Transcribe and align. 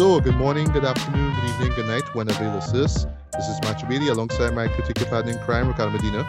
So, 0.00 0.20
good 0.20 0.36
morning, 0.36 0.66
good 0.72 0.84
afternoon, 0.84 1.34
good 1.34 1.50
evening, 1.50 1.72
good 1.74 1.86
night, 1.86 2.14
whenever 2.14 2.44
you 2.44 2.50
listen 2.50 2.80
this. 2.80 3.06
Is 3.38 3.48
Bailey 3.86 4.08
alongside 4.08 4.54
my 4.54 4.68
critical 4.68 5.06
partner 5.06 5.32
in 5.32 5.38
crime, 5.40 5.68
Ricardo 5.68 5.92
Medina. 5.92 6.22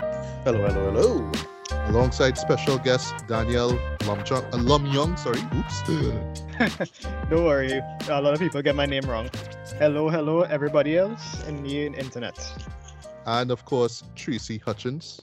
Hello, 0.44 0.66
hello, 0.68 0.92
hello. 0.92 1.32
Alongside 1.92 2.38
special 2.38 2.78
guest 2.78 3.14
Daniel 3.28 3.72
Lumchung, 4.08 4.48
uh, 4.54 4.58
Lum 4.60 4.86
Young, 4.86 5.18
sorry, 5.18 5.42
oops. 5.54 5.82
Don't 7.30 7.44
worry, 7.44 7.82
a 8.08 8.22
lot 8.22 8.34
of 8.34 8.40
people 8.40 8.62
get 8.62 8.78
my 8.78 8.86
name 8.86 9.04
wrong. 9.04 9.30
Hello, 9.78 10.08
hello, 10.08 10.44
everybody 10.44 10.98
else 10.98 11.46
in 11.50 11.62
the 11.64 11.88
internet. 11.88 12.40
and 13.26 13.52
of 13.52 13.66
course, 13.66 14.04
Tracy 14.16 14.58
Hutchins. 14.60 15.20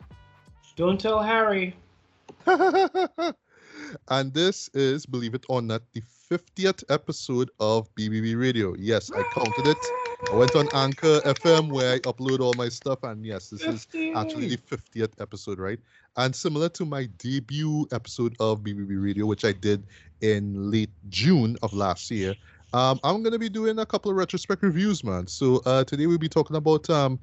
Don't 0.77 1.01
tell 1.01 1.23
Harry. 1.23 1.75
and 2.47 4.35
this 4.35 4.69
is, 4.75 5.07
believe 5.07 5.35
it 5.35 5.47
or 5.48 5.62
not, 5.62 5.81
the 5.95 6.03
50th 6.31 6.85
episode 6.91 7.51
of 7.61 7.89
BBB 7.95 8.39
Radio. 8.39 8.75
Yes, 8.79 9.11
I 9.11 9.23
counted 9.33 9.69
it. 9.69 10.08
I 10.27 10.35
went 10.35 10.57
on 10.57 10.69
Anchor 10.73 11.21
FM 11.25 11.71
where 11.71 11.95
I 11.95 11.99
upload 12.01 12.41
all 12.41 12.55
my 12.55 12.69
stuff, 12.69 13.03
and 13.05 13.25
yes, 13.25 13.51
this 13.51 13.63
is 13.63 13.87
actually 14.17 14.49
the 14.49 14.57
50th 14.57 15.13
episode, 15.21 15.59
right? 15.59 15.79
And 16.17 16.35
similar 16.35 16.69
to 16.71 16.85
my 16.85 17.07
debut 17.19 17.87
episode 17.93 18.35
of 18.41 18.61
BBB 18.61 19.03
Radio, 19.03 19.27
which 19.27 19.45
I 19.45 19.53
did 19.53 19.87
in 20.21 20.71
late 20.71 20.91
June 21.09 21.57
of 21.62 21.73
last 21.73 22.11
year, 22.11 22.34
um, 22.73 23.01
I'm 23.05 23.23
going 23.23 23.33
to 23.33 23.39
be 23.39 23.48
doing 23.48 23.79
a 23.79 23.87
couple 23.87 24.11
of 24.11 24.17
retrospect 24.17 24.62
reviews, 24.62 25.03
man. 25.03 25.27
So 25.27 25.62
uh, 25.65 25.84
today 25.84 26.07
we'll 26.07 26.19
be 26.19 26.29
talking 26.29 26.57
about 26.57 26.91
um, 26.91 27.19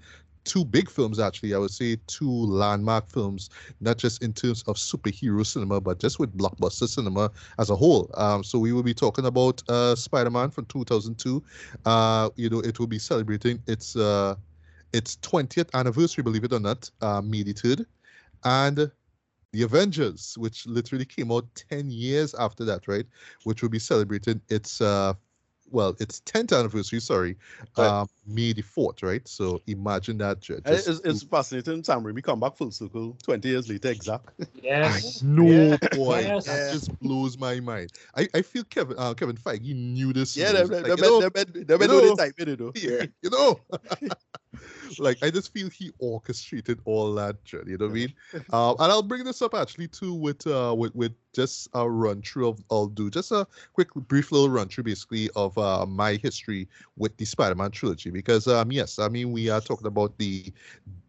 two 0.45 0.63
big 0.63 0.89
films, 0.89 1.19
actually. 1.19 1.53
I 1.53 1.57
would 1.57 1.71
say 1.71 1.97
two 2.07 2.29
landmark 2.29 3.09
films, 3.09 3.49
not 3.81 3.97
just 3.97 4.23
in 4.23 4.31
terms 4.31 4.63
of 4.67 4.77
superhero 4.77 5.45
cinema, 5.45 5.81
but 5.81 5.99
just 5.99 6.19
with 6.19 6.35
blockbuster 6.37 6.87
cinema 6.87 7.31
as 7.59 7.69
a 7.69 7.75
whole. 7.75 8.09
Um, 8.13 8.43
so 8.43 8.57
we 8.59 8.71
will 8.71 8.83
be 8.83 8.93
talking 8.93 9.25
about 9.25 9.61
uh, 9.69 9.95
Spider-Man 9.95 10.51
from 10.51 10.65
2002. 10.65 11.43
Uh, 11.85 12.29
you 12.35 12.49
know, 12.49 12.59
it 12.59 12.79
will 12.79 12.87
be 12.87 12.99
celebrating 12.99 13.61
its 13.67 13.95
uh, 13.95 14.35
its 14.93 15.17
20th 15.17 15.69
anniversary, 15.73 16.23
believe 16.23 16.45
it 16.45 16.53
or 16.53 16.59
not, 16.59 16.89
uh, 17.01 17.21
May 17.21 17.43
the 17.43 17.53
3rd. 17.53 17.85
And 18.45 18.91
the 19.51 19.63
Avengers, 19.63 20.35
which 20.37 20.65
literally 20.67 21.05
came 21.05 21.31
out 21.31 21.45
10 21.55 21.89
years 21.89 22.33
after 22.35 22.63
that, 22.65 22.87
right? 22.87 23.05
Which 23.43 23.61
will 23.61 23.69
be 23.69 23.79
celebrating 23.79 24.41
its 24.49 24.81
uh, 24.81 25.13
well, 25.69 25.95
it's 25.99 26.21
10th 26.21 26.53
anniversary, 26.57 26.99
sorry, 26.99 27.35
Right. 27.77 27.87
um, 27.87 28.07
May 28.27 28.53
the 28.53 28.61
4th, 28.63 29.03
right? 29.03 29.27
So 29.27 29.61
imagine 29.67 30.17
that. 30.19 30.39
ju- 30.39 30.59
Just 30.65 30.87
It's, 30.87 30.99
it's 31.03 31.23
fascinating. 31.23 31.83
Sam 31.83 32.03
We 32.03 32.21
come 32.21 32.39
back 32.39 32.55
full 32.55 32.71
circle 32.71 33.17
20 33.23 33.47
years 33.47 33.69
later, 33.69 33.89
exact. 33.89 34.29
Yes. 34.63 35.21
no, 35.21 35.43
Yeah. 35.45 35.77
boy, 35.93 36.21
Yes. 36.21 36.45
that 36.45 36.73
just 36.73 36.99
blows 36.99 37.37
my 37.37 37.59
mind. 37.59 37.91
I, 38.15 38.27
I 38.33 38.41
feel 38.41 38.63
Kevin 38.63 38.95
uh, 38.97 39.13
Kevin 39.13 39.35
Feige 39.35 39.75
knew 39.75 40.11
this. 40.11 40.35
Yeah, 40.35 40.51
news. 40.53 40.69
they 40.69 40.75
Like, 40.81 40.95
they 40.95 41.01
know, 41.01 41.19
know 41.19 41.99
know. 42.07 42.15
type, 42.15 42.33
you 42.37 42.55
know. 42.55 42.71
yeah, 42.75 43.05
you 43.21 43.29
know. 43.29 43.59
like 44.99 45.17
I 45.23 45.29
just 45.29 45.53
feel 45.53 45.69
he 45.69 45.91
orchestrated 45.99 46.79
all 46.85 47.13
that 47.15 47.43
journey. 47.43 47.71
You 47.71 47.77
know 47.77 47.85
what 47.85 47.91
I 47.91 47.95
mean? 47.95 48.13
um, 48.53 48.75
and 48.79 48.91
I'll 48.91 49.03
bring 49.03 49.23
this 49.23 49.41
up 49.41 49.53
actually 49.53 49.87
too 49.87 50.13
with 50.13 50.45
uh 50.47 50.73
with 50.77 50.95
with 50.95 51.13
just 51.33 51.69
a 51.73 51.89
run 51.89 52.21
through 52.21 52.49
of 52.49 52.63
I'll 52.71 52.87
do 52.87 53.09
just 53.09 53.31
a 53.31 53.47
quick 53.73 53.93
brief 53.93 54.31
little 54.31 54.49
run 54.49 54.67
through 54.67 54.85
basically 54.85 55.29
of 55.35 55.57
uh 55.57 55.85
my 55.85 56.15
history 56.15 56.67
with 56.97 57.15
the 57.17 57.25
Spider-Man 57.25 57.71
trilogy 57.71 58.09
because 58.09 58.47
um 58.47 58.71
yes 58.71 58.99
I 58.99 59.09
mean 59.09 59.31
we 59.31 59.49
are 59.49 59.61
talking 59.61 59.87
about 59.87 60.17
the 60.17 60.51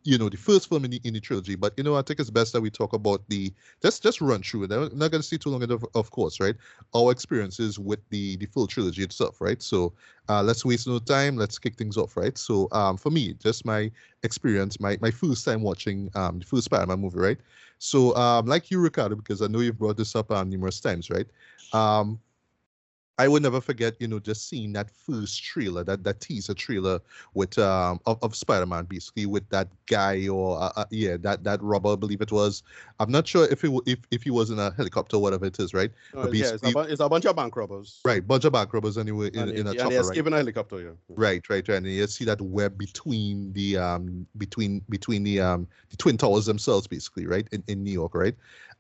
you 0.07 0.19
know 0.19 0.29
the 0.29 0.37
first 0.37 0.69
film 0.69 0.85
in 0.85 0.91
the 0.93 1.01
in 1.05 1.15
the 1.15 1.21
trilogy 1.21 1.55
but 1.57 1.75
you 1.77 1.85
know 1.85 1.97
I 1.97 2.03
think 2.03 2.21
it's 2.21 2.31
best 2.31 2.53
that 2.53 2.61
we 2.61 2.71
talk 2.71 2.93
about 2.93 3.23
the 3.29 3.53
just 3.83 4.03
just 4.03 4.21
run 4.21 4.43
through 4.43 4.65
it. 4.65 4.73
I'm 4.73 4.97
not 4.97 5.11
gonna 5.11 5.23
see 5.23 5.39
too 5.39 5.51
long 5.51 5.63
of, 5.71 5.85
of 5.95 6.11
course 6.11 6.41
right 6.41 6.55
our 6.95 7.11
experiences 7.13 7.79
with 7.79 8.01
the 8.11 8.37
the 8.37 8.47
full 8.47 8.67
trilogy 8.67 9.03
itself 9.03 9.41
right 9.41 9.61
so 9.63 9.93
uh, 10.29 10.43
let's 10.43 10.65
waste 10.65 10.89
no 10.89 10.99
time. 10.99 11.37
Let's 11.37 11.57
kick 11.59 11.77
things 11.77 11.97
off, 11.97 12.17
right? 12.17 12.37
So, 12.37 12.67
um, 12.73 12.97
for 12.97 13.11
me, 13.11 13.35
just 13.35 13.65
my 13.65 13.91
experience, 14.25 14.81
my 14.81 14.99
my 15.01 15.11
first 15.13 15.45
time 15.45 15.63
watching 15.63 16.11
um 16.17 16.41
the 16.41 16.45
first 16.45 16.65
Spider-Man 16.65 17.01
movie, 17.01 17.19
right? 17.21 17.39
So, 17.79 18.15
um, 18.17 18.47
like 18.47 18.71
you, 18.71 18.81
Ricardo, 18.81 19.15
because 19.15 19.43
I 19.43 19.47
know 19.47 19.61
you've 19.61 19.79
brought 19.79 19.97
this 19.97 20.17
up 20.17 20.31
um, 20.33 20.51
numerous 20.51 20.81
times, 20.81 21.11
right? 21.11 21.27
Um, 21.73 22.19
I 23.19 23.29
would 23.29 23.43
never 23.43 23.61
forget, 23.63 23.97
you 23.99 24.09
know, 24.09 24.19
just 24.19 24.47
seeing 24.49 24.73
that 24.75 24.91
first 24.91 25.43
trailer, 25.43 25.83
that 25.85 26.05
that 26.05 26.21
teaser 26.21 26.53
trailer 26.55 27.01
with 27.35 27.59
um 27.59 28.01
of, 28.07 28.19
of 28.23 28.35
Spider-Man, 28.37 28.85
basically 28.85 29.27
with 29.27 29.49
that 29.51 29.69
guy 29.87 30.29
or 30.29 30.61
uh, 30.63 30.73
uh, 30.77 30.85
yeah, 30.91 31.17
that 31.19 31.43
that 31.45 31.63
robber, 31.63 31.93
I 31.93 31.97
believe 31.97 32.21
it 32.21 32.31
was. 32.33 32.63
I'm 33.01 33.11
not 33.11 33.27
sure 33.27 33.47
if 33.51 33.65
it 33.65 33.73
if 33.87 34.01
if 34.11 34.23
he 34.23 34.31
was 34.31 34.51
in 34.51 34.59
a 34.59 34.71
helicopter, 34.75 35.17
or 35.17 35.23
whatever 35.23 35.47
it 35.47 35.59
is, 35.59 35.73
right? 35.73 35.91
Uh, 36.15 36.29
But 36.29 36.37
yeah, 36.37 36.53
it's 36.55 36.63
a, 36.63 36.71
bu- 36.71 36.81
it's 36.81 37.01
a 37.01 37.09
bunch 37.09 37.25
of 37.25 37.37
bank 37.37 37.57
robbers. 37.57 38.01
Right, 38.05 38.27
bunch 38.27 38.45
of 38.45 38.53
bank 38.53 38.73
robbers 38.73 38.99
anyway 38.99 39.31
in, 39.35 39.41
And, 39.41 39.51
in 39.51 39.67
a 39.67 39.71
and 39.71 39.79
chopper, 39.79 39.91
they 39.91 39.97
right? 39.97 40.01
escape 40.01 40.27
in 40.27 40.33
a 40.33 40.37
helicopter, 40.37 40.81
yeah. 40.81 40.93
Right, 41.17 41.49
right, 41.49 41.67
right. 41.67 41.77
And 41.79 41.87
you 41.87 42.07
see 42.07 42.25
that 42.27 42.41
web 42.41 42.77
between 42.79 43.53
the 43.55 43.79
um 43.79 44.27
between 44.37 44.81
between 44.91 45.23
the 45.25 45.41
um 45.41 45.67
the 45.91 45.97
twin 45.97 46.17
towers 46.19 46.47
themselves, 46.47 46.87
basically, 46.87 47.27
right? 47.27 47.49
In, 47.53 47.65
in 47.67 47.83
New 47.83 47.93
York, 47.93 48.15
right? 48.15 48.35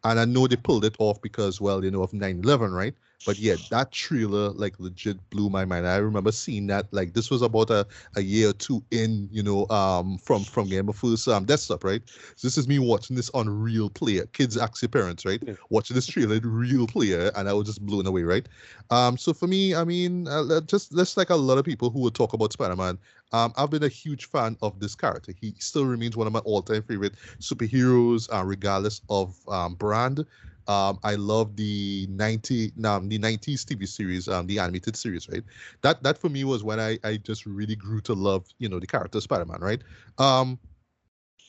And 0.04 0.20
I 0.20 0.26
know 0.26 0.46
they 0.46 0.56
pulled 0.56 0.84
it 0.84 0.94
off 0.98 1.20
because, 1.22 1.60
well, 1.60 1.82
you 1.84 1.90
know, 1.90 2.02
of 2.02 2.12
9-11, 2.12 2.72
right? 2.72 2.94
But 3.24 3.38
yeah, 3.38 3.56
that 3.70 3.90
trailer 3.92 4.50
like 4.50 4.78
legit 4.78 5.18
blew 5.30 5.50
my 5.50 5.64
mind. 5.64 5.86
I 5.86 5.96
remember 5.96 6.30
seeing 6.30 6.68
that 6.68 6.86
like 6.92 7.12
this 7.14 7.30
was 7.30 7.42
about 7.42 7.70
a, 7.70 7.86
a 8.14 8.20
year 8.20 8.50
or 8.50 8.52
two 8.52 8.84
in, 8.92 9.28
you 9.32 9.42
know, 9.42 9.66
um 9.68 10.18
from 10.18 10.44
from 10.44 10.68
Game 10.68 10.88
of 10.88 10.96
First 10.96 11.26
um 11.28 11.44
desktop, 11.44 11.82
right? 11.84 12.02
So 12.36 12.46
this 12.46 12.56
is 12.56 12.68
me 12.68 12.78
watching 12.78 13.16
this 13.16 13.30
on 13.30 13.48
real 13.48 13.90
player. 13.90 14.26
Kids 14.26 14.54
their 14.54 14.88
parents, 14.88 15.24
right? 15.24 15.42
Yeah. 15.46 15.54
Watching 15.70 15.94
this 15.94 16.06
trailer 16.06 16.38
real 16.40 16.86
player, 16.86 17.30
and 17.36 17.48
I 17.48 17.52
was 17.52 17.66
just 17.66 17.84
blown 17.84 18.06
away, 18.06 18.22
right? 18.22 18.46
Um, 18.90 19.16
so 19.16 19.32
for 19.32 19.46
me, 19.46 19.74
I 19.74 19.84
mean, 19.84 20.28
uh, 20.28 20.60
just 20.62 20.94
just 20.96 21.16
like 21.16 21.30
a 21.30 21.36
lot 21.36 21.58
of 21.58 21.64
people 21.64 21.90
who 21.90 22.00
would 22.00 22.14
talk 22.14 22.32
about 22.32 22.52
Spider-Man, 22.52 22.98
um, 23.32 23.52
I've 23.56 23.70
been 23.70 23.82
a 23.82 23.88
huge 23.88 24.26
fan 24.26 24.56
of 24.62 24.78
this 24.80 24.94
character. 24.94 25.32
He 25.40 25.54
still 25.58 25.86
remains 25.86 26.16
one 26.16 26.26
of 26.26 26.32
my 26.32 26.40
all-time 26.40 26.82
favorite 26.82 27.14
superheroes, 27.40 28.28
uh, 28.32 28.44
regardless 28.44 29.00
of 29.08 29.36
um, 29.48 29.74
brand. 29.74 30.24
Um, 30.68 30.98
I 31.04 31.14
love 31.14 31.56
the 31.56 32.06
90 32.10 32.72
um, 32.84 33.08
the 33.08 33.18
90s 33.18 33.64
TV 33.64 33.86
series, 33.86 34.28
um, 34.28 34.46
the 34.46 34.58
animated 34.58 34.96
series, 34.96 35.28
right? 35.28 35.44
That 35.82 36.02
that 36.02 36.18
for 36.18 36.28
me 36.28 36.44
was 36.44 36.64
when 36.64 36.80
I 36.80 36.98
I 37.04 37.16
just 37.18 37.46
really 37.46 37.76
grew 37.76 38.00
to 38.02 38.14
love, 38.14 38.46
you 38.58 38.68
know, 38.68 38.78
the 38.80 38.86
character 38.86 39.20
Spider-Man, 39.20 39.60
right? 39.60 39.82
Um, 40.18 40.58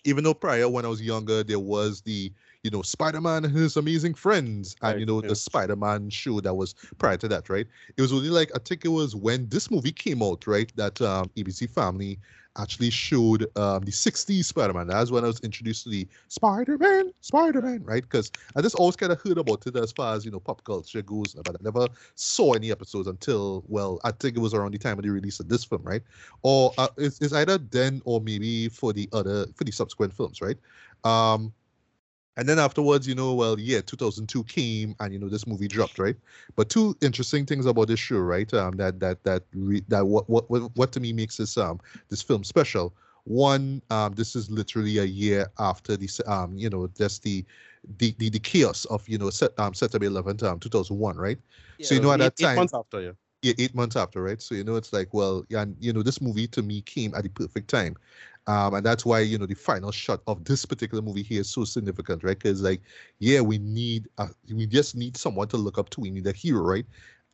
even 0.06 0.24
though 0.24 0.34
prior 0.34 0.70
when 0.70 0.86
I 0.86 0.90
was 0.90 1.02
younger, 1.02 1.44
there 1.44 1.60
was 1.60 2.02
the 2.02 2.32
you 2.64 2.72
know 2.72 2.82
Spider-Man 2.82 3.46
and 3.46 3.56
his 3.56 3.78
amazing 3.78 4.14
friends, 4.14 4.76
and 4.82 4.98
Right, 4.98 5.00
you 5.00 5.06
know 5.06 5.22
yeah. 5.22 5.30
the 5.30 5.36
Spider-Man 5.36 6.10
show 6.10 6.40
that 6.42 6.54
was 6.54 6.74
prior 6.98 7.18
to 7.18 7.28
that, 7.30 7.50
right? 7.50 7.68
It 7.98 8.02
was 8.02 8.14
only 8.14 8.30
like 8.30 8.52
I 8.56 8.60
think 8.60 8.86
it 8.86 8.90
was 8.90 9.16
when 9.16 9.50
this 9.50 9.70
movie 9.72 9.92
came 9.92 10.22
out, 10.24 10.48
right? 10.48 10.72
That 10.76 11.02
um, 11.02 11.30
ABC 11.38 11.68
Family 11.68 12.20
actually 12.58 12.90
showed 12.90 13.44
um, 13.58 13.84
the 13.84 13.92
60s 13.92 14.46
Spider-Man. 14.46 14.88
That's 14.88 15.12
when 15.12 15.24
I 15.24 15.28
was 15.28 15.40
introduced 15.42 15.84
to 15.84 15.90
the 15.90 16.08
Spider-Man, 16.28 17.12
Spider-Man, 17.22 17.84
right? 17.84 18.04
Because 18.04 18.32
I 18.56 18.62
just 18.62 18.76
always 18.76 18.96
kind 18.96 19.12
of 19.12 19.22
heard 19.22 19.38
about 19.38 19.66
it 19.68 19.76
as 19.76 19.92
far 19.92 20.16
as 20.16 20.26
you 20.26 20.32
know 20.32 20.40
pop 20.40 20.64
culture 20.64 21.02
goes, 21.02 21.36
but 21.36 21.56
I 21.56 21.64
never 21.64 21.88
saw 22.16 22.54
any 22.54 22.72
episodes 22.72 23.08
until 23.08 23.64
well, 23.68 24.00
I 24.04 24.12
think 24.12 24.38
it 24.38 24.40
was 24.40 24.54
around 24.54 24.74
the 24.74 24.78
time 24.78 24.98
of 24.98 25.04
the 25.04 25.12
release 25.12 25.40
of 25.40 25.50
this 25.50 25.64
film, 25.64 25.84
right? 25.84 26.02
Or 26.44 26.74
uh, 26.78 26.90
it's, 26.98 27.22
it's 27.22 27.34
either 27.34 27.58
then 27.58 28.02
or 28.06 28.22
maybe 28.22 28.70
for 28.70 28.94
the 28.94 29.10
other 29.14 29.46
for 29.56 29.64
the 29.64 29.72
subsequent 29.72 30.14
films, 30.14 30.42
right? 30.42 30.58
Um, 31.04 31.54
and 32.38 32.48
then 32.48 32.60
afterwards, 32.60 33.08
you 33.08 33.16
know, 33.16 33.34
well, 33.34 33.60
yeah, 33.60 33.82
2002 33.82 34.44
came, 34.46 34.96
and 35.00 35.12
you 35.12 35.20
know, 35.20 35.28
this 35.28 35.46
movie 35.46 35.68
dropped, 35.68 36.00
right? 36.00 36.16
But 36.56 36.70
two 36.70 36.96
interesting 37.02 37.46
things 37.46 37.66
about 37.66 37.88
this 37.90 38.00
show, 38.00 38.20
right? 38.20 38.52
Um, 38.54 38.78
that 38.78 39.00
that 39.02 39.24
that 39.26 39.44
re- 39.54 39.84
that 39.90 40.06
what 40.08 40.30
what 40.30 40.50
what 40.78 40.92
to 40.94 41.00
me 41.00 41.12
makes 41.14 41.38
this 41.38 41.58
um 41.58 41.80
this 42.10 42.22
film 42.22 42.44
special. 42.44 42.94
One, 43.26 43.82
um, 43.90 44.14
this 44.14 44.38
is 44.38 44.50
literally 44.50 45.00
a 45.00 45.04
year 45.04 45.52
after 45.60 45.98
this, 45.98 46.22
um, 46.28 46.58
you 46.58 46.70
know, 46.70 46.88
just 46.98 47.24
the 47.24 47.44
the 47.98 48.16
the, 48.20 48.30
the 48.30 48.40
chaos 48.40 48.86
of 48.86 49.08
you 49.10 49.18
know 49.18 49.30
set, 49.30 49.52
um 49.60 49.74
September 49.74 50.08
11th, 50.08 50.44
um, 50.44 50.60
2001, 50.60 51.18
right? 51.18 51.38
Yeah, 51.78 51.88
So 51.88 51.96
you 51.96 52.02
know 52.02 52.12
at 52.12 52.22
eight, 52.22 52.24
that 52.24 52.34
eight 52.40 52.46
time- 52.46 52.56
months 52.56 52.74
after, 52.74 53.02
yeah. 53.02 53.12
yeah, 53.42 53.54
eight 53.60 53.76
months 53.76 53.96
after, 53.96 54.22
right? 54.24 54.42
So 54.42 54.56
you 54.56 54.64
know, 54.64 54.76
it's 54.78 54.94
like, 54.94 55.14
well, 55.14 55.44
yeah, 55.50 55.64
and 55.64 55.76
you 55.80 55.92
know, 55.92 56.04
this 56.04 56.22
movie 56.22 56.48
to 56.48 56.62
me 56.62 56.82
came 56.82 57.14
at 57.16 57.24
the 57.24 57.30
perfect 57.30 57.70
time, 57.70 57.96
um, 58.48 58.74
and 58.76 58.86
that's 58.86 59.06
why 59.06 59.20
you 59.20 59.38
know 59.38 59.46
the 59.46 59.54
final 59.54 59.92
shot 59.92 60.22
of 60.26 60.44
this 60.46 60.66
particular 60.66 61.04
movie 61.04 61.22
here 61.24 61.42
is 61.42 61.50
so 61.50 61.66
significant, 61.66 62.24
right? 62.24 62.38
Because 62.38 62.62
like, 62.62 62.82
yeah, 63.20 63.42
we 63.42 63.58
need, 63.58 64.08
uh, 64.18 64.28
we 64.54 64.66
just 64.66 64.96
need 64.96 65.18
someone 65.18 65.50
to 65.50 65.58
look 65.58 65.78
up 65.78 65.90
to. 65.92 66.02
We 66.02 66.10
need 66.10 66.28
a 66.28 66.32
hero, 66.32 66.62
right? 66.62 66.86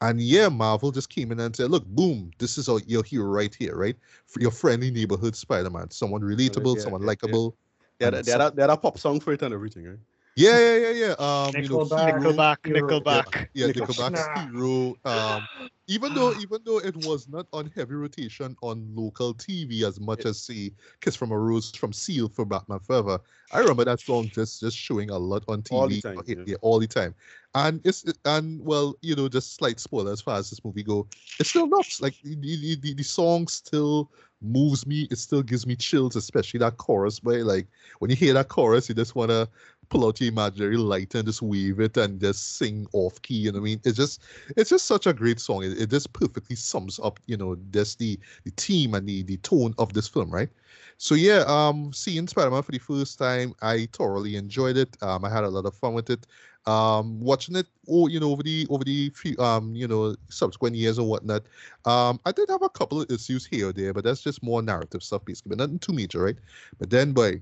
And 0.01 0.19
yeah, 0.19 0.49
Marvel 0.49 0.91
just 0.91 1.09
came 1.09 1.31
in 1.31 1.39
and 1.39 1.55
said, 1.55 1.71
look, 1.71 1.85
boom, 1.85 2.31
this 2.37 2.57
is 2.57 2.67
our, 2.67 2.79
your 2.87 3.03
hero 3.03 3.25
right 3.25 3.55
here, 3.55 3.75
right? 3.75 3.95
Your 4.37 4.51
friendly 4.51 4.91
neighborhood 4.91 5.35
Spider-Man, 5.35 5.91
someone 5.91 6.21
relatable, 6.21 6.75
yeah, 6.75 6.81
someone 6.81 7.01
yeah, 7.01 7.05
yeah. 7.05 7.07
likable. 7.07 7.55
They 7.99 8.05
had, 8.05 8.13
a- 8.15 8.23
they, 8.23 8.31
had 8.31 8.41
a, 8.41 8.51
they 8.51 8.61
had 8.63 8.69
a 8.71 8.77
pop 8.77 8.97
song 8.97 9.19
for 9.19 9.31
it 9.31 9.41
and 9.43 9.53
everything, 9.53 9.85
right? 9.85 9.99
Yeah, 10.35 10.57
yeah, 10.57 10.77
yeah, 10.77 10.89
yeah. 10.89 11.15
Um, 11.19 11.53
you 11.61 11.69
know, 11.69 11.85
Nickelback. 11.85 12.07
Hero- 12.07 12.33
Nickelback, 12.33 12.57
Hero. 12.65 12.87
Nickelback. 12.89 13.47
yeah, 13.53 13.67
Nickel- 13.67 13.85
Nickelback's 13.87 14.27
Nah. 14.35 14.47
Hero. 14.47 14.95
Um, 15.05 15.47
even 15.87 16.13
though 16.13 16.33
even 16.39 16.59
though 16.65 16.79
it 16.79 16.95
was 16.97 17.27
not 17.27 17.45
on 17.51 17.69
heavy 17.75 17.93
rotation 17.93 18.55
on 18.63 18.89
local 18.95 19.33
TV 19.33 19.83
as 19.83 19.99
much 19.99 20.25
as 20.25 20.39
say 20.39 20.71
Kiss 21.01 21.15
from 21.15 21.31
a 21.31 21.37
Rose 21.37 21.71
from 21.75 21.91
Seal 21.91 22.29
for 22.29 22.45
Batman 22.45 22.79
Forever, 22.79 23.19
I 23.51 23.59
remember 23.59 23.83
that 23.85 23.99
song 23.99 24.29
just 24.33 24.61
just 24.61 24.77
showing 24.77 25.09
a 25.09 25.17
lot 25.17 25.43
on 25.47 25.61
TV 25.61 25.71
All 25.73 25.87
the 25.87 26.01
time, 26.01 26.23
yeah, 26.25 26.35
yeah. 26.45 26.55
all 26.61 26.79
the 26.79 26.87
time. 26.87 27.13
And 27.53 27.81
it's 27.83 28.05
and 28.25 28.63
well, 28.63 28.95
you 29.01 29.15
know, 29.15 29.27
just 29.27 29.55
slight 29.55 29.79
spoiler 29.79 30.13
as 30.13 30.21
far 30.21 30.37
as 30.37 30.49
this 30.49 30.63
movie 30.63 30.83
go. 30.83 31.05
it 31.39 31.45
still 31.45 31.67
not 31.67 31.85
like 32.01 32.15
the, 32.23 32.35
the, 32.35 32.75
the, 32.77 32.93
the 32.95 33.03
song 33.03 33.47
still 33.47 34.09
moves 34.41 34.87
me. 34.87 35.07
It 35.11 35.17
still 35.17 35.43
gives 35.43 35.67
me 35.67 35.75
chills, 35.75 36.15
especially 36.15 36.59
that 36.59 36.77
chorus. 36.77 37.21
Where 37.23 37.43
like 37.43 37.67
when 37.99 38.09
you 38.09 38.15
hear 38.15 38.33
that 38.33 38.47
chorus, 38.47 38.89
you 38.89 38.95
just 38.95 39.15
wanna 39.15 39.47
pull 39.93 40.07
out 40.07 40.19
your 40.19 40.29
imaginary 40.29 40.77
light 40.77 41.13
and 41.13 41.25
just 41.27 41.43
wave 41.43 41.79
it 41.79 41.95
and 41.97 42.19
just 42.19 42.57
sing 42.57 42.87
off 42.93 43.21
key. 43.21 43.35
You 43.35 43.51
know 43.51 43.59
what 43.59 43.65
I 43.65 43.69
mean? 43.69 43.81
It's 43.85 43.97
just 43.97 44.23
it's 44.57 44.71
just 44.71 44.87
such 44.87 45.05
a 45.05 45.13
great 45.13 45.39
song. 45.39 45.63
It, 45.63 45.79
it 45.79 45.89
just 45.91 46.11
perfectly 46.13 46.55
sums 46.55 46.99
up, 46.99 47.19
you 47.27 47.37
know, 47.37 47.55
just 47.71 47.99
the 47.99 48.19
the 48.43 48.51
theme 48.57 48.95
and 48.95 49.07
the 49.07 49.21
the 49.23 49.37
tone 49.37 49.75
of 49.77 49.93
this 49.93 50.07
film, 50.07 50.31
right? 50.31 50.49
So 50.97 51.15
yeah, 51.15 51.43
um, 51.47 51.93
seeing 51.93 52.27
Spider-Man 52.27 52.63
for 52.63 52.71
the 52.71 52.79
first 52.79 53.19
time, 53.19 53.53
I 53.61 53.87
thoroughly 53.93 54.35
enjoyed 54.35 54.77
it. 54.77 54.95
Um, 55.03 55.25
I 55.25 55.29
had 55.29 55.43
a 55.43 55.49
lot 55.49 55.65
of 55.65 55.75
fun 55.75 55.93
with 55.93 56.09
it. 56.09 56.25
Um, 56.65 57.19
watching 57.19 57.57
it, 57.57 57.67
oh, 57.89 58.07
you 58.07 58.19
know, 58.19 58.31
over 58.31 58.41
the 58.41 58.65
over 58.69 58.83
the 58.83 59.09
few, 59.09 59.37
um, 59.37 59.75
you 59.75 59.87
know, 59.87 60.15
subsequent 60.29 60.75
years 60.75 60.97
or 60.97 61.07
whatnot. 61.07 61.43
Um, 61.85 62.19
I 62.25 62.31
did 62.31 62.49
have 62.49 62.61
a 62.63 62.69
couple 62.69 63.01
of 63.01 63.11
issues 63.11 63.45
here 63.45 63.69
or 63.69 63.73
there, 63.73 63.93
but 63.93 64.05
that's 64.05 64.21
just 64.21 64.41
more 64.41 64.61
narrative 64.63 65.03
stuff, 65.03 65.25
basically, 65.25 65.49
but 65.49 65.57
nothing 65.59 65.79
too 65.79 65.93
major, 65.93 66.23
right? 66.23 66.37
But 66.79 66.89
then, 66.89 67.11
boy, 67.11 67.41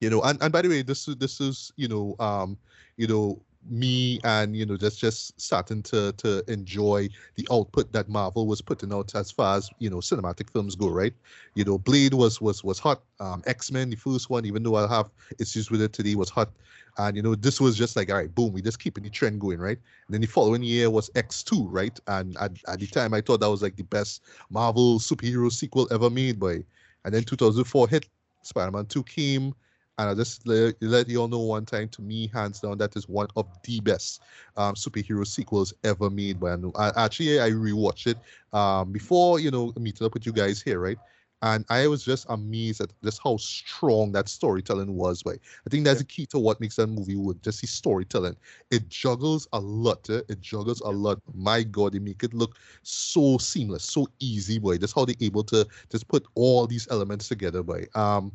you 0.00 0.10
know 0.10 0.22
and, 0.22 0.40
and 0.42 0.52
by 0.52 0.62
the 0.62 0.68
way 0.68 0.82
this 0.82 1.08
is 1.08 1.16
this 1.16 1.40
is 1.40 1.72
you 1.76 1.88
know 1.88 2.14
um 2.18 2.56
you 2.96 3.06
know 3.06 3.40
me 3.68 4.20
and 4.24 4.56
you 4.56 4.64
know 4.64 4.76
just 4.76 5.00
just 5.00 5.38
starting 5.40 5.82
to 5.82 6.12
to 6.12 6.42
enjoy 6.48 7.08
the 7.34 7.46
output 7.50 7.90
that 7.92 8.08
marvel 8.08 8.46
was 8.46 8.60
putting 8.60 8.92
out 8.92 9.14
as 9.14 9.30
far 9.30 9.56
as 9.56 9.70
you 9.78 9.90
know 9.90 9.96
cinematic 9.96 10.50
films 10.50 10.74
go 10.76 10.88
right? 10.88 11.14
You 11.54 11.64
know 11.64 11.78
blade 11.78 12.14
was 12.14 12.40
was 12.40 12.62
was 12.62 12.78
hot. 12.78 13.02
Um 13.18 13.42
x-men 13.46 13.90
the 13.90 13.96
first 13.96 14.30
one 14.30 14.44
even 14.44 14.62
though 14.62 14.76
i 14.76 14.86
have 14.86 15.10
issues 15.38 15.70
with 15.70 15.82
it 15.82 15.92
today 15.92 16.14
was 16.14 16.30
hot. 16.30 16.50
And 16.98 17.16
you 17.16 17.22
know 17.22 17.34
this 17.34 17.60
was 17.60 17.76
just 17.76 17.96
like 17.96 18.10
all 18.10 18.16
right 18.16 18.32
boom 18.32 18.52
we 18.52 18.62
just 18.62 18.78
keeping 18.78 19.04
the 19.04 19.10
trend 19.10 19.40
going 19.40 19.58
right? 19.58 19.78
And 20.06 20.14
then 20.14 20.20
the 20.20 20.26
following 20.28 20.62
year 20.62 20.88
was 20.88 21.10
x2 21.10 21.66
right? 21.68 21.98
And 22.06 22.36
at, 22.38 22.52
at 22.68 22.78
the 22.78 22.86
time 22.86 23.14
i 23.14 23.20
thought 23.20 23.40
that 23.40 23.50
was 23.50 23.62
like 23.62 23.76
the 23.76 23.84
best 23.84 24.22
marvel 24.50 24.98
superhero 24.98 25.50
sequel 25.50 25.88
ever 25.90 26.08
made 26.08 26.38
by 26.38 26.62
and 27.04 27.14
then 27.14 27.24
2004 27.24 27.88
hit 27.88 28.08
spider-man 28.42 28.86
2 28.86 29.02
came 29.02 29.52
and 29.98 30.08
I'll 30.08 30.14
just 30.14 30.46
let, 30.46 30.74
let 30.82 31.08
you 31.08 31.20
all 31.20 31.28
know 31.28 31.38
one 31.40 31.64
time, 31.64 31.88
to 31.90 32.02
me, 32.02 32.28
hands 32.28 32.60
down, 32.60 32.78
that 32.78 32.96
is 32.96 33.08
one 33.08 33.28
of 33.36 33.46
the 33.64 33.80
best 33.80 34.22
um, 34.56 34.74
superhero 34.74 35.26
sequels 35.26 35.72
ever 35.84 36.10
made. 36.10 36.38
By 36.40 36.52
a 36.52 36.56
new- 36.56 36.72
I, 36.76 36.92
actually, 37.04 37.40
I 37.40 37.50
rewatched 37.50 38.06
it 38.08 38.18
um, 38.56 38.92
before, 38.92 39.40
you 39.40 39.50
know, 39.50 39.72
meeting 39.78 40.06
up 40.06 40.14
with 40.14 40.26
you 40.26 40.32
guys 40.32 40.60
here, 40.60 40.80
right? 40.80 40.98
And 41.42 41.64
I 41.68 41.86
was 41.86 42.02
just 42.02 42.26
amazed 42.30 42.80
at 42.80 42.90
just 43.04 43.20
how 43.22 43.36
strong 43.36 44.10
that 44.12 44.28
storytelling 44.28 44.96
was. 44.96 45.22
Right? 45.26 45.38
I 45.66 45.70
think 45.70 45.84
that's 45.84 46.00
the 46.00 46.06
key 46.06 46.24
to 46.26 46.38
what 46.38 46.60
makes 46.60 46.76
that 46.76 46.86
movie 46.86 47.14
work. 47.16 47.42
just 47.42 47.60
the 47.60 47.66
storytelling. 47.66 48.36
It 48.70 48.88
juggles 48.88 49.46
a 49.52 49.60
lot. 49.60 50.08
eh? 50.08 50.22
It 50.28 50.40
juggles 50.40 50.80
a 50.80 50.88
lot. 50.90 51.20
My 51.34 51.62
God, 51.62 51.92
they 51.92 51.98
make 51.98 52.22
it 52.24 52.32
look 52.32 52.56
so 52.82 53.36
seamless, 53.38 53.84
so 53.84 54.06
easy, 54.18 54.58
boy. 54.58 54.78
That's 54.78 54.94
how 54.94 55.04
they're 55.04 55.14
able 55.20 55.44
to 55.44 55.66
just 55.90 56.08
put 56.08 56.26
all 56.34 56.66
these 56.66 56.88
elements 56.90 57.28
together, 57.28 57.62
boy. 57.62 57.86
Um, 57.94 58.32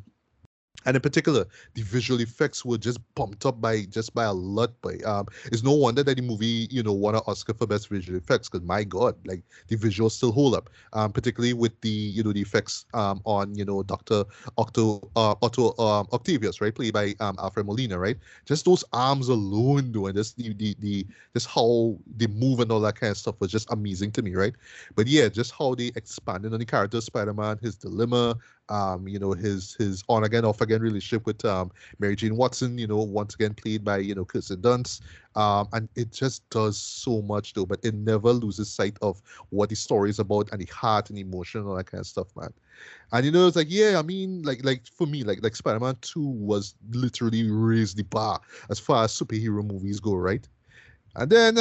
and 0.86 0.96
in 0.96 1.02
particular, 1.02 1.46
the 1.74 1.82
visual 1.84 2.20
effects 2.22 2.66
were 2.66 2.78
just 2.78 3.00
pumped 3.16 3.46
up 3.46 3.62
by 3.62 3.84
just 3.84 4.14
by 4.14 4.26
a 4.26 4.34
lot. 4.34 4.72
By 4.82 4.96
um, 5.06 5.28
it's 5.46 5.64
no 5.64 5.72
wonder 5.72 6.04
that 6.04 6.16
the 6.16 6.22
movie, 6.22 6.68
you 6.72 6.84
know, 6.84 6.94
won 6.94 7.16
an 7.16 7.22
Oscar 7.28 7.54
for 7.54 7.68
best 7.68 7.90
visual 7.90 8.18
effects. 8.18 8.50
Because 8.50 8.66
my 8.66 8.84
God, 8.84 9.16
like 9.26 9.44
the 9.68 9.76
visuals 9.78 10.12
still 10.12 10.32
hold 10.32 10.56
up. 10.56 10.70
Um, 10.94 11.12
particularly 11.12 11.54
with 11.54 11.80
the 11.82 11.90
you 11.90 12.24
know 12.24 12.34
the 12.34 12.42
effects 12.42 12.86
um 12.94 13.22
on 13.26 13.56
you 13.56 13.66
know 13.66 13.84
Doctor 13.84 14.26
Octo 14.58 15.10
uh, 15.16 15.36
Otto 15.42 15.78
um, 15.78 16.08
Octavius, 16.14 16.62
right, 16.62 16.74
played 16.74 16.94
by 16.94 17.16
um 17.20 17.36
Alfred 17.40 17.66
Molina, 17.66 17.98
right. 17.98 18.18
Just 18.46 18.66
those 18.66 18.84
arms 18.94 19.30
alone, 19.30 19.92
doing 19.92 20.16
this 20.16 20.34
the 20.34 20.54
the 20.54 20.76
the 20.80 21.08
just 21.34 21.48
how 21.48 21.98
they 22.18 22.28
move 22.28 22.60
and 22.60 22.72
all 22.72 22.80
that 22.82 22.96
kind 22.96 23.12
of 23.12 23.18
stuff 23.18 23.36
was 23.40 23.52
just 23.52 23.72
amazing 23.72 24.12
to 24.12 24.22
me, 24.22 24.36
right. 24.36 24.54
But 24.96 25.08
yeah, 25.08 25.30
just 25.30 25.52
how 25.52 25.76
they 25.76 25.92
expanded 25.96 26.54
on 26.54 26.60
the 26.60 26.66
character 26.66 27.02
Spider-Man, 27.02 27.60
his 27.62 27.76
dilemma, 27.76 28.38
um, 28.70 29.08
you 29.08 29.20
know, 29.20 29.34
his 29.34 29.74
his 29.76 30.04
on 30.10 30.24
again, 30.24 30.46
off 30.46 30.62
again 30.62 30.82
relationship 30.82 31.26
with 31.26 31.44
um 31.46 31.72
Mary 32.00 32.16
Jane 32.16 32.36
Watson, 32.38 32.78
you 32.78 32.88
know, 32.88 32.98
once 32.98 33.36
again 33.36 33.54
played 33.54 33.84
by, 33.84 33.98
you 33.98 34.16
know, 34.16 34.26
Kirsten 34.26 34.62
Dunst. 34.62 35.02
Um, 35.36 35.68
and 35.74 35.90
it 35.96 36.12
just 36.12 36.48
does 36.50 36.78
so 36.78 37.22
much 37.22 37.54
though, 37.54 37.66
but 37.66 37.80
it 37.84 37.94
never 37.94 38.32
loses 38.32 38.70
sight 38.72 38.98
of 39.02 39.22
what 39.50 39.70
the 39.70 39.76
story 39.76 40.10
is 40.10 40.20
about 40.20 40.52
and 40.52 40.62
the 40.62 40.66
heart 40.72 41.10
and 41.10 41.18
emotion 41.20 41.62
and 41.62 41.70
all 41.70 41.76
that 41.76 41.86
kind 41.88 42.00
of 42.02 42.08
stuff, 42.08 42.36
man. 42.36 42.54
And 43.12 43.26
you 43.26 43.32
know, 43.32 43.48
it's 43.48 43.56
like, 43.56 43.68
yeah, 43.70 43.98
I 44.00 44.02
mean, 44.04 44.42
like 44.44 44.64
like 44.64 44.88
for 44.88 45.08
me, 45.08 45.24
like 45.24 45.44
like 45.44 45.56
Spider-Man 45.56 45.98
2 46.02 46.22
was 46.26 46.76
literally 46.92 47.50
raised 47.50 47.98
the 47.98 48.04
bar 48.04 48.40
as 48.70 48.80
far 48.80 49.04
as 49.06 49.12
superhero 49.18 49.66
movies 49.66 50.00
go, 50.00 50.16
right? 50.16 50.48
And 51.16 51.30
then 51.30 51.58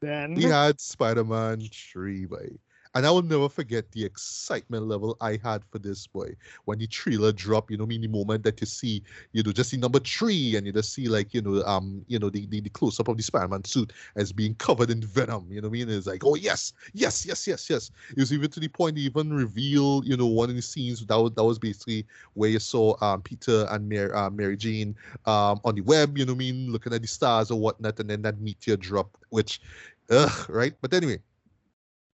Then 0.00 0.34
we 0.34 0.44
had 0.46 0.80
Spider-Man 0.80 1.60
3, 1.72 2.26
boy. 2.26 2.58
And 2.96 3.06
I 3.06 3.10
will 3.10 3.20
never 3.20 3.50
forget 3.50 3.92
the 3.92 4.06
excitement 4.06 4.84
level 4.84 5.18
I 5.20 5.38
had 5.44 5.62
for 5.70 5.78
this 5.78 6.06
boy 6.06 6.34
when 6.64 6.78
the 6.78 6.86
trailer 6.86 7.30
dropped. 7.30 7.70
You 7.70 7.76
know, 7.76 7.84
I 7.84 7.88
mean 7.88 8.00
the 8.00 8.08
moment 8.08 8.42
that 8.44 8.58
you 8.58 8.66
see, 8.66 9.02
you 9.32 9.42
know, 9.42 9.52
just 9.52 9.68
see 9.68 9.76
number 9.76 9.98
three, 9.98 10.56
and 10.56 10.66
you 10.66 10.72
just 10.72 10.94
see 10.94 11.06
like, 11.06 11.34
you 11.34 11.42
know, 11.42 11.62
um, 11.64 12.06
you 12.08 12.18
know, 12.18 12.30
the 12.30 12.46
the, 12.46 12.62
the 12.62 12.70
close 12.70 12.98
up 12.98 13.08
of 13.08 13.18
the 13.18 13.22
Spider-Man 13.22 13.64
suit 13.64 13.92
as 14.16 14.32
being 14.32 14.54
covered 14.54 14.88
in 14.90 15.02
venom. 15.02 15.46
You 15.50 15.60
know 15.60 15.68
I 15.68 15.72
mean? 15.72 15.90
It's 15.90 16.06
like, 16.06 16.24
oh 16.24 16.36
yes, 16.36 16.72
yes, 16.94 17.26
yes, 17.26 17.46
yes, 17.46 17.68
yes. 17.68 17.90
It 18.12 18.20
was 18.20 18.32
even 18.32 18.50
to 18.52 18.60
the 18.60 18.68
point 18.68 18.96
they 18.96 19.02
even 19.02 19.30
reveal, 19.30 20.02
you 20.02 20.16
know, 20.16 20.24
one 20.26 20.48
of 20.48 20.56
the 20.56 20.62
scenes 20.62 21.04
that 21.04 21.16
was 21.16 21.32
that 21.32 21.44
was 21.44 21.58
basically 21.58 22.06
where 22.32 22.48
you 22.48 22.60
saw 22.60 22.96
um 23.04 23.20
Peter 23.20 23.66
and 23.72 23.86
Mary, 23.86 24.10
uh, 24.10 24.30
Mary 24.30 24.56
Jane 24.56 24.96
um 25.26 25.60
on 25.64 25.74
the 25.74 25.82
web. 25.82 26.16
You 26.16 26.24
know 26.24 26.32
I 26.32 26.36
mean? 26.36 26.72
Looking 26.72 26.94
at 26.94 27.02
the 27.02 27.08
stars 27.08 27.50
or 27.50 27.60
whatnot, 27.60 28.00
and 28.00 28.08
then 28.08 28.22
that 28.22 28.40
meteor 28.40 28.78
drop, 28.78 29.18
which, 29.28 29.60
ugh, 30.08 30.48
right? 30.48 30.72
But 30.80 30.94
anyway. 30.94 31.20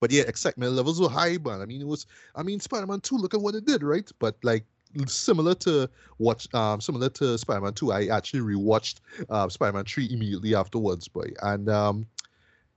But 0.03 0.11
yeah, 0.11 0.25
excitement 0.25 0.73
levels 0.73 1.01
were 1.01 1.09
high, 1.09 1.39
man. 1.45 1.63
I 1.63 1.65
mean, 1.65 1.81
it 1.81 1.87
was. 1.87 2.07
I 2.35 2.43
mean, 2.43 2.59
Spider-Man 2.59 3.03
Two. 3.03 3.19
Look 3.19 3.35
at 3.35 3.41
what 3.41 3.55
it 3.55 3.67
did, 3.67 3.85
right? 3.85 4.11
But 4.19 4.37
like 4.43 4.65
similar 5.07 5.55
to 5.55 5.89
what, 6.17 6.45
um, 6.57 6.81
similar 6.81 7.09
to 7.11 7.39
Spider-Man 7.39 7.75
Two, 7.75 7.93
I 7.93 8.07
actually 8.07 8.41
rewatched 8.41 8.97
uh, 9.31 9.49
Spider-Man 9.49 9.85
Three 9.85 10.09
immediately 10.11 10.57
afterwards, 10.57 11.07
boy. 11.07 11.31
And 11.43 11.69
um, 11.69 12.07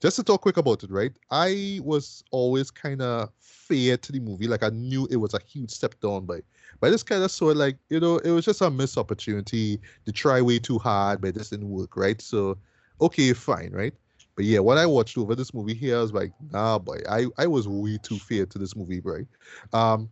just 0.04 0.18
to 0.18 0.24
talk 0.24 0.42
quick 0.42 0.58
about 0.58 0.84
it, 0.84 0.92
right? 0.92 1.14
I 1.32 1.80
was 1.84 2.24
always 2.30 2.70
kind 2.70 3.02
of 3.02 3.32
fair 3.40 3.98
to 3.98 4.12
the 4.12 4.20
movie. 4.20 4.48
Like 4.48 4.62
I 4.62 4.70
knew 4.70 5.08
it 5.10 5.16
was 5.16 5.34
a 5.34 5.40
huge 5.48 5.72
step 5.72 6.00
down, 6.02 6.28
but 6.28 6.42
but 6.80 6.90
I 6.90 6.92
just 6.92 7.08
kind 7.08 7.24
of 7.24 7.32
saw 7.32 7.50
it 7.50 7.58
like 7.58 7.80
you 7.90 8.00
know 8.00 8.20
it 8.20 8.30
was 8.30 8.46
just 8.46 8.62
a 8.62 8.70
missed 8.70 9.00
opportunity 9.00 9.82
to 10.06 10.12
try 10.12 10.44
way 10.44 10.60
too 10.60 10.78
hard, 10.78 11.22
but 11.22 11.30
it 11.30 11.38
just 11.38 11.50
didn't 11.50 11.72
work, 11.72 11.98
right? 11.98 12.22
So 12.22 12.60
okay, 13.02 13.34
fine, 13.34 13.72
right? 13.72 13.96
But 14.36 14.46
yeah, 14.46 14.60
what 14.60 14.78
I 14.78 14.86
watched 14.86 15.18
over 15.18 15.36
this 15.36 15.54
movie 15.54 15.74
here, 15.74 15.98
I 15.98 16.02
was 16.02 16.14
like, 16.14 16.34
nah, 16.52 16.78
boy, 16.78 17.00
I, 17.10 17.28
I 17.38 17.48
was 17.48 17.68
way 17.68 17.98
too 18.02 18.20
fair 18.20 18.46
to 18.46 18.60
this 18.60 18.76
movie, 18.76 19.00
right? 19.02 19.26
Um, 19.72 20.10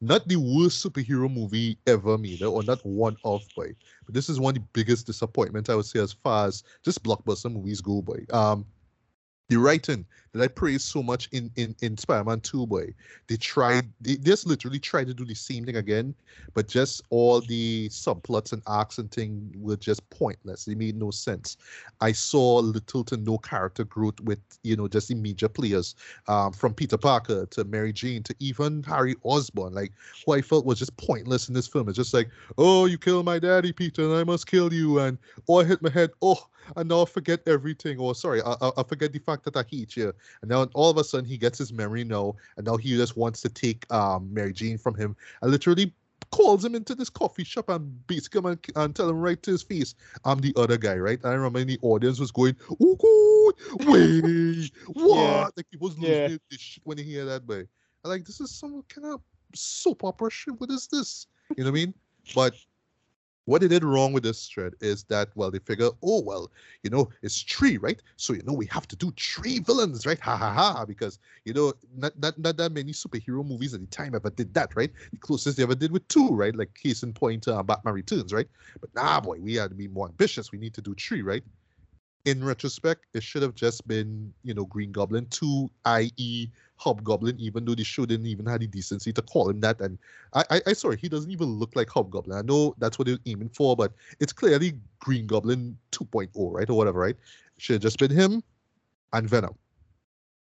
not 0.00 0.28
the 0.28 0.36
worst 0.36 0.84
superhero 0.84 1.32
movie 1.32 1.78
ever 1.86 2.18
made, 2.18 2.42
or 2.42 2.62
not 2.62 2.84
one 2.84 3.16
of, 3.24 3.42
boy. 3.56 3.74
But 4.04 4.14
this 4.14 4.28
is 4.28 4.38
one 4.38 4.56
of 4.56 4.62
the 4.62 4.68
biggest 4.74 5.06
disappointments 5.06 5.70
I 5.70 5.74
would 5.74 5.86
say 5.86 6.00
as 6.00 6.12
far 6.12 6.46
as 6.46 6.62
just 6.84 7.02
blockbuster 7.02 7.50
movies 7.50 7.80
go, 7.80 8.02
boy. 8.02 8.26
Um, 8.30 8.66
the 9.48 9.56
writing 9.56 10.04
that 10.34 10.42
I 10.42 10.48
praise 10.48 10.82
so 10.82 11.02
much 11.02 11.28
in 11.32 11.50
in 11.56 11.74
in 11.80 11.96
Spider-Man 11.96 12.40
2, 12.40 12.66
boy. 12.66 12.92
They 13.28 13.36
tried, 13.36 13.88
they 14.00 14.16
just 14.16 14.46
literally 14.46 14.80
tried 14.80 15.06
to 15.06 15.14
do 15.14 15.24
the 15.24 15.34
same 15.34 15.64
thing 15.64 15.76
again, 15.76 16.14
but 16.54 16.68
just 16.68 17.02
all 17.10 17.40
the 17.40 17.88
subplots 17.88 18.52
and 18.52 18.62
arcs 18.66 18.98
and 18.98 19.10
thing 19.10 19.54
were 19.56 19.76
just 19.76 20.08
pointless. 20.10 20.64
They 20.64 20.74
made 20.74 20.96
no 20.96 21.10
sense. 21.10 21.56
I 22.00 22.12
saw 22.12 22.56
little 22.56 23.04
to 23.04 23.16
no 23.16 23.38
character 23.38 23.84
growth 23.84 24.20
with 24.20 24.40
you 24.64 24.76
know 24.76 24.88
just 24.88 25.08
the 25.08 25.14
major 25.14 25.48
players, 25.48 25.94
um, 26.26 26.52
from 26.52 26.74
Peter 26.74 26.98
Parker 26.98 27.46
to 27.46 27.64
Mary 27.64 27.92
Jane 27.92 28.22
to 28.24 28.34
even 28.40 28.82
Harry 28.82 29.14
Osborn, 29.22 29.72
like 29.72 29.92
who 30.26 30.32
I 30.32 30.42
felt 30.42 30.66
was 30.66 30.80
just 30.80 30.96
pointless 30.96 31.48
in 31.48 31.54
this 31.54 31.68
film. 31.68 31.88
It's 31.88 31.96
just 31.96 32.14
like, 32.14 32.28
oh, 32.58 32.86
you 32.86 32.98
killed 32.98 33.24
my 33.24 33.38
daddy, 33.38 33.72
Peter, 33.72 34.02
and 34.02 34.14
I 34.14 34.24
must 34.24 34.48
kill 34.48 34.72
you, 34.72 34.98
and 34.98 35.16
oh, 35.48 35.60
I 35.60 35.64
hit 35.64 35.80
my 35.80 35.90
head, 35.90 36.10
oh, 36.22 36.44
and 36.76 36.88
now 36.88 37.02
I 37.02 37.04
forget 37.04 37.40
everything. 37.46 37.98
Or 37.98 38.14
sorry, 38.14 38.42
I, 38.42 38.54
I, 38.60 38.70
I 38.78 38.82
forget 38.82 39.12
the 39.12 39.18
fact 39.18 39.44
that 39.44 39.56
I 39.56 39.64
hate 39.70 39.96
you. 39.96 40.12
And 40.42 40.50
now 40.50 40.64
all 40.74 40.90
of 40.90 40.96
a 40.98 41.04
sudden 41.04 41.24
he 41.28 41.38
gets 41.38 41.58
his 41.58 41.72
memory 41.72 42.04
no, 42.04 42.36
and 42.56 42.66
now 42.66 42.76
he 42.76 42.96
just 42.96 43.16
wants 43.16 43.40
to 43.42 43.48
take 43.48 43.90
um 43.92 44.32
Mary 44.32 44.52
Jane 44.52 44.78
from 44.78 44.94
him. 44.94 45.16
and 45.42 45.50
literally 45.50 45.92
calls 46.30 46.64
him 46.64 46.74
into 46.74 46.94
this 46.96 47.08
coffee 47.10 47.44
shop 47.44 47.68
and 47.68 48.06
beats 48.08 48.28
him 48.34 48.46
and, 48.46 48.58
and 48.74 48.96
tell 48.96 49.08
him 49.08 49.18
right 49.20 49.40
to 49.44 49.52
his 49.52 49.62
face, 49.62 49.94
I'm 50.24 50.40
the 50.40 50.52
other 50.56 50.76
guy, 50.76 50.96
right? 50.96 51.18
And 51.22 51.30
I 51.30 51.34
remember 51.34 51.60
in 51.60 51.68
the 51.68 51.78
audience 51.82 52.18
was 52.18 52.32
going, 52.32 52.56
oh 52.82 52.96
god, 52.96 53.86
wait, 53.86 54.72
what? 54.94 55.16
Yeah. 55.16 55.48
Like 55.56 55.66
he 55.70 55.76
was 55.76 55.96
losing 55.98 56.14
Yeah. 56.14 56.36
his 56.50 56.60
shit 56.60 56.82
when 56.84 56.98
he 56.98 57.04
hear 57.04 57.24
that, 57.26 57.42
I'm 57.48 58.10
like, 58.10 58.24
this 58.24 58.40
is 58.40 58.50
some 58.50 58.82
kind 58.88 59.06
of 59.06 59.20
soap 59.54 60.02
opera 60.04 60.30
shit. 60.30 60.58
What 60.60 60.70
is 60.70 60.88
this? 60.88 61.26
You 61.56 61.64
know 61.64 61.70
what 61.70 61.78
I 61.78 61.80
mean? 61.84 61.94
But 62.34 62.54
what 63.46 63.60
they 63.60 63.68
did 63.68 63.84
wrong 63.84 64.12
with 64.12 64.22
this 64.22 64.48
thread 64.48 64.74
is 64.80 65.04
that 65.04 65.28
well 65.34 65.50
they 65.50 65.58
figure 65.58 65.90
oh 66.02 66.20
well 66.22 66.50
you 66.82 66.90
know 66.90 67.08
it's 67.22 67.42
three 67.42 67.76
right? 67.76 68.00
So 68.16 68.32
you 68.32 68.42
know 68.44 68.52
we 68.52 68.66
have 68.66 68.88
to 68.88 68.96
do 68.96 69.12
three 69.18 69.58
villains 69.60 70.06
right? 70.06 70.18
Ha 70.20 70.36
ha 70.36 70.52
ha 70.52 70.84
because 70.84 71.18
you 71.44 71.52
know 71.52 71.72
not, 71.96 72.18
not, 72.18 72.38
not 72.38 72.56
that 72.56 72.72
many 72.72 72.92
superhero 72.92 73.46
movies 73.46 73.74
at 73.74 73.80
the 73.80 73.86
time 73.86 74.14
ever 74.14 74.30
did 74.30 74.54
that 74.54 74.74
right? 74.76 74.90
The 75.12 75.18
closest 75.18 75.56
they 75.56 75.62
ever 75.62 75.74
did 75.74 75.92
with 75.92 76.06
two 76.08 76.28
right? 76.28 76.54
Like 76.54 76.74
case 76.74 77.02
in 77.02 77.12
point 77.12 77.46
uh, 77.48 77.62
batman 77.62 77.94
returns 77.94 78.32
right? 78.32 78.48
But 78.80 78.94
nah 78.94 79.20
boy 79.20 79.38
we 79.40 79.54
had 79.54 79.70
to 79.70 79.76
be 79.76 79.88
more 79.88 80.08
ambitious. 80.08 80.52
We 80.52 80.58
need 80.58 80.74
to 80.74 80.82
do 80.82 80.94
three 80.94 81.22
right 81.22 81.42
in 82.24 82.42
retrospect, 82.42 83.06
it 83.12 83.22
should 83.22 83.42
have 83.42 83.54
just 83.54 83.86
been, 83.86 84.32
you 84.42 84.54
know, 84.54 84.64
Green 84.64 84.92
Goblin 84.92 85.26
2, 85.26 85.70
i.e. 85.84 86.48
Hobgoblin, 86.76 87.38
even 87.38 87.64
though 87.64 87.74
the 87.74 87.84
show 87.84 88.06
didn't 88.06 88.26
even 88.26 88.46
have 88.46 88.60
the 88.60 88.66
decency 88.66 89.12
to 89.12 89.22
call 89.22 89.48
him 89.48 89.60
that. 89.60 89.80
And 89.80 89.98
I, 90.32 90.44
I, 90.50 90.60
I 90.68 90.72
sorry, 90.72 90.96
he 90.96 91.08
doesn't 91.08 91.30
even 91.30 91.46
look 91.48 91.76
like 91.76 91.88
Hobgoblin. 91.90 92.36
I 92.36 92.42
know 92.42 92.74
that's 92.78 92.98
what 92.98 93.06
they're 93.06 93.18
aiming 93.26 93.50
for, 93.50 93.76
but 93.76 93.92
it's 94.20 94.32
clearly 94.32 94.74
Green 95.00 95.26
Goblin 95.26 95.76
2.0, 95.92 96.30
right? 96.34 96.68
Or 96.68 96.76
whatever, 96.76 97.00
right? 97.00 97.16
Should 97.58 97.74
have 97.74 97.82
just 97.82 97.98
been 97.98 98.10
him 98.10 98.42
and 99.12 99.28
Venom. 99.28 99.54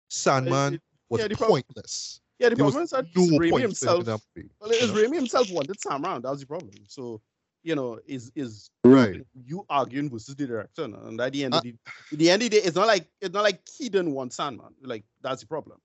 Sandman 0.09 0.75
it- 0.75 0.81
was 1.09 1.21
yeah, 1.21 1.27
the 1.27 1.35
problem- 1.35 1.63
pointless. 1.63 2.21
Yeah, 2.39 2.49
the 2.49 2.55
There 2.55 2.65
problem 2.65 2.83
is 2.83 2.89
that 2.91 3.05
No 3.15 3.39
Raimi 3.39 3.61
himself. 3.61 4.05
Well, 4.05 4.19
you 4.35 4.87
know? 4.87 4.93
Raimi 4.93 5.15
himself 5.15 5.49
wanted 5.49 5.79
Sam 5.81 6.05
around. 6.05 6.23
That 6.23 6.31
was 6.31 6.41
the 6.41 6.45
problem. 6.45 6.71
So, 6.87 7.19
you 7.67 7.75
know, 7.75 7.99
is 8.05 8.31
is 8.35 8.69
Right. 8.85 9.21
you 9.33 9.65
arguing 9.69 10.09
versus 10.09 10.35
the 10.35 10.47
director, 10.47 10.85
and 10.85 11.19
at 11.19 11.33
the 11.33 11.43
end 11.45 11.53
Uh, 11.53 11.57
of 11.57 11.63
the, 11.63 11.75
the 12.13 12.29
end 12.31 12.41
of 12.43 12.49
the 12.49 12.57
day, 12.57 12.63
it's 12.65 12.75
not 12.77 12.87
like 12.87 13.05
it's 13.19 13.33
not 13.33 13.43
like 13.43 13.59
he 13.77 13.89
didn't 13.89 14.13
want 14.13 14.31
Sandman. 14.31 14.73
Like 14.81 15.03
that's 15.21 15.41
the 15.41 15.47
problem. 15.47 15.77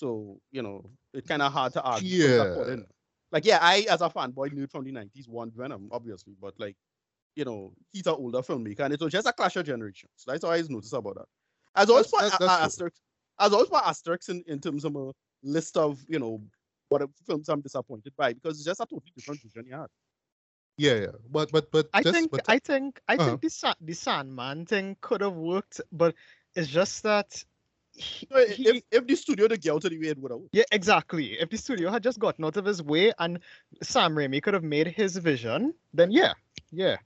So 0.00 0.38
you 0.52 0.62
know, 0.62 0.90
it's 1.14 1.26
kind 1.26 1.40
of 1.42 1.50
hard 1.52 1.72
to 1.74 1.82
argue. 1.82 2.24
Yeah. 2.26 2.76
Like 3.32 3.44
yeah, 3.46 3.58
I 3.62 3.86
as 3.90 4.02
a 4.02 4.10
fanboy 4.10 4.52
knew 4.52 4.66
from 4.66 4.84
the 4.84 4.92
nineties 4.92 5.28
want 5.28 5.54
Venom, 5.54 5.88
obviously, 5.90 6.34
but 6.40 6.54
like, 6.58 6.76
you 7.36 7.44
know, 7.46 7.72
he's 7.92 8.06
an 8.06 8.14
older 8.14 8.42
filmmaker, 8.42 8.80
and 8.80 8.92
it 8.94 9.00
was 9.00 9.12
just 9.12 9.26
a 9.26 9.32
clash 9.32 9.56
of 9.56 9.64
generations. 9.66 10.12
That's 10.26 10.44
all 10.44 10.52
I 10.52 10.62
noticed 10.68 10.92
about 10.92 11.14
that. 11.16 11.26
As 11.74 11.88
always, 11.90 12.10
That's- 12.10 12.30
put 12.32 12.40
that's- 12.40 12.76
that's 12.76 13.00
as 13.40 13.52
always, 13.52 13.68
put 13.68 13.82
asterisks 13.84 14.28
in, 14.28 14.42
in 14.46 14.60
terms 14.60 14.84
of 14.84 14.94
a 14.96 15.12
list 15.42 15.76
of 15.76 16.04
you 16.08 16.18
know 16.18 16.42
what 16.90 17.08
films 17.26 17.48
I'm 17.48 17.60
disappointed 17.62 18.12
by 18.16 18.32
because 18.34 18.56
it's 18.56 18.64
just 18.64 18.80
a 18.80 18.84
totally 18.86 19.12
different 19.16 19.40
vision 19.42 19.64
he 19.64 19.70
had. 19.72 19.88
Yeah, 20.78 20.94
yeah. 20.94 21.06
But 21.30 21.50
but 21.50 21.70
but 21.70 21.88
I 21.92 22.02
think 22.02 22.30
but, 22.30 22.42
I 22.48 22.58
think 22.58 23.00
I 23.08 23.14
Uh-huh. 23.16 23.24
think 23.26 23.40
the 23.42 23.50
Sa- 23.50 23.74
the 23.80 23.94
Sandman 23.94 24.64
thing 24.64 24.96
could 25.00 25.20
have 25.20 25.34
worked, 25.34 25.80
but 25.92 26.14
it's 26.54 26.68
just 26.68 27.02
that. 27.02 27.44
He, 27.94 28.28
if, 28.30 28.82
if 28.92 29.06
the 29.08 29.16
studio 29.16 29.48
to 29.48 29.56
get 29.56 29.72
out 29.72 29.84
of 29.84 29.90
the 29.90 29.98
way, 29.98 30.06
it 30.06 30.18
would 30.18 30.30
have. 30.30 30.42
yeah, 30.52 30.62
exactly. 30.70 31.32
If 31.40 31.50
the 31.50 31.56
studio 31.56 31.90
had 31.90 32.04
just 32.04 32.20
gotten 32.20 32.44
out 32.44 32.56
of 32.56 32.64
his 32.64 32.80
way 32.80 33.12
and 33.18 33.40
Sam 33.82 34.14
Raimi 34.14 34.40
could 34.40 34.54
have 34.54 34.62
made 34.62 34.86
his 34.86 35.16
vision, 35.16 35.74
then 35.92 36.12
yeah, 36.12 36.34
yeah. 36.70 36.98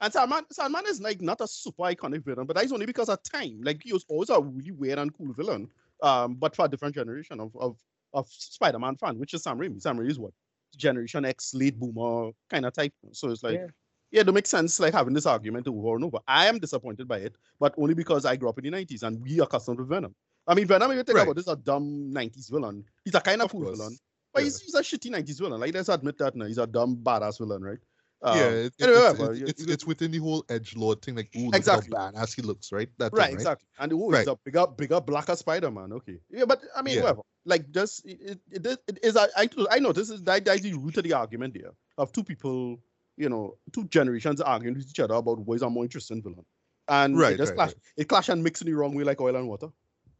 And 0.00 0.12
Sandman, 0.12 0.44
Sandman 0.50 0.84
is 0.88 1.00
like 1.02 1.20
not 1.20 1.42
a 1.42 1.46
super 1.46 1.82
iconic 1.82 2.24
villain, 2.24 2.46
but 2.46 2.56
that's 2.56 2.72
only 2.72 2.86
because 2.86 3.10
of 3.10 3.22
time. 3.22 3.60
Like 3.62 3.82
he 3.84 3.92
was 3.92 4.06
always 4.08 4.30
a 4.30 4.40
really 4.40 4.72
weird 4.72 4.98
and 4.98 5.12
cool 5.12 5.34
villain, 5.34 5.68
um, 6.02 6.36
but 6.36 6.56
for 6.56 6.64
a 6.64 6.68
different 6.68 6.94
generation 6.94 7.38
of 7.38 7.54
of, 7.56 7.76
of 8.14 8.26
Spider-Man 8.30 8.96
fan, 8.96 9.18
which 9.18 9.34
is 9.34 9.42
Sam 9.42 9.58
Raimi. 9.58 9.82
Sam 9.82 9.98
Raimi 9.98 10.10
is 10.10 10.18
what 10.18 10.32
Generation 10.76 11.24
X, 11.24 11.54
late 11.54 11.78
boomer 11.78 12.32
kind 12.50 12.66
of 12.66 12.72
type. 12.72 12.92
So 13.12 13.30
it's 13.30 13.42
like, 13.42 13.54
Yeah. 13.60 13.66
yeah, 14.10 14.20
it 14.22 14.32
makes 14.34 14.50
sense 14.50 14.78
like 14.80 14.94
having 14.94 15.14
this 15.14 15.26
argument 15.26 15.66
over 15.68 15.94
and 15.96 16.04
over. 16.04 16.18
I 16.28 16.46
am 16.46 16.58
disappointed 16.58 17.08
by 17.08 17.18
it, 17.18 17.36
but 17.58 17.74
only 17.78 17.94
because 17.94 18.24
I 18.24 18.36
grew 18.36 18.48
up 18.48 18.58
in 18.58 18.64
the 18.64 18.70
'90s 18.70 19.02
and 19.02 19.20
we 19.22 19.40
are 19.40 19.44
accustomed 19.44 19.78
to 19.78 19.84
Venom. 19.84 20.14
I 20.46 20.54
mean, 20.54 20.66
Venom, 20.66 20.90
if 20.90 20.96
you 20.98 21.02
think 21.04 21.16
Right. 21.16 21.22
about 21.24 21.36
this, 21.36 21.48
a 21.48 21.56
dumb 21.56 22.10
'90s 22.12 22.50
villain. 22.50 22.84
He's 23.04 23.14
a 23.14 23.20
kind 23.20 23.40
of, 23.40 23.46
Of 23.46 23.52
cool 23.52 23.70
villain, 23.70 23.96
but 24.32 24.40
Yeah. 24.40 24.44
he's, 24.44 24.60
he's 24.60 24.74
a 24.74 24.82
shitty 24.82 25.10
'90s 25.10 25.38
villain. 25.40 25.60
Like 25.60 25.74
let's 25.74 25.88
admit 25.88 26.18
that 26.18 26.34
now. 26.36 26.46
He's 26.46 26.58
a 26.58 26.66
dumb 26.66 26.96
badass 26.96 27.38
villain, 27.38 27.62
right? 27.62 27.78
yeah, 28.22 28.30
Um, 28.30 28.54
it, 28.54 28.72
it- 28.78 28.82
anyway, 28.84 28.98
it's, 29.10 29.18
but 29.18 29.30
it's, 29.32 29.40
you- 29.40 29.46
it's, 29.48 29.62
it's 29.64 29.86
within 29.86 30.10
the 30.10 30.18
whole 30.18 30.44
edge 30.48 30.74
lord 30.76 31.02
thing, 31.02 31.14
like 31.16 31.28
ooh, 31.36 31.46
look 31.46 31.56
Exactly. 31.56 31.94
at 31.96 32.14
how 32.14 32.22
badass 32.22 32.34
he 32.36 32.42
looks, 32.42 32.72
right? 32.72 32.88
That 32.98 33.12
right, 33.12 33.26
thing, 33.26 33.34
right? 33.36 33.40
exactly. 33.40 33.68
And 33.78 33.92
oh, 33.92 34.10
Right. 34.10 34.18
he's 34.20 34.28
a 34.28 34.36
bigger, 34.44 34.66
bigger, 34.66 35.00
blacker 35.00 35.36
Spider-Man. 35.36 35.92
Okay, 35.94 36.18
yeah, 36.30 36.44
but 36.46 36.62
I 36.76 36.80
mean, 36.82 36.94
Yeah. 36.96 37.00
whatever. 37.02 37.22
Like, 37.44 37.70
just 37.70 38.04
it, 38.06 38.40
it, 38.50 38.66
it, 38.88 38.98
is-. 39.02 39.16
I, 39.16 39.26
I, 39.36 39.48
I 39.70 39.78
know 39.78 39.92
this 39.92 40.10
is 40.10 40.22
that, 40.22 40.44
that's 40.44 40.62
the 40.62 40.74
root 40.74 40.96
of 40.96 41.04
the 41.04 41.12
argument 41.12 41.54
there 41.54 41.72
of 41.98 42.12
two 42.12 42.24
people, 42.24 42.78
you 43.16 43.28
know, 43.28 43.54
two 43.72 43.84
generations 43.84 44.40
arguing 44.40 44.74
with 44.76 44.88
each 44.88 45.00
other 45.00 45.14
about 45.14 45.38
what 45.40 45.54
is 45.56 45.62
a 45.62 45.70
more 45.70 45.84
interesting 45.84 46.22
villain, 46.22 46.44
and 46.88 47.18
Right, 47.18 47.34
it 47.34 47.36
just 47.36 47.50
right, 47.50 47.56
clash. 47.56 47.68
right. 47.68 47.76
It 47.96 48.08
clash 48.08 48.28
and 48.28 48.42
mix 48.42 48.60
in 48.60 48.66
the 48.66 48.74
wrong 48.74 48.94
way, 48.94 49.04
like 49.04 49.20
oil 49.20 49.36
and 49.36 49.48
water. 49.48 49.68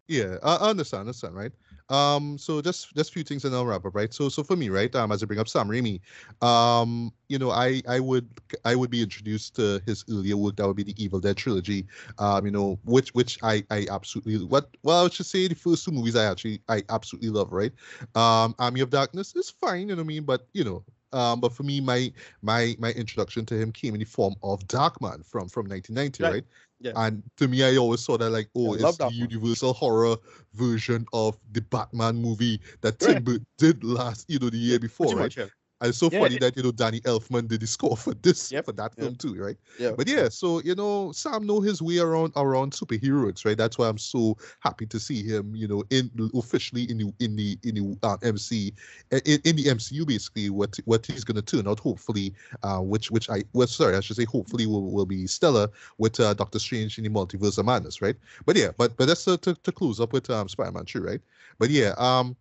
Yeah, 0.07 0.37
I, 0.43 0.57
I 0.57 0.71
understand, 0.71 1.01
understand, 1.01 1.35
right? 1.35 1.53
Um, 1.89 2.37
so 2.37 2.61
just 2.61 2.95
just 2.95 3.13
few 3.13 3.25
things 3.25 3.45
and 3.45 3.55
I'll 3.55 3.65
wrap 3.65 3.87
up, 3.87 3.95
right? 3.95 4.13
So 4.13 4.29
so 4.29 4.43
for 4.43 4.55
me, 4.55 4.69
right, 4.69 4.95
um, 4.95 5.11
as 5.13 5.23
I 5.23 5.27
bring 5.27 5.39
up 5.39 5.49
Sam 5.49 5.67
Raimi, 5.69 6.01
um, 6.47 7.11
you 7.29 7.39
know, 7.39 7.51
I 7.51 7.81
I 7.89 8.01
would 8.01 8.29
I 8.67 8.75
would 8.77 8.91
be 8.91 9.03
introduced 9.03 9.57
to 9.57 9.81
his 9.87 10.05
earlier 10.11 10.37
work. 10.37 10.57
That 10.57 10.67
would 10.67 10.77
be 10.77 10.83
the 10.83 11.03
Evil 11.03 11.21
Dead 11.21 11.39
trilogy. 11.39 11.87
Um, 12.19 12.45
you 12.45 12.53
know, 12.53 12.79
which 12.85 13.15
which 13.15 13.39
I 13.43 13.65
I 13.71 13.87
absolutely 13.91 14.45
what 14.45 14.77
well 14.83 15.07
I 15.07 15.09
should 15.09 15.25
say 15.27 15.49
the 15.49 15.55
first 15.55 15.85
two 15.87 15.91
movies 15.93 16.17
I 16.17 16.31
actually 16.31 16.63
I 16.69 16.83
absolutely 16.91 17.31
love, 17.31 17.51
right? 17.51 17.73
Um, 18.15 18.55
Army 18.59 18.81
of 18.81 18.91
Darkness 18.91 19.35
is 19.37 19.51
fine, 19.51 19.81
you 19.83 19.87
know 19.89 19.95
what 19.97 20.01
I 20.05 20.07
mean, 20.09 20.25
but 20.25 20.49
you 20.53 20.65
know. 20.65 20.85
Um, 21.13 21.41
but 21.41 21.53
for 21.53 21.63
me, 21.63 21.81
my 21.81 22.13
my 22.43 22.75
my 22.81 22.91
introduction 22.93 23.47
to 23.47 23.57
him 23.57 23.71
came 23.71 23.95
in 23.95 24.01
the 24.01 24.05
form 24.05 24.35
of 24.43 24.67
Darkman 24.67 25.25
from 25.25 25.49
from 25.49 25.67
1990, 25.67 26.25
Right. 26.25 26.25
right? 26.25 26.45
Yeah. 26.81 26.93
And 26.97 27.23
to 27.39 27.49
me, 27.49 27.65
I 27.65 27.77
always 27.77 28.01
saw 28.01 28.19
that 28.19 28.31
like, 28.31 28.51
oh, 28.57 28.75
it's 28.75 28.97
the 28.97 29.05
Darkman. 29.05 29.31
Universal 29.31 29.73
horror 29.75 30.17
version 30.53 31.07
of 31.13 31.39
the 31.53 31.61
Batman 31.63 32.17
movie 32.17 32.61
that 32.83 33.01
Right. 33.01 33.15
Tim 33.15 33.25
Burton 33.25 33.47
did 33.59 33.85
last, 33.85 34.27
you 34.29 34.39
know, 34.39 34.51
the 34.51 34.59
year 34.59 34.79
before, 34.79 35.07
Pretty 35.07 35.17
right? 35.17 35.23
much, 35.25 35.37
yeah. 35.39 35.47
And 35.81 35.89
it's 35.91 35.99
so 35.99 36.09
Yeah, 36.11 36.21
funny 36.21 36.37
it- 36.37 36.41
that 36.41 36.57
you 36.57 36.63
know 36.63 36.71
Danny 36.73 37.01
Elfman 37.01 37.49
did 37.49 37.61
the 37.61 37.67
score 37.67 37.97
for 37.97 38.15
this 38.15 38.53
Yep, 38.53 38.65
for 38.67 38.73
that 38.73 38.93
yep. 38.97 39.01
film 39.01 39.17
too, 39.17 39.35
right? 39.35 39.57
Yeah. 39.79 39.93
But 39.93 40.09
yeah, 40.09 40.29
so 40.29 40.61
you 40.63 40.75
know, 40.75 41.13
Sam 41.13 41.47
know 41.47 41.61
his 41.61 41.83
way 41.83 41.99
around 41.99 42.33
around 42.37 42.73
superheroes, 42.73 43.45
right? 43.45 43.57
That's 43.57 43.77
why 43.77 43.89
I'm 43.89 43.99
so 43.99 44.37
happy 44.61 44.87
to 44.87 45.01
see 45.01 45.23
him, 45.23 45.55
you 45.55 45.67
know, 45.67 45.83
in 45.91 46.11
officially 46.35 46.85
in 46.91 46.99
the 46.99 47.13
in 47.19 47.37
the 47.37 47.59
in 47.65 47.75
the 47.75 47.99
uh, 48.03 48.17
MC 48.23 48.73
in, 49.11 49.41
in 49.45 49.57
the 49.57 49.65
MCU 49.65 50.07
basically 50.07 50.49
what 50.51 50.79
what 50.85 51.05
he's 51.07 51.25
gonna 51.25 51.43
turn 51.43 51.67
out 51.67 51.81
hopefully, 51.81 52.33
uh, 52.63 52.79
which 52.79 53.11
which 53.11 53.29
I 53.29 53.43
well 53.53 53.67
sorry 53.67 53.97
I 53.97 54.01
should 54.01 54.17
say 54.17 54.25
hopefully 54.25 54.67
will, 54.67 54.91
will 54.91 55.07
be 55.07 55.27
stellar 55.27 55.69
with 55.99 56.19
uh, 56.21 56.35
Doctor 56.35 56.59
Strange 56.61 56.99
in 56.99 57.05
the 57.05 57.11
Multiverse 57.11 57.59
of 57.59 57.67
Madness, 57.67 58.01
right? 58.01 58.17
But 58.47 58.57
yeah, 58.57 58.71
but 58.79 58.97
but 58.97 59.07
that's 59.07 59.27
uh, 59.27 59.37
to 59.39 59.55
to 59.55 59.73
close 59.73 60.01
up 60.01 60.13
with 60.13 60.31
um 60.31 60.49
Spider-Man 60.49 60.85
2, 60.87 61.01
right? 61.03 61.21
But 61.59 61.71
yeah, 61.71 61.95
um 61.99 62.37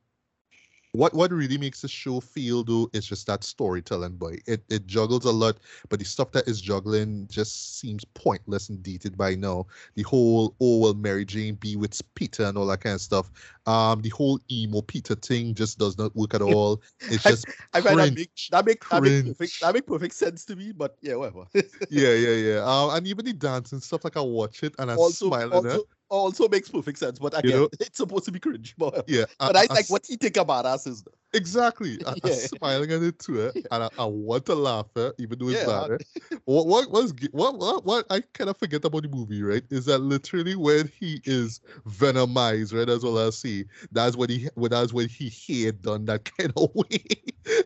what 0.94 1.14
what 1.16 1.32
really 1.32 1.58
makes 1.58 1.82
the 1.82 1.88
show 1.88 2.20
feel 2.20 2.64
though 2.64 2.88
is 2.94 3.06
just 3.06 3.26
that 3.28 3.44
storytelling 3.44 4.16
boy 4.16 4.38
it 4.46 4.64
it 4.70 4.86
juggles 4.86 5.26
a 5.26 5.32
lot 5.32 5.58
but 5.90 5.98
the 6.00 6.06
stuff 6.06 6.32
that 6.32 6.48
is 6.48 6.62
juggling 6.62 7.28
just 7.30 7.80
seems 7.80 8.06
pointless 8.14 8.70
and 8.70 8.82
dated 8.84 9.18
by 9.18 9.34
now 9.36 9.66
the 9.96 10.04
whole 10.04 10.56
oh 10.62 10.78
well 10.78 10.94
mary 10.94 11.26
jane 11.26 11.56
be 11.56 11.76
with 11.76 12.00
peter 12.14 12.44
and 12.44 12.58
all 12.58 12.68
that 12.68 12.80
kind 12.82 12.94
of 12.94 13.02
stuff 13.02 13.32
um 13.66 14.02
the 14.02 14.10
whole 14.10 14.40
emo 14.52 14.82
peter 14.82 15.16
thing 15.16 15.54
just 15.56 15.80
does 15.80 15.98
not 15.98 16.16
work 16.16 16.34
at 16.36 16.42
all 16.44 16.80
it's 17.10 17.26
I- 17.26 17.32
just 17.32 17.48
I 17.74 17.82
find 17.82 17.98
that 17.98 18.14
cringe. 18.14 18.18
make 18.18 18.32
that 18.52 18.66
make 18.66 18.90
that 18.90 19.02
make 19.04 19.20
perfect 19.24 19.60
that 19.62 19.74
make 19.74 19.88
perfect 19.88 20.14
sense 20.14 20.46
to 20.46 20.56
me. 20.56 20.72
But 20.74 20.96
yeah, 21.02 21.16
whatever. 21.16 21.46
yeah 21.90 22.14
yeah 22.14 22.36
yeah 22.54 22.60
um 22.64 22.92
and 22.96 23.08
even 23.08 23.26
the 23.26 23.34
dance 23.34 23.72
and 23.72 23.82
stuff 23.82 24.04
like 24.04 24.16
i 24.16 24.22
watch 24.22 24.62
it 24.64 24.76
and 24.78 24.92
i 24.92 24.96
also, 24.96 25.28
smile 25.28 25.48
at 25.48 25.54
also, 25.54 25.80
it 25.80 25.84
also 26.10 26.48
makes 26.48 26.70
perfect 26.70 27.00
sense. 27.00 27.20
But 27.20 27.38
again, 27.38 27.52
know? 27.52 27.70
it's 27.80 27.98
supposed 27.98 28.26
to 28.26 28.32
be 28.32 28.40
cringe. 28.40 28.76
But, 28.78 29.06
yeah 29.08 29.26
but 29.40 29.56
I, 29.56 29.62
I 29.62 29.74
like 29.74 29.90
what 29.90 30.06
he 30.08 30.16
think 30.16 30.38
about 30.38 30.66
us 30.66 30.88
is 30.88 31.04
Exactly. 31.34 32.00
I, 32.06 32.16
I'm 32.24 32.32
Yeah. 32.32 32.34
smiling 32.34 32.92
at 32.92 33.02
it 33.02 33.20
too, 33.20 33.42
eh? 33.48 33.52
and 33.72 33.84
I, 33.86 33.90
I 33.98 34.06
want 34.06 34.46
to 34.48 34.56
laugh, 34.56 34.88
eh? 34.98 35.12
even 35.20 35.40
though 35.40 35.50
it's 35.50 35.62
Yeah, 35.62 35.66
bad. 35.66 35.92
Eh? 35.92 35.98
What 36.46 36.68
what 36.68 36.92
was 36.92 37.14
what 37.32 37.58
what 37.58 37.86
what 37.86 38.06
I 38.10 38.22
kind 38.34 38.50
of 38.50 38.58
forget 38.58 38.84
about 38.86 39.04
the 39.04 39.10
movie, 39.10 39.42
right? 39.42 39.64
Is 39.72 39.86
that 39.86 40.00
literally 40.00 40.56
when 40.56 40.90
he 41.00 41.22
is 41.26 41.62
venomized, 41.88 42.74
right? 42.78 42.86
That's 42.86 43.04
all 43.04 43.18
I 43.18 43.30
see. 43.32 43.66
That's 43.92 44.16
when 44.18 44.30
he 44.30 44.48
when 44.56 44.72
that's 44.72 44.94
when 44.94 45.08
he 45.10 45.64
had 45.64 45.82
done 45.82 46.06
that 46.06 46.26
kind 46.38 46.52
of 46.58 46.70
way, 46.76 47.00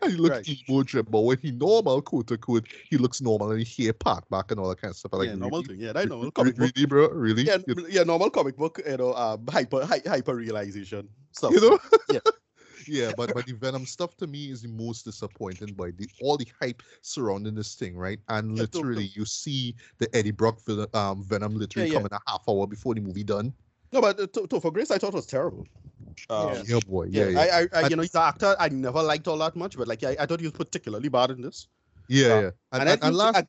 and 0.02 0.12
he 0.12 0.16
looks 0.16 0.38
Right. 0.38 0.48
emo 0.48 0.82
drip. 0.82 1.10
But 1.10 1.20
when 1.22 1.38
he 1.38 1.50
normal, 1.50 2.02
quote 2.02 2.30
unquote, 2.32 2.68
he 2.88 2.96
looks 2.98 3.20
normal, 3.20 3.50
and 3.50 3.60
he 3.62 3.84
hair 3.84 3.92
part 3.92 4.28
back 4.30 4.50
and 4.50 4.60
all 4.60 4.68
that 4.68 4.80
kind 4.80 4.90
of 4.92 4.96
stuff. 4.96 5.12
I'm 5.12 5.18
Like 5.18 5.30
yeah, 5.30 5.34
normal 5.36 5.62
really, 5.62 5.64
thing. 5.64 5.80
Yeah, 5.80 5.92
that 5.92 6.08
normal 6.08 6.30
comic 6.30 6.56
book. 6.56 6.72
really, 6.74 6.86
bro, 6.86 7.08
really. 7.10 7.44
Yeah, 7.44 7.58
yeah, 7.88 8.02
normal 8.04 8.30
comic 8.30 8.56
book. 8.56 8.80
You 8.86 8.96
know, 8.96 9.14
um, 9.14 9.46
hyper 9.48 9.84
hy- 9.86 10.02
hyper 10.06 10.34
realization 10.36 11.08
stuff. 11.32 11.54
you 11.54 11.60
know 11.60 11.78
Yeah. 12.08 12.20
Yeah 12.88 13.12
but 13.16 13.34
but 13.34 13.46
the 13.46 13.52
venom 13.52 13.86
stuff 13.86 14.16
to 14.16 14.26
me 14.26 14.50
is 14.50 14.62
the 14.62 14.68
most 14.68 15.04
disappointing 15.04 15.74
by 15.74 15.90
the 15.90 16.08
all 16.22 16.36
the 16.36 16.46
hype 16.60 16.82
surrounding 17.02 17.54
this 17.54 17.74
thing 17.74 17.96
right 17.96 18.18
and 18.28 18.56
Yeah, 18.56 18.62
literally 18.62 19.10
you 19.14 19.24
see 19.24 19.74
the 19.98 20.08
eddie 20.16 20.30
brock 20.30 20.60
um 20.94 21.22
venom 21.22 21.54
literally 21.56 21.88
Yeah, 21.88 21.92
yeah. 21.92 21.98
coming 21.98 22.12
a 22.12 22.30
half 22.30 22.44
hour 22.48 22.66
before 22.66 22.94
the 22.94 23.00
movie 23.00 23.24
done 23.24 23.52
No, 23.92 24.00
but 24.00 24.20
uh, 24.20 24.26
to, 24.26 24.40
Topher 24.42 24.72
Grace, 24.72 24.90
I 24.90 24.98
thought 24.98 25.14
was 25.14 25.26
terrible. 25.26 25.66
Um, 26.30 26.48
Yeah. 26.54 26.62
yeah 26.66 26.80
boy 26.86 27.06
yeah 27.10 27.28
yeah 27.28 27.40
I, 27.40 27.60
I, 27.60 27.68
I, 27.84 27.88
you 27.88 27.96
know, 27.96 28.02
he's 28.02 28.14
an 28.14 28.22
actor 28.22 28.54
I 28.58 28.68
never 28.68 29.02
liked 29.02 29.28
all 29.28 29.38
that 29.38 29.56
much, 29.56 29.76
but 29.78 29.88
like 29.88 30.04
I, 30.04 30.16
I 30.20 30.26
thought 30.26 30.40
he 30.40 30.46
was 30.46 30.52
particularly 30.52 31.08
bad 31.08 31.30
in 31.30 31.40
this. 31.40 31.68
yeah, 32.08 32.28
uh, 32.28 32.40
yeah. 32.40 32.50
and, 32.72 32.80
And, 32.80 32.88
I 32.88 32.92
and, 32.92 33.02
and 33.04 33.16
last 33.16 33.36
I- 33.36 33.46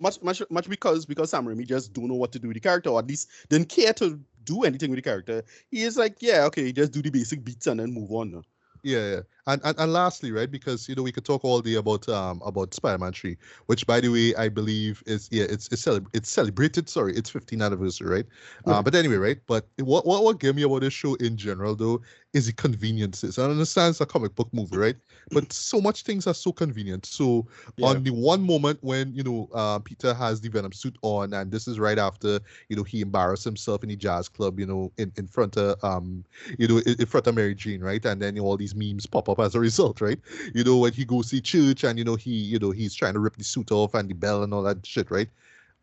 much, 0.00 0.22
much, 0.22 0.42
much 0.50 0.68
because 0.68 1.06
because 1.06 1.30
Sam 1.30 1.44
Raimi 1.46 1.66
just 1.66 1.92
don't 1.92 2.08
know 2.08 2.14
what 2.14 2.32
to 2.32 2.38
do 2.38 2.48
with 2.48 2.54
the 2.54 2.60
character, 2.60 2.90
or 2.90 2.98
at 3.00 3.06
least 3.06 3.28
didn't 3.48 3.68
care 3.68 3.92
to 3.94 4.18
do 4.44 4.62
anything 4.64 4.90
with 4.90 4.98
the 4.98 5.02
character. 5.02 5.42
He 5.70 5.82
is 5.82 5.96
like, 5.96 6.16
yeah, 6.20 6.44
okay, 6.46 6.72
just 6.72 6.92
do 6.92 7.02
the 7.02 7.10
basic 7.10 7.44
beats 7.44 7.66
and 7.66 7.78
then 7.80 7.92
move 7.92 8.10
on. 8.10 8.42
Yeah, 8.82 8.98
yeah. 9.10 9.20
And, 9.48 9.60
and 9.64 9.76
and 9.80 9.92
lastly, 9.92 10.30
right, 10.30 10.48
because 10.48 10.88
you 10.88 10.94
know 10.94 11.02
we 11.02 11.10
could 11.10 11.24
talk 11.24 11.44
all 11.44 11.60
day 11.60 11.74
about 11.74 12.08
um 12.08 12.40
about 12.46 12.74
Spider-Man 12.74 13.12
3, 13.12 13.36
which 13.66 13.84
by 13.88 14.00
the 14.00 14.08
way 14.08 14.34
I 14.36 14.48
believe 14.48 15.02
is 15.04 15.28
yeah 15.32 15.44
it's 15.50 15.66
it's, 15.72 15.82
celeb- 15.82 16.06
it's 16.12 16.30
celebrated. 16.30 16.88
Sorry, 16.88 17.12
it's 17.16 17.28
15th 17.28 17.60
anniversary, 17.60 18.08
right? 18.08 18.26
Yeah. 18.64 18.76
Uh, 18.76 18.82
but 18.82 18.94
anyway, 18.94 19.16
right. 19.16 19.38
But 19.48 19.66
what 19.80 20.06
what 20.06 20.22
what 20.22 20.38
gave 20.38 20.54
me 20.54 20.62
about 20.62 20.82
this 20.82 20.92
show 20.94 21.14
in 21.16 21.36
general 21.36 21.74
though 21.74 22.02
is 22.32 22.46
the 22.46 22.52
conveniences. 22.52 23.36
I 23.36 23.44
understand 23.44 23.90
it's 23.90 24.00
a 24.00 24.06
comic 24.06 24.34
book 24.36 24.48
movie, 24.52 24.76
right? 24.76 24.96
But 25.32 25.52
so 25.52 25.80
much 25.80 26.02
things 26.04 26.28
are 26.28 26.34
so 26.34 26.52
convenient. 26.52 27.04
So 27.06 27.48
Yeah. 27.76 27.86
on 27.88 28.04
the 28.04 28.10
one 28.12 28.42
moment 28.46 28.78
when 28.82 29.12
you 29.12 29.24
know 29.24 29.48
uh, 29.52 29.80
Peter 29.80 30.14
has 30.14 30.40
the 30.40 30.50
Venom 30.50 30.72
suit 30.72 30.96
on, 31.02 31.32
and 31.34 31.50
this 31.50 31.66
is 31.66 31.80
right 31.80 31.98
after 31.98 32.38
you 32.68 32.76
know 32.76 32.84
he 32.84 33.00
embarrassed 33.00 33.44
himself 33.44 33.82
in 33.82 33.88
the 33.88 33.96
jazz 33.96 34.28
club, 34.28 34.60
you 34.60 34.66
know, 34.66 34.92
in, 34.98 35.12
in 35.16 35.26
front 35.26 35.56
of 35.56 35.82
um 35.82 36.24
you 36.58 36.68
know 36.68 36.78
in, 36.78 36.94
in 37.00 37.06
front 37.06 37.26
of 37.26 37.34
Mary 37.34 37.54
Jane, 37.54 37.80
right? 37.80 38.04
And 38.04 38.20
then 38.22 38.38
all 38.38 38.56
these 38.56 38.74
memes 38.74 39.06
pop 39.06 39.28
up 39.28 39.31
as 39.38 39.54
a 39.54 39.60
result, 39.60 40.00
right? 40.00 40.18
You 40.54 40.64
know 40.64 40.78
when 40.78 40.92
he 40.92 41.04
goes 41.04 41.30
to 41.30 41.40
church 41.40 41.84
and 41.84 41.98
you 41.98 42.04
know 42.04 42.16
he 42.16 42.32
you 42.32 42.58
know 42.58 42.70
he's 42.70 42.94
trying 42.94 43.14
to 43.14 43.20
rip 43.20 43.36
the 43.36 43.44
suit 43.44 43.70
off 43.72 43.94
and 43.94 44.08
the 44.08 44.14
bell 44.14 44.42
and 44.42 44.52
all 44.54 44.62
that 44.62 44.84
shit, 44.86 45.10
right? 45.10 45.28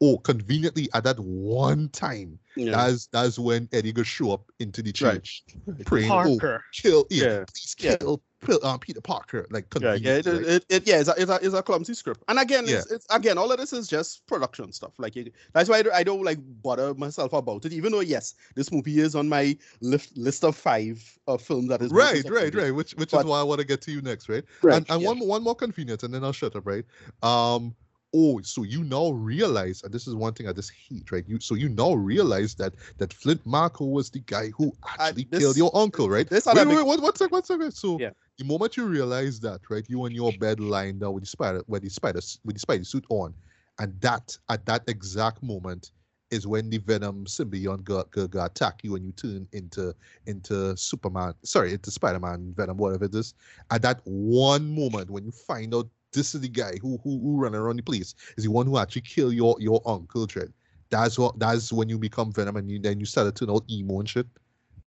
Oh, 0.01 0.17
conveniently 0.17 0.87
at 0.93 1.03
that 1.03 1.19
one 1.19 1.89
time, 1.89 2.39
Yeah. 2.55 2.71
that's 2.71 3.07
that's 3.07 3.37
when 3.37 3.67
Eddie 3.73 3.91
goes 3.91 4.07
show 4.07 4.31
up 4.31 4.49
into 4.59 4.81
the 4.81 4.91
Right. 5.01 5.15
church, 5.15 5.43
praying, 5.85 6.09
oh, 6.09 6.37
Parker. 6.39 6.63
kill, 6.73 7.05
yeah, 7.09 7.23
Yeah. 7.23 7.43
please 7.45 7.75
kill, 7.75 8.21
Pil- 8.39 8.59
uh, 8.63 8.77
Peter 8.77 9.01
Parker, 9.01 9.45
like 9.51 9.65
Yeah, 9.81 9.95
yeah, 9.95 10.13
it, 10.13 10.25
right? 10.25 10.41
it, 10.45 10.65
it, 10.69 10.87
yeah, 10.87 11.01
it's 11.01 11.09
a, 11.09 11.15
it's, 11.17 11.29
a, 11.29 11.35
it's 11.41 11.53
a 11.53 11.61
clumsy 11.61 11.93
script. 11.93 12.23
And 12.29 12.39
again, 12.39 12.63
it's, 12.65 12.89
it's 12.89 13.05
again, 13.09 13.37
all 13.37 13.51
of 13.51 13.57
this 13.57 13.73
is 13.73 13.89
just 13.89 14.25
production 14.25 14.71
stuff. 14.71 14.93
Like 14.97 15.17
it, 15.17 15.33
that's 15.51 15.67
why 15.67 15.79
I 15.79 15.81
don't, 15.81 15.95
I 15.95 16.03
don't 16.03 16.23
like 16.23 16.39
bother 16.61 16.93
myself 16.93 17.33
about 17.33 17.65
it. 17.65 17.73
Even 17.73 17.91
though 17.91 17.99
yes, 17.99 18.35
this 18.55 18.71
movie 18.71 18.99
is 19.01 19.15
on 19.15 19.27
my 19.27 19.57
list 19.81 20.17
list 20.17 20.45
of 20.45 20.55
five 20.55 21.03
of 21.27 21.41
films 21.41 21.67
that 21.67 21.81
is 21.81 21.91
right, 21.91 22.23
right, 22.29 22.55
right. 22.55 22.73
Which 22.73 22.93
which 22.93 23.13
is 23.13 23.25
why 23.25 23.41
I 23.41 23.43
want 23.43 23.59
to 23.59 23.67
get 23.67 23.81
to 23.81 23.91
you 23.91 24.01
next, 24.01 24.29
right? 24.29 24.45
Right, 24.61 24.77
and 24.77 24.89
and 24.89 25.01
yeah. 25.01 25.07
one 25.09 25.19
one 25.19 25.43
more 25.43 25.55
convenience, 25.55 26.03
and 26.03 26.13
then 26.13 26.23
I'll 26.23 26.31
shut 26.31 26.55
up, 26.55 26.65
right? 26.65 26.85
Um. 27.21 27.75
Oh, 28.13 28.41
so 28.41 28.63
you 28.63 28.83
now 28.83 29.11
realize, 29.11 29.83
and 29.83 29.93
this 29.93 30.07
is 30.07 30.15
one 30.15 30.33
thing 30.33 30.47
I 30.47 30.53
just 30.53 30.71
hate, 30.71 31.11
right? 31.11 31.23
You 31.27 31.39
so 31.39 31.53
you 31.53 31.69
now 31.69 31.93
realize 31.93 32.55
that 32.55 32.73
that 32.97 33.13
Flint 33.13 33.45
Marko 33.45 33.85
was 33.85 34.09
the 34.09 34.19
guy 34.19 34.49
who 34.49 34.73
actually 34.99 35.25
this- 35.29 35.39
killed 35.39 35.57
your 35.57 35.75
uncle, 35.77 36.09
right? 36.09 36.27
this 36.27 36.45
wait, 36.47 36.55
wait, 36.67 36.85
big- 36.85 37.03
wait, 37.03 37.17
sec, 37.17 37.31
one 37.31 37.43
second. 37.43 37.71
So 37.71 37.99
Yeah. 37.99 38.09
the 38.39 38.45
moment 38.45 38.77
you 38.77 38.87
realize 38.87 39.39
that, 39.41 39.61
right, 39.69 39.87
you 39.87 40.03
on 40.05 40.11
your 40.11 40.31
bed 40.39 40.59
lying 40.59 40.97
down 40.97 41.13
with 41.13 41.23
the 41.23 41.29
spider, 41.29 41.63
with 41.67 41.83
the 41.83 41.89
spider, 41.89 42.19
with 42.43 42.55
the 42.55 42.59
spider 42.59 42.83
suit 42.83 43.05
on, 43.09 43.33
and 43.77 43.93
that 44.01 44.35
at 44.49 44.65
that 44.65 44.83
exact 44.87 45.43
moment 45.43 45.91
is 46.31 46.45
when 46.45 46.69
the 46.69 46.77
Venom 46.77 47.25
symbiote 47.25 47.83
got, 47.83 48.09
got, 48.11 48.29
got 48.29 48.51
attack 48.51 48.83
you 48.83 48.95
and 48.95 49.03
you 49.05 49.11
turn 49.11 49.47
into 49.51 49.95
into 50.25 50.75
Superman, 50.77 51.33
sorry, 51.43 51.73
into 51.73 51.89
Spider-Man, 51.91 52.53
Venom, 52.55 52.77
whatever 52.77 53.05
it 53.05 53.15
is. 53.15 53.33
At 53.71 53.81
that 53.83 54.01
one 54.03 54.73
moment 54.73 55.09
when 55.09 55.25
you 55.25 55.31
find 55.31 55.73
out 55.73 55.87
this 56.13 56.35
is 56.35 56.41
the 56.41 56.49
guy 56.49 56.73
who 56.81 56.99
who, 57.03 57.19
who 57.19 57.37
run 57.37 57.55
around 57.55 57.77
the 57.77 57.83
place, 57.83 58.15
is 58.37 58.43
the 58.43 58.51
one 58.51 58.65
who 58.65 58.77
actually 58.77 59.01
killed 59.03 59.33
your 59.33 59.55
your 59.59 59.81
uncle, 59.85 60.25
Dread. 60.25 60.51
That's 60.89 61.19
what 61.19 61.37
that's 61.39 61.71
when 61.71 61.89
you 61.89 61.97
become 61.97 62.31
Venom 62.31 62.55
and 62.57 62.69
you 62.69 62.79
then 62.79 62.99
you 62.99 63.05
start 63.05 63.35
to 63.35 63.51
out 63.51 63.63
emo 63.69 63.99
and 63.99 64.09
shit. 64.09 64.27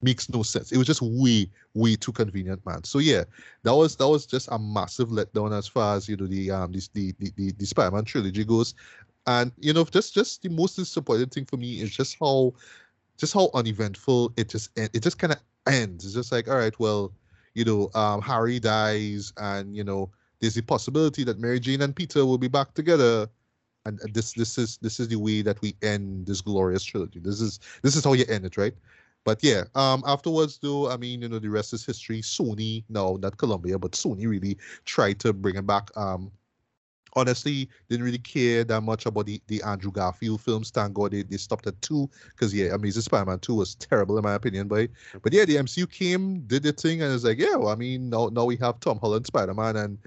Makes 0.02 0.30
no 0.30 0.44
sense. 0.44 0.72
It 0.72 0.78
was 0.78 0.88
just 0.88 1.02
way, 1.02 1.50
way 1.74 1.98
too 1.98 2.14
convenient, 2.14 2.66
man. 2.66 2.86
So 2.86 3.00
yeah, 3.00 3.26
that 3.64 3.76
was 3.76 3.98
that 3.98 4.08
was 4.08 4.26
just 4.26 4.48
a 4.52 4.58
massive 4.58 5.10
letdown 5.10 5.58
as 5.58 5.68
far 5.68 5.98
as 5.98 6.08
you 6.08 6.16
know 6.16 6.28
the 6.28 6.52
um 6.52 6.72
this 6.72 6.88
the 6.90 7.14
the, 7.20 7.32
the, 7.36 7.52
the 7.52 7.66
Spider-Man 7.66 8.06
trilogy 8.06 8.46
goes. 8.46 8.76
And 9.28 9.52
you 9.60 9.74
know, 9.74 9.84
just 9.84 10.14
just 10.14 10.42
the 10.42 10.50
most 10.50 10.76
disappointing 10.76 11.30
thing 11.30 11.46
for 11.46 11.58
me 11.58 11.82
is 11.82 11.92
just 11.92 12.18
how 12.20 12.54
just 13.18 13.34
how 13.34 13.50
uneventful 13.54 14.32
it 14.38 14.50
just 14.50 14.70
it 14.78 15.04
just 15.04 15.20
kind 15.20 15.34
of 15.34 15.40
ends. 15.68 16.06
It's 16.06 16.14
just 16.14 16.32
like, 16.32 16.48
all 16.48 16.56
right, 16.56 16.78
well, 16.80 17.12
you 17.54 17.66
know, 17.66 17.90
um, 17.94 18.22
Harry 18.22 18.60
dies, 18.60 19.34
and 19.38 19.76
you 19.76 19.84
know, 19.84 20.10
there's 20.40 20.56
the 20.56 20.62
possibility 20.62 21.24
that 21.24 21.40
Mary 21.40 21.60
Jane 21.60 21.82
and 21.82 21.96
Peter 21.96 22.26
will 22.26 22.38
be 22.38 22.48
back 22.48 22.74
together. 22.74 23.30
And 23.86 24.00
and 24.02 24.14
this 24.14 24.34
this 24.34 24.58
is 24.58 24.78
this 24.82 25.00
is 25.00 25.08
the 25.08 25.16
way 25.16 25.42
that 25.42 25.62
we 25.62 25.76
end 25.82 26.26
this 26.28 26.42
glorious 26.42 26.84
trilogy. 26.84 27.20
This 27.20 27.40
is 27.40 27.60
this 27.82 27.96
is 27.96 28.04
how 28.04 28.14
you 28.14 28.26
end 28.28 28.46
it, 28.46 28.58
right? 28.58 28.74
But 29.24 29.44
yeah, 29.44 29.64
um, 29.76 30.04
afterwards 30.06 30.60
though, 30.62 30.90
I 30.90 30.98
mean, 30.98 31.22
you 31.22 31.30
know, 31.30 31.40
the 31.40 31.50
rest 31.50 31.74
is 31.74 31.86
history. 31.86 32.22
Sony, 32.22 32.84
no, 32.90 33.16
not 33.18 33.38
Columbia, 33.38 33.78
but 33.78 33.92
Sony 33.92 34.28
really 34.28 34.58
tried 34.86 35.20
to 35.20 35.34
bring 35.34 35.56
it 35.56 35.68
back. 35.68 35.96
Um, 35.96 36.32
honestly, 37.14 37.70
didn't 37.90 38.06
really 38.06 38.18
care 38.18 38.64
that 38.64 38.82
much 38.82 39.06
about 39.06 39.26
the, 39.26 39.42
the 39.48 39.62
Andrew 39.64 39.92
Garfield 39.92 40.42
films. 40.42 40.70
Thank 40.70 40.94
God 40.94 41.12
they, 41.12 41.24
they 41.24 41.38
stopped 41.38 41.68
at 41.68 41.82
two, 41.82 42.10
because 42.30 42.54
yeah, 42.54 42.74
Amazing 42.74 43.04
Spider-Man 43.04 43.40
2 43.40 43.56
was 43.56 43.76
terrible 43.76 44.18
in 44.18 44.24
my 44.24 44.34
opinion, 44.34 44.68
but 44.68 44.90
but 45.22 45.34
yeah, 45.34 45.46
the 45.46 45.56
MCU 45.58 45.90
came, 45.90 46.42
did 46.42 46.64
the 46.64 46.74
thing, 46.74 47.02
and 47.02 47.14
it's 47.14 47.24
like, 47.24 47.40
yeah, 47.40 47.56
well, 47.56 47.70
I 47.70 47.76
mean, 47.76 48.10
now 48.10 48.30
now 48.32 48.46
we 48.46 48.56
have 48.58 48.80
Tom 48.80 49.00
Holland 49.00 49.26
Spider-Man, 49.26 49.76
and 49.76 49.98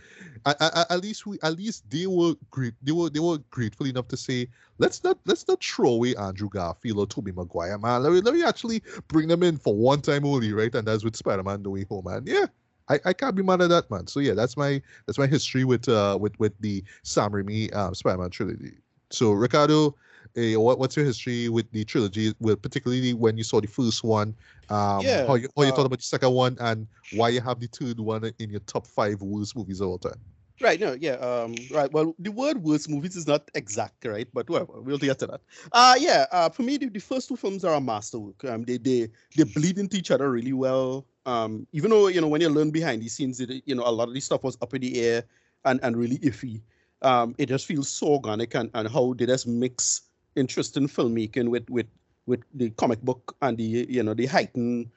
at, 0.46 0.60
at, 0.60 0.90
at 0.90 1.00
least 1.00 1.26
we 1.26 1.38
at 1.42 1.56
least 1.56 1.88
they 1.90 2.06
were 2.06 2.34
great 2.50 2.74
they 2.82 2.92
were 2.92 3.10
they 3.10 3.20
were 3.20 3.38
grateful 3.50 3.86
enough 3.86 4.08
to 4.08 4.16
say 4.16 4.48
let's 4.78 5.04
not 5.04 5.18
let's 5.24 5.46
not 5.46 5.62
throw 5.62 5.90
away 5.90 6.14
Andrew 6.16 6.48
Garfield 6.48 6.98
or 6.98 7.06
Tobey 7.06 7.32
Maguire, 7.32 7.78
man. 7.78 8.02
Let 8.02 8.12
me 8.12 8.20
let 8.20 8.34
me 8.34 8.42
actually 8.42 8.82
bring 9.08 9.28
them 9.28 9.42
in 9.42 9.56
for 9.56 9.74
one 9.74 10.00
time 10.00 10.24
only, 10.24 10.52
right? 10.52 10.74
And 10.74 10.86
that's 10.86 11.04
with 11.04 11.16
Spider-Man 11.16 11.62
No 11.62 11.70
Way 11.70 11.84
Home, 11.88 12.04
man. 12.04 12.22
Yeah. 12.26 12.46
I, 12.92 13.00
I 13.10 13.12
can't 13.12 13.34
be 13.34 13.42
mad 13.42 13.60
at 13.62 13.70
that, 13.70 13.90
man. 13.90 14.06
So 14.06 14.20
yeah, 14.20 14.34
that's 14.34 14.56
my 14.56 14.82
that's 15.06 15.18
my 15.18 15.26
history 15.26 15.64
with 15.64 15.88
uh 15.88 16.18
with 16.20 16.38
with 16.38 16.52
the 16.60 16.84
Sam 17.02 17.32
Raimi 17.32 17.74
um, 17.74 17.94
Spider-Man 17.94 18.30
trilogy. 18.30 18.74
So 19.10 19.32
Ricardo, 19.32 19.94
eh, 20.36 20.56
what, 20.56 20.78
what's 20.78 20.96
your 20.96 21.04
history 21.04 21.48
with 21.48 21.70
the 21.72 21.84
trilogy? 21.84 22.34
With 22.40 22.62
particularly 22.62 23.14
when 23.14 23.36
you 23.36 23.44
saw 23.44 23.60
the 23.60 23.66
first 23.68 24.04
one, 24.04 24.34
um, 24.68 25.04
Yeah, 25.06 25.26
how 25.26 25.34
you 25.34 25.48
how 25.56 25.64
you 25.64 25.72
uh, 25.72 25.72
thought 25.72 25.86
about 25.86 25.98
the 25.98 26.04
second 26.04 26.32
one, 26.32 26.56
and 26.60 26.86
why 27.10 27.28
you 27.30 27.40
have 27.40 27.60
the 27.60 27.68
third 27.68 28.00
one 28.00 28.30
in 28.38 28.50
your 28.50 28.60
top 28.60 28.86
five 28.86 29.20
worst 29.22 29.56
movies 29.56 29.80
of 29.80 29.88
all 29.88 29.98
time? 29.98 30.20
Right, 30.62 30.78
no, 30.78 30.96
yeah, 31.00 31.14
um, 31.14 31.54
right. 31.72 31.90
Well, 31.92 32.14
the 32.20 32.30
word 32.30 32.62
worst 32.62 32.88
movies 32.88 33.16
is 33.16 33.26
not 33.26 33.50
exact, 33.54 34.04
right? 34.04 34.28
But 34.32 34.48
whatever, 34.48 34.80
we'll 34.80 34.96
get 34.98 35.18
to 35.18 35.26
that. 35.26 35.40
Uh 35.72 35.96
yeah, 35.98 36.26
uh, 36.30 36.50
for 36.50 36.62
me, 36.62 36.76
the, 36.76 36.88
the 36.88 37.00
first 37.00 37.28
two 37.28 37.36
films 37.36 37.64
are 37.64 37.74
a 37.74 37.80
masterwork. 37.80 38.44
Um, 38.44 38.62
they 38.62 38.78
they 38.78 39.08
they 39.36 39.42
bleed 39.42 39.78
into 39.78 39.96
each 39.96 40.12
other 40.12 40.30
really 40.30 40.52
well. 40.52 41.04
Um, 41.26 41.66
even 41.72 41.90
though 41.90 42.06
you 42.06 42.20
know 42.20 42.28
when 42.28 42.40
you 42.40 42.48
learn 42.48 42.70
behind 42.70 43.02
the 43.02 43.08
scenes, 43.08 43.40
it, 43.40 43.50
you 43.66 43.74
know 43.74 43.82
a 43.84 43.90
lot 43.90 44.06
of 44.06 44.14
this 44.14 44.24
stuff 44.26 44.44
was 44.44 44.56
up 44.62 44.72
in 44.74 44.82
the 44.82 45.00
air 45.02 45.24
and 45.64 45.80
and 45.82 45.96
really 45.96 46.18
iffy. 46.18 46.62
Um, 47.02 47.34
it 47.38 47.46
just 47.48 47.66
feels 47.66 47.88
so 47.88 48.08
organic 48.08 48.54
and 48.54 48.70
and 48.74 48.88
how 48.88 49.14
they 49.18 49.26
just 49.26 49.48
mix 49.48 50.02
interesting 50.36 50.86
filmmaking 50.86 51.48
with 51.48 51.68
with 51.70 51.86
with 52.26 52.40
the 52.54 52.70
comic 52.70 53.00
book 53.02 53.34
and 53.42 53.58
the 53.58 53.84
you 53.90 54.04
know 54.04 54.14
the 54.14 54.26
heightened 54.26 54.90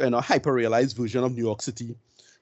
you 0.00 0.10
know 0.10 0.20
hyper 0.20 0.52
realized 0.52 0.96
version 0.96 1.22
of 1.22 1.32
New 1.36 1.44
York 1.44 1.62
City. 1.62 1.94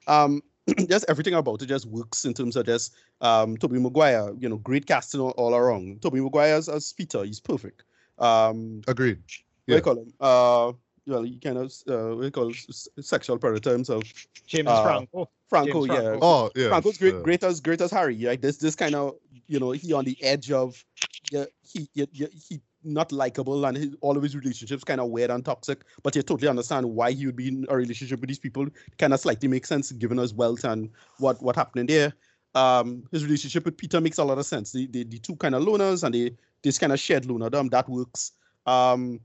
Um, 0.07 0.41
just 0.89 1.05
everything 1.09 1.33
about 1.33 1.61
it 1.61 1.67
just 1.67 1.85
works 1.85 2.25
in 2.25 2.33
terms 2.33 2.55
of 2.55 2.65
just 2.65 2.93
um 3.21 3.57
Tobey 3.57 3.79
Maguire, 3.79 4.33
you 4.39 4.49
know, 4.49 4.57
great 4.57 4.85
casting 4.85 5.19
all, 5.21 5.31
all 5.31 5.55
around. 5.55 6.01
Tobey 6.01 6.21
Maguire 6.21 6.55
as, 6.55 6.69
as 6.69 6.93
Peter, 6.93 7.23
he's 7.23 7.39
perfect. 7.39 7.83
Um 8.19 8.81
Agreed. 8.87 9.19
what 9.65 9.67
do 9.67 9.75
you 9.75 9.81
call 9.81 9.97
him? 9.97 10.13
Uh 10.19 10.73
well, 11.07 11.23
he 11.23 11.37
kind 11.37 11.57
of 11.57 11.73
uh 11.89 12.15
what 12.15 12.19
do 12.19 12.25
you 12.25 12.31
call 12.31 12.49
it? 12.49 12.57
S- 12.69 12.87
sexual 12.99 13.37
predator 13.37 13.71
himself. 13.71 14.03
James 14.45 14.67
Uh, 14.69 14.83
Franco. 14.83 15.29
Franco, 15.49 15.85
James 15.85 15.87
yeah. 15.87 16.01
Franco. 16.09 16.19
Oh 16.21 16.51
yeah. 16.55 16.67
Franco's 16.69 16.97
great, 16.97 17.15
uh, 17.15 17.19
great 17.21 17.43
as 17.43 17.59
great 17.59 17.81
as 17.81 17.91
Harry. 17.91 18.17
Like 18.17 18.41
this, 18.41 18.57
this 18.57 18.75
kind 18.75 18.95
of 18.95 19.15
you 19.47 19.59
know 19.59 19.71
he 19.71 19.93
on 19.93 20.05
the 20.05 20.17
edge 20.23 20.51
of 20.51 20.83
yeah 21.31 21.45
he 21.63 21.89
yeah, 21.93 22.05
yeah, 22.13 22.27
he 22.47 22.61
not 22.83 23.11
likable 23.11 23.65
and 23.65 23.77
his, 23.77 23.95
all 24.01 24.17
of 24.17 24.23
his 24.23 24.35
relationships 24.35 24.83
kind 24.83 25.01
of 25.01 25.09
weird 25.09 25.31
and 25.31 25.43
toxic. 25.43 25.83
But 26.03 26.15
you 26.15 26.21
totally 26.21 26.49
understand 26.49 26.85
why 26.85 27.11
he 27.11 27.25
would 27.25 27.35
be 27.35 27.47
in 27.47 27.65
a 27.69 27.75
relationship 27.75 28.19
with 28.19 28.27
these 28.27 28.39
people. 28.39 28.67
Kind 28.97 29.13
of 29.13 29.19
slightly 29.19 29.47
makes 29.47 29.69
sense 29.69 29.91
given 29.91 30.17
his 30.17 30.33
wealth 30.33 30.63
and 30.63 30.89
what 31.17 31.41
what 31.41 31.55
happening 31.55 31.85
there. 31.85 32.13
Um, 32.53 33.03
his 33.11 33.23
relationship 33.23 33.65
with 33.65 33.77
Peter 33.77 34.01
makes 34.01 34.17
a 34.17 34.23
lot 34.23 34.37
of 34.37 34.45
sense. 34.45 34.71
The 34.71 34.87
the, 34.87 35.03
the 35.03 35.19
two 35.19 35.35
kind 35.35 35.55
of 35.55 35.63
loners 35.63 36.03
and 36.03 36.13
they 36.13 36.35
this 36.63 36.77
kind 36.77 36.93
of 36.93 36.99
shared 36.99 37.23
lonerdom 37.23 37.69
that 37.71 37.89
works. 37.89 38.33
Um, 38.65 39.19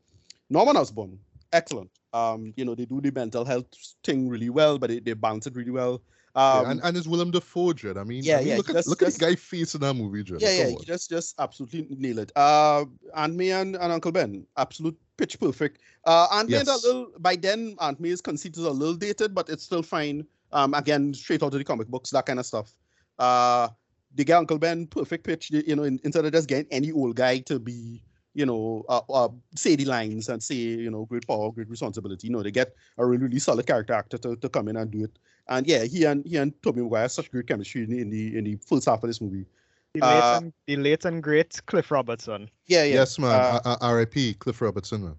Norman 0.49 0.77
Osborn, 0.77 1.19
excellent. 1.53 1.91
Um, 2.13 2.55
you 2.57 2.65
know 2.65 2.75
they 2.75 2.87
do 2.87 3.01
the 3.01 3.11
mental 3.11 3.45
health 3.45 3.67
thing 4.05 4.29
really 4.29 4.49
well, 4.49 4.79
but 4.79 4.91
they, 4.91 5.01
they 5.01 5.13
balance 5.13 5.47
it 5.47 5.57
really 5.57 5.73
well. 5.73 6.01
Yeah, 6.37 6.43
Um, 6.61 6.71
and, 6.71 6.81
and 6.85 6.97
it's 6.97 7.07
Willem 7.07 7.31
Dafoe, 7.31 7.73
Jed. 7.73 7.97
I 7.97 8.05
mean, 8.05 8.23
yeah, 8.23 8.37
I 8.37 8.39
mean, 8.41 8.49
yeah, 8.49 8.57
look 8.59 8.69
at 8.69 8.75
just- 8.77 9.03
at 9.03 9.13
the 9.15 9.19
guy 9.19 9.35
face 9.37 9.75
in 9.75 9.81
that 9.81 9.95
movie, 9.95 10.23
Jed. 10.23 10.41
Yeah, 10.43 10.51
yeah, 10.51 10.65
Come 10.75 10.85
just 10.85 11.09
just 11.11 11.35
absolutely 11.41 11.87
nail 11.97 12.19
it. 12.19 12.31
Uh, 12.37 12.85
Aunt 13.15 13.35
May 13.35 13.51
and, 13.53 13.75
and 13.77 13.93
Uncle 13.93 14.13
Ben, 14.13 14.47
absolute 14.57 14.97
pitch 15.17 15.41
perfect. 15.41 15.81
Uh, 16.05 16.27
Aunt 16.31 16.51
Yes. 16.51 16.69
a 16.69 16.87
little 16.87 17.09
by 17.19 17.37
then 17.37 17.75
Aunt 17.81 17.99
May's 17.99 18.21
conceit 18.21 18.57
is 18.57 18.65
a 18.65 18.71
little 18.71 18.95
dated, 18.97 19.35
but 19.35 19.49
it's 19.49 19.65
still 19.65 19.83
fine. 19.83 20.27
Um, 20.53 20.75
again, 20.75 21.13
straight 21.15 21.43
out 21.43 21.53
of 21.55 21.59
the 21.59 21.65
comic 21.65 21.89
books, 21.89 22.11
that 22.11 22.27
kind 22.27 22.39
of 22.39 22.47
stuff. 22.47 22.73
Uh, 23.19 23.69
they 24.15 24.25
get 24.25 24.37
Uncle 24.39 24.59
Ben 24.59 24.87
perfect 24.87 25.25
pitch. 25.25 25.51
You 25.51 25.75
know, 25.77 25.85
in, 25.85 25.99
instead 26.05 26.25
of 26.25 26.33
just 26.33 26.49
getting 26.49 26.71
any 26.71 26.93
old 26.93 27.17
guy 27.17 27.39
to 27.41 27.59
be, 27.59 28.03
you 28.35 28.47
know, 28.47 28.85
uh, 28.89 29.01
uh, 29.11 29.29
say 29.55 29.77
the 29.77 29.85
lines 29.87 30.29
and 30.29 30.43
say, 30.43 30.55
you 30.55 30.91
know, 30.91 31.05
great 31.07 31.27
power, 31.27 31.51
great 31.51 31.69
responsibility. 31.69 32.27
You 32.29 32.33
know, 32.35 32.43
they 32.43 32.51
get 32.51 32.75
a 32.99 33.05
really, 33.05 33.25
really 33.25 33.39
solid 33.39 33.67
character 33.67 33.95
actor 33.95 34.19
to, 34.19 34.37
to 34.37 34.49
come 34.49 34.69
in 34.69 34.77
and 34.77 34.91
do 34.91 35.05
it. 35.05 35.19
And 35.49 35.67
yeah, 35.67 35.85
he 35.85 36.05
and 36.05 36.27
he 36.27 36.37
and 36.37 36.53
Tobey 36.63 36.81
Maguire 36.83 37.03
have 37.03 37.13
such 37.13 37.31
great 37.31 37.47
chemistry 37.47 37.85
in 37.85 37.91
the 37.91 38.01
in 38.01 38.11
the, 38.11 38.39
in 38.39 38.45
the 38.45 38.57
first 38.57 38.87
half 38.87 39.03
of 39.03 39.09
this 39.09 39.21
movie. 39.21 39.47
The 39.95 40.05
uh, 40.05 40.09
late, 40.09 40.43
and, 40.43 40.53
the 40.67 40.77
late 40.77 41.05
and 41.05 41.23
great 41.23 41.61
Cliff 41.67 41.91
Robertson. 41.91 42.51
Yeah, 42.67 42.85
yeah. 42.85 42.95
Yes, 42.95 43.19
man. 43.19 43.31
Uh, 43.31 43.61
Uh, 43.65 43.77
R.I.P. 43.81 44.35
Cliff 44.35 44.61
Robertson, 44.61 45.05
man. 45.05 45.17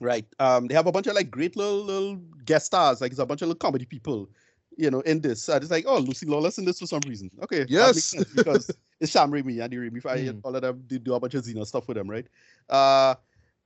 Right. 0.00 0.26
Um, 0.38 0.66
they 0.68 0.74
have 0.74 0.86
a 0.86 0.92
bunch 0.92 1.06
of 1.06 1.14
like 1.14 1.30
great 1.30 1.56
little 1.56 1.82
little 1.84 2.16
guest 2.44 2.66
stars. 2.66 3.00
Like 3.00 3.12
it's 3.12 3.20
a 3.20 3.26
bunch 3.26 3.42
of 3.42 3.48
little 3.48 3.58
comedy 3.58 3.84
people. 3.86 4.28
you 4.78 4.90
know, 4.90 5.00
in 5.00 5.20
this. 5.20 5.48
I 5.50 5.58
just 5.58 5.70
like, 5.70 5.84
oh, 5.86 5.98
Lucy 5.98 6.24
Lawless 6.26 6.56
in 6.58 6.64
this 6.64 6.78
for 6.80 6.86
some 6.86 7.02
reason. 7.06 7.30
Okay, 7.42 7.60
that 7.60 7.70
Yes. 7.70 8.14
because 8.34 8.70
it's 9.00 9.12
Sam 9.12 9.30
Raimi 9.30 9.62
and 9.62 9.70
the 9.70 9.76
Raimi 9.76 10.00
family, 10.02 10.24
Mm. 10.32 10.40
all 10.44 10.56
of 10.56 10.62
them 10.62 10.82
did 10.86 11.04
do 11.04 11.12
a 11.12 11.20
bunch 11.20 11.34
of 11.34 11.44
Xena 11.44 11.66
stuff 11.66 11.86
with 11.88 11.98
them, 11.98 12.08
right? 12.08 12.26
Uh, 12.70 13.14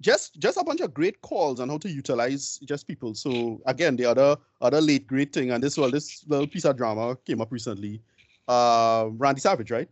just 0.00 0.38
just 0.38 0.59
a 0.59 0.64
bunch 0.64 0.80
of 0.80 0.92
great 0.92 1.20
calls 1.22 1.61
on 1.61 1.68
how 1.68 1.78
to 1.78 1.88
utilize 1.88 2.59
just 2.64 2.87
people. 2.87 3.14
So 3.14 3.61
again, 3.66 3.96
the 3.96 4.04
other 4.04 4.37
other 4.61 4.80
late 4.80 5.06
great 5.06 5.32
thing, 5.32 5.50
and 5.50 5.62
this 5.62 5.76
well, 5.76 5.90
this 5.90 6.24
little 6.26 6.46
piece 6.46 6.64
of 6.64 6.76
drama 6.76 7.16
came 7.24 7.40
up 7.40 7.50
recently. 7.50 8.02
Uh, 8.48 9.09
Randy 9.12 9.40
Savage, 9.40 9.70
right? 9.70 9.88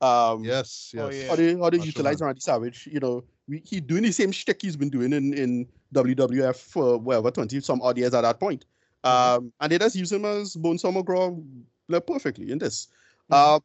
Um, 0.00 0.44
Yes, 0.44 0.92
yes. 0.94 1.04
Oh, 1.04 1.10
yeah. 1.10 1.28
how 1.28 1.36
they 1.36 1.54
how 1.54 1.70
they 1.70 1.78
Macho 1.78 1.86
utilize 1.86 2.20
Man. 2.20 2.28
Randy 2.28 2.40
Savage. 2.40 2.88
You 2.90 3.00
know, 3.00 3.24
we, 3.48 3.62
he 3.64 3.80
doing 3.80 4.04
the 4.04 4.12
same 4.12 4.32
shtick 4.32 4.62
he's 4.62 4.76
been 4.76 4.90
doing 4.90 5.12
in 5.12 5.34
in 5.34 5.66
WWF 5.94 6.56
for 6.56 6.98
whatever 6.98 7.30
twenty 7.30 7.60
some 7.60 7.82
odd 7.82 7.98
years 7.98 8.14
at 8.14 8.22
that 8.22 8.38
point. 8.38 8.64
Um, 9.04 9.52
and 9.60 9.72
they 9.72 9.78
just 9.78 9.96
use 9.96 10.12
him 10.12 10.24
as 10.24 10.56
Bonesaw 10.56 10.92
McGraw 10.92 11.42
like, 11.88 12.06
perfectly 12.06 12.50
in 12.50 12.58
this. 12.58 12.88
Uh, 13.30 13.60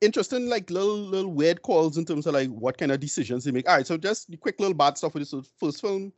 interesting, 0.00 0.48
like 0.48 0.70
little 0.70 0.96
little 0.96 1.32
weird 1.32 1.62
calls 1.62 1.98
in 1.98 2.04
terms 2.04 2.26
of 2.26 2.34
like 2.34 2.48
what 2.48 2.78
kind 2.78 2.92
of 2.92 3.00
decisions 3.00 3.44
they 3.44 3.52
make. 3.52 3.68
All 3.68 3.76
right, 3.76 3.86
so 3.86 3.96
just 3.96 4.28
quick 4.40 4.58
little 4.60 4.74
bad 4.74 4.98
stuff 4.98 5.14
with 5.14 5.30
this 5.30 5.48
first 5.58 5.80
film. 5.80 6.12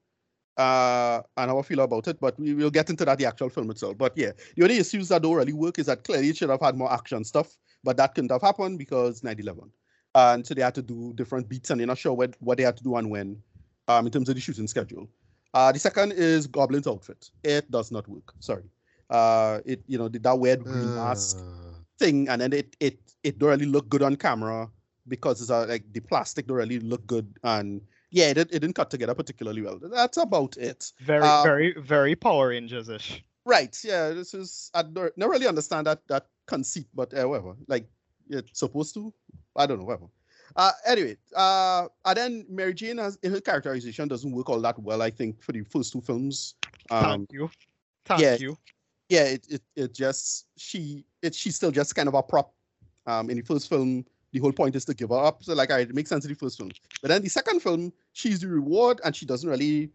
Uh, 0.56 1.22
and 1.38 1.50
how 1.50 1.58
I 1.58 1.62
feel 1.62 1.80
about 1.80 2.06
it, 2.06 2.20
but 2.20 2.38
we 2.38 2.52
will 2.52 2.70
get 2.70 2.90
into 2.90 3.04
that 3.06 3.16
the 3.16 3.24
actual 3.24 3.48
film 3.48 3.70
itself. 3.70 3.96
But 3.96 4.12
yeah, 4.16 4.32
the 4.56 4.64
only 4.64 4.76
issues 4.76 5.08
that 5.08 5.22
don't 5.22 5.36
really 5.36 5.54
work 5.54 5.78
is 5.78 5.86
that 5.86 6.04
clearly 6.04 6.28
it 6.28 6.36
should 6.36 6.50
have 6.50 6.60
had 6.60 6.76
more 6.76 6.92
action 6.92 7.24
stuff, 7.24 7.56
but 7.82 7.96
that 7.96 8.14
couldn't 8.14 8.30
have 8.30 8.42
happened 8.42 8.78
because 8.78 9.22
9/11 9.22 9.70
and 10.14 10.46
so 10.46 10.54
they 10.54 10.62
had 10.62 10.74
to 10.74 10.82
do 10.82 11.12
different 11.14 11.48
beats 11.48 11.70
and 11.70 11.80
they're 11.80 11.86
not 11.86 11.98
sure 11.98 12.12
what, 12.12 12.34
what 12.40 12.58
they 12.58 12.64
had 12.64 12.76
to 12.76 12.82
do 12.82 12.96
and 12.96 13.08
when 13.08 13.40
um, 13.88 14.06
in 14.06 14.12
terms 14.12 14.28
of 14.28 14.34
the 14.34 14.40
shooting 14.40 14.66
schedule 14.66 15.08
uh, 15.54 15.72
the 15.72 15.78
second 15.78 16.12
is 16.12 16.46
goblin's 16.46 16.86
outfit 16.86 17.30
it 17.44 17.70
does 17.70 17.90
not 17.90 18.06
work 18.08 18.32
sorry 18.40 18.64
uh, 19.10 19.60
it 19.64 19.82
you 19.86 19.98
know 19.98 20.08
that 20.08 20.38
weird 20.38 20.64
green 20.64 20.94
mask 20.94 21.38
Uh, 21.38 21.59
thing 22.00 22.28
and 22.30 22.40
then 22.42 22.52
it 22.52 22.76
it 22.80 22.98
it 23.22 23.38
don't 23.38 23.50
really 23.54 23.66
look 23.76 23.86
good 23.92 24.02
on 24.02 24.16
camera 24.16 24.68
because 25.06 25.40
it's 25.42 25.50
uh, 25.50 25.66
like 25.68 25.84
the 25.92 26.00
plastic 26.00 26.46
don't 26.46 26.56
really 26.64 26.80
look 26.80 27.04
good 27.06 27.26
and 27.44 27.80
yeah 28.10 28.28
it, 28.32 28.38
it 28.38 28.60
didn't 28.62 28.74
cut 28.80 28.90
together 28.90 29.14
particularly 29.14 29.62
well 29.62 29.78
that's 29.96 30.16
about 30.16 30.56
it 30.56 30.92
Very, 31.00 31.22
Uh, 31.22 31.42
very, 31.42 31.68
very 31.94 32.14
Power 32.16 32.48
Rangers 32.48 32.88
ish. 32.88 33.22
Right. 33.44 33.76
Yeah. 33.82 34.10
This 34.10 34.34
is 34.34 34.70
I 34.74 34.82
don't, 34.82 35.12
don't 35.18 35.30
really 35.30 35.48
understand 35.48 35.86
that 35.86 36.00
that 36.08 36.26
conceit, 36.46 36.86
but 36.94 37.08
uh, 37.16 37.26
whatever. 37.28 37.54
Like 37.68 37.86
it's 38.28 38.58
supposed 38.58 38.92
to. 38.94 39.12
I 39.56 39.66
don't 39.66 39.78
know. 39.78 39.86
Whatever. 39.86 40.08
Uh, 40.56 40.72
anyway, 40.86 41.16
uh, 41.34 41.88
and 42.04 42.16
then 42.16 42.32
Mary 42.48 42.74
Jane 42.74 42.98
has 42.98 43.18
her 43.24 43.40
characterization 43.40 44.08
doesn't 44.08 44.32
work 44.32 44.50
all 44.50 44.60
that 44.60 44.78
well. 44.78 45.00
I 45.02 45.10
think 45.10 45.42
for 45.42 45.52
the 45.52 45.62
first 45.64 45.92
two 45.92 46.02
films. 46.02 46.54
Um, 46.90 47.04
Thank 47.04 47.32
you. 47.32 47.50
Thank 48.04 48.20
yeah. 48.20 48.36
you. 48.38 48.56
yeah, 49.08 49.24
it, 49.34 49.46
it 49.48 49.62
it 49.74 49.90
just 49.94 50.46
she 50.56 51.04
it 51.22 51.34
she's 51.34 51.56
still 51.56 51.70
just 51.70 51.94
kind 51.94 52.08
of 52.08 52.14
a 52.14 52.22
prop. 52.22 52.52
Um, 53.06 53.30
in 53.30 53.36
the 53.38 53.42
first 53.42 53.68
film, 53.68 54.04
the 54.32 54.38
whole 54.40 54.52
point 54.52 54.76
is 54.76 54.84
to 54.84 54.94
give 54.94 55.08
her 55.08 55.16
up. 55.24 55.42
So 55.42 55.54
like, 55.54 55.70
all 55.70 55.76
right, 55.76 55.88
it 55.88 55.94
makes 55.94 56.10
sense 56.10 56.24
in 56.24 56.30
the 56.30 56.36
first 56.36 56.58
film, 56.58 56.70
but 57.02 57.08
then 57.08 57.22
the 57.22 57.28
second 57.28 57.60
film, 57.60 57.92
she's 58.12 58.40
the 58.40 58.48
reward, 58.48 59.00
and 59.04 59.16
she 59.16 59.26
doesn't 59.26 59.48
really 59.48 59.90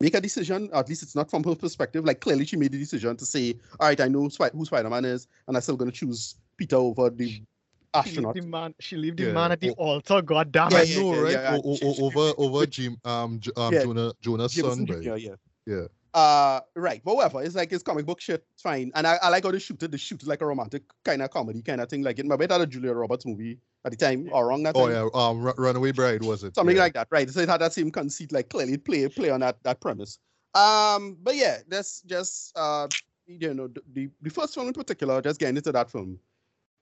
make 0.00 0.14
a 0.14 0.20
decision. 0.20 0.70
At 0.72 0.88
least 0.88 1.02
it's 1.02 1.14
not 1.16 1.28
from 1.30 1.42
her 1.44 1.54
perspective. 1.54 2.04
Like 2.04 2.20
clearly, 2.20 2.44
she 2.46 2.56
made 2.56 2.72
the 2.72 2.78
decision 2.78 3.16
to 3.16 3.26
say, 3.26 3.54
all 3.80 3.88
right, 3.88 4.00
I 4.00 4.08
know 4.08 4.28
Spi- 4.28 4.50
who 4.52 4.64
Spider 4.64 4.88
Man 4.90 5.04
is, 5.04 5.26
and 5.48 5.56
I'm 5.56 5.60
still 5.62 5.76
going 5.76 5.90
to 5.90 5.96
choose 5.96 6.36
Peter 6.56 6.76
over 6.76 7.10
the 7.10 7.28
She 7.28 7.40
leave 7.40 7.46
astronaut. 7.94 8.34
the 8.34 8.40
man. 8.42 8.74
She 8.80 8.96
leave 8.96 9.16
the 9.16 9.24
Yeah, 9.24 9.32
man 9.32 9.52
at 9.52 9.60
the 9.60 9.70
oh. 9.70 9.74
altar. 9.86 10.22
God 10.22 10.52
damn 10.52 10.70
Yeah, 10.72 10.82
it. 10.82 10.88
yeah, 10.88 11.00
know, 11.00 11.22
right? 11.22 11.32
yeah, 11.32 11.56
O- 11.62 11.70
o- 11.72 11.76
she- 11.76 11.84
o- 11.86 11.92
she- 11.94 12.02
over 12.02 12.28
she- 12.28 12.34
over 12.38 12.66
Jim 12.66 12.96
um 13.04 13.40
J- 13.40 13.52
um 13.56 13.74
Yeah. 13.74 13.82
Jonah 13.82 14.12
Jonah's 14.20 14.54
son, 14.54 14.86
right? 14.86 15.02
Jr., 15.02 15.16
yeah. 15.16 15.34
Yeah. 15.66 15.86
Uh, 16.16 16.60
right, 16.74 17.02
but 17.04 17.14
whatever. 17.14 17.42
It's 17.42 17.54
like 17.54 17.70
it's 17.74 17.82
comic 17.82 18.06
book 18.06 18.22
shit. 18.22 18.42
It's 18.54 18.62
fine, 18.62 18.90
and 18.94 19.06
I, 19.06 19.18
I 19.20 19.28
like 19.28 19.44
how 19.44 19.50
they 19.50 19.58
shoot 19.58 19.82
it. 19.82 19.90
They 19.90 19.98
shoot 19.98 20.26
like 20.26 20.40
a 20.40 20.46
romantic 20.46 20.84
kind 21.04 21.20
of 21.20 21.28
comedy 21.30 21.60
kind 21.60 21.78
of 21.78 21.90
thing. 21.90 22.02
Like 22.02 22.18
it 22.18 22.24
might 22.24 22.38
be 22.38 22.46
a 22.48 22.66
Julia 22.66 22.94
Roberts 22.94 23.26
movie 23.26 23.58
at 23.84 23.90
the 23.90 23.98
time, 23.98 24.30
or 24.32 24.46
wrong 24.46 24.62
that 24.62 24.74
Oh 24.74 24.86
time. 24.88 25.10
yeah, 25.12 25.20
um 25.20 25.42
Runaway 25.58 25.92
Bride 25.92 26.22
was 26.22 26.42
it? 26.42 26.54
something 26.54 26.74
yeah. 26.74 26.84
like 26.84 26.94
that, 26.94 27.08
right? 27.10 27.28
So 27.28 27.40
it 27.40 27.50
had 27.50 27.60
that 27.60 27.74
same 27.74 27.90
conceit, 27.90 28.32
like 28.32 28.48
clearly 28.48 28.78
play 28.78 29.06
play 29.08 29.28
on 29.28 29.40
that 29.40 29.62
that 29.64 29.78
premise. 29.78 30.18
Um, 30.54 31.18
but 31.22 31.36
yeah, 31.36 31.58
that's 31.68 32.00
just 32.00 32.56
uh, 32.56 32.88
you 33.26 33.52
know, 33.52 33.68
the 33.92 34.08
the 34.22 34.30
first 34.30 34.54
film 34.54 34.68
in 34.68 34.72
particular, 34.72 35.20
just 35.20 35.38
getting 35.38 35.58
into 35.58 35.72
that 35.72 35.90
film, 35.90 36.18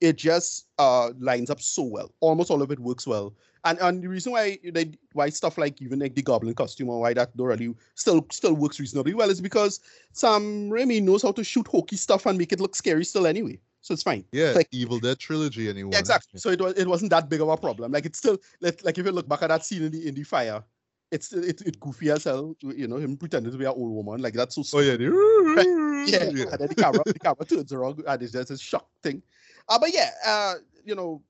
it 0.04 0.16
just 0.16 0.66
uh 0.78 1.10
lines 1.18 1.50
up 1.50 1.60
so 1.60 1.82
well. 1.82 2.12
Almost 2.20 2.50
all 2.50 2.62
of 2.62 2.70
it 2.70 2.78
works 2.78 3.06
well, 3.06 3.34
and 3.64 3.78
and 3.80 4.02
the 4.02 4.08
reason 4.08 4.32
why 4.32 4.58
they 4.72 4.92
why 5.12 5.30
stuff 5.30 5.58
like 5.58 5.80
even 5.82 5.98
like 5.98 6.14
the 6.14 6.22
Goblin 6.22 6.54
costume 6.54 6.90
or 6.90 7.00
why 7.00 7.14
that 7.14 7.30
really 7.36 7.74
still 7.94 8.26
still 8.30 8.54
works 8.54 8.78
reasonably 8.80 9.14
well 9.14 9.30
is 9.30 9.40
because 9.40 9.80
Sam 10.12 10.70
Raimi 10.70 11.02
knows 11.02 11.22
how 11.22 11.32
to 11.32 11.44
shoot 11.44 11.66
hokey 11.66 11.96
stuff 11.96 12.26
and 12.26 12.38
make 12.38 12.52
it 12.52 12.60
look 12.60 12.76
scary 12.76 13.04
still 13.04 13.26
anyway. 13.26 13.58
So 13.80 13.92
it's 13.92 14.02
fine. 14.02 14.24
Yeah, 14.32 14.52
like- 14.52 14.68
Evil 14.72 14.98
Dead 14.98 15.18
trilogy. 15.18 15.68
Anyone? 15.68 15.92
Yeah, 15.92 15.98
exactly. 15.98 16.40
So 16.40 16.50
it 16.50 16.60
was 16.60 16.72
it 16.74 16.86
wasn't 16.88 17.10
that 17.10 17.28
big 17.28 17.40
of 17.42 17.48
a 17.48 17.56
problem. 17.56 17.92
Like 17.92 18.06
it's 18.06 18.18
still 18.18 18.38
like, 18.60 18.82
like 18.84 18.96
if 18.98 19.04
you 19.04 19.12
look 19.12 19.28
back 19.28 19.42
at 19.42 19.48
that 19.48 19.64
scene 19.64 19.82
in 19.82 19.92
the 19.92 20.08
in 20.08 20.14
the 20.14 20.22
fire, 20.22 20.64
it's 21.10 21.32
it, 21.34 21.60
it 21.62 21.78
goofy 21.80 22.10
as 22.10 22.24
hell. 22.24 22.56
You 22.62 22.88
know 22.88 22.96
him 22.96 23.16
pretending 23.16 23.52
to 23.52 23.58
be 23.58 23.66
an 23.66 23.72
old 23.76 23.92
woman. 23.92 24.22
Like 24.22 24.32
that's 24.34 24.54
so. 24.54 24.78
Oh 24.78 24.80
yeah. 24.80 24.96
the- 24.96 26.04
yeah. 26.08 26.24
yeah. 26.32 26.44
And 26.52 26.58
then 26.60 26.68
the 26.68 26.74
camera 26.74 27.02
the 27.04 27.18
camera 27.18 27.44
turns 27.44 27.72
around 27.72 28.02
and 28.06 28.22
it's 28.22 28.32
just 28.32 28.50
a 28.50 28.58
shock 28.58 28.88
thing. 29.02 29.22
Uh, 29.68 29.78
but 29.78 29.92
yeah, 29.92 30.10
uh, 30.26 30.54
you 30.84 30.94
know, 30.94 31.22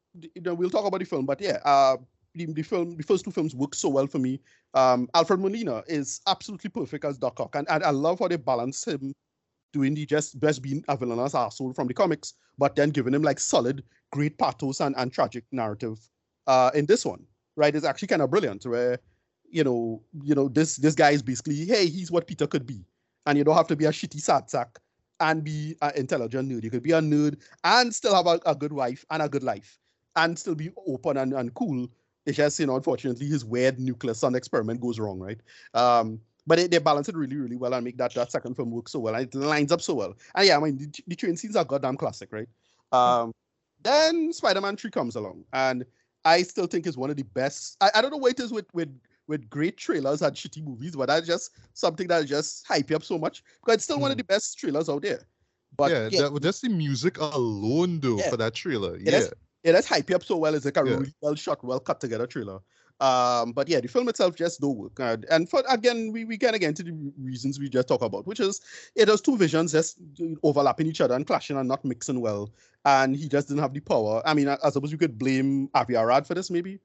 we'll 0.45 0.71
talk 0.71 0.85
about 0.85 0.99
the 1.01 1.07
film. 1.07 1.27
But 1.27 1.41
yeah, 1.41 1.59
uh, 1.65 1.97
the, 2.35 2.47
the 2.47 2.63
film, 2.63 2.97
the 2.97 3.03
first 3.03 3.25
two 3.25 3.31
films 3.31 3.55
work 3.55 3.75
so 3.75 3.89
well 3.89 4.07
for 4.07 4.19
me. 4.19 4.41
Um, 4.75 5.09
Alfred 5.15 5.41
Molina 5.41 5.83
is 5.87 6.21
absolutely 6.27 6.71
perfect 6.71 7.05
as 7.05 7.19
Doc 7.19 7.39
Ock, 7.41 7.55
and, 7.55 7.69
and 7.71 7.85
I 7.85 7.91
love 7.91 8.19
how 8.19 8.29
they 8.29 8.37
balance 8.37 8.87
him 8.87 9.15
doing 9.73 9.95
the 9.95 10.07
just 10.07 10.39
best 10.39 10.63
being 10.63 10.85
a 10.89 10.97
villainous 10.97 11.35
asshole 11.35 11.73
from 11.73 11.89
the 11.89 11.95
comics, 11.95 12.35
but 12.59 12.77
then 12.77 12.91
giving 12.91 13.15
him 13.15 13.23
like 13.23 13.41
solid, 13.41 13.83
great 14.13 14.39
pathos 14.39 14.81
and, 14.81 14.95
and 14.97 15.13
tragic 15.13 15.45
narrative. 15.53 15.99
Uh, 16.47 16.71
in 16.75 16.87
this 16.87 17.05
one, 17.05 17.25
right, 17.57 17.75
is 17.75 17.85
actually 17.85 18.09
kind 18.09 18.23
of 18.23 18.31
brilliant. 18.31 18.65
Where 18.67 18.99
you 19.49 19.63
know, 19.63 20.03
you 20.23 20.35
know, 20.35 20.49
this 20.49 20.77
this 20.77 20.95
guy 20.95 21.11
is 21.11 21.23
basically, 21.23 21.65
hey, 21.67 21.87
he's 21.87 22.11
what 22.11 22.27
Peter 22.27 22.47
could 22.47 22.67
be, 22.67 22.85
and 23.27 23.39
you 23.39 23.45
don't 23.45 23.57
have 23.57 23.69
to 23.69 23.77
be 23.77 23.85
a 23.85 23.91
shitty 23.91 24.21
sad 24.21 24.51
sack 24.51 24.79
and 25.21 25.45
be 25.45 25.77
an 25.83 25.93
intelligent 25.97 26.51
nerd. 26.51 26.65
You 26.65 26.71
could 26.71 26.83
be 26.83 26.93
a 26.93 27.01
nerd 27.01 27.41
and 27.65 27.95
still 27.95 28.15
have 28.15 28.27
a, 28.27 28.41
a 28.47 28.55
good 28.55 28.73
wife 28.73 29.05
and 29.11 29.23
a 29.23 29.29
good 29.29 29.43
life, 29.43 29.79
and 30.17 30.39
still 30.39 30.55
be 30.55 30.71
open 30.87 31.17
and, 31.17 31.33
and 31.33 31.55
cool. 31.55 31.89
It's 32.27 32.37
just, 32.37 32.59
you 32.59 32.67
know, 32.67 32.77
unfortunately, 32.77 33.27
his 33.27 33.45
weird 33.45 33.79
nuclear 33.79 34.15
sun 34.15 34.35
experiment 34.35 34.81
goes 34.81 34.99
wrong, 34.99 35.19
right? 35.19 35.41
Um, 35.75 36.21
but 36.47 36.57
they, 36.57 36.67
they 36.67 36.79
balance 36.79 37.09
it 37.09 37.17
really, 37.17 37.37
really 37.37 37.57
well 37.57 37.75
and 37.75 37.85
make 37.85 37.97
that, 37.99 38.15
that 38.15 38.33
second 38.33 38.55
film 38.55 38.71
work 38.71 38.89
so 38.89 38.99
well. 38.99 39.15
And 39.15 39.27
it 39.27 39.35
lines 39.35 39.73
up 39.73 39.81
so 39.81 39.95
well. 39.95 40.15
And 40.35 40.47
yeah, 40.47 40.57
I 40.57 40.61
mean, 40.61 40.79
the, 40.79 41.05
the 41.07 41.17
train 41.17 41.37
scenes 41.37 41.57
are 41.57 41.65
goddamn 41.65 41.97
classic, 41.97 42.31
right? 42.33 42.49
Um, 42.93 43.33
then 43.83 44.33
Spider-Man 44.33 44.77
3 44.77 44.91
comes 44.91 45.17
along, 45.17 45.45
and 45.53 45.85
I 46.25 46.43
still 46.43 46.67
think 46.67 46.87
is 46.87 46.97
one 46.97 47.11
of 47.11 47.17
the 47.17 47.23
best. 47.23 47.77
I, 47.81 47.91
I 47.97 48.03
don't 48.03 48.11
know 48.11 48.17
what 48.17 48.33
it 48.33 48.41
is 48.41 48.53
with 48.53 48.67
with 48.73 48.89
with 49.27 49.49
great 49.49 49.77
trailers 49.77 50.23
and 50.23 50.35
shitty 50.37 50.63
movies, 50.63 50.95
but 50.97 51.07
that's 51.07 51.27
just 51.27 51.53
something 51.73 52.07
that 52.09 52.27
just 52.27 52.67
hype 52.67 52.91
you 52.91 52.97
up 52.97 53.05
so 53.05 53.19
much 53.19 53.43
because 53.61 53.77
it's 53.77 53.85
still 53.85 54.01
one 54.01 54.11
of 54.11 54.17
the 54.17 54.25
best 54.25 54.59
trailers 54.59 54.89
out 54.89 55.03
there. 55.03 55.21
But 55.77 55.91
yeah, 55.91 56.09
yeah, 56.11 56.29
That, 56.29 56.43
just 56.43 56.63
the 56.63 56.69
music 56.69 57.19
alone, 57.19 58.01
though, 58.01 58.19
Yeah. 58.19 58.31
for 58.31 58.37
that 58.37 58.55
trailer. 58.55 58.97
It 58.97 59.07
Yeah, 59.07 59.19
is- 59.19 59.33
it 59.65 59.75
has 59.75 59.87
hype 59.87 60.11
you 60.11 60.17
up 60.17 60.25
so 60.25 60.37
well. 60.37 60.55
It's 60.55 60.65
like 60.67 60.77
a 60.77 60.85
Yeah. 60.85 60.97
really 60.97 61.15
well 61.21 61.35
shot, 61.35 61.65
well 61.65 61.81
cut 61.81 62.01
together 62.01 62.27
trailer. 62.27 62.61
Um, 63.01 63.53
but 63.53 63.69
yeah, 63.69 63.81
the 63.81 63.89
film 63.89 64.09
itself 64.09 64.37
just 64.37 64.61
don't 64.61 64.77
work. 64.77 65.01
And, 65.01 65.25
and 65.29 65.51
for 65.51 65.65
again, 65.69 66.13
we, 66.13 66.25
we 66.25 66.35
of 66.35 66.39
get 66.39 66.63
into 66.63 66.85
the 66.85 67.13
reasons 67.21 67.59
we 67.59 67.69
just 67.69 67.89
talk 67.89 68.03
about, 68.03 68.25
which 68.25 68.39
is 68.39 68.61
it 68.95 69.09
has 69.09 69.21
two 69.21 69.37
visions 69.37 69.73
just 69.73 69.99
overlapping 70.45 70.87
each 70.87 71.01
other 71.01 71.15
and 71.15 71.27
clashing 71.27 71.57
and 71.57 71.67
not 71.67 71.85
mixing 71.85 72.21
well. 72.21 72.53
And 72.85 73.17
he 73.17 73.29
just 73.29 73.49
didn't 73.49 73.63
have 73.63 73.75
the 73.75 73.81
power. 73.81 74.23
I 74.25 74.33
mean, 74.35 74.49
I, 74.49 74.59
I 74.63 74.71
suppose 74.71 74.93
you 74.93 74.99
could 74.99 75.19
blame 75.19 75.71
Avi 75.75 75.97
Arad 75.97 76.25
for 76.25 76.35
this, 76.35 76.51
maybe. 76.51 76.79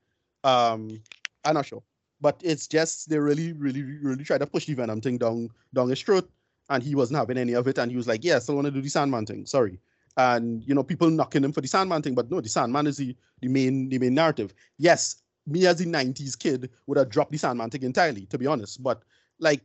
Um, 0.43 0.99
I'm 1.45 1.53
not 1.53 1.67
sure. 1.67 1.83
But 2.21 2.41
it's 2.43 2.67
just 2.67 3.09
they 3.09 3.17
really, 3.17 3.53
really, 3.53 3.81
really 3.81 4.23
tried 4.23 4.39
to 4.39 4.47
push 4.47 4.65
the 4.65 4.73
Venom 4.73 5.01
thing 5.01 5.17
down 5.17 5.49
down 5.73 5.89
his 5.89 6.01
throat, 6.01 6.29
and 6.69 6.83
he 6.83 6.95
wasn't 6.95 7.19
having 7.19 7.37
any 7.37 7.53
of 7.53 7.67
it. 7.67 7.77
And 7.77 7.91
he 7.91 7.97
was 7.97 8.07
like, 8.07 8.23
"Yeah, 8.23 8.37
I 8.37 8.39
still 8.39 8.55
want 8.55 8.65
to 8.65 8.71
do 8.71 8.81
the 8.81 8.89
Sandman 8.89 9.25
thing. 9.25 9.45
Sorry." 9.45 9.79
And 10.17 10.63
you 10.67 10.75
know, 10.75 10.83
people 10.83 11.09
knocking 11.09 11.43
him 11.43 11.53
for 11.53 11.61
the 11.61 11.67
Sandman 11.67 12.01
thing, 12.01 12.15
but 12.15 12.29
no, 12.29 12.41
the 12.41 12.49
Sandman 12.49 12.87
is 12.87 12.97
the 12.97 13.15
the 13.41 13.47
main 13.47 13.89
the 13.89 13.99
main 13.99 14.13
narrative. 14.13 14.53
Yes, 14.77 15.21
me 15.47 15.65
as 15.65 15.79
a 15.81 15.85
'90s 15.85 16.37
kid 16.37 16.69
would 16.87 16.97
have 16.97 17.09
dropped 17.09 17.31
the 17.31 17.37
Sandman 17.37 17.69
thing 17.69 17.83
entirely, 17.83 18.25
to 18.27 18.37
be 18.37 18.47
honest. 18.47 18.83
But 18.83 19.03
like, 19.39 19.61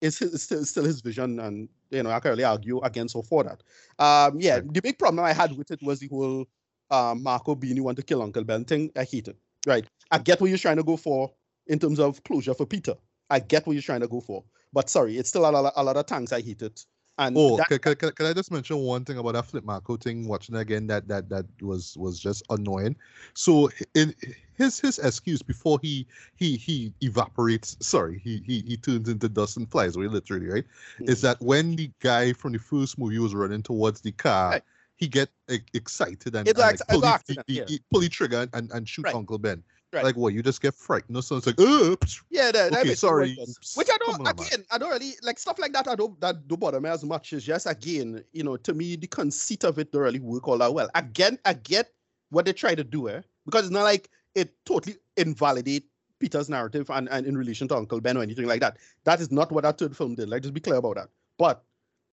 it's, 0.00 0.18
his, 0.18 0.34
it's 0.34 0.42
still, 0.44 0.60
it's 0.60 0.70
still 0.70 0.84
his 0.84 1.00
vision, 1.00 1.40
and 1.40 1.68
you 1.90 2.02
know, 2.02 2.10
I 2.10 2.20
can't 2.20 2.32
really 2.32 2.44
argue 2.44 2.80
against 2.80 3.16
or 3.16 3.22
for 3.22 3.44
that. 3.44 3.62
Um, 3.98 4.38
yeah, 4.40 4.60
the 4.60 4.82
big 4.82 4.98
problem 4.98 5.24
I 5.24 5.32
had 5.32 5.56
with 5.56 5.70
it 5.70 5.82
was 5.82 6.00
the 6.00 6.08
whole 6.08 6.46
um, 6.90 7.22
Marco 7.22 7.54
Beanie 7.54 7.80
want 7.80 7.96
to 7.96 8.02
kill 8.02 8.22
Uncle 8.22 8.44
Ben 8.44 8.64
thing. 8.64 8.90
I 8.96 9.04
hate 9.04 9.28
it. 9.28 9.36
Right, 9.66 9.86
I 10.10 10.18
get 10.18 10.40
what 10.40 10.48
you're 10.48 10.58
trying 10.58 10.76
to 10.76 10.82
go 10.82 10.96
for 10.96 11.30
in 11.70 11.78
terms 11.78 11.98
of 12.00 12.22
closure 12.24 12.52
for 12.52 12.66
Peter. 12.66 12.94
I 13.30 13.38
get 13.38 13.66
what 13.66 13.74
you're 13.74 13.82
trying 13.82 14.00
to 14.00 14.08
go 14.08 14.20
for, 14.20 14.44
but 14.72 14.90
sorry, 14.90 15.16
it's 15.16 15.28
still 15.28 15.48
a 15.48 15.50
lot, 15.50 15.72
a 15.76 15.84
lot 15.84 15.96
of 15.96 16.04
times 16.04 16.32
I 16.32 16.42
hate 16.42 16.62
it. 16.62 16.84
And 17.16 17.36
Oh, 17.36 17.58
that, 17.58 17.68
can, 17.68 17.94
can, 17.96 18.10
can, 18.12 18.26
I 18.26 18.32
just 18.32 18.50
mention 18.50 18.78
one 18.78 19.04
thing 19.04 19.18
about 19.18 19.34
that 19.34 19.44
Flint 19.44 19.66
Marko 19.66 19.96
thing? 19.96 20.26
Watching 20.26 20.56
again, 20.56 20.86
that 20.86 21.06
that 21.08 21.28
that 21.28 21.44
was 21.60 21.96
was 21.98 22.18
just 22.18 22.42
annoying. 22.48 22.96
So 23.34 23.68
in 23.94 24.14
his 24.56 24.80
his 24.80 24.98
excuse 24.98 25.42
before 25.42 25.78
he 25.82 26.06
he 26.36 26.56
he 26.56 26.94
evaporates, 27.02 27.76
sorry, 27.80 28.18
he 28.24 28.42
he 28.46 28.60
he 28.66 28.76
turns 28.76 29.08
into 29.08 29.28
dust 29.28 29.58
and 29.58 29.70
flies 29.70 29.96
away, 29.96 30.06
literally, 30.06 30.46
right? 30.46 30.64
Is 31.00 31.18
mm-hmm. 31.18 31.26
that 31.26 31.40
when 31.42 31.76
the 31.76 31.90
guy 32.00 32.32
from 32.32 32.52
the 32.52 32.58
first 32.58 32.98
movie 32.98 33.18
was 33.18 33.34
running 33.34 33.62
towards 33.62 34.00
the 34.00 34.12
car, 34.12 34.52
Right. 34.52 34.62
he 34.96 35.06
get 35.06 35.28
excited 35.74 36.34
and, 36.34 36.48
and 36.48 36.56
an 36.56 36.62
like, 36.62 36.78
pull, 36.88 37.00
the, 37.00 37.44
yeah. 37.48 38.08
trigger 38.08 38.48
and, 38.54 38.70
and 38.72 38.88
shoot 38.88 39.04
Right. 39.04 39.14
Uncle 39.14 39.38
Ben. 39.38 39.62
Right. 39.92 40.04
Like 40.04 40.16
what? 40.16 40.32
You 40.32 40.42
just 40.42 40.62
get 40.62 40.74
frightened. 40.74 41.14
No, 41.14 41.20
so 41.20 41.36
it's 41.36 41.46
like, 41.46 41.58
oops. 41.58 42.22
yeah, 42.30 42.52
that, 42.52 42.70
that 42.70 42.80
okay, 42.80 42.88
makes 42.90 43.00
sorry. 43.00 43.36
Which 43.74 43.88
I 43.90 43.96
don't 43.98 44.14
on, 44.14 44.22
man. 44.22 44.34
again, 44.34 44.64
I 44.70 44.78
don't 44.78 44.90
really 44.90 45.14
like 45.22 45.38
stuff 45.38 45.58
like 45.58 45.72
that. 45.72 45.88
I 45.88 45.96
don't 45.96 46.20
that 46.20 46.46
don't 46.46 46.60
bother 46.60 46.80
me 46.80 46.90
as 46.90 47.04
much. 47.04 47.32
It's 47.32 47.44
just 47.44 47.66
again, 47.66 48.22
you 48.32 48.44
know, 48.44 48.56
to 48.56 48.72
me 48.72 48.94
the 48.94 49.08
conceit 49.08 49.64
of 49.64 49.80
it 49.80 49.90
don't 49.90 50.02
really 50.02 50.20
work 50.20 50.46
all 50.46 50.58
that 50.58 50.72
well. 50.72 50.88
Again, 50.94 51.38
I 51.44 51.54
get 51.54 51.90
what 52.30 52.44
they 52.44 52.52
try 52.52 52.76
to 52.76 52.84
do, 52.84 53.08
eh? 53.08 53.22
Because 53.44 53.64
it's 53.64 53.72
not 53.72 53.82
like 53.82 54.08
it 54.36 54.54
totally 54.64 54.96
invalidate 55.16 55.86
Peter's 56.20 56.48
narrative 56.48 56.88
and, 56.90 57.08
and 57.10 57.26
in 57.26 57.36
relation 57.36 57.66
to 57.68 57.76
Uncle 57.76 58.00
Ben 58.00 58.16
or 58.16 58.22
anything 58.22 58.46
like 58.46 58.60
that. 58.60 58.76
That 59.04 59.20
is 59.20 59.32
not 59.32 59.50
what 59.50 59.64
that 59.64 59.78
third 59.78 59.96
film 59.96 60.14
did. 60.14 60.28
Like, 60.28 60.42
just 60.42 60.54
be 60.54 60.60
clear 60.60 60.76
about 60.76 60.96
that. 60.96 61.08
But 61.36 61.64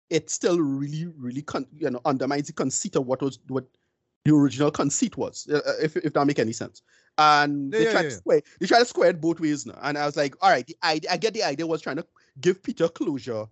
it 0.09 0.29
still 0.29 0.59
really, 0.59 1.07
really, 1.17 1.41
con- 1.41 1.67
you 1.75 1.89
know, 1.89 2.01
undermines 2.05 2.47
the 2.47 2.53
conceit 2.53 2.95
of 2.95 3.05
what 3.05 3.21
was 3.21 3.39
what 3.49 3.65
the 4.25 4.33
original 4.33 4.71
conceit 4.71 5.15
was, 5.15 5.47
uh, 5.51 5.61
uh, 5.65 5.73
if 5.81 5.95
if 5.97 6.13
that 6.13 6.25
make 6.25 6.39
any 6.39 6.53
sense. 6.53 6.81
And 7.17 7.73
Yeah, 7.73 7.79
they 7.79 7.85
yeah, 7.85 7.91
try 7.91 8.03
yeah, 8.03 8.09
to 8.09 8.11
square, 8.11 8.41
they 8.59 8.67
try 8.67 8.79
to 8.79 8.85
square 8.85 9.09
it 9.09 9.21
both 9.21 9.39
ways 9.39 9.65
now. 9.65 9.77
And 9.81 9.97
I 9.97 10.05
was 10.05 10.15
like, 10.15 10.35
all 10.41 10.51
right, 10.51 10.65
the 10.65 10.77
idea, 10.83 11.11
I 11.11 11.17
get 11.17 11.33
the 11.33 11.43
idea 11.43 11.65
was 11.67 11.81
trying 11.81 11.97
to 11.97 12.05
give 12.41 12.61
Peter 12.61 12.87
closure 12.87 13.47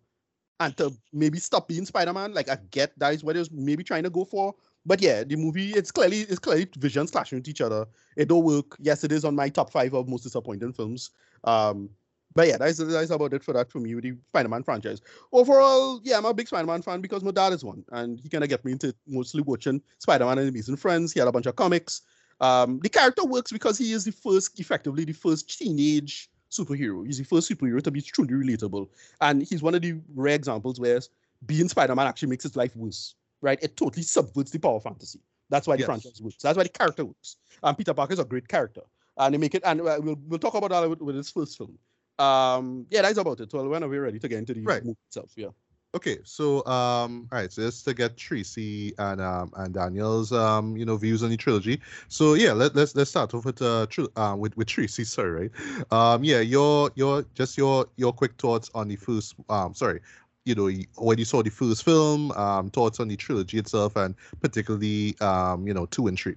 and 0.60 0.75
to 0.78 0.93
maybe 1.12 1.39
stop 1.39 1.67
being 1.67 1.86
Spider-Man. 1.86 2.34
Like 2.34 2.49
I 2.49 2.58
get 2.71 2.97
that 2.99 3.13
is 3.13 3.23
what 3.23 3.36
it 3.36 3.39
was 3.39 3.51
maybe 3.51 3.84
trying 3.84 4.04
to 4.04 4.10
go 4.10 4.23
for. 4.25 4.56
But 4.86 5.01
yeah, 5.01 5.23
the 5.23 5.36
movie 5.36 5.71
it's 5.71 5.91
clearly 5.91 6.21
it's 6.21 6.39
clearly 6.39 6.67
visions 6.78 7.12
clashing 7.12 7.39
with 7.39 7.47
each 7.47 7.62
other. 7.62 7.86
It 8.15 8.28
don't 8.30 8.43
work. 8.43 8.75
Yes, 8.80 9.04
it 9.04 9.12
is 9.12 9.25
on 9.25 9.36
my 9.36 9.49
top 9.49 9.71
five 9.71 9.93
of 9.93 10.08
most 10.08 10.23
disappointing 10.23 10.73
films. 10.73 11.12
Um, 11.43 11.89
but 12.36 12.47
yeah, 12.47 12.58
that's 12.58 12.78
that's 12.78 13.10
about 13.12 13.34
it 13.34 13.43
for 13.43 13.54
that 13.54 13.71
for 13.71 13.80
me 13.80 13.95
with 13.95 14.04
the 14.04 14.13
Spider-Man 14.30 14.63
franchise. 14.63 15.01
Overall, 15.32 16.01
yeah, 16.04 16.17
I'm 16.17 16.25
a 16.25 16.34
big 16.34 16.47
Spider-Man 16.47 16.82
fan 16.82 17.01
because 17.01 17.23
my 17.23 17.32
dad 17.32 17.54
is 17.54 17.63
one, 17.63 17.84
and 17.91 18.19
he 18.19 18.30
kind 18.30 18.43
of 18.43 18.49
get 18.49 18.63
me 18.65 18.73
into 18.73 18.93
mostly 19.08 19.41
watching 19.41 19.82
Spider-Man 19.99 20.38
and 20.39 20.49
Amazing 20.49 20.75
Friends. 20.75 21.13
He 21.13 21.19
had 21.19 21.30
a 21.30 21.32
bunch 21.32 21.45
of 21.45 21.56
comics. 21.56 22.01
Um, 22.41 22.80
the 22.80 22.89
character 22.89 23.24
works 23.26 23.52
because 23.52 23.78
he 23.78 23.93
is 23.93 24.04
the 24.06 24.12
first, 24.12 24.60
effectively 24.60 25.06
the 25.06 25.13
first 25.13 25.58
teenage 25.58 26.30
superhero. 26.52 27.06
He's 27.06 27.17
the 27.17 27.24
first 27.24 27.50
superhero 27.50 27.82
to 27.82 27.91
be 27.91 28.02
truly 28.02 28.34
relatable, 28.34 28.89
and 29.21 29.41
he's 29.43 29.62
one 29.62 29.76
of 29.76 29.82
the 29.82 30.00
rare 30.15 30.36
examples 30.36 30.80
where 30.80 31.00
being 31.45 31.69
Spider-Man 31.69 32.08
actually 32.08 32.30
makes 32.30 32.43
his 32.43 32.56
life 32.56 32.76
worse. 32.76 33.15
Right? 33.41 33.60
It 33.62 33.78
totally 33.78 34.02
subverts 34.02 34.50
the 34.50 34.58
power 34.60 34.80
fantasy. 34.80 35.19
That's 35.50 35.67
why 35.67 35.76
the 35.76 35.82
Yes. 35.82 35.86
franchise 35.86 36.21
works. 36.21 36.38
That's 36.41 36.58
why 36.58 36.63
the 36.63 36.69
character 36.69 37.06
works. 37.06 37.36
And 37.62 37.78
Peter 37.78 37.93
Parker 37.93 38.13
is 38.13 38.19
a 38.19 38.26
great 38.26 38.48
character, 38.48 38.82
and 39.17 39.34
they 39.34 39.38
make 39.38 39.54
it. 39.54 39.62
And 39.63 39.82
uh, 39.82 40.00
we'll 40.02 40.19
we'll 40.28 40.39
talk 40.39 40.56
about 40.56 40.71
that 40.71 40.89
with, 40.89 41.02
with 41.02 41.15
his 41.15 41.30
first 41.30 41.56
film. 41.58 41.78
Um, 42.17 42.88
yeah, 42.89 43.04
that's 43.04 43.17
about 43.19 43.41
it. 43.41 43.54
Well, 43.54 43.67
when 43.67 43.84
are 43.84 43.89
we 43.89 43.98
ready 44.00 44.17
to 44.19 44.28
get 44.28 44.39
into 44.39 44.54
the 44.56 44.62
Right. 44.62 44.84
movie 44.84 44.98
itself? 45.08 45.32
Yeah. 45.36 45.50
Okay, 45.96 46.18
so 46.26 46.58
um, 46.66 47.30
all 47.32 47.40
right, 47.40 47.50
so 47.50 47.62
just 47.62 47.86
to 47.86 47.94
get 47.94 48.18
Tracy 48.18 48.94
and 48.98 49.22
um 49.22 49.54
and 49.56 49.74
Daniel's 49.74 50.34
um 50.34 50.76
you 50.76 50.84
know 50.84 50.98
views 50.98 51.24
on 51.24 51.30
the 51.30 51.38
trilogy. 51.38 51.80
So 52.10 52.34
yeah, 52.34 52.52
let 52.52 52.76
let's 52.76 52.94
let's 52.96 53.10
start 53.10 53.34
off 53.34 53.46
with 53.46 53.62
uh 53.62 53.88
uh, 54.18 54.36
with 54.38 54.58
with 54.58 54.68
Tracy. 54.68 55.06
Sorry, 55.06 55.50
right? 55.50 55.94
Um, 55.94 56.26
yeah, 56.26 56.42
your 56.42 56.92
your 56.96 57.26
just 57.34 57.58
your 57.58 57.86
your 57.96 58.12
quick 58.12 58.34
thoughts 58.38 58.70
on 58.76 58.90
the 58.90 58.98
first 58.98 59.36
um 59.50 59.74
sorry, 59.74 60.02
you 60.44 60.54
know 60.54 60.70
when 60.98 61.18
you 61.18 61.24
saw 61.24 61.42
the 61.42 61.50
first 61.50 61.86
film, 61.86 62.32
um 62.34 62.70
thoughts 62.72 63.00
on 63.00 63.08
the 63.08 63.16
trilogy 63.16 63.58
itself, 63.58 63.96
and 63.96 64.16
particularly 64.42 65.16
um 65.22 65.66
you 65.66 65.74
know 65.74 65.86
two 65.86 66.08
and 66.08 66.20
three. 66.20 66.36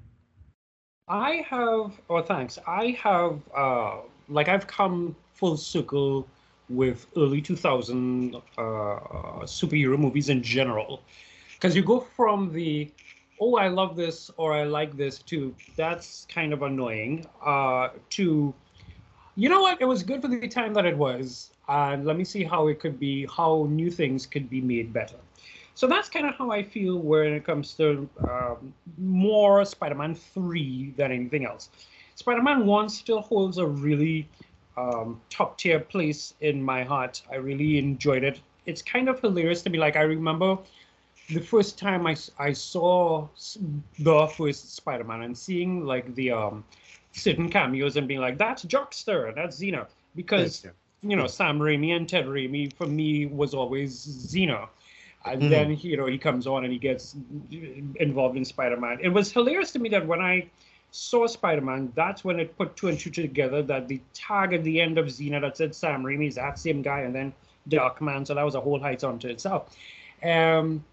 I 1.09 1.45
have, 1.49 1.99
oh, 2.11 2.23
thanks. 2.23 2.59
I 2.67 2.91
have, 3.03 3.41
uh, 3.57 3.97
like, 4.29 4.49
I've 4.49 4.67
come 4.67 5.17
full 5.33 5.57
circle 5.57 6.29
with 6.69 7.07
early 7.17 7.41
2000 7.41 8.35
uh, 8.35 8.41
superhero 9.45 9.99
movies 9.99 10.29
in 10.29 10.43
general. 10.43 11.03
Because 11.55 11.75
you 11.75 11.83
go 11.83 12.01
from 12.01 12.53
the, 12.53 12.91
oh, 13.41 13.57
I 13.57 13.69
love 13.69 13.97
this 13.97 14.31
or 14.37 14.53
I 14.53 14.65
like 14.65 14.97
this 14.97 15.19
to 15.21 15.55
that's 15.77 16.27
kind 16.29 16.53
of 16.53 16.63
annoying, 16.63 17.27
uh, 17.45 17.89
to, 18.11 18.55
you 19.37 19.49
know 19.49 19.63
what, 19.63 19.81
it 19.81 19.87
was 19.87 20.03
good 20.03 20.23
for 20.23 20.29
the 20.29 20.49
time 20.49 20.75
that 20.75 20.85
it 20.85 20.97
was. 20.97 21.51
And 21.69 22.05
let 22.05 22.17
me 22.17 22.25
see 22.25 22.45
how 22.45 22.69
it 22.69 22.81
could 22.81 22.99
be, 22.99 23.27
how 23.35 23.67
new 23.71 23.91
things 23.91 24.27
could 24.27 24.49
be 24.49 24.61
made 24.61 24.93
better. 24.93 25.17
So 25.75 25.87
that's 25.87 26.09
kind 26.09 26.27
of 26.27 26.35
how 26.35 26.51
I 26.51 26.65
feel 26.65 26.99
when 26.99 27.33
it 27.35 27.45
comes 27.45 27.75
to 27.75 28.09
um, 28.29 28.75
more 28.97 29.65
Spider-Man 29.65 30.17
3 30.17 30.95
than 30.97 31.13
anything 31.13 31.45
else. 31.45 31.71
Spider-Man 32.17 32.67
1 32.67 32.89
still 32.89 33.21
holds 33.21 33.59
a 33.59 33.67
really 33.67 34.29
um, 34.79 35.21
top 35.31 35.59
tier 35.59 35.81
place 35.81 36.35
in 36.41 36.63
my 36.63 36.85
heart. 36.85 37.23
I 37.31 37.37
really 37.37 37.79
enjoyed 37.79 38.25
it. 38.25 38.41
It's 38.67 38.83
kind 38.83 39.09
of 39.09 39.21
hilarious 39.21 39.63
to 39.63 39.71
me. 39.71 39.79
like, 39.79 39.97
I 39.97 40.03
remember 40.03 40.59
the 41.31 41.41
first 41.41 41.79
time 41.79 42.07
I, 42.07 42.17
I 42.39 42.53
saw 42.53 43.29
the 43.99 44.27
first 44.29 44.75
Spider-Man 44.77 45.23
and 45.23 45.37
seeing 45.37 45.85
like 45.85 46.15
the 46.15 46.31
um, 46.33 46.65
certain 47.13 47.49
cameos 47.51 47.97
and 47.97 48.09
being 48.09 48.21
like, 48.21 48.39
that's 48.39 48.65
Joxer, 48.65 49.35
that's 49.35 49.61
Xena. 49.61 49.87
Because, 50.17 50.67
you 51.03 51.17
know, 51.17 51.27
Sam 51.27 51.59
Raimi 51.59 51.97
and 51.97 52.09
Ted 52.09 52.27
Raimi 52.27 52.73
for 52.73 52.87
me 52.87 53.27
was 53.27 53.55
always 53.55 53.93
Xena. 54.07 54.69
And 55.25 55.43
Mhm. 55.43 55.51
then, 55.51 55.77
you 55.81 55.97
know, 55.97 56.07
he 56.07 56.19
comes 56.19 56.47
on 56.47 56.65
and 56.65 56.73
he 56.73 56.79
gets 56.79 57.17
involved 57.97 58.37
in 58.37 58.45
Spider-Man. 58.45 58.99
It 59.03 59.11
was 59.11 59.33
hilarious 59.33 59.73
to 59.73 59.79
me 59.79 59.89
that 59.91 60.07
when 60.07 60.21
I 60.21 60.51
saw 60.91 61.27
Spider-Man, 61.27 61.93
that's 61.95 62.25
when 62.25 62.41
it 62.41 62.57
put 62.57 62.77
two 62.77 62.89
and 62.89 62.99
two 62.99 63.11
together 63.11 63.63
that 63.63 63.89
the 63.89 64.01
tag 64.15 64.53
at 64.53 64.65
the 64.65 64.81
end 64.81 64.99
of 64.99 65.07
Xena 65.07 65.41
that 65.41 65.57
said 65.57 65.75
Sam 65.75 66.03
Raimi 66.03 66.29
is 66.29 66.37
that 66.37 66.59
same 66.59 66.83
guy, 66.83 67.01
and 67.01 67.15
then 67.15 67.33
Darkman. 67.69 68.27
So 68.27 68.35
that 68.35 68.45
was 68.45 68.55
a 68.55 68.61
whole 68.61 68.81
height 68.81 69.05
unto 69.05 69.29
itself. 69.29 69.77
Um, 70.23 70.85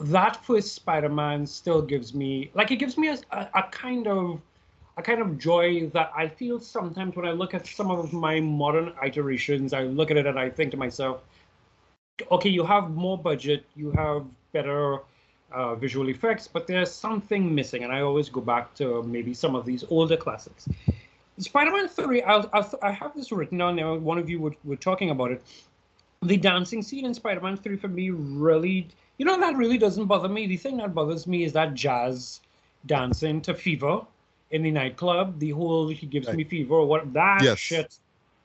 that 0.00 0.44
first 0.44 0.74
Spider-Man 0.74 1.46
still 1.46 1.82
gives 1.82 2.14
me 2.14 2.50
like 2.54 2.70
it 2.70 2.76
gives 2.76 2.96
me 2.96 3.08
a, 3.08 3.18
a 3.32 3.62
kind 3.70 4.06
of 4.06 4.40
a 4.96 5.02
kind 5.02 5.20
of 5.20 5.38
joy 5.38 5.88
that 5.88 6.12
I 6.16 6.28
feel 6.28 6.60
sometimes 6.60 7.16
when 7.16 7.26
I 7.26 7.32
look 7.32 7.52
at 7.52 7.66
some 7.66 7.90
of 7.90 8.12
my 8.12 8.40
modern 8.40 8.92
iterations. 9.04 9.72
I 9.72 9.82
look 9.82 10.10
at 10.10 10.16
it 10.16 10.26
and 10.26 10.38
I 10.38 10.48
think 10.48 10.70
to 10.70 10.76
myself, 10.76 11.22
okay, 12.30 12.48
you 12.48 12.64
have 12.64 12.90
more 12.90 13.18
budget, 13.18 13.64
you 13.74 13.90
have 13.92 14.24
better 14.52 15.00
uh, 15.54 15.74
visual 15.74 16.08
effects, 16.08 16.48
but 16.48 16.66
there's 16.66 16.90
something 16.92 17.54
missing. 17.54 17.84
And 17.84 17.92
I 17.92 18.00
always 18.00 18.28
go 18.28 18.40
back 18.40 18.74
to 18.76 19.02
maybe 19.02 19.34
some 19.34 19.54
of 19.54 19.64
these 19.64 19.84
older 19.88 20.16
classics. 20.16 20.68
Spider-Man 21.38 21.88
3, 21.88 22.22
I'll, 22.22 22.48
I'll, 22.52 22.78
I 22.82 22.92
have 22.92 23.14
this 23.14 23.32
written 23.32 23.58
down 23.58 23.76
there. 23.76 23.92
One 23.94 24.18
of 24.18 24.28
you 24.30 24.40
were, 24.40 24.54
were 24.64 24.76
talking 24.76 25.10
about 25.10 25.32
it. 25.32 25.42
The 26.22 26.36
dancing 26.36 26.82
scene 26.82 27.04
in 27.04 27.14
Spider-Man 27.14 27.56
3 27.56 27.76
for 27.76 27.88
me 27.88 28.10
really, 28.10 28.88
you 29.18 29.24
know, 29.24 29.38
that 29.40 29.56
really 29.56 29.78
doesn't 29.78 30.06
bother 30.06 30.28
me. 30.28 30.46
The 30.46 30.56
thing 30.56 30.76
that 30.78 30.94
bothers 30.94 31.26
me 31.26 31.44
is 31.44 31.52
that 31.54 31.74
jazz 31.74 32.40
dancing 32.86 33.40
to 33.42 33.54
Fever 33.54 34.00
in 34.50 34.62
the 34.62 34.70
nightclub. 34.70 35.38
The 35.38 35.50
whole 35.50 35.88
he 35.88 36.06
gives 36.06 36.28
Right. 36.28 36.36
me 36.36 36.44
fever 36.44 36.74
or 36.74 36.86
what 36.86 37.12
that 37.12 37.42
Yes. 37.42 37.58
shit 37.58 37.98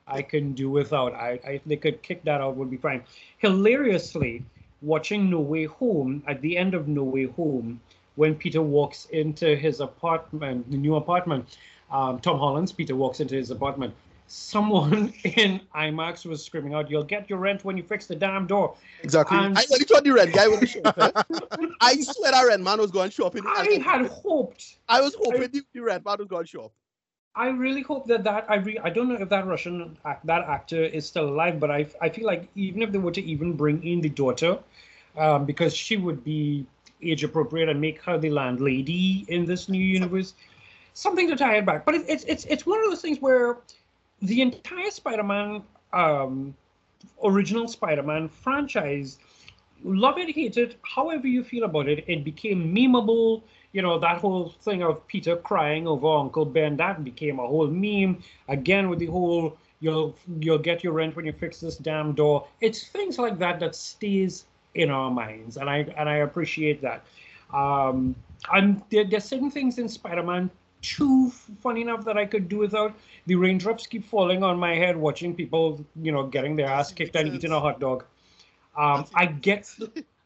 I 0.08 0.22
can 0.24 0.54
do 0.54 0.70
without. 0.70 1.14
I, 1.14 1.40
I 1.46 1.62
they 1.66 1.78
could 1.78 2.02
kick 2.02 2.24
that 2.24 2.42
out 2.42 2.56
would 2.56 2.70
be 2.72 2.78
fine. 2.78 3.04
Hilariously, 3.38 4.44
watching 4.82 5.30
No 5.30 5.40
Way 5.40 5.66
Home 5.66 6.24
at 6.28 6.42
the 6.42 6.58
end 6.58 6.74
of 6.74 6.88
No 6.88 7.04
Way 7.04 7.26
Home, 7.26 7.80
when 8.16 8.36
Peter 8.36 8.62
walks 8.62 9.06
into 9.12 9.56
his 9.56 9.80
apartment, 9.80 10.70
the 10.72 10.78
new 10.78 10.96
apartment, 10.96 11.58
um, 11.92 12.20
Tom 12.20 12.38
Holland's 12.38 12.72
Peter 12.72 12.96
walks 12.96 13.20
into 13.20 13.36
his 13.36 13.52
apartment. 13.52 13.94
Someone 14.28 15.12
in 15.24 15.60
IMAX 15.74 16.26
was 16.26 16.44
screaming 16.44 16.74
out, 16.76 16.90
"You'll 16.90 17.04
get 17.04 17.30
your 17.30 17.40
rent 17.40 17.66
when 17.66 17.78
you 17.78 17.84
fix 17.84 18.06
the 18.06 18.16
damn 18.16 18.46
door." 18.46 18.76
Exactly. 19.04 19.38
And- 19.38 19.58
I 19.58 19.64
only 19.72 19.86
thought 19.86 20.04
the 20.04 20.12
red 20.12 20.32
guy 20.34 20.46
up. 20.46 20.98
eh? 21.00 21.68
I 21.82 21.96
swear 22.02 22.32
that 22.32 22.46
rent 22.48 22.62
man 22.64 22.80
was 22.80 22.92
going 22.92 23.10
to 23.10 23.16
show 23.16 23.26
up 23.26 23.36
in 23.36 23.44
I 23.48 23.80
had 23.84 24.06
hoped 24.08 24.78
I 24.88 25.02
was 25.02 25.16
hoping 25.16 25.42
the, 25.42 25.64
the 25.74 25.80
red 25.82 26.06
man 26.06 26.18
was 26.20 26.28
going 26.28 26.44
to 26.44 26.48
show 26.48 26.66
up. 26.66 26.72
I 27.36 27.50
really 27.50 27.82
hope 27.82 28.08
that 28.08 28.24
that 28.24 28.46
I 28.50 28.56
re- 28.56 28.80
I 28.84 28.90
don't 28.90 29.08
know 29.08 29.16
if 29.16 29.30
that 29.30 29.46
Russian 29.46 29.98
that 30.24 30.44
actor 30.44 30.84
is 30.84 31.06
still 31.06 31.30
alive, 31.30 31.60
but 31.60 31.72
I 31.72 31.88
I 32.02 32.10
feel 32.10 32.26
like 32.26 32.50
even 32.56 32.82
if 32.82 32.92
they 32.92 32.98
were 32.98 33.12
to 33.12 33.24
even 33.24 33.54
bring 33.54 33.84
in 33.86 34.02
the 34.02 34.10
daughter, 34.10 34.60
um, 35.18 35.46
because 35.46 35.74
she 35.74 35.98
would 35.98 36.24
be 36.24 36.66
age 37.02 37.24
appropriate 37.24 37.70
and 37.70 37.80
make 37.80 38.02
her 38.02 38.18
the 38.18 38.30
landlady 38.30 39.26
in 39.30 39.46
this 39.46 39.70
new 39.70 39.84
universe, 39.84 40.34
something 40.94 41.30
to 41.30 41.36
tie 41.36 41.58
it 41.58 41.66
back. 41.66 41.86
But 41.86 41.96
it, 41.96 42.06
it's 42.08 42.24
it's 42.26 42.46
it's 42.46 42.66
one 42.66 42.80
of 42.84 42.90
those 42.90 43.02
things 43.02 43.22
where 43.22 43.58
the 44.22 44.42
entire 44.42 44.92
Spider-Man 44.92 45.64
um, 45.94 46.54
original 47.24 47.68
Spider-Man 47.68 48.28
franchise, 48.28 49.18
love 49.84 50.18
it, 50.18 50.30
hate 50.34 50.58
it, 50.58 50.78
however 50.84 51.28
you 51.28 51.44
feel 51.44 51.64
about 51.64 51.88
it, 51.88 52.04
it 52.08 52.24
became 52.24 52.76
memeable. 52.76 53.44
You 53.72 53.82
know, 53.82 54.00
that 54.00 54.18
whole 54.18 54.50
thing 54.50 54.82
of 54.82 55.06
Peter 55.08 55.36
crying 55.36 55.88
over 55.88 56.08
Uncle 56.08 56.46
Ben, 56.46 56.76
that 56.78 57.04
became 57.04 57.40
a 57.40 57.48
whole 57.48 57.68
meme. 57.68 58.24
Again, 58.48 58.90
with 58.90 59.00
the 59.00 59.06
whole 59.08 59.58
you'll 59.80 60.16
you'll 60.40 60.58
get 60.58 60.84
your 60.84 60.94
rent 60.94 61.16
when 61.16 61.26
you 61.26 61.34
fix 61.34 61.60
this 61.60 61.78
damn 61.78 62.14
door. 62.14 62.48
It's 62.62 62.88
things 62.88 63.18
like 63.18 63.38
that 63.40 63.60
that 63.60 63.76
stays 63.76 64.46
in 64.76 64.90
our 64.90 65.12
minds, 65.12 65.58
and 65.58 65.70
I 65.70 65.78
and 65.98 66.10
I 66.10 66.18
appreciate 66.18 66.82
that. 66.82 67.06
Um, 67.54 68.16
I'm 68.52 68.84
there, 68.90 69.06
there's 69.06 69.26
certain 69.26 69.52
things 69.52 69.78
in 69.78 69.90
Spider-Man 69.90 70.50
too 70.82 71.30
funny 71.62 71.82
enough, 71.82 72.06
that 72.06 72.18
I 72.18 72.26
could 72.26 72.50
do 72.50 72.58
without. 72.58 72.96
The 73.26 73.36
raindrops 73.36 73.86
keep 73.86 74.06
falling 74.06 74.44
on 74.44 74.58
my 74.58 74.76
head 74.76 74.96
watching 74.98 75.36
people, 75.36 75.84
you 76.02 76.12
know, 76.12 76.26
getting 76.28 76.56
their 76.56 76.68
ass 76.68 76.92
kicked 76.92 77.16
and 77.16 77.34
eating 77.36 77.52
a 77.52 77.60
hot 77.60 77.80
dog. 77.80 78.06
Um, 78.78 79.06
I 79.14 79.26
get, 79.26 79.70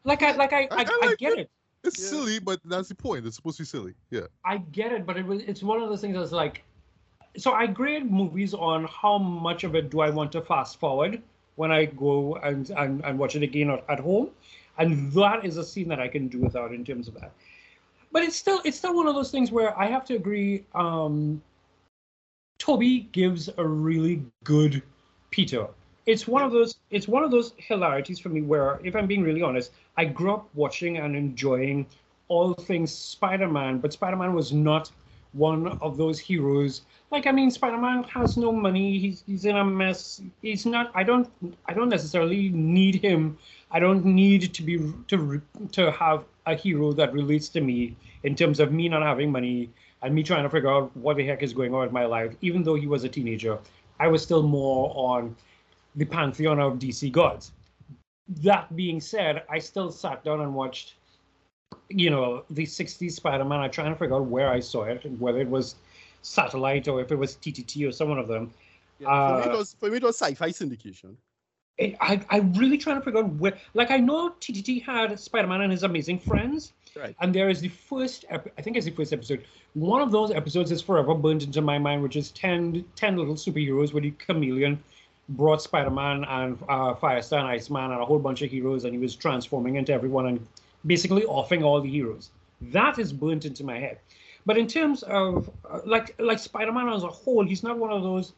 like 0.04 0.22
I 0.22 0.32
like 0.32 0.52
I 0.52 0.68
I, 0.70 0.82
I 0.82 0.84
I 1.02 1.06
like 1.06 1.18
get 1.18 1.32
it. 1.32 1.38
it. 1.40 1.50
It's 1.84 2.00
Yeah. 2.00 2.08
silly, 2.08 2.38
but 2.38 2.60
that's 2.64 2.88
the 2.88 2.94
point. 2.94 3.26
It's 3.26 3.36
supposed 3.36 3.58
to 3.58 3.62
be 3.62 3.66
silly. 3.66 3.94
Yeah. 4.10 4.26
I 4.44 4.58
get 4.58 4.92
it, 4.92 5.06
but 5.06 5.16
it 5.16 5.26
was 5.26 5.42
it's 5.42 5.62
one 5.62 5.82
of 5.82 5.88
those 5.88 6.00
things 6.00 6.16
that's 6.16 6.32
like 6.32 6.64
so 7.36 7.52
I 7.52 7.66
grade 7.66 8.10
movies 8.10 8.54
on 8.54 8.84
how 8.84 9.18
much 9.18 9.64
of 9.64 9.74
it 9.74 9.90
do 9.90 10.00
I 10.00 10.10
want 10.10 10.32
to 10.32 10.40
fast 10.40 10.78
forward 10.78 11.22
when 11.56 11.70
I 11.72 11.86
go 11.86 12.36
and, 12.36 12.70
and, 12.70 13.04
and 13.04 13.18
watch 13.18 13.36
it 13.36 13.42
again 13.42 13.70
at, 13.70 13.84
at 13.88 14.00
home. 14.00 14.30
And 14.78 15.12
that 15.12 15.44
is 15.44 15.56
a 15.56 15.64
scene 15.64 15.88
that 15.88 16.00
I 16.00 16.08
can 16.08 16.28
do 16.28 16.40
without 16.40 16.72
in 16.72 16.84
terms 16.84 17.08
of 17.08 17.14
that. 17.14 17.32
But 18.12 18.22
it's 18.22 18.36
still 18.36 18.60
it's 18.64 18.76
still 18.76 18.94
one 18.94 19.06
of 19.06 19.14
those 19.14 19.30
things 19.30 19.50
where 19.52 19.76
I 19.78 19.86
have 19.86 20.04
to 20.06 20.14
agree, 20.14 20.64
um 20.74 21.42
Tobey 22.58 23.00
gives 23.12 23.50
a 23.58 23.66
really 23.66 24.22
good 24.44 24.82
Peter. 25.30 25.68
It's 26.06 26.28
one 26.28 26.42
of 26.42 26.52
those 26.52 26.76
it's 26.90 27.08
one 27.08 27.24
of 27.24 27.30
those 27.30 27.54
hilarities 27.56 28.18
for 28.18 28.28
me 28.28 28.42
where 28.42 28.78
if 28.84 28.94
I'm 28.94 29.06
being 29.06 29.22
really 29.22 29.42
honest, 29.42 29.72
I 29.96 30.04
grew 30.04 30.34
up 30.34 30.48
watching 30.54 30.98
and 30.98 31.16
enjoying 31.16 31.86
all 32.28 32.54
things 32.54 32.92
Spider-Man, 32.92 33.78
but 33.78 33.92
Spider-Man 33.92 34.34
was 34.34 34.52
not 34.52 34.90
one 35.32 35.66
of 35.80 35.96
those 35.96 36.18
heroes. 36.18 36.82
Like 37.10 37.26
I 37.26 37.32
mean, 37.32 37.50
Spider-Man 37.50 38.04
has 38.04 38.36
no 38.36 38.52
money. 38.52 38.98
He's 38.98 39.24
he's 39.26 39.44
in 39.44 39.56
a 39.56 39.64
mess. 39.64 40.22
He's 40.42 40.64
not. 40.66 40.90
I 40.94 41.02
don't. 41.02 41.28
I 41.66 41.74
don't 41.74 41.88
necessarily 41.88 42.48
need 42.50 42.96
him. 42.96 43.38
I 43.70 43.80
don't 43.80 44.04
need 44.04 44.54
to 44.54 44.62
be 44.62 44.78
to 45.08 45.42
to 45.72 45.90
have 45.92 46.24
a 46.46 46.54
hero 46.54 46.92
that 46.92 47.12
relates 47.12 47.48
to 47.50 47.60
me 47.60 47.96
in 48.22 48.34
terms 48.34 48.60
of 48.60 48.72
me 48.72 48.88
not 48.88 49.02
having 49.02 49.32
money 49.32 49.70
and 50.02 50.14
me 50.14 50.22
trying 50.22 50.42
to 50.42 50.50
figure 50.50 50.70
out 50.70 50.94
what 50.96 51.16
the 51.16 51.26
heck 51.26 51.42
is 51.42 51.52
going 51.52 51.74
on 51.74 51.82
with 51.82 51.92
my 51.92 52.04
life. 52.04 52.34
Even 52.42 52.62
though 52.62 52.74
he 52.74 52.86
was 52.86 53.04
a 53.04 53.08
teenager, 53.08 53.58
I 53.98 54.08
was 54.08 54.22
still 54.22 54.42
more 54.42 54.92
on 54.94 55.34
the 55.96 56.04
pantheon 56.04 56.58
of 56.58 56.78
DC 56.78 57.10
gods. 57.12 57.52
That 58.42 58.74
being 58.74 59.00
said, 59.00 59.42
I 59.50 59.58
still 59.58 59.90
sat 59.90 60.24
down 60.24 60.40
and 60.40 60.54
watched 60.54 60.94
you 61.88 62.10
know, 62.10 62.44
the 62.50 62.64
60s 62.64 63.12
Spider-Man. 63.12 63.60
I'm 63.60 63.70
trying 63.70 63.92
to 63.92 63.98
figure 63.98 64.16
out 64.16 64.26
where 64.26 64.48
I 64.48 64.60
saw 64.60 64.84
it, 64.84 65.04
whether 65.18 65.40
it 65.40 65.48
was 65.48 65.76
satellite 66.22 66.88
or 66.88 67.00
if 67.00 67.12
it 67.12 67.16
was 67.16 67.36
TTT 67.36 67.88
or 67.88 67.92
someone 67.92 68.18
of 68.18 68.28
them. 68.28 68.52
Yeah, 68.98 69.06
for, 69.06 69.38
me 69.38 69.50
Uh, 69.50 69.54
it 69.54 69.58
was, 69.58 69.76
for 69.78 69.90
me, 69.90 69.96
it 69.96 70.02
was 70.02 70.16
sci-fi 70.16 70.50
syndication. 70.50 71.16
It, 71.76 71.96
I, 72.00 72.24
I'm 72.30 72.52
really 72.54 72.78
trying 72.78 72.98
to 73.00 73.04
figure 73.04 73.20
out 73.20 73.34
where, 73.34 73.54
like, 73.74 73.90
I 73.90 73.96
know 73.96 74.30
TTT 74.40 74.82
had 74.82 75.18
Spider-Man 75.18 75.62
and 75.62 75.72
his 75.72 75.82
amazing 75.82 76.20
friends, 76.20 76.72
Right. 76.96 77.16
and 77.20 77.34
there 77.34 77.48
is 77.48 77.60
the 77.60 77.68
first, 77.68 78.24
ep- 78.30 78.52
I 78.56 78.62
think 78.62 78.76
it's 78.76 78.86
the 78.86 78.92
first 78.92 79.12
episode. 79.12 79.44
One 79.74 80.00
of 80.00 80.12
those 80.12 80.30
episodes 80.30 80.70
is 80.70 80.80
forever 80.80 81.14
burned 81.14 81.42
into 81.42 81.60
my 81.60 81.78
mind, 81.78 82.02
which 82.02 82.14
is 82.14 82.30
10, 82.30 82.84
10 82.94 83.16
little 83.16 83.34
superheroes 83.34 83.92
with 83.92 84.04
the 84.04 84.12
chameleon 84.12 84.82
brought 85.28 85.62
Spider-Man 85.62 86.24
and 86.24 86.58
uh, 86.68 86.94
Firestar 86.94 87.38
and 87.38 87.48
Iceman 87.48 87.90
and 87.92 88.00
a 88.00 88.04
whole 88.04 88.18
bunch 88.18 88.42
of 88.42 88.50
heroes, 88.50 88.84
and 88.84 88.92
he 88.92 88.98
was 88.98 89.16
transforming 89.16 89.76
into 89.76 89.92
everyone 89.92 90.26
and 90.26 90.46
basically 90.86 91.24
offing 91.24 91.62
all 91.62 91.80
the 91.80 91.88
heroes. 91.88 92.30
That 92.60 92.98
is 92.98 93.12
burnt 93.12 93.44
into 93.44 93.64
my 93.64 93.78
head. 93.78 93.98
But 94.46 94.58
in 94.58 94.66
terms 94.66 95.02
of 95.04 95.50
uh, 95.70 95.80
like 95.86 96.14
like 96.18 96.38
Spider-Man 96.38 96.88
as 96.88 97.02
a 97.02 97.08
whole, 97.08 97.44
he's 97.44 97.62
not 97.62 97.78
one 97.78 97.90
of 97.90 98.02
those 98.02 98.32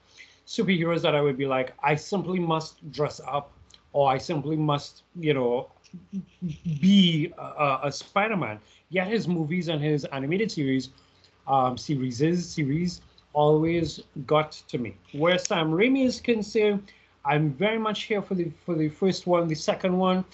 superheroes 0.46 1.02
that 1.02 1.14
I 1.14 1.20
would 1.20 1.36
be 1.36 1.46
like, 1.46 1.74
I 1.82 1.96
simply 1.96 2.38
must 2.38 2.92
dress 2.92 3.20
up, 3.26 3.50
or 3.92 4.08
I 4.08 4.18
simply 4.18 4.56
must, 4.56 5.02
you 5.18 5.34
know, 5.34 5.68
be 6.80 7.32
a, 7.36 7.78
a, 7.84 7.92
Spider-Man. 7.92 8.60
Yet 8.90 9.08
his 9.08 9.26
movies 9.26 9.66
and 9.66 9.82
his 9.82 10.04
animated 10.06 10.52
series, 10.52 10.90
um, 11.48 11.76
series 11.76 12.18
series 12.46 13.00
always 13.36 14.00
got 14.26 14.52
to 14.70 14.78
me. 14.78 14.96
Where 15.12 15.38
Sam 15.38 15.70
Raimi 15.70 16.06
is 16.06 16.20
concerned, 16.20 16.90
I'm 17.24 17.52
very 17.52 17.78
much 17.78 18.04
here 18.04 18.22
for 18.22 18.34
the 18.34 18.50
for 18.64 18.74
the 18.74 18.88
first 18.88 19.26
one. 19.26 19.46
The 19.46 19.60
second 19.70 19.96
one, 20.08 20.24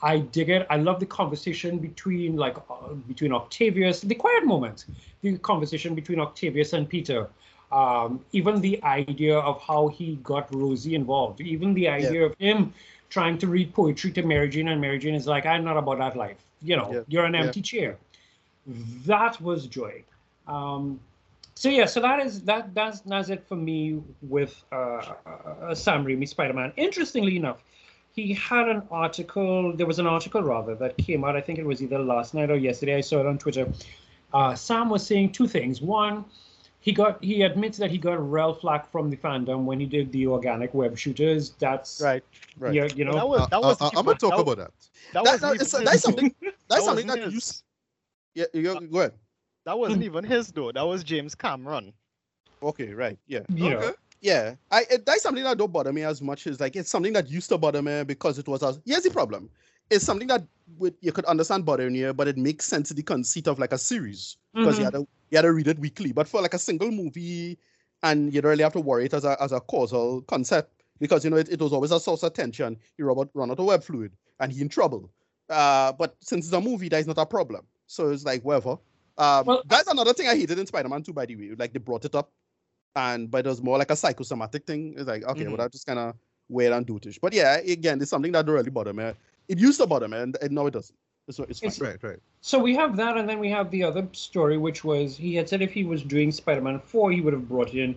I 0.00 0.18
dig 0.36 0.48
it. 0.56 0.66
I 0.70 0.76
love 0.88 0.98
the 1.00 1.10
conversation 1.20 1.78
between 1.78 2.36
like 2.36 2.56
uh, 2.70 2.94
between 3.12 3.32
Octavius, 3.32 4.00
the 4.12 4.14
quiet 4.14 4.44
moments, 4.46 4.86
the 5.22 5.36
conversation 5.38 5.94
between 5.94 6.20
Octavius 6.20 6.72
and 6.72 6.88
Peter. 6.88 7.28
Um, 7.80 8.20
even 8.32 8.60
the 8.60 8.76
idea 8.84 9.38
of 9.38 9.60
how 9.68 9.88
he 9.88 10.16
got 10.32 10.54
Rosie 10.54 10.94
involved, 10.94 11.40
even 11.40 11.72
the 11.74 11.88
idea 11.88 12.22
of 12.26 12.34
him 12.38 12.74
trying 13.08 13.38
to 13.38 13.46
read 13.46 13.72
poetry 13.74 14.10
to 14.12 14.22
Mary 14.22 14.48
Jane, 14.54 14.68
and 14.68 14.80
Mary 14.80 14.98
Jane 14.98 15.14
is 15.14 15.26
like, 15.26 15.46
"I'm 15.52 15.64
not 15.64 15.78
about 15.82 15.98
that 16.04 16.14
life. 16.24 16.40
You 16.70 16.76
know, 16.76 16.88
Yeah. 16.92 17.02
you're 17.12 17.24
an 17.30 17.34
Yeah. 17.34 17.44
empty 17.44 17.62
chair." 17.62 17.96
That 19.12 19.40
was 19.40 19.66
joy. 19.78 19.94
Um, 20.46 21.00
so 21.54 21.68
yeah, 21.68 21.84
so 21.86 22.00
that 22.00 22.20
is 22.20 22.42
that 22.42 22.74
that's 22.74 23.00
that's 23.00 23.28
it 23.28 23.46
for 23.46 23.56
me 23.56 24.02
with 24.22 24.62
uh, 24.72 25.14
uh, 25.26 25.74
Sam 25.74 26.04
Raimi 26.04 26.28
Spider-Man. 26.28 26.72
Interestingly 26.76 27.36
enough, 27.36 27.62
he 28.14 28.32
had 28.34 28.68
an 28.68 28.82
article. 28.90 29.74
There 29.76 29.86
was 29.86 29.98
an 29.98 30.06
article 30.06 30.42
rather 30.42 30.74
that 30.76 30.96
came 30.98 31.24
out. 31.24 31.36
I 31.36 31.40
think 31.40 31.58
it 31.58 31.66
was 31.66 31.82
either 31.82 31.98
last 31.98 32.34
night 32.34 32.50
or 32.50 32.56
yesterday. 32.56 32.96
I 32.96 33.00
saw 33.02 33.20
it 33.20 33.26
on 33.26 33.38
Twitter. 33.38 33.70
Uh, 34.32 34.54
Sam 34.54 34.88
was 34.88 35.06
saying 35.06 35.32
two 35.32 35.46
things. 35.46 35.82
One, 35.82 36.24
he 36.80 36.90
got 36.92 37.22
he 37.22 37.42
admits 37.42 37.76
that 37.78 37.90
he 37.90 37.98
got 37.98 38.14
real 38.30 38.54
flack 38.54 38.90
from 38.90 39.10
the 39.10 39.16
fandom 39.16 39.64
when 39.64 39.78
he 39.78 39.86
did 39.86 40.10
the 40.10 40.26
organic 40.26 40.72
web 40.74 40.96
shooters. 40.98 41.50
That's 41.58 42.00
Right. 42.02 42.24
Right. 42.58 42.74
yeah, 42.74 42.88
you 42.96 43.04
know. 43.04 43.12
that 43.12 43.28
was 43.28 43.40
Uh, 43.42 43.46
that 43.46 43.56
uh, 43.58 43.60
was 43.60 43.80
uh, 43.80 43.90
I'm 43.94 44.04
gonna 44.06 44.16
talk 44.18 44.30
that, 44.30 44.40
about 44.40 44.56
that. 44.56 44.70
that 45.12 45.24
That, 45.24 45.24
wasn't 45.24 45.40
that, 45.42 45.54
even 45.54 45.66
it's- 45.66 45.72
his 45.78 45.84
that's 45.84 46.02
though. 46.02 46.08
something. 46.08 46.34
That's 46.40 46.56
That 46.68 46.82
something 46.82 47.06
wasn't 47.06 47.24
that 47.24 47.32
you. 47.32 47.40
Yeah. 48.34 48.44
You 48.54 48.62
go, 48.62 48.80
go 48.80 48.98
ahead. 49.00 49.12
That 49.64 49.78
wasn't 49.78 50.02
even 50.10 50.24
his 50.24 50.48
though. 50.52 50.72
That 50.72 50.82
was 50.82 51.04
James 51.04 51.34
Cameron. 51.34 51.92
Okay. 52.62 52.92
Right. 52.92 53.18
Yeah. 53.26 53.40
you 53.54 53.70
know. 53.70 53.78
Okay. 53.78 53.92
Yeah, 54.20 54.54
I 54.70 54.84
it, 54.88 55.04
that's 55.04 55.22
something 55.24 55.42
that 55.42 55.58
don't 55.58 55.72
bother 55.72 55.92
me 55.92 56.02
as 56.02 56.22
much 56.22 56.46
as 56.46 56.60
like 56.60 56.76
it's 56.76 56.88
something 56.88 57.12
that 57.14 57.28
used 57.28 57.48
to 57.48 57.58
bother 57.58 57.82
me 57.82 58.04
because 58.04 58.38
it 58.38 58.46
was. 58.46 58.62
A, 58.62 58.80
here's 58.86 59.02
the 59.02 59.10
problem: 59.10 59.50
it's 59.90 60.04
something 60.04 60.28
that 60.28 60.46
would, 60.78 60.94
you 61.00 61.10
could 61.10 61.24
understand 61.24 61.64
bothering 61.66 61.96
you, 61.96 62.12
but 62.12 62.28
it 62.28 62.36
makes 62.38 62.64
sense 62.66 62.86
to 62.88 62.94
the 62.94 63.02
conceit 63.02 63.48
of 63.48 63.58
like 63.58 63.72
a 63.72 63.78
series 63.78 64.36
because 64.54 64.78
you 64.78 64.84
Mhm. 64.84 64.86
had 64.86 64.94
to 64.94 65.08
you 65.30 65.38
had 65.38 65.42
to 65.42 65.52
read 65.52 65.66
it 65.66 65.78
weekly. 65.80 66.12
But 66.12 66.28
for 66.28 66.40
like 66.40 66.54
a 66.54 66.58
single 66.60 66.92
movie, 66.92 67.58
and 68.04 68.32
you 68.32 68.40
don't 68.40 68.50
really 68.50 68.62
have 68.62 68.74
to 68.74 68.80
worry 68.80 69.06
it 69.06 69.14
as 69.14 69.24
a 69.24 69.36
as 69.42 69.50
a 69.50 69.58
causal 69.60 70.22
concept 70.22 70.84
because 71.00 71.24
you 71.24 71.30
know 71.30 71.36
it, 71.38 71.48
it 71.48 71.60
was 71.60 71.72
always 71.72 71.90
a 71.90 71.98
source 71.98 72.22
of 72.22 72.32
tension. 72.32 72.78
You 72.98 73.06
run 73.06 73.18
out, 73.18 73.30
run 73.34 73.50
out 73.50 73.58
of 73.58 73.64
web 73.66 73.82
fluid, 73.82 74.12
and 74.38 74.52
he 74.52 74.60
in 74.60 74.68
trouble. 74.68 75.10
Uh, 75.48 75.90
but 75.94 76.16
since 76.20 76.44
it's 76.46 76.54
a 76.54 76.60
movie, 76.60 76.88
that 76.90 77.00
is 77.00 77.08
not 77.08 77.18
a 77.18 77.26
problem. 77.26 77.66
So 77.88 78.10
it's 78.10 78.24
like 78.24 78.42
whatever. 78.44 78.78
Um, 79.18 79.46
Well, 79.46 79.62
that's 79.66 79.88
another 79.88 80.12
thing 80.12 80.28
I 80.28 80.36
hated 80.36 80.58
in 80.58 80.66
Spider-Man 80.66 81.02
2, 81.02 81.12
by 81.12 81.26
the 81.26 81.36
way. 81.36 81.54
Like 81.58 81.72
they 81.72 81.78
brought 81.78 82.04
it 82.04 82.14
up 82.14 82.30
and 82.96 83.30
but 83.30 83.46
it 83.46 83.48
was 83.48 83.62
more 83.62 83.78
like 83.78 83.90
a 83.90 83.96
psychosomatic 83.96 84.66
thing. 84.66 84.94
It's 84.96 85.06
like, 85.08 85.24
okay, 85.24 85.44
Mhm. 85.44 85.48
well, 85.48 85.56
that 85.58 85.72
just 85.72 85.86
kind 85.86 85.98
of 85.98 86.14
weird 86.48 86.72
and 86.72 86.86
dutish. 86.86 87.18
But 87.20 87.32
yeah, 87.32 87.56
again, 87.58 88.00
it's 88.00 88.10
something 88.10 88.32
that 88.32 88.46
really 88.46 88.70
bother 88.70 88.92
me. 88.92 89.12
It 89.48 89.58
used 89.58 89.80
to 89.80 89.86
bother 89.86 90.08
me, 90.08 90.18
and, 90.18 90.36
and 90.42 90.52
now 90.52 90.66
it 90.66 90.72
doesn't. 90.72 90.96
So 91.30 91.44
it's 91.48 91.60
fine. 91.60 91.68
It's- 91.68 91.80
Right, 91.80 92.02
right. 92.02 92.18
So 92.40 92.58
we 92.58 92.74
have 92.76 92.96
that, 92.96 93.16
and 93.16 93.28
then 93.28 93.38
we 93.38 93.48
have 93.50 93.70
the 93.70 93.84
other 93.84 94.06
story, 94.12 94.58
which 94.58 94.82
was 94.84 95.16
he 95.16 95.34
had 95.36 95.48
said 95.48 95.62
if 95.62 95.72
he 95.72 95.84
was 95.84 96.02
doing 96.02 96.32
Spider-Man 96.32 96.80
Four, 96.80 97.12
he 97.12 97.20
would 97.20 97.32
have 97.32 97.48
brought 97.48 97.72
in 97.74 97.96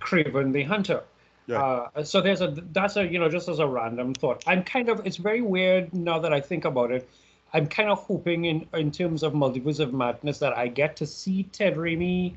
Kraven 0.00 0.52
the 0.52 0.62
Hunter. 0.62 1.02
Yeah. 1.46 1.60
Uh, 1.94 2.04
so 2.04 2.20
there's 2.20 2.40
a 2.40 2.48
that's 2.72 2.96
a 2.96 3.06
you 3.06 3.18
know 3.18 3.28
just 3.28 3.48
as 3.48 3.58
a 3.58 3.66
random 3.66 4.14
thought. 4.14 4.44
I'm 4.46 4.62
kind 4.62 4.88
of 4.88 5.04
it's 5.04 5.16
very 5.16 5.40
weird 5.42 5.92
now 5.92 6.18
that 6.20 6.32
I 6.32 6.40
think 6.40 6.64
about 6.64 6.92
it. 6.92 7.08
I'm 7.52 7.66
kind 7.66 7.88
of 7.90 7.98
hoping 8.04 8.44
in 8.46 8.66
in 8.74 8.90
terms 8.90 9.22
of 9.22 9.32
multiverse 9.32 9.80
of 9.80 9.92
madness 9.92 10.38
that 10.38 10.56
I 10.56 10.68
get 10.68 10.96
to 10.96 11.06
see 11.06 11.44
Ted 11.52 11.76
Raimi 11.76 12.34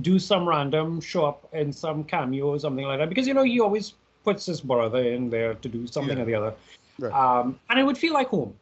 do 0.00 0.18
some 0.18 0.48
random 0.48 1.00
show 1.00 1.26
up 1.26 1.48
in 1.52 1.72
some 1.72 2.04
cameo 2.04 2.46
or 2.48 2.58
something 2.58 2.84
like 2.86 2.98
that 2.98 3.08
because 3.08 3.26
you 3.28 3.34
know 3.34 3.42
he 3.42 3.60
always 3.60 3.94
puts 4.24 4.46
his 4.46 4.60
brother 4.60 5.02
in 5.02 5.28
there 5.30 5.54
to 5.54 5.68
do 5.68 5.86
something 5.86 6.16
Yeah. 6.16 6.22
or 6.22 6.26
the 6.26 6.34
other, 6.34 6.54
Right. 6.98 7.12
um, 7.12 7.60
and 7.68 7.78
it 7.78 7.84
would 7.84 7.98
feel 7.98 8.14
like 8.14 8.28
home. 8.28 8.54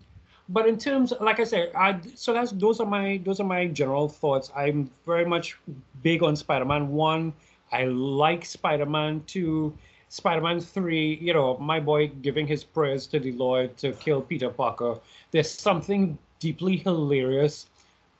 But 0.48 0.66
in 0.66 0.76
terms, 0.76 1.12
like 1.20 1.38
I 1.38 1.44
said, 1.44 1.70
I 1.74 1.98
so 2.14 2.32
that's 2.32 2.50
those 2.52 2.80
are 2.80 2.86
my 2.86 3.20
those 3.24 3.38
are 3.40 3.46
my 3.46 3.68
general 3.68 4.08
thoughts. 4.08 4.50
I'm 4.56 4.90
very 5.06 5.24
much 5.24 5.56
big 6.02 6.22
on 6.22 6.34
Spider-Man 6.36 6.88
One. 6.92 7.32
I 7.70 7.84
like 7.84 8.44
Spider-Man 8.44 9.22
Two. 9.26 9.72
Spider-Man 10.16 10.60
3, 10.60 11.18
you 11.22 11.32
know, 11.32 11.56
my 11.56 11.80
boy 11.80 12.08
giving 12.20 12.46
his 12.46 12.62
prayers 12.62 13.06
to 13.06 13.18
the 13.18 13.32
Lord 13.32 13.74
to 13.78 13.92
kill 13.94 14.20
Peter 14.20 14.50
Parker. 14.50 14.98
There's 15.30 15.50
something 15.50 16.18
deeply 16.38 16.76
hilarious 16.76 17.66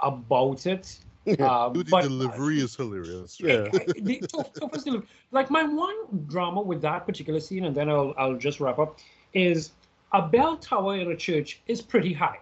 about 0.00 0.64
it. 0.64 0.96
Uh, 1.38 1.68
Dude, 1.68 1.87
the 1.87 1.90
but 1.90 2.02
delivery 2.04 2.60
is 2.60 2.75
hilarious. 2.75 3.38
Yeah. 3.38 3.69
I- 3.75 3.77
I- 3.77 4.00
the 4.00 4.19
Toph- 4.21 4.85
delivery- 4.85 5.06
like 5.33 5.50
my 5.50 5.64
one 5.64 5.94
drama 6.29 6.62
with 6.62 6.81
that 6.81 7.06
particular 7.06 7.40
scene, 7.40 7.66
and 7.66 7.77
then 7.77 7.90
I'll 7.90 8.14
I'll 8.16 8.38
just 8.38 8.58
wrap 8.58 8.79
up, 8.79 8.98
is 9.35 9.73
a 10.14 10.23
bell 10.23 10.56
tower 10.56 10.96
in 10.96 11.12
a 11.12 11.16
church 11.16 11.60
is 11.66 11.83
pretty 11.83 12.14
high. 12.14 12.40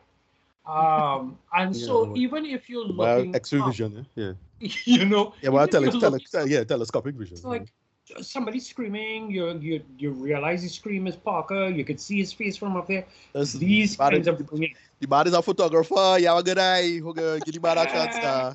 Um, 0.64 1.36
and 1.52 1.74
so 1.74 2.06
Yeah. 2.14 2.22
even 2.22 2.46
if 2.46 2.70
you're 2.70 2.86
Well, 2.86 3.16
looking 3.18 3.34
X-ray 3.34 3.60
up, 3.60 3.66
vision. 3.66 4.06
Yeah. 4.14 4.32
you 4.86 5.04
know, 5.06 5.34
Yeah. 5.42 5.50
Well, 5.50 5.66
tele- 5.66 5.90
tele- 5.90 6.10
looking, 6.10 6.26
tele- 6.30 6.48
yeah, 6.48 6.62
telescopic 6.62 7.16
vision. 7.16 7.34
it's 7.34 7.44
like 7.44 7.72
somebody 8.20 8.60
screaming. 8.60 9.30
You 9.30 9.50
you 9.58 9.82
you 9.98 10.10
realize 10.10 10.62
his 10.62 10.74
scream 10.74 11.06
is 11.06 11.16
Parker. 11.16 11.68
You 11.68 11.84
could 11.84 12.00
see 12.00 12.18
his 12.18 12.32
face 12.32 12.56
from 12.56 12.76
up 12.76 12.86
there. 12.88 13.04
That's- 13.32 13.52
These 13.52 13.96
bad 13.96 14.12
kinds 14.12 14.28
of 14.28 14.38
brilliant. 14.46 14.76
The 15.00 15.08
man 15.08 15.26
is 15.26 15.34
a 15.34 15.40
photographer. 15.42 16.18
You 16.18 16.28
have 16.28 16.38
a 16.38 16.42
good 16.42 16.58
eye. 16.58 16.98
Go 16.98 17.12
Give 17.12 17.54
the 17.54 17.60
man 17.60 17.78
a 17.78 17.86
chance. 17.86 18.16
Yeah. 18.16 18.54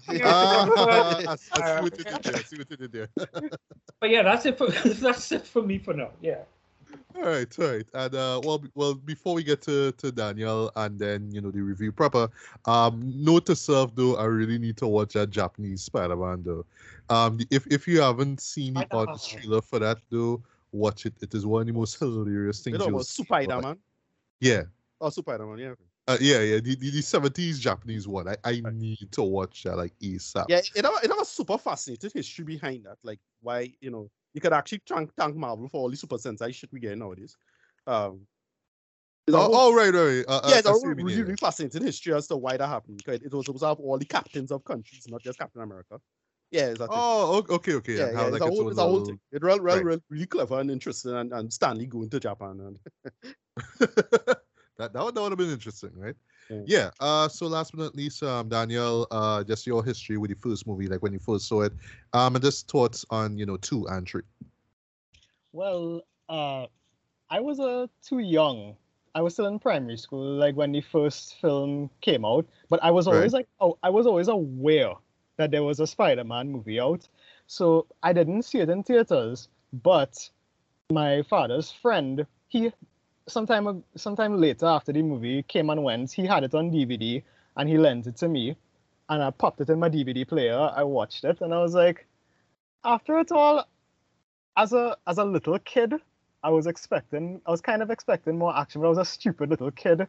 I, 0.77 1.35
I 1.53 1.65
see 1.65 1.81
what 1.81 1.97
you 1.97 2.03
did 2.03 2.23
there. 2.23 2.35
I 2.35 2.43
see 2.43 2.57
what 2.57 2.69
you 2.71 2.77
did 2.77 2.91
there. 2.91 3.09
But 3.99 4.09
yeah, 4.09 4.21
that's 4.23 4.45
it 4.45 4.57
for 4.57 4.67
that's 5.05 5.31
it 5.31 5.45
for 5.47 5.61
me 5.63 5.79
for 5.79 5.93
now. 5.93 6.11
Yeah. 6.21 6.43
All 7.15 7.21
right, 7.23 7.59
all 7.59 7.67
right. 7.67 7.87
And 7.93 8.15
uh, 8.15 8.41
well, 8.43 8.61
well, 8.75 8.93
before 8.93 9.35
we 9.35 9.43
get 9.43 9.61
to, 9.63 9.93
to 9.93 10.11
Daniel 10.11 10.71
and 10.75 10.99
then 10.99 11.31
you 11.31 11.39
know 11.39 11.49
the 11.49 11.61
review 11.61 11.91
proper, 11.91 12.29
um, 12.65 13.13
note 13.15 13.45
to 13.45 13.55
self 13.55 13.95
though, 13.95 14.17
I 14.17 14.25
really 14.25 14.57
need 14.57 14.75
to 14.77 14.87
watch 14.87 15.13
that 15.13 15.29
Japanese 15.29 15.81
Spider-Man 15.83 16.43
though. 16.43 16.65
Um, 17.09 17.39
if 17.51 17.65
if 17.67 17.87
you 17.87 18.01
haven't 18.01 18.41
seen 18.41 18.73
the 18.73 18.81
Spider-Man. 18.81 19.07
artist 19.07 19.29
trailer 19.31 19.61
for 19.61 19.79
that 19.79 19.99
though, 20.09 20.43
watch 20.73 21.05
it. 21.05 21.13
It 21.21 21.33
is 21.33 21.45
one 21.45 21.61
of 21.61 21.67
the 21.67 21.73
most 21.73 21.97
hilarious 21.99 22.61
things 22.61 22.73
You 22.73 22.79
know 22.79 22.85
you'll 22.87 22.95
about. 22.95 23.07
Spider 23.07 23.61
Man. 23.61 23.77
Yeah, 24.41 24.63
Oh, 24.99 25.09
Spider 25.09 25.45
Man. 25.45 25.57
Yeah. 25.57 25.73
uh, 26.07 26.17
yeah, 26.19 26.39
yeah. 26.41 26.59
The, 26.59 26.75
the, 26.75 26.89
the 26.91 27.01
70s 27.01 27.59
Japanese 27.59 28.07
one. 28.07 28.27
I, 28.27 28.37
I 28.43 28.61
need 28.73 29.11
to 29.11 29.23
watch 29.23 29.63
that 29.63 29.77
like 29.77 29.93
ASAP. 29.99 30.45
Yeah, 30.49 30.59
it 30.75 30.85
have, 30.85 30.93
it 31.03 31.09
have 31.09 31.21
a 31.21 31.25
super 31.25 31.57
fascinating 31.57 32.11
history 32.13 32.45
behind 32.45 32.85
that. 32.85 32.97
Like 33.03 33.19
why, 33.41 33.73
you 33.79 33.91
know, 33.91 34.09
you 34.35 34.41
could 34.41 34.53
actually 34.53 34.81
thank, 34.87 35.11
thank 35.15 35.35
Marvel 35.35 35.67
for 35.69 35.81
all 35.81 35.89
the 35.89 35.95
super 35.97 36.17
sentai 36.17 36.53
shit 36.53 36.71
we 36.71 36.79
get 36.79 36.97
nowadays. 36.97 37.35
Um, 37.87 38.27
it's 39.27 39.35
Oh, 39.35 39.39
whole- 39.41 39.55
oh, 39.55 39.73
right, 39.73 39.93
right. 39.93 40.25
Uh, 40.27 40.41
yeah, 40.49 40.57
it's 40.59 40.67
uh, 40.67 40.71
a 40.71 40.73
I 40.73 40.77
see 40.77 40.87
what 40.87 40.97
you 40.99 41.05
really, 41.05 41.21
really 41.23 41.35
fascinating 41.37 41.83
history 41.83 42.13
as 42.13 42.27
to 42.27 42.37
why 42.37 42.57
that 42.57 42.67
happened. 42.67 43.03
'cause 43.03 43.19
It 43.23 43.33
was 43.33 43.45
supposed 43.45 43.63
to 43.63 43.67
have 43.69 43.79
all 43.79 43.97
the 43.97 44.05
captains 44.05 44.51
of 44.51 44.63
countries, 44.65 45.07
not 45.07 45.23
just 45.23 45.39
Captain 45.39 45.61
America. 45.61 45.99
Yeah, 46.51 46.73
thing. 46.75 46.85
Oh, 46.89 47.43
okay, 47.49 47.73
okay. 47.73 47.97
yeah, 47.97 48.05
and 48.07 48.13
yeah, 48.13 48.23
have, 48.25 48.33
it's, 48.33 48.41
a 48.41 48.45
whole, 48.49 48.69
it's 48.69 48.77
a 48.77 48.83
whole 48.83 49.05
thing. 49.05 49.19
It's 49.31 49.43
real, 49.43 49.59
real, 49.59 49.75
Right. 49.77 49.85
real, 49.85 49.99
really 50.09 50.27
clever 50.27 50.59
and 50.59 50.69
interesting. 50.69 51.13
And, 51.15 51.33
and 51.33 51.51
Stan 51.51 51.77
Lee 51.77 51.87
going 51.87 52.09
to 52.11 52.19
Japan. 52.19 52.59
And 52.59 52.79
that 53.79 54.93
that 54.93 55.03
would, 55.03 55.15
that 55.15 55.21
would 55.21 55.31
have 55.31 55.37
been 55.37 55.49
interesting, 55.49 55.91
right? 55.95 56.15
Yeah. 56.49 56.61
Yeah. 56.65 56.89
Uh, 56.99 57.27
so 57.27 57.47
last 57.47 57.71
but 57.71 57.81
not 57.81 57.95
least, 57.95 58.21
um, 58.23 58.49
Daniel, 58.49 59.07
uh, 59.11 59.43
just 59.43 59.65
your 59.65 59.83
history 59.83 60.17
with 60.17 60.29
the 60.29 60.35
first 60.35 60.67
movie, 60.67 60.87
like 60.87 61.01
when 61.01 61.13
you 61.13 61.19
first 61.19 61.47
saw 61.47 61.61
it, 61.61 61.73
um, 62.13 62.35
and 62.35 62.43
just 62.43 62.69
thoughts 62.69 63.05
on 63.09 63.37
you 63.37 63.45
know 63.45 63.57
two 63.57 63.85
and 63.87 64.07
three. 64.07 64.23
Well, 65.53 66.01
uh, 66.29 66.67
I 67.29 67.39
was 67.39 67.59
uh, 67.59 67.87
too 68.03 68.19
young. 68.19 68.75
I 69.15 69.21
was 69.21 69.33
still 69.33 69.45
in 69.47 69.59
primary 69.59 69.97
school, 69.97 70.35
like 70.35 70.55
when 70.55 70.71
the 70.71 70.81
first 70.81 71.35
film 71.39 71.89
came 72.01 72.25
out. 72.25 72.45
But 72.69 72.83
I 72.83 72.91
was 72.91 73.07
Right. 73.07 73.15
always 73.15 73.33
like, 73.33 73.47
oh, 73.59 73.77
I 73.81 73.89
was 73.89 74.05
always 74.05 74.27
aware 74.27 74.93
that 75.37 75.51
there 75.51 75.63
was 75.63 75.79
a 75.79 75.87
Spider-Man 75.87 76.51
movie 76.51 76.79
out. 76.79 77.07
So 77.47 77.87
I 78.03 78.13
didn't 78.13 78.43
see 78.43 78.59
it 78.59 78.69
in 78.69 78.83
theaters. 78.83 79.47
But 79.71 80.29
my 80.91 81.21
father's 81.23 81.71
friend, 81.71 82.25
he 82.47 82.71
sometime 83.27 83.83
sometime 83.95 84.37
later 84.39 84.65
after 84.65 84.91
the 84.93 85.01
movie 85.01 85.43
came 85.43 85.69
and 85.69 85.83
went, 85.83 86.11
he 86.11 86.25
had 86.25 86.43
it 86.43 86.53
on 86.55 86.71
DVD 86.71 87.23
and 87.57 87.69
he 87.69 87.77
lent 87.77 88.07
it 88.07 88.17
to 88.17 88.27
me, 88.27 88.55
and 89.09 89.23
I 89.23 89.31
popped 89.31 89.61
it 89.61 89.69
in 89.69 89.79
my 89.79 89.89
DVD 89.89 90.27
player. 90.27 90.57
I 90.75 90.83
watched 90.83 91.23
it, 91.23 91.41
and 91.41 91.53
I 91.53 91.61
was 91.61 91.73
like, 91.73 92.07
after 92.83 93.19
it 93.19 93.31
all, 93.31 93.67
as 94.57 94.73
a 94.73 94.97
as 95.07 95.17
a 95.17 95.23
little 95.25 95.59
kid, 95.59 95.93
I 96.43 96.49
was 96.49 96.67
expecting 96.67 97.41
I 97.45 97.51
was 97.51 97.61
kind 97.61 97.81
of 97.81 97.89
expecting 97.91 98.37
more 98.37 98.55
action, 98.55 98.81
but 98.81 98.87
I 98.87 98.89
was 98.89 98.97
a 98.99 99.05
stupid 99.05 99.49
little 99.49 99.71
kid, 99.71 100.07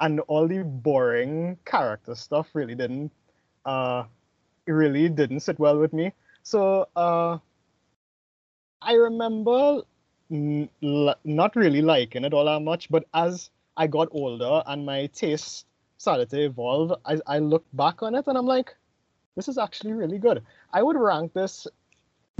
and 0.00 0.20
all 0.28 0.46
the 0.48 0.62
boring 0.64 1.58
character 1.64 2.14
stuff 2.14 2.48
really 2.54 2.74
didn't 2.74 3.12
uh 3.64 4.04
really 4.66 5.08
didn't 5.08 5.40
sit 5.40 5.58
well 5.58 5.78
with 5.78 5.92
me. 5.92 6.12
So 6.42 6.88
uh 6.96 7.38
I 8.80 8.94
remember 8.94 9.82
not 10.30 11.56
really 11.56 11.82
liking 11.82 12.24
it 12.24 12.34
all 12.34 12.44
that 12.44 12.60
much, 12.60 12.90
but 12.90 13.04
as 13.14 13.50
I 13.76 13.86
got 13.86 14.08
older 14.12 14.62
and 14.66 14.84
my 14.84 15.06
taste 15.06 15.66
started 15.96 16.30
to 16.30 16.44
evolve, 16.44 17.00
I, 17.04 17.18
I 17.26 17.38
looked 17.38 17.74
back 17.76 18.02
on 18.02 18.14
it 18.14 18.26
and 18.26 18.36
I'm 18.36 18.46
like, 18.46 18.74
this 19.36 19.48
is 19.48 19.58
actually 19.58 19.92
really 19.92 20.18
good. 20.18 20.42
I 20.72 20.82
would 20.82 20.96
rank 20.96 21.32
this 21.32 21.66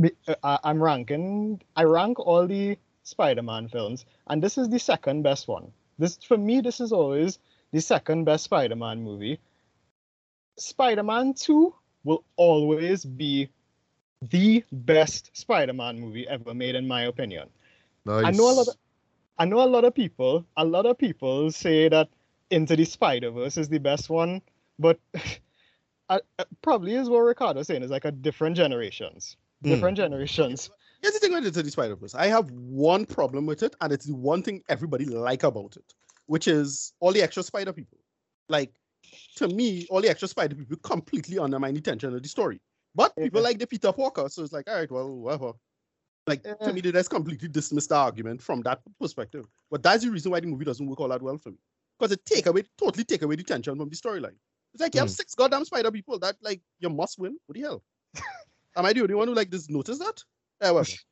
uh, 0.03 0.34
I- 0.43 0.59
I'm 0.64 0.82
ranking. 0.82 1.61
I 1.76 1.84
rank 1.84 2.18
all 2.20 2.47
the 2.47 2.76
Spider-Man 3.03 3.68
films, 3.68 4.05
and 4.28 4.43
this 4.43 4.59
is 4.59 4.68
the 4.68 4.78
second 4.78 5.22
best 5.22 5.49
one. 5.49 5.72
This 5.99 6.18
for 6.18 6.36
me, 6.39 6.61
this 6.61 6.80
is 6.80 6.93
always 6.93 7.39
the 7.72 7.80
second 7.80 8.24
best 8.24 8.45
Spider-Man 8.45 9.03
movie. 9.03 9.41
Spider-Man 10.57 11.34
Two 11.34 11.74
will 12.05 12.24
always 12.36 13.05
be 13.05 13.49
the 14.30 14.64
best 14.72 15.36
Spider-Man 15.36 15.99
movie 15.99 16.28
ever 16.28 16.55
made, 16.55 16.74
in 16.74 16.86
my 16.86 17.03
opinion. 17.03 17.49
Nice. 18.09 18.25
I 18.25 18.31
know 18.31 18.51
a 18.51 18.53
lot. 18.53 18.69
Of, 18.69 18.75
I 19.39 19.45
know 19.45 19.63
a 19.63 19.69
lot 19.69 19.85
of 19.85 19.95
people. 19.95 20.45
A 20.57 20.65
lot 20.65 20.87
of 20.87 20.97
people 20.97 21.51
say 21.53 21.89
that 21.91 22.09
Into 22.51 22.75
the 22.75 22.85
Spider 22.87 23.31
Verse 23.31 23.59
is 23.59 23.69
the 23.69 23.79
best 23.79 24.09
one, 24.09 24.41
but 24.79 24.99
uh, 26.09 26.19
uh, 26.39 26.45
probably 26.63 26.95
is 26.95 27.11
what 27.11 27.19
Ricardo's 27.21 27.67
saying 27.67 27.83
is 27.83 27.91
like 27.91 28.07
a 28.07 28.11
different 28.13 28.57
generations, 28.57 29.37
Hmm. 29.63 29.69
different 29.71 29.97
generations. 29.99 30.71
here's 31.03 31.15
the 31.15 31.21
thing 31.21 31.33
with 31.35 31.47
Into 31.47 31.63
the 31.63 31.71
Spider 31.71 31.97
Verse. 31.97 32.15
I 32.15 32.29
have 32.29 32.51
one 32.51 33.05
problem 33.05 33.45
with 33.45 33.63
it, 33.63 33.77
and 33.83 33.93
it's 33.93 34.07
the 34.07 34.15
one 34.15 34.43
thing 34.43 34.63
everybody 34.71 35.05
like 35.05 35.43
about 35.43 35.77
it, 35.77 35.93
which 36.27 36.49
is 36.49 36.95
all 37.01 37.13
the 37.13 37.23
extra 37.23 37.43
spider 37.43 37.73
people. 37.75 37.99
Like, 38.49 38.73
to 39.37 39.49
me, 39.49 39.87
all 39.91 40.01
the 40.01 40.09
extra 40.09 40.29
spider 40.29 40.55
people 40.57 40.79
completely 40.79 41.39
undermine 41.39 41.75
the 41.75 41.83
tension 41.83 42.15
of 42.15 42.23
the 42.23 42.29
story. 42.29 42.61
But 42.95 43.15
people 43.17 43.41
Yeah. 43.41 43.49
like 43.49 43.59
the 43.59 43.67
Peter 43.67 43.93
Parker, 43.93 44.29
so 44.31 44.43
it's 44.43 44.53
like, 44.53 44.69
all 44.71 44.77
right, 44.77 44.91
well, 44.91 45.15
whatever. 45.15 45.53
Like 46.29 46.45
Yeah. 46.45 46.55
to 46.55 46.72
me, 46.72 46.81
they 46.81 46.93
just 46.93 47.11
completely 47.11 47.49
dismissed 47.49 47.89
the 47.91 47.97
argument 47.97 48.43
from 48.43 48.62
that 48.62 48.81
perspective. 49.01 49.47
But 49.70 49.83
that's 49.83 50.05
the 50.05 50.11
reason 50.11 50.33
why 50.33 50.41
the 50.41 50.47
movie 50.47 50.64
doesn't 50.64 50.87
work 50.87 51.01
all 51.01 51.09
that 51.09 51.22
well 51.22 51.39
for 51.39 51.51
me. 51.51 51.59
Because 51.99 52.12
it 52.12 52.24
take 52.24 52.47
away, 52.47 52.64
totally 52.76 53.05
take 53.05 53.22
away 53.22 53.37
the 53.37 53.43
tension 53.43 53.76
from 53.76 53.89
the 53.89 53.97
storyline. 53.97 54.37
It's 54.74 54.81
like 54.83 54.95
you 54.95 55.01
have 55.01 55.09
Hmm. 55.09 55.12
six 55.20 55.35
goddamn 55.35 55.64
spider 55.64 55.91
people 55.91 56.18
that 56.20 56.37
like 56.43 56.61
you 56.79 56.91
must 56.91 57.18
win. 57.18 57.39
What 57.47 57.55
the 57.55 57.62
hell? 57.62 57.83
Am 58.76 58.87
I 58.87 58.93
the 58.93 59.03
only 59.03 59.14
one 59.14 59.29
who 59.29 59.35
like 59.35 59.51
just 59.51 59.70
notice 59.70 59.99
that? 59.99 60.22
Yeah, 60.62 60.70
whatever. 60.72 60.97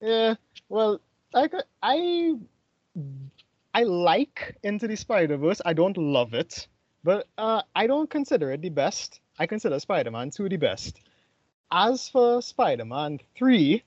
Yeah, 0.00 0.34
well, 0.68 1.00
like 1.32 1.54
uh, 1.54 1.62
I, 1.82 2.36
I 3.74 3.82
like 3.84 4.56
Into 4.62 4.86
the 4.86 4.96
Spider 4.96 5.36
Verse. 5.36 5.60
I 5.64 5.72
don't 5.72 5.96
love 5.96 6.34
it, 6.34 6.68
but 7.02 7.26
uh, 7.38 7.62
I 7.74 7.86
don't 7.86 8.08
consider 8.10 8.52
it 8.52 8.62
the 8.62 8.68
best. 8.70 9.20
I 9.38 9.46
consider 9.46 9.78
Spider-Man 9.80 10.30
Two 10.30 10.48
the 10.48 10.56
best. 10.56 11.00
As 11.70 12.08
for 12.08 12.42
Spider-Man 12.42 13.20
Three, 13.36 13.82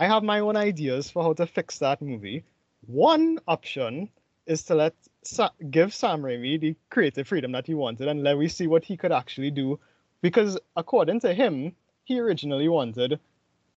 I 0.00 0.06
have 0.06 0.22
my 0.22 0.40
own 0.40 0.56
ideas 0.56 1.10
for 1.10 1.22
how 1.22 1.34
to 1.34 1.46
fix 1.46 1.78
that 1.80 2.00
movie. 2.00 2.42
One 2.86 3.38
option 3.46 4.08
is 4.46 4.62
to 4.64 4.74
let 4.74 4.94
Sa- 5.24 5.50
give 5.70 5.92
Sam 5.92 6.22
Raimi 6.22 6.58
the 6.58 6.74
creative 6.88 7.28
freedom 7.28 7.52
that 7.52 7.66
he 7.66 7.74
wanted 7.74 8.08
and 8.08 8.22
let 8.22 8.38
we 8.38 8.48
see 8.48 8.66
what 8.66 8.82
he 8.82 8.96
could 8.96 9.12
actually 9.12 9.50
do, 9.50 9.78
because 10.22 10.58
according 10.74 11.20
to 11.20 11.34
him, 11.34 11.76
he 12.04 12.18
originally 12.18 12.66
wanted 12.66 13.20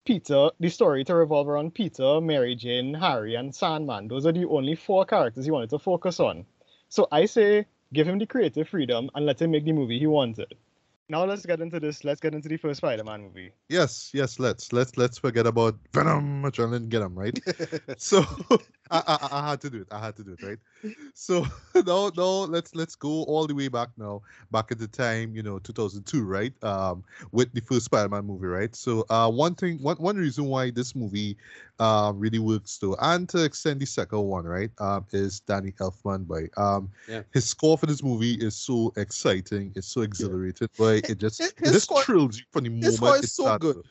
Peter, 0.06 0.50
the 0.62 0.70
story 0.70 1.04
to 1.04 1.14
revolve 1.14 1.50
around 1.50 1.74
Peter, 1.74 2.22
Mary 2.22 2.56
Jane, 2.56 2.94
Harry, 2.94 3.36
and 3.36 3.54
Sandman. 3.54 4.08
Those 4.08 4.26
are 4.26 4.32
the 4.32 4.46
only 4.46 4.76
four 4.76 5.04
characters 5.04 5.44
he 5.44 5.52
wanted 5.52 5.72
to 5.72 5.80
focus 5.80 6.22
on. 6.22 6.46
So 6.88 7.06
I 7.12 7.26
say 7.26 7.66
give 7.92 8.08
him 8.08 8.18
the 8.18 8.28
creative 8.28 8.70
freedom 8.70 9.10
and 9.14 9.26
let 9.26 9.42
him 9.42 9.52
make 9.52 9.66
the 9.66 9.74
movie 9.74 10.00
he 10.00 10.08
wanted. 10.08 10.56
Now 11.10 11.26
let's 11.26 11.46
get 11.46 11.62
into 11.62 11.80
this. 11.80 12.04
Let's 12.04 12.22
get 12.22 12.34
into 12.34 12.48
the 12.48 12.58
first 12.58 12.78
Spider-Man 12.78 13.22
movie. 13.24 13.52
Yes, 13.70 14.12
yes. 14.14 14.40
Let's 14.40 14.72
let's 14.72 14.98
let's 14.98 15.18
forget 15.18 15.46
about 15.46 15.76
Venom, 15.94 16.44
adrenaline, 16.44 16.90
get 16.90 17.02
him 17.02 17.18
right. 17.18 17.38
so 17.98 18.26
I, 18.94 19.18
I 19.32 19.40
I 19.40 19.50
had 19.50 19.62
to 19.62 19.70
do 19.70 19.82
it. 19.82 19.88
I 19.92 20.00
had 20.00 20.16
to 20.18 20.24
do 20.24 20.34
it, 20.34 20.44
right? 20.44 20.58
So 21.14 21.46
no, 21.86 22.12
no. 22.16 22.42
Let's 22.44 22.76
let's 22.76 22.96
go 22.96 23.24
all 23.24 23.48
the 23.48 23.56
way 23.56 23.68
back 23.68 23.90
now, 23.98 24.22
back 24.52 24.72
at 24.72 24.80
the 24.80 24.88
time, 24.88 25.36
you 25.36 25.44
know, 25.44 25.60
2002, 25.60 26.24
right? 26.24 26.54
Um, 26.64 27.04
with 27.32 27.52
the 27.54 27.62
first 27.62 27.86
Spider-Man 27.86 28.26
movie, 28.26 28.48
right? 28.48 28.76
So 28.76 29.06
uh, 29.10 29.30
one 29.32 29.56
thing, 29.56 29.78
one 29.82 29.98
one 29.98 30.18
reason 30.18 30.46
why 30.46 30.70
this 30.72 30.96
movie, 30.96 31.38
uh, 31.80 32.14
really 32.16 32.40
works 32.40 32.78
though, 32.78 32.96
and 33.02 33.28
to 33.30 33.44
extend 33.44 33.80
the 33.80 33.86
second 33.86 34.22
one, 34.24 34.46
right? 34.46 34.72
Um, 34.80 35.06
is 35.12 35.40
Danny 35.42 35.72
Elfman 35.74 36.28
by 36.28 36.48
um, 36.62 36.90
Yeah. 37.10 37.24
his 37.34 37.46
score 37.50 37.78
for 37.78 37.86
this 37.88 38.04
movie 38.04 38.34
is 38.36 38.56
so 38.56 38.94
exciting, 38.98 39.72
it's 39.76 39.88
so 39.88 40.02
exhilarating, 40.02 40.70
Boy, 40.78 41.02
it 41.08 41.18
just 41.18 41.40
His- 41.42 41.54
it 41.58 41.64
just 41.66 41.86
score- 41.86 42.04
thrills 42.04 42.38
you 42.38 42.44
from 42.52 42.64
the 42.66 42.70
his 42.70 43.02
moment 43.02 43.16
score 43.16 43.18
it 43.18 43.24
is 43.24 43.34
so 43.34 43.44
starts. 43.44 43.62
good. 43.64 43.86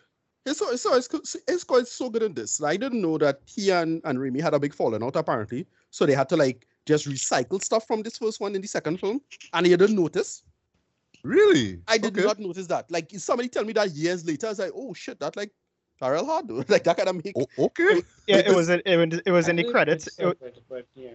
His 0.45 0.57
score, 0.57 0.71
his, 0.73 0.81
score 0.83 0.97
is, 0.97 1.09
co- 1.09 1.21
his 1.47 1.61
score 1.61 1.81
is 1.81 1.91
so 1.93 2.11
good 2.11 2.23
in 2.23 2.35
this. 2.35 2.63
I 2.63 2.77
didn't 2.77 3.01
know 3.01 3.17
that 3.19 3.41
he 3.47 3.71
and, 3.71 4.01
and 4.05 4.19
Raimi 4.19 4.41
had 4.41 4.55
a 4.55 4.59
big 4.59 4.75
falling 4.75 5.03
out 5.03 5.17
apparently. 5.17 5.67
So 5.91 6.05
they 6.07 6.15
had 6.15 6.29
to 6.31 6.37
like 6.37 6.67
just 6.85 7.07
recycle 7.09 7.63
stuff 7.63 7.87
from 7.87 8.03
this 8.03 8.19
first 8.19 8.41
one 8.41 8.55
in 8.57 8.61
the 8.63 8.67
second 8.69 8.99
film. 8.99 9.21
And 9.53 9.67
you 9.67 9.77
didn't 9.77 9.95
notice. 9.97 10.43
Really? 11.23 11.81
I 11.87 11.99
did 11.99 12.17
Okay. 12.17 12.27
not 12.27 12.39
notice 12.41 12.67
that. 12.69 12.91
Like 12.91 13.11
somebody 13.17 13.49
tell 13.49 13.65
me 13.65 13.73
that 13.75 13.91
years 13.93 14.25
later, 14.25 14.47
I 14.49 14.51
was 14.51 14.59
like, 14.59 14.73
oh 14.75 14.93
shit, 14.95 15.21
that 15.21 15.37
like 15.37 15.53
Farrell 16.01 16.27
hard 16.27 16.49
though. 16.49 16.65
Like 16.69 16.83
that 16.85 16.97
kind 16.97 17.09
of 17.09 17.25
make 17.25 17.35
O- 17.37 17.65
okay. 17.67 18.03
Yeah, 18.27 18.39
it 18.39 18.55
was 18.55 18.69
it, 18.69 18.83
it 18.85 19.31
was 19.31 19.49
in 19.49 19.57
the 19.57 19.65
credits. 19.71 20.13
think 20.17 20.35
It, 20.41 20.55
so, 20.57 20.63
but, 20.69 20.87
yeah. 20.97 21.11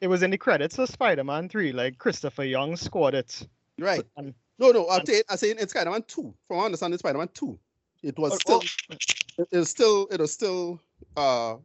it 0.00 0.08
was 0.08 0.24
in 0.24 0.30
the 0.32 0.38
credits 0.38 0.78
of 0.78 0.88
Spider-Man 0.88 1.48
Three. 1.48 1.70
Like 1.72 1.98
Christopher 1.98 2.42
Young 2.44 2.76
scored 2.76 3.14
it. 3.14 3.46
right. 3.78 4.02
And- 4.16 4.34
No, 4.58 4.70
no, 4.72 4.88
I'm 4.88 5.00
and- 5.00 5.08
saying 5.08 5.22
I'm 5.30 5.36
saying 5.36 5.56
it's 5.60 5.72
Spider-Man 5.72 6.02
2. 6.08 6.34
From 6.48 6.56
what 6.56 6.62
I 6.64 6.66
understand, 6.66 6.94
it's 6.94 7.02
Spider-Man 7.02 7.28
2. 7.32 7.56
It 8.02 8.18
was 8.18 8.32
Oh, 8.48 8.60
still, 8.60 8.98
it 9.38 9.48
is 9.52 9.70
still, 9.70 10.06
it 10.10 10.20
was 10.20 10.32
still 10.32 10.80
uh, 11.16 11.56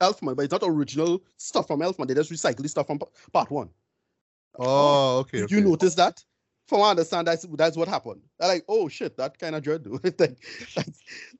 Elfman, 0.00 0.36
but 0.36 0.42
it's 0.42 0.52
not 0.52 0.62
original 0.64 1.22
stuff 1.36 1.66
from 1.66 1.80
Elfman. 1.80 2.08
They 2.08 2.14
just 2.14 2.30
recycle 2.30 2.62
the 2.62 2.68
stuff 2.68 2.86
from 2.86 3.00
part 3.32 3.50
one. 3.50 3.70
Oh, 4.58 5.18
okay. 5.20 5.38
Did 5.38 5.44
okay. 5.44 5.54
you 5.56 5.60
notice 5.62 5.94
that? 5.94 6.22
From 6.66 6.80
what 6.80 6.86
I 6.86 6.90
understand, 6.90 7.26
that's 7.26 7.44
that's 7.56 7.76
what 7.76 7.88
happened. 7.88 8.22
I'm 8.40 8.48
like, 8.48 8.64
oh 8.68 8.88
shit, 8.88 9.16
that 9.16 9.38
kind 9.38 9.56
of 9.56 9.62
dread, 9.62 9.82
dude. 9.82 10.04
like, 10.20 10.38
like, 10.76 10.86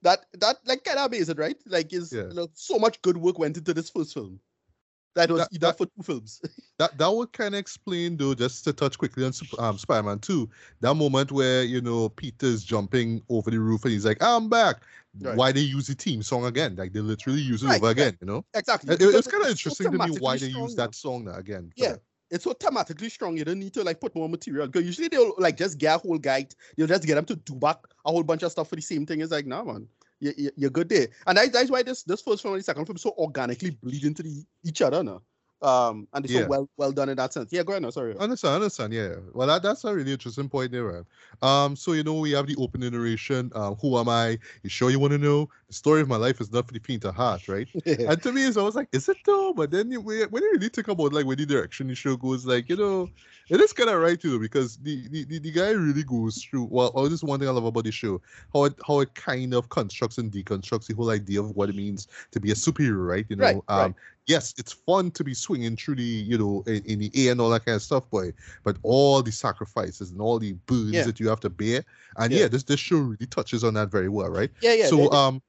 that 0.03 0.27
that 0.41 0.57
like 0.67 0.83
kind 0.83 0.99
of 0.99 1.07
amazing, 1.07 1.37
right? 1.37 1.57
Like, 1.67 1.93
is 1.93 2.13
Yeah. 2.13 2.23
you 2.29 2.35
know, 2.35 2.49
so 2.55 2.79
much 2.79 3.01
good 3.03 3.17
work 3.17 3.39
went 3.39 3.57
into 3.57 3.73
this 3.73 3.91
first 3.91 4.13
film. 4.13 4.41
That 5.17 5.31
was 5.31 5.41
That- 5.41 5.53
enough 5.53 5.77
that- 5.77 5.79
for 5.79 5.87
two 5.87 6.03
films. 6.03 6.41
That 6.79 6.97
that 6.97 7.13
would 7.13 7.33
kind 7.33 7.55
of 7.55 7.59
explain 7.59 8.17
though, 8.17 8.33
just 8.35 8.65
to 8.65 8.73
touch 8.73 8.97
quickly 8.97 9.23
on 9.25 9.33
um, 9.59 9.77
Spider-Man 9.77 10.21
2, 10.21 10.49
that 10.81 10.95
moment 10.95 11.31
where 11.31 11.63
you 11.63 11.81
know 11.83 12.09
Peter's 12.09 12.65
jumping 12.65 13.21
over 13.29 13.51
the 13.51 13.59
roof 13.61 13.85
and 13.85 13.93
he's 13.93 14.07
like, 14.07 14.23
"I'm 14.23 14.49
back." 14.49 14.77
Right. 15.21 15.37
Why 15.37 15.53
they 15.53 15.61
use 15.61 15.89
the 15.89 15.95
theme 15.95 16.23
song 16.23 16.47
again? 16.47 16.77
Like 16.77 16.93
they 16.95 17.01
literally 17.01 17.41
use 17.41 17.63
it 17.63 17.67
Right, 17.67 17.77
over 17.77 17.87
right. 17.87 17.93
again, 17.93 18.17
you 18.21 18.27
know? 18.29 18.45
exactly. 18.55 18.95
It, 18.95 19.03
it 19.03 19.13
was 19.13 19.27
kind 19.27 19.43
of 19.45 19.51
it's 19.51 19.61
so 19.61 19.69
interesting 19.71 19.93
to 19.99 20.07
me 20.07 20.19
why 20.21 20.39
they 20.39 20.47
use 20.47 20.75
that 20.77 20.95
song 20.95 21.25
now 21.25 21.35
again. 21.35 21.73
Yeah. 21.77 21.97
it's 22.31 22.45
so 22.45 22.53
thematically 22.55 23.11
strong. 23.11 23.37
You 23.37 23.45
don't 23.45 23.59
need 23.59 23.75
to 23.75 23.83
like 23.83 24.01
put 24.01 24.15
more 24.15 24.29
material. 24.29 24.69
Because 24.69 24.87
usually 24.87 25.09
they'll 25.09 25.35
like 25.37 25.57
just 25.57 25.79
get 25.79 25.97
a 25.97 25.99
whole 25.99 26.17
guide. 26.17 26.55
They'll 26.77 26.87
just 26.87 27.03
get 27.05 27.17
them 27.17 27.25
to 27.27 27.35
do 27.37 27.55
back 27.57 27.79
a 28.07 28.11
whole 28.13 28.23
bunch 28.23 28.45
of 28.45 28.53
stuff 28.53 28.69
for 28.69 28.77
the 28.77 28.83
same 28.83 29.05
thing. 29.05 29.21
It's 29.21 29.33
like, 29.33 29.47
nah, 29.47 29.65
man, 29.65 29.89
you, 30.21 30.33
you, 30.37 30.51
you're 30.57 30.71
good 30.71 30.89
there. 30.89 31.09
And 31.27 31.39
that, 31.39 31.53
that's 31.53 31.71
why 31.71 31.83
this 31.83 32.03
this 32.05 32.23
first 32.23 32.43
film 32.43 32.55
and 32.55 32.61
the 32.61 32.65
second 32.65 32.87
film 32.87 32.99
so 32.99 33.15
organically 33.19 33.71
bleed 33.71 34.05
into 34.05 34.23
the, 34.23 34.45
each 34.65 34.83
other 34.83 35.03
now. 35.03 35.23
Um, 35.63 36.09
and 36.13 36.25
it's 36.25 36.33
Yeah. 36.33 36.41
so 36.41 36.43
well 36.43 36.69
well 36.77 36.93
done 36.93 37.09
in 37.09 37.17
that 37.17 37.33
sense. 37.33 37.53
Yeah, 37.53 37.63
go 37.63 37.73
ahead. 37.73 37.83
No, 37.83 37.91
sorry. 37.91 38.17
I 38.19 38.25
understand, 38.25 38.53
I 38.53 38.55
understand, 38.57 38.93
yeah. 38.93 39.15
Well, 39.33 39.47
that, 39.47 39.63
that's 39.63 39.83
a 39.85 39.95
really 39.95 40.13
interesting 40.13 40.49
point 40.51 40.73
there, 40.73 40.93
man. 40.93 41.07
Um, 41.41 41.75
so 41.75 41.93
you 41.93 42.03
know, 42.03 42.19
we 42.21 42.33
have 42.33 42.47
the 42.47 42.57
opening 42.57 42.93
narration. 42.93 43.51
Um, 43.55 43.77
who 43.77 43.97
am 43.99 44.11
I? 44.11 44.39
You 44.63 44.69
sure 44.69 44.91
you 44.91 44.99
want 44.99 45.13
to 45.13 45.19
know? 45.19 45.49
The 45.69 45.73
story 45.75 46.03
of 46.03 46.09
my 46.09 46.17
life 46.17 46.39
is 46.41 46.53
not 46.53 46.67
for 46.67 46.75
the 46.75 46.81
faint 46.81 47.05
of 47.07 47.15
heart, 47.15 47.49
right? 47.49 47.69
and 48.05 48.23
to 48.23 48.33
me, 48.33 48.45
it's 48.45 48.59
always 48.59 48.75
like, 48.75 48.89
is 48.93 49.09
it 49.09 49.17
though? 49.25 49.55
But 49.55 49.71
then 49.71 49.91
you, 49.91 50.03
when 50.03 50.19
you 50.19 50.51
really 50.53 50.69
think 50.69 50.89
about 50.89 51.15
like 51.15 51.25
where 51.25 51.37
the 51.37 51.47
direction 51.47 51.87
the 51.87 51.95
show 51.95 52.15
goes, 52.17 52.45
like 52.45 52.69
you 52.69 52.77
know, 52.77 53.11
it 53.49 53.59
is 53.61 53.73
kind 53.73 53.89
of 53.89 54.01
right, 54.03 54.23
know, 54.23 54.39
because 54.39 54.77
the, 54.79 55.09
the 55.09 55.25
the 55.25 55.39
the 55.39 55.53
guy 55.53 55.71
really 55.71 56.03
goes 56.05 56.43
through. 56.43 56.65
Well, 56.65 56.93
oh, 56.95 57.05
this 57.05 57.15
is 57.15 57.25
one 57.25 57.39
thing 57.41 57.49
I 57.49 57.53
love 57.53 57.65
about 57.65 57.85
the 57.85 57.93
show, 57.93 58.21
how 58.53 58.65
it 58.65 58.75
how 58.87 59.01
it 59.01 59.15
kind 59.15 59.55
of 59.55 59.71
constructs 59.71 60.19
and 60.19 60.31
deconstructs 60.31 60.89
the 60.89 60.95
whole 60.95 61.09
idea 61.11 61.41
of 61.41 61.53
what 61.57 61.71
it 61.71 61.75
means 61.77 62.07
to 62.33 62.41
be 62.41 62.51
a 62.51 62.55
superhero, 62.55 63.07
right? 63.09 63.25
You 63.31 63.37
know, 63.37 63.63
Right, 63.63 63.65
um, 63.69 63.95
right. 63.95 63.95
Yes, 64.27 64.55
it's 64.59 64.73
fun 64.73 65.11
to 65.13 65.25
be 65.25 65.35
swinging 65.35 65.77
through 65.77 65.97
the 65.97 66.03
you 66.03 66.39
know 66.39 66.63
in, 66.67 66.83
in 66.85 66.99
the 66.99 67.11
air 67.15 67.33
and 67.33 67.41
all 67.41 67.51
that 67.51 67.65
kind 67.65 67.77
of 67.77 67.83
stuff, 67.83 68.09
boy. 68.11 68.33
But 68.65 68.77
all 68.83 69.23
the 69.23 69.33
sacrifices 69.33 70.11
and 70.11 70.21
all 70.21 70.39
the 70.39 70.53
burdens 70.67 70.93
Yeah. 70.93 71.05
that 71.05 71.21
you 71.21 71.29
have 71.29 71.41
to 71.41 71.51
bear, 71.51 71.85
and 72.17 72.33
Yeah. 72.33 72.41
yeah, 72.41 72.49
this 72.49 72.63
this 72.65 72.81
show 72.81 72.97
really 72.99 73.27
touches 73.27 73.65
on 73.65 73.75
that 73.75 73.91
very 73.91 74.09
well, 74.09 74.29
right? 74.29 74.51
yeah, 74.63 74.75
yeah. 74.75 74.87
so 74.89 74.97
they- 74.97 75.09
um, 75.09 75.43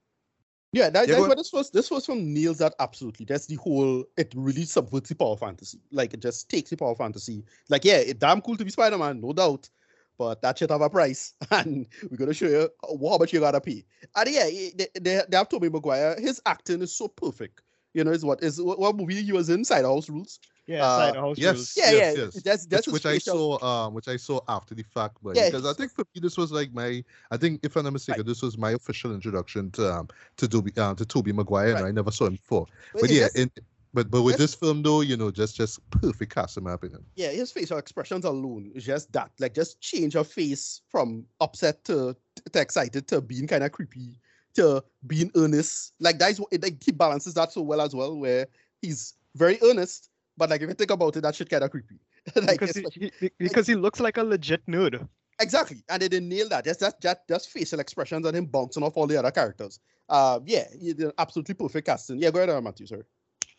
Yeah, 0.74 0.90
that, 0.90 1.08
Yeah, 1.10 1.16
that's 1.16 1.28
what 1.28 1.38
this 1.38 1.52
was. 1.54 1.70
this 1.72 1.92
was 1.92 2.06
from 2.06 2.34
nails 2.34 2.60
that 2.60 2.74
absolutely. 2.80 3.26
That's 3.26 3.46
the 3.46 3.56
whole 3.56 4.06
it 4.16 4.34
really 4.38 4.64
subverts 4.64 5.10
the 5.10 5.16
power 5.16 5.36
fantasy. 5.36 5.80
Like 5.92 6.14
it 6.14 6.22
just 6.22 6.48
takes 6.50 6.70
the 6.70 6.78
power 6.78 6.96
fantasy. 6.96 7.44
Like, 7.68 7.84
yeah, 7.84 7.98
it's 7.98 8.20
damn 8.20 8.40
cool 8.42 8.56
to 8.56 8.64
be 8.64 8.72
Spider-Man, 8.72 9.20
no 9.20 9.34
doubt. 9.34 9.70
But 10.18 10.42
that 10.44 10.58
shit 10.60 10.70
have 10.70 10.82
a 10.82 10.90
price. 10.90 11.34
And 11.52 11.88
we're 12.10 12.16
gonna 12.18 12.34
show 12.34 12.46
you 12.48 12.70
how 12.84 13.10
how 13.10 13.18
much 13.18 13.34
you 13.34 13.42
gotta 13.42 13.60
pay. 13.60 13.84
And 14.16 14.30
yeah, 14.30 14.46
they, 14.46 14.88
they, 14.96 15.22
they 15.28 15.36
have 15.38 15.50
Tobey 15.50 15.68
Maguire. 15.68 16.16
His 16.20 16.42
acting 16.46 16.82
is 16.82 16.96
so 16.96 17.10
perfect. 17.10 17.64
You 17.94 18.04
know, 18.04 18.12
is 18.12 18.24
what 18.24 18.42
is 18.42 18.62
what, 18.62 18.80
what 18.80 18.96
movie 18.96 19.22
he 19.22 19.32
was 19.32 19.50
in, 19.50 19.66
Cider 19.66 19.88
House 19.88 20.10
Rules. 20.10 20.40
Yeah, 20.68 20.86
Uh, 20.86 20.98
side 20.98 21.16
house 21.16 21.38
yes. 21.38 21.56
rules. 21.56 21.74
Yeah, 21.76 21.92
Yes, 21.92 22.16
yeah. 22.18 22.24
yes. 22.24 22.44
That's 22.44 22.66
that's 22.68 22.88
which, 22.88 23.04
which 23.04 23.06
I 23.06 23.18
saw, 23.18 23.62
um, 23.62 23.94
which 23.94 24.08
I 24.08 24.16
saw 24.16 24.40
after 24.48 24.74
the 24.76 24.84
fact, 24.84 25.18
but 25.22 25.36
Yeah, 25.36 25.46
because 25.50 25.66
I 25.66 25.74
think 25.74 25.92
for 25.92 26.06
me 26.16 26.22
this 26.22 26.38
was 26.38 26.52
like 26.52 26.72
my, 26.74 27.04
I 27.32 27.38
think 27.38 27.60
if 27.64 27.76
I'm 27.76 27.84
not 27.84 27.94
mistaken, 27.94 28.26
this 28.26 28.42
was 28.42 28.58
my 28.58 28.72
official 28.72 29.14
introduction 29.14 29.72
to 29.72 29.94
um 29.94 30.08
to 30.38 30.48
Tobey 30.48 30.72
um 30.78 30.96
to 30.96 31.06
Tobey 31.06 31.34
Maguire, 31.34 31.76
and 31.76 31.86
I 31.86 31.92
never 31.92 32.12
saw 32.12 32.28
him 32.28 32.34
before. 32.34 32.68
But 32.94 33.02
But 33.02 33.10
yeah, 33.10 33.28
yeah, 33.36 33.42
in, 33.42 33.52
but 33.94 34.10
but 34.10 34.22
with 34.22 34.38
that's- 34.38 34.52
this 34.52 34.56
film 34.56 34.84
though, 34.84 35.02
you 35.02 35.18
know, 35.18 35.32
just 35.32 35.56
just 35.58 35.82
perfect 35.90 36.34
cast 36.34 36.56
in 36.58 36.64
my 36.64 36.74
opinion. 36.74 37.04
yeah, 37.16 37.32
his 37.32 37.52
facial 37.52 37.78
expressions 37.80 38.24
alone 38.24 38.72
just 38.78 39.12
that. 39.12 39.32
Like 39.40 39.54
just 39.54 39.82
change 39.82 40.16
of 40.16 40.28
face 40.28 40.82
from 40.88 41.26
upset 41.42 41.84
to, 41.86 42.16
to 42.54 42.62
excited 42.62 43.08
to 43.10 43.20
being 43.20 43.48
kind 43.48 43.64
of 43.64 43.72
creepy 43.74 44.20
to 44.56 44.84
being 45.08 45.32
earnest. 45.36 45.94
Like 46.00 46.20
that's 46.20 46.40
what 46.40 46.50
it, 46.52 46.62
like 46.64 46.82
he 46.84 46.92
balances 46.92 47.34
that 47.36 47.52
so 47.52 47.62
well 47.62 47.82
as 47.82 47.96
well, 47.96 48.16
where 48.18 48.48
he's 48.82 49.14
very 49.36 49.58
earnest, 49.64 50.10
but 50.38 50.50
like 50.50 50.62
if 50.62 50.70
you 50.70 50.74
think 50.76 50.92
about 50.92 51.16
it, 51.16 51.22
that 51.22 51.36
shit 51.36 51.50
kind 51.50 51.64
of 51.64 51.72
creepy. 51.72 52.00
like 52.36 52.60
because, 52.60 52.78
it's- 52.78 52.94
he, 52.94 53.12
he- 53.20 53.32
because 53.40 53.66
he 53.68 53.76
looks 53.76 54.00
like 54.00 54.18
a 54.18 54.24
legit 54.24 54.66
nerd. 54.68 55.08
exactly, 55.40 55.84
and 55.90 56.02
they 56.02 56.08
didn't 56.08 56.30
nail 56.30 56.48
that. 56.50 56.66
Just 56.66 56.80
that 56.82 57.02
just, 57.02 57.18
just 57.28 57.50
facial 57.50 57.80
expressions 57.80 58.26
and 58.26 58.36
him 58.38 58.46
bouncing 58.46 58.84
off 58.84 58.98
all 58.98 59.08
the 59.08 59.18
other 59.18 59.32
characters. 59.32 59.80
Uh, 60.10 60.40
yeah, 60.46 60.66
he 60.80 60.94
did 60.94 61.12
absolutely 61.18 61.56
perfect 61.56 61.88
casting. 61.88 62.20
Yeah, 62.20 62.32
go 62.32 62.44
ahead, 62.44 62.64
Matthew, 62.64 62.86
sir. 62.86 63.06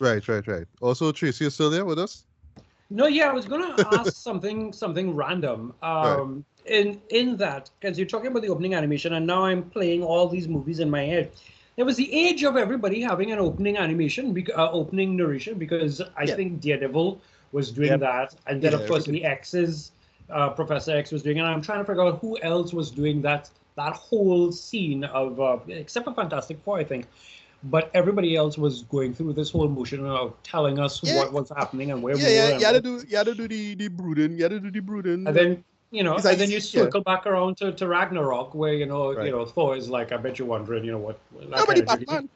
Right, 0.00 0.26
right, 0.28 0.46
right. 0.46 0.66
Also, 0.80 1.10
Tracy 1.12 1.46
is 1.46 1.54
still 1.54 1.70
there 1.70 1.84
with 1.84 1.98
us. 1.98 2.24
No, 2.94 3.06
yeah, 3.06 3.30
I 3.30 3.32
was 3.32 3.46
gonna 3.46 3.74
ask 3.78 4.14
something 4.16 4.72
something 4.72 5.14
random. 5.16 5.72
Um, 5.82 6.44
in 6.66 7.00
in 7.08 7.36
that 7.38 7.70
because 7.80 7.98
you're 7.98 8.06
talking 8.06 8.28
about 8.30 8.42
the 8.42 8.48
opening 8.50 8.74
animation, 8.74 9.14
and 9.14 9.26
now 9.26 9.44
I'm 9.44 9.62
playing 9.70 10.02
all 10.02 10.28
these 10.28 10.46
movies 10.46 10.78
in 10.78 10.90
my 10.90 11.02
head. 11.04 11.32
There 11.76 11.86
was 11.86 11.96
the 11.96 12.12
age 12.12 12.44
of 12.44 12.56
everybody 12.58 13.00
having 13.00 13.32
an 13.32 13.38
opening 13.38 13.78
animation, 13.78 14.34
bec- 14.34 14.56
uh, 14.56 14.70
opening 14.70 15.16
narration, 15.16 15.58
because 15.58 16.02
I 16.16 16.24
Yeah. 16.24 16.36
think 16.36 16.60
Daredevil 16.60 17.18
was 17.52 17.72
doing 17.72 17.92
Yep. 17.92 18.00
that, 18.00 18.34
and 18.46 18.60
then 18.60 18.72
Yeah, 18.72 18.78
of 18.80 18.86
course 18.86 19.06
the 19.06 19.24
X's, 19.24 19.92
uh, 20.28 20.50
Professor 20.50 20.94
X 20.94 21.10
was 21.12 21.22
doing, 21.22 21.38
it, 21.38 21.40
and 21.40 21.48
I'm 21.48 21.62
trying 21.62 21.78
to 21.78 21.84
figure 21.84 22.02
out 22.02 22.18
who 22.20 22.38
else 22.42 22.74
was 22.74 22.90
doing 22.90 23.22
that 23.22 23.50
that 23.74 23.94
whole 23.94 24.52
scene 24.52 25.02
of, 25.04 25.40
uh, 25.40 25.56
except 25.68 26.04
for 26.04 26.12
Fantastic 26.12 26.58
Four, 26.62 26.78
I 26.78 26.84
think. 26.84 27.06
But 27.64 27.90
everybody 27.94 28.34
else 28.36 28.58
was 28.58 28.82
going 28.82 29.14
through 29.14 29.34
this 29.34 29.50
whole 29.50 29.68
motion 29.68 30.04
of 30.04 30.34
telling 30.42 30.78
us 30.80 31.00
Yeah. 31.02 31.16
what 31.18 31.32
was 31.32 31.48
happening 31.50 31.92
and 31.92 32.02
where 32.02 32.16
Yeah, 32.16 32.24
we 32.26 32.30
were. 32.30 32.36
yeah, 32.36 32.48
and 32.50 32.60
you 32.60 32.66
had 32.66 32.72
to 32.72 32.80
do, 32.80 33.04
you 33.08 33.16
had 33.16 33.26
to 33.26 33.34
do 33.34 33.46
the 33.48 33.74
the 33.76 33.88
brooding, 33.88 34.36
you 34.36 34.42
had 34.42 34.50
to 34.52 34.60
do 34.60 34.70
the 34.70 34.80
brooding. 34.80 35.26
and 35.26 35.36
then 35.36 35.64
you 35.92 36.02
know, 36.02 36.14
and 36.16 36.24
like- 36.24 36.38
then 36.38 36.48
you 36.48 36.54
yeah. 36.56 36.60
circle 36.60 37.02
back 37.02 37.26
around 37.26 37.56
to, 37.58 37.70
to 37.72 37.86
Ragnarok, 37.86 38.54
where 38.54 38.72
you 38.74 38.86
know, 38.86 39.12
Right. 39.14 39.26
you 39.26 39.30
know, 39.32 39.44
Thor 39.44 39.76
is 39.76 39.88
like, 39.90 40.10
I 40.10 40.16
bet 40.16 40.38
you're 40.38 40.48
wondering, 40.48 40.84
you 40.84 40.92
know, 40.92 40.98
what. 40.98 41.18
that 41.38 41.50
no, 41.50 41.66
but 41.66 41.76
the 41.76 41.82
Batman, 41.82 42.28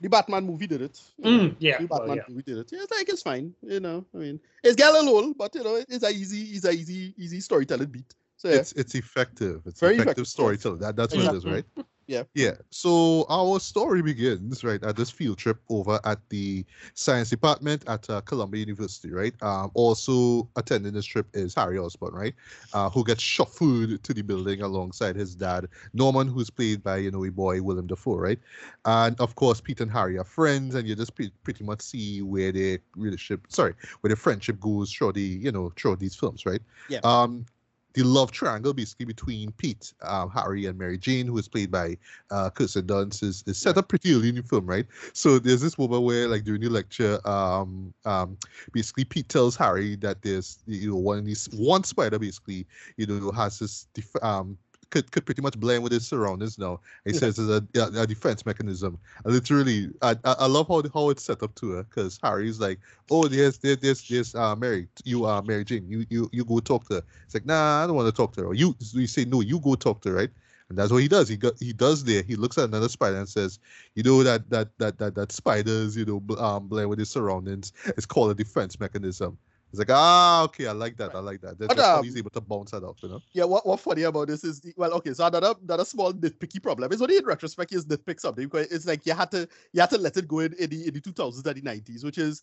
the 0.00 0.08
Batman 0.08 0.44
movie 0.44 0.66
did 0.66 0.82
it. 0.82 1.00
Mm, 1.22 1.54
yeah, 1.60 1.78
the 1.78 1.86
well, 1.86 2.00
Batman 2.00 2.16
yeah. 2.16 2.22
movie 2.28 2.42
did 2.42 2.58
it. 2.58 2.68
Yeah, 2.72 2.82
it's 2.82 2.90
like 2.92 3.08
it's 3.08 3.22
fine. 3.22 3.54
You 3.62 3.80
know, 3.80 4.04
I 4.14 4.18
mean, 4.18 4.40
it's 4.64 4.76
got 4.76 4.94
a 5.00 5.02
little, 5.10 5.32
but 5.32 5.54
you 5.54 5.62
know, 5.64 5.76
it's 5.88 6.04
a 6.04 6.10
easy, 6.10 6.42
it's 6.56 6.64
a 6.66 6.72
easy, 6.72 7.14
easy 7.16 7.40
storytelling 7.40 7.88
beat. 7.88 8.14
So 8.36 8.48
yeah, 8.48 8.56
It's 8.56 8.72
it's 8.72 8.94
effective. 8.96 9.62
It's 9.64 9.78
Very 9.80 9.94
effective, 9.94 10.06
effective, 10.06 10.22
yes. 10.24 10.30
storytelling. 10.30 10.80
That 10.80 10.96
that's 10.96 11.14
what 11.14 11.24
it 11.32 11.36
is, 11.36 11.44
right? 11.46 11.64
Yeah. 12.06 12.24
Yeah. 12.34 12.52
So 12.70 13.24
our 13.30 13.58
story 13.60 14.02
begins 14.02 14.62
right 14.62 14.82
at 14.82 14.96
this 14.96 15.10
field 15.10 15.38
trip 15.38 15.58
over 15.68 16.00
at 16.04 16.18
the 16.28 16.64
science 16.94 17.30
department 17.30 17.84
at 17.88 18.08
uh, 18.10 18.20
Columbia 18.22 18.60
University, 18.60 19.10
right? 19.10 19.34
Um, 19.42 19.70
also 19.74 20.48
attending 20.56 20.92
this 20.92 21.06
trip 21.06 21.26
is 21.32 21.54
Harry 21.54 21.78
Osborn, 21.78 22.14
right? 22.14 22.34
Uh, 22.72 22.90
who 22.90 23.04
gets 23.04 23.22
shuffled 23.22 24.02
to 24.02 24.14
the 24.14 24.22
building 24.22 24.60
alongside 24.60 25.16
his 25.16 25.34
dad 25.34 25.68
Norman, 25.94 26.28
who's 26.28 26.50
played 26.50 26.82
by 26.82 26.98
you 26.98 27.10
know 27.10 27.24
a 27.24 27.30
boy 27.30 27.62
Willem 27.62 27.86
Dafoe, 27.86 28.16
right? 28.16 28.38
And 28.84 29.18
of 29.20 29.34
course, 29.34 29.60
Pete 29.60 29.80
and 29.80 29.90
Harry 29.90 30.18
are 30.18 30.24
friends, 30.24 30.74
and 30.74 30.86
you 30.86 30.94
just 30.94 31.14
pre- 31.14 31.32
pretty 31.42 31.64
much 31.64 31.80
see 31.80 32.20
where 32.22 32.52
their 32.52 32.78
relationship, 32.96 33.46
sorry, 33.48 33.74
where 34.00 34.08
their 34.08 34.16
friendship 34.16 34.60
goes 34.60 34.92
through 34.92 35.12
the 35.12 35.22
you 35.22 35.52
know 35.52 35.72
through 35.76 35.96
these 35.96 36.14
films, 36.14 36.44
right? 36.44 36.60
Yeah. 36.88 37.00
Um, 37.02 37.46
the 37.94 38.02
love 38.02 38.32
triangle 38.32 38.72
basically 38.72 39.06
between 39.06 39.52
Pete, 39.52 39.92
um, 40.02 40.28
Harry, 40.30 40.66
and 40.66 40.78
Mary 40.78 40.98
Jane, 40.98 41.26
who 41.26 41.38
is 41.38 41.48
played 41.48 41.70
by 41.70 41.96
uh, 42.30 42.50
Kirsten 42.50 42.86
Dunst, 42.86 43.22
is, 43.22 43.44
is 43.46 43.56
set 43.56 43.78
up 43.78 43.88
pretty 43.88 44.12
early 44.12 44.28
in 44.28 44.34
the 44.34 44.42
film, 44.42 44.66
right? 44.66 44.86
So 45.12 45.38
there's 45.38 45.60
this 45.60 45.78
moment 45.78 46.02
where, 46.02 46.28
like 46.28 46.44
during 46.44 46.60
the 46.60 46.68
lecture, 46.68 47.20
um, 47.26 47.94
um, 48.04 48.36
basically 48.72 49.04
Pete 49.04 49.28
tells 49.28 49.56
Harry 49.56 49.96
that 49.96 50.22
there's 50.22 50.58
you 50.66 50.90
know 50.90 50.96
one 50.96 51.18
of 51.18 51.24
these 51.24 51.48
one 51.52 51.84
spider 51.84 52.18
basically 52.18 52.66
you 52.96 53.06
know 53.06 53.30
has 53.30 53.58
this 53.58 53.86
def- 53.94 54.22
um 54.22 54.58
could, 54.94 55.10
could 55.10 55.26
pretty 55.26 55.42
much 55.42 55.58
blend 55.58 55.82
with 55.82 55.92
his 55.92 56.06
surroundings 56.06 56.58
now. 56.58 56.80
He 57.04 57.12
Yeah. 57.12 57.20
says 57.20 57.38
it's 57.38 57.50
a, 57.50 57.80
a, 57.80 58.02
a 58.02 58.06
defense 58.06 58.46
mechanism. 58.46 58.98
And 59.24 59.34
literally, 59.34 59.90
I, 60.02 60.12
I 60.24 60.32
I 60.44 60.46
love 60.46 60.68
how 60.68 60.82
how 60.94 61.10
it's 61.10 61.24
set 61.24 61.42
up 61.42 61.54
to 61.56 61.72
her 61.72 61.82
because 61.82 62.18
Harry's 62.22 62.60
like, 62.60 62.78
oh, 63.10 63.26
there's 63.28 63.58
there's 63.58 63.78
there's, 63.78 64.08
there's 64.08 64.34
uh 64.34 64.54
Mary, 64.56 64.88
you 65.04 65.26
uh 65.26 65.42
Mary 65.42 65.64
Jane, 65.64 65.86
you 65.90 66.06
you 66.10 66.30
you 66.32 66.44
go 66.44 66.60
talk 66.60 66.86
to 66.88 66.94
her. 66.94 67.02
It's 67.24 67.34
like, 67.34 67.46
nah, 67.46 67.82
I 67.82 67.86
don't 67.86 67.96
want 67.96 68.06
to 68.08 68.16
talk 68.16 68.32
to 68.34 68.42
her. 68.42 68.46
Or 68.48 68.54
you 68.54 68.74
you 68.92 69.06
say 69.08 69.24
no, 69.24 69.40
you 69.40 69.58
go 69.60 69.74
talk 69.74 70.00
to 70.02 70.10
her, 70.10 70.14
right? 70.16 70.30
And 70.68 70.78
that's 70.78 70.90
what 70.92 71.02
he 71.02 71.08
does. 71.08 71.28
He 71.28 71.36
got 71.36 71.54
he 71.60 71.72
does 71.72 72.04
there. 72.04 72.22
He 72.22 72.36
looks 72.36 72.56
at 72.58 72.64
another 72.64 72.88
spider 72.88 73.16
and 73.18 73.28
says, 73.28 73.58
you 73.94 74.02
know 74.02 74.22
that 74.22 74.48
that 74.50 74.68
that 74.78 74.98
that 74.98 75.14
that 75.16 75.32
spiders, 75.32 75.96
you 75.96 76.04
know, 76.06 76.22
um, 76.38 76.68
blend 76.68 76.88
with 76.88 76.98
his 76.98 77.10
surroundings. 77.10 77.72
It's 77.96 78.06
called 78.06 78.30
a 78.30 78.34
defense 78.34 78.80
mechanism. 78.80 79.36
It's 79.74 79.78
like, 79.80 79.90
ah, 79.90 80.44
okay, 80.44 80.68
I 80.68 80.72
like 80.72 80.96
that. 80.98 81.16
I 81.16 81.18
like 81.18 81.40
that. 81.40 81.58
That- 81.58 81.66
But, 81.66 81.76
That's 81.76 81.88
how 81.88 81.98
um, 81.98 82.04
he's 82.04 82.16
able 82.16 82.30
to 82.30 82.40
bounce 82.40 82.70
that 82.70 82.84
off, 82.84 83.02
you 83.02 83.08
know. 83.08 83.20
yeah. 83.32 83.42
What 83.42 83.66
what 83.66 83.80
funny 83.80 84.02
about 84.04 84.28
this 84.28 84.44
is, 84.44 84.60
the, 84.60 84.72
well, 84.76 84.92
okay, 84.94 85.12
so 85.12 85.26
another 85.26 85.52
another 85.60 85.84
small 85.84 86.12
nitpicky 86.12 86.62
problem 86.62 86.92
is 86.92 87.02
only 87.02 87.16
in 87.16 87.24
retrospect 87.24 87.72
is 87.74 87.84
nitpick 87.84 88.20
something 88.20 88.44
because 88.46 88.68
it's 88.70 88.86
like 88.86 89.04
you 89.04 89.14
had 89.14 89.32
to 89.32 89.48
you 89.72 89.80
had 89.80 89.90
to 89.90 89.98
let 89.98 90.16
it 90.16 90.28
go 90.28 90.38
in, 90.38 90.52
in 90.60 90.70
the 90.70 90.86
in 90.86 90.94
the 90.94 91.00
two 91.00 91.10
thousands 91.12 91.44
and 91.44 91.56
the 91.56 91.62
nineties, 91.62 92.04
which 92.04 92.18
is 92.18 92.40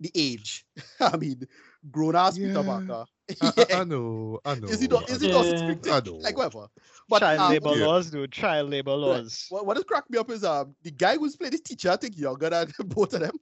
the 0.00 0.10
age. 0.16 0.66
I 1.00 1.16
mean, 1.16 1.46
grown 1.92 2.16
ass 2.16 2.36
Peter 2.36 2.52
Yeah. 2.52 2.62
Parker. 2.64 3.04
I, 3.40 3.52
Yeah. 3.56 3.64
I, 3.76 3.80
I 3.80 3.84
know, 3.84 4.40
I 4.44 4.56
know. 4.56 4.66
Is 4.66 4.80
he 4.80 4.88
not? 4.88 5.08
Is 5.08 5.20
he 5.20 5.28
Yeah. 5.28 5.34
not 5.34 5.56
strict? 5.58 5.88
I 5.88 6.00
know. 6.04 6.16
Like 6.16 6.36
whatever. 6.36 6.66
But 7.08 7.20
child 7.20 7.40
um, 7.40 7.50
labor 7.52 7.76
yeah. 7.76 7.86
laws, 7.86 8.10
dude. 8.10 8.32
Child 8.32 8.70
labor 8.70 8.90
right, 8.90 8.96
laws. 8.96 9.46
What, 9.50 9.66
what 9.66 9.76
has 9.76 9.84
cracked 9.84 10.10
me 10.10 10.18
up 10.18 10.28
is 10.30 10.42
um 10.42 10.74
the 10.82 10.90
guy 10.90 11.16
who's 11.16 11.36
playing 11.36 11.52
the 11.52 11.58
teacher. 11.58 11.90
I 11.90 11.96
think 11.96 12.18
younger 12.18 12.50
than 12.50 12.72
both 12.86 13.14
of 13.14 13.20
them. 13.20 13.38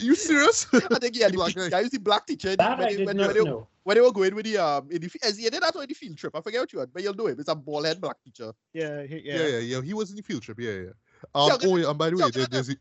You 0.00 0.14
serious? 0.14 0.66
I 0.72 0.98
think 0.98 1.16
yeah, 1.16 1.28
the 1.28 1.34
Black 1.34 1.54
black 1.54 1.70
guy. 1.70 1.78
guy 1.78 1.82
who's 1.82 1.90
the 1.90 1.98
black 1.98 2.26
teacher. 2.26 2.56
That 2.56 2.78
when, 2.78 2.86
I 2.86 2.90
they, 2.90 2.96
did 2.96 3.06
when, 3.06 3.16
not 3.16 3.26
when, 3.28 3.36
they, 3.36 3.44
know. 3.44 3.68
when 3.84 3.94
they 3.96 4.00
were 4.00 4.12
going 4.12 4.34
with 4.34 4.44
the 4.46 4.58
um 4.58 4.88
in 4.90 5.00
the 5.00 5.10
as 5.22 5.38
he 5.38 5.48
did 5.48 5.62
that 5.62 5.76
on 5.76 5.86
the 5.86 5.94
field 5.94 6.16
trip. 6.16 6.34
I 6.36 6.40
forget 6.40 6.60
what 6.60 6.72
you 6.72 6.78
had, 6.78 6.92
but 6.92 7.02
you'll 7.02 7.14
know 7.14 7.26
him. 7.26 7.38
It's 7.38 7.48
a 7.48 7.54
bald 7.54 7.86
head 7.86 8.00
black 8.00 8.16
teacher. 8.24 8.52
Yeah, 8.72 9.04
he, 9.04 9.18
yeah. 9.24 9.34
yeah. 9.36 9.46
yeah, 9.46 9.58
yeah, 9.58 9.82
He 9.82 9.94
was 9.94 10.10
in 10.10 10.16
the 10.16 10.22
field 10.22 10.42
trip. 10.42 10.58
Yeah, 10.60 10.70
yeah. 10.70 10.90
Um, 11.34 11.48
Yeah, 11.48 11.68
oh, 11.68 11.76
yeah. 11.76 11.90
And 11.90 11.98
by 11.98 12.10
the 12.10 12.16
way, 12.16 12.24
yeah, 12.24 12.30
there, 12.32 12.46
there's. 12.46 12.70
A, 12.70 12.76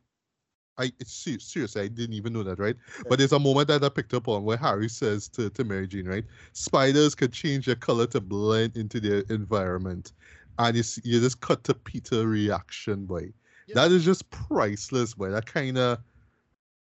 I 0.77 0.93
it's 0.99 1.11
ser- 1.11 1.39
seriously, 1.39 1.81
I 1.81 1.87
didn't 1.89 2.15
even 2.15 2.31
know 2.31 2.43
that, 2.43 2.57
right? 2.57 2.77
But 3.09 3.19
there's 3.19 3.33
a 3.33 3.39
moment 3.39 3.67
that 3.67 3.83
I 3.83 3.89
picked 3.89 4.13
up 4.13 4.29
on 4.29 4.45
where 4.45 4.55
Harry 4.55 4.87
says 4.87 5.27
to, 5.29 5.49
to 5.49 5.63
Mary 5.65 5.87
Jane, 5.87 6.07
right? 6.07 6.23
Spiders 6.53 7.15
can 7.15 7.31
change 7.31 7.65
their 7.65 7.75
color 7.75 8.07
to 8.07 8.21
blend 8.21 8.77
into 8.77 9.01
their 9.01 9.23
environment, 9.29 10.13
and 10.57 10.77
you 10.77 10.83
see, 10.83 11.01
you 11.03 11.19
just 11.19 11.41
cut 11.41 11.65
to 11.65 11.73
Peter 11.73 12.25
reaction, 12.25 13.05
boy. 13.05 13.33
Yeah. 13.67 13.75
That 13.75 13.91
is 13.91 14.05
just 14.05 14.29
priceless, 14.29 15.13
boy. 15.13 15.31
That 15.31 15.45
kind 15.45 15.77
of 15.77 15.99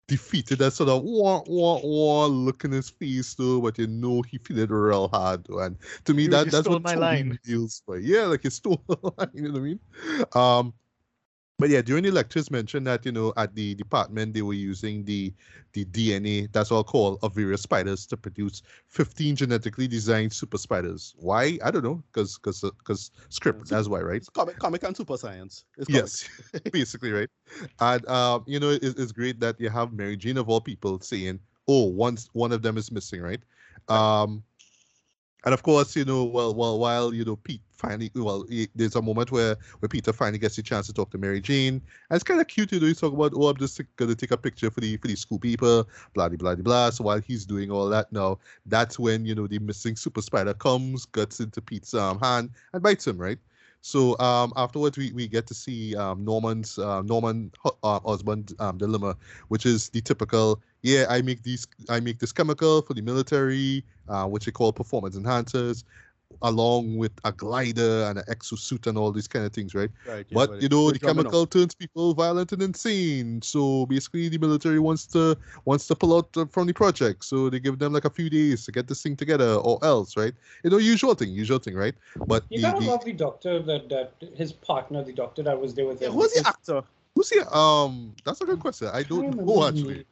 defeated 0.09 0.59
that 0.59 0.72
sort 0.72 0.88
of 0.90 1.03
wah 1.05 1.42
wah 1.46 1.80
wah 1.82 2.26
look 2.26 2.64
in 2.64 2.72
his 2.72 2.90
face 2.90 3.34
though, 3.34 3.61
but 3.61 3.78
you 3.78 3.86
know 3.86 4.22
he 4.22 4.38
feel 4.38 4.59
it 4.59 4.70
real 4.70 5.09
hard 5.09 5.44
though. 5.48 5.61
And 5.61 5.76
to 6.05 6.14
me 6.14 6.26
You- 6.26 6.30
that 6.30 6.50
that's 6.50 6.68
what 6.68 6.82
my 6.82 6.94
Tobey 6.94 6.94
line. 6.94 7.38
feels 7.44 7.82
for. 7.86 7.98
Yeah, 7.98 8.24
like 8.26 8.42
he 8.42 8.50
stole 8.50 8.82
the 8.88 8.98
line, 9.18 9.30
you 9.34 9.42
know 9.42 9.53
what 9.53 9.59
I 9.59 9.62
mean? 9.62 9.80
Um 10.34 10.74
but 11.63 11.71
yeah, 11.71 11.81
during 11.81 12.03
the 12.03 12.11
lectures 12.11 12.51
mentioned 12.51 12.89
that, 12.89 13.07
you 13.07 13.13
know, 13.13 13.33
at 13.37 13.55
the 13.55 13.77
department 13.77 14.35
they 14.35 14.43
were 14.43 14.53
using 14.53 15.05
the 15.05 15.33
the 15.75 15.85
DNA, 15.85 16.51
that's 16.51 16.73
all 16.73 16.83
called, 16.83 17.21
of 17.23 17.37
various 17.37 17.63
spiders 17.63 18.05
to 18.07 18.17
produce 18.17 18.63
15 18.89 19.37
genetically 19.37 19.87
designed 19.87 20.33
super 20.33 20.59
spiders. 20.59 21.15
Why? 21.19 21.61
I 21.65 21.71
don't 21.71 21.85
know, 21.85 22.03
because 22.13 22.37
because 22.37 22.63
because 22.63 23.13
script, 23.29 23.69
that's 23.69 23.87
why, 23.87 24.01
right? 24.01 24.17
It's 24.17 24.29
comic, 24.29 24.59
comic 24.59 24.83
and 24.83 24.97
super 24.97 25.17
science. 25.17 25.65
It's. 25.79 25.89
Yes, 25.89 26.29
basically, 26.73 27.13
right? 27.13 27.29
And 27.79 28.05
um, 28.09 28.43
you 28.49 28.59
know, 28.59 28.71
it, 28.71 28.83
it's 28.83 29.13
great 29.13 29.39
that 29.39 29.61
you 29.61 29.71
have 29.71 29.93
Mary 29.93 30.17
Jane 30.17 30.39
of 30.39 30.49
all 30.49 30.61
people 30.61 30.99
saying, 30.99 31.39
"Oh, 31.69 31.85
once 31.85 32.29
one 32.33 32.51
of 32.51 32.63
them 32.63 32.77
is 32.77 32.91
missing," 32.91 33.23
right? 33.23 33.41
Um, 33.87 34.43
and 35.45 35.55
of 35.55 35.62
course, 35.62 35.97
you 35.97 36.05
know, 36.05 36.24
well, 36.24 36.55
well, 36.55 36.78
while 36.78 37.12
you 37.12 37.24
know 37.24 37.36
Pete 37.36 37.62
finally, 37.72 38.11
well, 38.14 38.45
he, 38.49 38.68
there's 38.74 38.95
a 38.95 39.03
moment 39.03 39.32
where 39.32 39.57
where 39.80 39.88
Peter 39.88 40.12
finally 40.12 40.38
gets 40.38 40.57
the 40.57 40.62
chance 40.62 40.86
to 40.86 40.93
talk 40.93 41.11
to 41.11 41.18
Mary 41.18 41.40
Jane, 41.40 41.74
and 41.74 42.16
it's 42.16 42.22
kind 42.24 42.40
of 42.40 42.47
cute, 42.47 42.72
you 42.72 42.80
know. 42.80 42.86
He's 42.86 43.01
talking 43.01 43.18
about, 43.18 43.32
"Oh, 43.34 43.49
I'm 43.49 43.57
just 43.57 43.80
gonna 43.97 44.14
take 44.14 44.30
a 44.30 44.36
picture 44.36 44.70
for 44.70 44.80
the 44.80 44.97
for 44.99 45.09
the 45.09 45.16
school 45.16 45.38
people," 45.38 45.88
blah 46.14 46.28
blah 46.28 46.36
blah 46.36 46.55
blah. 46.57 46.90
So 46.90 47.05
while 47.05 47.20
he's 47.20 47.45
doing 47.45 47.70
all 47.70 47.88
that 47.88 48.12
now, 48.12 48.38
that's 48.66 48.99
when 48.99 49.24
you 49.24 49.34
know 49.34 49.47
the 49.47 49.59
missing 49.59 49.97
super 49.97 50.22
spider 50.22 50.55
comes, 50.55 51.07
guts 51.07 51.40
into 51.40 51.61
Pete's 51.61 51.95
um, 51.95 52.18
hand, 52.20 52.51
and 52.72 52.82
bites 52.82 53.07
him, 53.07 53.18
right? 53.18 53.38
So 53.83 54.16
um, 54.20 54.53
afterwards, 54.57 54.97
we, 54.97 55.12
we 55.12 55.26
get 55.26 55.47
to 55.49 55.55
see 55.55 55.97
um, 55.97 56.24
Norman's 56.24 56.78
uh, 56.78 57.03
Norman 57.03 57.51
uh, 57.83 58.01
husband 58.01 58.55
um, 58.61 58.78
dilemma, 58.78 59.16
which 59.49 59.66
is 59.66 59.89
the 59.91 60.01
typical 60.01 60.62
yeah 60.83 61.07
I 61.09 61.20
make 61.20 61.43
these 61.43 61.66
I 61.89 61.99
make 61.99 62.20
this 62.20 62.33
chemical 62.33 62.83
for 62.83 62.95
the 62.95 63.03
military, 63.03 63.85
uh, 64.09 64.26
which 64.26 64.47
they 64.47 64.53
call 64.53 64.72
performance 64.72 65.16
enhancers, 65.16 65.83
along 66.43 66.97
with 66.97 67.12
a 67.24 67.32
glider 67.32 68.05
and 68.09 68.18
an 68.18 68.24
exosuit 68.28 68.86
and 68.86 68.99
all 68.99 69.12
these 69.12 69.28
kind 69.28 69.45
of 69.45 69.53
things, 69.53 69.74
right? 69.74 69.90
Right. 70.07 70.26
yeah, 70.28 70.34
But 70.34 70.62
you 70.62 70.68
know 70.68 70.90
the 70.90 70.99
chemical 70.99 71.47
turns 71.47 71.74
people 71.74 72.14
violent 72.14 72.53
and 72.53 72.62
insane. 72.62 73.43
So 73.43 73.86
basically, 73.86 74.28
the 74.28 74.38
military 74.38 74.78
wants 74.78 75.07
to 75.09 75.36
wants 75.64 75.86
to 75.88 75.95
pull 75.95 76.16
out 76.16 76.28
uh, 76.36 76.47
from 76.47 76.66
the 76.66 76.72
project. 76.74 77.24
So 77.24 77.49
they 77.51 77.61
give 77.61 77.78
them 77.78 77.93
like 77.93 78.05
a 78.05 78.11
few 78.11 78.28
days 78.28 78.64
to 78.66 78.72
get 78.72 78.88
this 78.88 79.03
thing 79.03 79.16
together, 79.16 79.55
or 79.55 79.78
else, 79.82 80.16
right? 80.16 80.34
You 80.64 80.70
know, 80.70 80.78
usual 80.78 81.14
thing, 81.14 81.30
usual 81.30 81.59
thing, 81.59 81.74
right? 81.74 81.95
But 82.26 82.45
You 82.51 82.61
the, 82.61 82.62
gotta 82.62 82.80
the- 82.80 82.90
love 82.90 83.05
the 83.05 83.12
doctor 83.12 83.62
that 83.62 83.88
that 83.88 84.14
his 84.36 84.53
partner, 84.53 85.03
the 85.05 85.12
doctor 85.12 85.43
that 85.43 85.61
was 85.61 85.74
there 85.74 85.86
with 85.86 86.01
Yeah, 86.03 86.09
him. 86.09 86.14
who's 86.14 86.32
the 86.32 86.47
actor? 86.47 86.82
Who's 87.14 87.30
he? 87.30 87.40
Um, 87.53 88.14
that's 88.24 88.40
a 88.40 88.47
good 88.47 88.59
question. 88.61 88.88
I 88.93 89.03
don't 89.03 89.22
Can't 89.22 89.36
know 89.36 89.55
remember 89.64 89.68
actually. 89.68 90.07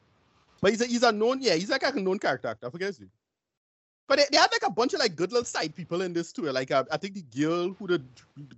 But 0.62 0.72
he's 0.72 0.82
a, 0.82 0.86
he's 0.86 1.02
a 1.02 1.10
known, 1.10 1.40
yeah, 1.40 1.54
he's 1.54 1.70
like 1.70 1.82
a 1.82 1.98
known 1.98 2.18
character 2.18 2.48
actor. 2.48 2.66
I 2.66 2.70
forget 2.70 2.88
his 2.88 3.00
name. 3.00 3.10
But 4.10 4.18
they, 4.18 4.24
they 4.32 4.38
had 4.38 4.50
like 4.50 4.64
a 4.66 4.70
bunch 4.70 4.92
of 4.92 4.98
like 4.98 5.14
good 5.14 5.30
little 5.30 5.44
side 5.44 5.72
people 5.76 6.02
in 6.02 6.12
this 6.12 6.32
too. 6.32 6.42
Like 6.50 6.72
uh, 6.72 6.82
I 6.90 6.96
think 6.96 7.14
the 7.14 7.22
girl 7.22 7.68
who 7.78 7.86
did 7.86 8.04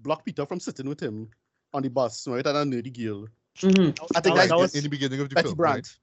block 0.02 0.24
Peter 0.24 0.46
from 0.46 0.58
sitting 0.60 0.88
with 0.88 0.98
him 0.98 1.28
on 1.74 1.82
the 1.82 1.90
bus, 1.90 2.26
right? 2.26 2.46
And 2.46 2.56
a 2.56 2.64
nerdy 2.64 2.90
girl. 2.90 3.26
Mhm. 3.58 3.90
I 4.16 4.20
think 4.20 4.34
That 4.36 4.48
that's 4.48 4.52
was- 4.54 4.74
in 4.74 4.82
the 4.84 4.88
beginning 4.88 5.20
of 5.20 5.28
the 5.28 5.34
Betty 5.34 5.48
film, 5.48 5.56
Brandt. 5.56 5.76
right? 5.76 5.96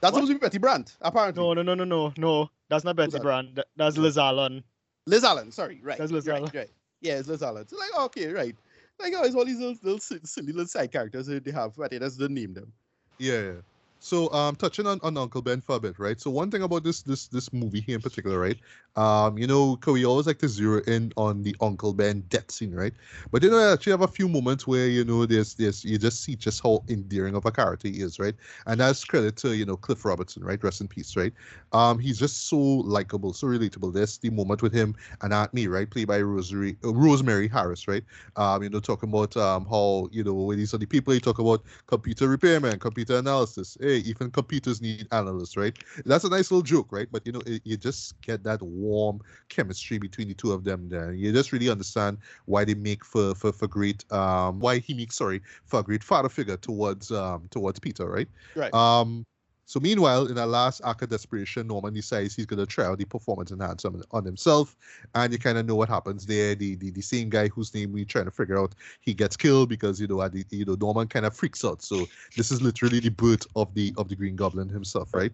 That's 0.00 0.12
What? 0.14 0.20
supposed 0.20 0.30
to 0.32 0.34
be 0.36 0.38
Betty 0.46 0.56
Brandt, 0.56 0.96
apparently. 1.02 1.42
No, 1.42 1.52
no, 1.52 1.62
no, 1.62 1.74
no, 1.74 1.84
no, 1.84 2.12
no. 2.16 2.50
That's 2.70 2.84
not 2.84 2.96
Betty 2.96 3.10
that? 3.12 3.22
Brandt. 3.22 3.54
That- 3.54 3.66
That's 3.76 3.98
Liz 3.98 4.16
Allen. 4.16 4.64
Liz 5.06 5.24
Allen, 5.24 5.52
sorry, 5.52 5.80
right. 5.82 5.98
That's 5.98 6.10
Liz 6.10 6.26
right, 6.26 6.38
Allen. 6.38 6.50
Right. 6.54 6.70
Yeah, 7.02 7.18
it's 7.18 7.28
Liz 7.28 7.42
Allen. 7.42 7.68
So 7.68 7.76
like, 7.76 7.94
okay, 8.06 8.28
right. 8.32 8.56
Like, 8.98 9.12
oh, 9.14 9.24
it's 9.24 9.34
all 9.36 9.44
these 9.44 9.58
little, 9.58 9.76
little 9.82 10.00
silly 10.00 10.52
little 10.52 10.66
side 10.66 10.90
characters 10.90 11.26
that 11.26 11.44
they 11.44 11.50
have, 11.50 11.76
but 11.76 11.90
they 11.90 11.98
just 11.98 12.18
don't 12.18 12.32
name 12.32 12.54
them. 12.54 12.72
Yeah. 13.18 13.40
yeah. 13.42 13.52
So 14.04 14.30
um, 14.34 14.54
touching 14.54 14.86
on, 14.86 15.00
on 15.02 15.16
Uncle 15.16 15.40
Ben 15.40 15.62
for 15.62 15.76
a 15.76 15.80
bit, 15.80 15.98
right? 15.98 16.20
So 16.20 16.30
one 16.30 16.50
thing 16.50 16.62
about 16.62 16.84
this 16.84 17.00
this 17.00 17.26
this 17.26 17.50
movie 17.54 17.80
here 17.80 17.96
in 17.96 18.02
particular, 18.02 18.38
right? 18.38 18.58
Um, 18.96 19.38
you 19.38 19.46
know, 19.46 19.78
we 19.86 20.04
always 20.04 20.26
like 20.26 20.38
to 20.40 20.48
zero 20.48 20.82
in 20.86 21.10
on 21.16 21.42
the 21.42 21.56
Uncle 21.62 21.94
Ben 21.94 22.20
death 22.28 22.50
scene, 22.50 22.74
right? 22.74 22.92
But 23.32 23.42
you 23.42 23.50
know, 23.50 23.56
I 23.56 23.72
actually 23.72 23.92
have 23.92 24.02
a 24.02 24.08
few 24.08 24.28
moments 24.28 24.66
where 24.66 24.88
you 24.88 25.04
know 25.06 25.24
there's 25.24 25.54
there's 25.54 25.84
you 25.84 25.96
just 25.96 26.22
see 26.22 26.36
just 26.36 26.62
how 26.62 26.84
endearing 26.90 27.34
of 27.34 27.46
a 27.46 27.50
character 27.50 27.88
he 27.88 28.02
is, 28.02 28.18
right? 28.18 28.34
And 28.66 28.78
that's 28.78 29.04
credit 29.06 29.36
to 29.38 29.56
you 29.56 29.64
know 29.64 29.76
Cliff 29.78 30.04
Robertson, 30.04 30.44
right? 30.44 30.62
Rest 30.62 30.82
in 30.82 30.88
peace, 30.88 31.16
right? 31.16 31.32
Um, 31.72 31.98
he's 31.98 32.18
just 32.18 32.48
so 32.48 32.58
likable, 32.58 33.32
so 33.32 33.46
relatable. 33.46 33.92
There's 33.94 34.18
the 34.18 34.30
moment 34.30 34.62
with 34.62 34.72
him 34.72 34.94
and 35.22 35.32
Aunt 35.32 35.52
May, 35.54 35.66
right? 35.66 35.90
Played 35.90 36.08
by 36.08 36.20
Rosemary 36.20 36.76
uh, 36.84 36.92
Rosemary 36.94 37.48
Harris, 37.48 37.88
right? 37.88 38.04
Um, 38.36 38.62
you 38.62 38.70
know, 38.70 38.80
talking 38.80 39.08
about 39.08 39.36
um 39.36 39.66
how 39.66 40.08
you 40.12 40.24
know 40.24 40.54
these 40.54 40.74
are 40.74 40.78
the 40.78 40.86
people 40.86 41.14
you 41.14 41.20
talk 41.20 41.38
about 41.38 41.62
computer 41.86 42.28
repairman, 42.28 42.78
computer 42.78 43.16
analysis. 43.16 43.76
Hey, 43.80 43.93
even 43.98 44.30
computers 44.30 44.80
need 44.80 45.06
analysts, 45.12 45.56
right? 45.56 45.76
That's 46.04 46.24
a 46.24 46.28
nice 46.28 46.50
little 46.50 46.62
joke, 46.62 46.92
right? 46.92 47.08
But 47.10 47.26
you 47.26 47.32
know, 47.32 47.42
it, 47.46 47.62
you 47.64 47.76
just 47.76 48.20
get 48.22 48.42
that 48.44 48.62
warm 48.62 49.20
chemistry 49.48 49.98
between 49.98 50.28
the 50.28 50.34
two 50.34 50.52
of 50.52 50.64
them. 50.64 50.88
There, 50.88 51.12
you 51.12 51.32
just 51.32 51.52
really 51.52 51.70
understand 51.70 52.18
why 52.46 52.64
they 52.64 52.74
make 52.74 53.04
for 53.04 53.34
for 53.34 53.52
for 53.52 53.68
great 53.68 54.10
um 54.12 54.60
why 54.60 54.78
he 54.78 54.94
makes 54.94 55.16
sorry 55.16 55.40
for 55.64 55.80
a 55.80 55.82
great 55.82 56.02
father 56.04 56.28
figure 56.28 56.56
towards 56.56 57.10
um 57.10 57.48
towards 57.50 57.78
Peter, 57.78 58.06
right? 58.08 58.28
Right. 58.54 58.74
Um. 58.74 59.24
So 59.66 59.80
meanwhile, 59.80 60.26
in 60.26 60.38
our 60.38 60.46
last 60.46 60.82
act 60.84 61.02
of 61.02 61.08
desperation, 61.08 61.66
Norman 61.66 61.94
decides 61.94 62.34
he's 62.34 62.46
gonna 62.46 62.66
try 62.66 62.84
out 62.84 62.98
the 62.98 63.04
performance 63.06 63.50
enhancer 63.50 63.88
on, 63.88 64.02
on 64.10 64.24
himself, 64.24 64.76
and 65.14 65.32
you 65.32 65.38
kind 65.38 65.56
of 65.56 65.66
know 65.66 65.74
what 65.74 65.88
happens 65.88 66.26
there. 66.26 66.54
The, 66.54 66.74
the 66.74 66.90
the 66.90 67.00
same 67.00 67.30
guy 67.30 67.48
whose 67.48 67.74
name 67.74 67.92
we're 67.92 68.04
trying 68.04 68.26
to 68.26 68.30
figure 68.30 68.58
out, 68.58 68.74
he 69.00 69.14
gets 69.14 69.36
killed 69.36 69.70
because 69.70 70.00
you 70.00 70.06
know 70.06 70.20
at 70.20 70.32
the, 70.32 70.44
you 70.50 70.64
know 70.64 70.76
Norman 70.78 71.08
kind 71.08 71.24
of 71.24 71.34
freaks 71.34 71.64
out. 71.64 71.82
So 71.82 72.06
this 72.36 72.52
is 72.52 72.60
literally 72.60 73.00
the 73.00 73.08
birth 73.08 73.46
of 73.56 73.72
the 73.74 73.94
of 73.96 74.08
the 74.08 74.16
Green 74.16 74.36
Goblin 74.36 74.68
himself, 74.68 75.14
right? 75.14 75.32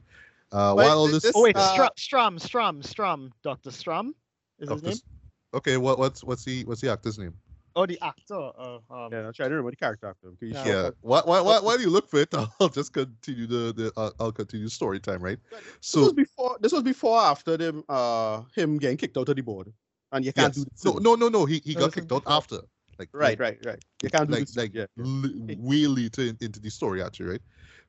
Uh, 0.53 0.75
But 0.75 0.77
while 0.77 0.99
all 0.99 1.07
this, 1.09 1.23
this- 1.23 1.33
Oh 1.35 1.43
wait, 1.43 1.57
uh, 1.57 1.89
Stromm, 1.97 2.39
Stromm, 2.39 2.39
Stromm, 2.41 2.83
Stromm. 2.83 3.31
Doctor 3.43 3.71
Stromm 3.71 4.13
is 4.59 4.71
his 4.71 4.83
name. 4.83 4.97
Okay, 5.55 5.77
what 5.77 5.99
what's 5.99 6.23
what's 6.23 6.45
the 6.45 6.65
what's 6.65 6.81
the 6.81 6.93
actor's 6.93 7.19
name? 7.19 7.35
Oh, 7.77 7.87
the 7.87 7.99
actor. 8.03 8.35
Uh, 8.35 8.79
um, 8.91 9.13
Yeah, 9.13 9.27
I'm 9.27 9.33
trying 9.33 9.51
to 9.51 9.55
remember 9.57 9.71
the 9.71 9.77
character 9.77 10.07
actor. 10.09 10.29
Okay, 10.29 10.47
you 10.47 10.53
Yeah. 10.53 10.67
Yeah. 10.67 10.91
Why, 11.01 11.23
why, 11.25 11.41
why, 11.41 11.61
why 11.61 11.77
do 11.77 11.83
you 11.83 11.91
look 11.91 12.09
for 12.09 12.21
it? 12.21 12.35
I'll 12.61 12.69
just 12.69 12.93
continue 12.93 13.47
the, 13.47 13.73
the 13.73 13.93
uh, 13.97 14.11
I'll 14.19 14.33
continue 14.33 14.69
story 14.69 15.01
time, 15.01 15.23
right? 15.23 15.39
This 15.51 15.63
So 15.81 16.03
was 16.03 16.13
before. 16.13 16.59
This 16.61 16.73
was 16.73 16.83
before 16.83 17.19
after 17.21 17.57
them. 17.57 17.85
Uh, 17.89 18.43
him 18.55 18.79
getting 18.79 18.97
kicked 18.97 19.17
out 19.17 19.29
of 19.29 19.37
the 19.37 19.43
board, 19.43 19.73
and 20.13 20.25
you 20.25 20.33
can't 20.33 20.55
yes. 20.55 20.65
do 20.65 20.71
this. 20.71 20.85
no, 20.85 20.93
no, 20.99 21.15
no, 21.15 21.29
no. 21.29 21.45
He 21.47 21.61
he 21.65 21.75
No, 21.75 21.81
got 21.81 21.93
kicked 21.93 22.13
out 22.13 22.25
before. 22.25 22.37
after. 22.37 22.59
Like 22.99 23.09
Right, 23.13 23.39
like, 23.39 23.41
right, 23.41 23.59
right. 23.65 23.85
You 24.03 24.11
can't 24.11 24.29
do 24.29 24.35
like 24.35 24.47
this. 24.47 24.57
like 24.57 24.75
yeah, 24.75 24.87
yeah. 24.97 25.05
li- 25.05 25.57
way 25.59 25.87
later 25.87 26.23
in, 26.23 26.37
into 26.41 26.61
the 26.61 26.71
story 26.71 27.03
actually, 27.03 27.31
right? 27.31 27.43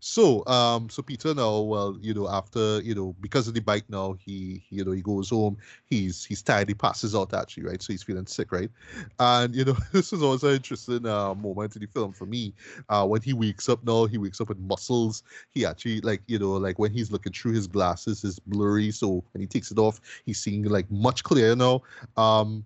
So 0.04 0.43
um 0.47 0.89
so 0.89 1.04
Peter 1.04 1.36
now, 1.36 1.60
well, 1.60 1.95
you 2.02 2.16
know, 2.16 2.28
after 2.28 2.82
you 2.82 2.95
know, 2.95 3.16
because 3.22 3.47
of 3.47 3.54
the 3.54 3.60
bike 3.60 3.86
now, 3.88 4.14
he 4.14 4.64
you 4.72 4.84
know 4.84 4.91
he 4.91 5.02
goes 5.04 5.30
home. 5.30 5.58
He's 5.86 6.26
he's 6.26 6.41
tired. 6.41 6.70
He 6.70 6.74
passes 6.74 7.14
out 7.16 7.36
actually, 7.36 7.66
right? 7.66 7.80
So 7.82 7.93
he's 7.93 8.02
feeling 8.02 8.26
sick, 8.26 8.52
right? 8.52 8.72
And 9.20 9.56
you 9.56 9.64
know, 9.64 9.78
this 9.93 10.12
is 10.12 10.24
also 10.24 10.49
an 10.49 10.56
interesting 10.56 11.06
uh, 11.06 11.36
moment 11.36 11.76
in 11.76 11.82
the 11.84 11.88
film 11.88 12.14
for 12.14 12.26
me. 12.26 12.56
Uh, 12.89 13.06
when 13.06 13.22
he 13.22 13.34
wakes 13.34 13.70
up 13.70 13.84
now, 13.84 14.06
he 14.06 14.18
wakes 14.18 14.41
up 14.41 14.49
with 14.49 14.58
muscles. 14.58 15.22
He 15.52 15.66
actually 15.68 16.02
like 16.02 16.24
you 16.26 16.39
know 16.39 16.54
like 16.54 16.80
when 16.80 16.91
he's 16.91 17.12
looking 17.12 17.34
through 17.34 17.54
his 17.54 17.68
glasses, 17.68 18.24
is 18.24 18.39
blurry. 18.39 18.89
So 18.89 19.24
when 19.34 19.41
he 19.41 19.47
takes 19.47 19.70
it 19.70 19.78
off, 19.78 19.99
he's 20.26 20.39
seeing 20.41 20.64
like 20.64 20.89
much 20.89 21.24
clearer 21.24 21.56
now. 21.56 21.84
Um, 22.18 22.66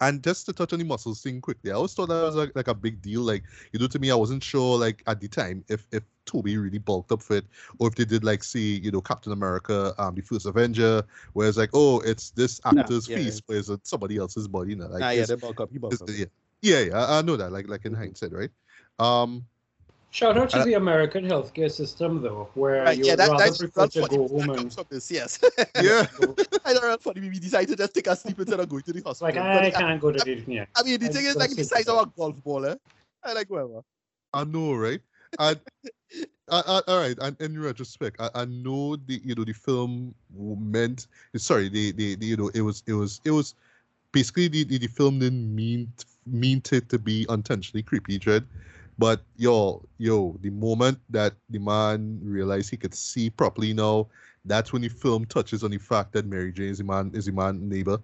and 0.00 0.22
just 0.22 0.46
to 0.46 0.52
touch 0.52 0.72
on 0.72 0.78
the 0.78 0.84
muscles 0.84 1.22
thing 1.22 1.40
quickly, 1.40 1.70
I 1.70 1.74
always 1.74 1.94
thought 1.94 2.08
that 2.08 2.22
was 2.22 2.36
like, 2.36 2.52
like 2.54 2.68
a 2.68 2.74
big 2.74 3.02
deal. 3.02 3.22
Like, 3.22 3.44
you 3.72 3.78
know, 3.80 3.86
to 3.88 3.98
me, 3.98 4.10
I 4.10 4.14
wasn't 4.14 4.42
sure 4.42 4.78
like 4.78 5.02
at 5.06 5.20
the 5.20 5.28
time 5.28 5.64
if 5.68 5.86
if 5.92 6.02
Tobey 6.26 6.56
really 6.56 6.78
bulked 6.78 7.12
up 7.12 7.22
for 7.22 7.36
it, 7.36 7.44
or 7.78 7.88
if 7.88 7.94
they 7.96 8.04
did 8.04 8.24
like 8.24 8.42
see, 8.42 8.78
you 8.80 8.90
know, 8.90 9.00
Captain 9.00 9.32
America, 9.32 9.94
um, 9.98 10.14
the 10.14 10.22
first 10.22 10.46
Avenger, 10.46 11.02
where 11.34 11.48
it's 11.48 11.58
like, 11.58 11.70
oh, 11.74 12.00
it's 12.00 12.30
this 12.30 12.60
Nah, 12.70 12.82
actor's 12.82 13.06
yeah, 13.08 13.16
face, 13.16 13.40
but 13.40 13.56
it's 13.56 13.70
somebody 13.84 14.16
else's 14.16 14.48
body, 14.48 14.70
you 14.70 14.76
know. 14.76 14.86
Like, 14.86 15.00
Nah, 15.02 15.10
yeah, 15.10 15.26
they 15.26 15.34
bulk 15.36 15.60
up. 15.60 15.70
Bulk 15.80 15.94
up. 16.02 16.08
yeah, 16.08 16.26
yeah, 16.62 16.80
yeah, 16.80 16.98
I, 16.98 17.18
I 17.18 17.22
know 17.22 17.36
that. 17.36 17.52
Like, 17.52 17.68
like 17.68 17.84
in 17.84 17.94
hindsight, 17.94 18.32
right? 18.32 18.50
Um, 18.98 19.46
Shout 20.12 20.36
out 20.36 20.50
to 20.50 20.58
Uh, 20.58 20.64
the 20.64 20.74
American 20.74 21.24
healthcare 21.24 21.70
system, 21.70 22.20
though, 22.20 22.48
where 22.54 22.82
Right, 22.82 22.98
you 22.98 23.04
yeah, 23.04 23.12
would 23.12 23.18
that, 23.20 23.30
rather 23.30 23.44
that's, 23.44 23.58
prefer 23.58 23.86
to 23.86 24.00
go 24.00 24.06
That 24.08 24.30
home 24.30 24.50
and 24.50 24.72
from 24.74 24.84
this, 24.90 25.10
yes. 25.10 25.38
Yeah. 25.80 26.06
I 26.64 26.72
don't 26.74 26.82
know, 26.82 26.96
funny. 27.00 27.20
We 27.20 27.38
decided 27.38 27.68
to 27.68 27.76
just 27.76 27.94
take 27.94 28.08
a 28.08 28.16
sleep 28.16 28.38
instead 28.40 28.58
of 28.58 28.68
going 28.68 28.82
to 28.82 28.92
the 28.92 29.02
hospital. 29.02 29.28
like 29.28 29.36
I 29.36 29.66
I, 29.66 29.70
can't 29.82 30.00
go 30.00 30.10
to 30.10 30.18
the 30.18 30.42
yeah. 30.46 30.66
I 30.76 30.82
mean, 30.82 30.98
the 30.98 31.06
I 31.06 31.08
thing 31.10 31.26
is, 31.26 31.36
like, 31.36 31.50
the 31.50 31.62
sit 31.62 31.66
size 31.66 31.88
of 31.88 31.98
a 32.02 32.06
golf 32.06 32.42
ball, 32.42 32.66
eh? 32.66 32.74
I 33.22 33.32
like 33.34 33.48
whatever. 33.50 33.82
I 34.34 34.44
know, 34.44 34.74
right? 34.74 35.00
And 35.38 35.60
I, 36.50 36.62
I, 36.66 36.82
all 36.88 36.98
right, 36.98 37.16
and 37.20 37.40
in 37.40 37.60
retrospect, 37.60 38.20
I, 38.20 38.30
I 38.34 38.44
know 38.46 38.96
the 38.96 39.20
you 39.24 39.36
know 39.36 39.44
the 39.44 39.52
film 39.52 40.12
meant 40.34 41.06
sorry, 41.36 41.68
the, 41.68 41.92
the, 41.92 42.16
the 42.16 42.26
you 42.26 42.36
know 42.36 42.50
it 42.52 42.62
was 42.62 42.82
it 42.88 42.94
was 42.94 43.20
it 43.24 43.30
was 43.30 43.54
basically 44.10 44.48
the, 44.48 44.64
the, 44.64 44.78
the 44.78 44.88
film 44.88 45.20
didn't 45.20 45.54
mean 45.54 45.92
meant 46.26 46.72
it 46.72 46.88
to 46.88 46.98
be 46.98 47.26
intentionally 47.28 47.82
creepy, 47.84 48.18
dread. 48.18 48.44
But 49.00 49.22
yo, 49.38 49.82
yo, 49.96 50.36
the 50.42 50.50
moment 50.50 50.98
that 51.08 51.32
the 51.48 51.58
man 51.58 52.20
realized 52.22 52.68
he 52.68 52.76
could 52.76 52.94
see 52.94 53.30
properly 53.30 53.72
now, 53.72 54.08
that's 54.44 54.74
when 54.74 54.82
the 54.82 54.90
film 54.90 55.24
touches 55.24 55.64
on 55.64 55.70
the 55.70 55.78
fact 55.78 56.12
that 56.12 56.26
Mary 56.26 56.52
Jane 56.52 56.68
is 56.68 56.78
the 56.78 56.84
man 56.84 57.10
is 57.14 57.24
the 57.24 57.32
man 57.32 57.66
neighbor. 57.66 57.98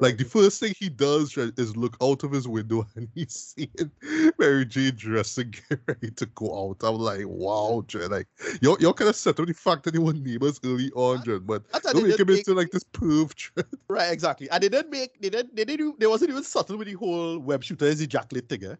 Like 0.00 0.16
the 0.18 0.24
first 0.24 0.58
thing 0.58 0.74
he 0.76 0.88
does 0.88 1.36
is 1.36 1.76
look 1.76 1.96
out 2.02 2.24
of 2.24 2.32
his 2.32 2.48
window 2.48 2.84
and 2.96 3.08
he's 3.14 3.54
seeing 3.56 3.92
Mary 4.40 4.64
Jane 4.64 4.96
dressing, 4.96 5.54
ready 5.86 6.10
to 6.10 6.26
go 6.26 6.70
out. 6.70 6.78
I'm 6.82 6.96
like, 6.96 7.24
wow, 7.24 7.84
Jay, 7.86 8.06
like 8.08 8.26
y'all, 8.60 8.76
y'all 8.80 8.94
kind 8.94 9.10
of 9.10 9.14
set 9.14 9.38
up 9.38 9.46
the 9.46 9.54
fact 9.54 9.84
that 9.84 9.92
they 9.92 10.00
were 10.00 10.14
neighbors 10.14 10.58
early 10.64 10.90
on, 10.96 11.22
Jay, 11.22 11.38
but 11.38 11.62
That's 11.70 11.86
how 11.86 11.92
don't 11.92 12.08
make 12.08 12.18
him 12.18 12.26
make- 12.26 12.38
into 12.38 12.54
like 12.54 12.72
this 12.72 12.82
perv. 12.92 13.36
Jay. 13.36 13.62
Right, 13.86 14.12
exactly. 14.12 14.50
And 14.50 14.64
they 14.64 14.68
didn't 14.68 14.90
make, 14.90 15.20
they 15.20 15.30
didn't, 15.30 15.54
they 15.54 15.64
didn't, 15.64 16.00
they 16.00 16.08
wasn't 16.08 16.30
even 16.32 16.42
subtle 16.42 16.76
with 16.76 16.88
the 16.88 16.94
whole 16.94 17.38
web 17.38 17.62
shooter 17.62 17.84
is 17.84 18.00
ejaculate 18.00 18.48
thing, 18.48 18.64
eh? 18.64 18.74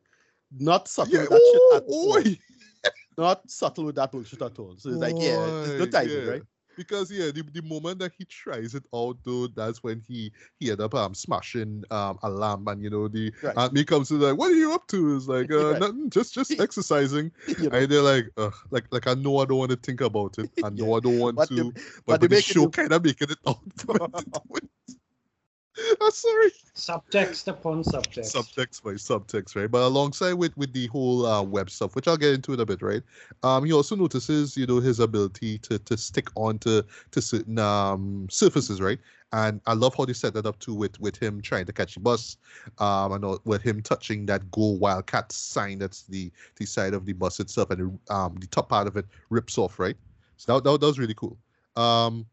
Not 0.56 0.88
subtle 0.88 1.12
Yeah, 1.14 1.20
with 1.22 1.30
that 1.30 1.42
shit 1.52 1.62
at 1.72 1.82
all. 1.86 2.18
oh, 2.18 2.34
Not 3.18 3.50
subtle 3.50 3.84
with 3.84 3.96
that 3.96 4.12
bullshit 4.12 4.40
at 4.42 4.58
all. 4.58 4.76
So 4.78 4.90
it's 4.90 5.02
like, 5.02 5.18
yeah, 5.18 5.46
it's 5.46 5.70
good 5.70 5.92
Right, 5.92 6.08
timing, 6.08 6.24
yeah. 6.24 6.30
right? 6.30 6.42
Because 6.76 7.10
yeah, 7.10 7.32
the, 7.32 7.42
the 7.42 7.60
moment 7.62 7.98
that 7.98 8.12
he 8.16 8.24
tries 8.24 8.76
it 8.76 8.84
out 8.94 9.18
though, 9.24 9.48
that's 9.48 9.82
when 9.82 10.00
he 10.06 10.30
he 10.60 10.70
end 10.70 10.80
up 10.80 10.94
um 10.94 11.12
smashing 11.12 11.82
um 11.90 12.20
a 12.22 12.30
lamp 12.30 12.68
and 12.68 12.80
you 12.80 12.88
know 12.88 13.08
the 13.08 13.32
Right. 13.42 13.56
aunt 13.56 13.72
May 13.72 13.82
comes 13.82 14.06
to 14.08 14.14
like, 14.14 14.38
what 14.38 14.52
are 14.52 14.54
you 14.54 14.72
up 14.72 14.86
to? 14.88 15.16
Is 15.16 15.28
like 15.28 15.50
uh 15.50 15.72
Right. 15.72 15.80
nothing, 15.80 16.08
just 16.10 16.32
just 16.34 16.52
exercising. 16.60 17.32
You 17.48 17.68
know, 17.68 17.76
And 17.76 17.90
they're 17.90 18.00
like, 18.02 18.26
Ugh, 18.36 18.54
like 18.70 18.84
like 18.92 19.08
I 19.08 19.14
know 19.14 19.38
I 19.38 19.44
don't 19.46 19.58
want 19.58 19.72
to 19.72 19.76
think 19.76 20.00
about 20.02 20.38
it. 20.38 20.48
I 20.62 20.70
know 20.70 20.92
Yeah. 20.92 20.96
I 20.98 21.00
don't 21.00 21.18
want 21.18 21.36
But 21.36 21.48
to, 21.48 21.72
but 21.72 21.74
but, 22.06 22.20
they 22.20 22.26
but 22.28 22.30
the 22.36 22.42
show 22.42 22.68
kind 22.68 22.92
of 22.92 23.04
making 23.04 23.30
it 23.32 23.38
out 23.44 23.58
for 23.76 23.94
me 23.94 24.00
to 24.08 24.40
do 24.48 24.56
it. 24.58 24.94
I'm 26.00 26.10
sorry. 26.10 26.50
Subtext 26.74 27.48
upon 27.48 27.82
subtext. 27.82 28.34
subtext 28.34 28.82
by 28.82 28.92
subtext, 28.92 29.56
right? 29.56 29.70
But 29.70 29.82
alongside 29.82 30.34
with 30.34 30.56
with 30.56 30.72
the 30.72 30.86
whole 30.88 31.26
uh, 31.26 31.42
web 31.42 31.70
stuff, 31.70 31.94
which 31.94 32.08
I'll 32.08 32.16
get 32.16 32.34
into 32.34 32.52
in 32.52 32.60
a 32.60 32.66
bit, 32.66 32.82
right? 32.82 33.02
Um, 33.42 33.64
he 33.64 33.72
also 33.72 33.96
notices, 33.96 34.56
you 34.56 34.66
know, 34.66 34.80
his 34.80 35.00
ability 35.00 35.58
to 35.58 35.78
to 35.78 35.96
stick 35.96 36.28
on 36.36 36.58
to 36.60 36.84
certain 37.20 37.58
um 37.58 38.26
surfaces, 38.30 38.80
right? 38.80 38.98
And 39.32 39.60
I 39.66 39.74
love 39.74 39.94
how 39.94 40.06
they 40.06 40.14
set 40.14 40.34
that 40.34 40.46
up 40.46 40.58
too 40.58 40.74
with 40.74 40.98
with 41.00 41.16
him 41.16 41.42
trying 41.42 41.66
to 41.66 41.72
catch 41.72 41.94
the 41.94 42.00
bus, 42.00 42.36
um, 42.78 43.12
and 43.12 43.38
with 43.44 43.62
him 43.62 43.82
touching 43.82 44.26
that 44.26 44.50
"Go 44.50 44.70
Wildcat" 44.70 45.32
sign 45.32 45.78
that's 45.78 46.02
the 46.04 46.30
the 46.56 46.66
side 46.66 46.94
of 46.94 47.04
the 47.04 47.12
bus 47.12 47.40
itself, 47.40 47.70
and 47.70 47.98
um 48.10 48.36
the 48.40 48.46
top 48.46 48.68
part 48.68 48.86
of 48.86 48.96
it 48.96 49.06
rips 49.30 49.58
off, 49.58 49.78
right? 49.78 49.96
So 50.36 50.54
that, 50.54 50.64
that, 50.64 50.80
that 50.80 50.86
was 50.86 50.98
really 50.98 51.14
cool. 51.14 51.36
Um, 51.76 52.26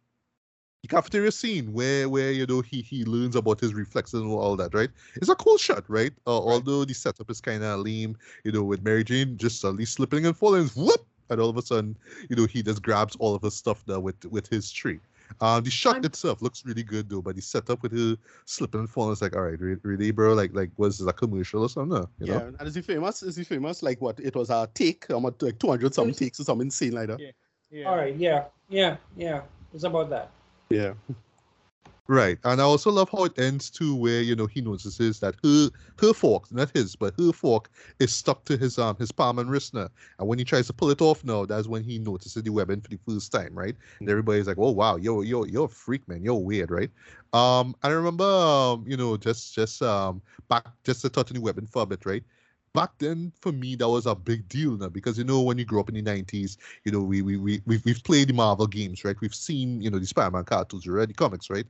the 0.85 0.95
cafeteria 0.95 1.31
scene 1.31 1.73
where 1.73 2.07
where 2.07 2.31
you 2.31 2.45
know 2.45 2.61
he 2.61 2.81
he 2.81 3.03
learns 3.05 3.35
about 3.35 3.59
his 3.59 3.73
reflexes 3.73 4.21
and 4.21 4.31
all 4.31 4.55
that, 4.55 4.73
right? 4.73 4.89
It's 5.15 5.29
a 5.29 5.35
cool 5.35 5.57
shot, 5.57 5.83
right? 5.87 6.13
Uh, 6.27 6.37
Although 6.37 6.85
the 6.85 6.93
setup 6.93 7.31
is 7.31 7.41
kind 7.41 7.63
of 7.63 7.79
lame, 7.79 8.15
you 8.43 8.51
know, 8.51 8.63
with 8.63 8.83
Mary 8.83 9.03
Jane 9.03 9.35
just 9.37 9.59
suddenly 9.59 9.85
slipping 9.85 10.27
and 10.27 10.37
falling, 10.37 10.67
whoop, 10.75 11.03
and 11.29 11.41
all 11.41 11.49
of 11.49 11.57
a 11.57 11.63
sudden, 11.63 11.97
you 12.29 12.35
know, 12.35 12.45
he 12.45 12.61
just 12.61 12.83
grabs 12.83 13.15
all 13.17 13.33
of 13.33 13.41
her 13.41 13.49
stuff 13.49 13.83
now 13.87 13.99
with 13.99 14.23
with 14.25 14.47
his 14.47 14.71
tree. 14.71 14.99
Um, 15.41 15.63
the 15.63 15.71
shot 15.71 15.95
I'm- 15.95 16.05
itself 16.05 16.43
looks 16.43 16.63
really 16.65 16.83
good 16.83 17.09
though, 17.09 17.23
but 17.23 17.35
the 17.35 17.41
setup 17.41 17.81
with 17.81 17.97
her 17.97 18.15
slipping 18.45 18.81
and 18.81 18.89
falling 18.89 19.13
is 19.13 19.23
like, 19.23 19.35
all 19.35 19.41
right, 19.41 19.59
really, 19.59 20.11
bro, 20.11 20.35
like 20.35 20.53
like 20.53 20.69
was 20.77 20.99
this 20.99 21.07
a 21.07 21.13
commercial 21.13 21.63
or 21.63 21.69
something? 21.69 21.97
No, 21.97 22.09
you 22.19 22.27
yeah. 22.27 22.37
know? 22.37 22.53
And 22.59 22.67
is 22.67 22.75
he 22.75 22.81
famous? 22.81 23.23
Is 23.23 23.35
he 23.35 23.43
famous? 23.43 23.81
Like 23.81 23.99
what? 24.01 24.19
It 24.19 24.35
was 24.35 24.51
a 24.51 24.69
take, 24.75 25.09
um, 25.09 25.23
like 25.23 25.57
200 25.57 25.95
some 25.95 26.11
takes 26.13 26.39
or 26.39 26.43
something 26.43 26.67
insane 26.67 26.91
like 26.91 27.07
that. 27.07 27.19
Yeah. 27.19 27.31
Yeah. 27.71 27.89
All 27.89 27.97
right, 27.97 28.15
yeah, 28.15 28.43
yeah, 28.69 28.97
yeah. 29.17 29.41
It's 29.73 29.83
about 29.83 30.11
that. 30.11 30.29
Yeah. 30.69 30.95
Right, 32.07 32.37
and 32.43 32.61
I 32.61 32.63
also 32.63 32.91
love 32.91 33.09
how 33.09 33.23
it 33.23 33.39
ends 33.39 33.71
too, 33.71 33.95
where 33.95 34.21
you 34.21 34.35
know 34.35 34.45
he 34.45 34.61
notices 34.61 35.19
that 35.21 35.35
her 35.43 35.71
her 35.99 36.13
fork, 36.13 36.51
not 36.51 36.69
his, 36.71 36.95
but 36.95 37.15
her 37.19 37.31
fork 37.33 37.71
is 37.99 38.13
stuck 38.13 38.45
to 38.45 38.57
his 38.57 38.77
um 38.77 38.95
his 38.97 39.11
palm 39.11 39.39
and 39.39 39.49
wrist 39.49 39.73
now, 39.73 39.89
and 40.19 40.27
when 40.27 40.37
he 40.37 40.45
tries 40.45 40.67
to 40.67 40.73
pull 40.73 40.91
it 40.91 41.01
off 41.01 41.23
now, 41.23 41.45
that's 41.47 41.67
when 41.67 41.83
he 41.83 41.97
notices 41.97 42.43
the 42.43 42.51
webbing 42.51 42.81
for 42.81 42.89
the 42.89 42.99
first 43.07 43.31
time, 43.31 43.55
right? 43.57 43.75
And 44.03 44.11
everybody's 44.11 44.45
like, 44.45 44.59
"Oh 44.59 44.69
wow, 44.71 44.97
yo 44.97 45.21
yo 45.21 45.45
you're 45.45 45.65
a 45.65 45.67
freak, 45.67 46.07
man, 46.07 46.23
you're 46.23 46.35
weird, 46.35 46.69
right?" 46.69 46.91
Um, 47.33 47.73
I 47.81 47.89
remember 47.89 48.23
um 48.23 48.83
you 48.87 48.97
know 48.97 49.17
just 49.17 49.55
just 49.55 49.81
um 49.81 50.21
back 50.47 50.67
just 50.83 51.01
to 51.01 51.09
touch 51.09 51.31
on 51.31 51.35
the 51.35 51.41
webbing 51.41 51.65
for 51.65 51.81
a 51.81 51.85
bit, 51.87 52.05
right? 52.05 52.23
Back 52.75 52.91
then, 52.99 53.31
for 53.41 53.51
me, 53.51 53.75
that 53.75 53.89
was 53.89 54.05
a 54.05 54.15
big 54.15 54.47
deal 54.49 54.71
now 54.77 54.89
because 54.89 55.17
you 55.17 55.23
know 55.23 55.41
when 55.41 55.57
you 55.57 55.65
grew 55.65 55.79
up 55.79 55.89
in 55.89 55.95
the 55.95 56.03
'90s, 56.03 56.57
you 56.83 56.91
know 56.91 57.01
we 57.01 57.21
we 57.21 57.37
we 57.37 57.61
we've, 57.65 57.83
we've 57.85 58.03
played 58.03 58.27
the 58.29 58.33
Marvel 58.33 58.67
games, 58.67 59.03
right? 59.03 59.15
We've 59.21 59.35
seen 59.35 59.81
you 59.81 59.89
know 59.89 59.99
the 59.99 60.05
Spider-Man 60.05 60.43
cartoons, 60.43 60.85
we 60.85 60.93
read 60.93 61.15
comics, 61.17 61.49
right? 61.49 61.65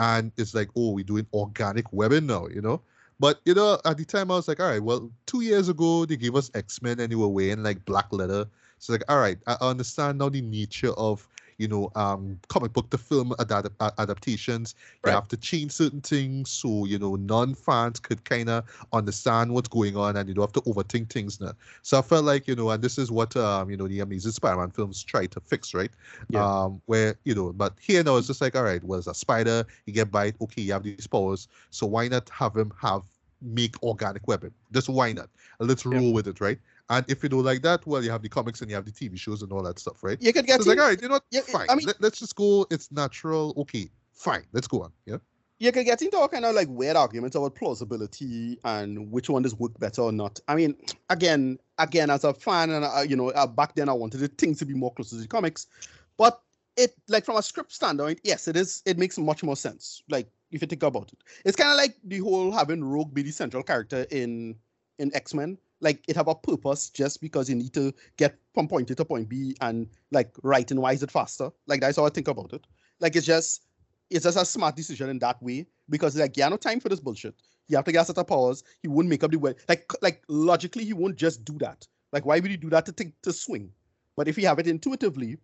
and 0.00 0.32
it's 0.38 0.54
like, 0.54 0.68
oh, 0.76 0.90
we're 0.90 1.04
doing 1.04 1.26
organic 1.32 1.92
webbing 1.92 2.26
now, 2.26 2.46
you 2.48 2.62
know. 2.62 2.80
But 3.20 3.40
you 3.44 3.54
know, 3.54 3.78
at 3.84 3.98
the 3.98 4.04
time 4.04 4.30
I 4.30 4.36
was 4.36 4.48
like, 4.48 4.60
all 4.60 4.70
right, 4.70 4.82
well, 4.82 5.10
two 5.26 5.42
years 5.42 5.68
ago 5.68 6.06
they 6.06 6.16
gave 6.16 6.34
us 6.34 6.50
X 6.54 6.80
Men 6.80 6.98
and 7.00 7.12
they 7.12 7.16
were 7.16 7.28
wearing 7.28 7.62
like 7.62 7.84
black 7.84 8.06
leather. 8.10 8.46
So 8.78 8.94
like, 8.94 9.04
all 9.10 9.18
right, 9.18 9.38
I 9.46 9.58
understand 9.60 10.18
now 10.18 10.30
the 10.30 10.40
nature 10.40 10.92
of 10.92 11.28
you 11.60 11.68
know 11.68 11.92
um 11.96 12.40
comic 12.48 12.72
book 12.74 12.90
to 12.90 12.98
film 12.98 13.34
adapt- 13.38 13.76
a- 13.80 14.00
adaptations. 14.00 14.74
You 15.04 15.12
have 15.12 15.28
to 15.28 15.36
change 15.36 15.72
certain 15.72 16.00
things 16.00 16.50
so 16.50 16.86
you 16.86 16.98
know 16.98 17.16
non-fans 17.16 18.00
could 18.00 18.24
kind 18.24 18.48
of 18.50 18.64
understand 18.92 19.52
what's 19.54 19.68
going 19.68 19.96
on 19.96 20.16
and 20.16 20.28
you 20.28 20.34
don't 20.34 20.42
have 20.44 20.64
to 20.64 20.70
overthink 20.70 21.10
things 21.10 21.40
now. 21.40 21.52
So 21.82 21.98
I 21.98 22.02
felt 22.02 22.24
like 22.24 22.48
you 22.48 22.56
know, 22.56 22.70
and 22.70 22.82
this 22.82 22.98
is 22.98 23.10
what 23.10 23.36
um 23.36 23.70
you 23.70 23.76
know 23.76 23.88
the 23.88 24.00
Amazing 24.00 24.32
Spider-Man 24.32 24.70
films 24.70 25.04
try 25.04 25.26
to 25.26 25.40
fix, 25.40 25.74
right? 25.74 25.92
Yeah. 26.30 26.46
Um, 26.46 26.82
where 26.86 27.16
you 27.24 27.34
know, 27.34 27.52
but 27.52 27.78
here 27.80 28.02
now 28.02 28.16
it's 28.16 28.26
just 28.26 28.40
like, 28.40 28.56
all 28.56 28.64
right, 28.64 28.82
well, 28.82 28.98
it's 28.98 29.08
a 29.08 29.14
spider, 29.14 29.64
you 29.86 29.92
get 29.92 30.10
bite, 30.10 30.36
okay, 30.40 30.62
you 30.62 30.72
have 30.72 30.82
these 30.84 31.06
powers, 31.06 31.48
so 31.70 31.86
why 31.86 32.08
not 32.08 32.28
have 32.30 32.56
him 32.56 32.64
have 32.80 33.02
make 33.42 33.80
organic 33.82 34.26
weapon? 34.26 34.52
Just 34.72 34.88
why 34.88 35.12
not? 35.12 35.28
Let's 35.58 35.84
Yeah. 35.90 36.00
roll 36.00 36.12
with 36.12 36.26
it, 36.28 36.40
right? 36.40 36.58
And 36.90 37.04
if 37.08 37.22
you 37.22 37.28
don't 37.28 37.44
like 37.44 37.62
that, 37.62 37.86
well, 37.86 38.02
you 38.04 38.10
have 38.10 38.20
the 38.22 38.28
comics 38.28 38.60
and 38.60 38.68
you 38.70 38.74
have 38.74 38.84
the 38.84 38.90
TV 38.90 39.16
shows 39.18 39.42
and 39.42 39.52
all 39.52 39.62
that 39.62 39.78
stuff, 39.78 40.02
right? 40.02 40.18
You 40.20 40.32
could 40.32 40.42
So 40.42 40.46
get 40.48 40.56
it's 40.56 40.66
like, 40.66 40.78
all 40.78 40.88
right, 40.88 41.00
you 41.00 41.08
know 41.08 41.14
what? 41.14 41.24
Yeah, 41.30 41.42
fine. 41.42 41.66
I 41.70 41.76
mean- 41.76 41.86
Let, 41.86 42.12
us 42.12 42.18
just 42.18 42.34
go. 42.36 42.66
It's 42.70 42.90
natural. 42.90 43.54
Okay, 43.56 43.88
fine. 44.12 44.44
Let's 44.52 44.66
go 44.66 44.82
on. 44.82 44.92
Yeah. 45.06 45.18
you 45.60 45.70
could 45.72 45.84
get 45.86 46.02
into 46.02 46.16
all 46.16 46.26
kind 46.28 46.44
of 46.44 46.54
like 46.54 46.66
weird 46.68 46.96
arguments 46.96 47.36
about 47.36 47.54
plausibility 47.54 48.58
and 48.64 49.10
which 49.12 49.30
one 49.30 49.42
does 49.42 49.54
work 49.54 49.78
better 49.78 50.02
or 50.02 50.10
not. 50.10 50.40
I 50.48 50.56
mean, 50.56 50.74
again, 51.10 51.58
again, 51.78 52.10
as 52.10 52.24
a 52.24 52.34
fan, 52.34 52.70
and 52.70 52.84
uh, 52.84 53.04
you 53.08 53.14
know, 53.14 53.28
uh, 53.30 53.46
back 53.46 53.74
then 53.76 53.88
I 53.88 53.92
wanted 53.92 54.18
the 54.18 54.28
things 54.28 54.58
to 54.58 54.66
be 54.66 54.74
more 54.74 54.92
close 54.92 55.10
to 55.10 55.16
the 55.16 55.28
comics, 55.28 55.68
but 56.16 56.40
it 56.76 56.94
like 57.08 57.24
from 57.24 57.36
a 57.36 57.42
script 57.42 57.72
standpoint, 57.72 58.20
yes, 58.24 58.48
it 58.48 58.56
is. 58.56 58.82
It 58.84 58.98
makes 58.98 59.16
much 59.16 59.42
more 59.44 59.56
sense. 59.56 60.02
Like 60.08 60.28
if 60.50 60.60
you 60.60 60.66
think 60.66 60.82
about 60.82 61.12
it, 61.12 61.18
it's 61.44 61.56
kind 61.56 61.70
of 61.70 61.76
like 61.76 61.94
the 62.02 62.18
whole 62.18 62.50
having 62.50 62.82
Rogue 62.82 63.14
be 63.14 63.22
the 63.22 63.30
central 63.30 63.62
character 63.62 64.06
in 64.10 64.56
in 64.98 65.14
X 65.14 65.34
Men. 65.34 65.56
Like 65.80 66.04
it 66.08 66.16
have 66.16 66.28
a 66.28 66.34
purpose 66.34 66.90
just 66.90 67.20
because 67.20 67.48
you 67.48 67.56
need 67.56 67.72
to 67.74 67.92
get 68.16 68.36
from 68.54 68.68
point 68.68 68.90
A 68.90 68.94
to 68.94 69.04
point 69.04 69.28
B 69.28 69.56
and 69.60 69.88
like 70.10 70.34
and 70.44 70.82
wise 70.82 71.02
it 71.02 71.10
faster. 71.10 71.50
Like 71.66 71.80
that's 71.80 71.96
how 71.96 72.06
I 72.06 72.10
think 72.10 72.28
about 72.28 72.52
it. 72.52 72.66
Like 73.00 73.16
it's 73.16 73.26
just 73.26 73.64
it's 74.10 74.24
just 74.24 74.36
a 74.36 74.44
smart 74.44 74.76
decision 74.76 75.08
in 75.08 75.18
that 75.20 75.42
way 75.42 75.66
because 75.88 76.16
like 76.16 76.36
you 76.36 76.42
have 76.42 76.52
no 76.52 76.56
time 76.56 76.80
for 76.80 76.88
this 76.88 77.00
bullshit. 77.00 77.34
You 77.68 77.76
have 77.76 77.84
to 77.84 77.92
get 77.92 78.02
a 78.02 78.04
set 78.06 78.18
of 78.18 78.26
powers. 78.26 78.64
He 78.82 78.88
won't 78.88 79.08
make 79.08 79.24
up 79.24 79.30
the 79.30 79.38
way. 79.38 79.54
Like 79.68 79.90
like 80.02 80.22
logically, 80.28 80.84
he 80.84 80.92
won't 80.92 81.16
just 81.16 81.44
do 81.44 81.56
that. 81.58 81.86
Like 82.12 82.26
why 82.26 82.40
would 82.40 82.50
he 82.50 82.56
do 82.56 82.70
that 82.70 82.86
to 82.86 82.92
think 82.92 83.14
to 83.22 83.32
swing? 83.32 83.70
But 84.16 84.28
if 84.28 84.36
he 84.36 84.42
have 84.42 84.58
it 84.58 84.66
intuitively, 84.66 85.38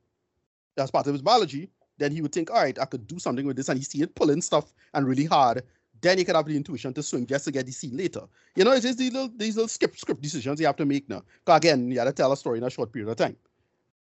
that's 0.76 0.90
part 0.90 1.06
of 1.06 1.14
his 1.14 1.22
biology, 1.22 1.70
then 1.98 2.12
he 2.12 2.20
would 2.20 2.32
think, 2.32 2.50
all 2.50 2.62
right, 2.62 2.78
I 2.78 2.84
could 2.84 3.06
do 3.06 3.18
something 3.18 3.46
with 3.46 3.56
this, 3.56 3.68
and 3.68 3.78
he 3.78 3.84
see 3.84 4.02
it 4.02 4.14
pulling 4.14 4.42
stuff 4.42 4.72
and 4.94 5.06
really 5.06 5.24
hard. 5.24 5.62
Then 6.00 6.18
you 6.18 6.24
could 6.24 6.36
have 6.36 6.46
the 6.46 6.56
intuition 6.56 6.92
to 6.94 7.02
swing 7.02 7.26
just 7.26 7.44
to 7.46 7.52
get 7.52 7.66
the 7.66 7.72
scene 7.72 7.96
later. 7.96 8.22
You 8.54 8.64
know, 8.64 8.72
it's 8.72 8.82
just 8.84 8.98
these 8.98 9.12
little 9.12 9.30
these 9.36 9.56
little 9.56 9.68
skip 9.68 9.96
script 9.96 10.20
decisions 10.22 10.60
you 10.60 10.66
have 10.66 10.76
to 10.76 10.84
make 10.84 11.08
now. 11.08 11.22
'Cause 11.44 11.56
again, 11.58 11.90
you 11.90 11.98
have 11.98 12.08
to 12.08 12.12
tell 12.12 12.32
a 12.32 12.36
story 12.36 12.58
in 12.58 12.64
a 12.64 12.70
short 12.70 12.92
period 12.92 13.10
of 13.10 13.16
time. 13.16 13.36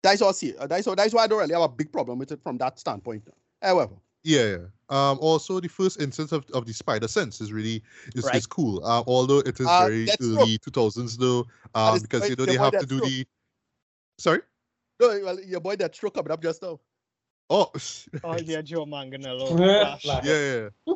That's 0.02 0.20
all 0.20 0.28
I 0.28 0.32
see. 0.32 0.52
That's, 0.52 0.86
all, 0.86 0.94
that's 0.94 1.14
why 1.14 1.24
I 1.24 1.26
don't 1.26 1.38
really 1.40 1.54
have 1.54 1.62
a 1.62 1.68
big 1.68 1.90
problem 1.90 2.18
with 2.18 2.30
it 2.32 2.42
from 2.42 2.58
that 2.58 2.78
standpoint. 2.78 3.26
However, 3.62 3.94
Yeah, 4.22 4.44
yeah. 4.44 4.66
Um, 4.90 5.18
also, 5.20 5.60
the 5.60 5.68
first 5.68 6.00
instance 6.00 6.32
of, 6.32 6.44
of 6.52 6.66
the 6.66 6.72
spider 6.74 7.08
sense 7.08 7.40
is 7.40 7.52
really 7.52 7.82
is, 8.14 8.24
Right. 8.24 8.36
is 8.36 8.46
cool. 8.46 8.84
Uh, 8.84 9.02
although 9.06 9.38
it 9.38 9.58
is 9.60 9.66
Uh, 9.66 9.84
very 9.88 10.04
that's 10.06 10.22
early 10.22 10.58
two 10.58 10.70
thousands 10.70 11.16
though, 11.16 11.46
um, 11.74 11.98
because 12.00 12.28
you 12.28 12.36
know 12.36 12.44
they 12.46 12.56
have 12.56 12.72
to 12.78 12.86
do 12.86 13.00
true. 13.00 13.08
the. 13.08 13.26
Sorry. 14.18 14.40
no, 15.00 15.20
well, 15.24 15.40
your 15.40 15.60
boy 15.60 15.76
that 15.76 15.94
stroke 15.94 16.14
coming 16.14 16.30
up 16.32 16.42
just 16.42 16.62
now. 16.62 16.78
Oh, 17.50 17.70
Oh 18.24 18.36
yeah, 18.36 18.62
Joe 18.62 18.86
Manganiello. 18.86 19.50
Yeah, 19.60 19.96
Flash. 19.96 20.02
Flash. 20.02 20.24
yeah, 20.26 20.68
yeah. 20.86 20.94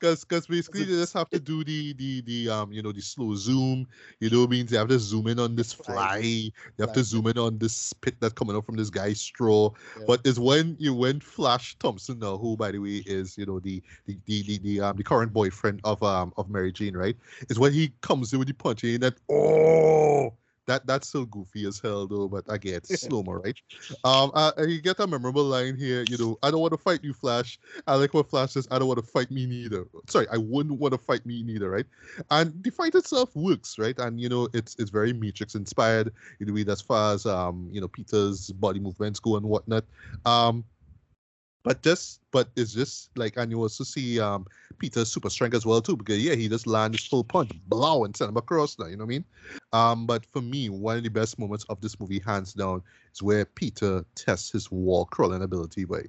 Cause, 0.00 0.24
cause 0.24 0.46
basically 0.46 0.84
they 0.84 0.92
just 0.92 1.12
have 1.14 1.28
to 1.30 1.40
do 1.40 1.64
the 1.64 1.92
the 1.94 2.20
the 2.22 2.48
um 2.48 2.72
you 2.72 2.82
know 2.82 2.92
the 2.92 3.00
slow 3.00 3.34
zoom. 3.34 3.86
You 4.20 4.30
know 4.30 4.40
what 4.40 4.48
I 4.48 4.50
mean? 4.50 4.66
They 4.66 4.76
have 4.76 4.88
to 4.88 4.98
zoom 4.98 5.26
in 5.26 5.40
on 5.40 5.56
this 5.56 5.72
fly. 5.72 6.20
They 6.20 6.52
have 6.84 6.92
to 6.92 7.02
zoom 7.02 7.26
in 7.26 7.38
on 7.38 7.58
this 7.58 7.74
spit 7.74 8.14
that's 8.20 8.34
coming 8.34 8.56
up 8.56 8.64
from 8.64 8.76
this 8.76 8.90
guy's 8.90 9.20
straw. 9.20 9.70
Yeah. 9.96 10.04
But 10.06 10.20
it's 10.24 10.38
when 10.38 10.76
you 10.78 10.94
when 10.94 11.20
Flash 11.20 11.76
Thompson 11.78 12.20
now, 12.20 12.38
who 12.38 12.56
by 12.56 12.70
the 12.70 12.78
way 12.78 13.02
is 13.06 13.36
you 13.36 13.46
know 13.46 13.58
the 13.58 13.82
the 14.06 14.16
the 14.26 14.42
the, 14.42 14.58
the 14.58 14.80
um 14.80 14.96
the 14.96 15.04
current 15.04 15.32
boyfriend 15.32 15.80
of 15.82 16.02
um 16.02 16.32
of 16.36 16.48
Mary 16.48 16.72
Jane, 16.72 16.96
right? 16.96 17.16
Is 17.48 17.58
when 17.58 17.72
he 17.72 17.92
comes 18.00 18.32
in 18.32 18.38
with 18.38 18.48
the 18.48 18.54
punch 18.54 18.84
and 18.84 19.02
that 19.02 19.14
oh 19.30 20.32
that 20.68 20.86
that's 20.86 21.08
so 21.08 21.24
goofy 21.24 21.66
as 21.66 21.80
hell 21.80 22.06
though. 22.06 22.28
But 22.28 22.44
again, 22.48 22.76
it's 22.76 23.00
slow 23.08 23.22
mo, 23.22 23.32
right? 23.32 23.56
Um, 24.04 24.30
uh, 24.34 24.52
and 24.56 24.70
you 24.70 24.80
get 24.80 25.00
a 25.00 25.06
memorable 25.06 25.42
line 25.42 25.76
here. 25.76 26.04
You 26.08 26.16
know, 26.16 26.38
I 26.42 26.50
don't 26.50 26.60
want 26.60 26.72
to 26.74 26.78
fight 26.78 27.02
you, 27.02 27.12
Flash. 27.12 27.58
I 27.86 27.96
like 27.96 28.14
what 28.14 28.30
Flash 28.30 28.52
says. 28.52 28.68
I 28.70 28.78
don't 28.78 28.86
want 28.86 29.00
to 29.00 29.06
fight 29.06 29.30
me 29.30 29.46
neither. 29.46 29.84
Sorry, 30.08 30.26
I 30.30 30.36
wouldn't 30.36 30.78
want 30.78 30.92
to 30.92 30.98
fight 30.98 31.26
me 31.26 31.42
neither, 31.42 31.70
right? 31.70 31.86
And 32.30 32.62
the 32.62 32.70
fight 32.70 32.94
itself 32.94 33.34
works, 33.34 33.78
right? 33.78 33.98
And 33.98 34.20
you 34.20 34.28
know, 34.28 34.48
it's 34.52 34.76
it's 34.78 34.90
very 34.90 35.12
Matrix 35.12 35.54
inspired. 35.54 36.12
You 36.38 36.46
know, 36.46 36.72
as 36.72 36.80
far 36.80 37.14
as 37.14 37.26
um, 37.26 37.68
you 37.72 37.80
know, 37.80 37.88
Peter's 37.88 38.50
body 38.52 38.78
movements 38.78 39.18
go 39.18 39.36
and 39.36 39.46
whatnot. 39.46 39.84
Um, 40.24 40.64
but 41.64 41.82
just 41.82 42.20
but 42.30 42.48
it's 42.56 42.72
just 42.72 43.10
like 43.16 43.36
and 43.36 43.50
you 43.50 43.60
also 43.60 43.84
see 43.84 44.20
um 44.20 44.46
Peter's 44.78 45.10
super 45.10 45.30
strength 45.30 45.54
as 45.54 45.66
well 45.66 45.80
too 45.80 45.96
because 45.96 46.22
yeah 46.22 46.34
he 46.34 46.48
just 46.48 46.66
land 46.66 46.94
his 46.94 47.04
full 47.04 47.24
punch 47.24 47.50
blow 47.66 48.04
and 48.04 48.16
send 48.16 48.30
him 48.30 48.36
across 48.36 48.78
now 48.78 48.86
you 48.86 48.96
know 48.96 49.04
what 49.04 49.08
I 49.08 49.18
mean? 49.18 49.24
Um 49.72 50.06
but 50.06 50.24
for 50.26 50.40
me 50.40 50.68
one 50.68 50.98
of 50.98 51.02
the 51.02 51.08
best 51.08 51.38
moments 51.38 51.64
of 51.68 51.80
this 51.80 51.98
movie 51.98 52.20
hands 52.24 52.52
down 52.52 52.82
is 53.12 53.22
where 53.22 53.44
Peter 53.44 54.04
tests 54.14 54.52
his 54.52 54.70
wall 54.70 55.06
crawling 55.06 55.42
ability 55.42 55.84
by 55.84 56.02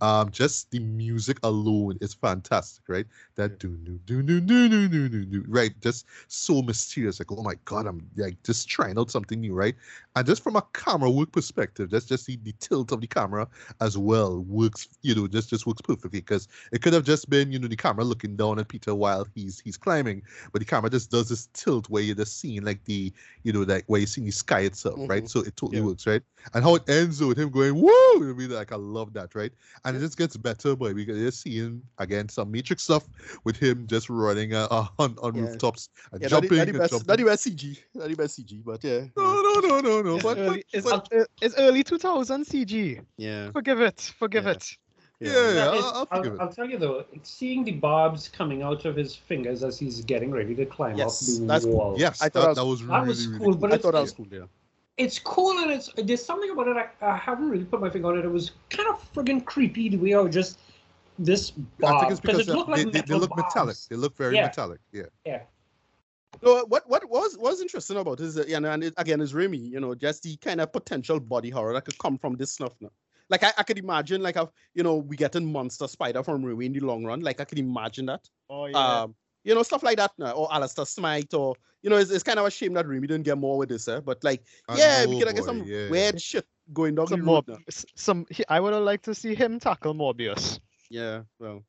um 0.00 0.30
just 0.30 0.70
the 0.70 0.80
music 0.80 1.38
alone 1.42 1.98
is 2.00 2.14
fantastic 2.14 2.84
right? 2.88 3.06
That 3.36 3.58
do 3.58 3.76
do 3.84 3.98
do 4.06 4.22
do 4.22 4.40
do 4.40 4.68
do 4.68 4.88
do 4.88 5.08
do 5.08 5.24
do 5.24 5.44
right? 5.46 5.78
Just 5.80 6.06
so 6.28 6.62
mysterious 6.62 7.20
like 7.20 7.30
oh 7.30 7.42
my 7.42 7.54
god 7.64 7.86
I'm 7.86 8.08
like 8.16 8.42
just 8.42 8.68
trying 8.68 8.98
out 8.98 9.10
something 9.10 9.40
new 9.40 9.54
right? 9.54 9.74
And 10.16 10.26
just 10.26 10.42
from 10.42 10.56
a 10.56 10.62
camera 10.72 11.10
work 11.10 11.32
perspective 11.32 11.90
that's 11.90 12.06
just 12.06 12.26
the, 12.26 12.36
the 12.42 12.54
tilt 12.58 12.90
of 12.92 13.00
the 13.00 13.06
camera 13.06 13.46
as 13.80 13.96
well 13.98 14.40
works 14.40 14.88
you 15.02 15.14
know 15.14 15.26
just 15.28 15.50
just 15.50 15.65
works 15.66 15.82
perfectly 15.82 16.20
because 16.20 16.48
it 16.72 16.80
could 16.80 16.92
have 16.92 17.04
just 17.04 17.28
been 17.28 17.50
you 17.52 17.58
know 17.58 17.68
the 17.68 17.76
camera 17.76 18.04
looking 18.04 18.36
down 18.36 18.58
at 18.58 18.68
peter 18.68 18.94
while 18.94 19.26
he's 19.34 19.60
he's 19.60 19.76
climbing 19.76 20.22
but 20.52 20.60
the 20.60 20.64
camera 20.64 20.88
just 20.88 21.10
does 21.10 21.28
this 21.28 21.48
tilt 21.52 21.88
where 21.90 22.02
you're 22.02 22.14
just 22.14 22.38
seeing 22.40 22.62
like 22.64 22.82
the 22.84 23.12
you 23.42 23.52
know 23.52 23.62
like 23.62 23.84
where 23.86 24.00
you're 24.00 24.06
seeing 24.06 24.24
the 24.26 24.30
sky 24.32 24.60
itself 24.60 24.98
right 25.08 25.24
Mhm. 25.24 25.28
so 25.30 25.40
it 25.40 25.56
totally 25.56 25.78
Yeah. 25.78 25.86
works 25.86 26.06
right 26.06 26.22
and 26.54 26.62
how 26.64 26.74
it 26.76 26.88
ends 26.88 27.20
with 27.22 27.38
him 27.38 27.50
going 27.50 27.74
woo 27.74 27.90
i 28.16 28.32
mean 28.32 28.50
like 28.50 28.72
i 28.72 28.76
love 28.76 29.12
that 29.14 29.34
right 29.34 29.52
and 29.84 29.96
it 29.96 30.00
just 30.00 30.16
gets 30.16 30.36
better 30.36 30.76
but 30.76 30.94
we 30.94 31.04
you're 31.04 31.30
seeing 31.30 31.82
again 31.98 32.28
some 32.28 32.50
matrix 32.50 32.84
stuff 32.84 33.08
with 33.44 33.56
him 33.56 33.86
just 33.86 34.08
running 34.08 34.54
uh, 34.54 34.66
on, 34.98 35.16
on 35.22 35.34
Yeah. 35.34 35.42
rooftops 35.42 35.88
and 36.12 36.22
Yeah, 36.22 36.28
jumping 36.28 36.58
not 36.58 36.64
the 36.66 36.70
and 36.70 36.78
best, 36.78 36.90
jumping. 36.92 37.06
not 37.08 37.18
the 37.18 37.24
best 37.24 37.46
CG, 37.46 37.78
not 37.94 38.08
the 38.08 38.14
best 38.14 38.38
CG, 38.38 38.62
but 38.64 38.84
yeah, 38.84 39.06
no 39.16 39.42
no 39.42 39.60
no 39.60 39.80
no 39.80 40.02
no 40.02 40.14
It's 40.16 40.22
but, 40.22 40.38
early, 40.38 40.48
but, 40.72 40.78
it's, 40.78 40.90
but- 40.90 41.08
uh, 41.12 41.24
it's 41.40 41.54
early 41.58 41.82
2000 41.84 42.44
CG. 42.44 43.00
yeah, 43.16 43.50
Forgive 43.52 43.80
it. 43.80 44.12
Forgive 44.18 44.44
Yeah. 44.44 44.52
it. 44.52 44.76
Yeah, 45.20 45.32
yeah. 45.32 45.54
yeah, 45.54 45.64
it- 45.72 45.82
I'll, 45.82 45.94
I'll 45.94 46.06
forgive 46.06 46.34
it 46.34 46.40
I'll 46.40 46.52
tell 46.52 46.68
you 46.68 46.78
though, 46.78 47.04
seeing 47.22 47.64
the 47.64 47.72
barbs 47.72 48.28
coming 48.28 48.62
out 48.62 48.84
of 48.84 48.96
his 48.96 49.16
fingers 49.16 49.62
as 49.62 49.78
he's 49.78 50.02
getting 50.04 50.30
ready 50.30 50.54
to 50.54 50.66
climb 50.66 50.98
Yes, 50.98 51.22
up 51.22 51.26
the 51.26 51.46
that's 51.46 51.64
cool. 51.64 51.74
wall. 51.74 51.94
Yes, 51.98 52.20
I 52.20 52.26
I 52.26 52.28
thought 52.28 52.40
thought 52.40 52.48
that 52.48 52.60
that 52.62 52.66
was, 52.66 52.80
that 52.80 52.92
really, 52.92 53.08
was 53.08 53.26
really 53.26 53.38
cool, 53.38 53.54
but 53.56 53.72
I 53.72 53.78
thought 53.78 53.92
that 53.92 54.00
was 54.02 54.12
cool. 54.12 54.26
Yeah, 54.30 54.40
it's 54.98 55.18
cool 55.18 55.58
and 55.58 55.70
it's 55.70 55.90
there's 55.96 56.24
something 56.24 56.50
about 56.50 56.68
it 56.68 56.76
I, 56.76 57.06
I 57.06 57.16
haven't 57.16 57.48
really 57.48 57.64
put 57.64 57.80
my 57.80 57.88
finger 57.88 58.08
on 58.08 58.18
it. 58.18 58.24
It 58.24 58.30
was 58.30 58.52
kind 58.68 58.88
of 58.90 59.12
friggin' 59.14 59.44
creepy 59.44 59.88
the 59.88 59.96
way 59.96 60.14
I 60.14 60.20
was 60.20 60.34
just 60.34 60.58
this 61.18 61.52
I 61.82 61.98
think 61.98 62.10
it's 62.10 62.20
because 62.20 62.46
it 62.46 62.52
looked 62.52 62.70
they, 62.74 62.84
like 62.84 62.92
they, 62.92 63.00
they 63.00 63.14
metal 63.14 63.20
look 63.20 63.36
metallic. 63.36 63.76
They 63.88 63.96
look 63.96 64.16
very 64.16 64.34
Yeah. 64.34 64.42
metallic. 64.42 64.80
Yeah. 64.92 65.04
Yeah. 65.24 65.42
So 66.42 66.58
uh, 66.60 66.64
what 66.66 66.86
what 66.88 67.08
was 67.08 67.38
was 67.38 67.62
interesting 67.62 67.96
about 67.96 68.18
this, 68.18 68.36
is 68.36 68.48
you 68.50 68.60
know, 68.60 68.70
and 68.70 68.84
it, 68.84 68.92
again, 68.98 69.22
is 69.22 69.32
Raimi, 69.32 69.70
you 69.70 69.80
know, 69.80 69.94
just 69.94 70.24
the 70.24 70.36
kind 70.36 70.60
of 70.60 70.70
potential 70.70 71.18
body 71.18 71.48
horror 71.48 71.72
that 71.72 71.86
could 71.86 71.96
come 71.98 72.18
from 72.18 72.36
this 72.36 72.52
stuff 72.52 72.72
now. 72.82 72.90
Like 73.28 73.42
I, 73.42 73.52
I 73.58 73.62
could 73.62 73.78
imagine, 73.78 74.22
like, 74.22 74.36
a, 74.36 74.48
you 74.74 74.82
know, 74.82 74.96
we 74.96 75.16
getting 75.16 75.50
monster 75.50 75.88
spider 75.88 76.22
from 76.22 76.44
Raimi 76.44 76.66
in 76.66 76.72
the 76.72 76.80
long 76.80 77.04
run. 77.04 77.20
Like 77.20 77.40
I 77.40 77.44
could 77.44 77.58
imagine 77.58 78.06
that. 78.06 78.20
Oh 78.48 78.66
yeah. 78.66 79.02
Um, 79.02 79.14
you 79.44 79.54
know, 79.54 79.62
stuff 79.62 79.82
like 79.82 79.96
that 79.98 80.12
now, 80.18 80.32
or 80.32 80.52
Alistair 80.52 80.84
Smythe, 80.86 81.32
or 81.32 81.54
you 81.82 81.90
know, 81.90 81.96
it's, 81.96 82.10
it's 82.10 82.24
kind 82.24 82.38
of 82.38 82.46
a 82.46 82.50
shame 82.50 82.72
that 82.74 82.86
Raimi 82.86 83.02
didn't 83.02 83.22
get 83.22 83.38
more 83.38 83.58
with 83.58 83.68
this, 83.68 83.86
eh? 83.86 84.00
But 84.00 84.24
like, 84.24 84.42
I 84.68 84.76
yeah, 84.76 85.06
we 85.06 85.18
know, 85.18 85.24
could 85.26 85.36
get 85.36 85.44
some 85.44 85.62
yeah. 85.64 85.88
weird 85.88 86.20
shit 86.20 86.44
going 86.72 86.96
down 86.96 87.06
the 87.06 87.10
some 87.10 87.20
road 87.20 87.46
more. 87.46 87.56
now. 87.58 87.58
Some. 87.94 88.26
he- 88.30 88.46
I 88.48 88.58
would 88.58 88.74
have 88.74 88.82
liked 88.82 89.04
to 89.04 89.14
see 89.14 89.34
him 89.34 89.60
tackle 89.60 89.94
Morbius. 89.94 90.58
Yeah, 90.90 91.22
well. 91.38 91.64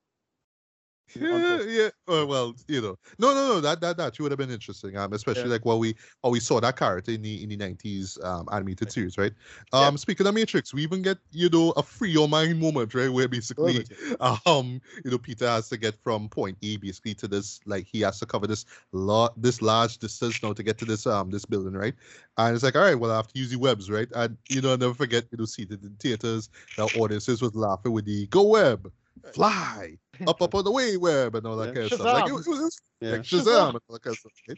Yeah, 1.16 1.64
yeah. 1.64 1.90
Uh, 2.08 2.26
well, 2.28 2.54
you 2.68 2.82
know, 2.82 2.98
no, 3.18 3.34
no, 3.34 3.48
no. 3.48 3.62
That 3.62 3.80
that 3.82 3.98
that 3.98 4.20
would 4.20 4.32
have 4.32 4.38
been 4.38 4.52
interesting. 4.52 4.98
Um, 4.98 5.14
especially 5.14 5.50
Yeah. 5.50 5.56
like 5.56 5.66
what 5.66 5.80
we 5.80 5.96
how 6.22 6.30
we 6.30 6.40
saw 6.40 6.60
that 6.60 6.76
character 6.78 7.12
in 7.12 7.22
the 7.22 7.42
in 7.42 7.50
the 7.50 7.56
nineties 7.58 8.18
um 8.24 8.48
animated 8.52 8.92
series, 8.92 9.18
right? 9.18 9.32
Yeah. 9.74 9.88
Um, 9.88 9.98
speaking 9.98 10.28
of 10.28 10.34
Matrix, 10.36 10.74
we 10.74 10.84
even 10.84 11.02
get 11.02 11.18
you 11.32 11.50
know 11.50 11.72
a 11.72 11.84
free 11.84 12.12
your 12.12 12.28
mind 12.28 12.60
moment, 12.60 12.94
right? 12.94 13.10
Where 13.10 13.28
basically, 13.28 13.88
um, 14.46 14.82
you 15.06 15.12
know, 15.12 15.18
Peter 15.18 15.48
has 15.48 15.70
to 15.70 15.78
get 15.78 15.96
from 16.04 16.30
point 16.30 16.58
A 16.62 16.78
basically 16.78 17.14
to 17.16 17.28
this 17.28 17.62
like 17.66 17.86
he 17.88 18.02
has 18.02 18.20
to 18.20 18.26
cover 18.26 18.46
this 18.46 18.66
lot 18.92 19.42
this 19.42 19.62
large 19.62 19.98
distance 20.00 20.44
now 20.44 20.54
to 20.54 20.62
get 20.64 20.78
to 20.80 20.86
this 20.86 21.08
um 21.08 21.30
this 21.32 21.46
building, 21.46 21.74
right? 21.74 21.96
And 22.38 22.54
it's 22.54 22.64
like, 22.64 22.76
all 22.76 22.82
right, 22.84 22.96
well, 23.00 23.12
I 23.12 23.16
have 23.16 23.28
to 23.28 23.40
use 23.40 23.50
the 23.52 23.58
webs, 23.58 23.90
right? 23.90 24.08
And 24.14 24.38
you 24.50 24.62
know, 24.62 24.72
I'll 24.72 24.78
never 24.78 24.94
forget, 24.94 25.26
you 25.32 25.38
know, 25.38 25.46
seated 25.46 25.84
in 25.84 25.96
theaters, 25.96 26.50
the 26.76 26.86
audiences 26.86 27.42
was 27.42 27.56
laughing 27.56 27.92
with 27.94 28.06
the 28.06 28.28
go 28.28 28.44
web, 28.44 28.92
fly, 29.24 29.98
up, 30.26 30.42
up 30.42 30.56
on 30.56 30.64
the 30.64 30.72
way 30.72 30.98
web, 30.98 31.36
and 31.36 31.46
all 31.46 31.58
that 31.58 31.68
Yeah. 31.68 31.74
kind 31.74 31.86
of 31.86 31.94
stuff. 31.94 32.06
Like, 32.08 32.28
it, 32.28 32.34
was- 32.34 32.48
it 32.48 32.50
was 32.52 32.82
Yeah. 33.02 33.12
like 33.12 33.22
Shazam 33.22 33.70
and 33.70 33.80
all 33.88 33.94
that 33.94 34.02
kind 34.04 34.14
of 34.14 34.20
stuff. 34.20 34.32
Right? 34.48 34.58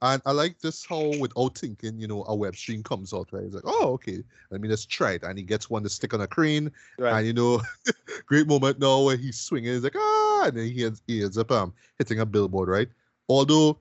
And 0.00 0.22
I 0.26 0.30
like 0.32 0.60
just 0.60 0.86
how, 0.86 1.12
without 1.18 1.58
thinking, 1.58 1.98
you 1.98 2.06
know, 2.06 2.24
a 2.28 2.34
web 2.34 2.54
stream 2.54 2.82
comes 2.84 3.12
out, 3.12 3.28
right? 3.32 3.42
It's 3.42 3.54
like, 3.54 3.64
oh, 3.66 3.92
okay, 3.94 4.22
let 4.50 4.60
me 4.60 4.68
just 4.68 4.88
try 4.88 5.12
it. 5.12 5.24
And 5.24 5.36
he 5.36 5.42
gets 5.44 5.68
one 5.68 5.82
to 5.82 5.88
stick 5.88 6.14
on 6.14 6.20
a 6.20 6.26
crane, 6.26 6.70
Right. 6.98 7.18
and 7.18 7.26
you 7.26 7.32
know, 7.32 7.60
great 8.26 8.46
moment 8.46 8.78
now 8.78 9.02
where 9.02 9.16
he's 9.16 9.40
swinging. 9.40 9.72
He's 9.72 9.82
like, 9.82 9.96
ah, 9.96 10.44
and 10.46 10.56
then 10.56 10.68
he 10.70 10.84
ends, 10.84 11.02
he 11.06 11.22
ends 11.24 11.36
up 11.38 11.50
um 11.50 11.74
hitting 11.98 12.20
a 12.20 12.26
billboard, 12.26 12.68
right? 12.68 12.88
Although, 13.28 13.78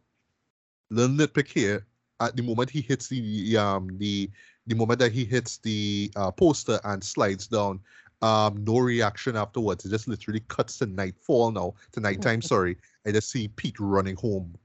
little 0.89 1.15
nitpick 1.15 1.47
here, 1.47 1.85
at 2.19 2.35
the 2.35 2.41
moment 2.41 2.69
he 2.71 2.81
hits 2.81 3.07
the 3.09 3.55
um 3.57 3.89
the 3.99 4.29
the 4.65 4.75
moment 4.75 4.99
that 4.99 5.11
he 5.11 5.23
hits 5.23 5.59
the 5.59 6.11
uh, 6.15 6.31
poster 6.31 6.79
and 6.83 7.03
slides 7.03 7.45
down, 7.47 7.79
um, 8.21 8.63
no 8.63 8.79
reaction 8.79 9.35
afterwards. 9.35 9.85
It 9.85 9.89
just 9.89 10.07
literally 10.07 10.41
cuts 10.47 10.77
to 10.79 10.85
nightfall 10.85 11.51
now, 11.51 11.73
to 11.91 11.99
nighttime. 11.99 12.41
sorry, 12.53 12.77
I 13.05 13.11
just 13.11 13.29
see 13.29 13.47
Pete 13.49 13.79
running 13.79 14.15
home, 14.15 14.55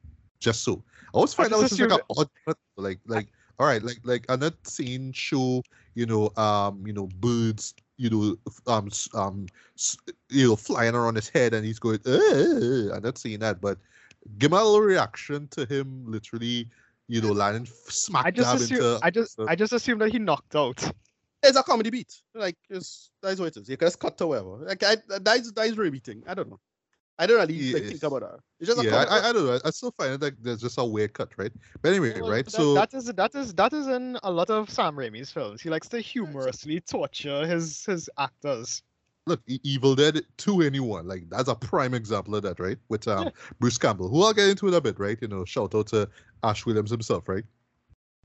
just 0.40 0.62
so. 0.62 0.82
I 1.02 1.08
always 1.12 1.34
find 1.34 1.50
was 1.50 1.68
just 1.68 1.80
like 1.80 1.90
a 1.90 2.00
odd, 2.16 2.28
like 2.76 2.98
like 3.06 3.28
all 3.58 3.66
right, 3.66 3.82
like 3.82 3.98
like 4.04 4.24
I'm 4.28 4.40
not 4.40 4.54
seeing 4.64 5.12
show, 5.12 5.62
you 5.94 6.06
know, 6.06 6.30
um, 6.36 6.82
you 6.86 6.92
know, 6.92 7.06
birds, 7.20 7.74
you 7.98 8.10
know, 8.10 8.36
um, 8.66 8.90
um, 9.14 9.46
you 10.30 10.48
know, 10.48 10.56
flying 10.56 10.94
around 10.94 11.16
his 11.16 11.28
head, 11.28 11.52
and 11.52 11.64
he's 11.64 11.78
going, 11.78 12.00
"Uh," 12.06 12.94
I'm 12.94 13.02
not 13.02 13.18
seeing 13.18 13.40
that, 13.40 13.60
but 13.60 13.78
give 14.38 14.52
a 14.52 14.56
little 14.56 14.80
reaction 14.80 15.48
to 15.48 15.66
him, 15.66 16.04
literally, 16.06 16.68
you 17.08 17.20
know, 17.20 17.32
landing 17.32 17.68
smack 17.88 18.24
I 18.24 18.30
just 18.30 18.50
dab 18.50 18.60
assume. 18.62 18.76
into. 18.78 18.98
I 19.02 19.10
just. 19.10 19.36
so- 19.36 19.46
I 19.46 19.54
just 19.54 19.72
assumed 19.72 20.00
that 20.00 20.10
he 20.10 20.18
knocked 20.18 20.56
out. 20.56 20.82
It's 21.42 21.56
a 21.56 21.62
comedy 21.62 21.90
beat. 21.90 22.14
Like 22.34 22.56
it's 22.70 23.10
that's 23.22 23.40
what 23.40 23.46
it 23.48 23.56
is. 23.56 23.68
You 23.68 23.76
can 23.76 23.86
just 23.86 23.98
cut 23.98 24.16
to 24.18 24.26
whatever. 24.28 24.58
Like 24.58 24.82
I, 24.82 24.96
that 25.08 25.38
is 25.38 25.52
that 25.52 25.66
is 25.66 25.76
Raimi 25.76 26.02
thing. 26.02 26.22
I 26.26 26.34
don't 26.34 26.48
know. 26.50 26.60
I 27.18 27.26
don't 27.26 27.38
really 27.38 27.72
like, 27.72 27.84
think 27.84 28.02
about 28.02 28.20
that. 28.20 28.38
It's 28.58 28.68
just 28.68 28.80
a 28.80 28.84
yeah, 28.84 28.90
comedy. 28.90 29.10
I, 29.10 29.16
I, 29.16 29.28
I 29.28 29.32
don't 29.32 29.46
know. 29.46 29.58
I 29.64 29.70
still 29.70 29.92
find 29.98 30.14
it 30.14 30.22
like 30.22 30.34
there's 30.40 30.60
just 30.60 30.78
a 30.78 30.84
weird 30.84 31.12
cut, 31.12 31.30
right? 31.36 31.52
But 31.82 31.90
anyway, 31.90 32.18
Well, 32.20 32.30
right? 32.30 32.44
that- 32.44 32.50
So 32.50 32.74
that 32.74 32.94
is 32.94 33.04
that 33.06 33.34
is 33.34 33.54
that 33.54 33.72
is 33.72 33.86
in 33.86 34.18
a 34.22 34.30
lot 34.30 34.50
of 34.50 34.70
Sam 34.70 34.96
Raimi's 34.96 35.30
films. 35.30 35.60
He 35.60 35.68
likes 35.68 35.88
to 35.88 36.00
humorously 36.00 36.80
torture 36.80 37.46
his 37.46 37.84
his 37.84 38.08
actors. 38.18 38.82
look, 39.26 39.40
Evil 39.46 39.94
Dead 39.94 40.22
to 40.38 40.62
anyone, 40.62 41.06
like 41.06 41.28
that's 41.28 41.48
a 41.48 41.54
prime 41.54 41.94
example 41.94 42.34
of 42.34 42.42
that, 42.42 42.58
right? 42.58 42.78
With 42.88 43.06
um 43.08 43.30
Bruce 43.60 43.78
Campbell, 43.78 44.08
who 44.08 44.22
I'll 44.22 44.32
get 44.32 44.48
into 44.48 44.66
in 44.68 44.74
a 44.74 44.80
bit, 44.80 44.98
right? 44.98 45.18
You 45.20 45.28
know, 45.28 45.44
shout 45.44 45.74
out 45.74 45.88
to 45.88 46.08
Ash 46.42 46.64
Williams 46.66 46.90
himself, 46.90 47.28
right? 47.28 47.44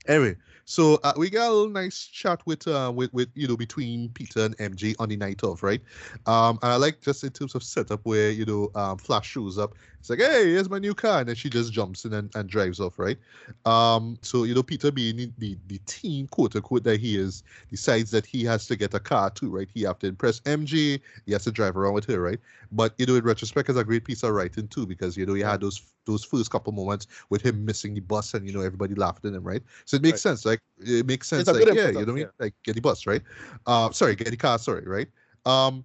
Anyway, 0.08 0.36
so 0.64 0.98
uh, 1.04 1.12
we 1.18 1.28
got 1.28 1.48
a 1.48 1.52
little 1.52 1.68
nice 1.68 2.06
chat 2.06 2.40
with 2.46 2.66
uh 2.66 2.90
with 2.94 3.12
with 3.12 3.28
you 3.34 3.46
know 3.46 3.56
between 3.58 4.08
Peter 4.10 4.46
and 4.46 4.56
MJ 4.58 4.94
on 4.98 5.10
the 5.10 5.16
night 5.16 5.42
of, 5.44 5.62
right? 5.62 5.82
Um, 6.26 6.58
and 6.62 6.72
I 6.72 6.76
like 6.76 7.00
just 7.02 7.24
in 7.24 7.30
terms 7.30 7.54
of 7.54 7.62
setup 7.62 8.00
where 8.04 8.30
you 8.30 8.46
know 8.46 8.70
um 8.74 8.96
Flash 8.98 9.28
shows 9.28 9.58
up, 9.58 9.74
it's 9.98 10.10
like, 10.10 10.20
hey, 10.20 10.50
here's 10.50 10.70
my 10.70 10.78
new 10.78 10.94
car, 10.94 11.20
and 11.20 11.28
then 11.28 11.36
she 11.36 11.50
just 11.50 11.72
jumps 11.72 12.04
in 12.04 12.12
and, 12.12 12.30
and 12.34 12.48
drives 12.48 12.80
off, 12.80 12.98
right? 12.98 13.18
Um, 13.64 14.18
so 14.22 14.44
you 14.44 14.54
know 14.54 14.62
Peter 14.62 14.90
being 14.90 15.32
the, 15.38 15.58
the 15.66 15.78
teen 15.86 16.26
quote 16.28 16.54
unquote 16.56 16.84
that 16.84 17.00
he 17.00 17.16
is, 17.16 17.42
decides 17.70 18.10
that 18.12 18.24
he 18.26 18.44
has 18.44 18.66
to 18.68 18.76
get 18.76 18.94
a 18.94 19.00
car 19.00 19.30
too, 19.30 19.50
right? 19.50 19.68
He 19.72 19.82
have 19.82 19.98
to 20.00 20.06
impress 20.06 20.40
MJ, 20.46 21.00
he 21.26 21.32
has 21.32 21.44
to 21.44 21.52
drive 21.52 21.76
around 21.76 21.94
with 21.94 22.06
her, 22.06 22.20
right? 22.20 22.38
But 22.72 22.94
you 22.98 23.06
know, 23.06 23.16
in 23.16 23.24
retrospect, 23.24 23.68
it's 23.68 23.78
a 23.78 23.84
great 23.84 24.04
piece 24.04 24.22
of 24.22 24.32
writing 24.32 24.68
too, 24.68 24.86
because 24.86 25.16
you 25.16 25.26
know 25.26 25.34
he 25.34 25.42
had 25.42 25.60
those 25.60 25.94
those 26.04 26.24
first 26.24 26.50
couple 26.50 26.72
moments 26.72 27.06
with 27.28 27.42
him 27.42 27.64
missing 27.64 27.94
the 27.94 28.00
bus 28.00 28.34
and 28.34 28.46
you 28.46 28.52
know 28.52 28.60
everybody 28.60 28.94
laughed 28.94 29.24
at 29.24 29.34
him, 29.34 29.42
right? 29.44 29.62
So 29.84 29.96
it 29.96 30.02
makes 30.02 30.20
Right. 30.20 30.22
sense, 30.22 30.44
like 30.44 30.60
it 30.78 31.06
makes 31.06 31.28
sense, 31.28 31.52
like 31.52 31.70
yeah, 31.70 31.88
you 31.90 32.06
know 32.06 32.12
what 32.12 32.20
I 32.20 32.24
mean? 32.24 32.30
Like 32.38 32.54
get 32.62 32.74
the 32.74 32.80
bus, 32.80 33.06
right? 33.06 33.22
Um, 33.66 33.92
sorry, 33.92 34.14
get 34.14 34.30
the 34.30 34.36
car, 34.36 34.58
sorry, 34.58 34.84
right? 34.86 35.08
Um, 35.46 35.84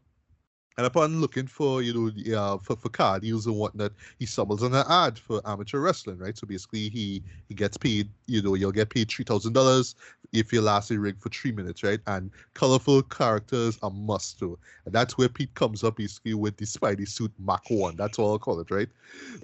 And 0.78 0.88
upon 0.88 1.22
looking 1.22 1.46
for, 1.46 1.82
you 1.84 1.94
know, 1.94 2.10
the, 2.10 2.36
uh, 2.36 2.58
for, 2.58 2.76
for 2.76 2.90
car 2.90 3.20
deals 3.20 3.46
and 3.46 3.56
whatnot, 3.56 3.92
he 4.18 4.26
stumbles 4.26 4.64
on 4.64 4.74
an 4.74 4.86
ad 4.90 5.20
for 5.20 5.40
amateur 5.46 5.80
wrestling, 5.80 6.18
right? 6.18 6.38
So 6.38 6.48
basically, 6.48 6.90
he 6.90 7.24
he 7.48 7.54
gets 7.54 7.78
paid, 7.78 8.10
you 8.26 8.42
know, 8.42 8.56
you'll 8.56 8.72
get 8.72 8.90
paid 8.90 9.10
three 9.10 9.26
thousand 9.26 9.54
dollars 9.54 9.96
if 10.34 10.52
you 10.52 10.62
last 10.62 10.92
in 10.92 11.00
ring 11.00 11.16
for 11.18 11.30
three 11.30 11.52
minutes, 11.52 11.84
right? 11.84 12.00
And 12.08 12.32
colorful 12.56 13.04
characters 13.04 13.78
are 13.84 13.92
must 13.92 14.40
do. 14.40 14.58
And 14.86 14.94
that's 14.94 15.18
where 15.18 15.30
Pete 15.30 15.54
comes 15.54 15.84
up 15.84 15.98
basically 15.98 16.34
with 16.34 16.58
the 16.58 16.66
Spidey 16.66 17.08
suit 17.08 17.32
Mach 17.40 17.64
1. 17.70 17.96
That's 17.96 18.18
all 18.20 18.32
I'll 18.32 18.40
call 18.40 18.60
it, 18.60 18.72
right? 18.72 18.90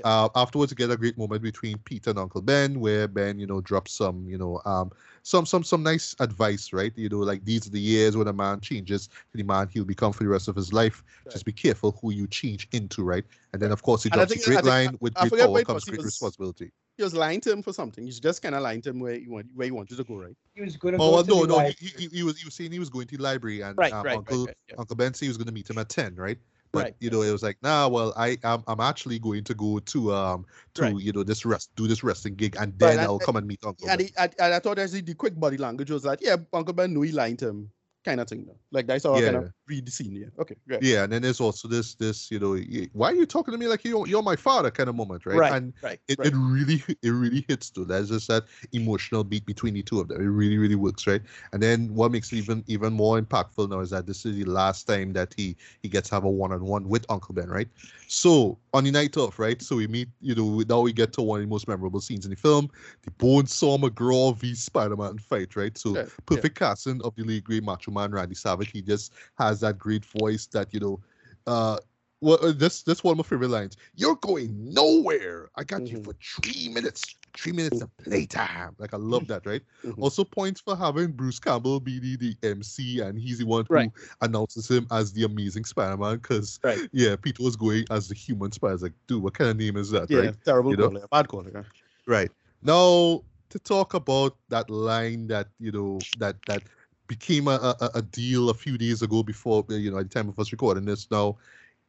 Uh, 0.04 0.30
afterwards, 0.36 0.72
you 0.72 0.76
get 0.76 0.90
a 0.92 0.98
great 0.98 1.18
moment 1.18 1.44
between 1.44 1.78
Pete 1.80 2.08
and 2.08 2.18
Uncle 2.18 2.42
Ben, 2.42 2.80
where 2.80 3.08
Ben, 3.08 3.40
you 3.40 3.46
know, 3.46 3.62
drops 3.62 3.94
some, 3.94 4.28
you 4.28 4.38
know, 4.38 4.62
um, 4.66 4.92
some 5.22 5.46
some 5.46 5.64
some 5.64 5.84
nice 5.84 6.16
advice, 6.20 6.74
right? 6.74 6.92
You 6.96 7.10
know, 7.10 7.20
like 7.20 7.46
these 7.46 7.68
are 7.68 7.72
the 7.72 7.80
years 7.80 8.18
when 8.18 8.28
a 8.28 8.34
man 8.34 8.62
changes 8.62 9.08
to 9.08 9.38
the 9.38 9.44
man 9.44 9.68
he'll 9.72 9.84
become 9.86 10.12
for 10.12 10.24
the 10.24 10.30
rest 10.30 10.48
of 10.48 10.56
his 10.56 10.74
life. 10.74 11.04
Right. 11.26 11.34
Just 11.34 11.46
be 11.46 11.52
careful 11.52 11.98
who 12.02 12.12
you 12.12 12.26
change 12.28 12.68
into, 12.72 13.04
right? 13.04 13.26
And 13.54 13.62
then 13.62 13.72
of 13.72 13.84
course 13.84 14.04
he 14.04 14.10
drops 14.10 14.32
a 14.32 14.36
great 14.38 14.56
think- 14.56 14.66
line 14.66 14.98
with 15.02 15.14
I 15.18 15.28
great 15.28 15.42
power 15.42 15.62
comes 15.64 15.86
great 15.86 15.98
was- 15.98 16.06
responsibility. 16.06 16.72
He 17.00 17.04
was 17.04 17.14
lying 17.14 17.39
to 17.39 17.52
him 17.54 17.62
for 17.64 17.72
something. 17.72 18.04
He's 18.04 18.20
just 18.20 18.41
kind 18.41 18.54
of 18.54 18.62
lying 18.62 18.82
to 18.82 18.89
him 18.89 19.00
where 19.00 19.14
you 19.14 19.32
want 19.32 19.45
where 19.56 19.66
you 19.66 19.74
wanted 19.74 19.95
to 19.95 20.04
go, 20.04 20.18
right? 20.18 20.36
He 20.54 20.62
was 20.62 20.76
going 20.76 20.95
to 20.95 21.00
Oh 21.02 21.12
go 21.12 21.14
well, 21.14 21.24
to 21.24 21.30
no, 21.30 21.45
the 21.45 21.47
no. 21.47 21.60
He, 21.80 21.88
he, 21.97 22.08
he 22.18 22.24
was 22.24 22.38
he 22.38 22.43
was 22.43 22.54
saying 22.56 22.74
he 22.74 22.80
was 22.80 22.89
going 22.89 23.08
to 23.08 23.16
the 23.16 23.24
library 23.24 23.62
and 23.62 23.78
Right, 23.78 23.93
um, 23.93 24.06
right, 24.06 24.06
right, 24.06 24.18
Uncle 24.18 24.47
right, 24.47 24.58
yeah. 24.68 24.76
Uncle 24.78 24.97
Ben 24.97 25.14
said 25.14 25.24
he 25.24 25.30
was 25.30 25.38
going 25.38 25.47
to 25.47 25.54
meet 25.54 25.70
him 25.70 25.78
at 25.78 25.88
ten, 25.88 26.14
right? 26.16 26.38
But 26.74 26.84
Right, 26.84 26.95
you 27.00 27.10
know, 27.10 27.22
it 27.22 27.32
was 27.32 27.41
like, 27.41 27.56
nah. 27.64 27.88
Well, 27.88 28.14
I 28.18 28.38
am 28.43 28.66
I'm 28.68 28.82
actually 28.82 29.18
going 29.18 29.45
to 29.45 29.54
go 29.54 29.80
to 29.80 30.14
um 30.14 30.45
to 30.74 30.82
Right. 30.82 30.95
you 30.97 31.14
know 31.14 31.24
this 31.24 31.45
rest 31.45 31.72
do 31.78 31.88
this 31.88 32.04
wrestling 32.04 32.36
gig 32.36 32.58
and 32.60 32.78
then 32.78 32.97
and- 32.97 33.02
I'll 33.02 33.18
come 33.18 33.38
and 33.38 33.47
meet 33.47 33.64
Uncle. 33.66 33.89
And, 33.89 34.00
Ben. 34.00 34.08
he, 34.08 34.14
and, 34.18 34.36
and 34.38 34.54
I 34.54 34.60
thought 34.60 34.78
actually 34.78 35.00
the 35.00 35.14
quick 35.16 35.39
body 35.39 35.56
language 35.56 35.89
was 35.91 36.04
like, 36.04 36.20
yeah, 36.22 36.36
Uncle 36.52 36.74
Ben 36.74 36.93
knew 36.93 37.04
he 37.04 37.14
lying 37.14 37.38
to 37.38 37.47
him, 37.47 37.72
kind 38.06 38.20
of 38.20 38.28
thing. 38.28 38.45
Though. 38.45 38.58
Like 38.72 38.88
that's 38.88 39.04
how 39.04 39.16
I 39.16 39.22
kind 39.22 39.36
of 39.36 39.52
read 39.68 39.86
the 39.86 39.91
scene. 39.91 40.16
Yeah. 40.16 40.28
Okay. 40.39 40.56
Right. 40.68 40.82
Yeah, 40.82 41.04
and 41.04 41.14
then 41.14 41.22
there's 41.22 41.41
also 41.41 41.68
this 41.68 41.95
this 41.95 42.32
you 42.32 42.39
know 42.39 42.58
why 42.93 43.12
are 43.12 43.16
you 43.16 43.26
talking 43.26 43.52
to 43.52 43.58
me 43.58 43.68
like 43.68 43.84
you're 43.84 44.08
you're 44.08 44.24
my 44.24 44.36
father 44.36 44.72
kind 44.72 44.89
of 44.89 44.95
moment, 44.95 45.26
right? 45.26 45.38
Right. 45.38 45.54
And 45.54 45.74
Right. 45.82 46.00
it, 46.08 46.18
right. 46.20 46.28
it 46.28 46.34
really 46.36 46.84
it 47.02 47.10
really 47.10 47.45
hits 47.47 47.70
too. 47.70 47.86
There's 47.86 48.10
just 48.10 48.28
that 48.28 48.45
emotional 48.74 49.24
beat 49.24 49.45
between 49.45 49.74
the 49.74 49.84
two 49.84 50.00
of 50.00 50.08
them. 50.08 50.22
It 50.22 50.26
really 50.26 50.58
really 50.58 50.76
works, 50.76 51.08
right? 51.08 51.22
And 51.54 51.62
then 51.62 51.93
what 51.93 52.12
makes 52.12 52.32
it 52.32 52.38
even 52.38 52.64
even 52.68 52.93
more 52.93 53.20
impactful 53.22 53.70
now 53.70 53.80
is 53.80 53.89
that 53.89 54.06
this 54.06 54.26
is 54.26 54.36
the 54.36 54.45
last 54.45 54.86
time 54.86 55.14
that 55.14 55.34
he 55.36 55.56
he 55.82 55.89
gets 55.89 56.10
to 56.10 56.16
have 56.16 56.24
a 56.24 56.30
one 56.30 56.52
on 56.52 56.64
one 56.66 56.88
with 56.88 57.06
Uncle 57.10 57.36
Ben, 57.36 57.50
right? 57.50 57.68
So 58.08 58.58
on 58.74 58.84
the 58.84 58.91
night 58.91 59.17
off, 59.17 59.39
right? 59.39 59.61
So 59.61 59.78
we 59.78 59.88
meet, 59.88 60.09
you 60.22 60.36
know, 60.36 60.63
now 60.67 60.82
we 60.82 60.93
get 60.93 61.13
to 61.13 61.22
one 61.22 61.39
of 61.39 61.45
the 61.45 61.49
most 61.49 61.67
memorable 61.67 62.01
scenes 62.01 62.26
in 62.26 62.32
the 62.32 62.38
film, 62.38 62.70
the 63.01 63.11
Bonesaw 63.11 63.80
McGraw 63.80 64.36
v 64.38 64.53
Spider-Man 64.53 65.17
fight, 65.17 65.55
right? 65.55 65.78
So 65.78 65.95
Yeah, 65.95 66.01
yeah. 66.01 66.09
perfect 66.26 66.57
casting 66.57 67.01
of 67.03 67.15
the 67.15 67.24
late 67.24 67.43
great 67.43 67.63
Macho 67.63 67.91
Man 67.91 68.11
Randy 68.11 68.36
Savage. 68.36 68.72
He 68.72 68.82
just 68.82 69.13
has 69.38 69.59
that 69.61 69.78
great 69.78 70.05
voice 70.05 70.45
that 70.47 70.74
you 70.74 70.80
know. 70.80 70.99
Uh, 71.47 71.78
well, 72.22 72.38
uh, 72.41 72.51
this 72.51 72.84
this 72.84 73.03
one 73.03 73.13
of 73.13 73.17
my 73.17 73.24
favorite 73.24 73.49
lines. 73.49 73.78
You're 73.95 74.15
going 74.17 74.74
nowhere. 74.74 75.49
I 75.55 75.63
got 75.63 75.88
you 75.88 75.99
Mhm. 75.99 76.05
for 76.05 76.13
three 76.22 76.70
minutes. 76.70 77.15
Three 77.38 77.51
minutes 77.51 77.82
of 77.82 77.95
playtime. 77.97 78.76
Like 78.80 78.93
I 78.93 78.97
love 78.97 79.28
that, 79.28 79.45
right? 79.45 79.61
Mhm. 79.84 80.01
Also 80.01 80.24
points 80.24 80.61
for 80.61 80.76
having 80.76 81.11
Bruce 81.11 81.39
Campbell 81.39 81.80
be 81.80 81.99
the, 81.99 82.15
the 82.17 82.36
MC, 82.41 83.01
and 83.01 83.17
he's 83.20 83.38
the 83.38 83.45
one 83.45 83.65
who 83.67 83.74
Right. 83.76 83.91
announces 84.22 84.70
him 84.70 84.88
as 84.91 85.13
the 85.13 85.24
Amazing 85.26 85.65
Spider-Man. 85.65 86.17
Because 86.17 86.59
Right. 86.63 86.89
yeah, 86.91 87.15
Peter 87.15 87.43
was 87.43 87.55
going 87.55 87.86
as 87.91 88.07
the 88.07 88.15
Human 88.15 88.51
Spider. 88.51 88.74
It's 88.74 88.84
like, 88.84 88.93
dude, 89.07 89.22
what 89.22 89.36
kind 89.36 89.49
of 89.51 89.57
name 89.57 89.78
is 89.78 89.91
that, 89.91 90.09
Yeah. 90.09 90.20
right? 90.20 90.36
Terrible 90.43 90.72
You 90.72 90.78
know? 90.78 90.88
caller. 90.89 91.07
Bad 91.11 91.28
caller. 91.28 91.51
yeah. 91.53 91.63
Right. 92.07 92.32
Now 92.63 93.24
to 93.49 93.59
talk 93.59 93.93
about 93.93 94.36
that 94.49 94.70
line 94.70 95.28
that 95.28 95.47
you 95.59 95.72
know 95.72 95.99
that 96.17 96.36
that 96.47 96.63
became 97.07 97.47
a, 97.47 97.76
a, 97.82 97.89
a 97.95 98.01
deal 98.01 98.49
a 98.49 98.53
few 98.53 98.78
days 98.78 99.01
ago 99.01 99.24
before 99.24 99.65
you 99.70 99.89
know 99.91 99.97
at 99.97 100.09
the 100.09 100.13
time 100.13 100.30
of 100.30 100.38
us 100.39 100.51
recording 100.51 100.86
this 100.86 101.09
now 101.09 101.36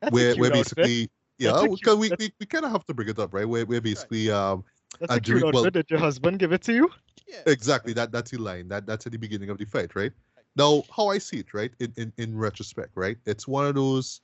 That's 0.03 0.13
a 0.13 0.15
where 0.15 0.35
cute 0.35 0.41
where 0.41 0.51
outfit. 0.57 0.77
basically 0.77 1.11
yeah 1.39 1.53
because 1.63 1.81
cute- 1.81 1.99
we, 1.99 2.11
we, 2.19 2.33
we 2.41 2.47
kind 2.47 2.65
of 2.65 2.71
have 2.73 2.87
to 2.87 2.95
bring 2.95 3.09
it 3.09 3.19
up 3.19 3.33
right 3.35 3.49
we 3.49 3.65
we're 3.65 3.81
basically 3.81 4.31
um 4.31 4.65
That's 4.99 5.15
a 5.15 5.21
cute 5.21 5.43
well- 5.55 5.71
Did 5.71 5.87
your 5.91 6.01
husband 6.01 6.39
give 6.39 6.53
it 6.53 6.63
to 6.63 6.73
you? 6.73 6.91
Yeah. 7.29 7.43
exactly 7.47 7.93
that 7.93 8.11
that's 8.11 8.31
the 8.33 8.39
line 8.39 8.69
that 8.69 8.87
that's 8.87 9.07
at 9.07 9.13
the 9.13 9.19
beginning 9.19 9.51
of 9.51 9.59
the 9.59 9.65
fight 9.65 9.95
right 9.95 10.11
now 10.57 10.83
how 10.95 11.09
i 11.09 11.19
see 11.19 11.39
it 11.39 11.55
right 11.55 11.71
in 11.79 11.93
in, 11.97 12.13
in 12.19 12.37
retrospect 12.37 12.91
right 12.97 13.17
it's 13.25 13.47
one 13.47 13.67
of 13.67 13.77
those 13.77 14.21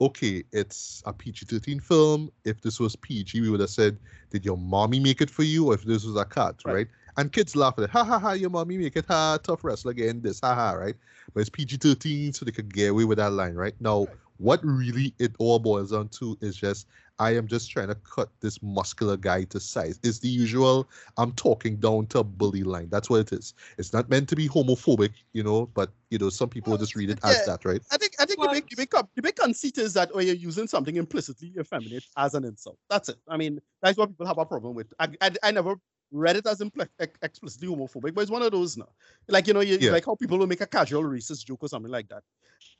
okay 0.00 0.44
it's 0.52 1.02
a 1.06 1.12
pg-13 1.12 1.82
film 1.82 2.30
if 2.44 2.60
this 2.60 2.78
was 2.78 2.94
pg 2.96 3.40
we 3.40 3.48
would 3.50 3.60
have 3.60 3.70
said 3.70 3.96
did 4.30 4.44
your 4.44 4.58
mommy 4.58 5.00
make 5.00 5.20
it 5.22 5.30
for 5.30 5.42
you 5.42 5.68
or 5.68 5.74
if 5.74 5.82
this 5.84 6.04
was 6.04 6.16
a 6.16 6.24
cut 6.24 6.56
right, 6.66 6.74
Right. 6.74 6.86
and 7.16 7.32
kids 7.32 7.56
laugh 7.56 7.74
at 7.78 7.84
it 7.84 7.90
ha 7.90 8.04
ha 8.04 8.18
ha 8.18 8.32
your 8.32 8.50
mommy 8.50 8.76
make 8.78 8.96
it 8.96 9.06
ha 9.08 9.38
tough 9.42 9.64
wrestler 9.64 9.90
again 9.92 10.20
this 10.20 10.40
ha 10.40 10.54
ha 10.54 10.72
right 10.72 10.94
but 11.32 11.40
it's 11.40 11.50
pg-13 11.50 12.34
so 12.36 12.44
they 12.44 12.52
could 12.52 12.72
get 12.72 12.90
away 12.90 13.04
with 13.04 13.18
that 13.18 13.32
line 13.32 13.54
right 13.54 13.74
now 13.80 14.00
Right. 14.04 14.16
What 14.38 14.60
really 14.64 15.14
it 15.18 15.34
all 15.38 15.58
boils 15.58 15.90
down 15.90 16.08
to 16.08 16.36
is 16.40 16.56
just 16.56 16.86
I 17.20 17.34
am 17.34 17.48
just 17.48 17.70
trying 17.70 17.88
to 17.88 17.96
cut 17.96 18.28
this 18.40 18.62
muscular 18.62 19.16
guy 19.16 19.42
to 19.44 19.58
size. 19.58 19.98
It's 20.04 20.20
the 20.20 20.28
usual 20.28 20.88
I'm 21.16 21.32
talking 21.32 21.76
down 21.76 22.06
to 22.08 22.22
bully 22.22 22.62
line. 22.62 22.88
That's 22.90 23.10
what 23.10 23.20
it 23.20 23.32
is. 23.32 23.54
It's 23.76 23.92
not 23.92 24.08
meant 24.08 24.28
to 24.28 24.36
be 24.36 24.48
homophobic, 24.48 25.10
you 25.32 25.42
know, 25.42 25.66
but 25.66 25.90
you 26.10 26.18
know, 26.18 26.30
some 26.30 26.48
people 26.48 26.70
Well, 26.70 26.78
just 26.78 26.94
read 26.94 27.10
it 27.10 27.18
as 27.24 27.44
that, 27.46 27.64
right? 27.64 27.82
I 27.90 27.96
think 27.96 28.12
I 28.20 28.24
think 28.26 28.38
the 28.40 28.46
Well, 28.46 28.54
big 28.54 28.68
the 28.70 28.76
big 28.76 28.90
con- 28.90 29.08
the 29.16 29.22
big 29.22 29.34
conceit 29.36 29.78
is 29.78 29.94
that 29.94 30.10
oh, 30.14 30.20
you're 30.20 30.34
using 30.36 30.68
something 30.68 30.94
implicitly 30.96 31.52
effeminate 31.58 32.04
as 32.16 32.34
an 32.34 32.44
insult. 32.44 32.78
That's 32.88 33.08
it. 33.08 33.16
I 33.28 33.36
mean, 33.36 33.60
that's 33.82 33.98
what 33.98 34.10
people 34.10 34.26
have 34.26 34.38
a 34.38 34.46
problem 34.46 34.74
with. 34.74 34.92
I 35.00 35.08
I, 35.20 35.30
I 35.42 35.50
never 35.50 35.74
read 36.10 36.36
it 36.36 36.46
as 36.46 36.60
impl- 36.60 36.88
ex- 37.00 37.18
explicitly 37.20 37.68
homophobic, 37.68 38.14
but 38.14 38.22
it's 38.22 38.30
one 38.30 38.42
of 38.42 38.52
those 38.52 38.76
now. 38.76 38.88
Like 39.28 39.46
you 39.46 39.54
know, 39.54 39.60
you, 39.60 39.78
Yeah. 39.80 39.90
like 39.90 40.06
how 40.06 40.14
people 40.14 40.38
will 40.38 40.46
make 40.46 40.60
a 40.60 40.66
casual 40.66 41.02
racist 41.02 41.44
joke 41.46 41.62
or 41.62 41.68
something 41.68 41.90
like 41.92 42.08
that. 42.08 42.22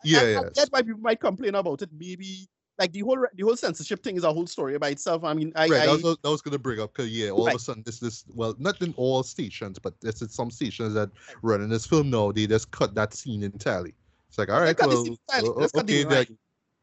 Yeah, 0.04 0.20
I, 0.20 0.22
I 0.22 0.28
yeah. 0.28 0.40
get 0.54 0.68
why 0.70 0.82
people 0.82 1.00
might 1.00 1.20
complain 1.20 1.54
about 1.54 1.82
it. 1.82 1.90
Maybe 1.92 2.48
like 2.78 2.92
the 2.92 3.00
whole 3.00 3.26
the 3.34 3.42
whole 3.42 3.56
censorship 3.56 4.02
thing 4.02 4.16
is 4.16 4.24
a 4.24 4.32
whole 4.32 4.46
story 4.46 4.78
by 4.78 4.90
itself. 4.90 5.24
I 5.24 5.34
mean, 5.34 5.52
I, 5.56 5.68
right. 5.68 5.82
I 5.82 5.86
that, 5.86 6.02
was, 6.02 6.16
that 6.22 6.30
was 6.30 6.42
gonna 6.42 6.58
bring 6.58 6.80
up 6.80 6.94
because 6.94 7.10
yeah, 7.10 7.30
all 7.30 7.48
of 7.48 7.54
a 7.54 7.58
sudden 7.58 7.82
this 7.84 7.98
this 7.98 8.24
well, 8.34 8.54
not 8.58 8.80
in 8.80 8.94
all 8.96 9.22
stations, 9.22 9.78
but 9.78 9.94
there's 10.00 10.22
in 10.22 10.28
some 10.28 10.50
stations 10.50 10.94
that 10.94 11.10
run 11.42 11.60
in 11.60 11.68
this 11.68 11.86
film 11.86 12.10
now, 12.10 12.30
they 12.30 12.46
just 12.46 12.70
cut 12.70 12.94
that 12.94 13.14
scene 13.14 13.42
entirely. 13.42 13.94
It's 14.28 14.38
like, 14.38 14.50
all 14.50 14.60
right, 14.60 14.76
the 14.76 14.86
well, 14.86 15.04
scene 15.04 15.18
entirely. 15.28 15.48
o- 15.48 15.60
Let's 15.60 15.72
cut 15.72 15.84
okay, 15.84 16.04
the 16.04 16.08
the, 16.08 16.14
line. 16.14 16.38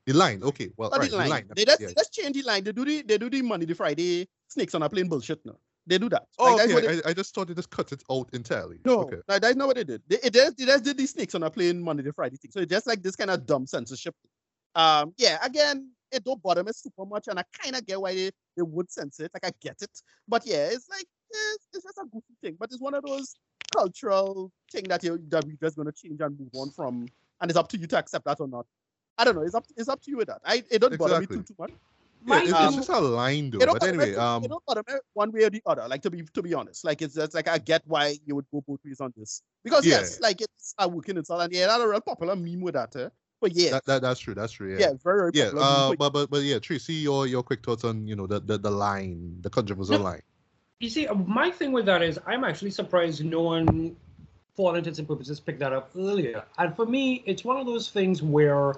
the 0.06 0.14
line, 0.14 0.44
okay, 0.44 0.70
well, 0.76 0.90
right, 0.90 1.10
the 1.10 1.18
line. 1.18 1.30
line. 1.30 1.48
They 1.56 1.64
just 1.64 1.80
yeah. 1.80 1.88
they 1.88 1.94
just 1.94 2.14
change 2.14 2.36
the 2.36 2.44
line. 2.44 2.64
They 2.64 2.74
do 2.74 2.84
the 2.84 3.02
they 3.02 3.18
do 3.18 3.30
the 3.30 3.42
Monday 3.42 3.66
to 3.66 3.76
Friday 3.76 4.28
snakes 4.50 4.76
on 4.76 4.84
a 4.84 4.90
plane 4.90 5.08
bullshit 5.08 5.46
now. 5.46 5.56
They 5.88 5.98
do 5.98 6.10
that. 6.10 6.26
Oh, 6.40 6.56
Like, 6.56 6.70
what 6.70 6.82
they- 6.84 6.88
okay. 6.90 7.02
I, 7.06 7.10
I 7.12 7.14
just 7.14 7.34
thought 7.36 7.48
they 7.48 7.54
just 7.54 7.70
cut 7.70 7.92
it 7.92 8.02
out 8.12 8.30
entirely. 8.34 8.80
No, 8.86 9.02
Okay. 9.02 9.18
that- 9.28 9.42
that's 9.42 9.56
not 9.56 9.68
what 9.68 9.76
they 9.76 9.84
did. 9.84 10.02
They, 10.08 10.18
it 10.24 10.34
just, 10.34 10.58
they 10.58 10.66
just 10.66 10.84
did 10.84 10.98
these 10.98 11.12
snakes 11.12 11.36
on 11.36 11.44
a 11.44 11.50
plane 11.50 11.82
Monday 11.82 12.04
to 12.04 12.14
Friday 12.14 12.38
thing. 12.38 12.52
So 12.52 12.60
it's 12.62 12.72
just 12.72 12.88
like 12.88 13.04
this 13.04 13.16
kind 13.16 13.30
of 13.30 13.46
dumb 13.46 13.68
censorship. 13.68 14.16
Um, 14.74 15.14
yeah, 15.18 15.38
again, 15.44 15.92
it 16.12 16.24
don't 16.24 16.42
bother 16.42 16.64
me 16.64 16.72
super 16.74 17.06
much, 17.06 17.28
and 17.28 17.38
I 17.40 17.44
kind 17.62 17.76
of 17.76 17.86
get 17.86 18.02
why 18.02 18.14
they, 18.16 18.32
they 18.58 18.64
would 18.64 18.90
censor 18.92 19.26
it. 19.26 19.32
Like 19.34 19.46
I 19.46 19.52
get 19.62 19.82
it, 19.82 19.92
but 20.28 20.46
yeah, 20.46 20.68
it's 20.68 20.90
like 20.90 21.06
it's, 21.32 21.68
it's 21.74 21.84
just 21.84 21.98
a 21.98 22.06
goofy 22.12 22.34
thing. 22.42 22.58
But 22.60 22.70
it's 22.72 22.82
one 22.82 22.94
of 22.94 23.04
those 23.04 23.36
cultural 23.76 24.52
thing 24.72 24.84
that 24.90 25.04
you 25.04 25.20
that 25.30 25.44
we're 25.46 25.56
just 25.62 25.78
gonna 25.78 25.92
change 25.92 26.20
and 26.22 26.40
move 26.40 26.50
on 26.54 26.72
from, 26.72 27.08
and 27.42 27.52
it's 27.52 27.58
up 27.58 27.68
to 27.70 27.78
you 27.78 27.88
to 27.88 27.98
accept 27.98 28.26
that 28.26 28.40
or 28.40 28.48
not. 28.48 28.66
I 29.18 29.24
don't 29.26 29.36
know. 29.36 29.42
It's 29.42 29.56
up 29.56 29.66
it's 29.78 29.90
up 29.90 30.02
to 30.04 30.12
you 30.12 30.18
with 30.18 30.28
that. 30.28 30.42
I 30.46 30.64
it 30.70 30.80
don't 30.80 30.98
bother 30.98 31.20
me 31.20 31.26
too 31.28 31.44
too 31.44 31.56
much. 31.58 31.72
Yeah, 32.28 32.42
it's, 32.44 32.54
Um, 32.54 32.68
it's 32.68 32.76
just 32.78 32.90
a 32.90 33.00
line 33.00 33.52
though. 33.52 33.60
But 33.60 33.74
bother 33.80 33.94
me- 33.94 34.04
anyway, 34.04 34.16
um, 34.18 34.44
it 34.44 34.50
don't 34.50 34.66
bother 34.66 34.84
one 35.14 35.32
way 35.32 35.44
or 35.44 35.50
the 35.50 35.62
other. 35.66 35.88
Like 35.88 36.02
to 36.04 36.10
be 36.10 36.24
to 36.24 36.42
be 36.42 36.54
honest, 36.54 36.84
like 36.84 37.02
it's 37.02 37.16
just 37.16 37.34
like 37.36 37.48
I 37.48 37.58
get 37.60 37.84
why 37.86 38.18
you 38.26 38.36
would 38.36 38.46
go 38.52 38.64
both 38.68 38.80
ways 38.84 39.00
on 39.00 39.14
this 39.16 39.42
because 39.64 39.86
Yeah. 39.86 40.00
yes, 40.00 40.20
like 40.22 40.42
it's 40.42 40.74
a 40.80 40.88
working 40.88 41.18
insult 41.18 41.42
and 41.42 41.54
yeah, 41.54 41.68
that's 41.68 41.84
a 41.84 41.88
real 41.88 42.02
popular 42.02 42.36
meme 42.36 42.62
with 42.62 42.74
that. 42.74 42.96
Eh? 42.96 43.10
But 43.40 43.52
yeah, 43.54 43.72
that, 43.72 43.86
that 43.86 44.02
that's 44.02 44.20
true. 44.20 44.34
That's 44.34 44.54
true. 44.54 44.72
yeah, 44.74 44.80
Yeah. 44.80 44.94
very 45.04 45.20
very 45.20 45.32
Yeah. 45.36 45.44
popular. 45.52 45.62
meme, 45.62 45.72
Uh, 45.72 45.90
but 45.90 45.98
but 46.00 46.10
but 46.14 46.30
but 46.32 46.42
yeah, 46.44 46.60
Tracy, 46.60 46.94
your 46.96 47.28
your 47.28 47.44
quick 47.44 47.64
thoughts 47.64 47.84
on 47.84 48.08
you 48.08 48.16
know 48.16 48.26
the 48.28 48.40
the, 48.40 48.58
the 48.58 48.72
line, 48.72 49.38
the 49.42 49.50
controversial 49.50 50.00
No. 50.00 50.04
line. 50.06 50.22
You 50.80 50.90
see, 50.90 51.08
my 51.08 51.52
thing 51.52 51.72
with 51.72 51.86
that 51.86 52.02
is 52.02 52.18
I'm 52.26 52.44
actually 52.44 52.72
surprised 52.72 53.24
no 53.24 53.42
one, 53.44 53.96
for 54.56 54.70
all 54.72 54.76
intents 54.76 55.00
and 55.00 55.08
purposes, 55.08 55.40
picked 55.40 55.60
that 55.60 55.72
up 55.74 55.92
earlier. 55.96 56.44
And 56.58 56.76
for 56.76 56.86
me, 56.86 57.24
it's 57.26 57.44
one 57.46 57.58
of 57.58 57.66
those 57.66 57.90
things 57.90 58.22
where 58.22 58.76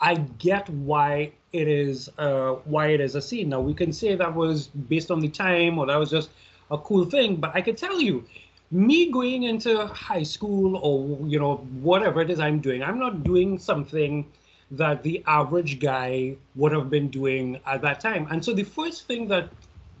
I 0.00 0.14
get 0.14 0.68
why 0.70 1.32
it 1.52 1.68
is 1.68 2.10
uh, 2.18 2.52
why 2.64 2.88
it 2.88 3.00
is 3.00 3.14
a 3.14 3.22
scene. 3.22 3.48
Now 3.48 3.60
we 3.60 3.74
can 3.74 3.92
say 3.92 4.14
that 4.14 4.34
was 4.34 4.68
based 4.68 5.10
on 5.10 5.20
the 5.20 5.28
time 5.28 5.78
or 5.78 5.86
that 5.86 5.96
was 5.96 6.10
just 6.10 6.30
a 6.70 6.78
cool 6.78 7.04
thing, 7.04 7.36
but 7.36 7.50
I 7.54 7.60
can 7.60 7.74
tell 7.76 8.00
you, 8.00 8.24
me 8.70 9.10
going 9.10 9.42
into 9.42 9.84
high 9.86 10.22
school 10.22 10.76
or 10.76 11.26
you 11.26 11.40
know 11.40 11.56
whatever 11.82 12.20
it 12.20 12.30
is 12.30 12.38
I'm 12.38 12.60
doing, 12.60 12.82
I'm 12.82 12.98
not 12.98 13.24
doing 13.24 13.58
something 13.58 14.26
that 14.70 15.02
the 15.02 15.22
average 15.26 15.80
guy 15.80 16.36
would 16.54 16.72
have 16.72 16.88
been 16.88 17.08
doing 17.08 17.58
at 17.66 17.82
that 17.82 18.00
time. 18.00 18.28
And 18.30 18.44
so 18.44 18.52
the 18.52 18.62
first 18.62 19.08
thing 19.08 19.26
that 19.28 19.50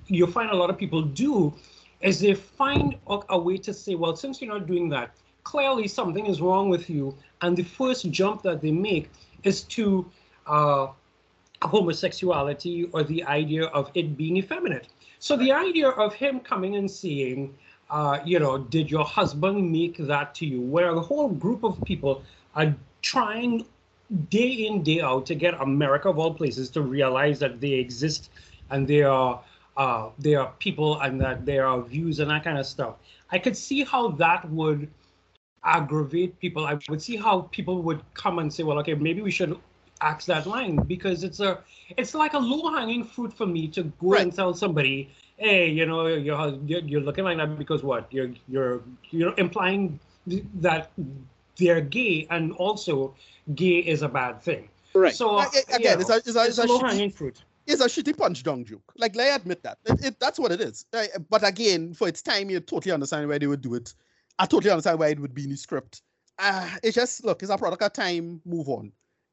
you 0.06 0.26
find 0.26 0.50
a 0.50 0.54
lot 0.54 0.70
of 0.70 0.78
people 0.78 1.02
do 1.02 1.52
is 2.00 2.20
they 2.20 2.34
find 2.34 2.96
a, 3.08 3.38
way 3.38 3.56
to 3.58 3.74
say, 3.74 3.94
well, 3.94 4.16
since 4.16 4.40
you're 4.40 4.52
not 4.52 4.66
doing 4.66 4.88
that, 4.90 5.10
clearly 5.44 5.88
something 5.88 6.26
is 6.26 6.40
wrong 6.40 6.68
with 6.68 6.88
you. 6.88 7.16
And 7.42 7.56
the 7.56 7.62
first 7.62 8.10
jump 8.10 8.42
that 8.42 8.60
they 8.60 8.70
make 8.70 9.10
is 9.42 9.62
to 9.62 10.10
uh, 10.46 10.88
homosexuality 11.62 12.88
or 12.92 13.02
the 13.02 13.22
idea 13.24 13.64
of 13.66 13.90
it 13.94 14.16
being 14.16 14.36
effeminate. 14.36 14.88
So 15.18 15.36
the 15.36 15.52
idea 15.52 15.88
of 15.88 16.14
him 16.14 16.40
coming 16.40 16.76
and 16.76 16.90
seeing, 16.90 17.54
uh, 17.90 18.20
you 18.24 18.38
know, 18.38 18.58
did 18.58 18.90
your 18.90 19.04
husband 19.04 19.70
make 19.70 19.98
that 19.98 20.34
to 20.36 20.46
you? 20.46 20.60
Where 20.60 20.90
a 20.90 21.00
whole 21.00 21.28
group 21.28 21.62
of 21.64 21.82
people 21.84 22.22
are 22.54 22.74
trying 23.02 23.66
day 24.28 24.66
in 24.66 24.82
day 24.82 25.00
out 25.00 25.26
to 25.26 25.34
get 25.34 25.54
America 25.60 26.08
of 26.08 26.18
all 26.18 26.34
places 26.34 26.70
to 26.70 26.82
realize 26.82 27.38
that 27.38 27.60
they 27.60 27.72
exist 27.72 28.30
and 28.70 28.86
they 28.88 29.02
are 29.02 29.42
uh, 29.76 30.10
they 30.18 30.34
are 30.34 30.52
people 30.58 31.00
and 31.00 31.20
that 31.20 31.46
there 31.46 31.66
are 31.66 31.80
views 31.80 32.18
and 32.18 32.30
that 32.30 32.44
kind 32.44 32.58
of 32.58 32.66
stuff. 32.66 32.96
I 33.30 33.38
could 33.38 33.56
see 33.56 33.84
how 33.84 34.08
that 34.12 34.48
would 34.50 34.90
aggravate 35.64 36.38
people. 36.40 36.66
I 36.66 36.78
would 36.88 37.00
see 37.00 37.16
how 37.16 37.42
people 37.52 37.82
would 37.82 38.02
come 38.14 38.40
and 38.40 38.52
say, 38.52 38.62
well, 38.62 38.78
okay, 38.80 38.94
maybe 38.94 39.22
we 39.22 39.30
should 39.30 39.58
axe 40.00 40.26
that 40.26 40.46
line 40.46 40.76
because 40.76 41.24
it's 41.24 41.40
a 41.40 41.58
it's 41.96 42.14
like 42.14 42.34
a 42.34 42.38
low 42.38 42.72
hanging 42.74 43.04
fruit 43.04 43.32
for 43.32 43.46
me 43.46 43.68
to 43.68 43.82
go 43.84 44.08
Right. 44.12 44.22
and 44.22 44.34
tell 44.34 44.54
somebody, 44.54 45.10
hey, 45.36 45.68
you 45.68 45.86
know, 45.86 46.06
you're 46.06 46.58
you're 46.66 47.00
looking 47.00 47.24
like 47.24 47.36
that 47.38 47.58
because 47.58 47.82
what? 47.82 48.12
You're 48.12 48.30
you're 48.48 48.82
you're 49.10 49.34
implying 49.38 49.98
that 50.60 50.90
they're 51.56 51.80
gay 51.80 52.26
and 52.30 52.52
also 52.52 53.14
gay 53.54 53.78
is 53.78 54.02
a 54.02 54.08
bad 54.08 54.40
thing. 54.42 54.68
Right. 54.94 55.14
So 55.14 55.40
you 55.40 55.46
again, 55.72 55.94
know, 55.98 56.00
it's 56.00 56.10
a, 56.10 56.16
it's 56.16 56.36
a, 56.36 56.44
it's 56.44 56.58
a 56.58 56.66
low 56.66 56.80
shitty- 56.80 56.88
hanging 56.90 57.10
fruit. 57.10 57.44
it's 57.66 57.80
a 57.80 57.86
shitty 57.86 58.16
punch 58.16 58.42
down 58.42 58.64
joke. 58.64 58.92
Like, 58.96 59.16
I 59.18 59.26
admit 59.34 59.62
that. 59.62 59.78
It, 59.84 60.04
it- 60.04 60.20
that's 60.20 60.38
what 60.38 60.50
it 60.52 60.60
is. 60.60 60.86
Uh, 60.92 61.04
but 61.28 61.46
again, 61.46 61.94
for 61.94 62.08
its 62.08 62.22
time, 62.22 62.50
you 62.50 62.60
totally 62.60 62.92
understand 62.92 63.28
why 63.28 63.38
they 63.38 63.46
would 63.46 63.60
do 63.60 63.74
it. 63.74 63.94
I 64.38 64.46
totally 64.46 64.70
understand 64.70 64.98
why 64.98 65.08
it 65.08 65.20
would 65.20 65.34
be 65.34 65.44
in 65.44 65.50
the 65.50 65.56
script. 65.56 66.02
Uh, 66.38 66.68
it's 66.82 66.94
just, 66.96 67.24
look, 67.24 67.42
it's 67.42 67.52
a 67.52 67.58
product 67.58 67.82
of 67.82 67.92
time, 67.92 68.40
move 68.46 68.68
on. 68.68 68.90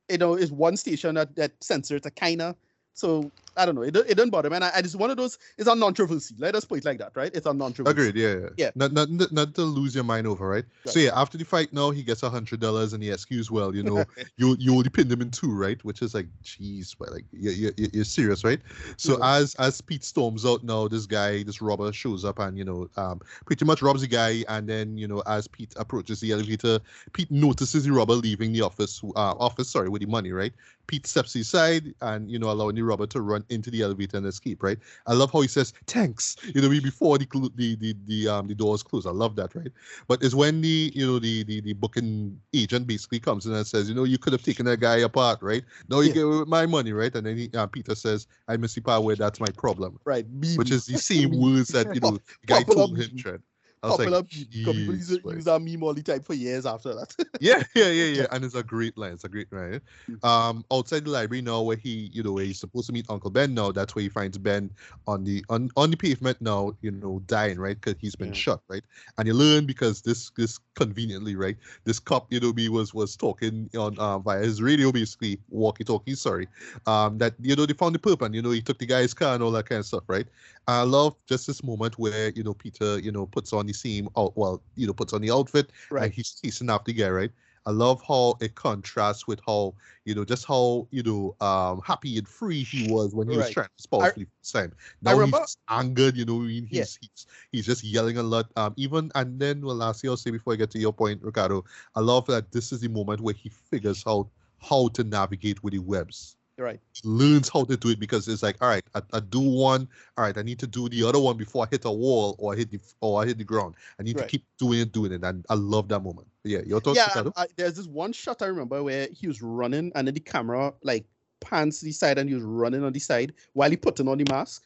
You 0.09 0.17
know, 0.17 0.35
it's 0.35 0.51
one 0.51 0.77
station 0.77 1.15
that, 1.15 1.35
that 1.35 1.51
censors 1.61 2.05
a 2.05 2.11
kind 2.11 2.41
of. 2.41 2.55
So, 2.93 3.31
I 3.57 3.65
don't 3.65 3.75
know. 3.75 3.81
It, 3.81 3.95
it 3.95 4.15
doesn't 4.15 4.29
bother 4.29 4.49
me. 4.49 4.55
And 4.55 4.63
I, 4.65 4.71
it's 4.75 4.95
one 4.95 5.09
of 5.09 5.17
those, 5.17 5.37
it's 5.57 5.67
a 5.67 5.75
non-controversy. 5.75 6.35
Let 6.37 6.55
us 6.55 6.65
put 6.65 6.79
it 6.79 6.85
like 6.85 6.99
that, 6.99 7.11
right? 7.15 7.31
It's 7.33 7.45
a 7.45 7.53
non-controversy. 7.53 7.91
Agreed. 8.09 8.15
Yeah, 8.15 8.35
yeah. 8.39 8.49
Yeah. 8.57 8.71
Not, 8.75 8.91
not, 8.93 9.31
not, 9.31 9.55
to 9.55 9.61
lose 9.63 9.95
your 9.95 10.03
mind 10.03 10.27
over, 10.27 10.47
right? 10.47 10.65
So 10.85 10.99
yeah, 10.99 11.11
after 11.15 11.37
the 11.37 11.45
fight, 11.45 11.73
now 11.73 11.91
he 11.91 12.03
gets 12.03 12.23
a 12.23 12.29
hundred 12.29 12.59
dollars, 12.59 12.93
and 12.93 13.01
he 13.01 13.09
excuse, 13.09 13.49
well, 13.49 13.75
you 13.75 13.83
know, 13.83 14.05
you 14.37 14.55
you 14.59 14.73
only 14.73 14.89
pinned 14.89 15.11
him 15.11 15.21
in 15.21 15.31
two, 15.31 15.51
right? 15.53 15.83
Which 15.83 16.01
is 16.01 16.13
like, 16.13 16.27
jeez, 16.43 16.95
but 16.97 17.11
like 17.11 17.25
you 17.31 17.51
you 17.51 17.71
you- 17.77 17.89
you're 17.93 18.05
serious, 18.05 18.43
right? 18.43 18.59
So 18.97 19.17
Yeah. 19.17 19.37
as 19.37 19.55
as 19.55 19.81
Pete 19.81 20.03
storms 20.03 20.45
out 20.45 20.63
now, 20.63 20.87
this 20.87 21.05
guy, 21.05 21.43
this 21.43 21.61
robber 21.61 21.91
shows 21.91 22.23
up 22.25 22.39
and 22.39 22.57
you 22.57 22.63
know, 22.65 22.89
um, 22.97 23.19
pretty 23.45 23.65
much 23.65 23.81
robs 23.81 24.01
the 24.01 24.07
guy, 24.07 24.43
and 24.47 24.67
then 24.69 24.97
you 24.97 25.07
know, 25.07 25.21
as 25.25 25.47
Pete 25.47 25.73
approaches 25.77 26.19
the 26.19 26.31
elevator, 26.31 26.79
Pete 27.13 27.31
notices 27.31 27.85
the 27.85 27.91
robber 27.91 28.13
leaving 28.13 28.53
the 28.53 28.61
office, 28.61 29.01
uh, 29.15 29.33
office, 29.39 29.69
sorry, 29.69 29.89
with 29.89 30.01
the 30.01 30.07
money, 30.07 30.31
right? 30.31 30.53
Pete 30.87 31.05
steps 31.05 31.35
aside 31.35 31.93
and 32.01 32.31
you 32.31 32.39
know, 32.39 32.49
allowing 32.49 32.75
the 32.75 32.81
robber 32.81 33.07
to 33.07 33.21
run 33.21 33.43
into 33.49 33.69
the 33.71 33.81
elevator 33.81 34.17
and 34.17 34.25
escape, 34.25 34.63
right? 34.63 34.77
I 35.05 35.13
love 35.13 35.31
how 35.31 35.41
he 35.41 35.47
says 35.47 35.73
thanks, 35.87 36.35
you 36.53 36.61
know, 36.61 36.69
before 36.69 37.17
the 37.17 37.27
the 37.55 37.75
the 37.75 37.95
the 38.05 38.27
um 38.27 38.47
the 38.47 38.55
doors 38.55 38.83
close. 38.83 39.05
I 39.05 39.11
love 39.11 39.35
that, 39.37 39.55
right? 39.55 39.71
But 40.07 40.23
it's 40.23 40.35
when 40.35 40.61
the 40.61 40.91
you 40.93 41.05
know 41.05 41.19
the 41.19 41.43
the 41.43 41.61
the 41.61 41.73
booking 41.73 42.39
agent 42.53 42.87
basically 42.87 43.19
comes 43.19 43.45
in 43.45 43.53
and 43.53 43.65
says, 43.65 43.89
you 43.89 43.95
know, 43.95 44.03
you 44.03 44.17
could 44.17 44.33
have 44.33 44.43
taken 44.43 44.65
that 44.65 44.79
guy 44.79 44.97
apart, 44.97 45.39
right? 45.41 45.63
Now 45.89 45.99
you 46.01 46.07
Yeah. 46.07 46.13
get 46.13 46.23
away 46.25 46.39
with 46.39 46.47
my 46.47 46.65
money, 46.65 46.93
right? 46.93 47.13
And 47.15 47.25
then 47.25 47.37
he, 47.37 47.49
uh, 47.53 47.67
Peter 47.67 47.95
says, 47.95 48.27
I 48.47 48.57
miss 48.57 48.73
the 48.73 48.81
power. 48.81 49.15
that's 49.15 49.39
my 49.39 49.51
problem, 49.51 49.99
Right. 50.05 50.25
which 50.55 50.71
is 50.71 50.85
the 50.85 50.97
same 51.11 51.39
words 51.39 51.71
that 51.71 51.93
you 51.93 52.01
know 52.01 52.19
the 52.41 52.47
guy 52.47 52.63
told 52.63 52.97
him. 52.97 53.15
Trent. 53.17 53.41
Popular 53.87 54.17
like. 54.17 54.29
People 54.61 54.95
use, 54.95 55.09
"Jeez, 55.09 55.19
use 55.25 55.45
that 55.45 55.61
meme 55.61 55.83
all 55.83 55.93
the 55.93 56.03
time 56.03 56.21
for 56.23 56.33
years 56.33 56.65
after 56.65 56.93
that. 56.95 57.13
yeah, 57.39 57.63
yeah, 57.75 57.89
yeah, 57.89 58.05
yeah. 58.05 58.25
And 58.31 58.43
it's 58.43 58.55
a 58.55 58.63
great 58.63 58.97
line. 58.97 59.13
It's 59.13 59.23
a 59.23 59.29
great 59.29 59.51
line. 59.51 59.81
Mm. 60.09 60.23
Um, 60.25 60.65
outside 60.71 61.05
the 61.05 61.11
library 61.11 61.41
now, 61.41 61.61
where 61.61 61.77
he, 61.77 62.09
you 62.13 62.23
know, 62.23 62.33
where 62.33 62.45
he's 62.45 62.59
supposed 62.59 62.87
to 62.87 62.93
meet 62.93 63.05
Uncle 63.09 63.29
Ben 63.29 63.53
now, 63.53 63.71
that's 63.71 63.95
where 63.95 64.03
he 64.03 64.09
finds 64.09 64.37
Ben 64.37 64.71
on 65.07 65.23
the 65.23 65.43
on, 65.49 65.69
on 65.77 65.91
the 65.91 65.97
pavement 65.97 66.41
now, 66.41 66.73
you 66.81 66.91
know, 66.91 67.21
dying, 67.27 67.59
right? 67.59 67.79
Because 67.79 67.95
he's 67.99 68.15
been 68.15 68.31
Yeah. 68.31 68.33
shot, 68.33 68.61
right? 68.69 68.83
And 69.17 69.27
you 69.27 69.33
learn 69.33 69.65
because 69.65 70.01
this 70.01 70.29
this 70.35 70.59
conveniently, 70.75 71.35
right? 71.35 71.57
This 71.85 71.99
cop, 71.99 72.31
you 72.31 72.39
know, 72.39 72.53
me 72.53 72.69
was 72.69 72.93
was 72.93 73.15
talking 73.15 73.69
on 73.77 73.97
um 73.99 74.23
via 74.23 74.41
his 74.41 74.61
radio, 74.61 74.91
basically 74.91 75.39
walkie-talkie. 75.49 76.15
Sorry, 76.15 76.47
um, 76.85 77.17
that 77.19 77.35
you 77.39 77.55
know 77.55 77.65
they 77.65 77.73
found 77.73 77.95
the 77.95 77.99
perp 77.99 78.21
and 78.25 78.33
you 78.35 78.41
know 78.41 78.51
he 78.51 78.61
took 78.61 78.79
the 78.79 78.85
guy's 78.85 79.13
car 79.13 79.33
and 79.35 79.43
all 79.43 79.51
that 79.51 79.67
kind 79.67 79.79
of 79.79 79.85
stuff, 79.85 80.03
right? 80.07 80.27
I 80.67 80.81
love 80.83 81.15
just 81.27 81.47
this 81.47 81.63
moment 81.63 81.97
where 81.97 82.31
you 82.35 82.43
know 82.43 82.53
Peter, 82.53 82.99
you 82.99 83.11
know, 83.11 83.25
puts 83.25 83.53
on 83.53 83.65
the 83.67 83.73
same, 83.77 84.09
out, 84.17 84.33
well, 84.35 84.61
you 84.75 84.87
know, 84.87 84.93
puts 84.93 85.13
on 85.13 85.21
the 85.21 85.31
outfit 85.31 85.71
and 85.91 85.99
right. 86.01 86.11
he's 86.11 86.31
chasing 86.41 86.69
after 86.69 86.91
the 86.91 86.97
guy, 86.99 87.09
right? 87.09 87.31
I 87.67 87.71
love 87.71 88.01
how 88.07 88.37
it 88.39 88.55
contrasts 88.55 89.27
with 89.27 89.41
how 89.45 89.75
you 90.05 90.15
know 90.15 90.23
just 90.23 90.45
how 90.47 90.87
you 90.89 91.03
know 91.03 91.35
um 91.45 91.81
happy 91.83 92.17
and 92.17 92.25
free 92.25 92.63
he 92.63 92.87
was 92.93 93.13
when 93.13 93.27
he 93.27 93.35
was 93.35 93.47
Right. 93.47 93.53
trying 93.53 93.67
to 93.77 93.83
spouse 93.83 94.13
for 94.13 94.19
the 94.19 94.27
first 94.39 94.53
time. 94.55 94.71
Now 95.01 95.11
remember- 95.15 95.39
he's 95.39 95.57
angered, 95.67 96.15
you 96.15 96.23
know, 96.23 96.43
he- 96.43 96.61
he's 96.61 96.71
Yeah. 96.71 96.85
he's 97.01 97.25
he's 97.51 97.65
just 97.65 97.83
yelling 97.83 98.17
a 98.17 98.23
lot. 98.23 98.49
Um, 98.55 98.73
even 98.77 99.11
and 99.15 99.37
then 99.37 99.59
well, 99.65 99.75
lastly, 99.75 100.07
I'll 100.09 100.15
say 100.15 100.31
before 100.31 100.53
I 100.53 100.55
get 100.55 100.71
to 100.71 100.79
your 100.79 100.93
point, 100.93 101.21
Ricardo, 101.21 101.65
I 101.93 101.99
love 101.99 102.25
that 102.27 102.53
this 102.53 102.71
is 102.71 102.79
the 102.79 102.87
moment 102.87 103.19
where 103.19 103.35
he 103.35 103.49
figures 103.49 104.01
out 104.07 104.29
how 104.59 104.87
to 104.95 105.03
navigate 105.03 105.61
with 105.61 105.73
the 105.73 105.79
webs 105.79 106.37
Right. 106.57 106.79
learns 107.03 107.49
how 107.49 107.63
to 107.65 107.77
do 107.77 107.89
it 107.89 107.99
because 107.99 108.27
it's 108.27 108.41
like, 108.41 108.57
all 108.61 108.69
right, 108.69 108.83
I, 108.95 109.01
I 109.13 109.19
do 109.19 109.39
one, 109.39 109.87
all 110.17 110.23
right, 110.23 110.37
I 110.37 110.41
need 110.41 110.59
to 110.59 110.67
do 110.67 110.89
the 110.89 111.03
other 111.03 111.19
one 111.19 111.37
before 111.37 111.65
I 111.65 111.67
hit 111.69 111.85
a 111.85 111.91
wall 111.91 112.35
or 112.39 112.53
I 112.53 112.57
hit 112.57 112.71
the 112.71 112.79
or 113.01 113.21
I 113.21 113.27
hit 113.27 113.37
the 113.37 113.43
ground. 113.43 113.75
I 113.99 114.03
need 114.03 114.15
Right. 114.15 114.23
to 114.23 114.31
keep 114.31 114.45
doing 114.57 114.79
it, 114.79 114.91
doing 114.91 115.11
it, 115.11 115.23
and 115.23 115.45
I 115.49 115.53
love 115.53 115.87
that 115.89 115.99
moment. 115.99 116.27
Yeah, 116.43 116.59
your 116.65 116.81
thoughts, 116.81 116.97
yeah, 116.97 117.19
and 117.19 117.31
I, 117.35 117.47
there's 117.55 117.75
this 117.75 117.87
one 117.87 118.13
shot 118.13 118.41
I 118.41 118.47
remember 118.47 118.81
where 118.83 119.07
he 119.11 119.27
was 119.27 119.41
running 119.41 119.91
and 119.95 120.07
then 120.07 120.13
the 120.13 120.19
camera 120.19 120.73
like 120.83 121.05
pans 121.41 121.79
to 121.79 121.85
the 121.85 121.91
side 121.91 122.17
and 122.17 122.27
he 122.29 122.35
was 122.35 122.43
running 122.43 122.83
on 122.83 122.93
the 122.93 122.99
side 122.99 123.33
while 123.53 123.69
he 123.69 123.77
putting 123.77 124.07
on 124.07 124.17
the 124.17 124.25
mask. 124.31 124.65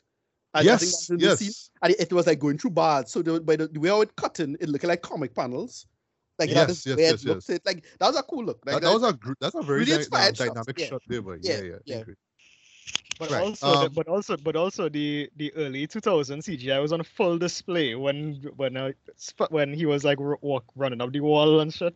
And 0.53 0.69
I 0.69 0.77
think 0.77 0.91
yes, 0.91 1.07
the 1.07 1.29
scene. 1.29 1.47
yes, 1.47 1.69
And 1.81 1.93
it, 1.93 2.01
it 2.01 2.13
was 2.13 2.27
like 2.27 2.39
going 2.39 2.57
through 2.57 2.71
bars. 2.71 3.11
So 3.11 3.21
the, 3.21 3.39
by 3.39 3.55
the, 3.55 3.67
the 3.67 3.79
way 3.79 3.89
how 3.89 4.01
it 4.01 4.15
cutting, 4.15 4.57
it 4.59 4.69
looked 4.69 4.83
like 4.83 5.01
comic 5.01 5.33
panels. 5.33 5.85
Like 6.41 6.49
that 6.49 6.69
Yes, 6.69 6.69
is 6.71 6.85
yes, 6.87 6.97
where 6.97 7.05
yes, 7.11 7.23
it 7.23 7.27
looks. 7.27 7.49
It, 7.51 7.65
like 7.67 7.85
that 7.99 8.07
was 8.07 8.17
a 8.17 8.23
cool 8.23 8.43
look. 8.43 8.59
Like 8.65 8.81
that, 8.81 8.87
that 8.87 8.93
was 8.93 9.03
a 9.03 9.13
gr- 9.13 9.33
that's 9.39 9.53
a 9.53 9.61
very 9.61 9.79
really 9.81 9.91
dy- 9.91 9.97
inspired 9.97 10.35
shots, 10.37 10.49
dynamic 10.49 10.79
yeah. 10.79 10.85
shot 10.87 11.01
there, 11.07 11.21
but 11.21 11.37
Yeah, 11.43 11.61
yeah, 11.61 11.61
yeah, 11.61 11.77
yeah. 11.85 12.03
But 13.19 13.29
Right, 13.29 13.41
also, 13.43 13.67
the, 13.67 13.85
um, 13.85 13.93
but 13.93 14.07
also, 14.07 14.37
but 14.37 14.55
also, 14.55 14.89
the 14.89 15.29
the 15.35 15.53
early 15.53 15.85
2000 15.85 16.41
CGI 16.41 16.79
was 16.79 16.91
on 16.93 17.03
full 17.03 17.37
display 17.37 17.93
when 17.93 18.41
when 18.55 18.75
uh, 18.75 18.91
when 19.49 19.71
he 19.71 19.85
was 19.85 20.03
like 20.03 20.19
r- 20.19 20.39
walk 20.41 20.65
running 20.75 20.99
up 20.99 21.11
the 21.11 21.19
wall 21.19 21.59
and 21.59 21.71
shit. 21.71 21.93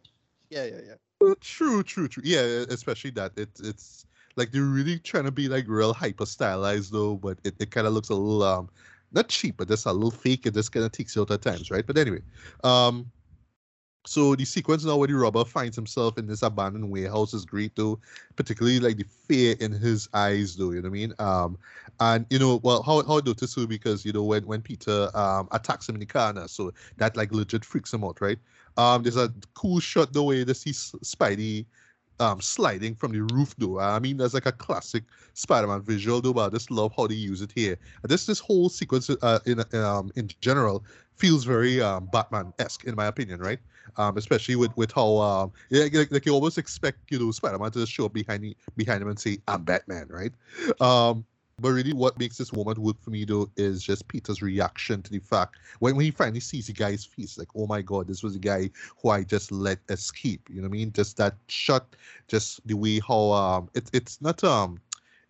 yeah, 0.52 0.66
yeah, 0.66 0.82
yeah. 0.86 1.28
Uh, 1.28 1.34
True, 1.41 1.82
true, 1.82 2.08
true. 2.08 2.22
Yeah, 2.24 2.66
especially 2.70 3.10
that 3.12 3.32
it's 3.36 3.60
it's 3.62 4.06
like 4.36 4.52
they're 4.52 4.62
really 4.62 5.00
trying 5.00 5.24
to 5.24 5.32
be 5.32 5.48
like 5.48 5.66
real 5.68 5.93
hyper 5.93 6.28
stylized 6.28 6.91
though, 6.93 7.16
but 7.16 7.39
it, 7.43 7.56
it 7.60 7.72
kind 7.72 7.88
of 7.88 7.93
looks 7.93 8.10
a 8.10 8.14
little 8.14 8.43
um 8.43 8.70
not 9.12 9.30
cheap, 9.30 9.58
but 9.58 9.68
just 9.68 9.86
a 9.88 9.91
little 9.93 10.12
fake. 10.12 10.46
It 10.46 10.54
just 10.54 10.72
kind 10.72 10.86
of 10.86 10.91
takes 10.91 11.16
you 11.16 11.24
out 11.24 11.32
at 11.32 11.41
times, 11.41 11.72
right? 11.72 11.86
But 11.88 11.98
anyway, 11.98 12.22
um, 12.64 13.10
so 14.06 14.36
the 14.36 14.45
sequence 14.45 14.86
now 14.86 14.97
where 14.97 15.08
the 15.08 15.16
robber 15.16 15.43
finds 15.45 15.76
himself 15.76 16.18
in 16.18 16.28
this 16.28 16.43
abandoned 16.43 16.89
warehouse 16.91 17.34
is 17.34 17.45
great 17.45 17.76
though, 17.76 17.99
particularly 18.36 18.80
like 18.80 18.97
the 18.97 19.03
fear 19.03 19.56
in 19.60 19.72
his 19.72 20.08
eyes 20.14 20.56
though. 20.56 20.72
You 20.72 20.82
know 20.82 20.89
what 20.89 20.97
I 20.97 20.99
mean? 20.99 21.14
Um, 21.20 21.58
and 21.99 22.26
you 22.30 22.38
know, 22.39 22.60
well, 22.64 22.84
how 22.84 23.01
how 23.03 23.18
I 23.20 23.22
noticed 23.26 23.56
too 23.56 23.68
because 23.68 24.06
you 24.06 24.12
know 24.14 24.24
when 24.24 24.45
when 24.45 24.62
Peter 24.62 25.10
um 25.16 25.47
attacks 25.51 25.89
him 25.89 25.95
in 25.95 25.99
the 26.01 26.06
car 26.06 26.34
so 26.47 26.72
that 26.97 27.18
like 27.18 27.32
legit 27.32 27.66
freaks 27.66 27.93
him 27.93 28.03
out, 28.03 28.22
right? 28.22 28.38
Um, 28.78 29.03
there's 29.03 29.18
a 29.18 29.34
cool 29.53 29.80
shot 29.80 30.14
the 30.14 30.22
way 30.24 30.43
to 30.45 30.53
see 30.53 30.72
Spidey 30.72 31.66
um 32.20 32.39
sliding 32.41 32.95
from 32.95 33.12
the 33.12 33.22
roof 33.34 33.56
though. 33.58 33.80
I 33.80 33.99
mean, 33.99 34.18
that's 34.18 34.34
like 34.34 34.45
a 34.45 34.51
classic 34.51 35.03
Spider-Man 35.34 35.82
visual 35.82 36.22
though, 36.22 36.34
but 36.34 36.47
I 36.47 36.49
just 36.56 36.72
love 36.72 36.93
how 36.95 37.08
they 37.08 37.16
use 37.16 37.41
it 37.41 37.51
here. 37.53 37.78
This 38.03 38.26
this 38.26 38.39
whole 38.39 38.70
sequence 38.70 39.10
uh, 39.10 39.39
in 39.45 39.64
um 39.74 40.12
in 40.16 40.30
general 40.41 40.86
feels 41.16 41.43
very 41.43 41.82
um 41.82 42.08
Batman-esque 42.12 42.86
in 42.86 42.95
my 42.95 43.08
opinion, 43.08 43.39
right? 43.39 43.60
Um, 43.98 44.18
especially 44.18 44.56
with 44.56 44.76
with 44.78 44.92
how 44.92 45.18
um 45.18 45.54
like, 45.72 46.12
like 46.12 46.26
you 46.26 46.34
almost 46.34 46.58
expect 46.58 47.00
you 47.10 47.20
know 47.20 47.32
Spider-Man 47.32 47.72
to 47.72 47.80
just 47.80 47.92
show 47.92 48.06
up 48.06 48.14
behind 48.14 48.56
behind 48.76 49.02
him 49.02 49.10
and 49.10 49.20
say 49.20 49.40
I'm 49.48 49.64
Batman, 49.64 50.08
right? 50.10 50.34
Um, 50.82 51.26
but 51.62 51.72
really, 51.72 51.94
what 51.94 52.20
makes 52.20 52.38
this 52.38 52.52
moment 52.52 52.78
work 52.78 53.02
for 53.02 53.12
me 53.12 53.24
though 53.24 53.50
is 53.56 53.82
just 53.82 54.08
Peter's 54.10 54.42
reaction 54.42 55.02
to 55.04 55.12
the 55.12 55.20
fact 55.20 55.56
when, 55.80 55.96
when 55.96 56.04
he 56.04 56.12
finally 56.12 56.42
sees 56.42 56.68
the 56.68 56.74
guy's 56.74 57.06
face, 57.06 57.38
like, 57.38 57.48
oh 57.56 57.66
my 57.66 57.82
god, 57.82 58.08
this 58.08 58.24
was 58.24 58.34
the 58.34 58.40
guy 58.40 58.70
who 59.02 59.10
I 59.10 59.24
just 59.24 59.54
let 59.54 59.80
escape. 59.88 60.50
You 60.50 60.58
know 60.58 60.64
what 60.64 60.76
I 60.76 60.80
mean? 60.80 60.92
Just 60.92 61.16
that 61.18 61.36
shot, 61.48 61.96
just 62.28 62.66
the 62.68 62.74
way 62.74 63.00
how 63.00 63.32
um 63.32 63.70
it, 63.74 63.90
it's 63.94 64.22
not 64.22 64.44
um 64.44 64.80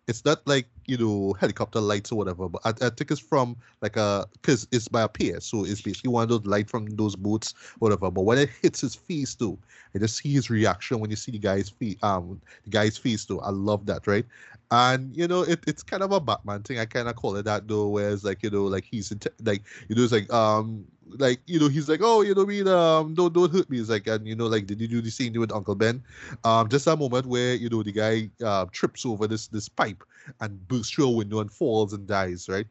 it's 0.08 0.24
not 0.24 0.46
like 0.46 0.68
you 0.86 0.96
know 0.96 1.34
helicopter 1.40 1.80
lights 1.80 2.12
or 2.12 2.16
whatever, 2.16 2.48
but 2.48 2.62
I, 2.64 2.70
I 2.86 2.90
think 2.90 3.10
it's 3.10 3.20
from 3.20 3.56
like 3.82 3.96
a 3.96 4.26
because 4.32 4.66
it's 4.72 4.88
by 4.88 5.02
a 5.02 5.08
pier, 5.08 5.40
so 5.40 5.64
it's 5.64 5.82
basically 5.82 6.10
one 6.10 6.22
of 6.24 6.28
those 6.28 6.46
light 6.46 6.70
from 6.70 6.86
those 6.86 7.16
boats, 7.16 7.54
whatever. 7.78 8.10
But 8.10 8.22
when 8.22 8.38
it 8.38 8.50
hits 8.62 8.80
his 8.80 8.94
face 8.94 9.34
too 9.34 9.58
I 9.94 9.98
just 9.98 10.16
see 10.18 10.32
his 10.32 10.50
reaction 10.50 11.00
when 11.00 11.10
you 11.10 11.16
see 11.16 11.32
the 11.32 11.38
guy's 11.38 11.68
face, 11.70 11.96
um, 12.02 12.40
the 12.64 12.70
guy's 12.70 12.96
face 12.98 13.24
though. 13.24 13.40
I 13.40 13.50
love 13.50 13.86
that, 13.86 14.06
right? 14.06 14.26
And 14.70 15.16
you 15.16 15.28
know, 15.28 15.42
it, 15.42 15.60
it's 15.66 15.82
kind 15.82 16.02
of 16.02 16.12
a 16.12 16.20
Batman 16.20 16.62
thing. 16.62 16.78
I 16.78 16.86
kind 16.86 17.08
of 17.08 17.16
call 17.16 17.36
it 17.36 17.44
that 17.44 17.68
though, 17.68 17.88
whereas 17.88 18.24
like 18.24 18.42
you 18.42 18.50
know, 18.50 18.64
like 18.64 18.84
he's 18.84 19.12
like 19.42 19.62
you 19.88 19.94
know, 19.94 20.02
it's 20.02 20.12
like 20.12 20.32
um, 20.32 20.84
like 21.18 21.40
you 21.46 21.60
know, 21.60 21.68
he's 21.68 21.88
like, 21.88 22.00
oh, 22.02 22.22
you 22.22 22.34
know, 22.34 22.42
I 22.42 22.46
mean, 22.46 22.68
um, 22.68 23.14
don't 23.14 23.32
don't 23.32 23.52
hurt 23.52 23.70
me. 23.70 23.78
It's 23.78 23.88
like, 23.88 24.06
and 24.08 24.26
you 24.26 24.34
know, 24.34 24.46
like 24.46 24.66
did 24.66 24.80
you 24.80 24.88
do 24.88 25.00
the 25.00 25.10
same 25.10 25.32
thing 25.32 25.40
with 25.40 25.52
Uncle 25.52 25.76
Ben? 25.76 26.02
Um, 26.44 26.68
just 26.68 26.84
that 26.86 26.98
moment 26.98 27.26
where 27.26 27.54
you 27.54 27.68
know 27.68 27.82
the 27.82 27.92
guy 27.92 28.28
uh, 28.44 28.66
trips 28.72 29.06
over 29.06 29.26
this 29.26 29.46
this 29.48 29.68
pipe 29.68 30.02
and 30.40 30.66
bursts 30.66 30.92
through 30.92 31.08
a 31.08 31.12
window 31.12 31.40
and 31.40 31.52
falls 31.52 31.92
and 31.92 32.06
dies, 32.06 32.48
right? 32.48 32.66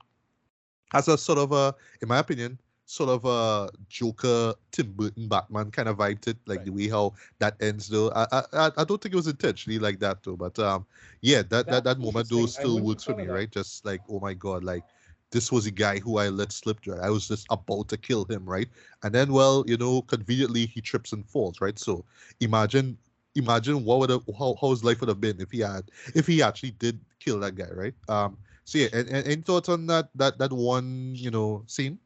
As 0.94 1.08
a 1.08 1.18
sort 1.18 1.40
of 1.40 1.52
a, 1.52 1.74
in 2.02 2.08
my 2.08 2.20
opinion, 2.20 2.60
sort 2.86 3.10
of 3.10 3.26
a 3.26 3.70
Joker, 3.90 4.54
Tim 4.72 4.92
Burton, 4.94 5.28
Batman 5.28 5.72
kind 5.72 5.90
of 5.90 5.98
vibe 5.98 6.22
to 6.22 6.32
it, 6.32 6.38
like 6.46 6.64
Right. 6.64 6.66
the 6.66 6.72
way 6.72 6.88
how 6.88 7.14
that 7.40 7.56
ends 7.62 7.88
though. 7.90 8.12
I, 8.12 8.28
I 8.54 8.72
I- 8.78 8.84
don't 8.86 9.02
think 9.02 9.14
it 9.14 9.18
was 9.18 9.28
intentionally 9.28 9.80
like 9.80 10.00
that 10.00 10.24
though, 10.24 10.36
but 10.38 10.58
um 10.60 10.86
yeah, 11.22 11.42
that 11.50 11.70
that, 11.70 11.84
that 11.86 12.00
moment 12.00 12.30
though 12.30 12.46
still 12.46 12.82
works 12.82 13.04
for 13.04 13.14
me, 13.14 13.28
that. 13.28 13.28
right? 13.28 13.50
Just 13.52 13.86
like 13.86 14.02
oh 14.10 14.20
my 14.20 14.34
god, 14.34 14.64
like 14.64 14.86
this 15.32 15.52
was 15.52 15.66
a 15.66 15.72
guy 15.72 16.00
who 16.00 16.18
I 16.18 16.30
let 16.30 16.52
slip. 16.52 16.80
Right? 16.86 17.00
I 17.00 17.10
was 17.10 17.28
just 17.28 17.48
about 17.50 17.90
to 17.90 17.98
kill 17.98 18.26
him, 18.26 18.46
right? 18.46 18.68
And 19.04 19.14
then, 19.14 19.34
well, 19.34 19.64
you 19.68 19.78
know, 19.78 20.02
conveniently 20.04 20.66
he 20.68 20.82
trips 20.82 21.12
and 21.14 21.28
falls, 21.28 21.60
right? 21.62 21.78
So 21.78 22.06
imagine, 22.40 22.98
imagine 23.36 23.84
what 23.84 24.00
would 24.00 24.10
have, 24.10 24.24
how, 24.38 24.56
how 24.62 24.70
his 24.70 24.84
life 24.84 25.00
would 25.02 25.10
have 25.10 25.20
been 25.22 25.40
if 25.42 25.52
he 25.52 25.60
had, 25.60 25.90
if 26.16 26.28
he 26.28 26.42
actually 26.42 26.72
did 26.72 27.00
kill 27.20 27.40
that 27.40 27.56
guy, 27.56 27.70
right? 27.74 27.94
Um. 28.08 28.38
So 28.66 28.80
yeah, 28.80 28.88
and, 28.94 29.08
and 29.10 29.28
any 29.28 29.42
thoughts 29.42 29.70
on 29.70 29.86
that 29.88 30.10
that 30.16 30.38
that 30.40 30.52
one, 30.52 31.14
you 31.16 31.30
know, 31.32 31.64
scene? 31.68 32.00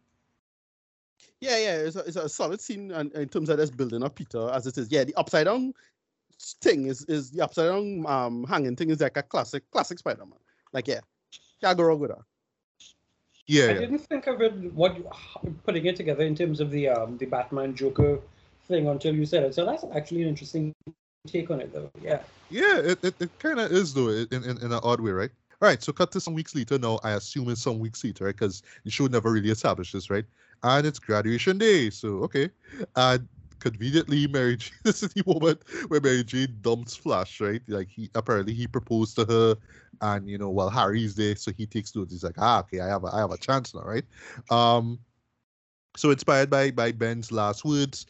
Yeah, 1.42 1.58
yeah, 1.58 1.76
it's 1.78 1.96
a, 1.96 2.00
it's 2.00 2.16
a 2.18 2.28
solid 2.28 2.60
scene 2.60 2.92
and 2.92 3.14
in 3.14 3.30
terms 3.30 3.50
of 3.50 3.58
this 3.58 3.70
building 3.70 4.04
up 4.04 4.16
Peter 4.16 4.50
as 4.50 4.68
it 4.68 4.78
is. 4.78 4.92
Yeah, 4.92 5.04
the 5.06 5.16
upside 5.16 5.46
down 5.46 5.74
thing 6.62 6.86
is 6.88 7.04
is 7.06 7.32
the 7.32 7.42
upside 7.42 7.70
down 7.70 8.06
um 8.08 8.44
hanging 8.46 8.76
thing 8.76 8.90
is 8.90 9.02
like 9.02 9.18
a 9.18 9.24
classic 9.24 9.70
classic 9.72 10.00
Spider-Man. 10.00 10.40
Like 10.74 10.88
yeah, 10.88 11.00
can't 11.62 11.78
go 11.78 11.84
wrong 11.84 12.00
with 12.00 12.12
that. 12.12 12.24
Yeah, 13.48 13.64
I 13.64 13.68
yeah. 13.68 13.80
didn't 13.80 14.00
think 14.00 14.28
of 14.28 14.42
it 14.42 14.54
what 14.74 14.98
putting 15.66 15.86
it 15.86 15.96
together 15.96 16.24
in 16.24 16.36
terms 16.36 16.60
of 16.60 16.72
the 16.72 16.90
um 16.90 17.18
the 17.18 17.26
Batman 17.26 17.76
Joker 17.76 18.20
thing 18.68 18.88
until 18.88 19.16
you 19.16 19.26
said 19.26 19.44
it. 19.44 19.56
So 19.56 19.66
that's 19.66 19.86
actually 19.94 20.24
an 20.24 20.30
interesting 20.30 20.74
take 21.28 21.52
on 21.52 21.62
it, 21.62 21.74
though. 21.74 21.92
Yeah. 22.02 22.22
Yeah, 22.50 22.78
it, 22.78 23.04
it, 23.04 23.16
it 23.20 23.40
kind 23.40 23.60
of 23.60 23.72
is 23.72 23.94
though, 23.94 24.10
in, 24.10 24.28
in, 24.32 24.58
in 24.58 24.72
an 24.72 24.80
odd 24.84 25.00
way, 25.00 25.12
right? 25.12 25.32
All 25.62 25.68
right, 25.68 25.84
so 25.84 25.92
cut 25.92 26.12
to 26.14 26.22
some 26.22 26.34
weeks 26.34 26.56
later. 26.56 26.80
Now, 26.80 27.00
I 27.04 27.12
assume 27.12 27.50
it's 27.50 27.62
some 27.62 27.80
weeks 27.80 28.04
later, 28.04 28.26
right? 28.26 28.36
Because 28.36 28.64
the 28.86 28.92
show 28.92 29.08
never 29.08 29.32
really 29.32 29.50
established 29.50 29.94
this, 29.94 30.10
right? 30.10 30.26
And 30.64 30.86
it's 30.86 31.00
graduation 31.00 31.58
day, 31.58 31.90
so 31.90 32.10
okay. 32.24 32.50
And 32.96 33.28
conveniently, 33.60 34.28
Mary 34.28 34.58
Jane, 34.58 34.74
this 34.84 35.04
is 35.04 35.14
the 35.14 35.24
moment 35.26 35.62
where 35.88 36.02
Mary 36.02 36.24
Jane 36.24 36.58
dumps 36.62 36.96
Flash, 36.96 37.40
right? 37.40 37.62
Like 37.68 37.90
he 37.90 38.10
apparently 38.16 38.54
he 38.54 38.68
proposed 38.68 39.16
to 39.18 39.26
her, 39.26 39.56
and 40.02 40.28
you 40.28 40.38
know, 40.38 40.50
while 40.50 40.70
Harry's 40.70 41.16
there, 41.16 41.36
so 41.36 41.52
he 41.52 41.66
takes 41.66 41.96
note. 41.96 42.10
He's 42.10 42.24
like, 42.24 42.38
ah, 42.38 42.60
okay, 42.62 42.80
I 42.80 42.88
have 42.88 43.04
a, 43.04 43.08
I 43.08 43.20
have 43.20 43.32
a 43.32 43.38
chance 43.38 43.74
now, 43.74 43.82
right? 43.82 44.06
Um, 44.50 45.00
so 45.96 46.12
inspired 46.12 46.50
by 46.50 46.72
by 46.72 46.92
Ben's 46.92 47.32
last 47.32 47.64
words, 47.66 48.06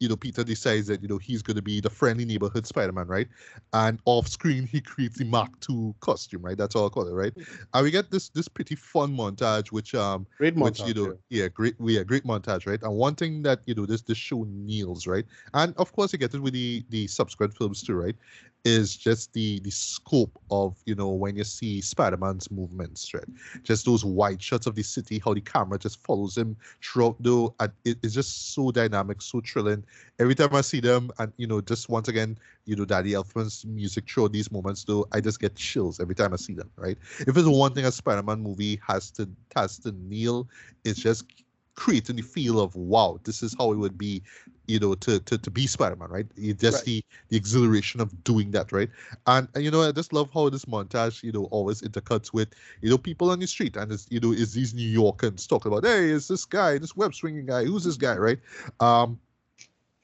you 0.00 0.08
know, 0.08 0.16
Peter 0.16 0.44
decides 0.44 0.86
that 0.88 1.02
you 1.02 1.08
know 1.08 1.18
he's 1.18 1.42
going 1.42 1.56
to 1.56 1.62
be 1.62 1.80
the 1.80 1.90
friendly 1.90 2.24
neighborhood 2.24 2.66
Spider-Man, 2.66 3.06
right? 3.06 3.28
And 3.72 4.00
off 4.04 4.28
screen, 4.28 4.66
he 4.66 4.80
creates 4.80 5.18
the 5.18 5.24
Mark 5.24 5.50
II 5.68 5.94
costume, 6.00 6.42
right? 6.42 6.56
That's 6.56 6.74
all 6.74 6.86
I 6.86 6.88
call 6.90 7.06
it, 7.08 7.12
right? 7.12 7.32
And 7.72 7.84
we 7.84 7.90
get 7.90 8.10
this 8.10 8.28
this 8.30 8.48
pretty 8.48 8.74
fun 8.74 9.16
montage, 9.16 9.72
which 9.72 9.94
um, 9.94 10.26
Great 10.38 10.56
which 10.56 10.78
montage. 10.78 10.88
you 10.88 10.94
know, 10.94 11.14
yeah, 11.30 11.48
great, 11.48 11.74
yeah, 11.80 12.02
great 12.02 12.24
montage, 12.24 12.66
right? 12.66 12.82
And 12.82 12.96
one 12.96 13.14
thing 13.14 13.42
that 13.42 13.60
you 13.66 13.74
know 13.74 13.86
this 13.86 14.02
this 14.02 14.18
show 14.18 14.44
nails, 14.48 15.06
right? 15.06 15.24
And 15.54 15.74
of 15.76 15.92
course, 15.92 16.12
you 16.12 16.18
get 16.18 16.34
it 16.34 16.40
with 16.40 16.54
the 16.54 16.84
the 16.90 17.06
subsequent 17.06 17.54
films 17.54 17.82
too, 17.82 17.94
right? 17.94 18.16
Is 18.64 18.96
just 18.96 19.34
the 19.34 19.60
the 19.60 19.70
scope 19.70 20.38
of 20.50 20.78
you 20.86 20.94
know 20.94 21.10
when 21.10 21.36
you 21.36 21.44
see 21.44 21.82
Spider-Man's 21.82 22.50
movements, 22.50 23.12
right? 23.12 23.22
Just 23.62 23.84
those 23.84 24.06
wide 24.06 24.42
shots 24.42 24.66
of 24.66 24.74
the 24.74 24.82
city, 24.82 25.20
how 25.22 25.34
the 25.34 25.42
camera 25.42 25.78
just 25.78 26.02
follows 26.02 26.38
him 26.38 26.56
throughout. 26.82 27.16
Though, 27.20 27.54
it, 27.84 27.98
it's 28.02 28.14
just 28.14 28.54
so 28.54 28.70
dynamic, 28.70 29.20
so 29.20 29.42
thrilling. 29.42 29.84
Every 30.18 30.34
time 30.34 30.54
I 30.54 30.62
see 30.62 30.80
them, 30.80 31.10
and 31.18 31.30
you 31.36 31.46
know, 31.46 31.60
just 31.60 31.90
once 31.90 32.08
again, 32.08 32.38
you 32.64 32.74
know, 32.74 32.86
Danny 32.86 33.10
Elfman's 33.10 33.66
music 33.66 34.08
throughout 34.08 34.32
these 34.32 34.50
moments, 34.50 34.84
though, 34.84 35.06
I 35.12 35.20
just 35.20 35.40
get 35.40 35.56
chills 35.56 36.00
every 36.00 36.14
time 36.14 36.32
I 36.32 36.36
see 36.36 36.54
them, 36.54 36.70
right? 36.76 36.96
If 37.20 37.34
there's 37.34 37.46
one 37.46 37.74
thing 37.74 37.84
a 37.84 37.92
Spider-Man 37.92 38.40
movie 38.40 38.80
has 38.86 39.10
to 39.12 39.28
has 39.54 39.78
to 39.80 39.92
nail, 39.92 40.48
it's 40.84 41.00
just 41.00 41.26
creating 41.74 42.16
the 42.16 42.22
feel 42.22 42.60
of 42.60 42.74
wow, 42.76 43.18
this 43.24 43.42
is 43.42 43.54
how 43.58 43.72
it 43.72 43.76
would 43.76 43.98
be, 43.98 44.22
you 44.66 44.78
know, 44.78 44.94
to 44.94 45.20
to, 45.20 45.38
to 45.38 45.50
be 45.50 45.66
Spider-Man, 45.66 46.08
right? 46.10 46.26
It 46.36 46.58
just 46.58 46.84
Right. 46.84 46.84
the 46.84 47.04
the 47.28 47.36
exhilaration 47.36 48.00
of 48.00 48.24
doing 48.24 48.50
that, 48.52 48.72
right? 48.72 48.88
And, 49.26 49.48
and 49.54 49.64
you 49.64 49.70
know, 49.70 49.82
I 49.82 49.92
just 49.92 50.12
love 50.12 50.30
how 50.32 50.48
this 50.48 50.64
montage, 50.66 51.22
you 51.22 51.32
know, 51.32 51.44
always 51.46 51.82
intercuts 51.82 52.32
with 52.32 52.48
you 52.80 52.90
know 52.90 52.98
people 52.98 53.30
on 53.30 53.40
the 53.40 53.46
street, 53.46 53.76
and 53.76 53.92
it's 53.92 54.06
you 54.10 54.20
know, 54.20 54.32
is 54.32 54.52
these 54.54 54.74
New 54.74 54.88
Yorkers 54.88 55.46
talking 55.46 55.72
about, 55.72 55.84
hey, 55.84 56.10
is 56.10 56.28
this 56.28 56.44
guy, 56.44 56.78
this 56.78 56.96
web 56.96 57.14
swinging 57.14 57.46
guy, 57.46 57.64
who's 57.64 57.84
this 57.84 57.96
guy, 57.96 58.16
right? 58.16 58.38
Um. 58.80 59.18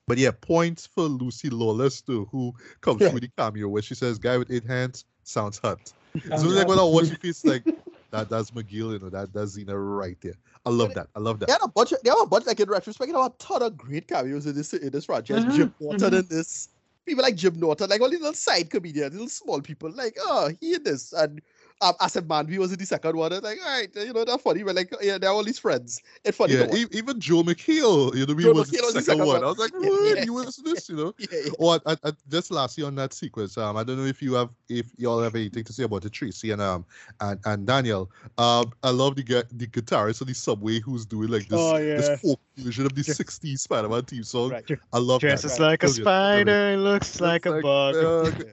But 0.06 0.18
yeah, 0.18 0.32
points 0.32 0.86
for 0.86 1.02
Lucy 1.04 1.50
Lawless 1.50 2.02
too, 2.02 2.28
who 2.32 2.52
comes 2.80 3.00
Yeah. 3.00 3.10
with 3.10 3.22
the 3.22 3.30
cameo 3.38 3.68
where 3.68 3.82
she 3.82 3.94
says, 3.94 4.18
"Guy 4.18 4.38
with 4.38 4.50
eight 4.50 4.64
hands 4.66 5.04
sounds 5.22 5.58
hot." 5.58 5.92
So 6.34 6.48
Um, 6.48 6.54
like 6.54 6.66
when 6.66 6.78
I 6.78 6.82
watch 6.84 7.12
it, 7.12 7.20
it's 7.22 7.46
like 7.46 7.64
that. 8.10 8.28
That's 8.28 8.50
McGill, 8.50 8.92
you 8.92 8.98
know. 8.98 9.10
That 9.10 9.32
that's 9.32 9.56
Xena 9.56 9.74
right 9.76 10.16
there. 10.20 10.34
I 10.66 10.70
love 10.70 10.94
that. 10.94 11.08
I 11.14 11.20
love 11.20 11.38
that. 11.40 11.46
They 11.46 11.52
had 11.52 11.62
a 11.62 11.68
bunch 11.68 11.92
of, 11.92 11.98
they 12.02 12.10
have 12.10 12.20
a 12.20 12.26
bunch, 12.26 12.46
like 12.46 12.60
in 12.60 12.68
retrospect, 12.68 13.10
they 13.12 13.18
have 13.18 13.32
a 13.32 13.34
ton 13.38 13.62
of 13.62 13.76
great 13.76 14.06
cameos 14.06 14.46
in 14.46 14.54
this 14.54 14.74
in 14.74 14.90
this 14.90 15.06
franchise. 15.06 15.44
Mhm, 15.44 15.54
Jim 15.56 15.74
Norton 15.80 16.14
in 16.14 16.26
this. 16.28 16.68
People 17.06 17.22
like 17.22 17.34
Jim 17.34 17.58
Norton, 17.58 17.88
like 17.88 18.00
all 18.00 18.10
these 18.10 18.20
little 18.20 18.34
side 18.34 18.68
comedians, 18.68 19.12
little 19.12 19.28
small 19.28 19.60
people, 19.62 19.90
like, 19.90 20.16
oh, 20.20 20.50
he 20.60 20.74
in 20.74 20.82
this. 20.84 21.12
And 21.14 21.40
um, 21.80 21.94
man, 22.28 22.46
we 22.46 22.58
was 22.58 22.72
in 22.72 22.78
the 22.78 22.86
second 22.86 23.16
one. 23.16 23.32
It's 23.32 23.42
like, 23.42 23.58
all 23.64 23.70
right, 23.78 23.88
you 23.94 24.12
know, 24.12 24.24
they're 24.24 24.38
funny, 24.38 24.62
but 24.62 24.74
like, 24.74 24.92
yeah, 25.00 25.18
they're 25.18 25.30
all 25.30 25.44
his 25.44 25.58
friends. 25.58 26.00
It's 26.24 26.36
funny. 26.36 26.54
Yeah, 26.54 26.66
to 26.66 26.76
e- 26.76 26.86
even 26.92 27.20
Joel 27.20 27.44
McHale, 27.44 28.14
you 28.14 28.26
know, 28.26 28.34
we 28.34 28.42
Joe 28.44 28.52
was 28.52 28.70
McHale 28.70 28.80
the 28.80 28.82
was 28.86 28.94
the 28.94 29.02
second 29.02 29.18
second 29.20 29.26
one. 29.26 29.28
one. 29.28 29.44
I 29.44 29.46
was 29.46 29.58
like, 29.58 29.72
Yeah, 29.80 29.88
what? 29.88 30.16
yeah. 30.18 30.24
You 30.24 30.32
was 30.34 30.56
this, 30.56 30.88
you 30.88 30.96
know? 30.96 31.14
yeah, 31.18 31.26
yeah. 31.32 31.50
Or 31.58 31.80
I, 31.86 31.96
I, 32.04 32.12
just 32.28 32.50
lastly 32.50 32.84
on 32.84 32.94
that 32.96 33.12
sequence, 33.12 33.56
um, 33.58 33.76
I 33.76 33.84
don't 33.84 33.96
know 33.96 34.04
if 34.04 34.20
you 34.22 34.34
have, 34.34 34.50
if 34.68 34.86
y'all 34.96 35.22
have 35.22 35.34
anything 35.34 35.64
to 35.64 35.72
say 35.72 35.84
about 35.84 36.02
the 36.02 36.10
Tracy 36.10 36.50
and 36.50 36.60
um 36.62 36.84
and, 37.20 37.38
and 37.44 37.66
Daniel. 37.66 38.10
Um, 38.38 38.72
I 38.82 38.90
love 38.90 39.16
the 39.16 39.22
gu- 39.22 39.42
the 39.52 39.66
guitarist 39.66 40.20
on 40.22 40.28
the 40.28 40.34
subway 40.34 40.80
who's 40.80 41.06
doing 41.06 41.28
like 41.28 41.48
this 41.48 41.58
Oh, 41.60 41.78
this 41.78 42.08
yeah. 42.08 42.16
folk 42.16 42.40
version 42.56 42.86
of 42.86 42.94
the 42.94 43.02
Ju- 43.02 43.12
'60s 43.12 43.58
Spider-Man 43.60 44.02
theme 44.04 44.22
song. 44.24 44.50
Right. 44.50 44.70
I 44.92 44.98
love 44.98 45.20
Dresses 45.20 45.56
that. 45.56 45.62
like 45.62 45.82
a 45.82 45.86
Brilliant, 45.86 46.04
brilliant. 46.04 46.48
spider, 46.48 46.76
looks 46.76 47.20
like 47.20 47.46
a 47.46 47.60
bug. 47.60 47.94
bug. 47.94 48.44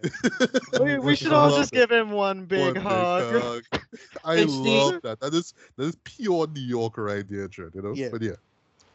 We, 0.82 1.00
we 1.00 1.16
should 1.16 1.34
all 1.34 1.50
just 1.58 1.72
that. 1.72 1.90
give 1.90 1.92
him 1.92 2.12
one 2.12 2.46
big 2.46 2.76
One 2.76 2.76
hug. 2.76 3.17
Hug. 3.22 3.64
I 4.24 4.36
It's 4.38 4.54
the- 4.54 4.60
love 4.60 5.02
that. 5.04 5.20
That 5.20 5.34
is 5.34 5.54
that 5.76 5.84
is 5.86 5.98
pure 6.04 6.48
New 6.48 6.62
Yorker 6.62 7.10
idea, 7.10 7.40
there, 7.40 7.48
Trent, 7.48 7.76
you 7.76 7.82
know. 7.82 7.94
Yeah. 7.94 8.10
But 8.12 8.22
yeah, 8.22 8.32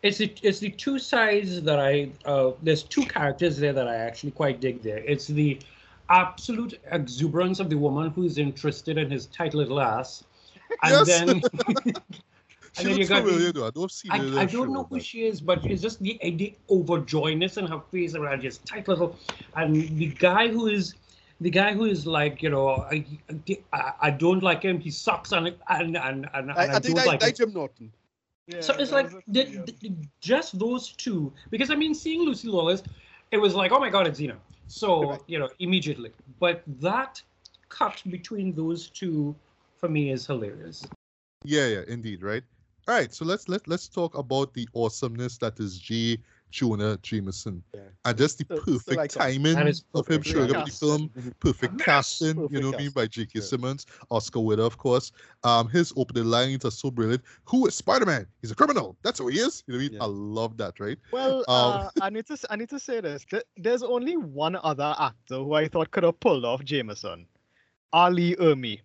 it's 0.03 0.19
the 0.19 0.33
it's 0.43 0.59
the 0.59 0.71
two 0.71 0.99
sides 0.99 1.63
that 1.63 1.79
I 1.79 2.11
uh 2.25 2.53
there's 2.63 2.83
two 2.83 3.05
characters 3.07 3.57
there 3.59 3.73
that 3.73 3.89
I 3.89 3.97
actually 3.97 4.33
quite 4.33 4.61
dig 4.61 4.83
there. 4.83 4.99
It's 4.99 5.27
the 5.27 5.59
absolute 6.11 6.79
exuberance 6.91 7.59
of 7.61 7.71
the 7.71 7.77
woman 7.79 8.11
who's 8.11 8.37
interested 8.39 8.99
in 8.99 9.11
his 9.11 9.27
tight 9.27 9.55
little 9.55 9.81
ass. 9.81 10.25
And 10.83 11.07
Yes. 11.07 11.07
then 11.07 11.43
she 12.75 12.85
then 12.85 12.97
you 12.99 13.07
got 13.07 13.23
familiar 13.25 13.53
though. 13.53 13.67
I 13.67 13.71
don't 13.71 13.91
see 13.91 14.09
I, 14.11 14.17
I 14.41 14.45
don't 14.47 14.73
know 14.73 14.85
who 14.85 14.97
but- 14.97 15.05
she 15.05 15.25
is, 15.27 15.41
but 15.41 15.65
it's 15.67 15.83
just 15.83 16.01
the, 16.01 16.19
the 16.23 16.55
overjoyness 16.71 17.59
in 17.59 17.67
her 17.67 17.81
face 17.91 18.15
around 18.15 18.43
just 18.43 18.65
tight 18.67 18.89
little, 18.89 19.17
and 19.57 19.75
the 19.75 20.07
guy 20.07 20.49
who 20.49 20.69
is, 20.69 20.95
the 21.43 21.51
guy 21.51 21.75
who 21.75 21.85
is 21.85 22.07
like, 22.07 22.43
you 22.43 22.51
know, 22.51 22.69
I, 22.69 23.05
I, 23.73 23.93
I 24.01 24.11
don't 24.11 24.43
like 24.43 24.63
him. 24.63 24.81
He 24.81 24.91
sucks, 24.91 25.33
and 25.33 25.49
and 25.69 25.97
and 25.97 25.97
and, 25.97 26.29
and 26.35 26.51
I, 26.53 26.55
I, 26.55 26.77
I 26.77 26.81
think 26.81 26.85
don't 26.85 26.97
that, 26.97 27.07
like 27.07 27.21
that's 27.21 27.41
him. 27.41 27.49
Jim 27.49 27.55
Norton. 27.55 27.93
So 28.61 28.75
it's 28.75 28.93
like 28.93 29.11
the, 29.29 29.45
the, 29.81 29.93
just 30.21 30.59
those 30.59 30.93
two, 30.93 31.33
because 31.51 31.71
I 31.71 31.75
mean, 31.75 31.95
seeing 31.95 32.23
Lucy 32.23 32.49
Lawless, 32.49 32.83
it 33.31 33.39
was 33.39 33.55
like, 33.55 33.73
oh 33.73 33.81
my 33.81 33.89
god, 33.89 34.07
it's 34.07 34.21
Xena. 34.21 34.37
So 34.67 35.11
Right. 35.11 35.21
you 35.27 35.39
know, 35.39 35.49
immediately. 35.59 36.13
But 36.39 36.63
that 36.81 37.23
cut 37.69 38.03
between 38.11 38.53
those 38.53 38.89
two, 38.91 39.35
for 39.77 39.89
me, 39.89 40.11
is 40.11 40.27
hilarious. 40.27 40.87
Yeah, 41.45 41.67
yeah, 41.67 41.83
indeed, 41.89 42.23
right. 42.23 42.43
All 42.89 42.95
right, 42.97 43.13
so 43.15 43.25
let's 43.25 43.49
let 43.49 43.67
let's 43.69 43.89
talk 43.89 44.17
about 44.19 44.55
the 44.55 44.69
awesomeness 44.75 45.39
that 45.39 45.59
is 45.61 45.79
J. 45.79 46.19
Jonah 46.53 46.97
Jameson, 47.03 47.63
Yeah. 47.75 47.81
and 48.05 48.17
just 48.17 48.39
the 48.39 48.45
So- 48.49 48.57
so 48.57 48.63
perfect 48.65 48.97
like, 48.97 49.17
uh, 49.17 49.21
timing 49.25 49.55
That 49.55 49.67
is 49.67 49.85
of 49.95 50.07
him 50.07 50.19
perfect, 50.21 50.27
showing 50.27 50.51
yeah. 50.51 50.59
up 50.59 50.69
in 50.69 50.73
the 50.73 50.77
film. 50.79 51.33
Perfect 51.41 51.75
Yes, 51.79 51.85
casting, 51.85 52.49
you 52.51 52.61
know 52.61 52.69
what 52.71 52.77
I 52.77 52.83
mean, 52.83 52.91
by 52.93 53.07
J.K. 53.07 53.31
yeah. 53.37 53.43
Simmons, 53.43 53.87
Oscar 54.11 54.41
winner, 54.41 54.63
of 54.63 54.79
course. 54.79 55.11
Um, 55.43 55.69
his 55.69 55.93
opening 55.97 56.27
lines 56.27 56.65
are 56.65 56.71
so 56.71 56.91
brilliant. 56.91 57.23
Who 57.47 57.67
is 57.67 57.75
Spider-Man? 57.75 58.27
He's 58.41 58.51
a 58.53 58.55
criminal. 58.55 58.97
That's 59.03 59.19
who 59.19 59.29
he 59.29 59.39
is. 59.41 59.65
You 59.67 59.73
know 59.75 59.79
what 59.79 59.81
I 59.81 59.89
mean? 59.89 59.93
Yeah. 59.95 60.03
I 60.05 60.07
love 60.07 60.57
that, 60.59 60.79
right? 60.79 60.99
Well, 61.11 61.39
Um, 61.39 61.45
uh, 61.49 61.91
I 62.03 62.11
need 62.11 62.27
to 62.27 62.35
s- 62.35 62.45
I 62.51 62.57
need 62.57 62.69
to 62.71 62.79
say 62.79 63.01
this. 63.01 63.27
There's 63.57 63.83
only 63.83 64.17
one 64.17 64.57
other 64.63 64.95
actor 64.99 65.37
who 65.37 65.55
I 65.55 65.67
thought 65.69 65.91
could 65.91 66.05
have 66.05 66.21
pulled 66.21 66.45
off 66.45 66.63
Jameson, 66.65 67.27
R. 67.93 68.11
Lee 68.11 68.37
Ermey, 68.37 68.81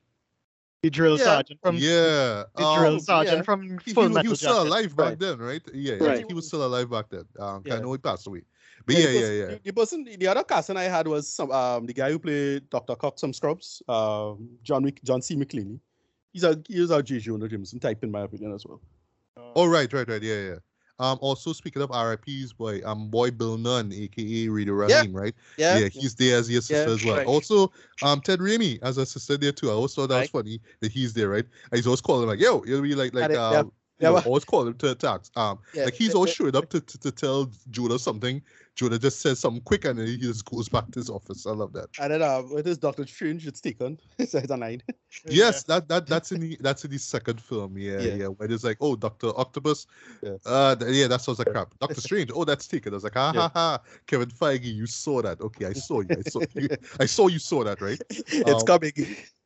the 0.83 0.89
drill 0.89 1.17
Yeah. 1.17 1.23
sergeant 1.23 1.59
from 1.61 1.75
yeah. 1.77 2.43
the 2.55 2.63
um, 2.63 2.79
drill 2.79 2.99
sergeant 2.99 3.37
yeah. 3.37 3.41
from 3.43 3.61
he, 3.63 3.69
he, 3.85 3.93
Full 3.93 4.09
was- 4.09 4.21
he 4.21 4.27
was 4.27 4.39
still 4.39 4.53
Jacket. 4.63 4.67
alive 4.67 4.95
back 4.95 5.05
Right. 5.07 5.19
then, 5.19 5.39
right? 5.39 5.61
Yeah, 5.73 5.95
I 5.95 6.05
Right. 6.05 6.25
he 6.27 6.33
was 6.33 6.47
still 6.47 6.65
alive 6.65 6.89
back 6.89 7.09
then. 7.09 7.25
Um, 7.39 7.63
I 7.71 7.79
know 7.79 7.91
he 7.93 7.97
passed 7.97 8.27
away. 8.27 8.43
But 8.85 8.95
yeah, 8.95 9.05
the 9.07 9.13
yeah, 9.13 9.19
person- 9.19 9.37
yeah. 9.37 9.45
The, 9.47 9.59
the 9.63 9.73
person, 9.73 10.03
the 10.19 10.27
other 10.27 10.43
casting 10.43 10.77
I 10.77 10.83
had 10.83 11.07
was 11.07 11.27
some 11.27 11.51
um 11.51 11.85
the 11.85 11.93
guy 11.93 12.11
who 12.11 12.19
played 12.19 12.69
Doctor 12.69 12.95
Cox 12.95 13.21
some 13.21 13.33
Scrubs, 13.33 13.81
um 13.89 14.49
John 14.63 14.83
Mc, 14.83 15.01
John 15.03 15.21
C. 15.21 15.35
McGinley. 15.35 15.79
He's 16.31 16.43
a 16.43 16.61
he's 16.67 16.91
a 16.91 17.01
J. 17.01 17.19
Jonah 17.19 17.47
Jameson 17.47 17.79
type 17.79 18.03
in 18.03 18.11
my 18.11 18.21
opinion 18.21 18.53
as 18.53 18.65
well. 18.65 18.79
Oh 19.55 19.65
right, 19.67 19.91
right, 19.91 20.07
right. 20.07 20.21
Yeah, 20.21 20.41
yeah. 20.41 20.55
Um, 20.99 21.17
also 21.21 21.53
speaking 21.53 21.81
of 21.81 21.91
RIPs, 21.91 22.53
boy, 22.53 22.81
um, 22.85 23.09
boy 23.09 23.31
Bill 23.31 23.57
Nunn, 23.57 23.91
aka 23.93 24.47
Rita 24.49 24.73
Yeah. 24.85 25.03
Raheem, 25.03 25.13
right? 25.15 25.35
Yeah, 25.57 25.79
Yeah, 25.79 25.89
he's 25.89 26.15
there 26.15 26.37
as 26.37 26.49
your 26.49 26.61
sister 26.61 26.89
Yeah, 26.89 26.91
as 26.91 27.03
well. 27.03 27.19
right. 27.19 27.25
Also, 27.25 27.71
um, 28.01 28.21
Ted 28.21 28.39
Raimi 28.39 28.79
as 28.81 28.97
a 28.97 29.05
sister 29.05 29.37
there 29.37 29.51
too. 29.51 29.69
I 29.69 29.73
always 29.73 29.93
thought 29.93 30.07
that 30.09 30.17
was 30.17 30.29
funny 30.29 30.59
that 30.81 30.91
he's 30.91 31.13
there, 31.13 31.29
right? 31.29 31.45
And 31.45 31.77
he's 31.77 31.87
always 31.87 32.01
calling 32.01 32.23
him 32.23 32.29
like, 32.29 32.39
"Yo," 32.39 32.63
you'll 32.65 32.81
be 32.81 32.95
like, 32.95 33.13
like, 33.13 33.35
um, 33.35 33.71
Yeah, 33.99 34.11
but- 34.11 34.25
always 34.27 34.45
call 34.45 34.67
him 34.67 34.75
to 34.75 34.91
attacks. 34.91 35.31
Um, 35.35 35.59
Yeah, 35.73 35.85
like 35.85 35.95
he's 35.95 36.13
always 36.13 36.31
showing 36.33 36.55
up 36.55 36.69
to, 36.69 36.79
to, 36.81 36.97
to 36.99 37.11
tell 37.11 37.51
Judah 37.71 37.97
something. 37.97 38.41
Judah 38.75 38.99
just 38.99 39.21
says 39.21 39.39
something 39.39 39.63
quick 39.63 39.85
and 39.85 39.97
then 39.97 40.05
he 40.05 40.17
just 40.17 40.45
goes 40.45 40.69
back 40.69 40.85
to 40.91 40.99
his 40.99 41.09
office. 41.09 41.47
I 41.47 41.51
love 41.51 41.73
that. 41.73 41.89
And 41.99 42.13
then 42.13 42.21
uh, 42.21 42.43
with 42.51 42.67
his 42.67 42.77
Doctor 42.77 43.07
Strange, 43.07 43.47
it's 43.47 43.59
taken. 43.59 43.99
It's 44.19 44.35
a 44.35 44.55
nine. 44.55 44.83
Yes, 45.25 45.63
that 45.63 45.87
that 45.89 46.05
that's 46.05 46.31
in 46.31 46.41
the 46.41 46.57
that's 46.61 46.85
in 46.85 46.91
the 46.91 46.99
second 46.99 47.41
film. 47.41 47.75
Yeah, 47.75 47.99
Yeah. 48.01 48.13
yeah. 48.13 48.25
Where 48.27 48.51
it's 48.51 48.63
like, 48.63 48.77
oh, 48.81 48.95
Doctor 48.95 49.29
Octopus. 49.35 49.87
Yeah. 50.21 50.35
Uh, 50.45 50.75
th- 50.75 50.93
yeah, 50.95 51.07
that 51.07 51.21
sounds 51.21 51.39
like 51.39 51.49
crap. 51.49 51.73
Doctor 51.79 51.99
Strange. 52.01 52.29
Oh, 52.35 52.45
that's 52.45 52.67
taken. 52.67 52.93
I 52.93 52.97
was 52.97 53.03
like, 53.03 53.15
ha 53.15 53.31
ha 53.33 53.49
ha. 53.51 53.79
Kevin 54.05 54.29
Feige, 54.29 54.65
you 54.71 54.85
saw 54.85 55.23
that. 55.23 55.41
Okay, 55.41 55.65
I 55.65 55.73
saw 55.73 56.01
you. 56.01 56.09
I 56.11 56.29
saw 56.29 56.41
you. 56.53 56.69
I 56.99 57.05
saw 57.07 57.27
you 57.27 57.39
saw 57.39 57.63
that, 57.63 57.81
right? 57.81 57.99
it's 58.09 58.61
Um, 58.61 58.67
coming. 58.67 58.91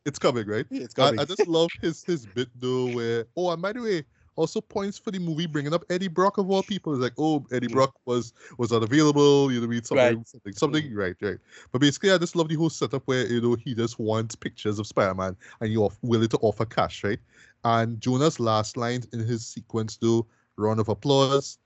It's 0.05 0.19
coming, 0.19 0.45
right? 0.47 0.65
It's 0.71 0.93
I, 0.99 1.05
coming. 1.05 1.19
I 1.21 1.23
just 1.25 1.47
love 1.47 1.69
his 1.81 2.03
his 2.03 2.25
bit 2.25 2.49
though, 2.59 2.87
where 2.87 3.27
oh, 3.37 3.51
and 3.51 3.61
by 3.61 3.71
the 3.71 3.81
way, 3.81 4.03
also 4.41 4.59
points 4.59 4.97
for 4.97 5.11
the 5.11 5.19
movie 5.19 5.45
bringing 5.45 5.73
up 5.73 5.85
Eddie 5.89 6.07
Brock 6.07 6.37
of 6.37 6.49
all 6.49 6.63
people. 6.63 6.93
It's 6.93 7.01
like, 7.01 7.13
oh, 7.17 7.45
Eddie. 7.51 7.67
Brock 7.67 7.93
was 8.05 8.33
was 8.57 8.73
unavailable. 8.73 9.51
You 9.51 9.61
know, 9.61 9.67
what 9.67 9.71
I 9.71 9.75
mean 9.75 9.83
something, 9.83 10.17
Right. 10.17 10.27
something, 10.27 10.53
something, 10.53 10.83
mm. 10.83 10.97
right, 10.97 11.15
right. 11.21 11.37
But 11.71 11.79
basically, 11.79 12.11
I 12.11 12.17
just 12.17 12.35
love 12.35 12.49
the 12.49 12.55
whole 12.55 12.69
setup 12.69 13.03
where 13.05 13.25
you 13.27 13.39
know 13.39 13.55
he 13.55 13.73
just 13.73 13.99
wants 13.99 14.35
pictures 14.35 14.79
of 14.79 14.87
Spider-Man 14.87 15.37
and 15.61 15.71
you're 15.71 15.91
willing 16.01 16.27
to 16.29 16.37
offer 16.41 16.65
cash, 16.65 17.03
right? 17.03 17.19
And 17.63 18.01
Jonah's 18.01 18.39
last 18.39 18.75
line 18.75 19.03
in 19.13 19.19
his 19.19 19.45
sequence, 19.45 19.97
though, 19.97 20.25
round 20.57 20.79
of 20.79 20.89
applause. 20.89 21.59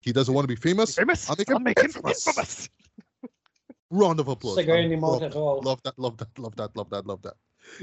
He 0.00 0.12
doesn't 0.12 0.34
want 0.34 0.44
to 0.44 0.48
be 0.48 0.56
famous. 0.56 0.96
Famous. 0.96 1.28
I'll 1.30 1.36
make 1.36 1.50
I'll 1.50 1.56
him 1.56 1.62
make 1.62 1.78
him 1.78 1.86
infamous. 1.86 2.26
infamous. 2.26 2.68
Round 3.90 4.18
of 4.18 4.28
applause. 4.28 4.56
Cigar 4.56 4.78
in 4.78 4.90
the 4.90 4.96
mouth 4.96 5.20
love 5.20 5.22
at 5.22 5.34
all. 5.36 5.62
Love 5.62 5.80
that, 5.84 5.98
love 5.98 6.16
that, 6.16 6.38
love 6.38 6.56
that, 6.56 6.76
love 6.76 6.90
that, 6.90 7.06
love 7.06 7.22
that. 7.22 7.34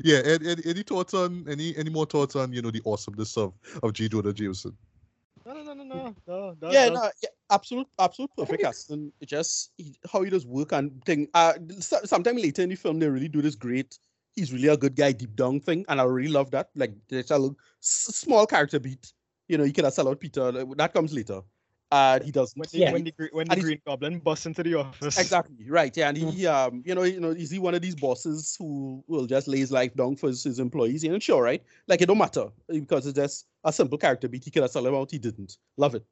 Yeah, 0.04 0.20
Ed, 0.20 0.46
Ed, 0.46 0.62
any 0.66 0.84
thoughts 0.84 1.14
on 1.14 1.46
any 1.50 1.76
any 1.78 1.90
more 1.90 2.06
thoughts 2.06 2.36
on 2.36 2.54
you 2.54 2.62
know 2.62 2.72
the 2.72 2.82
awesomeness 2.86 3.38
of 3.38 3.54
of 3.84 3.94
J. 3.94 4.08
Jonah 4.10 4.34
Jameson? 4.34 4.76
No, 5.46 5.54
no, 5.54 5.64
no, 5.64 5.74
no, 5.74 5.84
no, 5.84 6.16
no. 6.28 6.56
no, 6.62 6.72
yeah, 6.72 6.88
no. 6.90 6.96
no, 6.96 7.12
yeah, 7.24 7.30
absolute, 7.50 7.88
absolute 7.98 8.30
perfect 8.38 8.62
casting. 8.62 9.12
Just 9.26 9.72
he, 9.78 9.96
how 10.12 10.22
he 10.22 10.30
does 10.30 10.46
work 10.46 10.72
and 10.72 11.04
thing. 11.04 11.28
Uh, 11.34 11.54
so, 11.80 11.98
sometime 12.04 12.38
later 12.38 12.62
in 12.62 12.70
the 12.70 12.76
film, 12.76 13.00
they 13.00 13.10
really 13.10 13.28
do 13.28 13.42
this 13.42 13.56
great. 13.56 13.98
He's 14.36 14.54
really 14.54 14.68
a 14.68 14.78
good 14.78 14.96
guy 14.96 15.12
deep 15.12 15.36
down 15.36 15.60
thing, 15.60 15.84
and 15.90 16.00
I 16.00 16.04
really 16.04 16.32
love 16.32 16.52
that. 16.52 16.70
Like 16.76 16.94
there's 17.10 17.32
a 17.32 17.38
little, 17.38 17.58
s- 17.82 18.12
small 18.16 18.46
character 18.46 18.80
beat. 18.80 19.12
You 19.48 19.58
know, 19.58 19.64
you 19.64 19.74
can 19.74 19.90
sell 19.92 20.08
out 20.10 20.20
Peter. 20.20 20.52
like, 20.52 20.78
That 20.78 20.94
comes 20.94 21.14
later. 21.14 21.42
Uh, 21.92 22.22
he 22.22 22.32
doesn't. 22.32 22.58
When 22.58 22.70
the, 22.72 22.78
Yeah. 22.78 22.92
when 22.94 23.04
the, 23.04 23.30
when 23.34 23.48
the 23.50 23.56
Green 23.58 23.82
Goblin 23.86 24.20
busts 24.20 24.46
into 24.46 24.64
the 24.64 24.76
office. 24.76 25.18
Exactly 25.18 25.70
right, 25.70 25.96
yeah, 25.96 26.08
and 26.08 26.18
he, 26.18 26.48
um, 26.48 26.82
you 26.86 26.96
know, 26.96 27.04
you 27.04 27.20
know, 27.20 27.32
is 27.32 27.52
he 27.52 27.60
one 27.60 27.76
of 27.76 27.82
these 27.82 27.96
bosses 27.96 28.56
who 28.58 29.04
will 29.08 29.26
just 29.26 29.50
lay 29.50 29.58
his 29.58 29.72
life 29.72 29.94
down 29.96 30.16
for 30.16 30.28
his, 30.28 30.44
his 30.44 30.60
employees? 30.60 31.04
You 31.04 31.12
know, 31.12 31.20
sure, 31.20 31.44
right? 31.44 31.62
Like 31.88 32.02
it 32.02 32.06
don't 32.06 32.18
matter 32.18 32.48
because 32.70 33.06
it's 33.06 33.18
just 33.18 33.46
a 33.66 33.74
simple 33.74 33.98
character 33.98 34.30
beat. 34.30 34.46
He 34.46 34.52
could 34.52 34.62
have 34.62 34.72
sold 34.72 34.88
him 34.88 34.96
out. 34.96 35.12
He 35.12 35.20
didn't. 35.20 35.58
Love 35.76 35.96
it. 35.96 36.06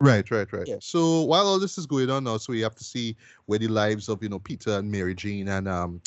Right, 0.00 0.30
right, 0.30 0.50
right. 0.52 0.66
Yeah. 0.66 0.76
So 0.80 1.22
while 1.22 1.46
all 1.46 1.58
this 1.58 1.76
is 1.76 1.84
going 1.84 2.08
on 2.08 2.24
now, 2.24 2.38
so 2.38 2.52
we 2.52 2.60
have 2.60 2.76
to 2.76 2.84
see 2.84 3.16
where 3.46 3.58
the 3.58 3.68
lives 3.68 4.08
of 4.08 4.22
you 4.22 4.28
know 4.28 4.38
Peter 4.38 4.78
and 4.78 4.90
Mary 4.90 5.14
Jane 5.14 5.48
and 5.48 5.68
um 5.68 6.00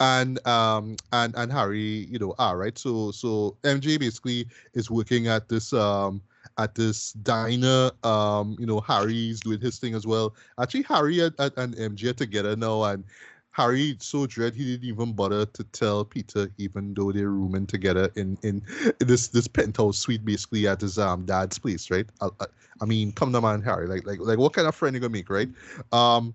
and 0.00 0.44
um 0.46 0.96
and 1.12 1.34
and 1.36 1.52
Harry 1.52 2.08
you 2.10 2.18
know 2.18 2.34
are 2.38 2.58
right. 2.58 2.76
So 2.76 3.12
so 3.12 3.56
MJ 3.62 3.98
basically 3.98 4.48
is 4.74 4.90
working 4.90 5.28
at 5.28 5.48
this 5.48 5.72
um 5.72 6.20
at 6.58 6.74
this 6.74 7.12
diner. 7.12 7.90
Um, 8.02 8.56
you 8.58 8.66
know 8.66 8.80
Harry's 8.80 9.40
doing 9.40 9.60
his 9.60 9.78
thing 9.78 9.94
as 9.94 10.06
well. 10.06 10.34
Actually, 10.60 10.82
Harry 10.82 11.20
and, 11.20 11.34
and, 11.38 11.74
MJ 11.76 12.10
are 12.10 12.12
together 12.12 12.56
now, 12.56 12.84
and 12.84 13.04
Harry 13.52 13.96
so 14.00 14.26
dread 14.26 14.54
he 14.54 14.64
didn't 14.64 14.88
even 14.88 15.12
bother 15.12 15.46
to 15.46 15.64
tell 15.64 16.04
Peter, 16.04 16.50
even 16.58 16.94
though 16.94 17.12
they're 17.12 17.30
rooming 17.30 17.66
together 17.66 18.10
in 18.16 18.38
in, 18.42 18.62
in 19.00 19.06
this 19.06 19.28
this 19.28 19.48
penthouse 19.48 19.98
suite, 19.98 20.24
basically 20.24 20.66
at 20.66 20.80
his 20.80 20.98
um 20.98 21.24
dad's 21.24 21.58
place, 21.58 21.90
right? 21.90 22.06
I, 22.20 22.28
I, 22.40 22.46
I 22.80 22.84
mean, 22.84 23.12
come 23.12 23.34
on, 23.34 23.42
man, 23.42 23.62
Harry. 23.62 23.86
Like 23.86 24.06
like 24.06 24.20
like, 24.20 24.38
what 24.38 24.52
kind 24.52 24.66
of 24.66 24.74
friend 24.74 24.94
you 24.94 25.00
gonna 25.00 25.12
make, 25.12 25.30
right? 25.30 25.48
Um, 25.92 26.34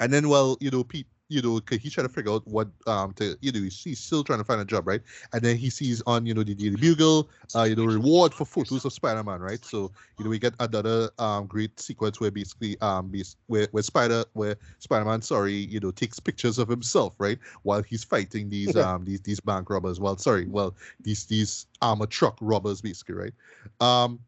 and 0.00 0.12
then 0.12 0.28
well, 0.28 0.56
you 0.60 0.70
know, 0.70 0.84
Pete. 0.84 1.06
You 1.28 1.42
know, 1.42 1.60
he's 1.70 1.92
trying 1.92 2.06
to 2.06 2.12
figure 2.12 2.32
out 2.32 2.46
what 2.46 2.68
um 2.86 3.12
to 3.14 3.36
you 3.40 3.50
know 3.50 3.60
he's, 3.60 3.82
he's 3.82 3.98
still 3.98 4.22
trying 4.22 4.38
to 4.38 4.44
find 4.44 4.60
a 4.60 4.64
job, 4.64 4.86
right? 4.86 5.02
And 5.32 5.42
then 5.42 5.56
he 5.56 5.70
sees 5.70 6.02
on 6.06 6.24
you 6.24 6.34
know 6.34 6.44
the 6.44 6.54
Daily 6.54 6.76
Bugle, 6.76 7.28
uh, 7.54 7.64
you 7.64 7.74
know, 7.74 7.84
reward 7.84 8.32
for 8.32 8.44
photos 8.44 8.84
of 8.84 8.92
Spider-Man, 8.92 9.40
right? 9.40 9.64
So 9.64 9.90
you 10.18 10.24
know 10.24 10.30
we 10.30 10.38
get 10.38 10.54
another 10.60 11.10
um 11.18 11.46
great 11.46 11.78
sequence 11.80 12.20
where 12.20 12.30
basically 12.30 12.80
um 12.80 13.12
where 13.46 13.66
where 13.72 13.82
Spider 13.82 14.24
where 14.34 14.56
Spider-Man, 14.78 15.22
sorry, 15.22 15.54
you 15.54 15.80
know, 15.80 15.90
takes 15.90 16.20
pictures 16.20 16.58
of 16.58 16.68
himself, 16.68 17.14
right, 17.18 17.38
while 17.62 17.82
he's 17.82 18.04
fighting 18.04 18.48
these 18.48 18.76
um 18.76 19.04
these 19.04 19.20
these 19.22 19.40
bank 19.40 19.68
robbers. 19.68 19.98
Well, 19.98 20.16
sorry, 20.18 20.46
well 20.46 20.76
these 21.00 21.26
these 21.26 21.66
armor 21.82 22.06
truck 22.06 22.38
robbers, 22.40 22.80
basically, 22.80 23.14
right? 23.16 23.34
Um, 23.80 24.20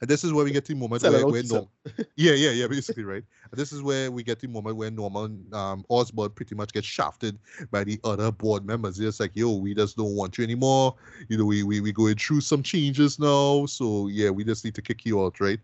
and 0.00 0.08
this 0.08 0.22
is 0.22 0.32
where 0.32 0.44
we 0.44 0.52
get 0.52 0.64
the 0.64 0.74
moment 0.74 1.02
where, 1.02 1.26
where 1.26 1.42
Norm, 1.42 1.66
yeah, 2.16 2.32
yeah, 2.32 2.50
yeah, 2.50 2.66
basically, 2.66 3.04
right. 3.04 3.24
And 3.50 3.58
this 3.58 3.72
is 3.72 3.82
where 3.82 4.10
we 4.10 4.22
get 4.22 4.38
the 4.40 4.46
moment 4.46 4.76
where 4.76 4.90
Norman 4.90 5.44
um 5.52 5.84
Osborn 5.88 6.30
pretty 6.30 6.54
much 6.54 6.72
gets 6.72 6.86
shafted 6.86 7.38
by 7.70 7.84
the 7.84 8.00
other 8.04 8.30
board 8.30 8.64
members. 8.64 8.96
They're 8.96 9.08
just 9.08 9.20
like, 9.20 9.32
yo, 9.34 9.56
we 9.56 9.74
just 9.74 9.96
don't 9.96 10.14
want 10.14 10.38
you 10.38 10.44
anymore. 10.44 10.94
You 11.28 11.38
know, 11.38 11.44
we 11.44 11.62
we 11.62 11.80
we 11.80 11.92
going 11.92 12.16
through 12.16 12.42
some 12.42 12.62
changes 12.62 13.18
now, 13.18 13.66
so 13.66 14.08
yeah, 14.08 14.30
we 14.30 14.44
just 14.44 14.64
need 14.64 14.74
to 14.76 14.82
kick 14.82 15.04
you 15.04 15.22
out, 15.22 15.40
right? 15.40 15.60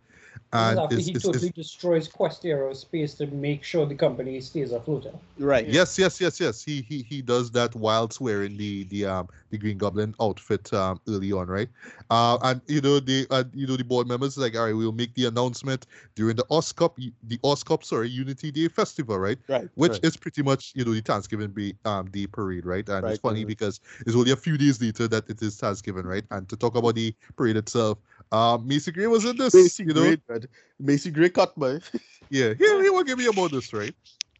And 0.52 0.78
after 0.78 0.94
it's- 0.94 1.06
he 1.06 1.10
it's- 1.12 1.22
totally 1.22 1.48
it's- 1.48 1.64
destroys 1.64 2.08
Quest 2.08 2.42
Aerospace 2.44 3.16
to 3.18 3.26
make 3.26 3.62
sure 3.64 3.86
the 3.86 3.94
company 3.94 4.40
stays 4.40 4.72
afloat. 4.72 5.06
Right. 5.38 5.66
Yes, 5.66 5.98
yes, 5.98 6.20
yes, 6.20 6.38
yes. 6.40 6.62
He 6.62 6.82
he 6.82 7.02
he 7.08 7.22
does 7.22 7.50
that 7.52 7.74
whilst 7.74 8.20
wearing 8.20 8.56
the 8.56 8.84
the 8.84 9.04
um 9.06 9.28
the 9.50 9.58
Green 9.58 9.78
Goblin 9.78 10.14
outfit 10.20 10.72
um 10.72 11.00
early 11.08 11.32
on, 11.32 11.48
right? 11.48 11.68
Uh, 12.10 12.38
and 12.42 12.60
you 12.68 12.80
know 12.80 13.00
the 13.00 13.26
uh, 13.30 13.44
you 13.52 13.66
know 13.66 13.76
the 13.76 13.84
board 13.84 14.06
members 14.06 14.36
like, 14.38 14.56
all 14.56 14.64
right, 14.66 14.76
we'll 14.76 14.92
make 14.92 15.14
the 15.14 15.26
announcement 15.26 15.86
during 16.14 16.36
the 16.36 16.44
Oscorp 16.50 16.96
the 17.24 17.38
Oscorp 17.38 17.84
sorry 17.84 18.08
Unity 18.08 18.50
Day 18.52 18.68
festival, 18.68 19.18
right? 19.18 19.38
Right. 19.48 19.68
Which 19.74 19.92
right. 19.92 20.04
is 20.04 20.16
pretty 20.16 20.42
much 20.42 20.72
you 20.76 20.84
know 20.84 20.92
the 20.92 21.00
Thanksgiving 21.00 21.50
be, 21.50 21.74
um 21.84 22.10
Day 22.10 22.26
parade, 22.26 22.64
right? 22.64 22.88
And 22.88 23.02
Right, 23.02 23.12
it's 23.12 23.20
funny 23.20 23.44
because 23.44 23.80
it's 24.06 24.14
only 24.14 24.30
a 24.30 24.36
few 24.36 24.56
days 24.56 24.80
later 24.80 25.08
that 25.08 25.28
it 25.28 25.42
is 25.42 25.56
Thanksgiving, 25.56 26.06
right? 26.06 26.24
And 26.30 26.48
to 26.48 26.56
talk 26.56 26.76
about 26.76 26.94
the 26.94 27.14
parade 27.36 27.56
itself, 27.56 27.98
um, 28.32 28.66
Macy 28.66 28.90
Gray 28.92 29.06
was 29.06 29.24
in 29.24 29.36
this, 29.36 29.54
Macy 29.54 29.84
you 29.84 29.94
know. 29.94 30.00
Gray, 30.02 30.16
man. 30.28 30.44
Macy 30.78 31.10
Gray 31.10 31.30
cut, 31.30 31.56
man. 31.58 31.80
Yeah, 32.30 32.54
here 32.54 32.82
he 32.82 32.88
will 32.90 33.04
give 33.04 33.18
me 33.18 33.26
about 33.26 33.50
this, 33.52 33.72
right? 33.74 33.94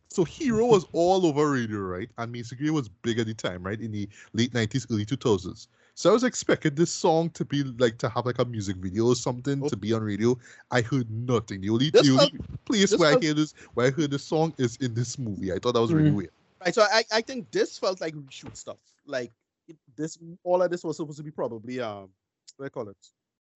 So 0.09 0.25
Hero 0.25 0.65
was 0.65 0.87
all 0.93 1.27
over 1.27 1.51
radio, 1.51 1.79
right? 1.81 2.09
And 2.17 2.33
Macy 2.33 2.57
Gray 2.57 2.71
was 2.71 2.89
big 2.89 3.19
at 3.19 3.27
the 3.27 3.35
time, 3.35 3.63
right? 3.63 3.79
In 3.79 3.93
the 3.93 4.09
late 4.33 4.53
90s, 4.55 4.91
early 4.91 5.05
2000s. 5.05 5.69
So 5.95 6.11
I 6.11 6.13
was 6.15 6.25
expecting 6.25 6.75
this 6.75 6.91
song 6.91 7.29
to 7.31 7.45
be 7.45 7.63
like 7.63 7.99
to 7.99 8.09
have 8.09 8.25
like 8.27 8.39
a 8.39 8.45
music 8.47 8.77
video 8.77 9.07
or 9.09 9.15
something 9.15 9.63
Oh. 9.63 9.69
to 9.69 9.77
be 9.77 9.93
on 9.93 10.03
radio. 10.03 10.37
I 10.71 10.81
heard 10.81 11.09
nothing. 11.11 11.61
The 11.61 11.69
only, 11.71 11.91
This 11.91 12.07
the 12.07 12.13
only 12.15 12.31
felt- 12.31 12.65
place 12.65 12.91
this 12.91 12.99
where 12.99 13.11
I 13.11 13.13
felt- 13.13 13.23
hear 13.23 13.35
this 13.35 13.55
where 13.75 13.87
I 13.89 13.91
heard 13.91 14.11
this 14.11 14.25
song 14.25 14.55
is 14.59 14.77
in 14.77 14.95
this 14.95 15.19
movie. 15.19 15.53
I 15.53 15.59
thought 15.59 15.75
that 15.75 15.81
was 15.83 15.93
really 15.93 16.11
Mhm. 16.11 16.15
weird. 16.17 16.31
Right. 16.65 16.75
So 16.75 16.83
I, 16.83 17.05
I 17.13 17.21
think 17.21 17.51
this 17.53 17.79
felt 17.79 18.01
like 18.01 18.15
reshoot 18.15 18.57
stuff. 18.57 18.79
Like 19.07 19.31
it, 19.69 19.77
this, 19.95 20.19
all 20.43 20.63
of 20.63 20.71
this 20.71 20.83
was 20.85 20.97
supposed 20.97 21.19
to 21.19 21.23
be 21.23 21.31
probably 21.31 21.81
um, 21.81 22.09
what 22.57 22.61
do 22.61 22.65
I 22.65 22.69
call 22.71 22.89
it? 22.89 22.97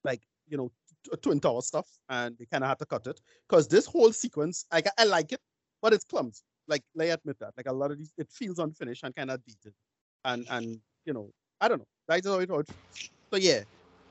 Like 0.05 0.23
you 0.49 0.57
know, 0.57 0.70
twin 1.23 1.41
tower 1.41 1.61
stuff, 1.62 1.87
and 2.09 2.37
they 2.39 2.47
kind 2.47 2.65
of 2.65 2.69
had 2.69 2.79
to 2.79 2.87
cut 2.87 3.07
it 3.07 3.20
because 3.49 3.69
this 3.69 3.87
whole 3.87 4.12
sequence, 4.12 4.65
I 4.73 4.83
I 4.99 5.05
like 5.05 5.33
it, 5.33 5.41
but 5.83 5.93
it's 5.93 6.05
clumsy. 6.05 6.43
Like 6.66 6.83
I 7.01 7.05
admit 7.05 7.39
that. 7.41 7.53
Like 7.57 7.66
a 7.66 7.73
lot 7.73 7.91
of 7.91 7.99
these, 7.99 8.12
it 8.19 8.29
feels 8.31 8.59
unfinished 8.59 9.05
and 9.05 9.15
kind 9.15 9.31
of 9.31 9.41
dated, 9.45 9.75
and 10.25 10.47
and 10.51 10.81
you 11.05 11.12
know, 11.12 11.31
I 11.61 11.69
don't 11.69 11.79
know. 11.79 11.87
That's 12.07 12.27
how 12.27 12.39
it. 12.39 12.45
it 12.45 12.49
feels. 12.49 12.66
So 13.31 13.37
yeah, 13.39 13.62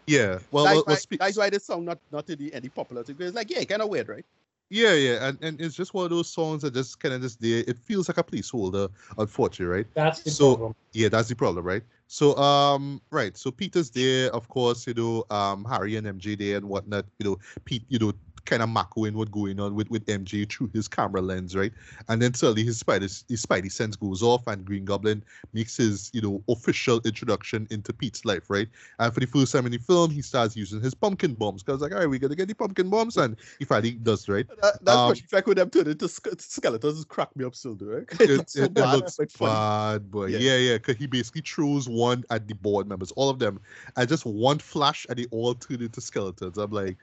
Yeah. 0.05 0.39
Well, 0.51 0.65
that's, 0.65 0.75
well, 0.75 0.83
why, 0.85 0.95
speak- 0.95 1.19
that's 1.19 1.37
why 1.37 1.49
this 1.49 1.65
song 1.65 1.85
not 1.85 1.99
not 2.11 2.29
any, 2.29 2.53
any 2.53 2.69
popular. 2.69 3.03
thing, 3.03 3.15
Because 3.15 3.29
it's 3.29 3.35
like 3.35 3.49
yeah, 3.49 3.63
kind 3.63 3.81
of 3.81 3.89
weird, 3.89 4.07
right? 4.09 4.25
yeah, 4.69 4.93
yeah, 4.93 5.27
and, 5.29 5.37
and 5.41 5.61
it's 5.61 5.75
just 5.75 5.93
one 5.93 6.03
of 6.03 6.09
those 6.11 6.29
songs 6.29 6.61
that 6.61 6.73
just 6.73 6.99
kind 6.99 7.13
of 7.15 7.21
just 7.21 7.39
there. 7.41 7.63
It 7.67 7.77
feels 7.79 8.09
like 8.09 8.17
a 8.17 8.23
placeholder, 8.23 8.89
unfortunately, 9.17 9.73
right? 9.77 9.87
That's 9.93 10.21
the 10.23 10.29
So- 10.31 10.55
problem. 10.55 10.75
Yeah, 10.93 11.09
that's 11.09 11.29
the 11.29 11.35
problem, 11.35 11.65
right? 11.65 11.83
So, 12.07 12.35
um, 12.37 13.01
right. 13.11 13.35
So 13.37 13.51
Peter's 13.51 13.89
there, 13.91 14.33
of 14.33 14.47
course. 14.47 14.87
You 14.87 14.93
know, 14.93 15.25
um, 15.29 15.65
Harry 15.65 15.95
and 15.97 16.07
MJ 16.07 16.35
there 16.35 16.57
and 16.57 16.67
whatnot. 16.69 17.05
You 17.19 17.31
know, 17.31 17.37
Pete. 17.65 17.83
You 17.89 17.99
know, 17.99 18.13
kind 18.47 18.63
of 18.63 18.69
macroing 18.69 19.13
what's 19.13 19.29
going 19.31 19.59
on 19.59 19.75
with 19.75 19.89
with 19.91 20.05
MJ 20.07 20.45
through 20.45 20.71
his 20.73 20.87
camera 20.87 21.21
lens, 21.21 21.55
right? 21.55 21.71
And 22.07 22.21
then 22.21 22.33
suddenly 22.33 22.63
his 22.63 22.79
spider 22.79 23.05
his 23.05 23.23
spidey 23.29 23.71
sense 23.71 23.95
goes 23.95 24.23
off, 24.23 24.47
and 24.47 24.65
Green 24.65 24.85
Goblin 24.85 25.23
makes 25.53 25.77
his 25.77 26.09
you 26.13 26.21
know 26.21 26.41
official 26.49 26.99
introduction 27.05 27.67
into 27.69 27.93
Pete's 27.93 28.25
life, 28.25 28.49
right? 28.49 28.67
And 28.99 29.13
for 29.13 29.19
the 29.19 29.27
first 29.27 29.51
time 29.53 29.65
in 29.65 29.71
the 29.71 29.77
film, 29.77 30.09
he 30.11 30.21
starts 30.21 30.55
using 30.55 30.81
his 30.81 30.93
pumpkin 30.95 31.35
bombs 31.35 31.63
because 31.63 31.81
like, 31.81 31.91
all 31.91 31.99
right, 31.99 32.09
we 32.09 32.19
gotta 32.19 32.35
get 32.35 32.47
the 32.47 32.55
pumpkin 32.55 32.89
bombs, 32.89 33.17
and 33.17 33.35
he 33.59 33.65
finally 33.65 33.91
does, 33.91 34.27
right? 34.27 34.47
That, 34.61 34.83
that's 34.83 34.97
Um, 34.97 35.15
what 35.31 35.47
with 35.47 35.57
them 35.57 35.69
turn 35.69 35.87
into 35.87 36.07
skeletons. 36.07 37.05
Crack 37.05 37.35
me 37.35 37.45
up 37.45 37.55
still, 37.55 37.75
do 37.75 37.91
it? 37.91 38.07
it, 38.21 38.49
so 38.49 38.63
it- 38.63 38.73
bad, 38.73 38.95
looks 38.95 39.17
bad, 39.39 40.09
but 40.11 40.29
Yeah. 40.31 40.39
yeah, 40.39 40.57
yeah, 40.57 40.73
because 40.77 40.97
he 40.97 41.07
basically 41.07 41.41
throws 41.41 41.87
one 41.89 42.23
at 42.29 42.47
the 42.47 42.55
board 42.55 42.87
members, 42.87 43.11
all 43.11 43.29
of 43.29 43.39
them, 43.39 43.59
and 43.95 44.07
just 44.09 44.25
one 44.25 44.59
flash, 44.59 45.05
and 45.09 45.19
they 45.19 45.25
all 45.31 45.53
turn 45.53 45.81
into 45.81 46.01
skeletons. 46.01 46.57
I'm 46.57 46.71
like, 46.71 46.97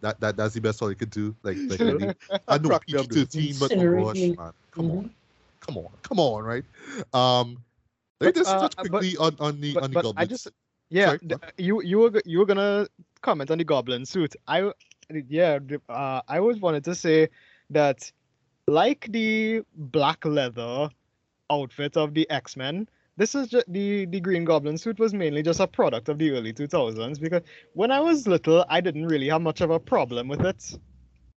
that 0.00 0.20
that 0.20 0.36
that's 0.36 0.54
the 0.54 0.60
best 0.60 0.80
all 0.82 0.90
you 0.90 0.96
could 0.96 1.10
do. 1.10 1.34
Like, 1.42 1.56
like 1.68 1.80
really. 1.80 2.14
I 2.48 2.58
know 2.58 2.68
Crack 2.70 2.88
me 2.88 2.98
up. 2.98 3.08
PG-13, 3.08 3.60
but 3.60 3.72
oh 3.76 4.04
gosh, 4.04 4.16
man, 4.38 4.52
come 4.70 4.86
Mhm. 4.86 4.98
on, 4.98 5.10
come 5.60 5.76
on, 5.78 5.88
come 6.02 6.20
on, 6.20 6.44
right? 6.44 6.64
Um, 7.12 7.62
let 8.20 8.28
me 8.28 8.32
But, 8.32 8.34
just 8.36 8.50
uh, 8.50 8.60
touch 8.60 8.76
but- 8.76 8.88
quickly 8.90 9.16
on 9.18 9.36
on 9.40 9.60
the 9.60 9.74
but, 9.74 9.82
on 9.84 9.90
the 9.92 10.02
but 10.02 10.14
I 10.16 10.24
just 10.24 10.48
Yeah, 10.90 11.06
Sorry, 11.06 11.18
th- 11.18 11.40
you 11.58 11.82
you 11.82 11.98
were 11.98 12.22
you 12.24 12.38
were 12.38 12.46
gonna 12.46 12.86
comment 13.20 13.50
on 13.50 13.58
the 13.58 13.64
goblin 13.64 14.06
suit. 14.06 14.34
I 14.46 14.72
yeah, 15.28 15.58
uh, 15.88 16.22
I 16.28 16.38
always 16.38 16.60
wanted 16.60 16.84
to 16.84 16.94
say 16.94 17.28
that 17.70 18.10
like 18.66 19.06
the 19.10 19.62
black 19.74 20.24
leather 20.24 20.88
outfit 21.50 21.96
of 21.96 22.14
the 22.14 22.28
X 22.30 22.56
Men, 22.56 22.88
this 23.18 23.34
is 23.34 23.48
just 23.48 23.70
the 23.70 24.06
the 24.06 24.20
Green 24.20 24.44
Goblin 24.44 24.78
suit 24.78 24.98
was 25.00 25.12
mainly 25.12 25.42
just 25.42 25.58
a 25.58 25.66
product 25.66 26.08
of 26.08 26.18
the 26.18 26.30
early 26.30 26.52
two 26.52 26.68
thousands 26.68 27.18
because 27.18 27.42
when 27.74 27.90
I 27.90 28.00
was 28.00 28.28
little, 28.28 28.64
I 28.68 28.80
didn't 28.80 29.06
really 29.06 29.28
have 29.28 29.42
much 29.42 29.60
of 29.60 29.70
a 29.70 29.80
problem 29.80 30.28
with 30.28 30.46
it. 30.46 30.78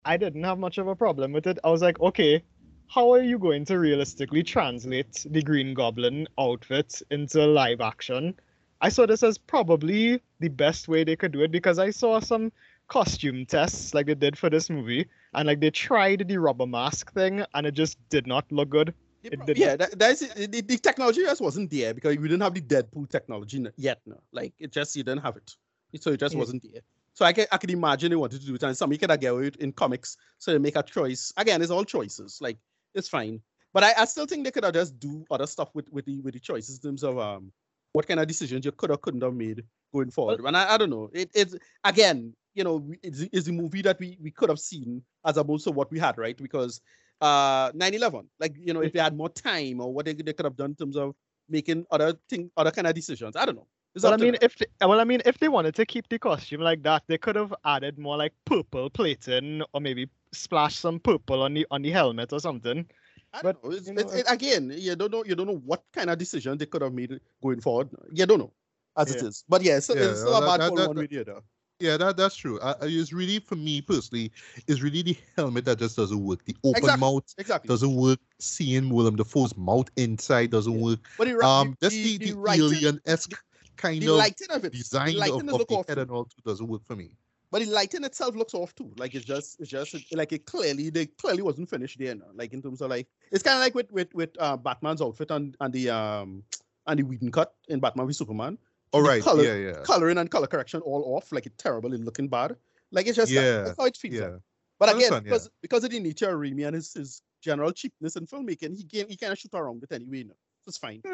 I 0.05 0.15
didn't 0.17 0.43
have 0.43 0.59
much 0.59 0.77
of 0.77 0.87
a 0.87 0.95
problem 0.95 1.33
with 1.33 1.47
it. 1.47 1.57
I 1.63 1.69
was 1.69 1.81
like, 1.81 1.99
okay, 1.99 2.43
how 2.87 3.11
are 3.11 3.23
you 3.23 3.39
going 3.39 3.65
to 3.65 3.79
realistically 3.79 4.43
translate 4.43 5.25
the 5.31 5.41
Green 5.41 5.73
Goblin 5.73 6.27
outfit 6.39 7.01
into 7.09 7.45
live 7.47 7.81
action? 7.81 8.35
I 8.79 8.89
saw 8.89 9.07
this 9.07 9.23
as 9.23 9.39
probably 9.39 10.21
the 10.39 10.49
best 10.49 10.87
way 10.87 11.03
they 11.03 11.15
could 11.15 11.31
do 11.31 11.41
it 11.41 11.51
because 11.51 11.79
I 11.79 11.89
saw 11.89 12.19
some 12.19 12.51
costume 12.89 13.45
tests 13.45 13.95
like 13.95 14.05
they 14.05 14.15
did 14.15 14.37
for 14.37 14.49
this 14.51 14.69
movie, 14.69 15.07
and 15.33 15.47
like 15.47 15.59
they 15.59 15.71
tried 15.71 16.27
the 16.27 16.37
rubber 16.37 16.67
mask 16.67 17.11
thing, 17.13 17.43
and 17.55 17.65
it 17.65 17.73
just 17.73 17.97
did 18.09 18.27
not 18.27 18.45
look 18.51 18.69
good. 18.69 18.93
They 19.23 19.29
It 19.29 19.57
yeah, 19.57 19.75
that, 19.75 19.97
that's 19.99 20.21
it. 20.23 20.51
The, 20.51 20.61
the 20.61 20.77
technology 20.77 21.21
just 21.21 21.41
wasn't 21.41 21.69
there 21.69 21.93
because 21.93 22.17
we 22.17 22.27
didn't 22.27 22.41
have 22.41 22.53
the 22.53 22.61
Deadpool 22.61 23.09
technology 23.09 23.63
yet. 23.77 24.01
No, 24.05 24.19
like 24.31 24.53
it 24.59 24.71
just 24.71 24.95
you 24.95 25.03
didn't 25.03 25.21
have 25.21 25.37
it, 25.37 25.55
so 26.01 26.11
it 26.11 26.19
just 26.19 26.33
Yeah. 26.33 26.39
wasn't 26.39 26.63
there. 26.63 26.81
So 27.13 27.25
I 27.25 27.33
can 27.33 27.45
I 27.51 27.57
can 27.57 27.69
imagine 27.69 28.09
they 28.09 28.15
wanted 28.15 28.41
to 28.41 28.47
do 28.47 28.55
it, 28.55 28.63
and 28.63 28.75
somebody 28.75 28.97
could 28.97 29.11
have 29.11 29.19
get 29.19 29.27
away 29.33 29.41
with 29.43 29.55
it 29.55 29.61
in 29.61 29.73
comics, 29.73 30.17
so 30.37 30.51
they 30.51 30.57
make 30.57 30.75
a 30.75 30.83
choice. 30.83 31.31
Again, 31.37 31.61
it's 31.61 31.71
all 31.71 31.83
choices. 31.85 32.39
Like 32.41 32.57
it's 32.95 33.09
fine, 33.09 33.41
but 33.73 33.83
I, 33.83 33.93
I 33.99 34.05
still 34.05 34.25
think 34.25 34.43
they 34.43 34.51
could 34.51 34.63
have 34.63 34.73
just 34.73 34.97
do 34.99 35.25
other 35.29 35.45
stuff 35.47 35.69
with 35.75 35.87
with 35.91 36.05
the 36.05 36.19
with 36.21 36.33
the 36.33 36.39
choices 36.39 36.77
in 36.77 36.89
terms 36.89 37.03
of 37.03 37.19
um 37.19 37.51
what 37.93 38.07
kind 38.07 38.19
of 38.19 38.27
decisions 38.27 38.65
you 38.65 38.71
could 38.71 38.89
or 38.91 38.97
couldn't 38.97 39.21
have 39.21 39.33
made 39.33 39.63
going 39.93 40.09
forward. 40.09 40.39
and 40.39 40.55
I, 40.55 40.73
I 40.73 40.77
don't 40.77 40.89
know. 40.89 41.09
It, 41.13 41.29
it's 41.33 41.55
again, 41.83 42.33
you 42.55 42.63
know, 42.63 42.77
we- 42.77 42.99
it's, 43.03 43.19
it's 43.31 43.47
a 43.49 43.51
movie 43.51 43.81
that 43.83 43.99
we 43.99 44.17
we 44.21 44.31
could 44.31 44.49
have 44.49 44.59
seen 44.59 45.03
as 45.25 45.37
opposed 45.37 45.65
to 45.65 45.71
what 45.71 45.91
we 45.91 45.99
had, 45.99 46.17
right? 46.17 46.37
Because 46.37 46.81
uh 47.21 47.71
9-11 47.73 48.25
like 48.39 48.55
you 48.59 48.73
know 48.73 48.81
if 48.81 48.91
they 48.93 48.99
had 48.99 49.15
more 49.15 49.29
time 49.29 49.79
or 49.79 49.93
what 49.93 50.05
they, 50.05 50.13
they 50.13 50.33
could 50.33 50.45
have 50.45 50.55
done 50.57 50.71
in 50.71 50.75
terms 50.75 50.97
of 50.97 51.13
making 51.49 51.85
other 51.91 52.13
thing 52.29 52.49
other 52.57 52.71
kind 52.71 52.87
of 52.87 52.93
decisions 52.95 53.35
i 53.35 53.45
don't 53.45 53.55
know 53.55 53.67
it's 53.93 54.03
Well, 54.05 54.13
I 54.13 54.17
mean, 54.17 54.31
them. 54.35 54.39
if 54.41 54.55
they, 54.57 54.67
well, 54.87 55.01
I 55.01 55.03
mean, 55.03 55.21
if 55.25 55.37
they 55.37 55.49
wanted 55.49 55.75
to 55.75 55.85
keep 55.85 56.07
the 56.07 56.17
costume 56.17 56.61
like 56.61 56.81
that, 56.83 57.03
they 57.09 57.17
could 57.17 57.35
have 57.35 57.53
added 57.65 57.99
more 57.99 58.15
like 58.15 58.31
purple 58.45 58.89
plating, 58.89 59.61
or 59.73 59.81
maybe 59.81 60.07
splash 60.31 60.77
some 60.77 60.97
purple 60.97 61.41
on 61.41 61.53
the 61.53 61.67
on 61.71 61.81
the 61.81 61.91
helmet 61.91 62.31
or 62.31 62.39
something. 62.39 62.85
I 63.33 63.41
but, 63.43 63.61
don't 63.61 63.65
know. 63.71 63.77
It's, 63.77 63.87
you 63.87 63.93
know, 63.95 64.01
it's, 64.01 64.13
it, 64.15 64.25
again 64.29 64.71
you 64.77 64.95
don't 64.95 65.11
know 65.11 65.25
you 65.25 65.35
don't 65.35 65.47
know 65.47 65.57
what 65.65 65.83
kind 65.91 66.09
of 66.09 66.17
decision 66.17 66.57
they 66.57 66.67
could 66.67 66.81
have 66.83 66.93
made 66.93 67.19
going 67.43 67.59
forward 67.59 67.89
you 68.13 68.25
don't 68.25 68.39
know 68.39 68.53
as 68.95 69.11
it 69.13 69.21
Yeah. 69.21 69.27
is 69.27 69.43
but 69.49 69.61
yeah, 69.61 69.75
it's, 69.75 69.89
Yeah, 69.89 69.95
it's 70.07 70.21
still 70.21 70.31
well, 70.31 70.43
a 70.43 70.45
that- 70.45 70.59
bad 70.59 70.61
that- 70.71 70.75
that- 70.77 70.87
one 70.87 70.95
way 70.97 71.03
or 71.03 71.07
the 71.07 71.19
other 71.19 71.41
Yeah, 71.81 71.97
that 71.97 72.15
that's 72.17 72.35
true. 72.35 72.59
Uh, 72.59 72.75
it's 72.81 73.11
really 73.11 73.39
for 73.39 73.55
me 73.55 73.81
personally, 73.81 74.31
it's 74.67 74.81
really 74.81 75.01
the 75.01 75.17
helmet 75.35 75.65
that 75.65 75.79
just 75.79 75.95
doesn't 75.97 76.23
work. 76.23 76.45
The 76.45 76.55
open 76.63 76.83
Exactly. 76.83 77.01
mouth 77.01 77.33
exactly 77.37 77.67
doesn't 77.67 77.95
work. 77.95 78.19
Seeing 78.39 78.89
Willem 78.89 79.15
Dafoe's 79.15 79.55
mouth 79.57 79.89
inside 79.97 80.51
doesn't 80.51 80.73
Yeah. 80.73 80.83
work. 80.83 80.99
but 81.17 81.27
the, 81.27 81.35
ri- 81.37 81.43
Um, 81.43 81.75
the, 81.79 81.89
just 81.89 81.95
the, 82.03 82.17
the, 82.17 82.25
the, 82.31 82.33
the 82.41 82.51
alien 82.51 83.01
esque 83.05 83.43
kind 83.77 84.01
the 84.01 84.09
of 84.09 84.17
lighting 84.17 84.51
of 84.51 84.63
it 84.65 84.71
the 84.71 84.77
design 84.77 85.15
lighting 85.17 85.41
of, 85.49 85.55
is 85.55 85.61
of 85.61 85.67
the 85.67 85.75
off 85.75 85.87
head 85.87 85.97
and 85.97 86.11
all 86.11 86.25
too 86.25 86.41
doesn't 86.45 86.67
work 86.67 86.85
for 86.85 86.95
me. 86.95 87.09
But 87.49 87.63
the 87.63 87.69
lighting 87.71 88.03
itself 88.03 88.35
looks 88.35 88.53
off 88.53 88.73
too. 88.75 88.91
Like 88.97 89.15
it's 89.15 89.25
just 89.25 89.59
it's 89.59 89.69
just 89.69 89.95
like 90.13 90.31
it 90.31 90.45
clearly 90.45 90.89
they 90.89 91.07
clearly 91.07 91.41
wasn't 91.41 91.69
finished 91.69 91.97
there. 91.99 92.15
Now. 92.15 92.27
Like 92.33 92.53
in 92.53 92.61
terms 92.61 92.81
of 92.81 92.89
like 92.91 93.07
it's 93.31 93.43
kind 93.43 93.55
of 93.57 93.61
like 93.61 93.75
with 93.75 93.91
with 93.91 94.13
with 94.13 94.29
uh, 94.39 94.55
Batman's 94.55 95.01
outfit 95.01 95.31
and 95.31 95.57
and 95.59 95.73
the 95.73 95.89
um 95.89 96.43
and 96.87 96.99
the 96.99 97.03
Whedon 97.03 97.31
cut 97.31 97.53
in 97.67 97.79
Batman 97.79 98.07
v 98.07 98.13
Superman. 98.13 98.57
All 98.93 99.01
right, 99.01 99.23
color- 99.23 99.43
yeah, 99.43 99.55
yeah, 99.55 99.83
Coloring 99.83 100.17
and 100.17 100.29
color 100.29 100.47
correction 100.47 100.81
all 100.81 101.15
off. 101.15 101.31
Like 101.31 101.45
it's 101.45 101.55
terrible 101.57 101.93
and 101.93 102.03
looking 102.05 102.27
bad. 102.27 102.55
Like 102.91 103.07
it's 103.07 103.15
just 103.15 103.31
Yeah, 103.31 103.63
that's 103.63 103.77
how 103.79 103.85
it 103.85 103.97
feels. 103.97 104.15
yeah. 104.15 104.27
like. 104.27 104.41
But 104.79 104.89
I 104.89 104.91
again, 104.93 105.13
understand, 105.13 105.25
yeah. 105.25 105.29
because 105.29 105.49
because 105.61 105.83
of 105.83 105.91
the 105.91 105.99
nature 105.99 106.29
of 106.29 106.35
Raimi 106.39 106.65
and 106.65 106.75
his, 106.75 106.93
his 106.93 107.21
general 107.41 107.71
cheapness 107.71 108.15
in 108.15 108.25
filmmaking, 108.25 108.75
he 108.75 108.83
can 108.83 109.07
he 109.07 109.15
kind 109.15 109.31
of 109.31 109.39
shoot 109.39 109.53
around 109.53 109.83
it 109.83 109.91
anyway. 109.93 110.23
No, 110.23 110.33
it's 110.67 110.77
fine. 110.77 111.03
Uh, 111.05 111.09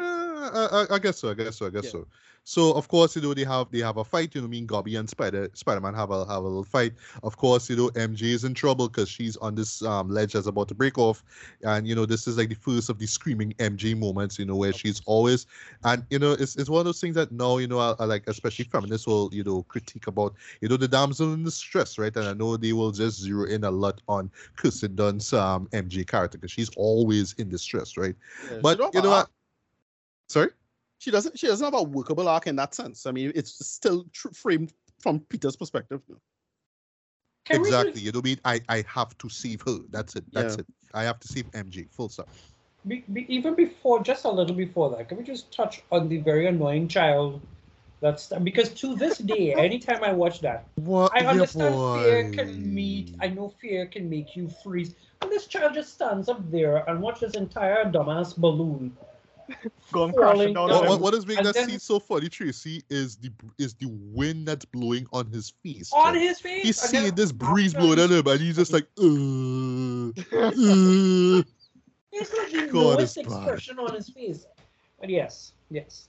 I, 0.52 0.86
I- 0.90 0.94
I 0.96 0.98
guess 0.98 1.18
so. 1.18 1.30
I 1.30 1.34
guess 1.34 1.56
so. 1.56 1.66
I 1.66 1.70
guess 1.70 1.84
Yeah. 1.84 1.90
so. 1.90 2.06
So 2.44 2.72
of 2.72 2.88
course, 2.88 3.14
you 3.14 3.20
know 3.22 3.34
they 3.34 3.44
have 3.44 3.70
they 3.70 3.78
have 3.78 3.96
a 3.96 4.04
fight. 4.04 4.34
You 4.34 4.40
know, 4.40 4.48
me 4.48 4.58
and 4.58 4.68
Gobby 4.68 4.96
and 4.96 5.08
Spider 5.08 5.50
Spider 5.54 5.80
Man 5.80 5.94
have 5.94 6.10
a 6.10 6.24
have 6.26 6.38
a 6.42 6.46
little 6.46 6.64
fight. 6.64 6.94
Of 7.22 7.36
course, 7.36 7.68
you 7.68 7.76
know 7.76 7.88
MJ 7.94 8.32
is 8.32 8.44
in 8.44 8.54
trouble 8.54 8.88
because 8.88 9.08
she's 9.08 9.36
on 9.38 9.54
this 9.54 9.82
um, 9.82 10.08
ledge 10.10 10.32
that's 10.32 10.46
about 10.46 10.68
to 10.68 10.74
break 10.74 10.98
off, 10.98 11.22
and 11.62 11.86
you 11.86 11.94
know 11.94 12.06
this 12.06 12.26
is 12.26 12.38
like 12.38 12.48
the 12.48 12.54
first 12.54 12.88
of 12.88 12.98
the 12.98 13.06
screaming 13.06 13.54
MJ 13.58 13.94
moments. 13.94 14.38
You 14.38 14.46
know 14.46 14.56
where 14.56 14.72
she's 14.72 15.02
always, 15.06 15.46
and 15.84 16.04
you 16.10 16.18
know 16.18 16.32
it's, 16.32 16.56
it's 16.56 16.70
one 16.70 16.80
of 16.80 16.86
those 16.86 17.00
things 17.00 17.14
that 17.16 17.32
now 17.32 17.58
you 17.58 17.66
know 17.66 17.78
I, 17.78 17.94
I 17.98 18.04
like 18.04 18.24
especially 18.26 18.64
feminists 18.64 19.06
will 19.06 19.28
you 19.32 19.44
know 19.44 19.62
critique 19.64 20.06
about 20.06 20.34
you 20.60 20.68
know 20.68 20.76
the 20.76 20.88
damsel 20.88 21.32
in 21.34 21.44
distress, 21.44 21.98
right? 21.98 22.14
And 22.16 22.26
I 22.26 22.32
know 22.34 22.56
they 22.56 22.72
will 22.72 22.92
just 22.92 23.20
zero 23.20 23.44
in 23.46 23.64
a 23.64 23.70
lot 23.70 24.00
on 24.08 24.30
Kirsten 24.56 24.94
Dunst's 24.96 25.32
um, 25.34 25.68
MJ 25.72 26.04
character 26.04 26.38
because 26.38 26.52
she's 26.52 26.70
always 26.76 27.34
in 27.34 27.48
distress, 27.48 27.96
right? 27.96 28.14
Yeah, 28.42 28.62
But 28.62 28.86
you 28.92 29.02
know 29.02 29.12
arc. 29.12 29.30
Sorry. 30.28 30.50
She 30.98 31.10
doesn't 31.10 31.38
she 31.38 31.46
doesn't 31.46 31.64
have 31.64 31.74
a 31.74 31.82
workable 31.82 32.28
arc 32.28 32.46
in 32.46 32.56
that 32.56 32.74
sense. 32.74 33.06
I 33.06 33.12
mean, 33.12 33.32
it's 33.34 33.64
still 33.66 34.04
tr- 34.12 34.30
framed 34.32 34.72
from 35.00 35.20
Peter's 35.20 35.56
perspective. 35.56 36.02
Can 37.44 37.60
exactly. 37.60 37.92
just- 37.92 38.04
You 38.04 38.12
know 38.12 38.18
what 38.18 38.26
I 38.26 38.28
mean? 38.30 38.40
I, 38.44 38.60
I 38.68 38.84
have 38.88 39.16
to 39.18 39.28
save 39.28 39.62
her. 39.62 39.78
That's 39.90 40.16
it. 40.16 40.24
That's 40.32 40.56
Yeah. 40.56 40.60
it. 40.60 40.66
I 40.92 41.02
have 41.04 41.20
to 41.20 41.28
save 41.28 41.50
MJ. 41.52 41.90
Full 41.92 42.08
stop. 42.08 42.28
be, 42.86 43.04
be, 43.12 43.26
even 43.34 43.54
before, 43.54 44.02
just 44.02 44.24
a 44.24 44.30
little 44.30 44.54
before 44.56 44.90
that, 44.96 45.08
can 45.08 45.18
we 45.18 45.24
just 45.24 45.52
touch 45.52 45.82
on 45.92 46.08
the 46.08 46.18
very 46.18 46.46
annoying 46.46 46.88
child? 46.88 47.40
That's 48.00 48.28
because 48.44 48.70
to 48.80 48.94
this 48.94 49.18
day, 49.18 49.54
anytime 49.68 50.04
I 50.04 50.12
watch 50.12 50.40
that, 50.40 50.66
What? 50.76 51.12
I 51.14 51.26
understand 51.26 51.74
fear 51.74 52.30
can 52.32 52.74
meet. 52.74 53.14
I 53.20 53.28
know 53.28 53.48
fear 53.60 53.86
can 53.86 54.08
make 54.08 54.36
you 54.36 54.48
freeze. 54.62 54.94
And 55.20 55.30
this 55.30 55.46
child 55.46 55.74
just 55.74 55.94
stands 55.94 56.28
up 56.28 56.48
there 56.50 56.88
and 56.88 57.00
watches 57.02 57.34
entire 57.34 57.84
dumbass 57.84 58.36
balloon. 58.36 58.96
Going 59.92 60.12
Falling 60.12 60.14
crashing 60.14 60.54
down. 60.54 60.68
What, 60.68 60.88
what, 60.88 61.00
what 61.00 61.14
is 61.14 61.26
making 61.26 61.38
And 61.38 61.46
that 61.46 61.54
then- 61.54 61.68
scene 61.68 61.78
so 61.78 61.98
funny, 61.98 62.28
Tracy, 62.28 62.82
is 62.90 63.16
the 63.16 63.30
is 63.58 63.74
the 63.74 63.86
wind 63.88 64.46
that's 64.46 64.64
blowing 64.64 65.06
on 65.12 65.26
his 65.30 65.52
face. 65.62 65.90
On 65.92 66.12
Jack. 66.14 66.22
his 66.22 66.40
face. 66.40 66.62
He's 66.62 66.78
seeing 66.80 67.14
this 67.14 67.32
breeze 67.32 67.72
blowing 67.74 67.98
on 68.00 68.10
him, 68.10 68.26
and 68.26 68.40
he's 68.40 68.56
just 68.56 68.72
like, 68.72 68.86
uh, 68.98 69.02
uh. 70.36 71.42
It's 72.10 72.32
like 72.34 72.50
the 72.52 72.68
God, 72.72 72.74
lowest 72.98 73.16
it's 73.16 73.28
bad. 73.28 73.36
expression 73.38 73.78
on 73.78 73.94
his 73.94 74.08
face. 74.10 74.46
But 75.00 75.10
yes, 75.10 75.52
yes. 75.70 76.08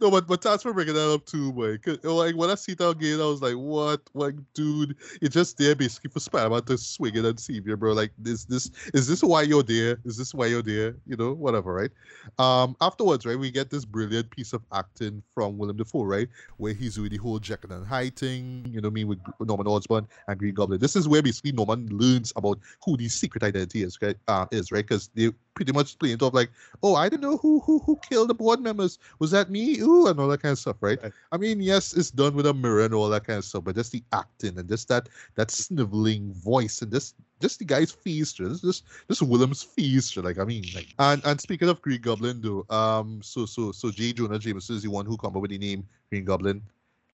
No, 0.00 0.12
but 0.12 0.28
but 0.28 0.40
thanks 0.42 0.62
for 0.62 0.72
bringing 0.72 0.94
that 0.94 1.12
up 1.12 1.26
too, 1.26 1.52
boy. 1.52 1.78
Like 2.04 2.36
when 2.36 2.50
I 2.50 2.54
see 2.54 2.74
that 2.74 2.88
again, 2.88 3.20
I 3.20 3.24
was 3.24 3.42
like, 3.42 3.54
"What? 3.54 4.00
Like, 4.14 4.36
dude, 4.54 4.94
you're 5.20 5.28
just 5.28 5.58
there 5.58 5.74
basically 5.74 6.10
for 6.10 6.20
Spider-Man 6.20 6.62
to 6.66 6.78
swing 6.78 7.16
it 7.16 7.24
and 7.24 7.38
see 7.38 7.54
you, 7.54 7.76
bro. 7.76 7.94
Like, 7.94 8.12
this, 8.16 8.44
this 8.44 8.70
is 8.94 9.08
this 9.08 9.24
why 9.24 9.42
you're 9.42 9.64
there? 9.64 9.98
Is 10.04 10.16
this 10.16 10.32
why 10.32 10.46
you're 10.46 10.62
there? 10.62 10.94
You 11.06 11.16
know, 11.16 11.32
whatever, 11.32 11.74
right?" 11.74 11.90
Um, 12.38 12.76
afterwards, 12.80 13.26
right, 13.26 13.36
we 13.38 13.50
get 13.50 13.70
this 13.70 13.84
brilliant 13.84 14.30
piece 14.30 14.52
of 14.52 14.62
acting 14.72 15.20
from 15.34 15.58
Willem 15.58 15.76
Dafoe, 15.76 16.04
right, 16.04 16.28
where 16.58 16.74
he's 16.74 16.94
doing 16.94 17.10
the 17.10 17.16
whole 17.16 17.40
Jekyll 17.40 17.72
and 17.72 17.84
Hyde 17.84 18.14
thing. 18.14 18.66
You 18.70 18.80
know, 18.80 18.86
what 18.86 18.92
I 18.92 18.94
mean 18.94 19.08
with 19.08 19.18
Norman 19.40 19.66
Osborn 19.66 20.06
and 20.28 20.38
Green 20.38 20.54
Goblin. 20.54 20.78
This 20.78 20.94
is 20.94 21.08
where 21.08 21.22
basically 21.22 21.52
Norman 21.52 21.88
learns 21.90 22.32
about 22.36 22.60
who 22.84 22.96
the 22.96 23.08
secret 23.08 23.42
identity 23.42 23.82
is, 23.82 23.98
right? 24.00 24.16
Uh, 24.28 24.46
is 24.52 24.70
right 24.70 24.86
because 24.86 25.10
they 25.14 25.30
pretty 25.58 25.72
much 25.72 25.98
play 25.98 26.12
it 26.12 26.22
off 26.22 26.34
like, 26.34 26.50
"Oh, 26.84 26.94
I 26.94 27.08
don't 27.08 27.20
know 27.20 27.36
who 27.36 27.58
who 27.66 27.80
who 27.80 27.98
killed 28.08 28.30
the 28.30 28.34
board 28.34 28.60
members. 28.60 29.00
Was 29.18 29.32
that 29.32 29.50
me?" 29.50 29.80
Ooh, 29.80 30.06
and 30.06 30.20
all 30.20 30.28
that 30.28 30.40
kind 30.40 30.52
of 30.52 30.58
stuff, 30.60 30.76
right? 30.80 31.02
Right. 31.02 31.12
I 31.32 31.36
mean, 31.36 31.60
yes, 31.60 31.94
it's 31.94 32.12
done 32.12 32.34
with 32.34 32.46
a 32.46 32.54
mirror 32.54 32.84
and 32.84 32.94
all 32.94 33.08
that 33.08 33.24
kind 33.24 33.38
of 33.38 33.44
stuff, 33.44 33.64
but 33.64 33.74
just 33.74 33.90
the 33.90 34.04
acting 34.12 34.56
and 34.56 34.68
just 34.68 34.86
that 34.86 35.08
that 35.34 35.50
sniveling 35.50 36.32
voice 36.32 36.80
and 36.80 36.92
just 36.92 37.16
just 37.40 37.58
the 37.58 37.64
guy's 37.64 37.90
face, 37.90 38.32
just 38.32 38.62
just 38.62 38.84
just 39.08 39.22
Willem's 39.22 39.64
face, 39.64 40.16
like 40.16 40.38
I 40.38 40.44
mean, 40.44 40.64
like 40.76 40.94
and 41.00 41.20
and 41.24 41.40
speaking 41.40 41.68
of 41.68 41.82
Green 41.82 42.00
Goblin, 42.00 42.40
though, 42.40 42.64
um, 42.70 43.20
so 43.20 43.44
so 43.44 43.72
so 43.72 43.90
J. 43.90 44.12
Jonah 44.12 44.38
Jameson 44.38 44.76
is 44.76 44.84
the 44.84 44.90
one 44.90 45.06
who 45.06 45.16
come 45.16 45.34
up 45.34 45.42
with 45.42 45.50
the 45.50 45.58
name 45.58 45.82
Green 46.10 46.24
Goblin. 46.24 46.62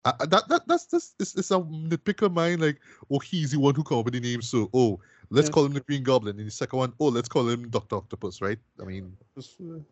Uh, 0.05 0.11
uh, 0.19 0.25
that 0.25 0.49
that 0.49 0.67
that's 0.67 0.85
just 0.85 1.15
it's, 1.19 1.33
it's 1.35 1.51
a 1.51 1.59
nitpick 1.59 2.21
of 2.21 2.33
mine. 2.33 2.59
Like, 2.59 2.81
oh, 3.09 3.19
he's 3.19 3.51
the 3.51 3.59
one 3.59 3.73
who 3.73 3.83
come 3.83 3.99
up 3.99 4.05
with 4.05 4.15
the 4.15 4.19
name, 4.19 4.41
so 4.41 4.69
oh, 4.73 4.99
let's 5.33 5.47
Yeah. 5.49 5.53
call 5.55 5.65
him 5.65 5.73
the 5.73 5.81
Green 5.81 6.03
Goblin. 6.03 6.39
In 6.39 6.45
the 6.45 6.51
second 6.51 6.77
one, 6.79 6.93
oh, 6.99 7.07
let's 7.17 7.27
call 7.27 7.47
him 7.49 7.67
Doctor 7.69 7.95
Octopus, 7.97 8.41
right? 8.41 8.59
I 8.81 8.85
mean, 8.85 9.05
uh, 9.37 9.41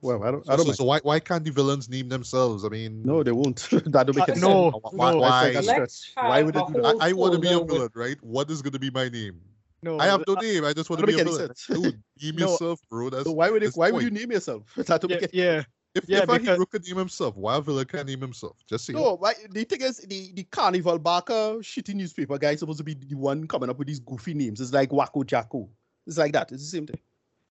Well, 0.01 0.23
I 0.23 0.31
don't 0.31 0.45
so, 0.45 0.53
I 0.53 0.55
don't 0.55 0.65
so, 0.65 0.69
mind. 0.71 0.77
so 0.77 0.83
why 0.85 0.99
why 1.09 1.19
can't 1.19 1.43
the 1.43 1.51
villains 1.51 1.89
name 1.89 2.07
themselves? 2.09 2.63
I 2.63 2.69
mean, 2.69 3.01
No, 3.03 3.23
they 3.23 3.31
won't. 3.31 3.67
That'll 3.93 4.13
make 4.13 4.29
Uh, 4.29 4.33
it 4.33 4.37
no, 4.37 4.71
sense. 4.71 4.83
why? 4.93 5.11
no, 5.11 5.17
why? 5.19 5.53
That's 5.53 5.67
like 5.67 5.77
a 5.77 5.79
Let's 5.81 5.95
stretch. 5.95 6.25
Why 6.29 6.43
would 6.43 6.55
a 6.55 6.59
it 6.59 6.67
do 6.73 6.81
that? 6.81 6.95
I, 7.01 7.09
I 7.09 7.13
want 7.13 7.33
to 7.33 7.39
be 7.39 7.47
a 7.47 7.51
folder 7.51 7.65
with- 7.65 7.73
villain, 7.73 7.91
right? 7.95 8.19
What 8.23 8.49
is 8.51 8.61
going 8.61 8.73
to 8.73 8.79
be 8.87 8.91
my 8.91 9.09
name? 9.09 9.41
No, 9.83 9.97
I 9.99 10.05
have 10.05 10.23
no 10.27 10.35
uh, 10.35 10.41
name. 10.41 10.63
I 10.63 10.73
just 10.73 10.89
want 10.91 10.99
to 11.01 11.07
be 11.07 11.19
a 11.19 11.23
villain. 11.23 11.49
Dude, 11.67 12.03
name 12.21 12.35
No. 12.43 12.51
yourself, 12.51 12.79
bro. 12.89 13.09
That's 13.09 13.23
So 13.23 13.31
why 13.31 13.49
would 13.49 13.63
it, 13.63 13.73
why 13.73 13.87
the 13.89 13.95
would 13.95 14.03
you 14.03 14.11
name 14.11 14.31
yourself? 14.31 14.61
That'll 14.77 15.09
yeah, 15.09 15.15
make 15.15 15.23
it 15.23 15.33
yeah. 15.33 15.63
If, 15.93 16.05
Yeah, 16.07 16.19
if 16.19 16.23
a 16.23 16.27
because- 16.39 16.47
hero 16.55 16.65
could 16.65 16.87
name 16.87 16.97
himself, 16.97 17.35
why 17.35 17.57
a 17.57 17.61
villain 17.61 17.85
can't 17.85 18.07
name 18.07 18.21
himself? 18.21 18.57
Just 18.67 18.85
see. 18.85 18.93
No, 18.93 19.15
why, 19.17 19.33
the 19.49 19.63
thing 19.65 19.81
is, 19.81 19.97
the, 19.97 20.31
the 20.33 20.43
Carnival 20.45 20.97
Barker 20.99 21.57
shitty 21.59 21.93
newspaper 21.93 22.37
guy 22.37 22.51
is 22.51 22.59
supposed 22.61 22.77
to 22.77 22.83
be 22.83 22.93
the 22.93 23.15
one 23.15 23.45
coming 23.47 23.69
up 23.69 23.77
with 23.77 23.87
these 23.87 23.99
goofy 23.99 24.33
names. 24.33 24.61
It's 24.61 24.71
like 24.73 24.89
Wacko 24.91 25.25
Jacko. 25.25 25.67
It's 26.07 26.17
like 26.17 26.31
that. 26.33 26.51
It's 26.51 26.63
the 26.63 26.69
same 26.77 26.87
thing. 26.87 26.99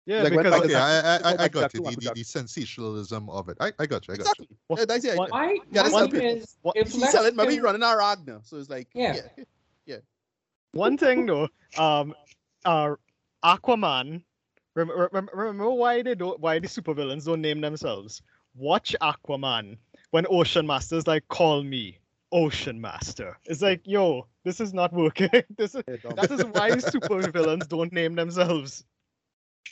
Yeah, 0.06 0.22
Like 0.22 0.32
because 0.32 0.50
like 0.52 0.64
Okay, 0.64 0.74
I, 0.74 1.00
I, 1.00 1.16
I, 1.16 1.42
I 1.44 1.48
got 1.48 1.60
that 1.70 1.74
you. 1.74 1.82
The, 1.82 1.96
the, 2.00 2.12
the 2.14 2.22
sensationalism 2.24 3.28
of 3.28 3.50
it. 3.50 3.58
I, 3.60 3.72
I 3.78 3.84
got 3.86 4.08
you. 4.08 4.14
I 4.14 4.16
got 4.16 4.20
Exactly. 4.22 4.48
you. 4.50 4.76
Yeah, 4.78 4.84
that's 4.86 5.02
the 5.04 5.10
idea. 5.12 5.22
Yeah, 5.22 5.28
my 5.30 5.58
that's 5.72 5.88
thing 5.90 5.98
helping. 5.98 6.20
is, 6.22 6.56
What- 6.62 6.76
if 6.76 6.90
He's 6.92 7.00
let's 7.00 7.12
selling, 7.12 7.36
maybe 7.36 7.60
running 7.60 7.82
our 7.82 7.98
Ragnar. 7.98 8.40
So 8.42 8.56
it's 8.56 8.70
like, 8.70 8.88
Yeah. 8.94 9.16
yeah. 9.86 9.96
One 10.72 10.96
thing 10.96 11.26
though, 11.26 11.48
um, 11.76 12.14
uh, 12.64 12.94
Aquaman. 13.44 14.22
Rem- 14.74 14.90
rem- 15.12 15.28
remember 15.32 15.70
why 15.70 16.02
they 16.02 16.14
don't? 16.14 16.38
Why 16.40 16.58
the 16.58 16.68
supervillains 16.68 17.24
don't 17.24 17.40
name 17.40 17.60
themselves? 17.60 18.22
Watch 18.54 18.94
Aquaman 19.00 19.78
when 20.10 20.26
Ocean 20.30 20.66
Master's 20.66 21.06
like, 21.06 21.26
"Call 21.28 21.62
me 21.62 21.98
Ocean 22.32 22.80
Master." 22.80 23.36
It's 23.46 23.62
like, 23.62 23.80
yo, 23.84 24.26
this 24.44 24.60
is 24.60 24.72
not 24.72 24.92
working. 24.92 25.30
this 25.56 25.74
is 25.74 25.82
that 25.86 26.30
is 26.30 26.44
why 26.44 26.70
supervillains 26.70 27.68
don't 27.68 27.92
name 27.92 28.14
themselves. 28.14 28.84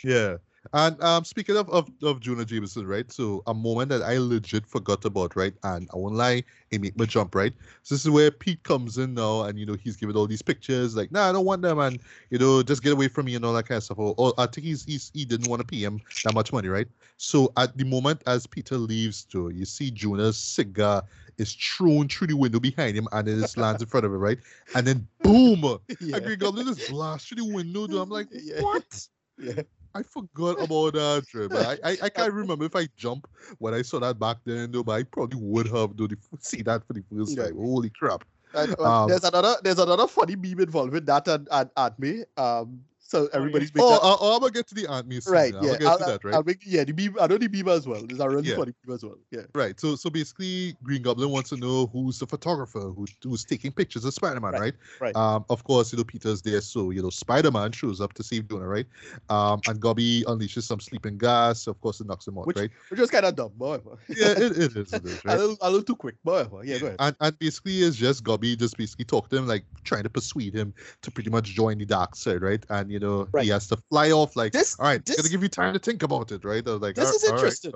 Yeah. 0.03 0.39
And 0.73 1.03
um, 1.03 1.25
speaking 1.25 1.57
of, 1.57 1.69
of, 1.71 1.91
of 2.03 2.21
Jonah 2.21 2.45
Jameson, 2.45 2.87
right? 2.87 3.11
So 3.11 3.43
a 3.47 3.55
moment 3.55 3.89
that 3.91 4.03
I 4.03 4.19
legit 4.19 4.67
forgot 4.67 5.05
about, 5.05 5.37
right? 5.37 5.55
And 5.63 5.89
I 5.93 5.97
won't 5.97 6.15
lie, 6.15 6.43
it 6.71 6.81
made 6.81 6.99
me 6.99 7.07
jump, 7.07 7.35
right? 7.35 7.53
So 7.83 7.95
this 7.95 8.05
is 8.05 8.11
where 8.11 8.31
Pete 8.31 8.63
comes 8.63 8.99
in 8.99 9.15
now, 9.15 9.45
and 9.45 9.59
you 9.59 9.65
know 9.65 9.77
he's 9.83 9.97
giving 9.97 10.17
all 10.17 10.27
these 10.27 10.43
pictures, 10.43 10.97
like, 10.97 11.11
nah, 11.11 11.29
I 11.29 11.33
don't 11.33 11.47
want 11.47 11.63
them, 11.63 11.79
and 11.79 11.99
you 12.31 12.39
know, 12.39 12.63
just 12.63 12.83
get 12.83 12.93
away 12.93 13.09
from 13.09 13.27
me 13.27 13.35
and 13.35 13.45
all 13.45 13.55
that 13.55 13.67
kind 13.67 13.79
of 13.79 13.85
stuff. 13.85 13.99
Or, 13.99 14.15
or 14.19 14.35
I 14.39 14.47
think 14.47 14.67
he's, 14.67 14.85
he's 14.85 15.11
he 15.15 15.25
didn't 15.25 15.49
want 15.49 15.61
to 15.61 15.67
pay 15.67 15.83
him 15.83 16.01
that 16.25 16.35
much 16.35 16.53
money, 16.53 16.69
right? 16.69 16.89
So 17.17 17.53
at 17.57 17.77
the 17.77 17.85
moment 17.85 18.23
as 18.27 18.47
Peter 18.47 18.77
leaves, 18.77 19.25
Joe, 19.25 19.49
you 19.49 19.65
see 19.65 19.91
Jonah's 19.91 20.37
cigar 20.37 21.03
is 21.39 21.55
thrown 21.55 22.09
through 22.09 22.27
the 22.29 22.37
window 22.37 22.61
behind 22.61 22.97
him, 22.97 23.09
and 23.13 23.27
it 23.29 23.37
just 23.37 23.57
lands 23.59 23.83
in 23.83 23.89
front 23.89 24.05
of 24.05 24.13
him, 24.13 24.19
right? 24.19 24.39
And 24.75 24.87
then 24.87 25.09
boom, 25.23 25.79
yeah. 26.01 26.17
a 26.17 26.21
Green 26.21 26.39
Goblin 26.39 26.67
just 26.67 26.89
blast 26.89 27.29
through 27.29 27.45
the 27.45 27.45
window. 27.45 27.81
I'm 27.99 28.11
like, 28.11 28.29
Yeah. 28.33 28.61
what? 28.61 29.09
Yeah. 29.39 29.63
I 29.95 30.03
forgot 30.03 30.63
about 30.63 30.95
that 30.95 31.27
trip. 31.29 31.53
I, 31.55 31.79
I, 31.85 31.99
I 32.03 32.09
can't 32.09 32.33
remember 32.33 32.65
if 32.65 32.77
I 32.77 32.89
jumped 32.97 33.27
when 33.59 33.75
I 33.75 33.83
saw 33.83 33.99
that 34.01 34.19
back 34.19 34.39
then, 34.45 34.71
though, 34.71 34.85
but 34.85 34.93
I 34.93 35.03
probably 35.03 35.41
would 35.41 35.67
have 35.69 35.97
though, 35.97 36.07
the, 36.07 36.17
see 36.41 36.63
that 36.63 36.87
for 36.87 36.93
the 36.93 37.03
first 37.11 37.37
Yeah. 37.37 37.45
time. 37.45 37.57
Holy 37.57 37.91
crap. 37.91 38.25
And, 38.55 38.79
Um, 38.81 39.09
there's 39.09 39.25
another 39.25 39.57
there's 39.63 39.79
another 39.79 40.07
funny 40.07 40.35
meme 40.37 40.61
involving 40.61 41.05
that 41.05 41.29
and, 41.29 41.49
and 41.51 41.71
at 41.77 41.99
me. 41.99 42.25
Um, 42.37 42.81
so 43.09 43.29
everybody's 43.33 43.75
making 43.75 43.89
Oh, 43.91 43.95
uh, 43.97 44.17
oh, 44.21 44.35
I'm 44.37 44.41
gonna 44.41 44.53
get 44.53 44.67
to 44.69 44.75
the 44.75 44.87
Aunt 44.87 45.11
scene. 45.11 45.33
right. 45.33 45.53
now. 45.55 45.61
Yeah, 45.63 45.67
gonna 45.69 45.79
get 45.79 45.89
I'll, 45.89 45.99
to 45.99 46.05
that, 46.05 46.25
right? 46.25 46.35
I'll 46.35 46.43
make 46.45 46.61
yeah 46.67 46.85
the 46.85 46.93
meme. 46.93 47.17
I 47.19 47.27
know 47.27 47.39
the 47.39 47.49
meme 47.49 47.69
as 47.69 47.87
well. 47.89 48.03
There's 48.07 48.21
a 48.21 48.29
really 48.29 48.49
Yeah. 48.51 48.57
funny 48.57 48.75
meme 48.87 48.95
as 48.95 49.03
well. 49.03 49.17
Yeah. 49.31 49.43
Right. 49.55 49.81
So 49.81 49.97
so 49.97 50.11
basically 50.11 50.77
Green 50.83 51.01
Goblin 51.03 51.31
wants 51.31 51.49
to 51.51 51.57
know 51.57 51.87
who's 51.87 52.19
the 52.19 52.27
photographer 52.27 52.81
who, 52.81 53.07
who's 53.25 53.45
taking 53.45 53.73
pictures 53.73 54.05
of 54.05 54.13
Spider-Man, 54.13 54.53
Right, 54.53 54.61
right? 54.61 54.75
right. 55.01 55.17
Um 55.17 55.45
of 55.49 55.65
course, 55.65 55.91
you 55.93 55.97
know, 55.97 56.05
Peter's 56.05 56.43
there, 56.43 56.61
so 56.61 56.91
you 56.91 57.01
know, 57.03 57.11
Spider-Man 57.11 57.73
shows 57.73 58.01
up 58.03 58.13
to 58.15 58.23
save 58.23 58.47
Jonah, 58.49 58.69
right? 58.69 58.87
Um 59.31 59.61
and 59.67 59.81
Gobby 59.81 60.23
unleashes 60.27 60.65
some 60.65 60.79
sleeping 60.81 61.17
gas, 61.17 61.67
of 61.67 61.81
course 61.81 62.01
it 62.01 62.07
knocks 62.07 62.29
him 62.29 62.37
out, 62.39 62.47
Which- 62.47 62.59
right? 62.59 62.71
Which 62.91 63.01
was 63.01 63.11
kind 63.11 63.25
of 63.25 63.35
dumb, 63.37 63.53
but. 63.59 63.83
Yeah, 64.09 64.33
it, 64.33 64.39
it 64.43 64.77
is, 64.77 64.93
it 64.93 65.05
is, 65.05 65.21
a, 65.25 65.37
little, 65.37 65.57
a 65.63 65.71
little 65.71 65.85
too 65.85 65.97
quick, 65.97 66.17
but. 66.25 66.51
Yeah, 66.65 66.79
go 66.79 66.87
ahead. 66.87 66.97
And 67.01 67.17
and 67.21 67.39
basically 67.39 67.79
it's 67.81 67.97
just 67.97 68.23
Gobby 68.23 68.55
just 68.55 68.77
basically 68.77 69.05
talk 69.07 69.29
to 69.31 69.37
him, 69.39 69.47
like 69.47 69.65
trying 69.85 70.03
to 70.03 70.11
persuade 70.11 70.55
him 70.55 70.75
to 71.03 71.11
pretty 71.11 71.31
much 71.31 71.47
join 71.55 71.79
the 71.79 71.87
dark 71.87 72.15
side, 72.15 72.43
right? 72.43 72.65
And 72.69 72.91
you 72.91 72.98
know, 72.99 73.29
Right. 73.33 73.45
he 73.45 73.51
has 73.51 73.67
to 73.69 73.77
fly 73.91 74.11
off 74.11 74.37
like 74.37 74.53
This 74.53 74.77
all 74.79 74.87
right, 74.87 75.05
this- 75.05 75.17
gotta 75.17 75.29
give 75.29 75.43
you 75.43 75.49
time 75.49 75.73
to 75.75 75.79
think 75.79 76.03
about 76.03 76.33
it, 76.33 76.45
right? 76.45 76.65
Like, 76.67 76.95
This 76.95 77.11
is 77.15 77.25
interesting. 77.25 77.73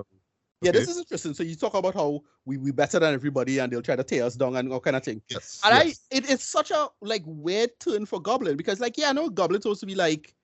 Yeah, 0.61 0.71
Okay. 0.71 0.79
this 0.79 0.89
is 0.91 0.99
interesting. 0.99 1.35
So 1.35 1.43
you 1.43 1.57
talk 1.57 1.75
about 1.75 1.95
how 1.95 2.23
we 2.45 2.57
we 2.57 2.71
better 2.71 3.01
than 3.01 3.13
everybody, 3.15 3.59
and 3.59 3.73
they'll 3.73 3.83
try 3.83 3.97
to 3.97 4.05
tear 4.05 4.25
us 4.25 4.37
down 4.37 4.55
and 4.55 4.73
all 4.73 4.79
kind 4.79 4.95
of 4.95 5.03
thing. 5.03 5.21
Yes. 5.29 5.61
And 5.65 5.75
yes. 5.75 6.01
I, 6.13 6.17
it, 6.17 6.31
it's 6.31 6.45
such 6.45 6.71
a 6.71 6.89
like 7.01 7.23
weird 7.27 7.71
turn 7.81 8.07
for 8.07 8.21
Goblin 8.21 8.57
because 8.57 8.79
like 8.79 8.97
yeah, 8.97 9.11
I 9.11 9.13
know 9.13 9.29
Goblin's 9.29 9.65
supposed 9.65 9.81
to 9.81 9.87
be 9.87 9.97
like, 9.97 10.35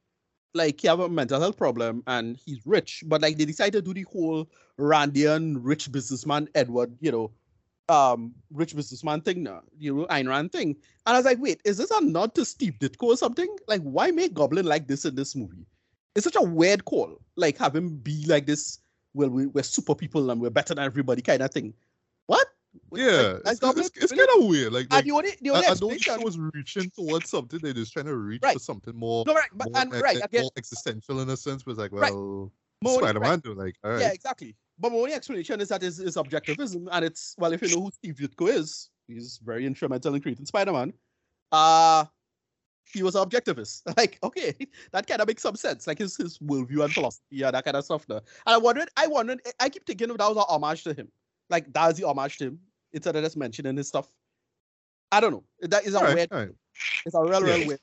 like 0.55 0.81
he 0.81 0.89
have 0.89 0.99
a 0.99 1.09
mental 1.09 1.41
health 1.41 1.57
problem 1.57 2.03
and 2.09 2.37
he's 2.45 2.59
rich, 2.67 3.05
but 3.07 3.23
like 3.23 3.39
they 3.39 3.45
decide 3.45 3.73
to 3.75 3.83
do 3.83 3.95
the 3.95 4.03
whole 4.11 4.49
Randian 4.77 5.59
rich 5.61 5.93
businessman 5.93 6.49
Edward, 6.57 6.97
you 7.01 7.13
know, 7.13 7.31
um, 7.89 8.35
rich 8.53 8.75
businessman 8.77 9.21
thing 9.21 9.43
now, 9.43 9.63
you 9.79 9.95
know, 9.95 10.07
Ayn 10.07 10.29
Rand 10.29 10.53
thing. 10.53 10.77
And 11.07 11.17
I 11.17 11.19
was 11.19 11.25
like, 11.25 11.39
wait, 11.41 11.61
is 11.65 11.79
this 11.79 11.91
a 11.91 12.01
nod 12.03 12.35
to 12.35 12.45
Steve 12.45 12.75
Ditko 12.81 13.05
or 13.05 13.17
something? 13.17 13.55
Like, 13.67 13.81
why 13.83 14.11
make 14.11 14.35
Goblin 14.35 14.67
like 14.67 14.87
this 14.87 15.05
in 15.05 15.15
this 15.15 15.35
movie? 15.35 15.67
It's 16.15 16.25
such 16.25 16.37
a 16.37 16.43
weird 16.43 16.85
call, 16.85 17.21
like 17.37 17.57
have 17.59 17.75
him 17.77 17.97
be 17.97 18.25
like 18.27 18.47
this. 18.47 18.81
Well, 19.15 19.31
we, 19.31 19.47
we're 19.47 19.63
super 19.63 19.95
people 19.95 20.31
and 20.31 20.41
we're 20.41 20.51
better 20.51 20.75
than 20.75 20.85
everybody, 20.85 21.23
kind 21.23 21.43
of 21.43 21.51
thing. 21.51 21.73
What? 22.27 22.47
Yeah, 22.93 23.39
Like, 23.45 23.57
it's, 23.63 23.79
it's, 23.79 23.91
it's 24.05 24.13
kind 24.13 24.29
of 24.39 24.47
weird. 24.47 24.73
Like, 24.73 24.87
And 24.91 25.07
the 25.07 25.11
only 25.13 25.31
the 25.41 25.51
I, 25.51 25.55
only 25.55 25.67
I 25.67 25.71
explanation. 25.71 26.19
show 26.19 26.25
was 26.25 26.39
reaching 26.39 26.91
towards 26.91 27.31
something. 27.31 27.59
They're 27.63 27.73
just 27.73 27.93
trying 27.93 28.07
to 28.07 28.17
reach 28.17 28.43
Right. 28.43 28.53
for 28.55 28.59
something 28.61 28.95
more, 28.95 29.25
No, 29.27 29.35
right, 29.35 29.49
but 29.55 29.73
more, 29.73 29.81
and 29.83 29.93
right, 30.03 30.21
again, 30.23 30.43
more 30.43 30.51
existential 30.57 31.21
in 31.21 31.31
a 31.31 31.37
sense. 31.37 31.65
Was 31.65 31.79
like, 31.79 31.93
well, 31.93 32.51
only- 32.85 32.99
Spider-Man, 32.99 33.31
right, 33.31 33.43
do 33.43 33.55
like, 33.55 33.75
right, 33.83 34.01
Yeah, 34.01 34.13
exactly. 34.13 34.55
But 34.79 34.93
my 34.93 34.99
only 34.99 35.13
explanation 35.15 35.61
is 35.61 35.69
that 35.69 35.83
is, 35.83 35.99
is 35.99 36.17
objectivism, 36.17 36.89
and 36.93 37.05
it's 37.05 37.35
well, 37.39 37.53
if 37.53 37.63
you 37.63 37.75
know 37.75 37.83
who 37.85 37.91
Steve 37.91 38.15
Ditko 38.17 38.49
is, 38.49 38.91
he's 39.07 39.39
very 39.45 39.67
instrumental 39.67 40.15
in 40.15 40.21
creating 40.21 40.47
Spider-Man. 40.47 40.93
Uh 41.53 42.05
he 42.93 43.03
was 43.03 43.15
an 43.17 43.25
objectivist. 43.29 43.83
Like, 43.99 44.19
okay, 44.23 44.55
that 44.93 45.07
kind 45.07 45.21
of 45.21 45.27
makes 45.29 45.43
some 45.43 45.57
sense. 45.57 45.87
Like 45.87 45.99
his 45.99 46.17
his 46.17 46.39
worldview 46.39 46.85
and 46.85 46.93
philosophy, 46.93 47.25
yeah, 47.31 47.51
that 47.51 47.65
kind 47.65 47.77
of 47.77 47.85
stuff. 47.85 48.07
There. 48.07 48.19
And 48.19 48.55
I 48.55 48.57
wondered, 48.59 48.89
I 48.97 49.07
wondered, 49.07 49.41
I 49.61 49.69
keep 49.69 49.85
thinking 49.87 50.11
if 50.11 50.17
that 50.17 50.29
was 50.29 50.37
an 50.39 50.45
homage 50.49 50.85
to 50.85 50.95
him. 50.95 51.09
Like 51.51 51.73
that 51.73 51.87
was 51.89 51.97
the 51.97 52.07
homage 52.07 52.39
to 52.39 52.45
him 52.49 52.59
instead 52.93 53.17
of 53.17 53.25
just 53.25 53.37
mentioning 53.37 53.77
his 53.77 53.89
stuff. 53.89 54.11
I 55.11 55.21
don't 55.21 55.33
know. 55.33 55.45
That 55.63 55.87
is 55.87 55.95
a 55.95 55.99
all 55.99 56.05
right, 56.05 56.15
weird. 56.15 56.33
all 56.33 56.39
right. 56.39 56.55
It's 57.07 57.15
a 57.15 57.21
real, 57.23 57.47
Yeah. 57.47 57.55
real 57.57 57.67
weird. 57.69 57.81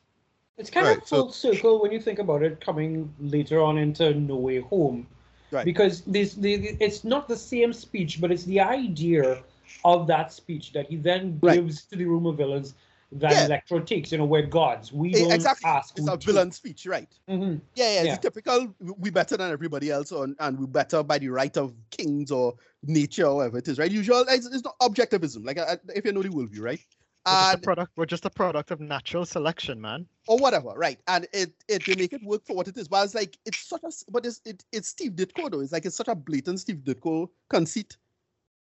It's 0.58 0.70
kind 0.70 0.88
Right, 0.88 0.98
of 1.00 1.08
so- 1.08 1.16
full 1.24 1.32
circle 1.34 1.82
when 1.82 1.92
you 1.92 2.00
think 2.00 2.20
about 2.20 2.42
it, 2.44 2.62
coming 2.62 3.14
later 3.20 3.62
on 3.62 3.78
into 3.78 4.14
No 4.14 4.38
Way 4.38 4.62
Home, 4.62 5.06
Right. 5.52 5.66
because 5.66 6.02
this 6.02 6.34
the, 6.34 6.76
it's 6.80 7.04
not 7.04 7.28
the 7.28 7.38
same 7.38 7.72
speech, 7.74 8.20
but 8.20 8.32
it's 8.32 8.44
the 8.46 8.60
idea 8.60 9.44
of 9.84 10.08
that 10.08 10.34
speech 10.34 10.74
that 10.74 10.88
he 10.88 10.96
then 10.96 11.40
Right. 11.42 11.56
gives 11.56 11.84
to 11.86 11.96
the 11.96 12.06
room 12.06 12.26
of 12.26 12.38
villains 12.38 12.74
that 13.12 13.32
Yeah. 13.32 13.46
Electro 13.46 13.80
takes. 13.80 14.12
You 14.12 14.18
know, 14.18 14.26
we're 14.26 14.48
gods. 14.48 14.92
We 14.92 15.12
don't 15.12 15.32
exactly. 15.32 15.70
ask. 15.70 15.98
It's 15.98 16.08
a 16.08 16.18
to. 16.18 16.26
villain 16.26 16.52
speech, 16.52 16.86
right? 16.88 17.08
Mhm. 17.30 17.62
Yeah, 17.76 17.94
yeah, 17.94 18.00
it's 18.00 18.08
Yeah. 18.08 18.16
a 18.16 18.18
typical 18.18 18.76
we 18.98 19.10
better 19.12 19.38
than 19.38 19.52
everybody 19.52 19.92
else 19.92 20.12
on 20.12 20.36
and 20.40 20.60
we 20.60 20.66
better 20.66 21.04
by 21.04 21.20
the 21.20 21.30
right 21.30 21.56
of 21.56 21.74
kings 21.92 22.32
or 22.32 22.56
nature 22.84 23.26
or 23.26 23.36
whatever 23.38 23.60
it 23.60 23.68
is, 23.68 23.78
right? 23.78 23.92
Usual 23.92 24.26
it's, 24.28 24.48
it's 24.48 24.64
not 24.64 24.78
objectivism, 24.80 25.46
like 25.46 25.58
uh, 25.58 25.78
if 25.96 26.04
you 26.06 26.12
know 26.12 26.24
the 26.24 26.30
worldview, 26.30 26.62
right? 26.62 26.80
We're 27.26 27.34
just, 27.34 27.54
a 27.56 27.58
product, 27.58 27.92
we're 27.96 28.06
just 28.06 28.26
a 28.26 28.30
product 28.30 28.72
of 28.72 28.80
natural 28.80 29.26
selection, 29.26 29.82
man. 29.82 30.08
or 30.28 30.38
whatever, 30.38 30.70
right? 30.76 31.00
And 31.08 31.28
it 31.34 31.54
it 31.68 31.86
they 31.86 31.96
make 31.96 32.14
it 32.14 32.24
work 32.24 32.46
for 32.46 32.56
what 32.56 32.68
it 32.68 32.78
is. 32.78 32.88
But 32.88 33.06
it's 33.06 33.16
like 33.16 33.38
it's 33.46 33.60
such 33.68 33.84
a 33.84 33.92
but 34.12 34.26
it's 34.26 34.42
it, 34.46 34.64
it's 34.72 34.90
Steve 34.90 35.14
Ditko 35.14 35.52
though. 35.52 35.62
It's 35.62 35.72
like 35.72 35.86
it's 35.86 35.96
such 35.96 36.08
a 36.08 36.16
blatant 36.16 36.60
Steve 36.60 36.78
Ditko 36.84 37.30
conceit. 37.50 37.98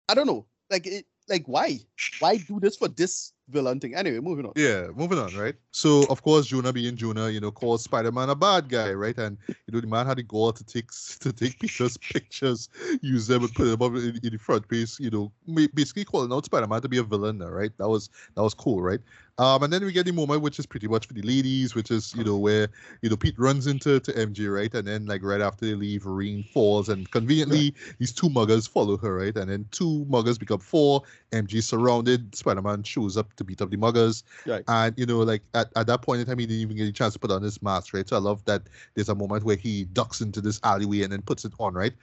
I 0.10 0.14
don't 0.14 0.28
know. 0.28 0.46
Like 0.70 0.88
it 0.88 1.06
like 1.28 1.46
why? 1.48 1.80
Why 2.20 2.38
do 2.38 2.60
this 2.60 2.76
for 2.78 2.88
this 2.88 3.34
villain 3.50 3.80
thing? 3.80 3.96
Anyway, 3.96 4.20
moving 4.20 4.46
on. 4.46 4.54
Yeah, 4.56 4.88
moving 4.96 5.20
on, 5.20 5.36
right? 5.36 5.56
So 5.72 6.06
of 6.10 6.22
course 6.22 6.48
Jonah 6.48 6.74
being 6.74 6.96
Jonah, 6.96 7.30
you 7.30 7.40
know, 7.40 7.52
calls 7.52 7.84
Spider-Man 7.84 8.30
a 8.30 8.36
bad 8.36 8.70
guy, 8.70 8.94
right? 8.94 9.18
And 9.18 9.38
you 9.48 9.74
know 9.74 9.82
the 9.82 9.88
man 9.88 10.06
had 10.06 10.18
the 10.18 10.24
gall 10.24 10.52
to 10.54 10.64
take 10.64 10.92
to 11.20 11.34
take 11.34 11.60
Peter's 11.60 11.98
pictures, 12.14 12.70
use 13.02 13.28
them 13.28 13.44
and 13.44 13.54
put 13.54 13.66
them 13.66 13.82
up 13.82 13.94
in, 13.94 14.20
in 14.24 14.32
the 14.32 14.38
front 14.38 14.68
page, 14.68 15.00
you 15.00 15.10
know, 15.10 15.32
basically 15.74 16.06
calling 16.06 16.32
out 16.32 16.46
Spider-Man 16.46 16.82
to 16.82 16.90
be 16.90 16.98
a 16.98 17.04
villain, 17.04 17.40
right? 17.40 17.72
That 17.78 17.90
was 17.90 18.10
that 18.36 18.44
was 18.44 18.54
cool, 18.54 18.82
right? 18.82 19.02
Um, 19.40 19.64
and 19.64 19.72
then 19.72 19.86
we 19.86 19.94
get 19.94 20.06
the 20.06 20.12
moment 20.12 20.42
which 20.42 20.60
is 20.60 20.66
pretty 20.66 20.88
much 20.88 21.08
for 21.08 21.14
the 21.14 21.22
ladies, 21.22 21.74
which 21.74 21.92
is 21.92 22.14
you 22.14 22.26
know 22.26 22.38
where 22.38 22.68
you 23.02 23.10
know 23.10 23.16
Pete 23.16 23.40
runs 23.40 23.68
into 23.68 24.00
to 24.02 24.12
MJ, 24.12 24.54
right? 24.54 24.74
And 24.74 24.86
then 24.86 25.06
like 25.06 25.24
right 25.24 25.40
after 25.40 25.66
they 25.66 25.76
leave, 25.76 26.06
Rain 26.06 26.44
falls, 26.44 26.90
and 26.90 27.10
conveniently 27.10 27.74
these 28.00 28.12
two 28.12 28.30
muggers 28.30 28.68
follow 28.68 28.98
her, 28.98 29.16
right? 29.16 29.36
And 29.36 29.50
then 29.50 29.66
two 29.72 30.06
muggers 30.10 30.38
become 30.38 30.60
four. 30.60 31.04
MJ 31.32 31.64
surrounded. 31.64 32.36
Spider-Man 32.36 32.84
shows 32.84 33.16
up 33.16 33.34
to 33.36 33.46
beat 33.46 33.62
up 33.62 33.70
the 33.70 33.78
muggers. 33.78 34.24
Right. 34.46 34.64
And 34.68 34.94
you 34.98 35.06
know, 35.06 35.20
like 35.20 35.42
at, 35.54 35.72
at 35.78 35.88
that 35.88 36.02
point 36.02 36.20
in 36.20 36.28
time, 36.28 36.40
he 36.40 36.46
didn't 36.46 36.62
even 36.62 36.76
get 36.76 36.88
a 36.88 36.92
chance 36.92 37.14
to 37.14 37.20
put 37.20 37.32
on 37.32 37.42
his 37.42 37.62
mask, 37.62 37.94
right? 37.94 38.08
So 38.08 38.18
I 38.18 38.20
love 38.20 38.44
that 38.44 38.64
there's 38.96 39.10
a 39.10 39.16
moment 39.16 39.46
where 39.46 39.56
he 39.56 39.86
ducks 39.86 40.20
into 40.20 40.42
this 40.42 40.60
alleyway 40.66 41.04
and 41.04 41.14
then 41.14 41.22
puts 41.22 41.46
it 41.46 41.54
on, 41.60 41.74
right? 41.76 41.94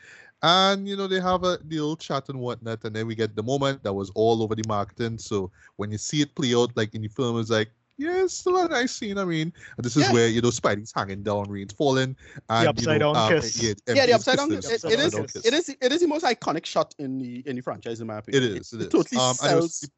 And 0.47 0.87
you 0.89 0.97
know, 0.97 1.09
they 1.09 1.21
have 1.21 1.43
a 1.43 1.59
the 1.65 1.81
old 1.81 1.99
chat 1.99 2.29
and 2.29 2.39
whatnot, 2.39 2.85
and 2.85 2.95
then 2.95 3.07
we 3.09 3.15
get 3.17 3.35
the 3.35 3.43
moment 3.43 3.83
that 3.83 3.93
was 3.93 4.11
all 4.15 4.43
over 4.45 4.55
the 4.55 4.63
marketing. 4.69 5.19
So 5.19 5.51
when 5.75 5.91
you 5.91 5.99
see 5.99 6.21
it 6.23 6.35
play 6.37 6.55
out 6.55 6.71
like 6.77 6.95
in 6.95 7.03
the 7.03 7.09
film, 7.09 7.41
it's 7.41 7.51
like, 7.51 7.71
yeah, 7.99 8.23
it's 8.25 8.35
still 8.35 8.57
a 8.59 8.69
nice 8.69 8.93
scene. 8.93 9.19
I 9.19 9.25
mean, 9.25 9.53
and 9.77 9.85
this 9.85 9.97
is 9.97 10.05
Yeah. 10.05 10.13
where 10.13 10.29
you 10.29 10.41
know 10.41 10.51
Spidey's 10.51 10.93
hanging 10.95 11.25
down, 11.25 11.51
Rain's 11.51 11.73
falling, 11.73 12.15
and 12.49 12.65
the 12.67 12.71
upside 12.71 12.93
you 12.95 12.99
know, 13.01 13.15
down 13.15 13.17
um, 13.33 13.41
kiss. 13.41 13.61
Yeah, 13.61 13.75
Yeah, 13.89 14.07
the 14.07 14.13
upside 14.13 14.37
down. 14.37 14.51
kissing 14.51 14.75
It, 14.75 14.85
him, 14.85 14.91
it 14.93 15.01
is. 15.01 15.07
upside 15.07 15.13
down 15.19 15.23
kiss. 15.27 15.33
kiss. 15.33 15.47
It 15.47 15.55
is. 15.55 15.77
It 15.87 15.93
is 15.93 16.01
the 16.03 16.07
most 16.15 16.25
iconic 16.25 16.65
shot 16.67 16.95
in 16.99 17.19
the 17.19 17.43
in 17.49 17.57
the 17.57 17.63
franchise, 17.63 18.01
in 18.01 18.07
my 18.07 18.19
opinion. 18.19 18.45
It 18.45 18.51
is. 18.61 18.73
It, 18.73 18.83
it 18.83 18.83
is. 18.83 18.89
totally 18.93 19.21
Um, 19.21 19.37
and 19.43 19.51
it 19.53 19.57
was- 19.57 19.77
sells. 19.79 19.91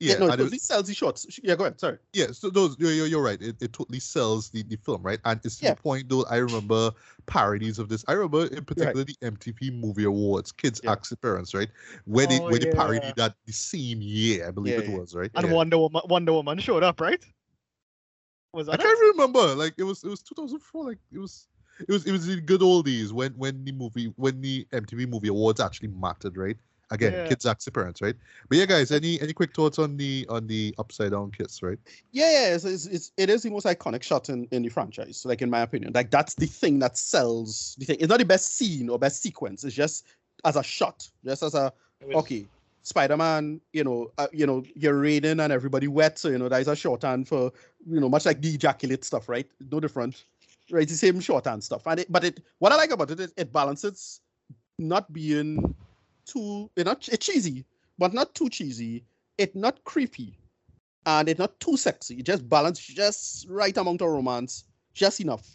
Yeah, 0.00 0.14
Yeah, 0.14 0.18
no, 0.18 0.26
it 0.26 0.30
and 0.32 0.40
it 0.40 0.42
was- 0.44 0.50
totally 0.50 0.58
sells 0.58 0.86
the 0.88 0.94
shots. 0.94 1.38
Yeah, 1.42 1.54
go 1.56 1.64
ahead. 1.64 1.78
Sorry. 1.78 1.98
Yeah, 2.14 2.28
so 2.32 2.50
those 2.50 2.74
you're, 2.78 2.90
you're, 2.92 3.06
you're 3.06 3.22
right. 3.22 3.40
It, 3.40 3.56
it 3.60 3.72
totally 3.72 4.00
sells 4.00 4.50
the, 4.50 4.62
the 4.64 4.76
film, 4.76 5.02
right? 5.02 5.20
And 5.24 5.38
it's 5.44 5.62
Yeah. 5.62 5.74
the 5.74 5.80
point 5.82 6.08
though. 6.08 6.24
I 6.30 6.36
remember 6.36 6.90
parodies 7.26 7.78
of 7.78 7.88
this. 7.88 8.04
I 8.08 8.12
remember 8.14 8.46
in 8.46 8.64
particular 8.64 9.04
the 9.04 9.14
MTV 9.22 9.78
Movie 9.78 10.04
Awards, 10.04 10.50
Kids 10.52 10.80
Yeah. 10.82 10.92
Ask 10.92 11.12
Parents, 11.20 11.54
right? 11.54 11.68
Where 12.06 12.26
they 12.26 12.40
Oh, 12.40 12.44
where 12.50 12.58
they 12.58 12.70
parodied 12.72 13.14
that 13.16 13.34
the 13.46 13.52
same 13.52 14.00
year, 14.00 14.48
I 14.48 14.50
believe 14.50 14.74
Yeah, 14.74 14.80
it 14.80 14.88
yeah. 14.88 14.98
was, 14.98 15.14
right? 15.14 15.30
And 15.34 15.46
yeah. 15.46 15.52
Wonder 15.52 15.78
Woman, 15.78 16.02
Wonder 16.06 16.32
Woman 16.32 16.58
showed 16.58 16.82
up, 16.82 17.00
right? 17.00 17.22
Was 18.52 18.68
I 18.68 18.76
can't 18.76 18.88
it? 18.98 19.02
remember. 19.12 19.54
Like 19.54 19.74
it 19.78 19.84
was 19.84 20.02
it 20.02 20.08
was 20.08 20.22
2004. 20.22 20.84
Like 20.84 20.98
it 21.12 21.18
was 21.18 21.46
it 21.86 21.92
was 21.92 22.04
it 22.06 22.12
was 22.12 22.26
the 22.26 22.40
good 22.40 22.62
old 22.62 22.86
days 22.86 23.12
when 23.12 23.32
when 23.34 23.64
the 23.64 23.72
movie 23.72 24.12
when 24.16 24.40
the 24.40 24.66
MTV 24.72 25.08
Movie 25.08 25.28
Awards 25.28 25.60
actually 25.60 25.88
mattered, 25.88 26.36
right? 26.36 26.56
Again, 26.92 27.12
Yeah. 27.12 27.28
kids 27.28 27.46
ask 27.46 27.64
the 27.64 27.70
parents, 27.70 28.02
right? 28.02 28.16
But 28.48 28.58
yeah, 28.58 28.66
guys, 28.66 28.90
any 28.90 29.20
any 29.20 29.32
quick 29.32 29.54
thoughts 29.54 29.78
on 29.78 29.96
the 29.96 30.26
on 30.28 30.46
the 30.48 30.74
upside 30.78 31.12
down 31.12 31.30
kiss, 31.30 31.62
right? 31.62 31.78
Yeah, 32.10 32.30
yeah, 32.32 32.54
it's, 32.54 32.64
it's, 32.64 32.86
it's 32.86 33.12
it 33.16 33.30
is 33.30 33.42
the 33.42 33.50
most 33.50 33.64
iconic 33.66 34.02
shot 34.02 34.28
in, 34.28 34.48
in 34.50 34.62
the 34.62 34.68
franchise, 34.70 35.24
like 35.24 35.40
in 35.40 35.50
my 35.50 35.60
opinion. 35.60 35.92
Like 35.94 36.10
that's 36.10 36.34
the 36.34 36.46
thing 36.46 36.80
that 36.80 36.96
sells 36.96 37.76
the 37.78 37.84
thing. 37.86 37.98
It's 38.00 38.08
not 38.08 38.18
the 38.18 38.24
best 38.24 38.56
scene 38.56 38.88
or 38.88 38.98
best 38.98 39.22
sequence. 39.22 39.62
It's 39.62 39.74
just 39.74 40.06
as 40.44 40.56
a 40.56 40.62
shot, 40.62 41.08
just 41.24 41.42
as 41.42 41.54
a 41.54 41.72
was- 42.04 42.16
okay. 42.16 42.46
Spider-Man, 42.82 43.60
you 43.74 43.84
know, 43.84 44.10
uh, 44.16 44.26
you 44.32 44.46
know, 44.46 44.64
you're 44.74 44.98
raining 44.98 45.38
and 45.38 45.52
everybody 45.52 45.86
wet, 45.86 46.18
so 46.18 46.28
you 46.28 46.38
know 46.38 46.48
that 46.48 46.62
is 46.62 46.66
a 46.66 46.74
shorthand 46.74 47.28
for 47.28 47.52
you 47.86 48.00
know 48.00 48.08
much 48.08 48.24
like 48.24 48.40
the 48.40 48.48
ejaculate 48.54 49.04
stuff, 49.04 49.28
right? 49.28 49.46
No 49.70 49.80
different, 49.80 50.24
right? 50.70 50.82
It's 50.82 50.92
the 50.92 50.98
same 50.98 51.20
shorthand 51.20 51.62
stuff, 51.62 51.86
and 51.86 52.00
it, 52.00 52.10
but 52.10 52.24
it 52.24 52.40
what 52.58 52.72
I 52.72 52.76
like 52.76 52.90
about 52.90 53.10
it 53.10 53.20
is 53.20 53.32
it 53.36 53.52
balances 53.52 54.22
not 54.78 55.12
being 55.12 55.74
too, 56.30 56.70
it 56.76 56.86
not 56.86 57.08
it's 57.08 57.26
cheesy, 57.26 57.64
but 57.98 58.12
not 58.14 58.34
too 58.34 58.48
cheesy. 58.48 59.04
It 59.38 59.56
not 59.56 59.82
creepy, 59.84 60.38
and 61.06 61.28
it's 61.28 61.38
not 61.38 61.58
too 61.60 61.76
sexy. 61.76 62.16
It 62.20 62.26
just 62.26 62.48
balance 62.48 62.78
just 62.80 63.46
right 63.48 63.76
amount 63.76 64.02
of 64.02 64.08
romance, 64.08 64.64
just 64.94 65.20
enough 65.20 65.46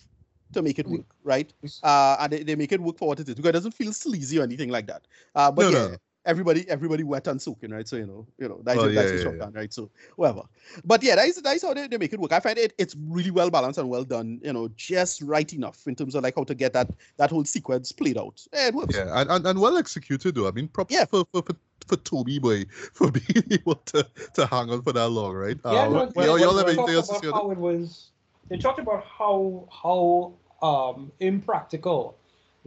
to 0.53 0.61
make 0.61 0.79
it 0.79 0.87
work, 0.87 1.05
right? 1.23 1.51
Uh, 1.83 2.17
and 2.19 2.33
they, 2.33 2.43
they 2.43 2.55
make 2.55 2.71
it 2.71 2.81
work 2.81 2.97
for 2.97 3.09
what 3.09 3.19
it 3.19 3.27
is 3.29 3.35
because 3.35 3.49
it 3.49 3.53
doesn't 3.59 3.73
feel 3.73 3.93
sleazy 3.93 4.39
or 4.39 4.43
anything 4.43 4.69
like 4.69 4.87
that. 4.87 5.07
Uh, 5.35 5.51
but 5.51 5.63
No, 5.63 5.69
yeah, 5.69 5.87
no. 5.87 5.97
Everybody 6.25 6.67
everybody 6.69 7.03
wet 7.03 7.27
and 7.27 7.41
soaking, 7.41 7.71
right? 7.71 7.87
So 7.87 7.97
you 7.97 8.05
know, 8.07 8.25
you 8.37 8.49
know 8.49 8.61
that's 8.63 8.79
Oh, 8.79 8.85
it, 8.85 8.93
that's 8.93 9.11
yeah, 9.11 9.17
the 9.17 9.17
yeah, 9.17 9.23
shorthand, 9.23 9.55
right? 9.55 9.73
So 9.73 9.91
whatever. 10.15 10.41
But 10.83 11.03
yeah, 11.03 11.15
that's 11.15 11.41
that's 11.41 11.63
how 11.63 11.73
they, 11.73 11.87
they 11.87 11.97
make 11.97 12.13
it 12.13 12.19
work. 12.19 12.33
I 12.33 12.39
find 12.39 12.57
it 12.57 12.73
it's 12.77 12.95
really 13.07 13.31
well 13.31 13.49
balanced 13.49 13.79
and 13.79 13.89
well 13.89 14.03
done. 14.03 14.39
You 14.43 14.53
know, 14.53 14.69
just 14.75 15.21
right 15.21 15.51
enough 15.53 15.85
in 15.87 15.95
terms 15.95 16.15
of 16.15 16.23
like 16.23 16.35
how 16.35 16.43
to 16.43 16.55
get 16.55 16.73
that 16.73 16.89
that 17.17 17.29
whole 17.29 17.45
sequence 17.45 17.91
played 17.91 18.17
out. 18.17 18.41
Yeah, 18.53 18.67
it 18.67 18.73
works. 18.75 18.95
Yeah, 18.95 19.21
and, 19.21 19.29
and, 19.29 19.45
and 19.47 19.59
well 19.61 19.77
executed 19.77 20.35
though. 20.35 20.47
I 20.47 20.51
mean, 20.51 20.67
props 20.67 20.93
Yeah. 20.93 21.05
for, 21.05 21.25
for, 21.31 21.41
for, 21.43 21.55
for 21.87 21.95
Tobey 21.97 22.39
boy 22.39 22.65
for 22.93 23.11
being 23.11 23.43
able 23.51 23.75
to, 23.75 24.07
to 24.33 24.45
hang 24.47 24.69
on 24.71 24.81
for 24.81 24.93
that 24.93 25.09
long, 25.09 25.33
right? 25.33 25.57
Yeah, 25.65 25.87
Uh, 25.87 25.89
no, 25.89 25.99
y'all, 25.99 26.11
they, 26.15 26.25
y'all 26.25 26.37
they 26.37 26.41
have 26.41 26.55
talked 26.55 26.69
anything 26.69 26.95
else 26.95 27.07
to 27.07 27.13
about 27.15 27.23
say 27.23 27.31
how 27.31 27.51
it 27.51 27.57
was. 27.57 28.11
They 28.49 28.57
talked 28.57 28.79
about 28.79 29.03
how 29.05 29.67
how 29.71 30.33
um 30.61 31.11
impractical 31.19 32.17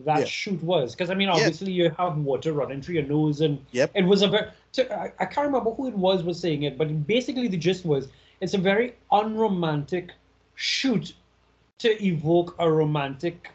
that 0.04 0.20
Yeah. 0.20 0.24
shoot 0.24 0.62
was 0.62 0.94
because 0.94 1.10
I 1.10 1.14
mean 1.14 1.28
Yeah. 1.28 1.34
obviously 1.34 1.72
you 1.72 1.90
have 1.98 2.16
water 2.18 2.52
running 2.52 2.80
through 2.82 2.94
your 2.96 3.04
nose 3.04 3.40
and 3.40 3.58
Yep. 3.72 3.90
it 3.94 4.04
was 4.04 4.22
a 4.22 4.28
very 4.28 4.46
I, 4.90 5.12
I 5.18 5.24
can't 5.26 5.46
remember 5.46 5.70
who 5.70 5.88
it 5.88 5.94
was 5.94 6.22
was 6.22 6.38
saying 6.40 6.62
it 6.62 6.78
but 6.78 7.06
basically 7.06 7.48
the 7.48 7.56
gist 7.56 7.84
was 7.84 8.08
it's 8.40 8.54
a 8.54 8.58
very 8.58 8.94
unromantic 9.10 10.12
shoot 10.54 11.14
to 11.78 12.04
evoke 12.04 12.54
a 12.58 12.70
romantic 12.70 13.50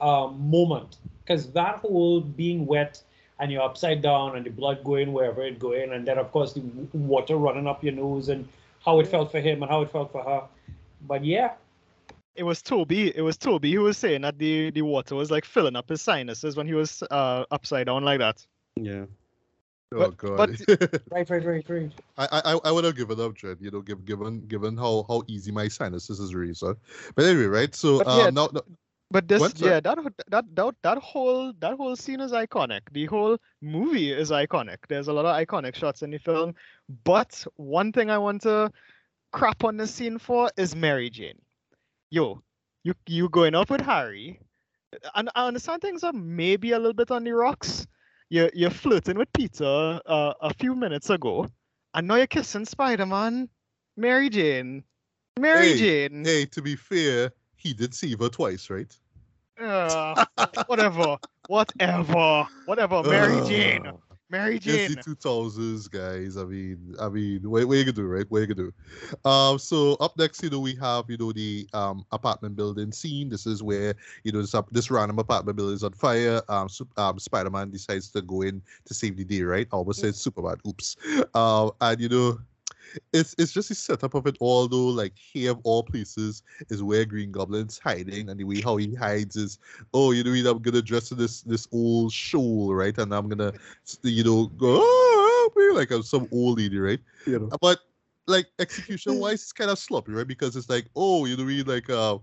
um, 0.00 0.50
moment 0.50 0.98
because 1.24 1.52
that 1.52 1.76
whole 1.76 2.20
being 2.20 2.66
wet 2.66 3.02
and 3.38 3.50
you're 3.50 3.62
upside 3.62 4.02
down 4.02 4.36
and 4.36 4.44
the 4.46 4.50
blood 4.50 4.82
going 4.84 5.12
wherever 5.12 5.42
it 5.42 5.58
going 5.58 5.92
and 5.92 6.06
then 6.06 6.18
of 6.18 6.30
course 6.32 6.52
the 6.52 6.60
water 6.92 7.36
running 7.36 7.66
up 7.66 7.82
your 7.82 7.92
nose 7.92 8.28
and 8.28 8.46
how 8.84 8.98
it 9.00 9.06
felt 9.06 9.30
for 9.30 9.40
him 9.40 9.62
and 9.62 9.70
how 9.70 9.80
it 9.82 9.90
felt 9.90 10.10
for 10.12 10.22
her 10.22 10.42
but 11.06 11.24
yeah 11.24 11.52
It 12.36 12.42
was 12.42 12.62
Tobey. 12.62 13.16
It 13.16 13.22
was 13.22 13.36
Tobey 13.36 13.72
who 13.72 13.82
was 13.82 13.98
saying 13.98 14.22
that 14.22 14.38
the, 14.38 14.70
the 14.70 14.82
water 14.82 15.14
was 15.14 15.30
like 15.30 15.44
filling 15.44 15.76
up 15.76 15.88
his 15.88 16.02
sinuses 16.02 16.56
when 16.56 16.66
he 16.66 16.74
was 16.74 17.02
uh, 17.10 17.44
upside 17.50 17.86
down 17.86 18.04
like 18.04 18.18
that. 18.18 18.46
Yeah. 18.76 19.06
Oh 19.94 20.10
but- 20.10 20.16
god. 20.16 20.56
right 21.10 21.30
right 21.30 21.44
right 21.44 21.64
right 21.68 21.92
I, 22.18 22.28
I 22.44 22.58
I 22.64 22.70
would 22.72 22.84
have 22.84 22.96
given 22.96 23.20
up, 23.20 23.34
Jed. 23.34 23.58
You 23.60 23.70
know, 23.70 23.80
give, 23.80 24.04
given 24.04 24.40
given 24.46 24.76
how 24.76 25.06
how 25.08 25.22
easy 25.28 25.52
my 25.52 25.68
sinuses 25.68 26.18
is 26.18 26.34
razor. 26.34 26.76
But 27.14 27.24
anyway, 27.24 27.46
right? 27.46 27.74
So 27.74 27.98
But 27.98 28.08
um, 28.08 28.18
yeah, 28.18 28.30
now, 28.30 28.48
now 28.52 28.62
But 29.10 29.28
this, 29.28 29.40
What, 29.40 29.60
yeah, 29.60 29.78
that 29.80 29.98
that 30.28 30.44
that 30.56 30.74
that 30.82 30.98
whole 30.98 31.52
that 31.60 31.76
whole 31.76 31.94
scene 31.94 32.20
is 32.20 32.32
iconic. 32.32 32.80
The 32.90 33.06
whole 33.06 33.38
movie 33.62 34.10
is 34.10 34.30
iconic. 34.30 34.78
There's 34.88 35.06
a 35.06 35.12
lot 35.12 35.24
of 35.24 35.36
iconic 35.36 35.76
shots 35.76 36.02
in 36.02 36.10
the 36.10 36.18
film. 36.18 36.54
But 37.04 37.46
one 37.54 37.92
thing 37.92 38.10
I 38.10 38.18
want 38.18 38.42
to 38.42 38.72
crap 39.30 39.62
on 39.62 39.76
the 39.76 39.86
scene 39.86 40.18
for 40.18 40.50
is 40.56 40.74
Mary 40.74 41.10
Jane. 41.10 41.38
Yo, 42.10 42.40
you 42.84 42.94
you 43.06 43.28
going 43.28 43.54
up 43.54 43.68
with 43.68 43.80
Harry, 43.80 44.38
and 45.14 45.28
I 45.34 45.46
understand 45.46 45.82
things 45.82 46.04
are 46.04 46.12
maybe 46.12 46.72
a 46.72 46.78
little 46.78 46.94
bit 46.94 47.10
on 47.10 47.24
the 47.24 47.32
rocks. 47.32 47.86
You're 48.28 48.50
you're 48.54 48.70
flirting 48.70 49.18
with 49.18 49.32
Peter 49.32 50.00
uh, 50.06 50.34
a 50.40 50.54
few 50.54 50.76
minutes 50.76 51.10
ago, 51.10 51.48
and 51.94 52.06
now 52.06 52.14
you're 52.16 52.26
kissing 52.28 52.64
Spider-Man. 52.64 53.48
Mary 53.96 54.28
Jane, 54.28 54.84
Mary 55.40 55.68
Hey, 55.72 55.78
Jane. 55.78 56.24
hey, 56.24 56.44
to 56.46 56.62
be 56.62 56.76
fair, 56.76 57.32
he 57.56 57.72
did 57.72 57.94
save 57.94 58.20
her 58.20 58.28
twice, 58.28 58.68
right? 58.70 58.94
Uh, 59.60 60.14
whatever, 60.66 61.16
whatever, 61.46 62.46
whatever. 62.66 63.02
Mary 63.02 63.40
Jane, 63.48 63.90
Mary 64.36 64.58
It's 64.64 64.86
Jane. 64.86 64.90
the 64.94 64.96
two 64.96 65.14
thousands, 65.14 65.88
guys. 65.88 66.36
I 66.36 66.44
mean, 66.44 66.94
I 67.00 67.08
mean, 67.08 67.48
what, 67.48 67.66
what 67.66 67.76
you 67.76 67.84
gonna 67.84 67.92
do, 67.92 68.06
right? 68.06 68.26
What 68.28 68.40
you 68.40 68.46
gonna 68.46 68.70
do? 68.70 69.28
Um, 69.28 69.58
so 69.58 69.94
up 70.00 70.16
next, 70.18 70.42
you 70.42 70.50
know, 70.50 70.60
we 70.60 70.74
have 70.76 71.04
you 71.08 71.16
know 71.16 71.32
the 71.32 71.68
um 71.72 72.04
apartment 72.12 72.56
building 72.56 72.92
scene. 72.92 73.28
This 73.28 73.46
is 73.46 73.62
where 73.62 73.94
you 74.24 74.32
know 74.32 74.40
this 74.40 74.54
up 74.54 74.68
this 74.70 74.90
random 74.90 75.18
apartment 75.18 75.56
building 75.56 75.74
is 75.76 75.84
on 75.84 75.92
fire. 75.92 76.42
Um, 76.48 76.68
um, 76.96 77.18
Spider 77.18 77.50
Man 77.50 77.70
decides 77.70 78.10
to 78.10 78.22
go 78.22 78.42
in 78.42 78.62
to 78.86 78.94
save 78.94 79.16
the 79.16 79.24
day, 79.24 79.42
right? 79.42 79.68
Almost 79.72 80.00
said 80.00 80.14
Superman. 80.14 80.56
Oops. 80.66 80.96
Um, 81.34 81.72
and 81.80 82.00
you 82.00 82.08
know. 82.08 82.38
It's 83.12 83.34
it's 83.38 83.52
just 83.52 83.68
the 83.68 83.74
setup 83.74 84.14
of 84.14 84.26
it 84.26 84.36
all 84.40 84.68
though. 84.68 84.86
Like 84.88 85.14
here 85.16 85.52
of 85.52 85.60
all 85.64 85.82
places 85.82 86.42
is 86.70 86.82
where 86.82 87.04
Green 87.04 87.32
Goblin's 87.32 87.78
hiding, 87.78 88.28
and 88.28 88.38
the 88.38 88.44
way 88.44 88.60
how 88.60 88.76
he 88.76 88.94
hides 88.94 89.36
is, 89.36 89.58
oh, 89.94 90.12
you 90.12 90.22
know, 90.24 90.30
what, 90.30 90.56
I'm 90.56 90.62
gonna 90.62 90.82
dress 90.82 91.10
in 91.10 91.18
this 91.18 91.42
this 91.42 91.66
old 91.72 92.12
shawl, 92.12 92.74
right? 92.74 92.96
And 92.98 93.14
I'm 93.14 93.28
gonna 93.28 93.52
you 94.02 94.24
know, 94.24 94.46
go 94.46 94.80
"Ah, 94.82 95.48
be 95.56 95.70
like 95.72 95.90
I'm 95.90 96.02
some 96.02 96.28
old 96.32 96.58
lady, 96.58 96.78
right? 96.78 97.00
You 97.26 97.38
know. 97.40 97.50
But 97.60 97.80
like 98.26 98.46
execution 98.58 99.18
wise, 99.18 99.42
it's 99.42 99.52
kind 99.52 99.70
of 99.70 99.78
sloppy, 99.78 100.12
right? 100.12 100.26
Because 100.26 100.56
it's 100.56 100.68
like, 100.68 100.86
oh, 100.96 101.24
you 101.26 101.36
know, 101.36 101.44
we 101.44 101.62
like, 101.62 101.88
uh, 101.90 102.18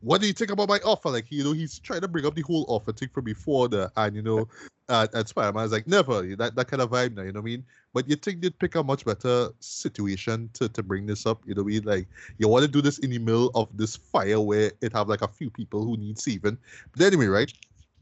what 0.00 0.20
do 0.20 0.26
you 0.26 0.32
think 0.32 0.50
about 0.50 0.68
my 0.68 0.78
offer? 0.84 1.10
Like, 1.10 1.26
you 1.30 1.44
know, 1.44 1.52
he's 1.52 1.78
trying 1.78 2.02
to 2.02 2.08
bring 2.08 2.26
up 2.26 2.34
the 2.34 2.42
whole 2.42 2.64
offer 2.68 2.92
thing 2.92 3.08
from 3.12 3.24
before 3.24 3.68
the, 3.68 3.90
and 3.96 4.14
you 4.14 4.22
know, 4.22 4.48
uh, 4.88 5.06
and 5.14 5.26
Spider 5.26 5.52
Man 5.52 5.64
is 5.64 5.72
like, 5.72 5.86
never 5.86 6.22
that 6.36 6.54
that 6.54 6.68
kind 6.68 6.82
of 6.82 6.90
vibe 6.90 7.14
now, 7.14 7.22
you 7.22 7.32
know 7.32 7.40
what 7.40 7.48
I 7.48 7.52
mean? 7.52 7.64
But 7.92 8.08
you 8.08 8.16
think 8.16 8.40
they'd 8.40 8.58
pick 8.58 8.74
a 8.74 8.84
much 8.84 9.04
better 9.04 9.48
situation 9.60 10.50
to 10.54 10.68
to 10.68 10.82
bring 10.82 11.06
this 11.06 11.26
up, 11.26 11.42
you 11.46 11.54
know 11.54 11.62
what 11.62 11.70
I 11.70 11.74
mean? 11.74 11.84
Like, 11.84 12.08
you 12.38 12.48
want 12.48 12.64
to 12.64 12.70
do 12.70 12.80
this 12.80 12.98
in 12.98 13.10
the 13.10 13.18
middle 13.18 13.50
of 13.54 13.68
this 13.76 13.96
fire 13.96 14.40
where 14.40 14.72
it 14.80 14.92
have 14.92 15.08
like 15.08 15.22
a 15.22 15.28
few 15.28 15.50
people 15.50 15.84
who 15.84 15.96
need 15.96 16.18
saving. 16.18 16.58
But 16.92 17.06
anyway, 17.06 17.26
right? 17.26 17.52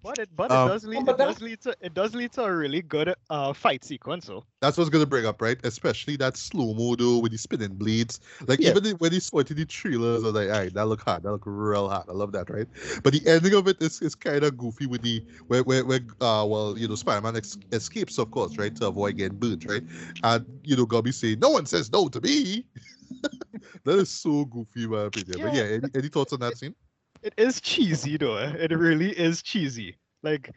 But 0.04 0.20
it 0.20 0.36
but 0.36 0.52
Um, 0.52 0.60
it 0.60 0.62
does 0.64 0.84
lead 0.84 1.08
it 1.08 1.16
does 1.16 1.40
lead 1.42 1.60
to 1.62 1.76
it 1.80 1.94
does 1.94 2.14
lead 2.14 2.32
to 2.34 2.44
a 2.44 2.56
really 2.56 2.82
good 2.82 3.14
uh 3.30 3.52
fight 3.54 3.84
sequence. 3.84 4.26
So 4.26 4.46
That's 4.62 4.78
what's 4.78 4.88
gonna 4.88 5.04
bring 5.06 5.26
up, 5.26 5.42
right? 5.42 5.58
Especially 5.64 6.16
that 6.16 6.38
slow 6.38 6.72
mo 6.74 6.96
though 6.96 7.18
with 7.18 7.32
the 7.32 7.38
spinning 7.38 7.74
blades. 7.74 8.20
Like 8.48 8.64
Yeah. 8.64 8.64
even 8.64 8.82
the, 8.82 8.90
when 8.92 9.12
he 9.12 9.20
saw 9.20 9.40
it 9.40 9.50
in 9.50 9.58
the 9.58 9.66
trailers, 9.66 10.22
I 10.22 10.26
was 10.26 10.34
like, 10.34 10.48
all 10.48 10.54
right, 10.54 10.72
that 10.74 10.86
look 10.86 11.02
hot, 11.02 11.22
that 11.22 11.32
look 11.32 11.42
real 11.44 11.88
hot. 11.90 12.06
I 12.08 12.12
love 12.12 12.32
that, 12.32 12.48
right? 12.48 12.66
But 13.02 13.12
the 13.12 13.26
ending 13.26 13.54
of 13.54 13.68
it 13.68 13.76
is, 13.82 14.00
is 14.00 14.14
kind 14.14 14.42
of 14.42 14.56
goofy 14.56 14.86
with 14.86 15.02
the 15.02 15.22
where 15.48 15.62
where, 15.64 15.84
where 15.84 16.00
uh 16.22 16.46
well 16.48 16.78
you 16.78 16.88
know 16.88 16.94
Spider-Man 16.94 17.36
ex- 17.36 17.58
escapes 17.72 18.18
of 18.18 18.30
course, 18.30 18.56
right, 18.56 18.74
to 18.76 18.86
avoid 18.86 19.18
getting 19.18 19.38
burnt, 19.38 19.66
right? 19.66 19.82
And 20.22 20.46
you 20.64 20.76
know 20.76 20.86
Gobby 20.86 21.12
saying, 21.12 21.40
no 21.40 21.50
one 21.50 21.66
says 21.66 21.92
no 21.92 22.08
to 22.08 22.20
me. 22.22 22.64
that 23.84 23.98
is 23.98 24.10
so 24.10 24.46
goofy, 24.46 24.84
in 24.84 24.90
my 24.90 25.02
opinion. 25.02 25.40
But 25.40 25.52
yeah, 25.52 25.64
Yeah. 25.64 25.64
any, 25.64 25.90
any 25.94 26.08
thoughts 26.08 26.32
on 26.32 26.40
that 26.40 26.56
scene? 26.56 26.74
It 27.24 27.34
is 27.36 27.60
cheesy 27.60 28.16
though. 28.16 28.36
It 28.36 28.70
really 28.72 29.10
is 29.10 29.42
cheesy. 29.42 29.96
Like 30.22 30.50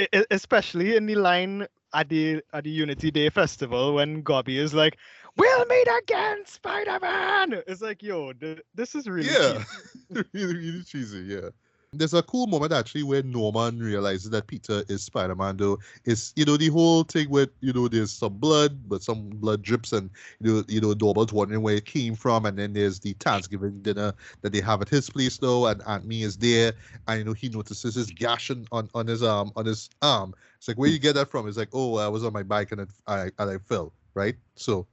e- 0.00 0.24
especially 0.30 0.96
in 0.96 1.06
the 1.06 1.14
line 1.16 1.66
at 1.94 2.08
the 2.08 2.42
at 2.52 2.64
the 2.64 2.70
Unity 2.70 3.10
Day 3.10 3.30
festival 3.30 3.94
when 3.94 4.22
Gobby 4.22 4.58
is 4.58 4.74
like, 4.74 4.98
"We'll 5.36 5.66
meet 5.66 5.88
again, 6.02 6.44
Spider-Man." 6.46 7.62
It's 7.66 7.82
like, 7.82 8.02
yo, 8.02 8.32
th- 8.32 8.60
this 8.74 8.94
is 8.94 9.08
really 9.08 9.30
yeah, 9.30 9.64
cheesy. 10.10 10.24
really, 10.34 10.54
really 10.54 10.82
cheesy. 10.82 11.18
Yeah. 11.20 11.50
There's 11.98 12.14
a 12.14 12.22
cool 12.22 12.46
moment 12.46 12.72
actually 12.72 13.02
where 13.02 13.22
Norman 13.22 13.78
realizes 13.80 14.30
that 14.30 14.46
Peter 14.46 14.84
is 14.88 15.02
Spider-Man. 15.02 15.56
Though 15.56 15.78
it's 16.04 16.32
you 16.36 16.44
know 16.44 16.56
the 16.56 16.68
whole 16.68 17.04
thing 17.04 17.30
with 17.30 17.50
you 17.60 17.72
know 17.72 17.88
there's 17.88 18.12
some 18.12 18.34
blood, 18.34 18.88
but 18.88 19.02
some 19.02 19.30
blood 19.30 19.62
drips, 19.62 19.92
and 19.92 20.10
you 20.40 20.52
know 20.52 20.64
you 20.68 20.80
know 20.80 20.94
Dorbal's 20.94 21.32
wondering 21.32 21.62
where 21.62 21.76
it 21.76 21.84
came 21.84 22.14
from, 22.14 22.46
and 22.46 22.58
then 22.58 22.72
there's 22.72 23.00
the 23.00 23.14
Thanksgiving 23.20 23.80
dinner 23.82 24.12
that 24.42 24.52
they 24.52 24.60
have 24.60 24.82
at 24.82 24.88
his 24.88 25.10
place 25.10 25.38
though, 25.38 25.66
and 25.66 25.82
Aunt 25.86 26.04
May 26.04 26.22
is 26.22 26.36
there, 26.36 26.72
and 27.08 27.18
you 27.18 27.24
know 27.24 27.32
he 27.32 27.48
notices 27.48 27.94
his 27.94 28.10
gash 28.10 28.50
on, 28.50 28.66
on, 28.72 28.88
on 28.94 29.06
his 29.06 29.22
arm 29.22 29.52
on 29.56 29.66
his 29.66 29.88
arm. 30.02 30.34
It's 30.58 30.68
like 30.68 30.78
where 30.78 30.90
you 30.90 30.98
get 30.98 31.14
that 31.14 31.30
from? 31.30 31.48
It's 31.48 31.58
like 31.58 31.70
oh 31.72 31.96
I 31.96 32.08
was 32.08 32.24
on 32.24 32.32
my 32.32 32.42
bike 32.42 32.72
and 32.72 32.80
it, 32.82 32.88
I 33.06 33.30
and 33.38 33.50
I 33.50 33.58
fell 33.58 33.92
right. 34.14 34.36
So 34.56 34.86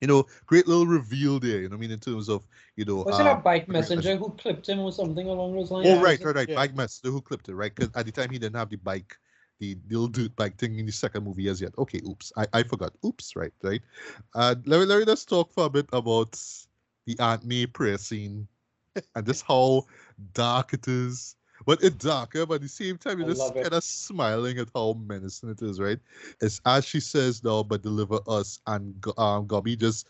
you 0.00 0.08
know 0.08 0.24
great 0.46 0.66
little 0.68 0.86
reveal 0.86 1.40
there. 1.40 1.60
You 1.60 1.68
know 1.68 1.76
what 1.76 1.78
I 1.78 1.80
mean 1.80 1.90
in 1.92 2.00
terms 2.00 2.28
of 2.28 2.46
you 2.76 2.84
know 2.84 2.96
was 3.06 3.18
it 3.18 3.26
a 3.26 3.34
bike 3.34 3.68
messenger 3.68 4.16
who 4.16 4.30
clipped 4.30 4.68
him 4.68 4.80
or 4.80 4.92
something 4.92 5.28
along 5.28 5.56
those 5.56 5.70
lines 5.70 5.88
Oh, 5.88 6.00
right, 6.00 6.22
right, 6.24 6.34
right. 6.34 6.48
Yeah. 6.48 6.56
Bike 6.56 6.76
Master 6.76 7.10
who 7.10 7.20
clipped 7.20 7.48
it, 7.48 7.54
right? 7.54 7.74
Because 7.74 7.94
at 7.94 8.06
the 8.06 8.12
time 8.12 8.30
he 8.30 8.38
didn't 8.38 8.56
have 8.56 8.70
the 8.70 8.76
bike, 8.76 9.16
the 9.60 9.76
little 9.88 10.08
dude 10.08 10.34
bike 10.36 10.56
thing 10.56 10.78
in 10.78 10.86
the 10.86 10.92
second 10.92 11.24
movie 11.24 11.48
as 11.48 11.60
yet. 11.60 11.72
Okay, 11.78 12.00
oops. 12.06 12.32
I, 12.36 12.46
I 12.52 12.62
forgot. 12.62 12.92
Oops, 13.04 13.36
right, 13.36 13.52
right. 13.62 13.80
Uh, 14.34 14.54
let 14.66 14.80
me 14.80 14.86
let 14.86 14.98
me 14.98 15.04
just 15.04 15.28
talk 15.28 15.52
for 15.52 15.66
a 15.66 15.70
bit 15.70 15.86
about 15.92 16.38
the 17.06 17.18
Aunt 17.18 17.44
May 17.44 17.66
prayer 17.66 17.98
scene 17.98 18.46
and 19.14 19.26
just 19.26 19.44
how 19.46 19.84
dark 20.34 20.74
it 20.74 20.86
is. 20.88 21.34
But 21.68 21.82
it's 21.82 21.96
darker. 21.96 22.46
But 22.46 22.54
at 22.54 22.60
the 22.62 22.68
same 22.68 22.96
time, 22.96 23.18
you're 23.18 23.28
I 23.28 23.34
just 23.34 23.52
kind 23.52 23.74
of 23.74 23.84
smiling 23.84 24.58
at 24.58 24.68
how 24.74 24.94
menacing 25.06 25.50
it 25.50 25.60
is, 25.60 25.78
right? 25.78 25.98
It's 26.40 26.62
as 26.64 26.86
she 26.86 26.98
says 26.98 27.44
now, 27.44 27.62
but 27.62 27.82
deliver 27.82 28.20
us, 28.26 28.58
and 28.66 28.98
Go- 29.02 29.12
um, 29.18 29.46
Gobby 29.46 29.76
just 29.76 30.08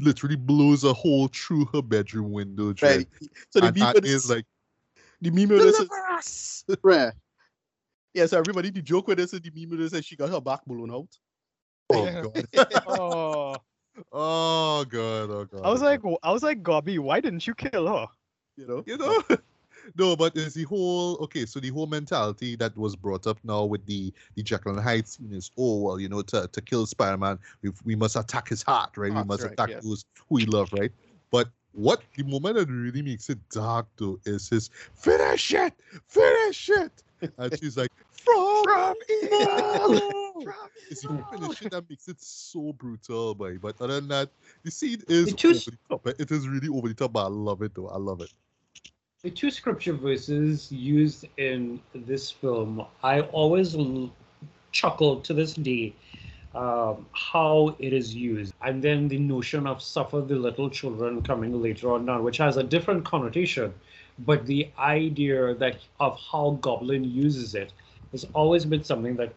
literally 0.00 0.36
blows 0.36 0.84
a 0.84 0.92
hole 0.92 1.26
through 1.26 1.64
her 1.72 1.82
bedroom 1.82 2.30
window, 2.30 2.72
Dre. 2.72 2.98
Right. 2.98 3.08
So 3.50 3.58
the 3.58 3.66
and 3.66 3.76
meme 3.76 3.86
Aunt 3.88 4.06
is 4.06 4.30
like, 4.30 4.44
the 5.20 5.30
meme 5.30 5.48
with 5.48 5.62
is 5.62 5.76
deliver 5.76 6.06
us. 6.12 6.64
right. 6.84 7.12
Yeah, 8.14 8.26
so 8.26 8.38
everybody 8.38 8.70
the 8.70 8.80
joke 8.80 9.08
with 9.08 9.18
this 9.18 9.34
is 9.34 9.40
the 9.40 9.50
meme 9.52 9.70
with 9.70 9.80
this 9.80 9.92
is 9.92 10.04
she 10.04 10.14
got 10.14 10.30
her 10.30 10.40
back 10.40 10.64
blown 10.66 10.92
out. 10.92 11.08
Oh 11.90 12.22
god. 12.22 12.48
Oh, 12.86 13.56
Oh 14.12 14.84
god. 14.84 15.30
Oh 15.30 15.44
god. 15.50 15.62
I 15.64 15.68
was 15.68 15.82
oh, 15.82 15.84
like, 15.84 16.00
I 16.22 16.30
was 16.30 16.44
like, 16.44 16.62
Gobby, 16.62 17.00
why 17.00 17.18
didn't 17.18 17.44
you 17.44 17.56
kill 17.56 17.88
her? 17.88 18.06
You 18.56 18.68
know? 18.68 18.84
you 18.86 18.96
know. 18.98 19.20
No, 19.96 20.16
but 20.16 20.36
it's 20.36 20.54
the 20.54 20.64
whole 20.64 21.16
okay. 21.18 21.46
So 21.46 21.60
the 21.60 21.70
whole 21.70 21.86
mentality 21.86 22.56
that 22.56 22.76
was 22.76 22.96
brought 22.96 23.26
up 23.26 23.38
now 23.44 23.64
with 23.64 23.84
the 23.86 24.12
the 24.34 24.42
Jekyll 24.42 24.72
and 24.72 24.80
Hyde 24.80 25.08
scene 25.08 25.32
is, 25.32 25.50
oh 25.56 25.78
well, 25.78 26.00
you 26.00 26.08
know, 26.08 26.22
to, 26.22 26.48
to 26.50 26.60
kill 26.60 26.86
Spider-Man, 26.86 27.38
we 27.62 27.70
we 27.84 27.94
must 27.96 28.16
attack 28.16 28.48
his 28.48 28.62
heart, 28.62 28.90
right? 28.96 29.12
we 29.12 29.22
must 29.24 29.42
right, 29.42 29.52
attack 29.52 29.70
yeah. 29.70 29.80
those 29.82 30.04
who 30.28 30.36
we 30.36 30.46
love, 30.46 30.72
right? 30.72 30.92
But 31.30 31.48
what 31.72 32.02
the 32.16 32.24
moment 32.24 32.56
that 32.56 32.68
really 32.68 33.02
makes 33.02 33.28
it 33.30 33.38
dark 33.50 33.86
though 33.96 34.18
is 34.24 34.48
his 34.48 34.70
finish 34.94 35.52
it, 35.52 35.74
finish 36.08 36.70
it, 36.70 37.02
and 37.38 37.58
she's 37.58 37.76
like 37.76 37.90
from, 38.26 38.64
From 38.64 38.94
evil. 39.22 40.12
It's 40.88 41.00
the 41.02 41.24
finish 41.32 41.62
it 41.62 41.72
that 41.72 41.88
makes 41.90 42.06
it 42.06 42.20
so 42.20 42.72
brutal, 42.72 43.34
boy. 43.34 43.58
But 43.58 43.80
other 43.80 43.94
than 43.94 44.08
that, 44.08 44.30
the 44.62 44.70
scene 44.70 45.02
is 45.08 45.34
two 45.34 45.48
over 45.48 45.58
the 45.58 45.78
top. 45.88 46.06
It 46.06 46.30
is 46.30 46.46
really 46.46 46.68
over 46.68 46.88
the 46.88 46.94
top, 46.94 47.12
but 47.12 47.24
I 47.24 47.28
love 47.28 47.62
it 47.62 47.74
though. 47.74 47.88
I 47.88 47.96
love 47.96 48.20
it. 48.20 48.32
The 49.22 49.30
two 49.30 49.50
scripture 49.50 49.94
verses 49.94 50.70
used 50.70 51.26
in 51.36 51.80
this 51.94 52.30
film, 52.30 52.86
I 53.02 53.20
always 53.22 53.74
l- 53.74 54.12
chuckle 54.72 55.20
to 55.22 55.34
this 55.34 55.54
day 55.54 55.94
um, 56.54 57.06
how 57.12 57.76
it 57.78 57.92
is 57.92 58.14
used. 58.14 58.54
And 58.62 58.82
then 58.82 59.08
the 59.08 59.18
notion 59.18 59.66
of 59.66 59.82
suffer 59.82 60.20
the 60.20 60.36
little 60.36 60.70
children 60.70 61.22
coming 61.22 61.60
later 61.62 61.92
on 61.92 62.06
down, 62.06 62.22
which 62.24 62.38
has 62.38 62.56
a 62.56 62.62
different 62.62 63.04
connotation. 63.04 63.74
But 64.18 64.46
the 64.46 64.70
idea 64.78 65.54
that 65.54 65.78
of 66.00 66.18
how 66.30 66.58
Goblin 66.60 67.04
uses 67.04 67.54
it 67.54 67.72
has 68.12 68.24
always 68.34 68.64
been 68.64 68.84
something 68.84 69.16
that 69.16 69.34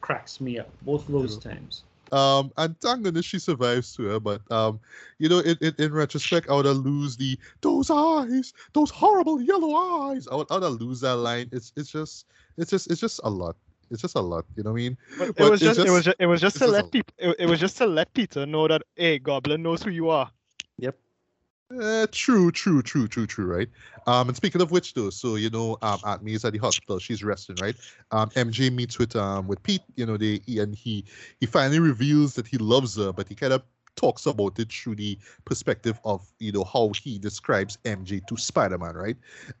cracks 0.00 0.40
me 0.40 0.58
up, 0.58 0.70
both 0.82 1.06
those 1.06 1.36
times. 1.36 1.84
Um, 2.12 2.52
and 2.58 2.78
thank 2.80 3.02
goodness 3.02 3.24
she 3.24 3.38
survives 3.38 3.94
to 3.96 4.02
her. 4.04 4.20
But 4.20 4.42
um, 4.50 4.78
you 5.18 5.28
know, 5.28 5.40
in, 5.40 5.92
retrospect, 5.92 6.48
I 6.50 6.54
would 6.54 6.66
have 6.66 6.76
lose 6.76 7.16
the 7.16 7.38
those 7.62 7.90
eyes, 7.90 8.52
those 8.74 8.90
horrible 8.90 9.40
yellow 9.40 9.74
eyes. 10.10 10.28
I 10.28 10.34
would, 10.36 10.46
I 10.50 10.54
would 10.54 10.62
have 10.64 10.80
lose 10.80 11.00
that 11.00 11.16
line. 11.16 11.48
It's 11.52 11.72
it's 11.76 11.90
just 11.90 12.26
it's 12.58 12.70
just 12.70 12.90
it's 12.90 13.00
just 13.00 13.20
a 13.24 13.30
lot. 13.30 13.56
It's 13.90 14.02
just 14.02 14.14
a 14.16 14.20
lot. 14.20 14.44
You 14.56 14.62
know 14.62 14.72
what 14.72 14.80
I 14.80 14.82
mean? 14.82 14.98
But 15.18 15.28
it 15.30 15.50
was 15.50 15.62
it's 15.62 15.76
just, 15.76 15.88
it 15.88 15.90
was 15.90 16.04
just- 16.04 16.04
just, 16.04 16.16
it 16.20 16.26
was 16.26 16.40
just 16.40 16.54
to 16.58 16.60
just 16.60 16.72
let 16.72 16.90
people, 16.90 17.14
it, 17.18 17.36
it 17.40 17.46
was 17.46 17.60
just 17.60 17.76
to 17.78 17.86
let 17.86 18.12
Peter 18.14 18.46
know 18.46 18.68
that, 18.68 18.82
hey, 18.96 19.18
Goblin 19.18 19.62
knows 19.62 19.82
who 19.82 19.90
you 19.90 20.08
are. 20.10 20.30
Uh, 21.80 22.06
true, 22.10 22.50
true, 22.50 22.82
true, 22.82 23.06
true, 23.08 23.26
true, 23.26 23.46
right? 23.46 23.68
Um, 24.06 24.28
and 24.28 24.36
speaking 24.36 24.60
of 24.60 24.72
which, 24.72 24.94
though, 24.94 25.10
so 25.10 25.36
you 25.36 25.48
know, 25.48 25.78
um, 25.80 26.00
Aunt 26.04 26.22
May 26.22 26.32
is 26.32 26.44
at 26.44 26.52
the 26.52 26.58
hospital. 26.58 26.98
She's 26.98 27.22
resting, 27.22 27.56
right? 27.56 27.76
Um, 28.10 28.30
MJ 28.34 28.68
meets 28.68 28.98
with 28.98 29.14
um 29.16 29.46
with 29.46 29.62
Pete. 29.62 29.82
You 29.96 30.04
know, 30.04 30.16
they 30.16 30.40
and 30.48 30.74
he 30.74 31.04
he 31.40 31.46
finally 31.46 31.78
reveals 31.78 32.34
that 32.34 32.46
he 32.48 32.58
loves 32.58 32.96
her, 32.96 33.12
but 33.12 33.28
he 33.28 33.34
kind 33.36 33.52
of 33.54 33.62
talks 33.96 34.26
about 34.26 34.58
it 34.58 34.72
through 34.72 34.96
the 34.96 35.18
perspective 35.44 35.98
of 36.04 36.26
you 36.38 36.52
know 36.52 36.64
how 36.64 36.90
he 37.02 37.18
describes 37.18 37.78
MJ 37.84 38.26
to 38.26 38.36
Spider-Man, 38.36 38.94
right? 38.94 39.16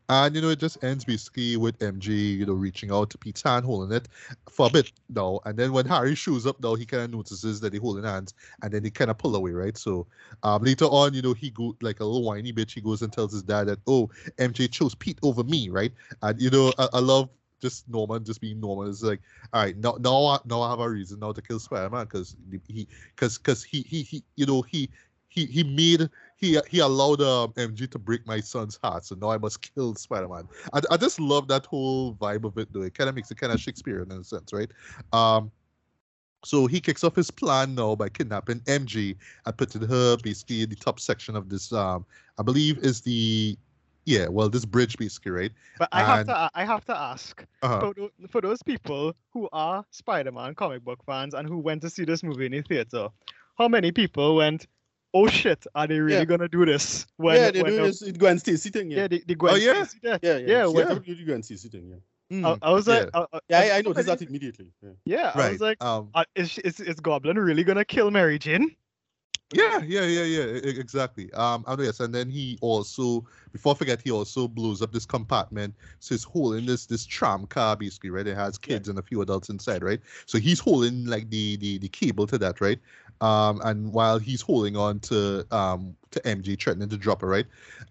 And 0.08 0.34
you 0.34 0.40
know, 0.40 0.50
it 0.50 0.58
just 0.58 0.82
ends 0.82 1.04
basically 1.04 1.56
with 1.56 1.78
MJ, 1.78 2.38
you 2.38 2.46
know, 2.46 2.52
reaching 2.52 2.90
out 2.90 3.10
to 3.10 3.18
Pete's 3.18 3.42
hand, 3.42 3.64
holding 3.64 3.94
it 3.96 4.08
for 4.50 4.66
a 4.66 4.70
bit 4.70 4.92
now, 5.08 5.40
and 5.44 5.58
then 5.58 5.72
when 5.72 5.86
Harry 5.86 6.14
shows 6.14 6.46
up, 6.46 6.60
now 6.62 6.74
he 6.74 6.86
kind 6.86 7.04
of 7.04 7.10
notices 7.10 7.60
that 7.60 7.72
they're 7.72 7.80
holding 7.80 8.04
hands, 8.04 8.34
and 8.62 8.72
then 8.72 8.82
they 8.82 8.90
kind 8.90 9.10
of 9.10 9.18
pull 9.18 9.36
away, 9.36 9.52
right? 9.52 9.76
So 9.76 10.06
um, 10.42 10.62
later 10.62 10.86
on, 10.86 11.14
you 11.14 11.22
know, 11.22 11.34
he 11.34 11.50
go 11.50 11.76
like 11.80 12.00
a 12.00 12.04
little 12.04 12.24
whiny 12.24 12.52
bitch. 12.52 12.72
He 12.72 12.80
goes 12.80 13.02
and 13.02 13.12
tells 13.12 13.32
his 13.32 13.42
dad 13.42 13.68
that, 13.68 13.78
oh, 13.86 14.10
MJ 14.38 14.70
chose 14.70 14.94
Pete 14.94 15.18
over 15.22 15.44
me, 15.44 15.68
right? 15.68 15.92
And 16.22 16.40
you 16.40 16.50
know, 16.50 16.72
I, 16.78 16.88
I 16.94 16.98
love 17.00 17.28
just 17.62 17.88
Norman 17.88 18.24
just 18.24 18.40
being 18.40 18.60
Norman. 18.60 18.90
It's 18.90 19.02
like, 19.02 19.20
all 19.52 19.62
right, 19.62 19.76
now 19.76 19.96
now 20.00 20.26
I, 20.26 20.38
now 20.44 20.60
I 20.60 20.70
have 20.70 20.80
a 20.80 20.90
reason 20.90 21.20
now 21.20 21.32
to 21.32 21.40
kill 21.40 21.60
Spider-Man 21.60 22.04
because 22.04 22.36
he 22.66 22.88
because 23.14 23.38
because 23.38 23.62
he, 23.62 23.82
he 23.82 24.02
he 24.02 24.24
you 24.36 24.44
know 24.44 24.60
he 24.62 24.90
he 25.28 25.46
he 25.46 25.62
made 25.64 26.10
he 26.36 26.58
he 26.68 26.80
allowed 26.80 27.22
um, 27.22 27.52
MG 27.52 27.90
to 27.92 27.98
break 27.98 28.26
my 28.26 28.40
son's 28.40 28.78
heart, 28.82 29.06
so 29.06 29.14
now 29.14 29.30
I 29.30 29.38
must 29.38 29.62
kill 29.74 29.94
Spider-Man. 29.94 30.48
I, 30.74 30.80
I 30.90 30.96
just 30.96 31.20
love 31.20 31.48
that 31.48 31.64
whole 31.66 32.14
vibe 32.14 32.44
of 32.44 32.58
it 32.58 32.72
though. 32.72 32.82
It 32.82 32.94
kind 32.94 33.08
of 33.08 33.14
makes 33.14 33.30
it 33.30 33.38
kind 33.38 33.52
of 33.52 33.60
Shakespearean 33.60 34.10
in 34.10 34.18
a 34.18 34.24
sense, 34.24 34.52
right? 34.52 34.70
Um, 35.12 35.50
so 36.44 36.66
he 36.66 36.80
kicks 36.80 37.04
off 37.04 37.14
his 37.14 37.30
plan 37.30 37.74
now 37.74 37.94
by 37.94 38.08
kidnapping 38.08 38.60
MJ 38.60 39.16
and 39.46 39.56
putting 39.56 39.82
her 39.82 40.16
basically 40.16 40.62
in 40.62 40.70
the 40.70 40.76
top 40.76 40.98
section 40.98 41.36
of 41.36 41.48
this 41.48 41.72
um 41.72 42.04
I 42.38 42.42
believe 42.42 42.78
is 42.78 43.00
the 43.00 43.56
yeah, 44.04 44.28
well 44.28 44.48
this 44.48 44.64
bridge 44.64 44.96
basically, 44.98 45.30
right? 45.32 45.52
But 45.78 45.88
I 45.92 46.00
have 46.04 46.18
And- 46.20 46.28
to, 46.28 46.50
I 46.54 46.64
have 46.64 46.84
to 46.86 46.96
ask 46.98 47.44
Uh-huh. 47.62 47.92
for, 47.94 48.10
for 48.28 48.40
those 48.40 48.62
people 48.62 49.14
who 49.32 49.48
are 49.52 49.84
Spider-Man 49.90 50.54
comic 50.54 50.84
book 50.84 51.00
fans 51.06 51.34
and 51.34 51.46
who 51.48 51.58
went 51.58 51.82
to 51.82 51.90
see 51.90 52.04
this 52.04 52.22
movie 52.22 52.46
in 52.46 52.52
the 52.52 52.62
theater, 52.62 53.08
how 53.58 53.68
many 53.68 53.92
people 53.92 54.36
went, 54.36 54.66
"Oh 55.14 55.26
shit, 55.28 55.66
are 55.74 55.86
they 55.86 56.00
really 56.00 56.18
Yeah. 56.18 56.24
gonna 56.24 56.48
do 56.48 56.64
this?" 56.66 57.06
When, 57.16 57.36
yeah, 57.36 57.50
they 57.50 57.62
when 57.62 57.72
do 57.72 57.76
the- 57.78 57.82
this 57.88 58.02
Gwen 58.18 58.38
Stacy 58.38 58.70
thing, 58.70 58.90
yeah, 58.90 58.98
yeah. 59.02 59.08
the, 59.08 59.22
the 59.26 59.34
Gwen 59.34 59.52
Oh, 59.54 59.56
yeah? 59.56 59.84
Stacy 59.84 59.98
death. 60.02 60.20
Yeah, 60.22 60.36
yeah. 60.38 60.46
Yeah, 60.46 60.66
she 60.66 60.72
when- 60.74 60.86
definitely 60.88 61.14
do 61.14 61.24
Gwen 61.26 61.42
Stacy 61.42 61.68
thing, 61.68 61.88
yeah. 61.90 61.96
Mm, 62.30 62.46
I, 62.62 62.68
I 62.68 62.72
was 62.72 62.88
like, 62.88 63.10
yeah. 63.12 63.20
uh, 63.20 63.26
uh, 63.32 63.40
I, 63.50 63.54
I 63.54 63.58
everybody- 63.66 63.88
noticed 63.88 64.06
that 64.08 64.22
immediately. 64.22 64.66
Yeah. 64.82 64.90
Yeah, 65.04 65.32
I 65.34 65.38
right. 65.38 65.52
was 65.52 65.60
like, 65.60 65.84
um 65.84 66.08
uh, 66.14 66.24
is, 66.34 66.56
is 66.60 66.80
is 66.80 66.96
Goblin 66.98 67.38
really 67.38 67.62
gonna 67.62 67.84
kill 67.84 68.10
Mary 68.10 68.38
Jane? 68.38 68.74
Yeah, 69.54 69.80
yeah, 69.82 70.04
yeah, 70.04 70.24
yeah, 70.24 70.44
exactly. 70.64 71.30
Um, 71.34 71.62
and 71.66 71.78
yes, 71.82 72.00
and 72.00 72.14
then 72.14 72.30
he 72.30 72.56
also, 72.62 73.26
before 73.52 73.74
I 73.74 73.76
forget, 73.76 74.00
he 74.00 74.10
also 74.10 74.48
blows 74.48 74.80
up 74.80 74.92
this 74.92 75.04
compartment. 75.04 75.74
So 75.98 76.14
he's 76.14 76.24
holding 76.24 76.64
this 76.64 76.86
this 76.86 77.04
tram 77.04 77.46
car 77.46 77.76
basically, 77.76 78.08
right? 78.08 78.26
It 78.26 78.34
has 78.34 78.56
Yeah. 78.66 78.78
kids 78.78 78.88
and 78.88 78.98
a 78.98 79.02
few 79.02 79.20
adults 79.20 79.50
inside, 79.50 79.82
right? 79.82 80.00
So 80.24 80.38
he's 80.38 80.58
holding 80.58 81.04
like 81.04 81.28
the 81.28 81.56
the 81.56 81.76
the 81.78 81.88
cable 81.88 82.26
to 82.28 82.38
that, 82.38 82.62
right? 82.62 82.78
Um, 83.20 83.60
and 83.64 83.92
while 83.92 84.18
he's 84.18 84.40
holding 84.40 84.74
on 84.74 85.00
to 85.00 85.46
um 85.54 85.96
to 86.12 86.26
MJ, 86.26 86.56
threatening 86.56 86.88
to 86.88 86.96
drop 86.96 87.20
her, 87.20 87.28
right? 87.28 87.46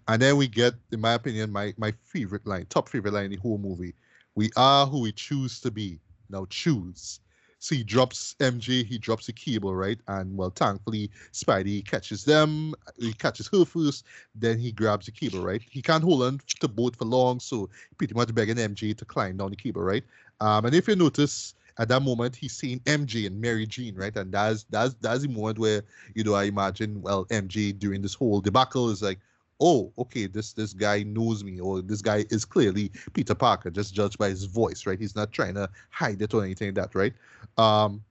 And 0.08 0.20
then 0.20 0.36
we 0.36 0.48
get, 0.48 0.74
in 0.90 1.00
my 1.00 1.12
opinion, 1.14 1.52
my 1.52 1.74
my 1.78 1.92
favorite 2.02 2.44
line, 2.44 2.66
top 2.70 2.88
favorite 2.88 3.14
line 3.14 3.26
in 3.26 3.30
the 3.30 3.36
whole 3.36 3.58
movie. 3.58 3.94
We 4.34 4.50
are 4.56 4.86
who 4.86 5.00
we 5.00 5.12
choose 5.12 5.60
to 5.60 5.70
be. 5.70 6.00
Now 6.28 6.46
choose. 6.50 7.20
So 7.62 7.76
he 7.76 7.84
drops 7.84 8.34
MJ, 8.40 8.84
he 8.84 8.98
drops 8.98 9.26
the 9.26 9.32
cable, 9.32 9.72
right? 9.72 9.98
And 10.08 10.36
well, 10.36 10.50
thankfully, 10.50 11.12
Spidey 11.32 11.86
catches 11.86 12.24
them. 12.24 12.74
He 12.98 13.12
catches 13.12 13.46
her 13.52 13.64
first, 13.64 14.04
then 14.34 14.58
he 14.58 14.72
grabs 14.72 15.06
the 15.06 15.12
cable, 15.12 15.40
right? 15.40 15.62
He 15.70 15.80
can't 15.80 16.02
hold 16.02 16.24
on 16.24 16.40
to 16.58 16.66
both 16.66 16.96
for 16.96 17.04
long, 17.04 17.38
so 17.38 17.70
pretty 17.98 18.14
much 18.14 18.34
begging 18.34 18.56
MJ 18.56 18.96
to 18.98 19.04
climb 19.04 19.36
down 19.36 19.50
the 19.50 19.56
cable, 19.56 19.80
right? 19.80 20.02
Um, 20.40 20.64
and 20.64 20.74
if 20.74 20.88
you 20.88 20.96
notice, 20.96 21.54
at 21.78 21.86
that 21.86 22.02
moment, 22.02 22.34
he's 22.34 22.52
seeing 22.52 22.80
MJ 22.80 23.28
and 23.28 23.40
Mary 23.40 23.64
Jean, 23.66 23.94
right? 23.94 24.14
And 24.16 24.32
that's 24.32 24.64
that's 24.64 24.94
that's 25.00 25.22
the 25.22 25.28
moment 25.28 25.60
where 25.60 25.82
you 26.16 26.24
know 26.24 26.34
I 26.34 26.44
imagine, 26.44 27.00
well, 27.00 27.26
MJ 27.26 27.78
during 27.78 28.02
this 28.02 28.14
whole 28.14 28.40
debacle 28.40 28.90
is 28.90 29.02
like, 29.02 29.20
oh, 29.62 29.92
okay, 29.96 30.26
this 30.26 30.52
this 30.52 30.74
guy 30.74 31.04
knows 31.04 31.44
me, 31.44 31.60
or 31.60 31.80
this 31.80 32.02
guy 32.02 32.24
is 32.30 32.44
clearly 32.44 32.90
Peter 33.14 33.34
Parker, 33.34 33.70
just 33.70 33.94
judged 33.94 34.18
by 34.18 34.28
his 34.28 34.44
voice, 34.44 34.84
right? 34.84 34.98
He's 34.98 35.14
not 35.14 35.32
trying 35.32 35.54
to 35.54 35.70
hide 35.90 36.20
it 36.20 36.34
or 36.34 36.44
anything 36.44 36.74
like 36.74 36.90
that, 36.90 36.94
right? 36.94 37.14
Um, 37.56 38.02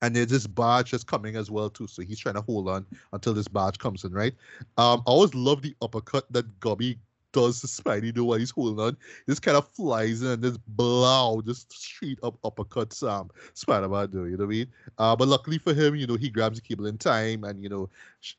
and 0.00 0.16
there's 0.16 0.28
this 0.28 0.46
barge 0.46 0.92
that's 0.92 1.04
coming 1.04 1.36
as 1.36 1.50
well 1.50 1.68
too, 1.68 1.88
so 1.88 2.02
he's 2.02 2.20
trying 2.20 2.36
to 2.36 2.40
hold 2.42 2.68
on 2.68 2.86
until 3.12 3.34
this 3.34 3.48
barge 3.48 3.78
comes 3.78 4.04
in, 4.04 4.12
right? 4.12 4.32
Um, 4.78 5.02
I 5.06 5.10
always 5.10 5.34
love 5.34 5.60
the 5.60 5.74
uppercut 5.82 6.32
that 6.32 6.60
Gobby 6.60 6.98
does 7.32 7.60
to 7.60 7.66
Spidey 7.66 8.12
do 8.12 8.24
while 8.24 8.38
he's 8.38 8.50
holding 8.50 8.80
on. 8.84 8.96
This 9.26 9.40
kind 9.40 9.56
of 9.56 9.68
flies 9.68 10.22
in 10.22 10.28
and 10.28 10.42
just 10.42 10.60
blow, 10.68 11.42
just 11.44 11.72
straight 11.72 12.18
up 12.22 12.40
uppercuts 12.42 13.06
um 13.08 13.30
Spider-Man 13.54 14.10
do 14.10 14.26
you 14.26 14.36
know 14.36 14.44
what 14.44 14.44
I 14.44 14.46
mean? 14.46 14.66
Uh, 14.98 15.16
but 15.16 15.28
luckily 15.28 15.58
for 15.58 15.74
him, 15.74 15.94
you 15.94 16.06
know, 16.06 16.16
he 16.16 16.28
grabs 16.28 16.60
the 16.60 16.66
cable 16.66 16.86
in 16.86 16.98
time 16.98 17.44
and 17.44 17.62
you 17.62 17.68
know, 17.68 17.88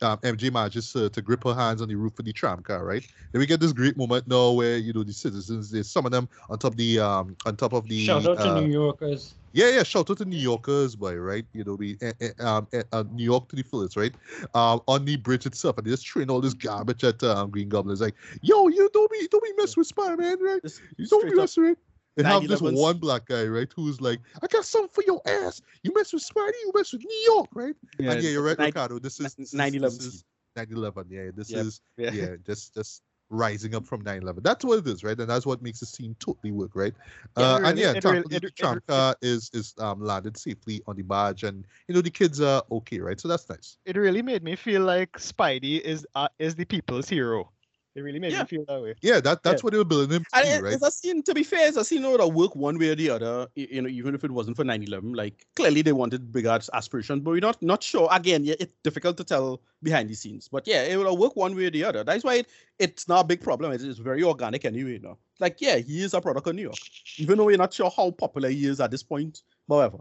um, 0.02 0.18
MJ 0.20 0.52
manages 0.52 0.92
to, 0.94 1.10
to 1.10 1.22
grip 1.22 1.44
her 1.44 1.54
hands 1.54 1.82
on 1.82 1.88
the 1.88 1.96
roof 1.96 2.18
of 2.20 2.26
the 2.26 2.34
tram 2.34 2.62
car, 2.62 2.86
right? 2.86 3.06
Then 3.32 3.40
we 3.40 3.46
get 3.46 3.60
this 3.60 3.74
great 3.74 3.98
moment 3.98 4.28
now 4.28 4.52
where 4.52 4.78
you 4.78 4.94
know 4.94 5.04
the 5.04 5.14
citizens 5.14 5.72
they 5.72 5.84
summon 5.84 6.12
them 6.12 6.30
on 6.50 6.60
top 6.60 6.74
of 6.74 6.78
the 6.78 7.00
um 7.00 7.36
on 7.46 7.56
top 7.56 7.74
of 7.74 7.88
the 7.88 8.06
Shout 8.06 8.26
out 8.26 8.38
to 8.38 8.50
uh, 8.50 8.60
New 8.60 8.72
Yorkers. 8.72 9.36
Yeah, 9.54 9.70
yeah. 9.70 9.84
Shout 9.84 10.10
out 10.10 10.18
to 10.20 10.26
New 10.26 10.38
Yorkers, 10.38 10.96
boy, 10.96 11.16
right? 11.16 11.46
You 11.54 11.64
know, 11.64 11.76
we 11.76 11.98
eh, 12.02 12.12
um, 12.40 12.68
eh, 12.74 12.84
uh, 12.92 13.04
New 13.12 13.24
York 13.24 13.50
to 13.50 13.56
the 13.56 13.64
fullest, 13.64 13.96
right? 13.98 14.14
Um, 14.54 14.82
on 14.88 15.06
the 15.06 15.18
bridge 15.18 15.46
itself, 15.46 15.78
and 15.78 15.86
they 15.86 15.92
just 15.92 16.08
throwing 16.10 16.30
all 16.30 16.42
this 16.42 16.54
garbage 16.54 17.04
at 17.04 17.22
um, 17.24 17.50
Green 17.52 17.70
Goblin. 17.70 17.94
It's 17.94 18.02
like, 18.02 18.16
yo, 18.42 18.68
you 18.68 18.90
don't 18.94 19.12
be, 19.12 19.28
don't 19.30 19.44
be 19.44 19.54
mess 19.58 19.76
with 19.78 19.88
Spider 19.88 20.18
Man, 20.18 20.38
right? 20.42 20.62
Just 20.62 20.82
You 20.98 21.08
don't 21.08 21.24
be 21.26 21.32
up. 21.32 21.38
mess 21.38 21.58
with 21.58 21.72
it. 21.72 21.78
And 22.18 22.28
have 22.28 22.46
this 22.48 22.60
9/11's 22.62 22.80
one 22.82 22.98
black 22.98 23.26
guy, 23.26 23.46
right, 23.46 23.72
who's 23.74 24.02
like, 24.02 24.20
I 24.44 24.48
got 24.48 24.66
something 24.66 24.90
for 24.94 25.04
your 25.08 25.22
ass. 25.26 25.62
You 25.84 25.94
mess 25.96 26.12
with 26.12 26.24
Spidey, 26.28 26.52
you 26.66 26.72
mess 26.76 26.92
with 26.92 27.04
New 27.06 27.24
York, 27.28 27.48
right? 27.54 27.76
and 28.00 28.22
yeah, 28.22 28.30
you're 28.32 28.44
right, 28.44 28.58
nine- 28.58 28.68
Ricardo. 28.68 29.00
This 29.00 29.20
is 29.22 29.34
this 29.36 29.54
is- 29.54 29.60
9/11 29.60 30.24
9/11. 30.58 31.06
Yeah, 31.10 31.32
this 31.34 31.50
Yep, 31.50 31.66
is 31.66 31.82
Yeah. 31.98 32.12
yeah, 32.12 32.36
just 32.46 32.74
just 32.74 33.04
rising 33.32 33.74
up 33.74 33.86
from 33.88 34.02
9/11. 34.04 34.44
That's 34.44 34.64
what 34.64 34.80
it 34.80 34.88
is, 34.88 35.04
right? 35.04 35.18
And 35.20 35.28
that's 35.30 35.46
what 35.46 35.62
makes 35.64 35.80
the 35.80 35.86
scene 35.88 36.16
totally 36.20 36.52
work, 36.52 36.72
right? 36.76 36.94
Yeah, 37.38 37.44
uh, 37.46 37.60
and 37.64 37.80
yeah, 37.80 37.92
it 37.92 37.94
thankfully 38.04 38.14
really- 38.14 38.36
it- 38.36 38.42
the 38.42 38.48
it- 38.48 38.56
tram 38.56 38.78
it- 38.78 38.88
car 38.88 39.16
is 39.22 39.50
is 39.54 39.74
um, 39.80 40.02
landed 40.02 40.38
safely 40.38 40.84
on 40.86 40.96
the 40.98 41.04
barge, 41.04 41.44
and 41.44 41.66
you 41.88 41.96
know 41.96 42.02
the 42.02 42.12
kids 42.12 42.42
are 42.42 42.62
okay, 42.72 43.00
right? 43.00 43.20
So 43.20 43.28
that's 43.28 43.50
nice. 43.50 43.78
It 43.86 43.96
really 43.96 44.22
made 44.22 44.44
me 44.44 44.56
feel 44.56 44.84
like 44.84 45.14
Spidey 45.14 45.80
is 45.82 46.06
uh, 46.14 46.28
is 46.38 46.56
the 46.56 46.66
people's 46.66 47.10
hero. 47.10 47.50
It 47.94 48.02
really 48.02 48.20
made 48.20 48.32
Yeah. 48.32 48.44
me 48.44 48.48
feel 48.48 48.66
that 48.70 48.82
way. 48.82 48.96
Yeah, 49.02 49.20
that 49.20 49.44
that's 49.44 49.62
Yeah. 49.62 49.66
what 49.66 49.72
they 49.74 49.78
were 49.78 49.84
building 49.84 50.10
him 50.16 50.24
to 50.24 50.38
And 50.38 50.44
be, 50.46 50.50
it- 50.50 50.62
right? 50.64 50.74
it's 50.74 50.84
a 50.84 50.92
scene, 50.92 51.22
to 51.24 51.34
be 51.34 51.44
fair, 51.44 51.68
it's 51.68 51.76
a 51.76 51.84
scene 51.84 52.04
that 52.04 52.10
would 52.10 52.34
work 52.34 52.56
one 52.56 52.80
way 52.80 52.90
or 52.90 52.96
the 52.96 53.10
other, 53.10 53.48
y- 53.58 53.68
you 53.70 53.82
know, 53.82 53.90
even 53.90 54.16
if 54.16 54.24
it 54.24 54.32
wasn't 54.32 54.56
for 54.56 54.64
9 54.64 54.82
11. 54.82 55.12
Like, 55.12 55.46
clearly 55.58 55.82
they 55.82 55.92
wanted 55.92 56.32
bigger 56.32 56.52
as- 56.52 56.70
aspirations, 56.74 57.22
but 57.22 57.32
we're 57.32 57.42
not 57.42 57.62
not 57.62 57.84
sure. 57.84 58.08
Again, 58.12 58.46
yeah, 58.46 58.56
it's 58.62 58.74
difficult 58.84 59.18
to 59.18 59.26
tell 59.26 59.62
behind 59.84 60.10
the 60.10 60.14
scenes. 60.16 60.48
But 60.48 60.68
yeah, 60.68 60.84
it 60.84 60.96
would 60.96 61.06
have 61.08 61.18
worked 61.20 61.36
one 61.36 61.54
way 61.54 61.66
or 61.66 61.70
the 61.72 61.84
other. 61.84 62.06
That's 62.06 62.24
why 62.24 62.36
it, 62.36 62.48
it's 62.80 63.10
not 63.10 63.26
a 63.26 63.28
big 63.28 63.42
problem. 63.42 63.74
It's, 63.74 63.84
it's 63.84 64.00
very 64.00 64.24
organic 64.24 64.64
anyway, 64.64 64.94
you 64.94 65.00
know. 65.00 65.18
Like, 65.42 65.60
yeah, 65.60 65.76
he 65.78 66.02
is 66.02 66.14
a 66.14 66.22
product 66.22 66.48
of 66.48 66.56
New 66.56 66.62
York, 66.64 66.78
even 67.18 67.38
though 67.38 67.46
we're 67.46 67.58
not 67.58 67.74
sure 67.74 67.90
how 67.90 68.12
popular 68.12 68.48
he 68.50 68.68
is 68.68 68.80
at 68.80 68.90
this 68.92 69.04
point. 69.04 69.42
However, 69.68 69.98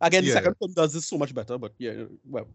again, 0.00 0.24
the 0.24 0.30
second 0.30 0.54
film 0.58 0.72
does 0.72 0.94
this 0.94 1.06
so 1.06 1.18
much 1.18 1.34
better, 1.34 1.58
but 1.58 1.74
yeah, 1.78 2.04
well, 2.24 2.48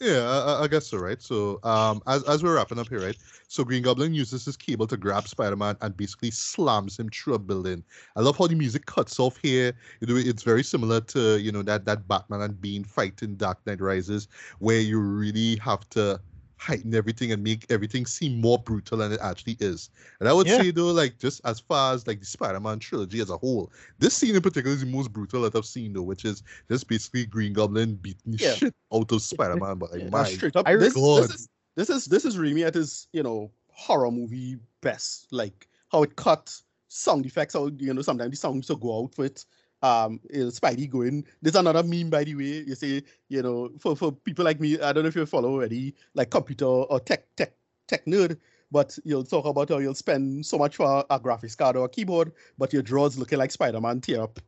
Yeah, 0.00 0.22
I, 0.28 0.64
I- 0.64 0.68
guess 0.68 0.88
so, 0.88 0.98
right? 0.98 1.22
So, 1.22 1.60
um, 1.62 2.02
as 2.06 2.24
as 2.24 2.42
we're 2.42 2.56
wrapping 2.56 2.78
up 2.78 2.88
here, 2.88 3.00
right? 3.00 3.16
So 3.48 3.64
Green 3.64 3.82
Goblin 3.82 4.12
uses 4.12 4.44
his 4.44 4.56
cable 4.56 4.86
to 4.88 4.96
grab 4.96 5.28
Spider-Man 5.28 5.76
and 5.80 5.96
basically 5.96 6.30
slams 6.32 6.98
him 6.98 7.08
through 7.10 7.34
a 7.34 7.38
building. 7.38 7.84
I 8.16 8.20
love 8.20 8.36
how 8.36 8.46
the 8.48 8.56
music 8.56 8.86
cuts 8.86 9.18
off 9.20 9.36
here. 9.38 9.72
You 10.00 10.06
know, 10.08 10.16
it's 10.16 10.42
very 10.42 10.64
similar 10.64 11.00
to 11.02 11.38
you 11.40 11.52
know 11.52 11.62
that 11.62 11.84
that 11.86 12.08
Batman 12.08 12.40
and 12.42 12.60
Bane 12.60 12.84
fight 12.84 13.22
in 13.22 13.36
Dark 13.36 13.64
Knight 13.66 13.80
Rises, 13.80 14.28
where 14.58 14.80
you 14.80 14.98
really 15.00 15.56
have 15.56 15.88
to 15.90 16.20
heighten 16.64 16.94
everything 16.94 17.32
and 17.32 17.42
make 17.42 17.66
everything 17.70 18.06
seem 18.06 18.40
more 18.40 18.58
brutal 18.58 18.98
than 18.98 19.12
it 19.12 19.20
actually 19.22 19.56
is. 19.60 19.90
And 20.20 20.28
I 20.28 20.32
would 20.32 20.46
Yeah. 20.46 20.58
say 20.58 20.70
though, 20.70 20.92
like 20.92 21.18
just 21.18 21.42
as 21.44 21.60
far 21.60 21.94
as 21.94 22.06
like 22.06 22.20
the 22.20 22.26
Spider-Man 22.26 22.78
trilogy 22.78 23.20
as 23.20 23.28
a 23.30 23.36
whole, 23.36 23.70
this 23.98 24.14
scene 24.14 24.34
in 24.34 24.40
particular 24.40 24.74
is 24.74 24.80
the 24.80 24.86
most 24.86 25.12
brutal 25.12 25.42
that 25.42 25.54
I've 25.54 25.66
seen 25.66 25.92
though, 25.92 26.02
which 26.02 26.24
is 26.24 26.42
just 26.70 26.88
basically 26.88 27.26
Green 27.26 27.52
Goblin 27.52 27.96
beating 27.96 28.38
Yeah. 28.38 28.54
shit 28.54 28.74
out 28.92 29.12
of 29.12 29.20
Spider-Man. 29.20 29.78
But 29.78 29.92
like, 29.92 30.02
Yeah, 30.02 30.08
my 30.10 30.24
straight 30.24 30.56
up. 30.56 30.66
This, 30.66 30.94
this 30.94 31.30
is 31.30 31.48
this 31.76 31.90
is 31.90 32.04
this 32.06 32.24
is 32.24 32.38
Raimi 32.38 32.66
at 32.66 32.74
his 32.74 33.08
you 33.12 33.22
know 33.22 33.50
horror 33.70 34.10
movie 34.10 34.56
best. 34.80 35.26
Like 35.32 35.68
how 35.92 36.02
it 36.02 36.16
cut 36.16 36.54
sound 36.88 37.26
effects. 37.26 37.52
How 37.54 37.66
you 37.78 37.92
know 37.92 38.02
sometimes 38.02 38.30
the 38.30 38.36
sound 38.36 38.56
used 38.56 38.68
to 38.68 38.76
go 38.76 39.00
out 39.02 39.18
with 39.18 39.44
um 39.84 40.20
you 40.32 40.44
know, 40.44 40.50
Spidey 40.50 40.88
going. 40.88 41.24
There's 41.42 41.56
another 41.56 41.82
meme 41.82 42.10
by 42.10 42.24
the 42.24 42.34
way. 42.34 42.64
You 42.66 42.74
say 42.74 43.02
you 43.28 43.42
know 43.42 43.70
for 43.78 43.94
for 43.94 44.12
people 44.12 44.44
like 44.44 44.60
me. 44.60 44.80
I 44.80 44.92
don't 44.92 45.04
know 45.04 45.08
if 45.08 45.16
you 45.16 45.26
follow 45.26 45.50
already 45.52 45.94
like 46.14 46.30
computer 46.30 46.64
or 46.66 46.98
tech 47.00 47.26
tech 47.36 47.52
tech 47.86 48.04
nerd. 48.06 48.38
But 48.72 48.98
you'll 49.04 49.22
talk 49.24 49.44
about 49.44 49.68
how 49.68 49.78
you'll 49.78 49.94
spend 49.94 50.44
so 50.44 50.58
much 50.58 50.74
for 50.76 51.04
a 51.08 51.20
graphics 51.20 51.56
card 51.56 51.76
or 51.76 51.84
a 51.84 51.88
keyboard, 51.88 52.32
but 52.58 52.72
your 52.72 52.82
drawers 52.82 53.16
looking 53.16 53.38
like 53.38 53.52
Spider-Man 53.52 54.00
tear 54.00 54.22
up, 54.22 54.40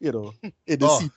you 0.00 0.10
know, 0.10 0.32
in 0.66 0.78
the 0.78 0.86
Oh. 0.88 0.98
scene. 1.00 1.12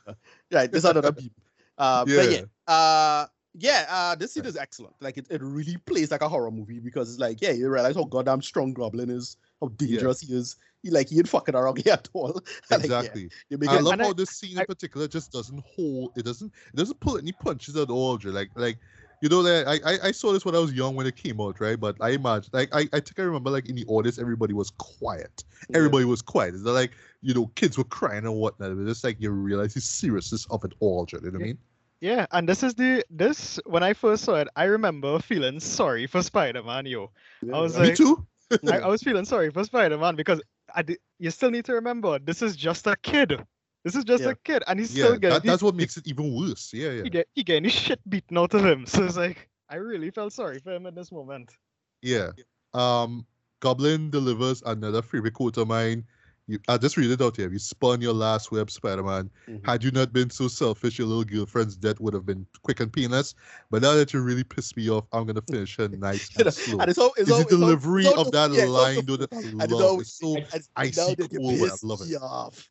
Right, 0.52 0.70
there's 0.70 0.84
another 0.84 1.14
meme. 1.14 1.32
Uh, 1.78 2.04
But 2.04 2.12
Yeah. 2.12 2.42
yeah, 2.68 2.74
uh, 2.74 3.26
yeah, 3.54 3.86
uh, 3.90 4.16
this 4.16 4.34
scene 4.34 4.46
is 4.46 4.58
excellent. 4.58 4.96
Like 5.00 5.18
it, 5.18 5.28
it 5.30 5.42
really 5.42 5.78
plays 5.78 6.12
like 6.12 6.22
a 6.22 6.28
horror 6.28 6.52
movie 6.52 6.80
because 6.80 7.10
it's 7.12 7.20
like, 7.20 7.42
yeah, 7.42 7.52
you 7.52 7.70
realize 7.70 7.96
how 7.96 8.04
goddamn 8.04 8.42
strong 8.42 8.74
Goblin 8.74 9.10
is, 9.10 9.38
how 9.62 9.70
dangerous 9.70 10.22
he 10.22 10.34
is. 10.34 10.56
He 10.84 10.90
like 10.92 11.10
he 11.10 11.18
ain't 11.18 11.28
fucking 11.28 11.56
around 11.56 11.78
here 11.84 11.94
at 11.94 12.08
all. 12.14 12.34
Like, 12.70 12.80
yeah, 12.88 13.00
exactly. 13.00 13.30
I 13.68 13.80
love 13.80 13.94
and 13.94 14.02
I- 14.02 14.06
how 14.06 14.14
this 14.14 14.30
scene 14.30 14.58
in 14.60 14.66
particular 14.66 15.08
just 15.08 15.32
doesn't 15.32 15.64
hold. 15.66 16.12
It 16.16 16.26
doesn't. 16.26 16.54
It 16.74 16.76
doesn't 16.76 17.00
pull 17.00 17.18
any 17.18 17.32
punches 17.32 17.76
at 17.76 17.90
all. 17.90 18.18
Jay. 18.18 18.30
Like 18.30 18.52
like. 18.56 18.78
You 19.20 19.30
know 19.30 19.42
that 19.42 19.68
I, 19.68 19.80
I 19.84 19.98
I 20.10 20.12
saw 20.12 20.32
this 20.32 20.46
when 20.46 20.54
I 20.54 20.60
was 20.60 20.74
young 20.74 20.94
when 20.94 21.08
it 21.08 21.16
came 21.16 21.42
out, 21.42 21.60
right? 21.60 21.80
But 21.80 21.96
I 22.00 22.10
imagine 22.12 22.52
like 22.54 22.70
I, 22.72 22.82
I 22.94 23.00
think 23.00 23.18
I 23.18 23.24
remember 23.24 23.50
like 23.50 23.68
in 23.68 23.76
the 23.76 23.84
audience 23.88 24.20
everybody 24.20 24.54
was 24.54 24.70
quiet. 24.78 25.44
yeah. 25.72 25.78
Everybody 25.78 26.06
was 26.06 26.22
quiet. 26.22 26.54
It's 26.54 26.62
not 26.64 26.74
like 26.74 26.92
you 27.24 27.34
know 27.34 27.48
kids 27.56 27.80
were 27.80 27.84
crying 27.84 28.26
and 28.26 28.36
whatnot. 28.36 28.70
It 28.70 28.76
was 28.76 28.88
just 28.88 29.04
like 29.04 29.18
you 29.20 29.32
realize 29.32 29.74
the 29.74 29.82
seriousness 29.82 30.46
of 30.52 30.64
it 30.66 30.74
all. 30.82 31.08
You 31.12 31.20
know 31.20 31.32
what 31.32 31.42
I 31.42 31.46
mean? 31.46 31.58
Yeah, 32.00 32.28
and 32.30 32.48
this 32.48 32.62
is 32.62 32.76
the 32.76 33.04
this 33.10 33.60
when 33.66 33.82
I 33.82 33.94
first 33.94 34.24
saw 34.24 34.36
it, 34.36 34.50
I 34.56 34.66
remember 34.66 35.18
feeling 35.18 35.60
sorry 35.60 36.06
for 36.06 36.22
Spider-Man, 36.22 36.86
yo. 36.86 37.10
Yeah, 37.42 37.56
I 37.56 37.60
was. 37.62 37.76
Me 37.76 37.88
like- 37.88 37.96
too. 37.96 38.24
I, 38.68 38.80
I 38.80 38.88
was 38.88 39.02
feeling 39.02 39.26
sorry 39.26 39.50
for 39.52 39.64
Spider-Man 39.64 40.16
because 40.16 40.42
I 40.74 40.82
di- 40.82 40.98
you 41.20 41.32
still 41.32 41.52
need 41.52 41.66
to 41.66 41.74
remember 41.74 42.20
this 42.20 42.42
is 42.42 42.56
just 42.56 42.88
a 42.88 42.96
kid. 42.98 43.40
This 43.84 43.96
is 43.96 44.04
just 44.04 44.24
Yeah. 44.24 44.32
a 44.32 44.36
kid, 44.36 44.64
and 44.68 44.80
he's 44.80 44.96
Yeah, 44.96 45.06
still 45.06 45.18
getting 45.18 45.36
that, 45.36 45.44
that's 45.44 45.64
what 45.64 45.76
makes 45.76 45.96
it 45.98 46.08
even 46.08 46.34
worse. 46.36 46.74
Yeah, 46.74 46.92
yeah. 46.92 47.04
he 47.04 47.10
get 47.10 47.28
he 47.36 47.44
getting 47.44 47.64
his 47.66 47.74
shit 47.74 48.00
beaten 48.10 48.38
out 48.38 48.54
of 48.54 48.66
him. 48.66 48.86
So 48.88 49.04
it's 49.06 49.18
like 49.18 49.50
I 49.70 49.76
really 49.76 50.12
felt 50.12 50.34
sorry 50.34 50.60
for 50.60 50.74
him 50.74 50.86
in 50.86 50.96
this 50.96 51.12
moment. 51.12 51.54
Yeah. 52.02 52.32
Um, 52.74 53.26
Goblin 53.60 54.10
delivers 54.10 54.62
another 54.66 55.02
favorite 55.02 55.34
quote 55.34 55.58
of 55.58 55.68
mine. 55.68 56.06
You, 56.50 56.60
I'll 56.70 56.78
just 56.78 56.96
read 56.96 57.12
it 57.12 57.22
out 57.22 57.36
here. 57.36 57.52
You 57.52 57.60
spun 57.60 58.00
your 58.00 58.14
last 58.14 58.52
web, 58.54 58.72
Spider 58.72 59.04
Man. 59.04 59.30
Mhm. 59.50 59.66
Had 59.66 59.84
you 59.84 59.92
not 59.92 60.14
been 60.14 60.30
so 60.30 60.48
selfish, 60.48 60.98
your 60.98 61.06
little 61.08 61.26
girlfriend's 61.26 61.76
death 61.76 62.00
would 62.00 62.14
have 62.14 62.26
been 62.26 62.46
quick 62.64 62.80
and 62.80 62.92
painless. 62.92 63.36
But 63.70 63.82
now 63.82 63.96
that 63.96 64.14
you 64.14 64.22
really 64.22 64.46
pissed 64.46 64.78
me 64.78 64.90
off, 64.90 65.04
I'm 65.12 65.26
going 65.26 65.36
to 65.36 65.42
finish 65.42 65.76
her 65.76 65.90
nice 65.90 66.30
and 66.38 66.54
slow. 66.54 66.80
and 66.80 66.90
it's 66.90 66.98
all, 66.98 67.08
it's 67.18 67.24
It's 67.24 67.32
all, 67.32 67.38
the 67.40 67.42
it's 67.44 67.50
delivery 67.52 68.06
all 68.08 68.20
of 68.22 68.32
that 68.32 68.52
yeah, 68.54 68.64
line, 68.64 68.96
the- 68.96 69.02
though, 69.02 69.18
that 69.18 69.34
I 69.34 69.66
love. 69.66 69.82
all- 69.82 70.00
It's 70.00 70.14
so, 70.14 70.36
and 70.38 70.48
icy 70.78 71.02
now 71.02 71.16
that 71.16 71.32
you 71.34 71.40
cold, 71.40 71.60
but 71.60 71.70
I 71.72 71.76
love 71.84 72.02
it. 72.02 72.08
me 72.08 72.16
off. 72.16 72.70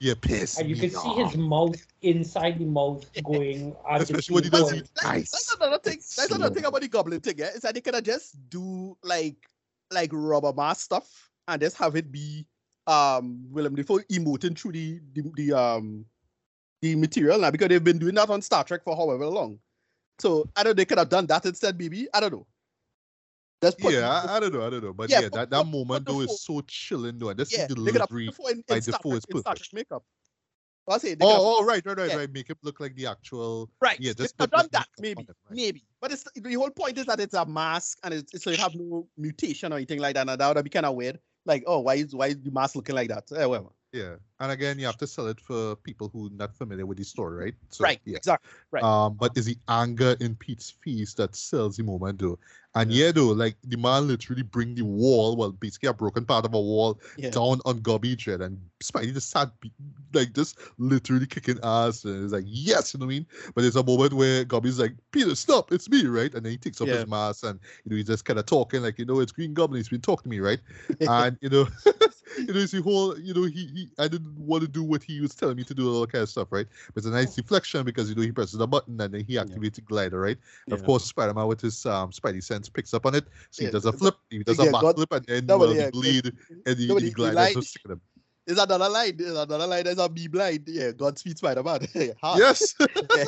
yeah, 0.00 0.14
piss. 0.20 0.58
And 0.58 0.68
you 0.68 0.74
me 0.74 0.80
can 0.80 0.90
see 0.90 0.96
off. 0.96 1.30
his 1.30 1.36
mouth 1.40 1.86
inside 2.02 2.58
the 2.58 2.64
mouth 2.64 3.04
going. 3.22 3.76
as 3.88 4.02
Especially 4.02 4.34
when 4.34 4.44
he 4.44 4.50
does 4.50 4.72
it 4.72 4.88
That's, 4.96 5.04
nice. 5.04 5.30
that's 5.30 5.54
another 5.54 5.78
thing. 5.78 5.94
It's 5.98 6.16
That's 6.16 6.32
another 6.32 6.52
thing 6.54 6.64
about 6.64 6.80
the 6.80 6.88
goblin 6.88 7.20
thing, 7.20 7.34
yeah. 7.38 7.50
Is 7.54 7.60
that 7.62 7.74
they 7.74 7.80
could 7.80 7.94
have 7.94 8.02
just 8.04 8.36
do 8.50 8.96
like 9.04 9.36
like 9.92 10.10
rubber 10.12 10.52
mask 10.52 10.82
stuff 10.82 11.27
and 11.48 11.60
just 11.60 11.76
have 11.76 11.96
it 11.96 12.12
be 12.12 12.46
um 12.86 13.44
Willem 13.50 13.74
Dafoe 13.74 13.98
emoting 14.12 14.56
through 14.56 14.72
the 14.72 15.00
the, 15.14 15.22
the 15.34 15.52
um 15.52 16.04
the 16.80 16.94
material 16.94 17.38
now 17.38 17.50
because 17.50 17.68
they've 17.68 17.82
been 17.82 17.98
doing 17.98 18.14
that 18.14 18.30
on 18.30 18.40
Star 18.40 18.62
Trek 18.62 18.84
for 18.84 18.94
however 18.96 19.26
long. 19.26 19.58
So 20.20 20.48
I 20.56 20.62
don't 20.62 20.70
know 20.70 20.74
they 20.74 20.84
could 20.84 20.98
have 20.98 21.08
done 21.08 21.26
that 21.26 21.44
instead, 21.44 21.78
maybe. 21.78 22.06
I 22.14 22.20
don't 22.20 22.32
know. 22.32 22.46
Put 23.60 23.92
Yeah, 23.92 24.08
I, 24.08 24.36
I 24.36 24.40
don't 24.40 24.52
know, 24.52 24.64
I 24.64 24.70
don't 24.70 24.84
know, 24.84 24.92
but 24.92 25.10
Yeah, 25.10 25.20
yeah, 25.22 25.28
that, 25.32 25.50
that 25.50 25.66
moment 25.66 26.06
though 26.06 26.20
is 26.20 26.42
so 26.42 26.60
chilling 26.66 27.18
though, 27.18 27.30
and 27.30 27.38
this 27.38 27.52
yeah, 27.52 27.62
is 27.62 27.68
the 27.68 27.74
they 27.74 27.90
could 27.90 28.00
have 28.02 28.08
put 28.08 28.18
delivery. 28.18 28.52
In, 28.52 28.64
by 28.68 28.76
in, 28.76 28.82
Star 28.82 29.00
Dafoe 29.02 29.10
Trek, 29.10 29.18
is 29.18 29.42
perfect. 29.42 29.56
Trek 29.58 29.68
makeup. 29.72 30.04
I 30.88 30.98
say 30.98 31.08
they 31.08 31.16
could 31.16 31.32
have- 31.32 31.40
Oh, 31.40 31.56
oh, 31.58 31.64
right, 31.64 31.84
right, 31.84 31.98
right, 31.98 32.08
yeah. 32.08 32.16
right. 32.16 32.32
Make 32.32 32.50
it 32.50 32.58
look 32.62 32.78
like 32.80 32.94
the 32.94 33.06
actual. 33.06 33.68
right. 33.80 33.98
Yeah, 34.00 34.12
just 34.12 34.38
put, 34.38 34.50
done 34.50 34.68
that, 34.72 34.86
maybe. 35.00 35.22
it, 35.22 35.28
right. 35.28 35.56
Maybe, 35.56 35.84
but 36.00 36.12
it's 36.12 36.24
the 36.34 36.54
whole 36.54 36.70
point 36.70 36.98
is 36.98 37.06
that 37.06 37.20
it's 37.20 37.34
a 37.34 37.44
mask 37.44 37.98
and 38.04 38.14
it's, 38.14 38.32
it's 38.32 38.44
so 38.44 38.50
you 38.50 38.56
have 38.56 38.74
no 38.76 39.08
mutation 39.16 39.72
or 39.72 39.76
anything 39.76 39.98
like 39.98 40.14
that. 40.14 40.28
And 40.28 40.40
that 40.40 40.54
would 40.56 40.64
be 40.64 40.70
kind 40.70 40.86
of 40.86 40.94
weird. 40.94 41.18
Like, 41.44 41.64
oh, 41.66 41.80
why 41.80 41.94
is 41.96 42.14
why 42.14 42.28
is 42.28 42.40
the 42.42 42.50
mask 42.50 42.76
looking 42.76 42.94
like 42.94 43.08
that? 43.08 43.30
Eh, 43.32 43.44
whatever. 43.44 43.70
Yeah, 43.92 44.16
and 44.40 44.52
again, 44.52 44.78
you 44.78 44.84
have 44.84 44.98
to 44.98 45.06
sell 45.06 45.28
it 45.28 45.40
for 45.40 45.74
people 45.76 46.10
who 46.10 46.26
are 46.26 46.30
not 46.30 46.54
familiar 46.54 46.84
with 46.84 46.98
the 46.98 47.04
story, 47.04 47.44
right? 47.44 47.54
So, 47.70 47.84
right. 47.84 47.98
Yeah. 48.04 48.18
Exactly. 48.18 48.50
Right. 48.70 48.84
Um, 48.84 49.14
but 49.14 49.32
it's 49.34 49.46
the 49.46 49.56
anger 49.68 50.14
in 50.20 50.34
Pete's 50.36 50.70
face 50.70 51.14
that 51.14 51.34
sells 51.34 51.78
the 51.78 51.84
moment, 51.84 52.18
though. 52.18 52.38
And 52.74 52.92
Yeah. 52.92 53.06
yeah, 53.06 53.12
though, 53.12 53.28
like 53.28 53.56
the 53.64 53.78
man 53.78 54.06
literally 54.06 54.42
bring 54.42 54.74
the 54.74 54.82
wall, 54.82 55.36
well, 55.36 55.52
basically 55.52 55.88
a 55.88 55.94
broken 55.94 56.26
part 56.26 56.44
of 56.44 56.52
a 56.52 56.60
wall 56.60 57.00
Yeah. 57.16 57.30
down 57.30 57.60
on 57.64 57.80
Gobby 57.80 58.14
Dread, 58.14 58.42
and 58.42 58.60
Spidey 58.80 59.14
just 59.14 59.30
sat, 59.30 59.50
like 60.12 60.34
just 60.34 60.58
literally 60.76 61.26
kicking 61.26 61.58
ass, 61.62 62.04
and 62.04 62.22
it's 62.24 62.32
like 62.32 62.44
yes, 62.46 62.92
you 62.92 63.00
know 63.00 63.06
what 63.06 63.12
I 63.12 63.16
mean. 63.16 63.26
But 63.54 63.62
there's 63.62 63.74
a 63.76 63.82
moment 63.82 64.12
where 64.12 64.44
Gobby's 64.44 64.78
like, 64.78 64.92
Peter, 65.12 65.34
stop, 65.34 65.72
it's 65.72 65.88
me, 65.88 66.04
right? 66.06 66.32
And 66.34 66.44
then 66.44 66.52
he 66.52 66.58
takes 66.58 66.80
off 66.82 66.88
Yeah. 66.88 66.96
his 66.96 67.06
mask, 67.06 67.42
and 67.44 67.58
you 67.84 67.90
know 67.90 67.96
he's 67.96 68.06
just 68.06 68.26
kind 68.26 68.38
of 68.38 68.44
talking 68.44 68.82
like, 68.82 68.98
you 68.98 69.06
know, 69.06 69.20
it's 69.20 69.32
Green 69.32 69.54
Goblin, 69.54 69.78
he's 69.78 69.88
been 69.88 70.02
talking 70.02 70.24
to 70.24 70.28
me, 70.28 70.40
right? 70.40 70.60
and 71.00 71.38
you 71.40 71.48
know, 71.48 71.66
you 72.36 72.52
know, 72.52 72.60
it's 72.60 72.72
the 72.72 72.82
whole, 72.82 73.18
you 73.18 73.32
know, 73.34 73.44
he, 73.44 73.66
he, 73.66 73.88
I 73.98 74.08
didn't 74.08 74.36
want 74.38 74.62
to 74.62 74.68
do 74.68 74.82
what 74.84 75.02
he 75.02 75.20
was 75.20 75.34
telling 75.34 75.56
me 75.56 75.64
to 75.64 75.74
do, 75.74 75.92
all 75.92 76.00
that 76.02 76.12
kind 76.12 76.22
of 76.22 76.28
stuff, 76.28 76.48
right? 76.50 76.66
But 76.94 76.98
it's 76.98 77.06
a 77.06 77.10
nice 77.10 77.34
deflection 77.34 77.84
because 77.84 78.08
you 78.08 78.14
know 78.14 78.22
he 78.22 78.32
presses 78.32 78.60
a 78.60 78.66
button 78.66 79.00
and 79.00 79.14
then 79.14 79.24
he 79.24 79.34
activates 79.36 79.74
the 79.76 79.80
glider, 79.82 80.20
right? 80.20 80.36
Of 80.70 80.84
course, 80.84 81.04
Spider-Man 81.04 81.46
with 81.46 81.60
his 81.60 81.84
um 81.86 82.10
Spidey 82.10 82.42
sense 82.42 82.68
picks 82.68 82.92
up 82.92 83.06
on 83.06 83.14
it, 83.14 83.24
so 83.50 83.62
Yeah, 83.62 83.68
he 83.68 83.72
does 83.72 83.84
a 83.86 83.92
flip, 83.92 84.16
he 84.30 84.42
does 84.44 84.58
yeah, 84.58 84.66
a 84.66 84.72
back 84.72 84.82
God- 84.82 84.96
flip, 84.96 85.12
and 85.12 85.24
then 85.26 85.46
no, 85.46 85.58
but 85.58 85.68
well, 85.68 85.76
yeah, 85.76 85.86
the 85.86 85.90
blade 85.92 86.26
and 86.66 86.76
the, 86.76 86.86
no, 86.88 86.94
but 86.94 87.00
the 87.00 87.00
he- 87.00 87.06
he 87.06 87.10
glider 87.14 87.34
lied. 87.34 87.54
just 87.54 87.70
sticking 87.70 87.92
him. 87.92 88.00
There's 88.46 88.58
another 88.58 88.88
line. 88.88 89.14
There's 89.16 89.36
another 89.36 89.66
line. 89.66 89.84
There's 89.84 89.98
a 89.98 90.08
be 90.08 90.26
blind. 90.26 90.64
Yeah. 90.66 90.92
Godspeed 90.92 91.36
Spider-Man. 91.36 91.86
Hard. 92.22 92.38
Yes, 92.38 92.74
Yeah. 92.80 93.24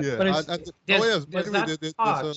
yeah. 0.00 0.16
But 0.16 0.26
it's- 0.26 0.48
and, 0.48 0.60
and, 0.88 1.00
oh 1.02 1.04
yes, 1.04 1.24
by 1.24 1.42
there's 1.42 1.44
the 1.46 1.50
there- 1.52 1.66
there- 1.66 1.76
there's 1.80 1.94
a, 1.98 2.34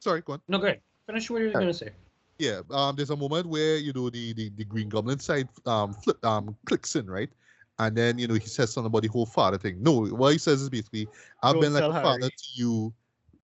sorry, 0.00 0.20
go 0.22 0.32
on. 0.34 0.40
No, 0.48 0.58
go 0.58 0.66
ahead. 0.66 0.80
Finish 1.06 1.30
what 1.30 1.40
you 1.42 1.46
were 1.46 1.52
going 1.52 1.66
to 1.66 1.74
say. 1.74 1.90
Yeah, 2.38 2.62
um, 2.70 2.96
there's 2.96 3.10
a 3.10 3.16
moment 3.16 3.46
where 3.46 3.76
you 3.76 3.92
know 3.92 4.10
the 4.10 4.32
the, 4.32 4.50
the 4.50 4.64
Green 4.64 4.88
Goblin 4.88 5.18
side 5.20 5.48
um 5.66 5.92
flip 5.92 6.24
um 6.24 6.56
clicks 6.66 6.96
in 6.96 7.06
right, 7.08 7.30
and 7.78 7.96
then 7.96 8.18
you 8.18 8.26
know 8.26 8.34
he 8.34 8.40
says 8.40 8.72
something 8.72 8.88
about 8.88 9.02
the 9.02 9.08
whole 9.08 9.26
father 9.26 9.58
thing. 9.58 9.82
No, 9.82 10.06
what 10.06 10.32
he 10.32 10.38
says 10.38 10.60
is 10.60 10.68
basically, 10.68 11.06
"I've 11.42 11.54
Don't 11.54 11.62
been 11.62 11.72
like 11.74 11.84
a 11.84 11.92
father 11.92 12.18
Harry." 12.18 12.30
to 12.30 12.44
you, 12.54 12.94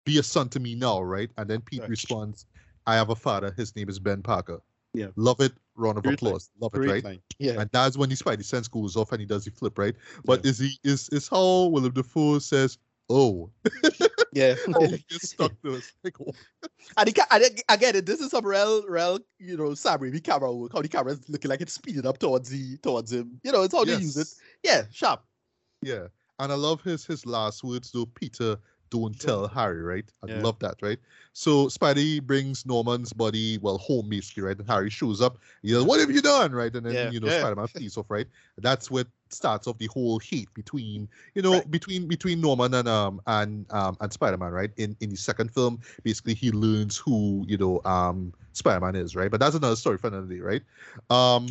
be 0.06 0.20
a 0.20 0.24
son 0.24 0.50
to 0.50 0.60
me 0.60 0.76
now, 0.76 1.02
right?" 1.02 1.30
And 1.38 1.50
then 1.50 1.62
Pete 1.62 1.82
Right. 1.82 1.90
responds, 1.90 2.46
"I 2.86 2.96
have 2.96 3.10
a 3.10 3.16
father. 3.16 3.52
His 3.58 3.76
name 3.76 3.90
is 3.90 4.00
Ben 4.00 4.22
Parker." 4.22 4.62
Yeah. 4.94 5.08
love 5.16 5.40
it. 5.42 5.54
Round 5.76 5.98
of 5.98 6.04
Great 6.04 6.22
line. 6.22 6.34
applause. 6.34 6.50
Love 6.60 6.74
it, 6.76 6.80
Great 6.80 6.90
right? 6.90 7.04
line. 7.04 7.22
Yeah. 7.40 7.62
And 7.62 7.70
that's 7.72 7.98
when 7.98 8.10
the 8.10 8.16
Spidey 8.16 8.44
sense 8.44 8.68
goes 8.68 8.96
off 8.96 9.12
and 9.12 9.20
he 9.22 9.28
does 9.28 9.46
the 9.46 9.52
flip, 9.52 9.78
right? 9.78 9.96
But 10.26 10.46
is 10.46 10.60
he 10.60 10.78
is 10.84 11.10
is 11.10 11.28
how 11.28 11.68
Willem 11.68 11.94
Dafoe 11.94 12.40
says, 12.40 12.78
oh, 13.10 13.50
Yeah. 14.34 14.56
oh, 14.76 14.88
he 14.88 15.04
stuck 15.10 15.60
to 15.64 15.82
oh. 16.20 16.32
And, 16.98 17.16
ca- 17.16 17.28
and 17.32 17.44
again, 17.70 17.96
it- 17.96 18.06
this 18.06 18.20
is 18.20 18.32
some 18.32 18.46
real, 18.46 18.86
real, 18.88 19.20
you 19.40 19.58
know, 19.58 19.74
Sam 19.74 20.00
Raimi 20.00 20.24
camera 20.24 20.54
work. 20.54 20.74
How 20.74 20.82
the 20.82 20.88
camera 20.88 21.14
is 21.14 21.28
looking 21.30 21.50
like 21.50 21.62
it's 21.62 21.74
speeding 21.74 22.06
up 22.06 22.18
towards 22.20 22.50
the 22.50 22.78
towards 22.78 23.12
him. 23.12 23.40
You 23.44 23.52
know, 23.52 23.64
it's 23.64 23.74
how 23.74 23.84
they 23.84 23.96
use 23.96 24.18
it. 24.18 24.28
Yeah, 24.64 24.84
sharp. 24.92 25.24
Yeah, 25.82 26.08
and 26.40 26.52
I 26.52 26.56
love 26.56 26.82
his 26.82 27.06
his 27.06 27.26
last 27.26 27.64
words 27.64 27.92
though. 27.92 28.06
Peter, 28.06 28.58
don't 28.90 29.20
tell 29.20 29.48
Harry, 29.48 29.82
right? 29.82 30.10
I 30.24 30.28
Yeah. 30.28 30.42
love 30.42 30.60
that, 30.60 30.76
right? 30.82 31.00
So 31.34 31.68
Spidey 31.68 32.22
brings 32.22 32.66
Norman's 32.66 33.14
body, 33.14 33.58
well, 33.60 33.78
home 33.78 34.10
basically, 34.10 34.44
right? 34.44 34.58
And 34.58 34.70
Harry 34.70 34.90
shows 34.90 35.22
up. 35.22 35.40
He 35.62 35.72
goes, 35.72 35.84
"What 35.86 36.00
have 36.00 36.12
you 36.12 36.22
done?" 36.22 36.52
Right? 36.52 36.74
And 36.76 36.86
then 36.86 36.94
Yeah, 36.94 37.10
you 37.12 37.20
know, 37.20 37.28
yeah. 37.28 37.40
Spider-Man 37.40 37.68
flees 37.68 37.98
off, 37.98 38.10
right? 38.10 38.28
That's 38.58 38.90
what 38.90 39.08
starts 39.34 39.68
off 39.68 39.78
the 39.78 39.88
whole 39.88 40.20
hate 40.20 40.54
between 40.54 41.08
you 41.36 41.42
know 41.42 41.54
Right. 41.54 41.72
between 41.72 42.08
between 42.08 42.42
Norman 42.42 42.74
and 42.74 42.88
um 42.88 43.22
and 43.28 43.66
um 43.72 43.98
and 44.02 44.12
Spider-Man, 44.12 44.52
right? 44.52 44.72
In 44.78 44.96
in 45.02 45.10
the 45.10 45.18
second 45.18 45.54
film, 45.54 45.80
basically 46.04 46.34
he 46.34 46.52
learns 46.52 46.98
who 46.98 47.46
you 47.48 47.58
know 47.58 47.82
um 47.86 48.34
Spider-Man 48.54 48.96
is, 48.96 49.16
right? 49.16 49.30
But 49.32 49.40
that's 49.40 49.56
another 49.56 49.76
story 49.76 49.98
for 49.98 50.08
another 50.08 50.28
day, 50.28 50.40
right? 50.40 50.62
Um, 51.10 51.48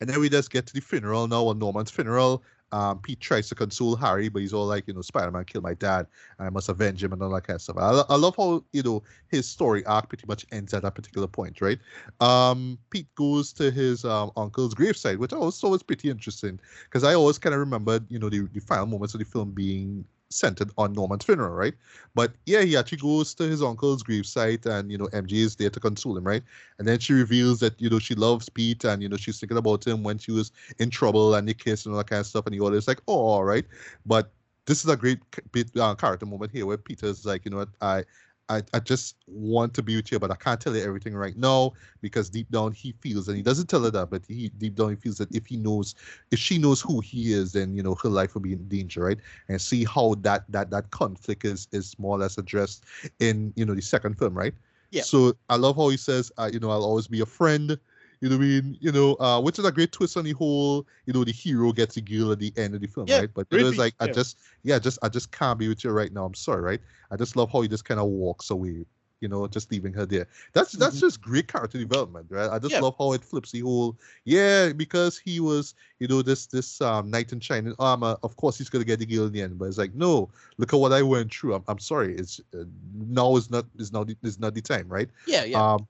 and 0.00 0.08
then 0.08 0.20
we 0.20 0.28
just 0.28 0.50
get 0.50 0.66
to 0.66 0.72
the 0.74 0.80
funeral 0.80 1.26
now, 1.28 1.46
on 1.46 1.58
Norman's 1.58 1.90
funeral. 1.90 2.42
Um, 2.72 3.00
Pete 3.00 3.20
tries 3.20 3.48
to 3.48 3.54
console 3.54 3.96
Harry, 3.96 4.28
but 4.28 4.42
he's 4.42 4.52
all 4.52 4.66
like, 4.66 4.86
you 4.86 4.94
know, 4.94 5.00
Spider-Man 5.00 5.44
killed 5.44 5.64
my 5.64 5.74
dad, 5.74 6.06
and 6.38 6.46
I 6.46 6.50
must 6.50 6.68
avenge 6.68 7.02
him 7.02 7.12
and 7.12 7.22
all 7.22 7.30
that 7.30 7.44
kind 7.44 7.56
of 7.56 7.62
stuff. 7.62 7.76
I, 7.78 8.02
I 8.12 8.16
love 8.16 8.36
how 8.36 8.64
you 8.72 8.82
know 8.82 9.02
his 9.28 9.48
story 9.48 9.84
arc 9.86 10.08
pretty 10.08 10.26
much 10.26 10.44
ends 10.52 10.74
at 10.74 10.82
that 10.82 10.94
particular 10.94 11.26
point, 11.26 11.60
right? 11.60 11.78
Um, 12.20 12.78
Pete 12.90 13.12
goes 13.14 13.52
to 13.54 13.70
his 13.70 14.04
um, 14.04 14.30
uncle's 14.36 14.74
graveside, 14.74 15.18
which 15.18 15.32
I 15.32 15.36
thought 15.38 15.70
was 15.70 15.82
pretty 15.82 16.10
interesting 16.10 16.60
because 16.84 17.04
I 17.04 17.14
always 17.14 17.38
kind 17.38 17.54
of 17.54 17.60
remembered, 17.60 18.04
you 18.08 18.18
know, 18.18 18.28
the, 18.28 18.48
the 18.52 18.60
final 18.60 18.86
moments 18.86 19.14
of 19.14 19.20
the 19.20 19.26
film 19.26 19.52
being 19.52 20.04
centered 20.30 20.70
on 20.76 20.92
Norman's 20.92 21.24
funeral, 21.24 21.54
right? 21.54 21.74
But 22.14 22.32
yeah, 22.46 22.62
he 22.62 22.76
actually 22.76 22.98
goes 22.98 23.34
to 23.34 23.44
his 23.44 23.62
uncle's 23.62 24.02
gravesite, 24.02 24.66
and 24.66 24.90
you 24.90 24.98
know, 24.98 25.06
MJ 25.08 25.32
is 25.32 25.56
there 25.56 25.70
to 25.70 25.80
console 25.80 26.16
him, 26.16 26.24
right? 26.24 26.42
And 26.78 26.86
then 26.86 26.98
she 26.98 27.12
reveals 27.12 27.60
that 27.60 27.80
you 27.80 27.90
know 27.90 27.98
she 27.98 28.14
loves 28.14 28.48
Pete, 28.48 28.84
and 28.84 29.02
you 29.02 29.08
know 29.08 29.16
she's 29.16 29.40
thinking 29.40 29.58
about 29.58 29.86
him 29.86 30.02
when 30.02 30.18
she 30.18 30.32
was 30.32 30.52
in 30.78 30.90
trouble, 30.90 31.34
and 31.34 31.48
they 31.48 31.54
kiss 31.54 31.86
and 31.86 31.94
all 31.94 31.98
that 31.98 32.08
kind 32.08 32.20
of 32.20 32.26
stuff, 32.26 32.46
and 32.46 32.54
he 32.54 32.60
always 32.60 32.88
like, 32.88 33.00
oh, 33.08 33.14
all 33.18 33.44
right. 33.44 33.64
But 34.06 34.30
this 34.66 34.84
is 34.84 34.90
a 34.90 34.96
great 34.96 35.20
bit 35.52 35.70
uh, 35.78 35.94
character 35.94 36.26
moment 36.26 36.52
here 36.52 36.66
where 36.66 36.76
Peter's 36.76 37.24
like, 37.24 37.44
you 37.44 37.50
know 37.50 37.58
what, 37.58 37.70
I. 37.80 38.04
I, 38.48 38.62
I 38.72 38.80
just 38.80 39.16
want 39.26 39.74
to 39.74 39.82
be 39.82 39.96
with 39.96 40.10
you, 40.10 40.18
but 40.18 40.30
I 40.30 40.34
can't 40.34 40.60
tell 40.60 40.74
you 40.74 40.82
everything 40.82 41.14
right 41.14 41.36
now 41.36 41.72
because 42.00 42.30
deep 42.30 42.50
down 42.50 42.72
he 42.72 42.92
feels, 43.00 43.28
and 43.28 43.36
he 43.36 43.42
doesn't 43.42 43.68
tell 43.68 43.82
her 43.84 43.90
that, 43.90 44.10
but 44.10 44.22
he 44.26 44.48
deep 44.50 44.74
down 44.74 44.90
he 44.90 44.96
feels 44.96 45.18
that 45.18 45.34
if 45.34 45.46
he 45.46 45.56
knows, 45.56 45.94
if 46.30 46.38
she 46.38 46.58
knows 46.58 46.80
who 46.80 47.00
he 47.00 47.32
is, 47.32 47.52
then 47.52 47.74
you 47.74 47.82
know 47.82 47.94
her 48.02 48.08
life 48.08 48.34
will 48.34 48.40
be 48.40 48.52
in 48.52 48.66
danger, 48.68 49.04
right? 49.04 49.18
And 49.48 49.60
see 49.60 49.84
how 49.84 50.14
that 50.20 50.44
that 50.50 50.70
that 50.70 50.90
conflict 50.90 51.44
is 51.44 51.68
is 51.72 51.98
more 51.98 52.16
or 52.16 52.20
less 52.20 52.38
addressed 52.38 52.84
in 53.20 53.52
you 53.56 53.64
know 53.64 53.74
the 53.74 53.82
second 53.82 54.18
film, 54.18 54.34
right? 54.34 54.54
Yeah. 54.90 55.02
So 55.02 55.34
I 55.50 55.56
love 55.56 55.76
how 55.76 55.88
he 55.90 55.96
says, 55.96 56.32
uh, 56.38 56.50
you 56.52 56.60
know, 56.60 56.70
I'll 56.70 56.84
always 56.84 57.06
be 57.06 57.20
a 57.20 57.26
friend. 57.26 57.78
You 58.20 58.28
know 58.28 58.36
what 58.36 58.44
I 58.44 58.46
mean? 58.48 58.76
You 58.80 58.92
know, 58.92 59.14
uh, 59.20 59.40
which 59.40 59.58
is 59.58 59.64
a 59.64 59.72
great 59.72 59.92
twist 59.92 60.16
on 60.16 60.24
the 60.24 60.32
whole. 60.32 60.86
You 61.06 61.12
know, 61.12 61.24
the 61.24 61.32
hero 61.32 61.72
gets 61.72 61.96
a 61.96 62.00
girl 62.00 62.32
at 62.32 62.38
the 62.40 62.52
end 62.56 62.74
of 62.74 62.80
the 62.80 62.86
film, 62.88 63.08
Yeah, 63.08 63.18
right? 63.20 63.30
But 63.32 63.46
it 63.50 63.62
was 63.62 63.78
like, 63.78 63.94
I 64.00 64.08
just, 64.08 64.38
yeah, 64.64 64.78
just, 64.78 64.98
I 65.02 65.08
just 65.08 65.30
can't 65.32 65.58
be 65.58 65.68
with 65.68 65.84
you 65.84 65.90
right 65.90 66.12
now. 66.12 66.24
I'm 66.24 66.34
sorry, 66.34 66.62
right? 66.62 66.80
I 67.10 67.16
just 67.16 67.36
love 67.36 67.50
how 67.52 67.60
he 67.62 67.68
just 67.68 67.84
kind 67.84 68.00
of 68.00 68.06
walks 68.08 68.50
away. 68.50 68.84
You 69.20 69.26
know, 69.28 69.48
just 69.48 69.72
leaving 69.72 69.92
her 69.94 70.06
there. 70.06 70.28
That's 70.52 70.70
that's 70.72 71.00
just 71.00 71.20
great 71.20 71.48
character 71.48 71.76
development, 71.76 72.26
right? 72.30 72.48
I 72.48 72.60
just 72.60 72.74
Yeah. 72.74 72.80
love 72.80 72.94
how 72.98 73.12
it 73.14 73.24
flips 73.24 73.50
the 73.50 73.60
whole. 73.60 73.98
Yeah, 74.24 74.72
because 74.72 75.18
he 75.18 75.40
was, 75.40 75.74
you 75.98 76.06
know, 76.06 76.22
this 76.22 76.46
this 76.46 76.80
um 76.80 77.10
knight 77.10 77.32
in 77.32 77.40
shining 77.40 77.74
armor. 77.80 78.16
Of 78.22 78.36
course, 78.36 78.58
he's 78.58 78.68
gonna 78.68 78.84
get 78.84 79.00
the 79.00 79.06
girl 79.06 79.26
in 79.26 79.32
the 79.32 79.42
end. 79.42 79.58
But 79.58 79.64
it's 79.66 79.78
like, 79.78 79.92
no, 79.92 80.30
look 80.56 80.72
at 80.72 80.78
what 80.78 80.92
I 80.92 81.02
went 81.02 81.34
through. 81.34 81.54
I'm, 81.54 81.64
I'm 81.66 81.80
sorry. 81.80 82.14
It's 82.16 82.40
uh, 82.54 82.62
now 82.94 83.34
is 83.34 83.50
not 83.50 83.66
is 83.76 83.92
now 83.92 84.04
the, 84.04 84.16
is 84.22 84.38
not 84.38 84.54
the 84.54 84.62
time, 84.62 84.86
right? 84.88 85.08
Yeah, 85.26 85.44
yeah. 85.44 85.64
Um, 85.74 85.88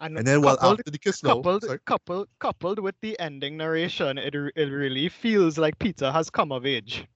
and 0.00 0.26
then 0.26 0.42
well 0.42 0.58
coupled, 0.60 0.60
after 0.62 0.90
the 0.90 0.98
kiss, 0.98 1.22
no, 1.22 1.44
coupled, 1.44 1.64
sorry. 1.64 1.78
coupled, 1.84 2.28
coupled 2.38 2.78
with 2.78 2.94
the 3.00 3.18
ending 3.18 3.56
narration, 3.56 4.18
it, 4.18 4.34
it 4.34 4.64
really 4.70 5.08
feels 5.08 5.58
like 5.58 5.78
Peter 5.78 6.10
has 6.12 6.30
come 6.30 6.52
of 6.52 6.66
age. 6.66 7.06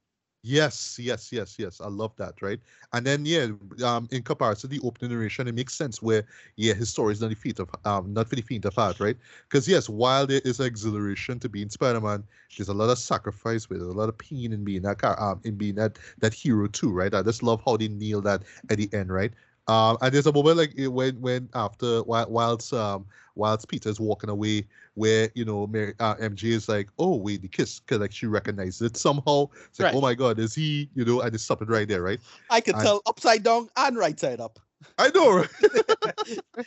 Yes, 0.43 0.98
yes, 0.98 1.32
yes, 1.32 1.59
yes. 1.59 1.81
I 1.81 1.89
love 1.89 2.16
that, 2.16 2.40
right? 2.40 2.59
And 2.93 3.05
then 3.07 3.24
yeah, 3.27 3.48
um, 3.85 4.09
in 4.11 4.23
comparison 4.23 4.70
to 4.70 4.78
the 4.78 4.86
opening 4.86 5.11
narration, 5.12 5.48
it 5.48 5.55
makes 5.55 5.74
sense 5.74 6.01
where 6.01 6.24
yeah, 6.57 6.73
his 6.73 6.89
story 6.89 7.12
is 7.12 7.20
not 7.20 7.28
the 7.28 7.35
feat 7.36 7.59
of 7.59 7.69
um 7.85 8.12
not 8.15 8.28
for 8.28 8.36
the 8.36 8.43
faint 8.43 8.65
of 8.65 8.74
heart, 8.74 9.01
right? 9.01 9.16
Because 9.48 9.69
yes, 9.69 9.89
while 9.89 10.27
there 10.27 10.40
is 10.44 10.59
exhilaration 10.61 11.39
to 11.40 11.48
being 11.48 11.69
Spider-Man, 11.69 12.24
there's 12.57 12.69
a 12.69 12.74
lot 12.74 12.89
of 12.89 12.98
sacrifice 12.98 13.69
with 13.69 13.82
it, 13.82 13.86
a 13.86 13.93
lot 13.93 14.09
of 14.09 14.16
pain 14.16 14.52
in 14.52 14.65
being 14.65 14.82
that 14.82 14.98
car 14.98 15.20
um 15.20 15.40
in 15.44 15.57
being 15.57 15.74
that 15.74 15.98
that 16.20 16.32
hero 16.32 16.66
too, 16.69 16.90
right? 16.90 17.12
I 17.15 17.23
just 17.23 17.43
love 17.43 17.61
how 17.66 17.77
they 17.77 17.89
nail 17.89 18.23
that 18.23 18.43
at 18.70 18.78
the 18.78 18.89
end, 18.94 19.12
right? 19.12 19.32
Um, 19.70 19.97
and 20.01 20.12
there's 20.12 20.26
a 20.26 20.32
moment 20.32 20.56
like 20.56 20.72
when 20.76 21.20
when 21.20 21.48
after 21.55 22.02
while 22.02 22.26
whilst 22.28 22.72
um 22.72 23.06
whilst 23.36 23.68
Peter's 23.68 24.01
walking 24.01 24.28
away, 24.28 24.66
where 24.94 25.30
you 25.36 25.44
know 25.44 25.68
Mary, 25.68 25.94
uh, 26.01 26.16
MJ 26.16 26.44
is 26.51 26.68
like, 26.68 26.88
oh 26.98 27.14
wait, 27.14 27.42
the 27.42 27.48
kiss, 27.48 27.78
cause 27.78 28.01
like 28.01 28.10
she 28.10 28.26
recognizes 28.26 28.82
it 28.82 28.97
somehow. 28.97 29.47
It's 29.66 29.78
like, 29.78 29.92
Right. 29.92 29.94
oh 29.94 30.01
my 30.01 30.14
god, 30.14 30.40
is 30.40 30.56
he? 30.56 30.90
You 30.94 31.05
know, 31.05 31.20
and 31.20 31.32
it's 31.32 31.44
stopping 31.44 31.68
right 31.68 31.86
there, 31.86 32.02
right? 32.02 32.18
I 32.51 32.60
can 32.60 32.74
and- 32.74 32.82
tell 32.84 33.01
upside 33.06 33.44
down 33.44 33.68
and 33.76 33.97
right 33.97 34.18
side 34.18 34.40
up. 34.40 34.59
I 34.98 35.10
know, 35.14 35.36
right? 35.36 36.66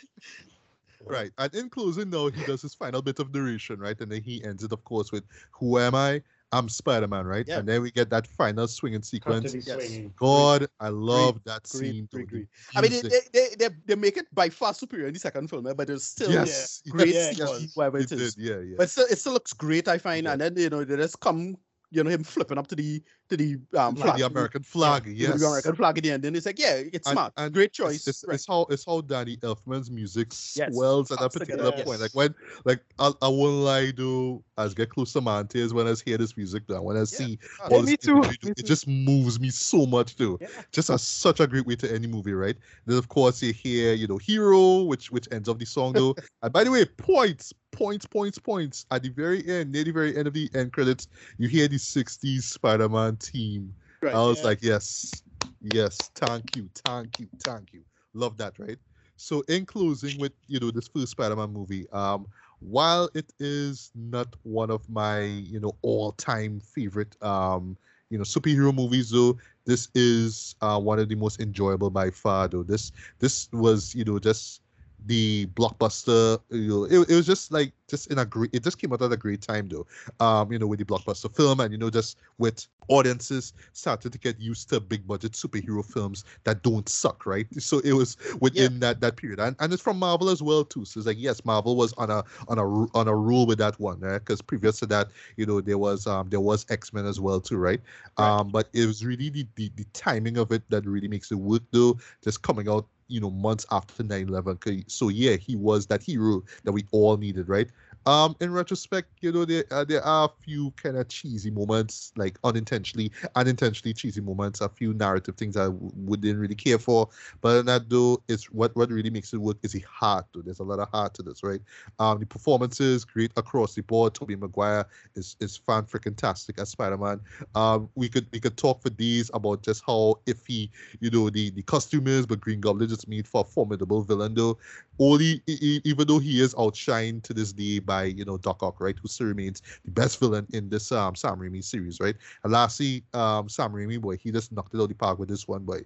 right. 1.04 1.30
And 1.36 1.54
in 1.54 1.68
closing, 1.68 2.10
now 2.10 2.28
he 2.28 2.42
does 2.44 2.62
his 2.62 2.74
final 2.74 3.02
bit 3.02 3.18
of 3.18 3.34
narration, 3.34 3.80
right? 3.80 4.00
And 4.00 4.10
then 4.10 4.22
he 4.22 4.42
ends 4.44 4.62
it, 4.64 4.72
of 4.72 4.82
course, 4.84 5.12
with 5.12 5.24
"Who 5.52 5.78
am 5.78 5.94
I? 5.94 6.22
I'm 6.52 6.68
Spider-Man," 6.68 7.26
right? 7.26 7.46
Yeah. 7.46 7.58
And 7.58 7.68
then 7.68 7.82
we 7.82 7.90
get 7.90 8.10
that 8.10 8.26
final 8.26 8.68
swinging 8.68 8.98
Have 8.98 9.04
sequence. 9.04 9.54
Yes. 9.54 9.66
swinging. 9.66 10.12
God, 10.16 10.66
I 10.80 10.88
love 10.88 11.42
that 11.44 11.66
scene. 11.66 12.08
great, 12.12 12.30
though, 12.30 12.36
great. 12.36 12.48
I 12.76 12.80
mean, 12.80 12.92
they, 12.92 13.00
they, 13.02 13.18
they, 13.32 13.48
they, 13.58 13.68
they 13.86 13.94
make 13.96 14.16
it 14.16 14.26
by 14.32 14.48
far 14.48 14.72
superior 14.74 15.08
in 15.08 15.14
the 15.14 15.20
second 15.20 15.48
film, 15.48 15.66
eh, 15.66 15.72
but 15.72 15.90
it's 15.90 16.04
still 16.04 16.30
yes, 16.30 16.82
great 16.88 17.08
yes, 17.08 17.38
yeah, 17.38 17.44
it 17.44 17.48
CG, 17.48 17.70
whatever 17.74 17.98
it 17.98 18.12
it 18.12 18.20
is. 18.20 18.34
did, 18.34 18.44
yeah, 18.44 18.58
yeah. 18.60 18.74
But 18.78 18.90
still, 18.90 19.06
it 19.10 19.18
still 19.18 19.32
looks 19.32 19.52
great, 19.52 19.88
I 19.88 19.98
find. 19.98 20.24
Yeah. 20.24 20.32
And 20.32 20.40
then 20.40 20.56
you 20.56 20.70
know 20.70 20.84
they 20.84 20.96
just 20.96 21.20
come, 21.20 21.56
you 21.94 22.02
know, 22.04 22.10
him 22.10 22.24
flipping 22.24 22.58
up 22.58 22.66
to 22.68 22.74
the 22.74 23.02
to 23.28 23.36
the 23.36 23.58
um 23.76 23.96
For 23.96 24.02
flag, 24.02 24.18
the 24.18 24.26
American 24.26 24.62
flag, 24.62 25.04
to 25.04 25.12
yes. 25.14 25.40
the 25.40 25.46
American 25.46 25.74
flag 25.76 25.96
at 25.98 26.04
the 26.04 26.10
end. 26.10 26.24
And 26.24 26.36
it's 26.36 26.46
like, 26.46 26.58
yeah, 26.58 26.74
it's 26.92 27.06
And- 27.08 27.14
smart, 27.14 27.32
and 27.36 27.52
great 27.54 27.72
choice. 27.72 28.06
it's, 28.06 28.24
right. 28.26 28.34
it's 28.34 28.46
how 28.46 28.66
it's 28.70 28.84
how 28.84 29.00
Danny 29.00 29.36
Elfman's 29.38 29.90
music 29.90 30.28
Yes, 30.56 30.74
swells 30.74 31.10
at 31.10 31.20
that 31.20 31.32
particular 31.32 31.64
together, 31.70 31.84
point. 31.84 32.00
yes. 32.00 32.14
Like 32.14 32.14
when, 32.14 32.34
like 32.64 32.80
I, 32.98 33.12
I 33.22 33.28
won't 33.28 33.56
lie, 33.64 33.92
though. 33.96 34.42
As 34.56 34.72
get 34.72 34.88
close 34.90 35.12
to 35.14 35.20
Montes, 35.20 35.72
when 35.72 35.88
I 35.88 35.94
hear 36.04 36.16
this 36.16 36.36
music, 36.36 36.62
though, 36.68 36.80
when 36.82 36.96
I 36.96 37.02
see 37.04 37.38
Oh, 37.64 37.74
all 37.76 37.82
me 37.82 37.96
this 37.96 38.06
too, 38.06 38.12
imagery, 38.18 38.38
me 38.44 38.50
it 38.52 38.56
too. 38.58 38.62
just 38.62 38.86
moves 38.86 39.40
me 39.40 39.50
so 39.50 39.84
much, 39.84 40.14
too. 40.14 40.38
Yeah. 40.40 40.46
Just 40.70 40.90
as 40.90 41.02
such 41.02 41.40
a 41.40 41.46
great 41.48 41.66
way 41.66 41.74
to 41.76 41.92
end 41.92 42.04
the 42.04 42.08
movie, 42.08 42.34
right? 42.34 42.56
Then 42.86 42.96
of 42.96 43.08
course 43.08 43.42
you 43.42 43.52
hear, 43.52 43.94
you 43.94 44.06
know, 44.06 44.16
Hero, 44.18 44.82
which 44.84 45.10
which 45.10 45.26
ends 45.32 45.48
off 45.48 45.58
the 45.58 45.64
song 45.66 45.92
though. 45.94 46.14
and 46.42 46.52
by 46.52 46.62
the 46.62 46.70
way, 46.70 46.84
points, 46.84 47.52
points, 47.76 48.06
points, 48.06 48.38
points. 48.38 48.86
At 48.90 49.02
the 49.02 49.10
very 49.10 49.46
end, 49.48 49.72
near 49.72 49.84
the 49.84 49.92
very 49.92 50.16
end 50.16 50.26
of 50.28 50.34
the 50.34 50.50
end 50.54 50.72
credits, 50.72 51.08
you 51.38 51.48
hear 51.48 51.68
the 51.68 51.78
'60s 51.78 52.44
Spider-Man 52.44 53.16
team. 53.16 53.74
Right, 54.02 54.14
I 54.14 54.22
was 54.26 54.38
yeah. 54.38 54.48
like, 54.50 54.62
yes, 54.62 55.22
yes, 55.62 56.10
thank 56.14 56.56
you, 56.56 56.68
thank 56.74 57.18
you, 57.18 57.28
thank 57.40 57.72
you. 57.72 57.82
Love 58.14 58.36
that, 58.38 58.58
right? 58.58 58.78
So 59.16 59.42
in 59.48 59.66
closing 59.66 60.18
with 60.18 60.32
you 60.46 60.60
know 60.60 60.70
this 60.70 60.88
first 60.88 61.12
Spider-Man 61.12 61.52
movie, 61.52 61.88
um, 61.90 62.26
while 62.60 63.08
it 63.14 63.32
is 63.38 63.90
not 63.94 64.34
one 64.42 64.70
of 64.70 64.88
my 64.88 65.20
you 65.22 65.60
know 65.60 65.76
all-time 65.82 66.60
favorite 66.60 67.16
um 67.22 67.76
you 68.10 68.18
know 68.18 68.24
superhero 68.24 68.74
movies 68.74 69.10
though 69.10 69.36
this 69.64 69.88
is 69.94 70.54
uh, 70.60 70.78
one 70.78 70.98
of 70.98 71.08
the 71.08 71.14
most 71.14 71.40
enjoyable 71.40 71.90
by 71.90 72.10
far 72.10 72.48
though 72.48 72.62
this 72.62 72.92
this 73.18 73.48
was 73.52 73.94
you 73.94 74.04
know 74.04 74.18
just 74.18 74.62
the 75.06 75.46
blockbuster 75.54 76.40
you 76.50 76.68
know 76.68 76.84
it, 76.84 77.10
it 77.10 77.14
was 77.14 77.26
just 77.26 77.52
like 77.52 77.72
just 77.88 78.10
in 78.10 78.18
a 78.18 78.24
great 78.24 78.50
it 78.54 78.62
just 78.62 78.78
came 78.78 78.92
out 78.92 79.02
at 79.02 79.12
a 79.12 79.16
great 79.16 79.42
time 79.42 79.68
though. 79.68 79.86
Um 80.24 80.52
you 80.52 80.58
know 80.58 80.66
with 80.66 80.78
the 80.78 80.84
blockbuster 80.84 81.34
film 81.34 81.60
and 81.60 81.72
you 81.72 81.78
know 81.78 81.90
just 81.90 82.18
with 82.38 82.66
audiences 82.88 83.52
started 83.72 84.12
to 84.12 84.18
get 84.18 84.38
used 84.38 84.68
to 84.68 84.80
big 84.80 85.06
budget 85.06 85.32
superhero 85.32 85.84
films 85.84 86.24
that 86.44 86.62
don't 86.62 86.88
suck 86.88 87.26
right? 87.26 87.46
So 87.58 87.78
it 87.80 87.92
was 87.92 88.16
within 88.40 88.80
that 88.80 89.00
that 89.00 89.16
period. 89.16 89.40
And, 89.40 89.56
and 89.58 89.72
it's 89.72 89.82
from 89.82 89.98
marvel 89.98 90.28
as 90.28 90.42
well 90.42 90.64
too. 90.64 90.84
So 90.84 91.00
it's 91.00 91.06
like 91.06 91.16
yes 91.18 91.44
marvel 91.44 91.76
was 91.76 91.92
on 91.94 92.10
a 92.10 92.24
on 92.48 92.58
a 92.58 92.64
on 92.96 93.08
a 93.08 93.14
rule 93.14 93.46
with 93.46 93.58
that 93.58 93.78
one 93.80 94.00
right? 94.00 94.18
Because 94.18 94.40
previous 94.42 94.78
to 94.80 94.86
that 94.86 95.08
you 95.36 95.46
know 95.46 95.60
there 95.60 95.78
was 95.78 96.06
um 96.06 96.28
there 96.30 96.40
was 96.40 96.66
x-men 96.70 97.06
as 97.06 97.20
well 97.20 97.40
too 97.40 97.56
right, 97.56 97.80
Right. 98.18 98.36
um 98.38 98.50
but 98.50 98.68
it 98.72 98.86
was 98.86 99.04
really 99.04 99.30
the, 99.30 99.46
the 99.56 99.70
the 99.76 99.84
timing 99.92 100.36
of 100.38 100.52
it 100.52 100.62
that 100.70 100.86
really 100.86 101.08
makes 101.08 101.30
it 101.30 101.36
work 101.36 101.62
though. 101.72 101.98
Just 102.22 102.42
coming 102.42 102.68
out 102.68 102.86
you 103.08 103.20
know 103.20 103.30
months 103.30 103.66
after 103.70 104.02
9-11 104.02 104.84
so 104.90 105.08
yeah 105.08 105.36
he 105.36 105.56
was 105.56 105.86
that 105.86 106.02
hero 106.02 106.42
that 106.64 106.72
we 106.72 106.84
all 106.90 107.16
needed 107.16 107.48
right 107.48 107.70
Um, 108.06 108.36
in 108.40 108.52
retrospect, 108.52 109.08
you 109.22 109.32
know, 109.32 109.46
there 109.46 109.64
uh, 109.70 109.84
there 109.84 110.02
are 110.04 110.26
a 110.26 110.42
few 110.42 110.72
kind 110.72 110.96
of 110.98 111.08
cheesy 111.08 111.50
moments, 111.50 112.12
like 112.16 112.38
unintentionally, 112.44 113.10
unintentionally 113.34 113.94
cheesy 113.94 114.20
moments. 114.20 114.60
A 114.60 114.68
few 114.68 114.92
narrative 114.92 115.36
things 115.36 115.56
I 115.56 115.64
w- 115.64 115.90
wouldn't 115.94 116.38
really 116.38 116.54
care 116.54 116.78
for, 116.78 117.08
but 117.40 117.62
that 117.64 117.88
though, 117.88 118.22
it's 118.28 118.44
what 118.50 118.76
what 118.76 118.90
really 118.90 119.08
makes 119.08 119.32
it 119.32 119.38
work 119.38 119.56
is 119.62 119.72
the 119.72 119.80
heart. 119.90 120.26
Though 120.34 120.42
there's 120.42 120.58
a 120.58 120.64
lot 120.64 120.80
of 120.80 120.90
heart 120.90 121.14
to 121.14 121.22
this, 121.22 121.42
right? 121.42 121.60
Um, 121.98 122.18
the 122.20 122.26
performances 122.26 123.06
great 123.06 123.32
across 123.36 123.74
the 123.74 123.82
board. 123.82 124.14
Tobey 124.14 124.36
Maguire 124.36 124.84
is 125.14 125.36
is 125.40 125.56
fan 125.56 125.84
freaking 125.84 126.16
tastic 126.16 126.58
as 126.60 126.68
Spider-Man. 126.70 127.20
Um, 127.54 127.88
we 127.94 128.10
could 128.10 128.26
we 128.32 128.40
could 128.40 128.58
talk 128.58 128.82
for 128.82 128.90
days 128.90 129.30
about 129.32 129.62
just 129.62 129.82
how 129.86 130.16
iffy 130.26 130.68
you 131.00 131.10
know 131.10 131.30
the 131.30 131.50
the 131.50 131.62
costume 131.62 132.06
is, 132.06 132.26
but 132.26 132.40
Green 132.40 132.60
Goblin 132.60 132.88
just 132.88 133.08
made 133.08 133.26
for 133.26 133.40
a 133.42 133.44
formidable 133.44 134.02
villain 134.02 134.34
though. 134.34 134.58
Only 134.98 135.42
even 135.46 136.06
though 136.06 136.18
he 136.18 136.40
is 136.40 136.54
outshined 136.54 137.22
to 137.24 137.34
this 137.34 137.52
day 137.52 137.78
by 137.80 138.04
you 138.04 138.24
know 138.24 138.38
Doc 138.38 138.62
Ock, 138.62 138.80
right, 138.80 138.96
who 139.00 139.08
still 139.08 139.26
remains 139.26 139.62
the 139.84 139.90
best 139.90 140.20
villain 140.20 140.46
in 140.52 140.68
this 140.68 140.92
um 140.92 141.14
Sam 141.16 141.38
Raimi 141.38 141.64
series, 141.64 141.98
right? 142.00 142.14
And 142.44 142.52
lastly, 142.52 143.04
um 143.12 143.48
Sam 143.48 143.72
Raimi 143.72 144.00
boy, 144.00 144.16
he 144.16 144.30
just 144.30 144.52
knocked 144.52 144.74
it 144.74 144.78
out 144.78 144.84
of 144.84 144.88
the 144.88 144.94
park 144.94 145.18
with 145.18 145.28
this 145.28 145.48
one, 145.48 145.64
boy. 145.64 145.80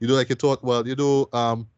You 0.00 0.08
know, 0.08 0.14
like 0.14 0.30
I 0.30 0.34
thought, 0.34 0.62
well, 0.62 0.86
you 0.86 0.94
know, 0.94 1.28
um 1.32 1.68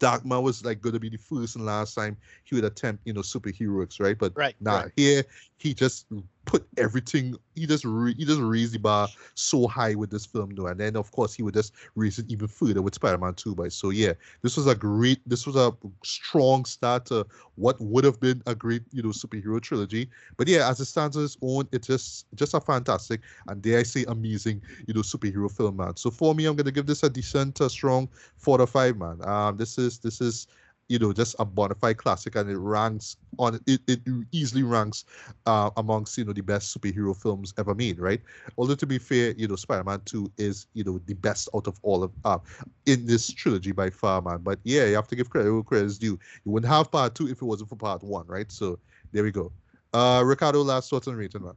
Darkman 0.00 0.42
was 0.42 0.64
like 0.64 0.80
going 0.80 0.94
to 0.94 1.00
be 1.00 1.10
the 1.10 1.18
first 1.18 1.56
and 1.56 1.66
last 1.66 1.94
time 1.94 2.16
he 2.44 2.54
would 2.54 2.64
attempt, 2.64 3.02
you 3.06 3.12
know, 3.12 3.20
superheroics, 3.20 4.00
right? 4.00 4.18
But 4.18 4.32
right, 4.34 4.56
nah, 4.58 4.80
right. 4.80 4.92
here 4.96 5.24
he 5.60 5.74
just 5.74 6.06
put 6.46 6.66
everything. 6.78 7.36
He 7.54 7.66
just 7.66 7.84
re, 7.84 8.14
he 8.16 8.24
just 8.24 8.40
raised 8.40 8.72
the 8.72 8.78
bar 8.78 9.08
so 9.34 9.66
high 9.66 9.94
with 9.94 10.10
this 10.10 10.24
film, 10.24 10.54
though, 10.54 10.68
and 10.68 10.80
then 10.80 10.96
of 10.96 11.12
course 11.12 11.34
he 11.34 11.42
would 11.42 11.54
just 11.54 11.74
raise 11.94 12.18
it 12.18 12.30
even 12.30 12.48
further 12.48 12.80
with 12.80 12.94
Spider-Man 12.94 13.34
2. 13.34 13.54
By 13.54 13.68
so 13.68 13.90
yeah, 13.90 14.14
this 14.40 14.56
was 14.56 14.66
a 14.66 14.74
great, 14.74 15.20
this 15.28 15.46
was 15.46 15.56
a 15.56 15.72
strong 16.02 16.64
start 16.64 17.04
to 17.06 17.26
what 17.56 17.78
would 17.78 18.04
have 18.04 18.18
been 18.20 18.42
a 18.46 18.54
great, 18.54 18.82
you 18.90 19.02
know, 19.02 19.10
superhero 19.10 19.60
trilogy. 19.60 20.08
But 20.38 20.48
yeah, 20.48 20.68
as 20.68 20.80
it 20.80 20.86
stands 20.86 21.16
on 21.16 21.24
its 21.24 21.36
own, 21.42 21.68
it's 21.72 21.86
just 21.86 22.26
just 22.34 22.54
a 22.54 22.60
fantastic 22.60 23.20
and 23.48 23.60
dare 23.60 23.80
I 23.80 23.82
say 23.82 24.06
amazing, 24.08 24.62
you 24.86 24.94
know, 24.94 25.02
superhero 25.02 25.54
film, 25.54 25.76
man. 25.76 25.96
So 25.96 26.10
for 26.10 26.34
me, 26.34 26.46
I'm 26.46 26.56
gonna 26.56 26.72
give 26.72 26.86
this 26.86 27.02
a 27.02 27.10
decent, 27.10 27.60
uh, 27.60 27.68
strong 27.68 28.08
four 28.36 28.56
to 28.56 28.66
five, 28.66 28.96
man. 28.96 29.18
Um, 29.24 29.58
this 29.58 29.76
is 29.76 29.98
this 29.98 30.22
is 30.22 30.46
you 30.90 30.98
know 30.98 31.12
just 31.12 31.36
a 31.38 31.44
bona 31.44 31.74
fide 31.74 31.96
classic 31.96 32.34
and 32.34 32.50
it 32.50 32.58
ranks 32.58 33.16
on 33.38 33.60
it, 33.66 33.80
it 33.86 34.00
easily 34.32 34.64
ranks 34.64 35.04
uh, 35.46 35.70
amongst 35.76 36.18
you 36.18 36.24
know 36.24 36.32
the 36.32 36.42
best 36.42 36.76
superhero 36.76 37.16
films 37.16 37.54
ever 37.58 37.74
made 37.74 38.00
right? 38.00 38.20
Although 38.58 38.74
to 38.74 38.86
be 38.86 38.98
fair 38.98 39.32
you 39.38 39.46
know 39.46 39.56
spider-man 39.56 40.02
2 40.04 40.32
is 40.36 40.66
you 40.74 40.82
know 40.82 41.00
the 41.06 41.14
best 41.14 41.48
out 41.54 41.68
of 41.68 41.78
all 41.82 42.02
of 42.02 42.12
uh 42.24 42.38
in 42.86 43.06
this 43.06 43.32
trilogy 43.32 43.72
by 43.72 43.88
far 43.88 44.20
man. 44.20 44.40
But 44.42 44.58
yeah 44.64 44.86
you 44.86 44.96
have 44.96 45.08
to 45.08 45.16
give 45.16 45.30
credit 45.30 45.52
where 45.52 45.62
credit 45.62 45.86
is 45.86 45.98
due. 45.98 46.18
You 46.44 46.52
wouldn't 46.52 46.70
have 46.70 46.90
part 46.90 47.14
two 47.14 47.28
if 47.28 47.40
it 47.40 47.44
wasn't 47.44 47.70
for 47.70 47.76
part 47.76 48.02
one 48.02 48.26
right? 48.26 48.50
So 48.50 48.80
there 49.12 49.22
we 49.22 49.30
go. 49.30 49.52
Uh 49.94 50.22
ricardo 50.26 50.62
last 50.62 50.90
thoughts 50.90 51.06
on 51.06 51.14
rating 51.14 51.44
man 51.44 51.54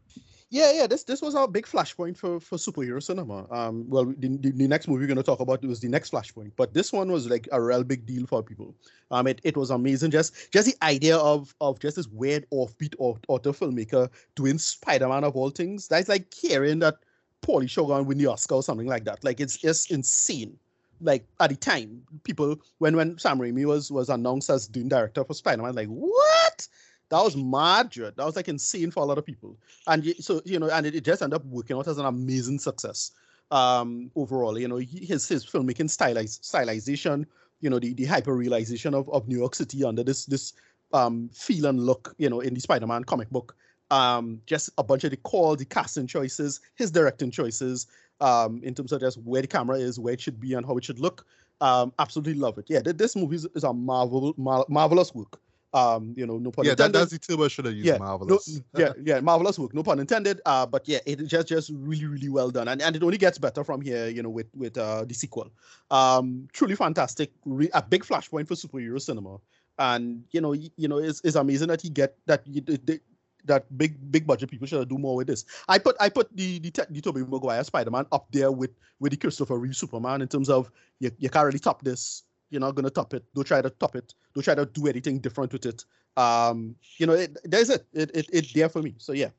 yeah, 0.54 0.72
yeah. 0.72 0.86
This 0.86 1.04
this 1.04 1.20
was 1.20 1.34
our 1.34 1.48
big 1.48 1.66
flashpoint 1.66 2.16
for 2.16 2.40
for 2.40 2.60
superhero 2.60 3.02
cinema. 3.02 3.48
Um, 3.50 3.90
well, 3.90 4.06
the, 4.06 4.38
the, 4.38 4.52
the 4.52 4.68
next 4.68 4.88
movie 4.88 5.02
we're 5.02 5.08
gonna 5.08 5.24
talk 5.24 5.40
about 5.40 5.64
was 5.64 5.80
the 5.80 5.88
next 5.88 6.12
flashpoint, 6.12 6.52
but 6.56 6.76
this 6.76 6.94
one 6.94 7.12
was 7.12 7.28
like 7.28 7.50
a 7.52 7.60
real 7.60 7.84
big 7.84 8.06
deal 8.06 8.28
for 8.28 8.44
people. 8.44 8.76
Um, 9.10 9.26
it, 9.26 9.42
it 9.44 9.58
was 9.58 9.72
amazing. 9.72 10.12
Just 10.12 10.52
just 10.54 10.68
the 10.68 10.86
idea 10.86 11.18
of 11.18 11.56
of 11.60 11.80
just 11.80 11.96
this 11.96 12.08
weird 12.08 12.46
offbeat 12.52 12.94
author 13.00 13.50
filmmaker 13.52 14.10
doing 14.36 14.60
Spider 14.60 15.10
Man 15.10 15.24
of 15.24 15.36
all 15.36 15.50
things. 15.50 15.88
That's 15.88 16.08
like 16.08 16.32
hearing 16.32 16.78
that 16.80 16.98
Paulie 17.42 17.68
Shogun 17.68 18.06
win 18.06 18.20
the 18.20 18.28
Oscar 18.28 18.56
or 18.56 18.64
something 18.64 18.88
like 18.88 19.06
that. 19.06 19.24
Like 19.24 19.40
it's 19.40 19.58
just 19.58 19.90
insane. 19.90 20.56
Like 21.02 21.26
at 21.40 21.50
the 21.50 21.56
time, 21.56 22.04
people 22.26 22.58
when 22.78 22.96
when 22.96 23.18
Sam 23.18 23.40
Raimi 23.40 23.66
was 23.66 23.92
was 23.92 24.10
announced 24.10 24.52
as 24.52 24.68
doing 24.68 24.88
director 24.88 25.24
for 25.24 25.34
Spider 25.34 25.64
Man, 25.64 25.74
like 25.74 25.88
what? 25.88 26.68
That 27.10 27.22
was 27.24 27.36
mad, 27.38 27.92
That 27.94 28.18
was 28.18 28.36
like 28.36 28.48
insane 28.48 28.90
for 28.90 29.04
a 29.04 29.06
lot 29.06 29.18
of 29.18 29.26
people. 29.26 29.56
And 29.88 30.16
so, 30.20 30.42
you 30.46 30.60
know, 30.60 30.70
and 30.70 30.86
it, 30.86 30.96
it 30.96 31.04
just 31.04 31.22
ended 31.22 31.36
up 31.36 31.46
working 31.46 31.78
out 31.78 31.88
as 31.88 31.98
an 31.98 32.06
amazing 32.06 32.60
success 32.60 33.12
um, 33.52 34.10
overall. 34.16 34.58
You 34.58 34.68
know, 34.68 34.78
his 34.78 35.28
his 35.28 35.46
filmmaking 35.46 35.90
styliz- 35.90 36.42
stylization, 36.42 37.26
you 37.62 37.70
know, 37.70 37.80
the, 37.80 37.94
the 37.94 38.06
hyper 38.06 38.36
realization 38.36 38.94
of, 38.94 39.10
of 39.10 39.28
New 39.28 39.38
York 39.38 39.56
City 39.56 39.84
under 39.84 40.04
this 40.04 40.26
this 40.26 40.54
um, 40.94 41.30
feel 41.34 41.68
and 41.68 41.86
look, 41.86 42.16
you 42.18 42.30
know, 42.30 42.40
in 42.40 42.54
the 42.54 42.60
Spider-Man 42.60 43.04
comic 43.04 43.30
book. 43.30 43.56
Um, 43.92 44.42
just 44.48 44.72
a 44.80 44.84
bunch 44.84 45.04
of 45.04 45.12
the 45.12 45.18
call, 45.18 45.56
the 45.56 45.66
casting 45.66 46.08
choices, 46.08 46.62
his 46.76 46.90
directing 46.90 47.30
choices, 47.30 47.86
um, 48.22 48.60
in 48.64 48.74
terms 48.74 48.92
of 48.92 49.02
just 49.02 49.18
where 49.20 49.42
the 49.42 49.48
camera 49.48 49.78
is, 49.78 50.00
where 50.00 50.14
it 50.14 50.22
should 50.22 50.40
be, 50.40 50.54
and 50.56 50.66
how 50.66 50.78
it 50.78 50.84
should 50.84 51.00
look. 51.00 51.28
Um, 51.62 51.94
absolutely 52.00 52.34
love 52.36 52.58
it. 52.58 52.66
Yeah, 52.70 52.82
this 52.84 53.16
movie 53.16 53.36
is, 53.36 53.46
is 53.54 53.64
a 53.64 53.74
marvel, 53.74 54.34
mar- 54.38 54.66
marvelous 54.68 55.14
work. 55.14 55.40
Um, 55.74 56.14
you 56.16 56.28
know, 56.28 56.38
no 56.38 56.52
pun 56.52 56.66
yeah, 56.66 56.72
intended. 56.72 56.94
that, 56.94 57.10
that's 57.10 57.12
the 57.12 57.20
term 57.20 57.42
I 57.42 57.48
should 57.48 57.66
have 57.66 57.74
used. 57.74 57.88
Yeah, 57.88 57.98
marvelous. 57.98 58.62
No, 58.74 58.80
yeah, 58.80 58.94
yeah, 59.04 59.20
marvelous 59.22 59.58
work. 59.58 59.74
No 59.74 59.82
pun 59.82 60.00
intended. 60.00 60.40
Uh, 60.46 60.68
but 60.68 60.88
yeah, 60.88 61.00
it 61.06 61.26
just 61.26 61.48
just 61.48 61.72
really 61.74 62.06
really 62.06 62.30
well 62.30 62.52
done, 62.52 62.68
and 62.68 62.82
and 62.82 62.96
it 62.96 63.02
only 63.02 63.18
gets 63.18 63.40
better 63.40 63.64
from 63.64 63.82
here. 63.82 64.08
You 64.08 64.22
know, 64.22 64.30
with 64.30 64.48
with 64.56 64.78
uh 64.78 65.06
the 65.06 65.14
sequel. 65.14 65.50
Um, 65.90 66.48
truly 66.54 66.76
fantastic. 66.76 67.32
Re- 67.46 67.72
a 67.74 67.82
big 67.82 68.04
flashpoint 68.04 68.48
for 68.48 68.54
superhero 68.54 69.02
cinema, 69.02 69.38
and 69.80 70.24
you 70.32 70.42
know, 70.42 70.54
you, 70.54 70.70
you 70.78 70.88
know, 70.88 71.00
it's, 71.00 71.22
it's 71.24 71.36
amazing 71.36 71.70
that 71.70 71.82
he 71.82 71.90
get 71.90 72.18
that 72.28 72.44
you, 72.46 72.62
they, 72.62 73.00
that 73.46 73.66
big 73.78 74.12
big 74.12 74.26
budget 74.26 74.50
people 74.50 74.68
should 74.68 74.88
do 74.88 74.98
more 74.98 75.16
with 75.16 75.28
this. 75.28 75.46
I 75.68 75.80
put 75.80 75.96
I 76.00 76.10
put 76.10 76.36
the 76.36 76.60
the, 76.60 76.70
the 76.90 77.02
Tobey 77.02 77.22
Maguire 77.22 77.64
Spider 77.64 77.92
Man 77.92 78.06
up 78.12 78.28
there 78.32 78.52
with 78.52 78.72
with 79.00 79.12
the 79.12 79.18
Christopher 79.18 79.58
Reeve 79.58 79.76
Superman 79.76 80.22
in 80.22 80.28
terms 80.28 80.50
of 80.50 80.72
you, 81.00 81.12
you 81.18 81.30
can't 81.30 81.46
really 81.46 81.60
top 81.60 81.82
this 81.84 82.24
you're 82.54 82.62
not 82.62 82.76
gonna 82.76 82.90
top 82.90 83.14
it. 83.14 83.24
Don't 83.34 83.46
try 83.46 83.62
to 83.62 83.70
top 83.72 83.96
it. 83.96 84.14
Don't 84.34 84.44
try 84.44 84.56
to 84.56 84.66
do 84.66 84.88
anything 84.88 85.20
different 85.20 85.52
with 85.52 85.66
it. 85.66 85.84
Um, 86.16 86.76
you 86.98 87.08
know, 87.08 87.14
it, 87.14 87.38
there's 87.44 87.70
it. 87.70 87.86
It 87.94 88.12
it 88.14 88.30
it 88.32 88.54
there 88.54 88.70
for 88.70 88.82
me. 88.82 88.96
So 89.00 89.14
yeah. 89.14 89.30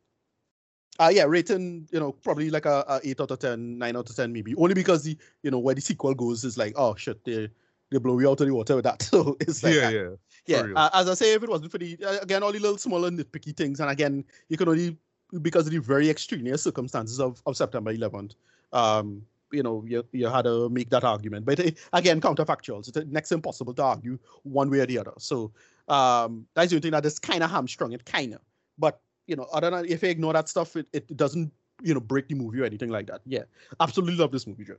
Uh 0.99 1.11
yeah, 1.13 1.25
rating, 1.25 1.89
you 1.91 1.99
know, 1.99 2.13
probably 2.13 2.51
like 2.51 2.67
a, 2.67 2.85
a 2.87 3.01
eight 3.03 3.21
out 3.21 3.31
of 3.31 3.41
10, 3.41 3.79
9 3.79 3.97
out 3.97 4.09
of 4.09 4.15
10, 4.15 4.33
maybe. 4.33 4.55
Only 4.55 4.75
because 4.75 5.03
the 5.03 5.17
you 5.43 5.51
know 5.51 5.59
where 5.59 5.75
the 5.75 5.81
sequel 5.81 6.15
goes 6.15 6.45
is 6.45 6.59
like, 6.59 6.75
oh 6.77 6.95
shit, 6.97 7.25
they 7.25 7.49
they 7.91 7.99
blow 7.99 8.19
you 8.19 8.31
out 8.31 8.41
of 8.41 8.47
the 8.47 8.55
water 8.55 8.77
with 8.77 8.85
that. 8.85 9.03
So 9.11 9.37
it's 9.41 9.63
like 9.63 9.75
yeah, 9.75 9.91
yeah. 9.91 10.09
yeah. 10.47 10.63
Uh, 10.75 10.91
as 10.95 11.09
I 11.09 11.15
say, 11.15 11.35
if 11.35 11.43
it 11.43 11.49
wasn't 11.49 11.73
for 11.73 11.79
the 11.79 11.99
uh, 12.05 12.19
again 12.21 12.43
all 12.43 12.53
the 12.53 12.59
little 12.59 12.79
smaller 12.79 13.11
nitpicky 13.11 13.57
things, 13.57 13.81
and 13.81 13.91
again, 13.91 14.25
you 14.49 14.57
can 14.57 14.69
only 14.69 14.97
because 15.43 15.67
of 15.67 15.73
the 15.73 15.79
very 15.79 16.11
extraneous 16.11 16.63
circumstances 16.63 17.21
of, 17.21 17.43
of 17.47 17.57
September 17.57 17.93
11th. 17.93 18.35
Um, 18.73 19.23
you 19.55 19.63
know 19.63 19.85
you, 19.87 20.05
you 20.13 20.29
had 20.29 20.43
to 20.43 20.69
make 20.69 20.91
that 20.91 21.05
argument. 21.05 21.47
But 21.47 21.61
it, 21.61 21.79
again 21.93 22.21
counterfactual. 22.21 22.87
It's 22.89 22.97
next 23.11 23.33
impossible 23.33 23.75
to 23.75 23.83
argue 23.83 24.19
one 24.43 24.71
way 24.71 24.81
or 24.81 24.87
the 24.87 24.99
other. 24.99 25.13
So 25.19 25.53
um 25.89 26.47
that's 26.55 26.71
the 26.71 26.77
only 26.77 26.83
thing 26.83 26.93
that 26.93 27.05
is 27.07 27.19
kind 27.19 27.43
of 27.43 27.51
hamstrung 27.51 27.93
it 27.93 28.05
kind 28.07 28.33
of 28.35 28.41
but 28.79 29.01
you 29.27 29.37
know 29.37 29.47
other 29.53 29.71
than 29.71 29.85
if 29.85 30.03
you 30.03 30.09
ignore 30.09 30.33
that 30.33 30.49
stuff 30.49 30.77
it, 30.77 30.87
it 30.93 31.15
doesn't 31.17 31.53
you 31.83 31.93
know 31.93 32.01
break 32.01 32.29
the 32.29 32.35
movie 32.35 32.61
or 32.61 32.65
anything 32.65 32.91
like 32.91 33.07
that. 33.07 33.21
Yeah. 33.27 33.43
Absolutely 33.81 34.17
love 34.17 34.33
this 34.33 34.47
movie 34.47 34.65
Joe. 34.65 34.77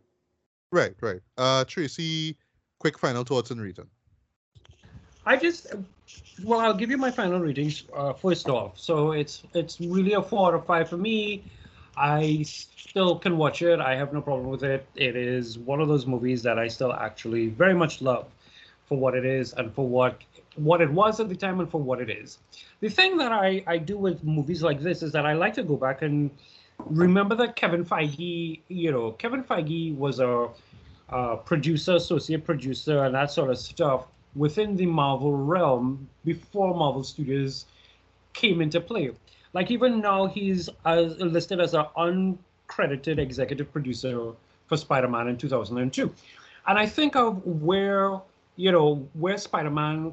right 0.71 0.95
right. 1.01 1.21
Uh 1.37 1.63
tracy 1.65 2.37
quick 2.79 2.97
final 2.97 3.23
thoughts 3.23 3.51
and 3.51 3.61
reason. 3.61 3.87
I 5.25 5.37
just, 5.37 5.67
well, 6.43 6.59
I'll 6.59 6.73
give 6.73 6.91
you 6.91 6.97
my 6.97 7.09
final 7.09 7.39
ratings 7.39 7.83
uh, 7.95 8.13
first 8.13 8.47
off. 8.47 8.77
So 8.77 9.11
it's 9.11 9.43
it's 9.53 9.79
really 9.81 10.13
a 10.13 10.21
four 10.21 10.49
out 10.49 10.53
of 10.53 10.65
five 10.65 10.89
for 10.89 10.97
me. 10.97 11.43
I 11.97 12.43
still 12.43 13.17
can 13.17 13.37
watch 13.37 13.61
it. 13.61 13.79
I 13.79 13.95
have 13.95 14.13
no 14.13 14.21
problem 14.21 14.49
with 14.49 14.63
it. 14.63 14.85
It 14.95 15.15
is 15.15 15.57
one 15.57 15.81
of 15.81 15.87
those 15.87 16.05
movies 16.05 16.43
that 16.43 16.59
I 16.59 16.67
still 16.67 16.93
actually 16.93 17.47
very 17.47 17.73
much 17.73 18.01
love 18.01 18.27
for 18.85 18.97
what 18.97 19.15
it 19.15 19.25
is 19.25 19.53
and 19.53 19.73
for 19.73 19.87
what 19.87 20.21
what 20.55 20.81
it 20.81 20.89
was 20.89 21.19
at 21.19 21.27
the 21.27 21.35
time 21.35 21.59
and 21.59 21.69
for 21.69 21.81
what 21.81 21.99
it 21.99 22.09
is. 22.09 22.37
The 22.79 22.89
thing 22.89 23.17
that 23.17 23.31
I, 23.31 23.63
I 23.67 23.77
do 23.77 23.97
with 23.97 24.23
movies 24.23 24.63
like 24.63 24.81
this 24.81 25.03
is 25.03 25.11
that 25.11 25.25
I 25.25 25.33
like 25.33 25.53
to 25.55 25.63
go 25.63 25.75
back 25.75 26.01
and 26.01 26.31
remember 26.79 27.35
that 27.35 27.55
Kevin 27.55 27.83
Feige, 27.83 28.61
you 28.69 28.91
know, 28.91 29.11
Kevin 29.11 29.43
Feige 29.43 29.95
was 29.97 30.19
a, 30.19 30.47
a 31.09 31.37
producer, 31.37 31.95
associate 31.95 32.45
producer, 32.45 33.03
and 33.03 33.15
that 33.15 33.31
sort 33.31 33.49
of 33.49 33.57
stuff 33.57 34.05
within 34.35 34.75
the 34.75 34.85
Marvel 34.85 35.35
realm 35.35 36.07
before 36.23 36.73
Marvel 36.73 37.03
Studios 37.03 37.65
came 38.33 38.61
into 38.61 38.79
play. 38.79 39.11
Like 39.55 39.71
even 39.71 40.01
now, 40.01 40.25
he's 40.25 40.69
as 40.83 41.17
listed 41.17 41.61
as 41.61 41.73
an 41.73 41.85
uncredited 41.95 43.19
executive 43.19 43.71
producer 43.71 44.33
for 44.67 44.75
Spider-Man 44.75 45.29
in 45.29 45.37
2002, 45.37 46.13
and 46.67 46.77
I 46.77 46.85
think 46.85 47.15
of 47.15 47.41
where 47.45 48.19
you 48.57 48.73
know 48.73 49.07
where 49.13 49.37
Spider-Man 49.37 50.11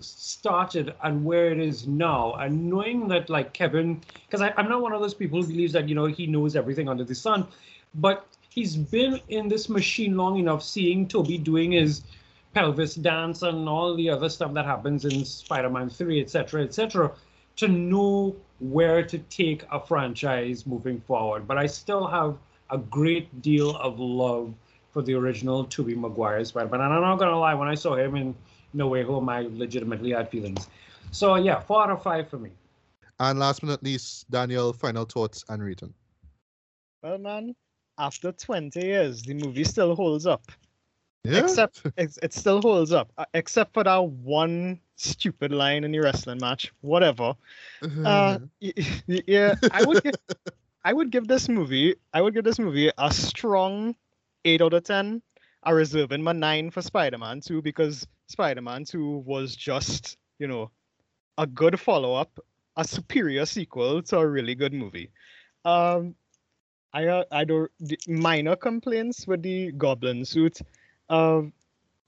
started 0.00 0.92
and 1.02 1.24
where 1.24 1.50
it 1.50 1.60
is 1.60 1.86
now, 1.86 2.34
and 2.34 2.68
knowing 2.68 3.08
that 3.08 3.30
like 3.30 3.54
Kevin, 3.54 4.02
because 4.26 4.42
I'm 4.42 4.68
not 4.68 4.82
one 4.82 4.92
of 4.92 5.00
those 5.00 5.14
people 5.14 5.40
who 5.40 5.48
believes 5.48 5.72
that 5.72 5.88
you 5.88 5.94
know 5.94 6.04
he 6.04 6.26
knows 6.26 6.54
everything 6.54 6.86
under 6.86 7.04
the 7.04 7.14
sun, 7.14 7.46
but 7.94 8.26
he's 8.50 8.76
been 8.76 9.18
in 9.30 9.48
this 9.48 9.70
machine 9.70 10.14
long 10.14 10.38
enough, 10.38 10.62
seeing 10.62 11.08
Tobey 11.08 11.38
doing 11.38 11.72
his 11.72 12.02
pelvis 12.52 12.96
dance 12.96 13.40
and 13.40 13.66
all 13.66 13.96
the 13.96 14.10
other 14.10 14.28
stuff 14.28 14.52
that 14.52 14.66
happens 14.66 15.06
in 15.06 15.24
Spider-Man 15.24 15.88
3, 15.88 16.20
etc., 16.20 16.62
etc., 16.64 17.12
to 17.56 17.68
know 17.68 18.36
where 18.60 19.04
to 19.04 19.18
take 19.18 19.64
a 19.70 19.80
franchise 19.80 20.66
moving 20.66 21.00
forward. 21.00 21.46
But 21.46 21.58
I 21.58 21.66
still 21.66 22.06
have 22.06 22.36
a 22.70 22.78
great 22.78 23.42
deal 23.42 23.76
of 23.76 23.98
love 23.98 24.54
for 24.90 25.02
the 25.02 25.14
original 25.14 25.64
Tobey 25.64 25.94
Maguire 25.94 26.44
Spider-Man. 26.44 26.80
And 26.80 26.92
I'm 26.92 27.00
not 27.00 27.18
gonna 27.18 27.38
lie, 27.38 27.54
when 27.54 27.68
I 27.68 27.74
saw 27.74 27.96
him 27.96 28.14
in 28.16 28.34
No 28.72 28.86
Way 28.86 29.02
Home, 29.02 29.28
I 29.28 29.40
legitimately 29.50 30.12
had 30.12 30.30
feelings. 30.30 30.68
So 31.10 31.34
yeah, 31.34 31.60
four 31.60 31.82
out 31.82 31.90
of 31.90 32.02
five 32.02 32.28
for 32.28 32.38
me. 32.38 32.50
And 33.20 33.38
last 33.38 33.60
but 33.60 33.68
not 33.68 33.82
least, 33.82 34.30
Daniel, 34.30 34.72
final 34.72 35.04
thoughts 35.04 35.44
and 35.48 35.62
rating. 35.62 35.94
Well, 37.02 37.18
man, 37.18 37.54
after 37.98 38.32
20 38.32 38.80
years, 38.80 39.22
the 39.22 39.34
movie 39.34 39.64
still 39.64 39.94
holds 39.94 40.26
up. 40.26 40.50
Yeah. 41.24 41.38
Except 41.38 41.82
it, 41.96 42.32
still 42.32 42.60
holds 42.60 42.92
up, 42.92 43.10
uh, 43.16 43.24
except 43.34 43.72
for 43.72 43.84
that 43.84 44.04
one 44.04 44.80
stupid 44.96 45.52
line 45.52 45.84
in 45.84 45.92
the 45.92 45.98
wrestling 45.98 46.38
match. 46.40 46.72
Whatever. 46.82 47.34
Uh, 47.82 48.38
y- 48.60 48.72
y- 49.08 49.22
yeah, 49.26 49.54
I 49.72 49.84
would 49.84 50.02
give, 50.02 50.14
I 50.84 50.92
would 50.92 51.10
give 51.10 51.26
this 51.26 51.48
movie, 51.48 51.96
I 52.12 52.20
would 52.20 52.34
give 52.34 52.44
this 52.44 52.58
movie 52.58 52.90
a 52.98 53.12
strong 53.12 53.94
eight 54.44 54.60
out 54.60 54.74
of 54.74 54.84
ten. 54.84 55.22
I 55.62 55.70
reserve 55.70 56.12
in 56.12 56.22
my 56.22 56.32
nine 56.32 56.70
for 56.70 56.82
Spider-Man 56.82 57.40
2 57.40 57.62
because 57.62 58.06
Spider-Man 58.26 58.84
2 58.84 59.22
was 59.24 59.56
just, 59.56 60.18
you 60.38 60.46
know, 60.46 60.70
a 61.38 61.46
good 61.46 61.80
follow-up, 61.80 62.38
a 62.76 62.84
superior 62.84 63.46
sequel 63.46 64.02
to 64.02 64.18
a 64.18 64.26
really 64.28 64.54
good 64.54 64.74
movie. 64.74 65.10
Um, 65.64 66.14
I 66.92 67.06
uh, 67.06 67.24
I 67.32 67.44
don't 67.44 67.70
minor 68.06 68.56
complaints 68.56 69.26
with 69.26 69.42
the 69.42 69.72
Goblin 69.72 70.24
suit. 70.24 70.60
Um, 71.08 71.52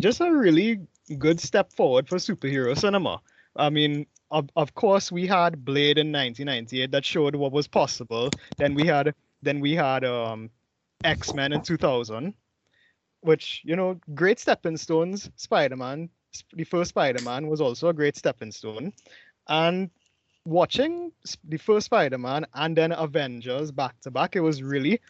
just 0.00 0.20
a 0.20 0.30
really 0.30 0.86
good 1.18 1.40
step 1.40 1.72
forward 1.72 2.08
for 2.08 2.16
superhero 2.16 2.76
cinema. 2.78 3.20
I 3.56 3.70
mean, 3.70 4.06
of, 4.30 4.48
of 4.56 4.74
course, 4.74 5.12
we 5.12 5.26
had 5.26 5.64
Blade 5.64 5.98
in 5.98 6.12
1998 6.12 6.90
that 6.90 7.04
showed 7.04 7.36
what 7.36 7.52
was 7.52 7.66
possible. 7.66 8.30
Then 8.56 8.74
we 8.74 8.86
had 8.86 9.14
then 9.42 9.60
we 9.60 9.74
had 9.74 10.04
um, 10.04 10.50
X 11.04 11.34
Men 11.34 11.52
in 11.52 11.62
2000, 11.62 12.34
which 13.20 13.62
you 13.64 13.76
know, 13.76 14.00
great 14.14 14.38
stepping 14.38 14.76
stones. 14.76 15.30
Spider 15.36 15.76
Man, 15.76 16.08
the 16.52 16.64
first 16.64 16.90
Spider 16.90 17.22
Man 17.22 17.46
was 17.46 17.60
also 17.60 17.88
a 17.88 17.94
great 17.94 18.16
stepping 18.16 18.50
stone, 18.50 18.92
and 19.48 19.90
watching 20.44 21.12
the 21.44 21.58
first 21.58 21.86
Spider 21.86 22.18
Man 22.18 22.46
and 22.54 22.76
then 22.76 22.92
Avengers 22.92 23.70
back 23.70 24.00
to 24.00 24.10
back, 24.10 24.36
it 24.36 24.40
was 24.40 24.62
really, 24.62 25.00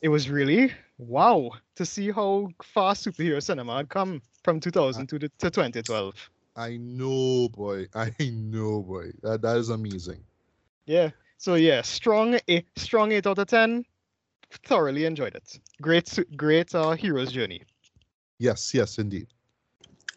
it 0.00 0.08
was 0.08 0.30
really 0.30 0.72
wow 0.98 1.50
to 1.74 1.84
see 1.84 2.10
how 2.10 2.48
far 2.62 2.94
superhero 2.94 3.42
cinema 3.42 3.78
had 3.78 3.88
come 3.88 4.20
from 4.44 4.60
2000 4.60 5.06
to, 5.08 5.18
the, 5.18 5.28
to 5.38 5.50
2012. 5.50 6.30
I 6.56 6.78
know, 6.78 7.48
boy. 7.50 7.86
I 7.94 8.12
know, 8.20 8.82
boy. 8.82 9.10
That 9.22 9.42
that 9.42 9.58
is 9.58 9.68
amazing. 9.68 10.24
Yeah. 10.86 11.10
So 11.38 11.54
yeah, 11.54 11.82
strong 11.82 12.38
a 12.48 12.64
strong 12.76 13.12
eight 13.12 13.26
out 13.26 13.38
of 13.38 13.46
ten. 13.46 13.84
Thoroughly 14.64 15.04
enjoyed 15.04 15.34
it. 15.34 15.58
Great, 15.82 16.18
great 16.36 16.74
uh, 16.74 16.92
hero's 16.92 17.32
journey. 17.32 17.62
Yes, 18.38 18.72
yes, 18.72 18.98
indeed. 18.98 19.26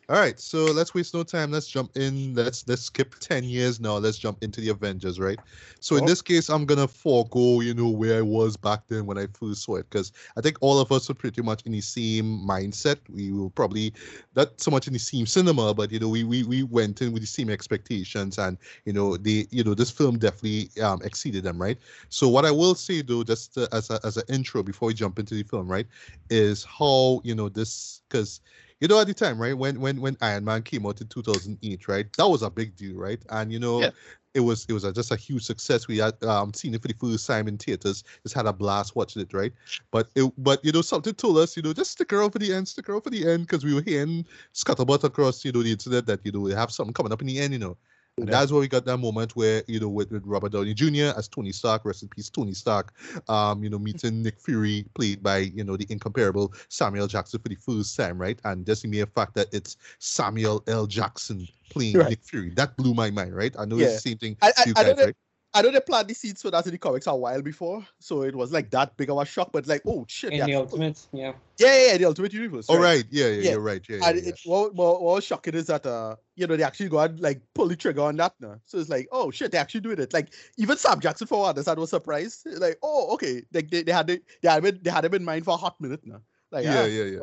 All 0.10 0.16
right, 0.16 0.40
so 0.40 0.72
let's 0.72 0.96
waste 0.96 1.14
no 1.14 1.22
time. 1.22 1.52
Let's 1.52 1.68
jump 1.68 1.96
in. 1.96 2.34
Let's 2.34 2.68
let's 2.68 2.82
skip 2.82 3.14
ten 3.20 3.44
years 3.44 3.80
now. 3.80 3.98
Let's 3.98 4.18
jump 4.18 4.40
into 4.42 4.60
the 4.60 4.70
Avengers, 4.70 5.20
right? 5.20 5.40
So 5.82 5.98
in 5.98 6.04
Oh. 6.04 6.06
this 6.06 6.20
case, 6.20 6.50
I'm 6.50 6.66
gonna 6.66 6.88
forego, 6.88 7.62
you 7.62 7.76
know, 7.76 7.90
where 7.90 8.18
I 8.18 8.22
was 8.24 8.58
back 8.58 8.88
then 8.88 9.06
when 9.06 9.20
I 9.20 9.28
first 9.28 9.62
saw 9.64 9.76
it, 9.76 9.88
because 9.88 10.12
I 10.36 10.42
think 10.42 10.58
all 10.62 10.80
of 10.80 10.92
us 10.92 11.08
were 11.10 11.14
pretty 11.14 11.44
much 11.44 11.62
in 11.68 11.74
the 11.74 11.82
same 11.82 12.40
mindset. 12.40 12.98
We 13.08 13.32
were 13.32 13.52
probably 13.52 13.94
not 14.36 14.60
so 14.60 14.72
much 14.72 14.88
in 14.88 14.94
the 14.94 15.00
same 15.00 15.28
cinema, 15.28 15.76
but 15.76 15.92
you 15.92 16.00
know, 16.00 16.10
we 16.10 16.24
we, 16.24 16.44
we 16.44 16.64
went 16.64 17.04
in 17.04 17.12
with 17.14 17.22
the 17.22 17.28
same 17.28 17.52
expectations, 17.52 18.40
and 18.40 18.58
you 18.86 18.94
know, 18.94 19.16
the 19.16 19.48
you 19.52 19.64
know, 19.64 19.76
this 19.76 19.92
film 19.92 20.18
definitely 20.18 20.72
um, 20.82 21.02
exceeded 21.04 21.44
them, 21.44 21.62
right? 21.62 21.78
So 22.10 22.28
what 22.30 22.46
I 22.46 22.52
will 22.52 22.74
say 22.74 23.04
though, 23.04 23.24
just 23.24 23.56
uh, 23.60 23.68
as 23.72 23.92
a, 23.92 24.00
as 24.04 24.18
an 24.18 24.24
intro 24.28 24.64
before 24.64 24.88
we 24.88 24.96
jump 24.96 25.20
into 25.20 25.36
the 25.36 25.44
film, 25.44 25.68
right, 25.68 25.86
is 26.32 26.64
how 26.64 27.22
you 27.24 27.36
know 27.36 27.48
this 27.48 28.02
because 28.10 28.42
you 28.80 28.88
know 28.88 29.00
at 29.00 29.08
the 29.08 29.14
time 29.14 29.40
right 29.42 29.58
when 29.58 29.80
when 29.80 30.00
when 30.02 30.18
iron 30.22 30.46
man 30.46 30.62
came 30.64 30.86
out 30.86 31.02
in 31.02 31.08
2008 31.08 31.88
right 31.88 32.08
that 32.18 32.28
was 32.28 32.42
a 32.42 32.50
big 32.50 32.76
deal 32.76 32.96
right? 32.98 33.24
And 33.30 33.52
you 33.52 33.60
know 33.60 33.88
Yeah. 33.88 33.92
it 34.36 34.42
was 34.42 34.66
it 34.70 34.74
was 34.74 34.84
a, 34.84 34.94
just 34.94 35.12
a 35.12 35.16
huge 35.16 35.44
success. 35.44 35.88
We 35.88 35.98
had 35.98 36.22
um 36.24 36.54
seen 36.54 36.74
it 36.76 36.82
for 36.82 36.88
the 36.88 36.94
first 36.94 37.26
time 37.28 37.48
in 37.48 37.58
theaters. 37.58 38.04
Just 38.24 38.36
had 38.36 38.46
a 38.46 38.54
blast 38.54 38.96
watching 38.96 39.22
it 39.22 39.34
right? 39.34 39.52
But 39.92 40.10
it 40.16 40.32
but 40.38 40.64
you 40.64 40.72
know 40.72 40.82
something 40.82 41.14
told 41.14 41.38
us 41.38 41.58
you 41.58 41.64
know 41.64 41.74
just 41.74 41.92
stick 41.92 42.14
around 42.14 42.32
for 42.32 42.40
the 42.40 42.54
end 42.54 42.68
stick 42.68 42.90
around 42.90 43.02
for 43.02 43.10
the 43.10 43.28
end 43.28 43.48
because 43.48 43.66
we 43.66 43.74
were 43.74 43.82
hearing 43.82 44.26
scuttlebutt 44.54 45.04
across 45.04 45.44
you 45.44 45.52
know 45.52 45.64
the 45.64 45.72
internet 45.72 46.06
that 46.06 46.20
you 46.26 46.32
know 46.32 46.40
we 46.42 46.52
have 46.54 46.72
something 46.72 46.94
coming 46.94 47.12
up 47.12 47.22
in 47.22 47.28
the 47.28 47.40
end 47.40 47.54
you 47.54 47.60
know 47.60 47.78
Yeah. 48.26 48.32
that's 48.32 48.52
where 48.52 48.62
we 48.62 48.68
got 48.68 48.86
that 48.86 48.98
moment 48.98 49.36
where, 49.36 49.64
you 49.68 49.80
know, 49.80 49.90
with, 49.90 50.12
with 50.12 50.26
Robert 50.26 50.52
Downey 50.52 50.74
Jr. 50.74 51.18
as 51.18 51.28
Tony 51.28 51.52
Stark, 51.52 51.86
rest 51.86 52.04
in 52.04 52.10
peace, 52.10 52.30
Tony 52.30 52.54
Stark, 52.54 52.94
um, 53.28 53.64
you 53.64 53.70
know, 53.70 53.80
meeting 53.80 54.22
Nick 54.22 54.40
Fury, 54.40 54.86
played 54.94 55.22
by, 55.24 55.38
you 55.38 55.64
know, 55.64 55.78
the 55.78 55.86
incomparable 55.90 56.54
Samuel 56.70 57.04
L. 57.04 57.08
Jackson 57.08 57.40
for 57.40 57.50
the 57.50 57.56
first 57.56 57.96
time, 57.96 58.18
right? 58.20 58.40
And 58.46 58.66
just 58.66 58.82
the 58.84 58.88
mere 58.88 59.06
fact 59.06 59.36
that 59.36 59.48
it's 59.54 59.78
Samuel 60.00 60.64
L. 60.68 60.86
Jackson 60.88 61.48
playing 61.70 61.98
Right. 61.98 62.10
Nick 62.10 62.24
Fury, 62.24 62.50
that 62.56 62.76
blew 62.78 62.94
my 62.94 63.10
mind, 63.12 63.36
right? 63.36 63.56
I 63.58 63.66
know 63.66 63.78
Yeah. 63.78 63.86
it's 63.88 64.04
the 64.04 64.10
same 64.10 64.18
thing 64.18 64.38
I, 64.42 64.52
I, 64.58 64.64
you 64.66 64.74
I, 64.76 64.84
know 64.84 64.90
guys, 64.90 64.98
they, 64.98 65.06
right? 65.06 65.16
I 65.52 65.64
know 65.64 65.72
they 65.72 65.80
planned 65.80 66.08
the 66.08 66.14
scenes 66.14 66.44
for 66.44 66.52
that 66.52 66.66
in 66.68 66.72
the 66.72 66.78
comics 66.78 67.08
a 67.08 67.16
while 67.16 67.42
before, 67.42 67.84
so 67.98 68.22
it 68.22 68.36
was 68.36 68.52
like 68.52 68.70
that 68.70 68.96
big 68.98 69.10
of 69.10 69.18
a 69.18 69.26
shock. 69.26 69.52
But 69.52 69.66
like, 69.66 69.82
oh 69.88 70.06
shit, 70.08 70.32
In 70.32 70.40
yeah, 70.40 70.46
the 70.46 70.56
Ultimate, 70.56 71.08
yeah. 71.12 71.34
yeah, 71.58 71.76
yeah, 71.76 71.92
yeah, 71.92 71.98
the 71.98 72.06
Ultimate 72.06 72.34
Universe. 72.34 72.68
Oh, 72.70 72.78
right. 72.78 73.04
Yeah, 73.10 73.28
yeah, 73.28 73.42
Yeah. 73.42 73.52
you're 73.52 73.60
right. 73.60 73.82
Yeah, 73.90 73.98
yeah, 73.98 74.10
And 74.10 74.22
yeah. 74.22 74.30
it, 74.30 74.40
what, 74.46 74.76
what, 74.76 75.02
what 75.02 75.16
was 75.16 75.26
shocking 75.26 75.56
is 75.56 75.66
that 75.66 75.88
uh 75.88 76.18
you 76.36 76.46
know 76.46 76.56
they 76.56 76.64
actually 76.64 76.90
go 76.90 77.00
and 77.00 77.20
like 77.20 77.42
pull 77.56 77.68
the 77.68 77.76
trigger 77.76 78.02
on 78.02 78.16
that 78.18 78.34
now. 78.40 78.60
So 78.66 78.78
it's 78.78 78.90
like 78.90 79.08
oh 79.12 79.32
shit 79.32 79.52
they 79.52 79.58
actually 79.58 79.82
doing 79.82 80.00
it. 80.00 80.14
Like 80.14 80.34
even 80.58 80.78
Sam 80.78 81.00
Jackson 81.00 81.26
for 81.26 81.40
one, 81.40 81.58
I 81.58 81.74
was 81.74 81.90
surprised. 81.90 82.46
Like 82.46 82.78
oh 82.84 83.14
okay 83.16 83.42
like 83.52 83.72
they, 83.72 83.82
they 83.82 83.92
had 83.92 84.10
it 84.12 84.24
they 84.44 84.50
had 84.50 84.62
been 84.62 84.80
they 84.84 84.92
had 84.92 85.06
him 85.06 85.16
in 85.16 85.26
mind 85.26 85.46
for 85.46 85.56
a 85.56 85.58
hot 85.58 85.82
minute 85.82 86.06
now. 86.06 86.22
Like 86.52 86.66
yeah, 86.66 86.84
ah, 86.84 86.86
yeah, 86.86 87.04
yeah. 87.04 87.20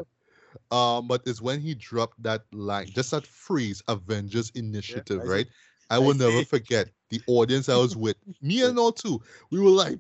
Um, 0.70 1.06
but 1.06 1.22
it's 1.26 1.40
when 1.40 1.60
he 1.60 1.74
dropped 1.74 2.20
that 2.22 2.42
line, 2.52 2.86
just 2.86 3.10
that 3.10 3.26
phrase, 3.26 3.82
Avengers 3.88 4.50
Initiative, 4.54 5.20
I 5.20 5.24
see. 5.24 5.30
right? 5.30 5.46
I 5.90 5.98
will 5.98 6.14
I 6.14 6.14
never 6.14 6.42
forget 6.44 6.90
the 7.10 7.20
audience 7.26 7.68
I 7.68 7.76
was 7.76 7.96
with, 7.96 8.16
me 8.42 8.62
and 8.64 8.78
all 8.78 8.92
too. 8.92 9.20
We 9.50 9.60
were 9.60 9.70
like, 9.70 9.98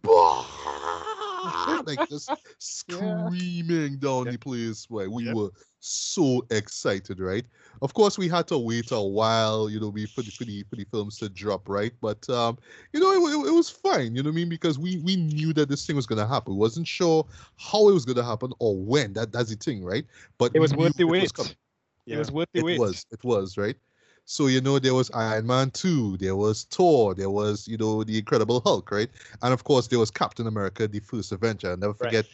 like 1.86 2.02
just 2.08 2.32
screaming 2.58 3.98
down 3.98 4.28
Yeah. 4.28 4.30
the 4.30 4.38
place. 4.38 4.88
Where 4.88 5.10
we 5.10 5.26
Yep. 5.26 5.28
were 5.28 5.50
so 5.80 6.44
excited, 6.50 7.20
right? 7.20 7.44
Of 7.82 7.94
course, 7.94 8.18
we 8.18 8.28
had 8.28 8.46
to 8.48 8.58
wait 8.58 8.90
a 8.90 9.00
while, 9.00 9.68
you 9.70 9.78
know, 9.80 9.88
we- 9.88 10.06
for 10.06 10.22
the 10.22 10.32
for 10.32 10.44
the, 10.44 10.64
for 10.68 10.76
the 10.76 10.84
films 10.84 11.18
to 11.18 11.28
drop, 11.28 11.68
right? 11.68 11.92
But 12.00 12.28
um, 12.30 12.58
you 12.92 13.00
know, 13.00 13.12
it, 13.12 13.32
it, 13.34 13.48
it 13.48 13.52
was 13.54 13.70
fine, 13.70 14.14
you 14.14 14.22
know 14.22 14.30
what 14.30 14.34
I 14.34 14.36
mean? 14.36 14.48
Because 14.48 14.78
we 14.78 14.98
we 14.98 15.16
knew 15.16 15.52
that 15.54 15.68
this 15.68 15.86
thing 15.86 15.96
was 15.96 16.06
gonna 16.06 16.26
happen. 16.26 16.54
We 16.54 16.60
wasn't 16.60 16.86
sure 16.88 17.26
how 17.56 17.88
it 17.88 17.92
was 17.92 18.04
gonna 18.04 18.24
happen 18.24 18.52
or 18.58 18.76
when. 18.76 19.12
That 19.14 19.32
that's 19.32 19.50
the 19.50 19.56
thing, 19.56 19.84
right? 19.84 20.04
But 20.38 20.54
It 20.54 20.60
was 20.60 20.74
worth 20.74 20.96
the 20.96 21.06
it 21.08 21.20
was 21.20 21.32
wait. 21.32 21.32
coming. 21.32 21.54
It 22.10 22.16
was 22.16 22.30
worth 22.32 22.48
the 22.52 22.60
It 22.60 22.64
wait. 22.64 22.78
was, 22.78 23.06
it 23.10 23.22
was, 23.24 23.56
right? 23.56 23.76
So 24.28 24.48
you 24.48 24.60
know 24.60 24.78
there 24.80 24.92
was 24.94 25.08
Iron 25.12 25.46
Man 25.46 25.70
2, 25.70 26.16
there 26.18 26.34
was 26.34 26.64
Thor, 26.64 27.14
there 27.14 27.30
was, 27.30 27.68
you 27.68 27.76
know, 27.76 28.02
the 28.02 28.18
Incredible 28.18 28.60
Hulk, 28.64 28.90
right? 28.90 29.08
And 29.42 29.54
of 29.54 29.62
course 29.62 29.86
there 29.86 30.00
was 30.00 30.10
Captain 30.10 30.48
America, 30.48 30.88
the 30.88 30.98
first 30.98 31.30
Avenger. 31.30 31.70
I'll 31.70 31.76
never 31.76 31.92
Right. 31.92 32.08
forget 32.10 32.26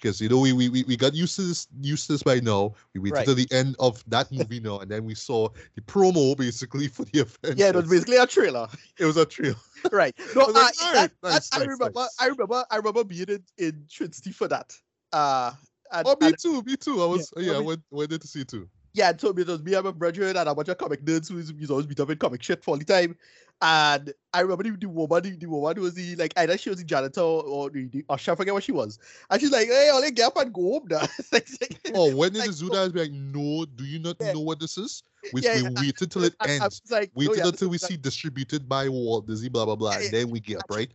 because 0.00 0.20
you 0.20 0.28
know 0.28 0.38
we, 0.38 0.52
we 0.52 0.68
we 0.68 0.84
we 0.84 0.96
got 0.96 1.12
used 1.14 1.34
to 1.36 1.42
this 1.42 1.66
used 1.80 2.06
to 2.06 2.12
this 2.12 2.22
by 2.22 2.38
now. 2.40 2.74
We 2.94 3.00
waited 3.00 3.14
Right. 3.16 3.24
till 3.24 3.34
the 3.34 3.48
end 3.50 3.76
of 3.80 4.04
that 4.08 4.30
movie 4.30 4.60
now, 4.60 4.78
and 4.80 4.90
then 4.90 5.04
we 5.06 5.14
saw 5.14 5.48
the 5.74 5.80
promo 5.80 6.36
basically 6.36 6.86
for 6.86 7.04
the 7.06 7.20
Avengers. 7.42 7.58
yeah, 7.58 7.68
it 7.70 7.74
was 7.74 7.88
basically 7.88 8.18
a 8.18 8.26
trailer. 8.26 8.68
it 8.98 9.06
was 9.06 9.16
a 9.16 9.24
trailer. 9.24 9.56
right. 9.90 10.14
No, 10.36 10.44
was 10.46 10.54
like, 10.54 10.74
uh, 10.82 10.86
"Alright, 10.86 10.94
that- 10.94 11.12
that- 11.22 11.30
nice, 11.32 11.48
I 11.52 11.58
nice, 11.60 11.66
remember 11.66 11.90
nice." 11.98 12.16
I 12.20 12.26
remember 12.26 12.64
I 12.70 12.76
remember 12.76 13.04
being 13.04 13.26
in, 13.28 13.42
in 13.56 13.86
Trinity 13.90 14.32
for 14.32 14.48
that. 14.48 14.76
Uh 15.14 15.52
and, 15.92 16.06
Oh, 16.06 16.16
me 16.20 16.26
and- 16.28 16.38
too, 16.38 16.62
me 16.62 16.76
too. 16.76 17.02
I 17.02 17.06
was 17.06 17.32
Yeah, 17.38 17.42
yeah, 17.44 17.52
I 17.52 17.56
I 17.56 17.60
went 17.60 17.82
went 17.90 18.10
there 18.10 18.18
to 18.18 18.28
see 18.28 18.44
too. 18.44 18.68
Yeah, 18.94 19.10
and 19.10 19.20
so 19.20 19.28
it 19.30 19.46
was 19.46 19.62
me 19.62 19.74
and 19.74 19.84
my 19.84 19.90
brother 19.92 20.24
and 20.24 20.36
a 20.36 20.54
bunch 20.54 20.68
of 20.68 20.78
comic 20.78 21.04
nerds 21.04 21.28
who 21.28 21.38
is 21.38 21.50
who's 21.50 21.70
always 21.70 21.86
been 21.86 22.00
up 22.02 22.10
in 22.10 22.18
comic 22.18 22.42
shit 22.42 22.64
for 22.64 22.72
all 22.72 22.78
the 22.78 22.84
time. 22.84 23.16
And 23.60 24.12
I 24.32 24.40
remember 24.40 24.62
the, 24.62 24.70
the 24.76 24.88
woman, 24.88 25.20
the, 25.24 25.30
the 25.30 25.46
woman 25.46 25.76
who 25.76 25.82
was 25.82 25.94
the 25.94 26.14
like 26.14 26.32
either 26.36 26.56
she 26.56 26.70
was 26.70 26.78
the 26.78 26.84
janitor 26.84 27.20
or, 27.22 27.70
the, 27.70 27.86
the 27.88 28.04
oh, 28.08 28.14
usher, 28.14 28.30
I 28.30 28.34
forget 28.36 28.54
what 28.54 28.62
she 28.62 28.70
was. 28.70 29.00
And 29.30 29.40
she's 29.40 29.50
like, 29.50 29.66
hey, 29.66 29.90
I'll 29.92 30.00
get 30.10 30.26
up 30.26 30.36
and 30.36 30.52
go 30.52 30.62
home 30.62 30.86
now. 30.88 31.00
Like, 31.32 31.48
Oh, 31.92 32.14
when 32.14 32.32
did 32.32 32.38
like, 32.38 32.48
the 32.48 32.52
zoo 32.52 32.70
guys 32.70 32.92
be 32.92 33.00
like, 33.00 33.10
no, 33.10 33.64
do 33.64 33.82
you 33.84 33.98
not 33.98 34.16
Yeah. 34.20 34.32
know 34.34 34.40
what 34.40 34.60
this 34.60 34.78
is? 34.78 35.02
We, 35.32 35.40
Yeah, 35.42 35.56
we 35.56 35.62
yeah, 35.62 35.70
waited 35.80 36.10
till 36.12 36.22
it 36.24 36.34
I, 36.40 36.44
I 36.46 36.50
ends. 36.52 36.80
was 36.84 36.90
like, 36.92 37.10
no, 37.16 37.28
Waited 37.28 37.46
until 37.46 37.68
we 37.68 37.78
like- 37.78 37.90
see 37.90 37.96
distributed 37.96 38.68
by 38.68 38.88
Walt 38.88 39.26
Disney, 39.26 39.48
blah 39.48 39.64
blah 39.64 39.74
blah, 39.74 39.92
and 39.98 40.12
then 40.12 40.30
we 40.30 40.38
get 40.38 40.58
up, 40.58 40.66
right? 40.70 40.90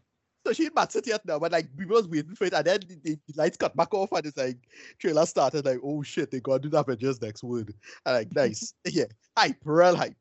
So 0.46 0.52
she 0.52 0.66
in 0.66 0.72
Matsuti 0.72 1.08
yet 1.08 1.26
now, 1.26 1.40
but 1.40 1.52
like 1.52 1.68
we 1.78 1.86
was 1.86 2.08
waiting 2.08 2.36
for 2.36 2.46
it, 2.46 2.54
and 2.54 2.66
then 2.66 2.80
the, 2.88 2.96
the, 3.04 3.20
the 3.28 3.34
lights 3.36 3.58
cut 3.58 3.76
back 3.76 3.94
off, 3.94 4.12
and 4.12 4.26
it's 4.26 4.38
like 4.38 4.58
trailer 5.00 5.26
started. 5.26 5.66
Like, 5.66 5.80
oh 5.84 6.04
shit, 6.04 6.32
they 6.32 6.42
gotta 6.42 6.60
do 6.60 6.70
that 6.70 6.82
Avengers 6.82 7.22
next 7.22 7.44
word. 7.44 7.74
And 8.06 8.16
like, 8.16 8.36
nice, 8.36 8.74
yeah, 8.86 9.06
hype, 9.38 9.58
real 9.64 9.96
hype. 9.96 10.18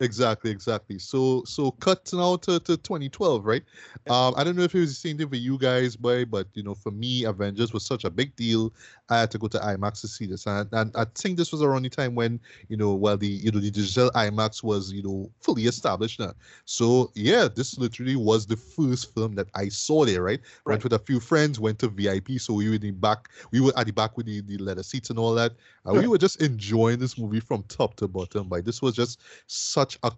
Exactly, 0.00 0.50
exactly. 0.50 0.98
So 0.98 1.44
so 1.44 1.70
cut 1.70 2.10
now 2.12 2.36
to, 2.36 2.58
to 2.60 2.76
2012, 2.76 3.44
right? 3.44 3.62
Um, 4.10 4.34
I 4.36 4.44
don't 4.44 4.56
know 4.56 4.64
if 4.64 4.74
it 4.74 4.80
was 4.80 4.90
the 4.90 5.08
same 5.08 5.16
thing 5.16 5.28
for 5.28 5.36
you 5.36 5.56
guys, 5.56 5.96
boy, 5.96 6.24
but 6.24 6.48
you 6.52 6.62
know, 6.62 6.74
for 6.74 6.90
me, 6.90 7.24
Avengers 7.24 7.72
was 7.72 7.86
such 7.86 8.04
a 8.04 8.10
big 8.10 8.34
deal. 8.36 8.72
I 9.10 9.20
had 9.20 9.30
to 9.32 9.38
go 9.38 9.48
to 9.48 9.58
IMAX 9.58 10.00
to 10.00 10.08
see 10.08 10.26
this, 10.26 10.46
and, 10.46 10.68
and 10.72 10.90
I 10.96 11.04
think 11.14 11.36
this 11.36 11.52
was 11.52 11.62
around 11.62 11.82
the 11.82 11.90
time 11.90 12.14
when 12.14 12.40
you 12.68 12.76
know, 12.76 12.94
well, 12.94 13.16
the 13.16 13.26
you 13.26 13.50
know 13.50 13.60
the 13.60 13.70
digital 13.70 14.10
IMAX 14.12 14.62
was 14.62 14.92
you 14.92 15.02
know 15.02 15.30
fully 15.40 15.64
established 15.66 16.18
now. 16.20 16.32
So 16.64 17.10
yeah, 17.14 17.48
this 17.54 17.78
literally 17.78 18.16
was 18.16 18.46
the 18.46 18.56
first 18.56 19.14
film 19.14 19.34
that 19.36 19.48
I 19.54 19.68
saw 19.68 20.04
there, 20.04 20.22
right? 20.22 20.40
Went 20.66 20.82
Right. 20.82 20.82
with 20.84 20.92
a 20.94 20.98
few 20.98 21.20
friends, 21.20 21.60
went 21.60 21.78
to 21.80 21.88
VIP, 21.88 22.38
so 22.38 22.54
we 22.54 22.68
were 22.68 22.76
in 22.76 22.80
the 22.80 22.90
back, 22.92 23.28
we 23.52 23.60
were 23.60 23.72
at 23.76 23.86
the 23.86 23.92
back 23.92 24.16
with 24.16 24.26
the, 24.26 24.40
the 24.40 24.58
leather 24.58 24.82
seats 24.82 25.10
and 25.10 25.18
all 25.18 25.34
that. 25.34 25.52
And 25.84 25.96
we 25.96 26.06
were 26.06 26.18
just 26.18 26.40
enjoying 26.42 26.98
this 26.98 27.18
movie 27.18 27.40
from 27.40 27.62
top 27.64 27.96
to 27.96 28.08
bottom. 28.08 28.48
Like 28.48 28.64
this 28.64 28.80
was 28.82 28.94
just 28.94 29.20
such 29.46 29.98
a 30.02 30.12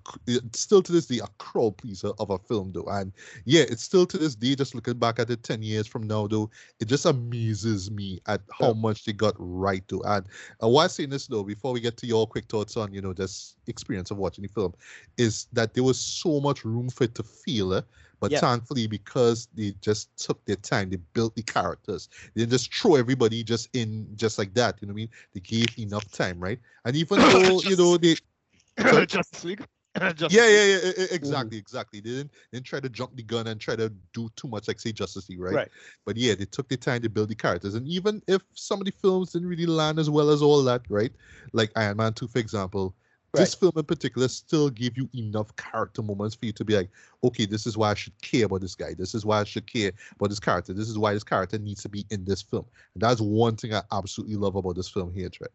still 0.52 0.82
to 0.82 0.92
this 0.92 1.06
day 1.06 1.18
a 1.18 1.26
crowd 1.38 1.76
pleaser 1.76 2.10
of 2.18 2.30
a 2.30 2.38
film 2.38 2.72
though, 2.72 2.86
and 2.88 3.12
yeah, 3.44 3.62
it's 3.68 3.82
still 3.82 4.06
to 4.06 4.18
this 4.18 4.34
day. 4.34 4.54
Just 4.54 4.74
looking 4.74 4.98
back 4.98 5.18
at 5.18 5.30
it 5.30 5.42
ten 5.42 5.62
years 5.62 5.86
from 5.86 6.06
now 6.06 6.26
though, 6.26 6.50
it 6.80 6.86
just 6.86 7.06
amazes 7.06 7.90
me 7.90 8.20
at 8.26 8.42
how 8.52 8.72
much 8.76 9.04
they 9.04 9.12
got 9.12 9.34
right 9.38 9.82
though. 9.88 10.02
And 10.02 10.26
uh, 10.62 10.68
why 10.68 10.86
saying 10.86 11.10
this 11.10 11.26
though, 11.26 11.42
before 11.42 11.72
we 11.72 11.80
get 11.80 11.96
to 11.98 12.06
your 12.06 12.26
quick 12.26 12.46
thoughts 12.46 12.76
on 12.76 12.92
you 12.92 13.00
know 13.00 13.12
this 13.12 13.56
experience 13.66 14.10
of 14.10 14.18
watching 14.18 14.42
the 14.42 14.48
film, 14.48 14.74
is 15.16 15.46
that 15.52 15.74
there 15.74 15.84
was 15.84 15.98
so 15.98 16.40
much 16.40 16.64
room 16.64 16.88
for 16.88 17.04
it 17.04 17.14
to 17.16 17.22
feel. 17.22 17.74
Eh? 17.74 17.82
But 18.18 18.30
yeah. 18.30 18.40
thankfully, 18.40 18.86
because 18.86 19.48
they 19.54 19.74
just 19.80 20.16
took 20.16 20.42
their 20.46 20.56
time, 20.56 20.88
they 20.88 20.96
built 21.12 21.36
the 21.36 21.42
characters. 21.42 22.08
They 22.34 22.42
didn't 22.42 22.52
just 22.52 22.74
throw 22.74 22.94
everybody 22.94 23.44
just 23.44 23.68
in 23.74 24.08
just 24.16 24.38
like 24.38 24.54
that. 24.54 24.76
You 24.80 24.88
know 24.88 24.92
what 24.92 25.00
I 25.00 25.02
mean? 25.02 25.10
They 25.34 25.40
gave 25.40 25.78
enough 25.78 26.10
time, 26.12 26.40
right? 26.40 26.58
And 26.84 26.96
even 26.96 27.18
though 27.20 27.60
you 27.62 27.76
know 27.76 27.96
they 27.96 28.16
Justice 29.06 29.44
League. 29.44 29.64
Justice 30.16 30.32
yeah, 30.32 30.48
yeah, 30.48 30.92
yeah, 30.98 31.06
exactly, 31.10 31.56
mm. 31.56 31.60
exactly. 31.60 32.00
They 32.00 32.10
didn't, 32.10 32.32
they 32.50 32.58
didn't 32.58 32.66
try 32.66 32.80
to 32.80 32.88
jump 32.88 33.16
the 33.16 33.22
gun 33.22 33.46
and 33.46 33.60
try 33.60 33.76
to 33.76 33.92
do 34.12 34.28
too 34.36 34.48
much, 34.48 34.68
like 34.68 34.80
say 34.80 34.92
Justice 34.92 35.28
League, 35.28 35.40
right? 35.40 35.54
Right. 35.54 35.68
But 36.04 36.16
yeah, 36.16 36.34
they 36.34 36.44
took 36.44 36.68
the 36.68 36.76
time 36.76 37.02
to 37.02 37.08
build 37.08 37.28
the 37.28 37.34
characters, 37.34 37.74
and 37.74 37.86
even 37.88 38.22
if 38.26 38.42
some 38.54 38.80
of 38.80 38.86
the 38.86 38.92
films 38.92 39.32
didn't 39.32 39.48
really 39.48 39.66
land 39.66 39.98
as 39.98 40.10
well 40.10 40.30
as 40.30 40.42
all 40.42 40.62
that, 40.64 40.82
right? 40.88 41.12
Like 41.52 41.70
Iron 41.76 41.96
Man 41.96 42.12
Two, 42.12 42.28
for 42.28 42.38
example, 42.38 42.94
Right. 43.36 43.42
This 43.42 43.54
film 43.54 43.72
in 43.76 43.84
particular 43.84 44.28
still 44.28 44.70
give 44.70 44.96
you 44.96 45.08
enough 45.14 45.54
character 45.56 46.02
moments 46.02 46.34
for 46.34 46.46
you 46.46 46.52
to 46.52 46.64
be 46.64 46.74
like, 46.76 46.90
okay, 47.22 47.44
this 47.44 47.66
is 47.66 47.76
why 47.76 47.90
I 47.90 47.94
should 47.94 48.18
care 48.22 48.46
about 48.46 48.62
this 48.62 48.74
guy. 48.74 48.94
This 48.94 49.14
is 49.14 49.26
why 49.26 49.40
I 49.40 49.44
should 49.44 49.70
care 49.70 49.92
about 50.14 50.30
this 50.30 50.40
character. 50.40 50.72
This 50.72 50.88
is 50.88 50.96
why 50.96 51.12
this 51.12 51.24
character 51.24 51.58
needs 51.58 51.82
to 51.82 51.88
be 51.88 52.06
in 52.10 52.24
this 52.24 52.40
film. 52.40 52.64
And 52.94 53.02
that's 53.02 53.20
one 53.20 53.56
thing 53.56 53.74
I 53.74 53.82
absolutely 53.92 54.36
love 54.36 54.56
about 54.56 54.76
this 54.76 54.88
film 54.88 55.12
here, 55.12 55.28
Trey. 55.28 55.48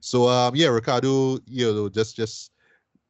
So 0.00 0.28
um, 0.28 0.54
yeah, 0.56 0.68
Ricardo, 0.68 1.38
you 1.46 1.72
know, 1.74 1.88
just 1.88 2.16
just 2.16 2.52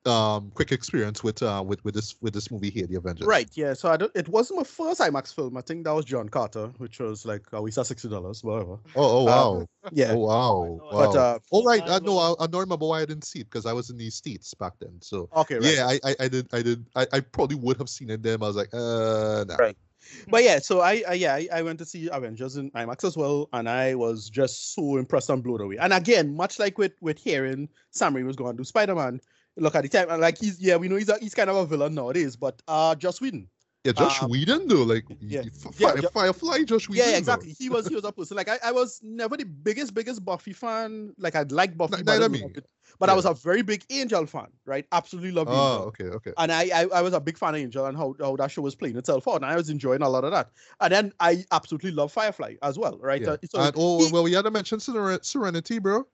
um 0.06 0.50
quick 0.54 0.72
experience 0.72 1.22
with 1.22 1.42
uh 1.42 1.62
with 1.66 1.84
with 1.84 1.94
this 1.94 2.16
with 2.20 2.34
this 2.34 2.50
movie 2.50 2.70
here, 2.70 2.86
The 2.86 2.96
Avengers. 2.96 3.26
Right. 3.26 3.48
Yeah. 3.54 3.74
So 3.74 3.90
I 3.90 3.96
don't, 3.96 4.12
it 4.14 4.28
wasn't 4.28 4.58
my 4.58 4.64
first 4.64 5.00
IMAX 5.00 5.34
film. 5.34 5.56
I 5.56 5.60
think 5.60 5.84
that 5.84 5.92
was 5.92 6.04
John 6.04 6.28
Carter, 6.28 6.68
which 6.78 6.98
was 7.00 7.24
like 7.24 7.42
uh, 7.52 7.60
we 7.62 7.70
saw 7.70 7.82
sixty 7.82 8.08
dollars, 8.08 8.42
whatever. 8.42 8.78
Oh, 8.94 9.18
oh 9.18 9.24
wow. 9.24 9.66
Uh, 9.84 9.90
yeah. 9.92 10.12
Oh 10.12 10.18
wow. 10.18 10.62
wow. 10.64 10.90
But 10.90 11.16
uh, 11.16 11.38
all 11.50 11.64
right. 11.64 11.82
I 11.86 11.98
know. 12.00 12.18
I, 12.18 12.34
I 12.44 12.46
don't 12.46 12.60
remember 12.60 12.86
why 12.86 13.02
I 13.02 13.04
didn't 13.04 13.24
see 13.24 13.40
it 13.40 13.50
because 13.50 13.66
I 13.66 13.72
was 13.72 13.90
in 13.90 13.96
these 13.96 14.14
states 14.14 14.54
back 14.54 14.72
then. 14.80 14.98
So 15.00 15.28
okay. 15.36 15.56
Right. 15.56 15.74
Yeah, 15.74 15.86
I, 15.86 16.00
I 16.04 16.16
I 16.20 16.28
did 16.28 16.48
I 16.52 16.62
did 16.62 16.86
I, 16.94 17.06
I 17.12 17.20
probably 17.20 17.56
would 17.56 17.78
have 17.78 17.88
seen 17.88 18.10
it 18.10 18.22
then. 18.22 18.42
I 18.42 18.46
was 18.46 18.56
like, 18.56 18.72
uh, 18.72 19.44
nah. 19.46 19.56
right. 19.56 19.76
But 20.28 20.44
yeah, 20.44 20.58
so 20.58 20.80
I, 20.80 21.02
I 21.08 21.14
yeah 21.14 21.34
I, 21.34 21.48
I, 21.52 21.62
went 21.62 21.78
to 21.80 21.84
see 21.84 22.08
Avengers 22.10 22.56
in 22.56 22.70
IMAX 22.72 23.04
as 23.04 23.16
well, 23.16 23.48
and 23.52 23.68
I 23.68 23.94
was 23.94 24.30
just 24.30 24.74
so 24.74 24.96
impressed 24.96 25.30
and 25.30 25.42
blown 25.42 25.60
away. 25.60 25.76
And 25.78 25.92
again, 25.92 26.36
much 26.36 26.58
like 26.58 26.78
with 26.78 26.92
with 27.00 27.18
hearing 27.18 27.68
Sam 27.90 28.14
Raimi 28.14 28.26
was 28.26 28.36
going 28.36 28.56
to 28.56 28.56
do 28.58 28.64
Spider 28.64 28.94
Man, 28.94 29.20
look 29.56 29.74
at 29.74 29.82
the 29.82 29.88
time 29.88 30.08
and 30.10 30.20
like 30.20 30.38
he's 30.38 30.60
yeah 30.60 30.76
we 30.76 30.88
know 30.88 30.96
he's 30.96 31.08
a, 31.08 31.18
he's 31.18 31.34
kind 31.34 31.50
of 31.50 31.56
a 31.56 31.66
villain 31.66 31.94
nowadays 31.94 32.36
but 32.36 32.60
uh 32.68 32.94
Joss 32.94 33.20
Whedon. 33.20 33.48
Yeah 33.84 33.92
Josh 33.92 34.20
um, 34.22 34.30
Whedon 34.30 34.66
though 34.66 34.82
like 34.82 35.04
yeah, 35.20 35.42
yeah 35.78 35.92
Firefly 36.12 36.64
Josh 36.64 36.88
Whedon 36.88 37.08
yeah 37.08 37.16
exactly. 37.16 37.50
Though. 37.50 37.56
he 37.58 37.70
was 37.70 37.86
he 37.86 37.94
was 37.94 38.04
a 38.04 38.10
person. 38.10 38.36
Like 38.36 38.48
I, 38.48 38.58
I 38.64 38.72
was 38.72 39.00
never 39.02 39.36
the 39.36 39.44
biggest 39.44 39.94
biggest 39.94 40.24
Buffy 40.24 40.52
fan. 40.52 41.14
Like 41.18 41.36
I 41.36 41.42
like 41.50 41.76
Buffy 41.76 42.02
but, 42.02 42.20
I 42.20 42.26
mean, 42.26 42.52
but 42.98 43.06
yeah. 43.06 43.12
I 43.12 43.14
was 43.14 43.26
a 43.26 43.34
very 43.34 43.62
big 43.62 43.84
Angel 43.90 44.26
fan 44.26 44.48
right? 44.64 44.84
Absolutely 44.90 45.30
loved 45.30 45.50
oh 45.52 45.52
Angel. 45.52 45.82
okay 45.84 46.04
okay. 46.04 46.32
And 46.36 46.50
I, 46.50 46.68
I 46.74 46.86
I 46.94 47.00
was 47.00 47.14
a 47.14 47.20
big 47.20 47.38
fan 47.38 47.54
of 47.54 47.60
Angel 47.60 47.86
and 47.86 47.96
how, 47.96 48.16
how 48.20 48.34
that 48.36 48.50
show 48.50 48.62
was 48.62 48.74
playing 48.74 48.96
itself 48.96 49.28
out 49.28 49.36
and 49.36 49.44
I 49.44 49.54
was 49.54 49.70
enjoying 49.70 50.02
a 50.02 50.08
lot 50.08 50.24
of 50.24 50.32
that. 50.32 50.50
And 50.80 50.92
then 50.92 51.12
I 51.20 51.44
absolutely 51.52 51.92
love 51.92 52.10
Firefly 52.10 52.56
as 52.62 52.80
well 52.80 52.98
right? 53.00 53.22
Yeah. 53.22 53.30
Uh, 53.30 53.36
so 53.48 53.60
and, 53.60 53.74
oh 53.78 54.04
he, 54.04 54.12
well 54.12 54.24
we 54.24 54.32
had 54.32 54.46
to 54.46 54.50
mention 54.50 54.80
Serenity 54.80 55.78
bro. 55.78 56.04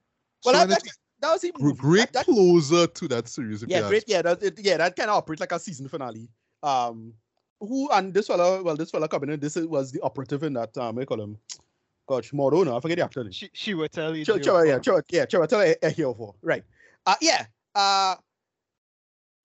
Well, 0.44 0.54
Serenity. 0.54 0.90
I, 0.90 1.01
that 1.22 1.32
was 1.32 1.44
even 1.44 1.74
great 1.74 2.12
that, 2.12 2.12
that, 2.12 2.24
closer 2.26 2.86
to 2.86 3.08
that 3.08 3.28
series. 3.28 3.64
Yeah, 3.66 3.88
great. 3.88 4.04
Yeah, 4.06 4.22
that, 4.22 4.42
it, 4.42 4.58
yeah, 4.58 4.76
that 4.76 4.96
kind 4.96 5.08
of 5.08 5.16
operates 5.16 5.40
like 5.40 5.52
a 5.52 5.58
season 5.58 5.88
finale. 5.88 6.28
Um, 6.62 7.14
who 7.60 7.88
and 7.90 8.12
this 8.12 8.26
fella, 8.26 8.62
well, 8.62 8.76
this 8.76 8.90
fella 8.90 9.08
coming 9.08 9.30
in, 9.30 9.40
this 9.40 9.56
was 9.56 9.92
the 9.92 10.00
operative 10.02 10.42
in 10.42 10.52
that. 10.54 10.76
Um, 10.76 10.98
I 10.98 11.04
call 11.04 11.20
him, 11.20 11.38
Gosh, 12.08 12.32
Mordo. 12.32 12.76
I 12.76 12.80
forget 12.80 12.98
the 12.98 13.04
actor 13.04 13.22
name. 13.22 13.32
She, 13.32 13.48
she 13.52 13.74
would 13.74 13.92
tell 13.92 14.16
you. 14.16 14.24
Ch- 14.24 14.42
Ch- 14.42 14.66
yeah, 14.66 14.78
Ch- 14.78 15.12
yeah, 15.12 15.26
Chiwetel 15.26 15.78
Ejiofor. 15.80 16.34
Right. 16.42 16.64
Uh, 17.06 17.14
yeah. 17.20 17.46
Uh, 17.74 18.16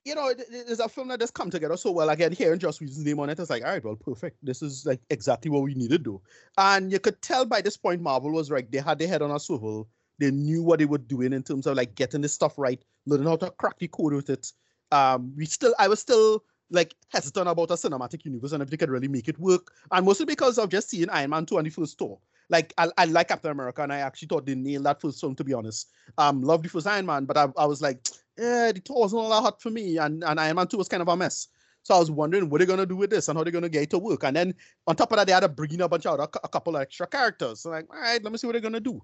you 0.04 0.14
know, 0.14 0.28
it, 0.28 0.42
it's 0.50 0.80
a 0.80 0.88
film 0.88 1.08
that 1.08 1.20
just 1.20 1.34
come 1.34 1.50
together 1.50 1.76
so 1.76 1.92
well. 1.92 2.10
Again, 2.10 2.32
hearing 2.32 2.58
Joss 2.58 2.80
Whedon's 2.80 3.04
name 3.04 3.20
on 3.20 3.30
it, 3.30 3.38
it's 3.38 3.50
like, 3.50 3.62
all 3.62 3.70
right, 3.70 3.84
well, 3.84 3.96
perfect. 3.96 4.38
This 4.42 4.62
is 4.62 4.84
like 4.84 5.00
exactly 5.10 5.50
what 5.50 5.62
we 5.62 5.74
needed 5.74 6.04
to 6.04 6.10
do. 6.10 6.20
And 6.56 6.90
you 6.90 6.98
could 6.98 7.22
tell 7.22 7.44
by 7.44 7.60
this 7.60 7.76
point, 7.76 8.00
Marvel 8.00 8.32
was 8.32 8.50
right. 8.50 8.70
They 8.70 8.78
had 8.78 8.98
their 8.98 9.08
head 9.08 9.22
on 9.22 9.30
a 9.30 9.38
swivel 9.38 9.88
they 10.18 10.30
knew 10.30 10.62
what 10.62 10.78
they 10.78 10.84
were 10.84 10.98
doing 10.98 11.32
in 11.32 11.42
terms 11.42 11.66
of 11.66 11.76
like 11.76 11.94
getting 11.94 12.20
this 12.20 12.34
stuff 12.34 12.58
right, 12.58 12.82
learning 13.06 13.26
how 13.26 13.36
to 13.36 13.50
crack 13.52 13.78
the 13.78 13.88
code 13.88 14.12
with 14.12 14.30
it. 14.30 14.52
Um, 14.90 15.32
we 15.36 15.46
still, 15.46 15.74
I 15.78 15.88
was 15.88 16.00
still 16.00 16.44
like 16.70 16.94
hesitant 17.08 17.48
about 17.48 17.70
a 17.70 17.74
cinematic 17.74 18.24
universe 18.24 18.52
and 18.52 18.62
if 18.62 18.70
they 18.70 18.76
could 18.76 18.90
really 18.90 19.08
make 19.08 19.28
it 19.28 19.38
work. 19.38 19.72
And 19.92 20.04
mostly 20.04 20.26
because 20.26 20.58
of 20.58 20.70
just 20.70 20.90
seeing 20.90 21.08
Iron 21.10 21.30
Man 21.30 21.46
2 21.46 21.58
on 21.58 21.64
the 21.64 21.70
first 21.70 21.98
tour. 21.98 22.18
Like 22.50 22.72
I, 22.78 22.88
I 22.96 23.04
like 23.04 23.28
Captain 23.28 23.50
America 23.50 23.82
and 23.82 23.92
I 23.92 23.98
actually 23.98 24.28
thought 24.28 24.46
they 24.46 24.54
nailed 24.54 24.84
that 24.84 25.00
first 25.00 25.20
film 25.20 25.34
to 25.36 25.44
be 25.44 25.52
honest. 25.52 25.90
Um, 26.16 26.42
love 26.42 26.62
the 26.62 26.68
first 26.68 26.86
Iron 26.86 27.06
Man, 27.06 27.24
but 27.24 27.36
I, 27.36 27.48
I 27.56 27.66
was 27.66 27.82
like, 27.82 28.06
eh, 28.38 28.72
the 28.72 28.80
tour 28.80 29.00
wasn't 29.00 29.22
all 29.22 29.30
that 29.30 29.42
hot 29.42 29.60
for 29.60 29.70
me, 29.70 29.98
and, 29.98 30.24
and 30.24 30.40
Iron 30.40 30.56
Man 30.56 30.66
2 30.66 30.78
was 30.78 30.88
kind 30.88 31.02
of 31.02 31.08
a 31.08 31.16
mess. 31.16 31.48
So 31.82 31.94
I 31.94 31.98
was 31.98 32.10
wondering 32.10 32.50
what 32.50 32.58
they're 32.58 32.66
gonna 32.66 32.86
do 32.86 32.96
with 32.96 33.10
this 33.10 33.28
and 33.28 33.38
how 33.38 33.44
they're 33.44 33.52
gonna 33.52 33.68
get 33.68 33.84
it 33.84 33.90
to 33.90 33.98
work. 33.98 34.24
And 34.24 34.36
then 34.36 34.54
on 34.86 34.96
top 34.96 35.12
of 35.12 35.18
that, 35.18 35.26
they 35.26 35.32
had 35.32 35.40
to 35.40 35.48
bring 35.48 35.72
in 35.72 35.80
a 35.82 35.88
bunch 35.88 36.06
of 36.06 36.14
other, 36.18 36.28
a 36.42 36.48
couple 36.48 36.76
of 36.76 36.82
extra 36.82 37.06
characters. 37.06 37.60
So 37.60 37.70
like, 37.70 37.86
all 37.90 38.00
right, 38.00 38.22
let 38.22 38.32
me 38.32 38.38
see 38.38 38.46
what 38.46 38.52
they're 38.52 38.60
gonna 38.60 38.80
do 38.80 39.02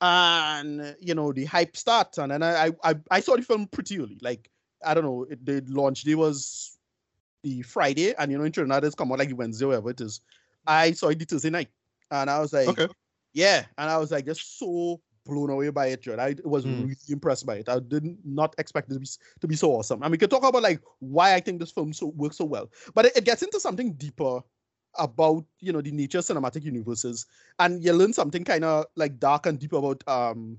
and 0.00 0.96
you 1.00 1.14
know 1.14 1.32
the 1.32 1.44
hype 1.44 1.76
starts 1.76 2.18
and 2.18 2.30
then 2.30 2.42
I, 2.42 2.70
I 2.84 2.94
I 3.10 3.20
saw 3.20 3.36
the 3.36 3.42
film 3.42 3.66
pretty 3.66 3.98
early 3.98 4.18
like 4.22 4.48
I 4.84 4.94
don't 4.94 5.04
know 5.04 5.26
it, 5.28 5.44
the 5.44 5.64
launch 5.68 6.02
day 6.02 6.14
was 6.14 6.78
the 7.42 7.62
Friday 7.62 8.14
and 8.14 8.30
you 8.30 8.38
know 8.38 8.44
in 8.44 8.52
Trinidad 8.52 8.84
it's 8.84 8.94
come 8.94 9.10
out 9.10 9.18
like 9.18 9.36
Wednesday 9.36 9.66
whatever 9.66 9.90
it 9.90 10.00
is 10.00 10.20
I 10.66 10.92
saw 10.92 11.08
it 11.08 11.18
the 11.18 11.24
Thursday 11.24 11.50
night 11.50 11.68
and 12.10 12.30
I 12.30 12.38
was 12.38 12.52
like 12.52 12.68
okay. 12.68 12.88
yeah 13.32 13.64
and 13.76 13.90
I 13.90 13.98
was 13.98 14.12
like 14.12 14.26
just 14.26 14.58
so 14.58 15.00
blown 15.26 15.50
away 15.50 15.68
by 15.68 15.88
it 15.88 16.00
Jared. 16.00 16.20
I 16.20 16.34
was 16.48 16.64
mm. 16.64 16.82
really 16.82 16.96
impressed 17.08 17.44
by 17.44 17.56
it 17.56 17.68
I 17.68 17.80
did 17.80 18.04
not 18.24 18.54
expect 18.58 18.90
it 18.90 18.94
to 18.94 19.00
be, 19.00 19.08
to 19.40 19.48
be 19.48 19.56
so 19.56 19.72
awesome 19.72 20.02
and 20.02 20.12
we 20.12 20.18
could 20.18 20.30
talk 20.30 20.44
about 20.44 20.62
like 20.62 20.80
why 21.00 21.34
I 21.34 21.40
think 21.40 21.58
this 21.58 21.72
film 21.72 21.92
so 21.92 22.06
works 22.06 22.36
so 22.36 22.44
well 22.44 22.70
but 22.94 23.06
it, 23.06 23.16
it 23.16 23.24
gets 23.24 23.42
into 23.42 23.58
something 23.58 23.94
deeper 23.94 24.42
about 24.98 25.44
you 25.60 25.72
know 25.72 25.80
the 25.80 25.90
nature 25.90 26.18
of 26.18 26.24
cinematic 26.24 26.64
universes. 26.64 27.26
And 27.58 27.82
you 27.82 27.92
learn 27.92 28.12
something 28.12 28.44
kind 28.44 28.64
of 28.64 28.86
like 28.96 29.18
dark 29.18 29.46
and 29.46 29.58
deep 29.58 29.72
about 29.72 30.02
um 30.08 30.58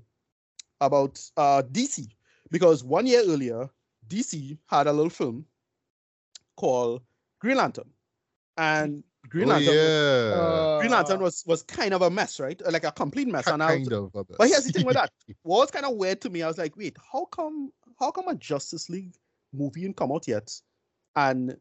about 0.80 1.22
uh 1.36 1.62
dc 1.70 2.08
because 2.50 2.82
one 2.82 3.06
year 3.06 3.22
earlier 3.26 3.68
dc 4.08 4.56
had 4.66 4.86
a 4.86 4.92
little 4.92 5.10
film 5.10 5.44
called 6.56 7.02
green 7.38 7.56
lantern. 7.56 7.90
And 8.56 9.04
green 9.28 9.44
oh, 9.50 9.54
lantern 9.54 9.74
yeah. 9.74 10.34
uh, 10.34 10.78
green 10.80 10.92
lantern 10.92 11.20
was 11.20 11.44
was 11.46 11.62
kind 11.62 11.94
of 11.94 12.02
a 12.02 12.10
mess 12.10 12.40
right? 12.40 12.60
Like 12.70 12.84
a 12.84 12.92
complete 12.92 13.28
mess. 13.28 13.46
And 13.46 13.62
kind 13.62 13.92
of 13.92 14.12
but 14.12 14.48
here's 14.48 14.64
the 14.64 14.72
thing 14.72 14.86
with 14.86 14.96
that. 14.96 15.10
What 15.42 15.58
was 15.60 15.70
kind 15.70 15.84
of 15.84 15.96
weird 15.96 16.20
to 16.22 16.30
me 16.30 16.42
i 16.42 16.46
was 16.46 16.58
like 16.58 16.76
wait 16.76 16.96
how 17.12 17.26
come 17.26 17.72
how 17.98 18.10
come 18.10 18.28
a 18.28 18.34
justice 18.34 18.88
league 18.88 19.14
movie 19.52 19.82
didn't 19.82 19.96
come 19.96 20.12
out 20.12 20.26
yet? 20.26 20.52
And 21.16 21.56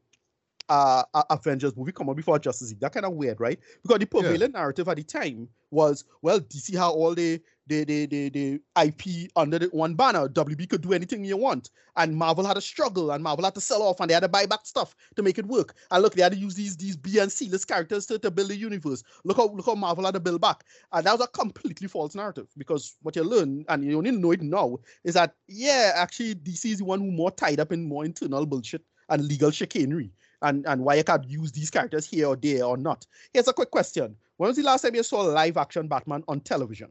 uh, 0.69 1.03
Avengers 1.29 1.75
movie 1.75 1.91
come 1.91 2.09
out 2.09 2.15
before 2.15 2.39
Justice 2.39 2.69
League. 2.69 2.79
That 2.79 2.93
kind 2.93 3.05
of 3.05 3.13
weird, 3.13 3.39
right? 3.39 3.59
Because 3.81 3.99
the 3.99 4.05
prevailing 4.05 4.51
yeah. 4.53 4.59
narrative 4.59 4.87
at 4.87 4.97
the 4.97 5.03
time 5.03 5.49
was, 5.71 6.05
well, 6.21 6.39
DC 6.39 6.73
had 6.73 6.89
all 6.89 7.15
the 7.15 7.41
the, 7.67 7.83
the 7.83 8.05
the 8.07 8.29
the 8.29 8.61
IP 8.83 9.31
under 9.35 9.59
the 9.59 9.67
one 9.67 9.93
banner. 9.93 10.27
WB 10.27 10.69
could 10.69 10.81
do 10.81 10.93
anything 10.93 11.23
you 11.23 11.37
want, 11.37 11.69
and 11.95 12.15
Marvel 12.15 12.45
had 12.45 12.57
a 12.57 12.61
struggle, 12.61 13.11
and 13.11 13.23
Marvel 13.23 13.45
had 13.45 13.55
to 13.55 13.61
sell 13.61 13.83
off, 13.83 13.99
and 13.99 14.09
they 14.09 14.13
had 14.13 14.21
to 14.21 14.27
buy 14.27 14.45
back 14.45 14.65
stuff 14.65 14.95
to 15.15 15.23
make 15.23 15.37
it 15.37 15.45
work. 15.45 15.75
And 15.91 16.01
look, 16.01 16.15
they 16.15 16.23
had 16.23 16.33
to 16.33 16.37
use 16.37 16.55
these 16.55 16.77
these 16.77 16.97
B 16.97 17.19
and 17.19 17.31
C 17.31 17.49
list 17.49 17.67
characters 17.67 18.05
to, 18.07 18.19
to 18.19 18.31
build 18.31 18.49
the 18.49 18.57
universe. 18.57 19.03
Look 19.23 19.37
how 19.37 19.47
look 19.49 19.65
how 19.65 19.75
Marvel 19.75 20.05
had 20.05 20.15
to 20.15 20.19
build 20.19 20.41
back, 20.41 20.63
and 20.91 21.05
that 21.05 21.11
was 21.11 21.21
a 21.21 21.27
completely 21.27 21.87
false 21.87 22.15
narrative. 22.15 22.47
Because 22.57 22.95
what 23.01 23.15
you 23.15 23.23
learn, 23.23 23.65
and 23.69 23.83
you 23.83 23.97
only 23.97 24.11
know 24.11 24.31
it 24.31 24.41
now, 24.41 24.77
is 25.03 25.13
that 25.13 25.35
yeah, 25.47 25.93
actually 25.95 26.35
DC 26.35 26.65
is 26.65 26.77
the 26.79 26.85
one 26.85 26.99
who 26.99 27.11
more 27.11 27.31
tied 27.31 27.59
up 27.59 27.71
in 27.71 27.87
more 27.87 28.05
internal 28.05 28.45
bullshit 28.45 28.83
and 29.09 29.27
legal 29.27 29.51
chicanery 29.51 30.11
and, 30.41 30.65
and 30.67 30.83
why 30.83 30.95
you 30.95 31.03
can't 31.03 31.27
use 31.29 31.51
these 31.51 31.69
characters 31.69 32.05
here 32.05 32.27
or 32.27 32.35
there 32.35 32.63
or 32.63 32.77
not. 32.77 33.05
Here's 33.33 33.47
a 33.47 33.53
quick 33.53 33.71
question. 33.71 34.15
When 34.37 34.47
was 34.47 34.57
the 34.57 34.63
last 34.63 34.81
time 34.81 34.95
you 34.95 35.03
saw 35.03 35.21
live 35.21 35.57
action 35.57 35.87
Batman 35.87 36.23
on 36.27 36.39
television? 36.39 36.89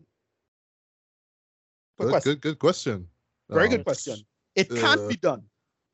Good, 1.99 2.11
question. 2.11 2.33
good, 2.33 2.41
good 2.41 2.59
question. 2.59 3.09
Very 3.49 3.65
um, 3.65 3.71
good 3.71 3.85
question. 3.85 4.19
It 4.55 4.69
can't 4.71 5.01
uh, 5.01 5.09
be 5.09 5.17
done. 5.17 5.43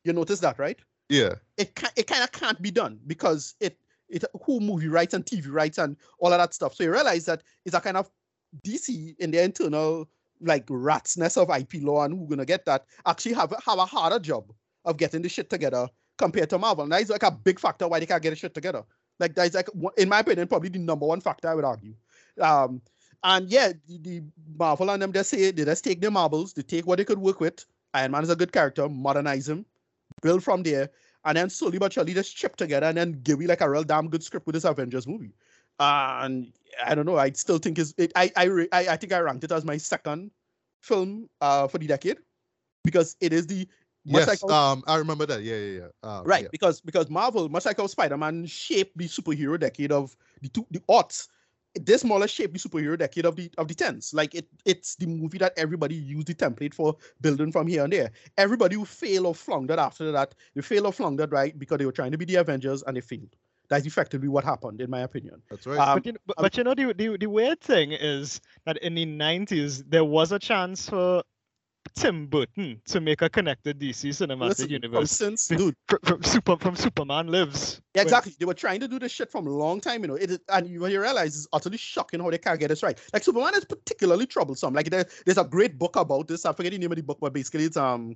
You 0.05 0.13
notice 0.13 0.41
that, 0.41 0.59
right? 0.59 0.79
Yeah. 1.09 1.35
It 1.57 1.75
can 1.75 1.91
it 1.97 2.07
kind 2.07 2.23
of 2.23 2.33
can't 2.33 2.61
be 2.61 2.71
done 2.71 2.99
because 3.07 3.55
it 3.61 3.79
it 4.09 4.25
who 4.45 4.61
movie 4.61 4.89
rights 4.89 5.15
and 5.15 5.25
TV 5.25 5.51
rights 5.51 5.79
and 5.79 5.97
all 6.19 6.33
of 6.33 6.39
that 6.39 6.55
stuff. 6.55 6.75
So 6.75 6.85
you 6.85 6.93
realize 6.93 7.25
that 7.27 7.43
it's 7.65 7.75
a 7.75 7.81
kind 7.81 7.97
of 7.97 8.11
DC 8.67 9.19
in 9.19 9.31
their 9.31 9.45
internal 9.45 10.09
like 10.41 10.67
ratsness 10.67 11.41
of 11.41 11.51
IP 11.57 11.83
law 11.83 12.05
and 12.05 12.19
who's 12.19 12.29
gonna 12.29 12.45
get 12.45 12.65
that 12.67 12.85
actually 13.07 13.35
have 13.35 13.53
have 13.65 13.79
a 13.79 13.87
harder 13.87 14.19
job 14.19 14.53
of 14.85 14.97
getting 14.97 15.23
the 15.23 15.29
shit 15.29 15.49
together 15.49 15.89
compared 16.17 16.51
to 16.51 16.59
Marvel. 16.59 16.85
And 16.85 16.93
that 16.93 17.03
is 17.03 17.11
like 17.11 17.23
a 17.23 17.31
big 17.31 17.59
factor 17.59 17.89
why 17.89 18.01
they 18.01 18.07
can't 18.07 18.23
get 18.23 18.33
a 18.33 18.37
shit 18.37 18.55
together. 18.55 18.85
Like 19.19 19.35
that 19.35 19.47
is 19.47 19.55
like, 19.55 19.69
in 19.97 20.09
my 20.09 20.21
opinion, 20.21 20.49
probably 20.49 20.69
the 20.71 20.79
number 20.79 21.07
one 21.07 21.21
factor 21.21 21.49
I 21.49 21.55
would 21.55 21.65
argue. 21.65 21.95
Um, 22.41 22.81
and 23.23 23.49
yeah, 23.49 23.73
the, 23.89 23.99
the 23.99 24.23
Marvel 24.57 24.91
and 24.91 25.03
them 25.03 25.13
just 25.13 25.31
say 25.31 25.51
they 25.51 25.65
just 25.65 25.85
take 25.85 26.01
their 26.01 26.11
marbles, 26.11 26.53
they 26.53 26.63
take 26.63 26.87
what 26.87 26.99
they 26.99 27.05
could 27.05 27.19
work 27.19 27.41
with. 27.41 27.65
Iron 27.95 28.11
Man 28.11 28.23
is 28.23 28.31
a 28.31 28.37
good 28.37 28.53
character, 28.53 28.89
modernize 28.89 29.49
him, 29.49 29.65
build 30.21 30.43
from 30.43 30.63
there, 30.63 30.91
and 31.25 31.37
then 31.37 31.49
slowly 31.49 31.79
but 31.79 31.93
surely 31.93 32.13
just 32.13 32.37
chip 32.37 32.57
together 32.57 32.87
and 32.87 32.99
then 32.99 33.21
give 33.23 33.41
you 33.41 33.49
like 33.49 33.61
a 33.61 33.71
real 33.71 33.85
damn 33.85 34.09
good 34.09 34.23
script 34.23 34.47
with 34.47 34.55
this 34.55 34.65
Avengers 34.65 35.07
movie. 35.07 35.33
And 35.79 36.53
I 36.85 36.95
don't 36.95 37.07
know. 37.07 37.17
I 37.17 37.31
still 37.31 37.59
think 37.59 37.79
is 37.79 37.95
it. 37.97 38.13
I 38.15 38.31
I 38.37 38.67
I, 38.73 38.89
I 38.89 38.97
think 38.97 39.13
I 39.13 39.21
ranked 39.21 39.45
it 39.45 39.53
as 39.53 39.65
my 39.65 39.77
second 39.77 40.31
film 40.81 41.31
uh 41.41 41.67
for 41.67 41.79
the 41.79 41.87
decade 41.87 42.19
because 42.85 43.17
it 43.21 43.33
is 43.33 43.47
the 43.47 43.67
yes, 44.05 44.29
like 44.29 44.41
how, 44.49 44.73
um, 44.73 44.85
I 44.87 44.97
remember 44.97 45.27
that. 45.27 45.43
Yeah, 45.43 45.57
yeah, 45.57 45.81
yeah. 45.81 45.89
Uh, 46.03 46.23
right, 46.25 46.43
yeah. 46.43 46.49
because 46.53 46.81
because 46.81 47.11
Marvel, 47.11 47.49
much 47.49 47.67
like 47.67 47.79
how 47.79 47.87
Spider-Man 47.87 48.47
shaped 48.47 48.97
the 48.97 49.07
superhero 49.07 49.59
decade 49.59 49.93
of 49.93 50.17
the 50.43 50.49
two 50.49 50.67
the 50.71 50.81
aughts, 50.89 51.29
this 51.75 52.05
more 52.05 52.19
or 52.19 52.21
less 52.21 52.31
shaped 52.31 52.53
the 52.53 52.59
superhero 52.59 52.99
decade 52.99 53.25
of 53.27 53.37
the 53.37 53.51
of 53.59 53.69
the 53.69 53.75
tens. 53.75 54.15
Like 54.15 54.35
it, 54.35 54.47
it's 54.65 54.97
the 54.97 55.07
movie 55.07 55.39
that 55.39 55.53
everybody 55.57 55.95
used 55.95 56.27
the 56.27 56.35
template 56.35 56.75
for 56.75 56.97
building 57.21 57.53
from 57.53 57.67
here 57.67 57.85
and 57.85 57.93
there. 57.93 58.11
Everybody 58.39 58.77
who 58.77 58.85
failed 58.85 59.27
or 59.27 59.35
flung 59.35 59.67
that 59.69 59.79
after 59.79 60.13
that, 60.13 60.35
they 60.55 60.63
failed 60.63 60.87
or 60.87 60.93
flung 60.93 61.17
that 61.17 61.33
right 61.33 61.59
because 61.59 61.79
they 61.79 61.87
were 61.87 61.93
trying 61.93 62.13
to 62.13 62.19
be 62.19 62.25
the 62.25 62.37
Avengers 62.37 62.83
and 62.83 62.97
they 62.97 63.01
failed. 63.01 63.35
That's 63.71 63.87
effectively 63.87 64.29
what 64.29 64.45
happened, 64.45 64.83
in 64.83 64.91
my 64.91 65.01
opinion. 65.01 65.41
That's 65.51 65.67
right. 65.67 65.79
Um, 65.79 65.97
but, 65.97 66.07
you 66.07 66.13
know, 66.13 66.19
but, 66.27 66.37
but, 66.37 66.57
you 66.59 66.65
know, 66.65 66.75
the, 66.75 66.93
the 66.93 67.17
the 67.17 67.27
weird 67.27 67.61
thing 67.61 67.93
is 67.93 68.41
that 68.67 68.77
in 68.79 68.95
the 68.95 69.07
'90s 69.07 69.85
there 69.89 70.05
was 70.05 70.33
a 70.33 70.39
chance 70.39 70.89
for 70.89 71.23
Tim 71.97 72.27
Burton 72.27 72.81
to 72.87 73.01
make 73.01 73.23
a 73.23 73.31
connected 73.31 73.79
DC 73.79 74.11
cinematic 74.11 74.49
Listen, 74.49 74.69
universe. 74.69 75.11
Since, 75.11 75.47
dude, 75.47 75.77
from, 75.89 75.99
from, 76.03 76.23
Super, 76.23 76.57
from 76.57 76.77
Superman 76.77 77.29
Lives. 77.29 77.81
Yeah, 77.95 78.03
exactly. 78.03 78.31
When... 78.31 78.37
They 78.41 78.47
were 78.47 78.55
trying 78.55 78.81
to 78.81 78.89
do 78.89 78.99
this 78.99 79.13
shit 79.13 79.31
from 79.31 79.47
a 79.47 79.51
long 79.51 79.81
time, 79.81 80.03
you 80.03 80.09
know. 80.09 80.15
It 80.15 80.31
is, 80.31 80.41
and 80.49 80.69
you, 80.69 80.87
you 80.87 81.01
realize 81.01 81.37
it's 81.37 81.49
utterly 81.53 81.79
shocking 81.79 82.21
how 82.21 82.31
they 82.31 82.39
can't 82.39 82.59
get 82.59 82.69
this 82.69 82.83
right. 82.83 82.99
Like 83.13 83.23
Superman 83.23 83.55
is 83.55 83.65
particularly 83.65 84.27
troublesome. 84.27 84.75
Like 84.75 84.91
there, 84.91 85.07
there's 85.25 85.39
a 85.39 85.45
great 85.45 85.79
book 85.79 85.97
about 85.97 86.27
this. 86.27 86.45
I 86.45 86.53
forget 86.53 86.73
the 86.73 86.79
name 86.79 86.91
of 86.91 86.97
the 86.97 87.03
book, 87.03 87.19
but 87.21 87.33
basically 87.33 87.65
it's 87.65 87.77
um 87.77 88.15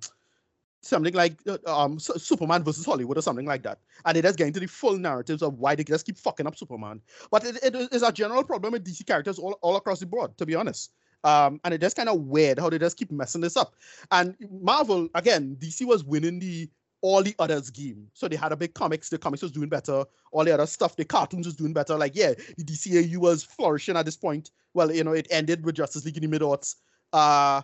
something 0.83 1.15
like 1.15 1.39
uh, 1.47 1.59
um 1.67 1.99
Superman 1.99 2.65
versus 2.65 2.85
Hollywood 2.85 3.19
or 3.19 3.23
something 3.23 3.47
like 3.47 3.63
that. 3.63 3.79
And 4.05 4.17
it 4.17 4.23
does 4.23 4.37
get 4.37 4.49
into 4.49 4.61
the 4.61 4.67
full 4.67 4.99
narratives 4.99 5.43
of 5.43 5.55
why 5.55 5.77
they 5.77 5.85
just 5.85 6.05
keep 6.07 6.19
fucking 6.19 6.47
up 6.47 6.57
Superman. 6.57 7.01
But 7.31 7.45
it, 7.45 7.59
it 7.63 7.75
is 7.93 8.03
a 8.03 8.13
general 8.13 8.43
problem 8.43 8.73
with 8.73 8.85
DC 8.85 9.07
characters 9.07 9.39
all, 9.39 9.59
all 9.63 9.77
across 9.77 10.01
the 10.01 10.07
board, 10.07 10.37
to 10.39 10.47
be 10.47 10.55
honest. 10.55 10.93
Um, 11.25 11.61
and 11.65 11.75
it 11.75 11.81
just 11.81 11.97
kind 11.97 12.09
of 12.09 12.21
weird 12.21 12.59
how 12.59 12.71
they 12.71 12.79
just 12.79 12.97
keep 12.97 13.11
messing 13.11 13.41
this 13.41 13.57
up. 13.57 13.75
And 14.11 14.37
Marvel, 14.51 15.09
again, 15.15 15.57
DC 15.61 15.85
was 15.87 16.05
winning 16.05 16.39
the 16.39 16.69
all 17.01 17.23
the 17.23 17.35
others 17.39 17.71
game. 17.71 18.09
So 18.13 18.29
they 18.29 18.37
had 18.37 18.53
a 18.53 18.57
big 18.57 18.75
comics, 18.75 19.09
the 19.09 19.19
comics 19.19 19.43
was 19.43 19.53
doing 19.53 19.69
better, 19.69 20.05
all 20.33 20.45
the 20.45 20.53
other 20.53 20.67
stuff, 20.67 20.97
the 20.97 21.05
cartoons 21.05 21.47
was 21.47 21.55
doing 21.55 21.73
better. 21.73 21.97
Like, 21.97 22.17
yeah, 22.17 22.35
the 22.57 22.65
DCAU 22.65 23.19
was 23.19 23.45
flourishing 23.45 23.97
at 23.97 24.05
this 24.05 24.17
point. 24.17 24.51
Well, 24.75 24.93
you 24.93 25.05
know, 25.05 25.13
it 25.13 25.29
ended 25.31 25.65
with 25.65 25.77
Justice 25.77 26.05
League 26.05 26.17
in 26.17 26.23
the 26.23 26.29
mid-aughts. 26.29 26.77
Uh, 27.13 27.63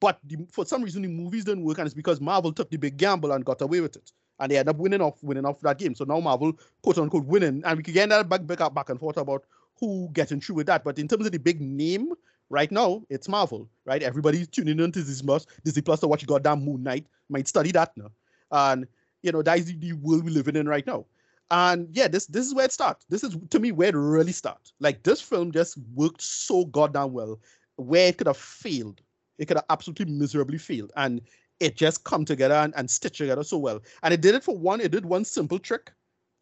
but 0.00 0.18
the, 0.24 0.46
for 0.50 0.64
some 0.64 0.82
reason 0.82 1.02
the 1.02 1.08
movies 1.08 1.44
didn't 1.44 1.64
work, 1.64 1.78
and 1.78 1.86
it's 1.86 1.94
because 1.94 2.20
Marvel 2.20 2.52
took 2.52 2.70
the 2.70 2.76
big 2.76 2.96
gamble 2.96 3.32
and 3.32 3.44
got 3.44 3.60
away 3.60 3.80
with 3.80 3.96
it. 3.96 4.12
And 4.40 4.50
they 4.50 4.58
ended 4.58 4.74
up 4.74 4.80
winning 4.80 5.00
off 5.00 5.22
winning 5.22 5.46
off 5.46 5.60
that 5.60 5.78
game. 5.78 5.94
So 5.94 6.04
now 6.04 6.18
Marvel, 6.18 6.52
quote 6.82 6.98
unquote, 6.98 7.24
winning. 7.24 7.62
And 7.64 7.76
we 7.76 7.84
can 7.84 7.94
get 7.94 8.08
that 8.08 8.28
back, 8.28 8.44
back, 8.46 8.74
back 8.74 8.90
and 8.90 8.98
forth 8.98 9.16
about 9.16 9.44
who 9.78 10.10
getting 10.12 10.40
through 10.40 10.56
with 10.56 10.66
that. 10.66 10.82
But 10.82 10.98
in 10.98 11.06
terms 11.06 11.26
of 11.26 11.32
the 11.32 11.38
big 11.38 11.60
name, 11.60 12.12
Right 12.50 12.70
now, 12.70 13.02
it's 13.08 13.28
Marvel, 13.28 13.68
right? 13.84 14.02
Everybody's 14.02 14.48
tuning 14.48 14.78
in 14.78 14.92
to 14.92 15.02
Disney 15.02 15.26
Plus, 15.26 15.46
Disney 15.64 15.82
Plus 15.82 16.00
to 16.00 16.08
watch 16.08 16.26
goddamn 16.26 16.64
Moon 16.64 16.82
Knight. 16.82 17.06
Might 17.28 17.48
study 17.48 17.72
that 17.72 17.92
now. 17.96 18.10
And 18.50 18.86
you 19.22 19.32
know, 19.32 19.42
that 19.42 19.58
is 19.58 19.66
the 19.66 19.92
world 19.94 20.24
we're 20.24 20.30
living 20.30 20.56
in 20.56 20.68
right 20.68 20.86
now. 20.86 21.06
And 21.50 21.88
yeah, 21.92 22.08
this 22.08 22.26
this 22.26 22.46
is 22.46 22.54
where 22.54 22.66
it 22.66 22.72
starts. 22.72 23.06
This 23.08 23.24
is 23.24 23.36
to 23.50 23.58
me 23.58 23.72
where 23.72 23.88
it 23.88 23.96
really 23.96 24.32
starts. 24.32 24.72
Like 24.80 25.02
this 25.02 25.20
film 25.20 25.52
just 25.52 25.78
worked 25.94 26.22
so 26.22 26.66
goddamn 26.66 27.12
well. 27.12 27.40
Where 27.76 28.08
it 28.08 28.18
could 28.18 28.26
have 28.26 28.36
failed, 28.36 29.00
it 29.38 29.46
could 29.46 29.56
have 29.56 29.66
absolutely 29.70 30.06
miserably 30.06 30.58
failed. 30.58 30.92
And 30.96 31.20
it 31.60 31.76
just 31.76 32.04
come 32.04 32.24
together 32.24 32.54
and, 32.54 32.74
and 32.76 32.90
stitch 32.90 33.18
together 33.18 33.44
so 33.44 33.58
well. 33.58 33.80
And 34.02 34.12
it 34.12 34.20
did 34.20 34.34
it 34.34 34.44
for 34.44 34.56
one, 34.56 34.80
it 34.80 34.90
did 34.90 35.06
one 35.06 35.24
simple 35.24 35.58
trick. 35.58 35.92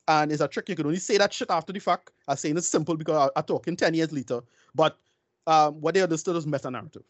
And 0.08 0.32
it's 0.32 0.42
a 0.42 0.48
trick 0.48 0.68
you 0.68 0.74
can 0.74 0.86
only 0.86 0.98
say 0.98 1.16
that 1.18 1.32
shit 1.32 1.50
after 1.50 1.72
the 1.72 1.78
fact. 1.78 2.10
I'm 2.26 2.36
saying 2.36 2.56
it's 2.56 2.68
simple 2.68 2.96
because 2.96 3.30
I, 3.36 3.38
am 3.38 3.44
talking 3.44 3.76
10 3.76 3.94
years 3.94 4.12
later. 4.12 4.40
But 4.74 4.98
um, 5.46 5.80
what 5.80 5.94
they 5.94 6.02
understood 6.02 6.34
was 6.34 6.46
meta 6.46 6.70
narrative. 6.70 7.04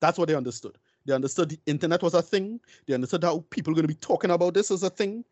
That's 0.00 0.18
what 0.18 0.28
they 0.28 0.34
understood. 0.34 0.78
They 1.06 1.14
understood 1.14 1.50
the 1.50 1.60
internet 1.66 2.02
was 2.02 2.14
a 2.14 2.22
thing. 2.22 2.60
They 2.86 2.94
understood 2.94 3.24
how 3.24 3.44
people 3.50 3.72
are 3.72 3.74
going 3.74 3.88
to 3.88 3.94
be 3.94 3.94
talking 3.94 4.30
about 4.30 4.54
this 4.54 4.70
as 4.70 4.82
a 4.82 4.90
thing. 4.90 5.24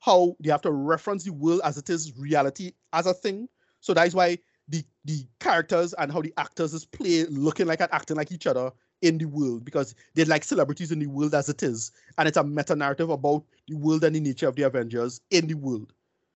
How 0.00 0.36
they 0.40 0.50
have 0.50 0.62
to 0.62 0.72
reference 0.72 1.24
the 1.24 1.32
world 1.32 1.60
as 1.64 1.78
it 1.78 1.90
is, 1.90 2.16
reality 2.18 2.72
as 2.92 3.06
a 3.06 3.14
thing. 3.14 3.48
So 3.80 3.94
that 3.94 4.06
is 4.06 4.14
why 4.14 4.38
the 4.68 4.84
the 5.04 5.26
characters 5.40 5.94
and 5.94 6.12
how 6.12 6.22
the 6.22 6.32
actors 6.36 6.74
is 6.74 6.84
play 6.84 7.24
looking 7.26 7.66
like 7.66 7.80
and 7.80 7.92
acting 7.92 8.16
like 8.16 8.32
each 8.32 8.46
other 8.46 8.70
in 9.02 9.18
the 9.18 9.24
world 9.24 9.64
because 9.64 9.94
they're 10.14 10.26
like 10.26 10.44
celebrities 10.44 10.92
in 10.92 10.98
the 10.98 11.06
world 11.06 11.34
as 11.34 11.48
it 11.48 11.62
is, 11.62 11.90
and 12.18 12.28
it's 12.28 12.36
a 12.36 12.44
meta 12.44 12.76
narrative 12.76 13.10
about 13.10 13.44
the 13.68 13.74
world 13.74 14.04
and 14.04 14.14
the 14.14 14.20
nature 14.20 14.48
of 14.48 14.56
the 14.56 14.62
Avengers 14.62 15.20
in 15.30 15.46
the 15.46 15.54
world. 15.54 15.92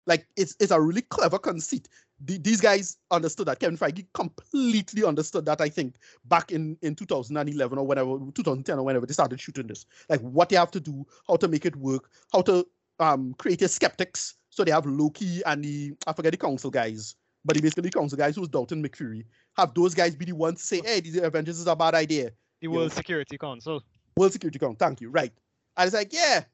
Like 0.07 0.27
it's 0.37 0.55
it's 0.61 0.71
a 0.71 0.81
really 0.81 1.03
clever 1.03 1.39
conceit 1.39 1.89
the, 2.21 2.39
these 2.39 2.61
guys 2.61 2.99
understood 3.11 3.49
that. 3.49 3.61
Kevin 3.61 3.77
Feige 3.77 4.07
completely 4.15 5.05
understood 5.05 5.45
that. 5.47 5.61
I 5.61 5.69
think 5.69 5.97
back 6.27 6.53
in 6.53 6.77
in 6.83 6.95
2011 6.95 7.79
or 7.79 7.87
whenever 7.87 8.19
2010 8.35 8.79
or 8.79 8.83
whenever 8.83 9.07
they 9.07 9.13
started 9.13 9.41
shooting 9.41 9.67
this, 9.67 9.87
like 10.09 10.21
what 10.21 10.49
they 10.49 10.57
have 10.57 10.71
to 10.73 10.81
do, 10.81 11.07
how 11.29 11.37
to 11.37 11.49
make 11.49 11.67
it 11.67 11.77
work, 11.77 12.11
how 12.33 12.43
to 12.43 12.67
um 13.01 13.35
create 13.39 13.63
a 13.63 13.69
skeptics. 13.69 14.35
So 14.51 14.65
they 14.65 14.71
have 14.71 14.87
Loki 14.87 15.43
and 15.45 15.65
the 15.65 15.95
I 16.07 16.13
forget 16.13 16.33
the 16.33 16.39
council 16.39 16.71
guys, 16.71 17.17
but 17.45 17.61
basically 17.61 17.83
the 17.83 17.91
council 17.91 18.17
guys 18.17 18.37
who's 18.37 18.49
doubting 18.49 18.83
Nick 18.83 18.97
Fury. 18.97 19.27
Have 19.57 19.75
those 19.75 19.95
guys 19.95 20.15
be 20.15 20.25
the 20.25 20.33
ones 20.33 20.61
to 20.61 20.67
say, 20.67 20.81
"Hey, 20.85 21.01
these 21.01 21.17
Avengers 21.17 21.59
is 21.59 21.67
a 21.67 21.77
bad 21.77 21.95
idea." 21.95 22.31
The 22.61 22.69
World 22.69 22.91
know? 22.91 22.97
Security 22.97 23.37
Council. 23.37 23.83
World 24.17 24.33
Security 24.33 24.59
Council. 24.59 24.77
Thank 24.79 25.01
you. 25.01 25.11
Right. 25.11 25.33
And 25.77 25.89
it's 25.89 25.95
like, 25.95 26.13
yeah, 26.13 26.45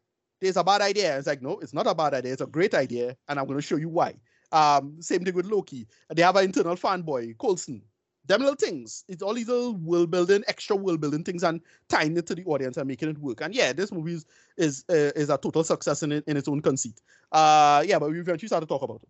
there's 0.40 0.56
a 0.56 0.64
bad 0.64 0.80
idea. 0.80 1.16
It's 1.18 1.26
like, 1.26 1.42
no, 1.42 1.58
it's 1.58 1.74
not 1.74 1.86
a 1.86 1.94
bad 1.94 2.14
idea. 2.14 2.32
It's 2.32 2.42
a 2.42 2.46
great 2.46 2.74
idea, 2.74 3.16
and 3.28 3.38
I'm 3.38 3.46
going 3.46 3.58
to 3.58 3.62
show 3.62 3.76
you 3.76 3.88
why. 3.88 4.14
Um, 4.52 4.96
same 5.00 5.24
thing 5.24 5.34
with 5.34 5.46
Loki. 5.46 5.86
They 6.14 6.22
have 6.22 6.36
an 6.36 6.44
internal 6.44 6.76
fanboy, 6.76 7.38
Coulson. 7.38 7.82
Them 8.26 8.40
little 8.40 8.54
things. 8.56 9.04
It's 9.08 9.22
all 9.22 9.34
these 9.34 9.48
little 9.48 9.74
world 9.74 10.10
building, 10.10 10.44
extra 10.46 10.76
world 10.76 11.00
building 11.00 11.24
things, 11.24 11.42
and 11.42 11.60
tying 11.88 12.16
it 12.16 12.26
to 12.26 12.34
the 12.34 12.44
audience 12.44 12.76
and 12.76 12.86
making 12.86 13.08
it 13.08 13.18
work. 13.18 13.40
And 13.40 13.54
yeah, 13.54 13.72
this 13.72 13.90
movie 13.92 14.14
is 14.14 14.26
is, 14.56 14.84
uh, 14.90 15.12
is 15.16 15.30
a 15.30 15.38
total 15.38 15.64
success 15.64 16.02
in, 16.02 16.12
in 16.12 16.36
its 16.36 16.46
own 16.48 16.60
conceit. 16.60 17.00
Uh, 17.32 17.82
yeah, 17.86 17.98
but 17.98 18.10
we 18.10 18.20
eventually 18.20 18.46
started 18.46 18.66
to 18.66 18.68
talk 18.68 18.82
about 18.82 19.02
it. 19.02 19.08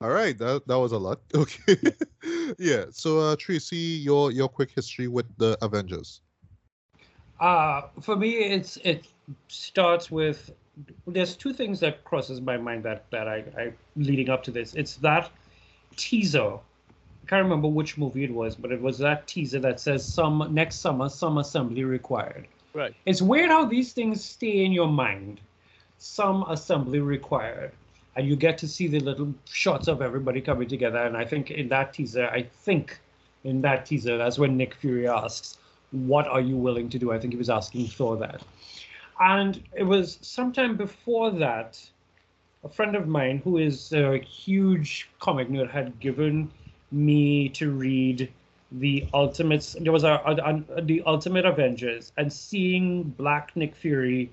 All 0.00 0.10
right, 0.10 0.36
that 0.38 0.66
that 0.66 0.78
was 0.78 0.92
a 0.92 0.98
lot. 0.98 1.20
Okay, 1.34 1.76
yeah. 2.58 2.84
So 2.90 3.18
uh, 3.20 3.36
Tracy, 3.36 3.76
your 3.76 4.30
your 4.30 4.48
quick 4.48 4.70
history 4.70 5.08
with 5.08 5.26
the 5.38 5.58
Avengers. 5.62 6.20
Uh 7.40 7.82
for 8.00 8.16
me, 8.16 8.36
it's 8.36 8.76
it 8.84 9.06
starts 9.48 10.10
with 10.10 10.50
there's 11.06 11.36
two 11.36 11.52
things 11.52 11.80
that 11.80 12.04
crosses 12.04 12.40
my 12.40 12.56
mind 12.56 12.82
that 12.82 13.04
that 13.10 13.28
I, 13.28 13.44
I 13.56 13.72
leading 13.96 14.28
up 14.28 14.42
to 14.44 14.50
this. 14.50 14.74
It's 14.74 14.96
that 14.96 15.30
teaser. 15.96 16.54
I 16.54 17.26
can't 17.26 17.42
remember 17.42 17.68
which 17.68 17.96
movie 17.96 18.24
it 18.24 18.30
was, 18.30 18.54
but 18.54 18.70
it 18.72 18.80
was 18.80 18.98
that 18.98 19.26
teaser 19.26 19.60
that 19.60 19.80
says 19.80 20.04
some 20.04 20.48
next 20.50 20.76
summer 20.76 21.08
some 21.08 21.38
assembly 21.38 21.84
required. 21.84 22.46
Right. 22.74 22.94
It's 23.06 23.22
weird 23.22 23.50
how 23.50 23.64
these 23.64 23.92
things 23.92 24.22
stay 24.22 24.64
in 24.64 24.72
your 24.72 24.88
mind. 24.88 25.40
Some 25.98 26.42
assembly 26.48 26.98
required. 26.98 27.72
And 28.16 28.28
you 28.28 28.36
get 28.36 28.58
to 28.58 28.68
see 28.68 28.88
the 28.88 29.00
little 29.00 29.32
shots 29.46 29.88
of 29.88 30.02
everybody 30.02 30.40
coming 30.40 30.68
together. 30.68 30.98
And 30.98 31.16
I 31.16 31.24
think 31.24 31.50
in 31.50 31.68
that 31.68 31.94
teaser, 31.94 32.28
I 32.28 32.42
think 32.42 32.98
in 33.44 33.60
that 33.62 33.86
teaser, 33.86 34.18
that's 34.18 34.38
when 34.38 34.56
Nick 34.56 34.74
Fury 34.74 35.08
asks, 35.08 35.58
What 35.92 36.26
are 36.26 36.40
you 36.40 36.56
willing 36.56 36.88
to 36.90 36.98
do? 36.98 37.12
I 37.12 37.18
think 37.18 37.32
he 37.32 37.38
was 37.38 37.50
asking 37.50 37.86
Thor 37.88 38.16
that. 38.18 38.42
And 39.20 39.62
it 39.76 39.84
was 39.84 40.18
sometime 40.22 40.76
before 40.76 41.30
that, 41.32 41.80
a 42.64 42.68
friend 42.68 42.96
of 42.96 43.06
mine 43.06 43.38
who 43.44 43.58
is 43.58 43.92
a 43.92 44.18
huge 44.18 45.08
comic 45.20 45.48
nerd 45.48 45.70
had 45.70 46.00
given 46.00 46.50
me 46.90 47.48
to 47.50 47.70
read 47.70 48.32
the 48.72 49.06
Ultimates. 49.14 49.76
there 49.80 49.92
was 49.92 50.04
a, 50.04 50.20
a, 50.24 50.64
a, 50.76 50.82
the 50.82 51.02
ultimate 51.06 51.44
avengers 51.44 52.12
and 52.16 52.32
seeing 52.32 53.04
black 53.04 53.54
nick 53.54 53.74
fury 53.74 54.30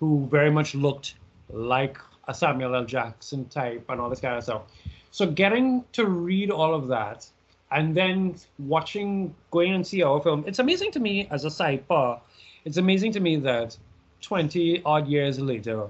who 0.00 0.26
very 0.30 0.50
much 0.50 0.74
looked 0.74 1.16
like 1.50 1.98
a 2.28 2.34
samuel 2.34 2.74
l 2.74 2.84
jackson 2.84 3.44
type 3.46 3.84
and 3.90 4.00
all 4.00 4.08
this 4.08 4.20
kind 4.20 4.36
of 4.36 4.42
stuff 4.42 4.62
so 5.10 5.26
getting 5.26 5.84
to 5.92 6.06
read 6.06 6.50
all 6.50 6.74
of 6.74 6.88
that 6.88 7.28
and 7.70 7.94
then 7.94 8.34
watching 8.58 9.34
going 9.50 9.74
and 9.74 9.86
see 9.86 10.02
our 10.02 10.20
film 10.22 10.42
it's 10.46 10.58
amazing 10.58 10.90
to 10.90 11.00
me 11.00 11.28
as 11.30 11.44
a 11.44 11.48
sidebar 11.48 12.18
it's 12.64 12.78
amazing 12.78 13.12
to 13.12 13.20
me 13.20 13.36
that 13.36 13.76
20 14.22 14.82
odd 14.84 15.06
years 15.08 15.38
later, 15.38 15.88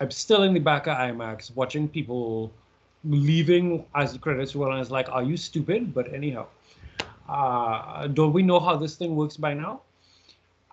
I'm 0.00 0.10
still 0.10 0.42
in 0.42 0.52
the 0.52 0.60
back 0.60 0.86
of 0.86 0.96
IMAX 0.96 1.54
watching 1.54 1.88
people 1.88 2.52
leaving 3.04 3.84
as 3.94 4.12
the 4.12 4.18
credits 4.18 4.54
roll, 4.54 4.72
and 4.72 4.80
it's 4.80 4.90
like, 4.90 5.08
are 5.10 5.22
you 5.22 5.36
stupid? 5.36 5.94
But 5.94 6.12
anyhow, 6.12 6.46
uh, 7.28 8.06
don't 8.08 8.32
we 8.32 8.42
know 8.42 8.60
how 8.60 8.76
this 8.76 8.96
thing 8.96 9.16
works 9.16 9.36
by 9.36 9.54
now? 9.54 9.82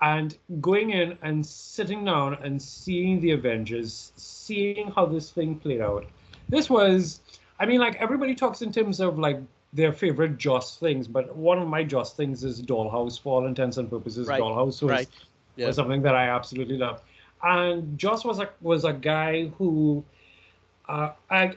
And 0.02 0.38
going 0.62 0.92
in 0.92 1.18
and 1.22 1.46
sitting 1.46 2.06
down 2.06 2.36
and 2.44 2.62
seeing 2.62 3.20
the 3.20 3.32
Avengers, 3.32 4.12
seeing 4.16 4.92
how 4.92 5.06
this 5.06 5.32
thing 5.32 5.56
played 5.60 5.82
out. 5.82 6.06
This 6.50 6.70
was, 6.70 7.22
I 7.60 7.66
mean, 7.66 7.80
like 7.80 7.96
everybody 7.96 8.36
talks 8.36 8.62
in 8.62 8.72
terms 8.72 9.00
of 9.00 9.18
like 9.18 9.40
their 9.74 9.92
favorite 9.92 10.38
Joss 10.38 10.78
things, 10.78 11.08
but 11.08 11.36
one 11.36 11.58
of 11.58 11.68
my 11.68 11.84
Joss 11.84 12.14
things 12.14 12.44
is 12.44 12.62
Dollhouse 12.62 13.20
for 13.20 13.42
all 13.42 13.48
intents 13.48 13.78
and 13.78 13.90
purposes. 13.90 14.28
Right. 14.28 14.40
Dollhouse 14.40 14.82
was 14.82 14.84
right 14.84 15.10
yeah. 15.58 15.68
was 15.68 15.76
something 15.76 16.02
that 16.04 16.16
I 16.16 16.30
absolutely 16.30 16.78
love. 16.78 17.02
and 17.44 17.98
Joss 17.98 18.26
was 18.26 18.40
a 18.40 18.50
was 18.62 18.84
a 18.86 18.94
guy 18.94 19.48
who 19.58 20.04
uh, 20.88 21.12
I 21.30 21.54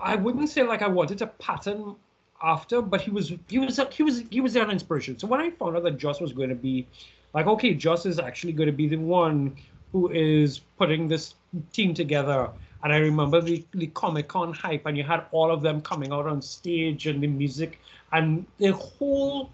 I 0.00 0.16
wouldn't 0.16 0.48
say 0.48 0.62
like 0.62 0.82
I 0.82 0.88
wanted 0.88 1.18
to 1.18 1.26
pattern 1.26 1.96
after, 2.42 2.80
but 2.80 3.00
he 3.00 3.10
was 3.10 3.32
he 3.48 3.58
was 3.58 3.80
he 3.92 4.02
was 4.02 4.22
he 4.30 4.40
was 4.40 4.56
an 4.56 4.70
inspiration. 4.70 5.18
So 5.18 5.26
when 5.26 5.40
I 5.40 5.50
found 5.50 5.76
out 5.76 5.82
that 5.84 5.98
Joss 5.98 6.20
was 6.20 6.32
going 6.32 6.48
to 6.48 6.54
be 6.54 6.86
like, 7.34 7.46
okay, 7.46 7.74
Joss 7.74 8.06
is 8.06 8.18
actually 8.18 8.52
going 8.52 8.68
to 8.68 8.72
be 8.72 8.88
the 8.88 8.96
one 8.96 9.56
who 9.92 10.10
is 10.10 10.60
putting 10.78 11.08
this 11.08 11.34
team 11.72 11.94
together. 11.94 12.50
And 12.82 12.92
I 12.92 12.96
remember 12.96 13.42
the, 13.42 13.62
the 13.72 13.88
Comic 13.88 14.28
Con 14.28 14.54
hype, 14.54 14.86
and 14.86 14.96
you 14.96 15.04
had 15.04 15.24
all 15.32 15.50
of 15.50 15.60
them 15.60 15.82
coming 15.82 16.12
out 16.12 16.26
on 16.26 16.40
stage, 16.40 17.06
and 17.06 17.22
the 17.22 17.26
music, 17.26 17.78
and 18.12 18.46
the 18.58 18.72
whole 18.72 19.50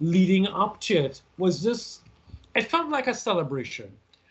leading 0.00 0.46
up 0.46 0.80
to 0.82 0.94
it 0.94 1.20
was 1.36 1.62
just, 1.62 2.00
it 2.54 2.70
felt 2.70 2.88
like 2.88 3.06
a 3.06 3.14
celebration. 3.14 3.90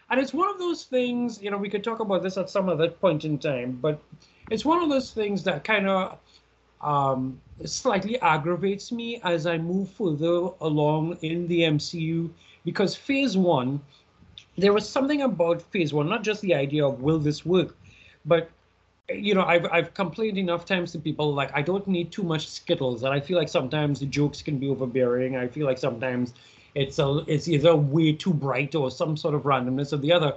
And 0.09 0.19
it's 0.19 0.33
one 0.33 0.49
of 0.49 0.57
those 0.57 0.85
things, 0.85 1.41
you 1.41 1.51
know, 1.51 1.57
we 1.57 1.69
could 1.69 1.83
talk 1.83 1.99
about 1.99 2.23
this 2.23 2.37
at 2.37 2.49
some 2.49 2.67
other 2.67 2.89
point 2.89 3.25
in 3.25 3.37
time, 3.37 3.77
but 3.81 4.01
it's 4.49 4.65
one 4.65 4.81
of 4.81 4.89
those 4.89 5.11
things 5.11 5.43
that 5.43 5.63
kind 5.63 5.87
of 5.87 6.17
um, 6.81 7.39
slightly 7.65 8.19
aggravates 8.21 8.91
me 8.91 9.21
as 9.23 9.45
I 9.45 9.57
move 9.57 9.89
further 9.89 10.49
along 10.61 11.17
in 11.21 11.47
the 11.47 11.61
MCU 11.61 12.29
because 12.65 12.95
phase 12.95 13.37
one, 13.37 13.79
there 14.57 14.73
was 14.73 14.87
something 14.89 15.21
about 15.21 15.61
phase 15.61 15.93
one, 15.93 16.09
not 16.09 16.23
just 16.23 16.41
the 16.41 16.55
idea 16.55 16.85
of 16.85 17.01
will 17.01 17.19
this 17.19 17.45
work, 17.45 17.75
but 18.25 18.49
you 19.09 19.33
know, 19.33 19.43
I've 19.43 19.65
I've 19.71 19.93
complained 19.93 20.37
enough 20.37 20.65
times 20.65 20.91
to 20.91 20.99
people 20.99 21.33
like 21.33 21.51
I 21.55 21.61
don't 21.63 21.87
need 21.87 22.11
too 22.11 22.23
much 22.23 22.47
skittles, 22.47 23.03
and 23.03 23.13
I 23.13 23.19
feel 23.19 23.37
like 23.37 23.49
sometimes 23.49 23.99
the 23.99 24.05
jokes 24.05 24.41
can 24.41 24.59
be 24.59 24.69
overbearing. 24.69 25.35
I 25.35 25.47
feel 25.47 25.65
like 25.65 25.79
sometimes 25.79 26.33
it's 26.75 26.99
a 26.99 27.23
it's 27.27 27.47
either 27.47 27.75
way 27.75 28.13
too 28.13 28.33
bright 28.33 28.75
or 28.75 28.91
some 28.91 29.17
sort 29.17 29.35
of 29.35 29.43
randomness 29.43 29.93
of 29.93 30.01
the 30.01 30.11
other. 30.11 30.33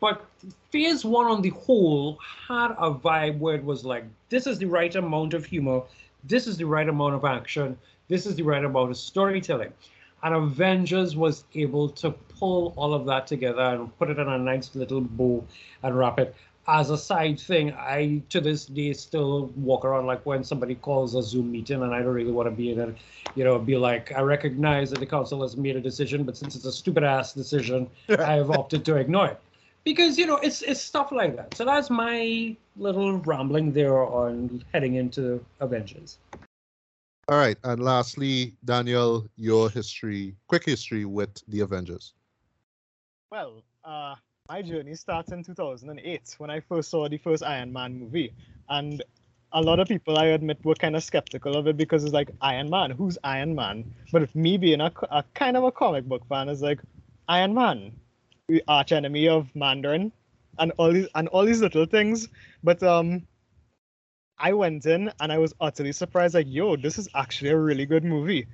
But 0.00 0.24
phase 0.70 1.04
one 1.04 1.26
on 1.26 1.40
the 1.40 1.50
whole 1.50 2.18
had 2.48 2.72
a 2.72 2.92
vibe 2.92 3.38
where 3.38 3.54
it 3.54 3.64
was 3.64 3.84
like, 3.84 4.04
this 4.28 4.46
is 4.46 4.58
the 4.58 4.66
right 4.66 4.94
amount 4.94 5.32
of 5.34 5.46
humor, 5.46 5.82
this 6.24 6.46
is 6.46 6.56
the 6.56 6.66
right 6.66 6.88
amount 6.88 7.14
of 7.14 7.24
action, 7.24 7.78
this 8.08 8.26
is 8.26 8.34
the 8.34 8.42
right 8.42 8.64
amount 8.64 8.90
of 8.90 8.96
storytelling. 8.96 9.72
And 10.22 10.34
Avengers 10.34 11.16
was 11.16 11.44
able 11.54 11.88
to 11.90 12.10
pull 12.10 12.74
all 12.76 12.92
of 12.92 13.06
that 13.06 13.26
together 13.26 13.62
and 13.62 13.96
put 13.98 14.10
it 14.10 14.18
in 14.18 14.28
a 14.28 14.38
nice 14.38 14.74
little 14.74 15.00
bow 15.00 15.44
and 15.82 15.96
wrap 15.96 16.18
it. 16.18 16.34
As 16.66 16.90
a 16.90 16.96
side 16.96 17.38
thing, 17.38 17.72
I 17.74 18.22
to 18.30 18.40
this 18.40 18.66
day 18.66 18.92
still 18.94 19.46
walk 19.56 19.84
around 19.84 20.06
like 20.06 20.24
when 20.24 20.42
somebody 20.42 20.74
calls 20.74 21.14
a 21.14 21.22
Zoom 21.22 21.52
meeting 21.52 21.82
and 21.82 21.94
I 21.94 21.98
don't 21.98 22.14
really 22.14 22.32
want 22.32 22.46
to 22.46 22.54
be 22.54 22.72
in 22.72 22.80
it, 22.80 22.96
you 23.34 23.44
know, 23.44 23.58
be 23.58 23.76
like, 23.76 24.12
I 24.12 24.20
recognize 24.22 24.90
that 24.90 24.98
the 24.98 25.06
council 25.06 25.42
has 25.42 25.56
made 25.56 25.76
a 25.76 25.80
decision, 25.80 26.24
but 26.24 26.36
since 26.36 26.56
it's 26.56 26.64
a 26.64 26.72
stupid 26.72 27.04
ass 27.04 27.34
decision, 27.34 27.90
I 28.08 28.34
have 28.34 28.50
opted 28.50 28.84
to 28.86 28.96
ignore 28.96 29.28
it 29.28 29.40
because 29.84 30.18
you 30.18 30.26
know 30.26 30.36
it's 30.36 30.62
it's 30.62 30.80
stuff 30.80 31.12
like 31.12 31.36
that. 31.36 31.54
So 31.54 31.64
that's 31.64 31.90
my 31.90 32.56
little 32.76 33.18
rambling 33.18 33.72
there 33.72 34.02
on 34.02 34.64
heading 34.72 34.94
into 34.94 35.44
Avengers. 35.60 36.18
All 37.28 37.38
right, 37.38 37.56
and 37.64 37.82
lastly, 37.82 38.54
Daniel, 38.64 39.26
your 39.36 39.70
history, 39.70 40.34
quick 40.46 40.64
history 40.64 41.06
with 41.06 41.42
the 41.48 41.60
Avengers. 41.60 42.12
Well, 43.30 43.62
uh, 43.82 44.16
my 44.50 44.60
journey 44.60 44.94
starts 44.94 45.32
in 45.32 45.42
2008 45.42 46.34
when 46.36 46.50
I 46.50 46.60
first 46.60 46.90
saw 46.90 47.08
the 47.08 47.16
first 47.16 47.42
Iron 47.42 47.72
Man 47.72 47.98
movie, 47.98 48.30
and 48.68 49.02
a 49.52 49.62
lot 49.62 49.80
of 49.80 49.88
people, 49.88 50.18
I 50.18 50.26
admit, 50.26 50.62
were 50.62 50.74
kind 50.74 50.94
of 50.94 51.02
skeptical 51.02 51.56
of 51.56 51.66
it 51.66 51.78
because 51.78 52.04
it's 52.04 52.12
like 52.12 52.30
Iron 52.42 52.68
Man, 52.68 52.90
who's 52.90 53.16
Iron 53.24 53.54
Man? 53.54 53.94
But 54.12 54.34
me 54.34 54.58
being 54.58 54.82
a, 54.82 54.92
a 55.10 55.24
kind 55.32 55.56
of 55.56 55.64
a 55.64 55.72
comic 55.72 56.04
book 56.04 56.28
fan, 56.28 56.50
is 56.50 56.60
like 56.60 56.78
Iron 57.26 57.54
Man, 57.54 57.92
the 58.48 58.62
arch 58.68 58.92
enemy 58.92 59.28
of 59.28 59.48
Mandarin, 59.56 60.12
and 60.58 60.72
all 60.76 60.92
these 60.92 61.08
and 61.14 61.26
all 61.28 61.46
these 61.46 61.62
little 61.62 61.86
things. 61.86 62.28
But 62.62 62.82
um, 62.82 63.26
I 64.38 64.52
went 64.52 64.84
in 64.84 65.10
and 65.20 65.32
I 65.32 65.38
was 65.38 65.54
utterly 65.58 65.92
surprised. 65.92 66.34
Like, 66.34 66.48
yo, 66.50 66.76
this 66.76 66.98
is 66.98 67.08
actually 67.14 67.48
a 67.48 67.58
really 67.58 67.86
good 67.86 68.04
movie. 68.04 68.46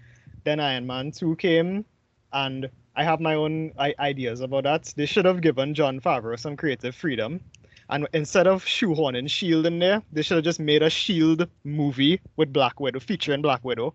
Then 0.45 0.61
Iron 0.61 0.87
Man 0.87 1.11
two 1.11 1.35
came, 1.35 1.85
and 2.33 2.71
I 3.01 3.03
have 3.03 3.19
my 3.19 3.35
own 3.35 3.73
ideas 3.79 4.43
about 4.43 4.65
that. 4.65 4.93
They 4.95 5.07
should 5.07 5.25
have 5.25 5.41
given 5.41 5.73
Jon 5.73 6.01
Favreau 6.01 6.39
some 6.39 6.55
creative 6.55 6.95
freedom. 6.95 7.41
And 7.89 8.07
instead 8.13 8.47
of 8.47 8.63
shoehorning 8.63 9.31
Shield 9.31 9.65
in 9.65 9.79
there, 9.79 10.03
they 10.13 10.21
should 10.21 10.35
have 10.35 10.45
just 10.45 10.61
made 10.61 10.83
a 10.83 10.91
Shield 10.91 11.49
movie 11.65 12.21
with 12.37 12.53
Black 12.53 12.79
Widow, 12.79 13.01
featuring 13.01 13.41
Black 13.41 13.65
Widow. 13.65 13.95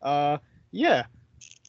Uh, 0.00 0.38
yeah, 0.70 1.06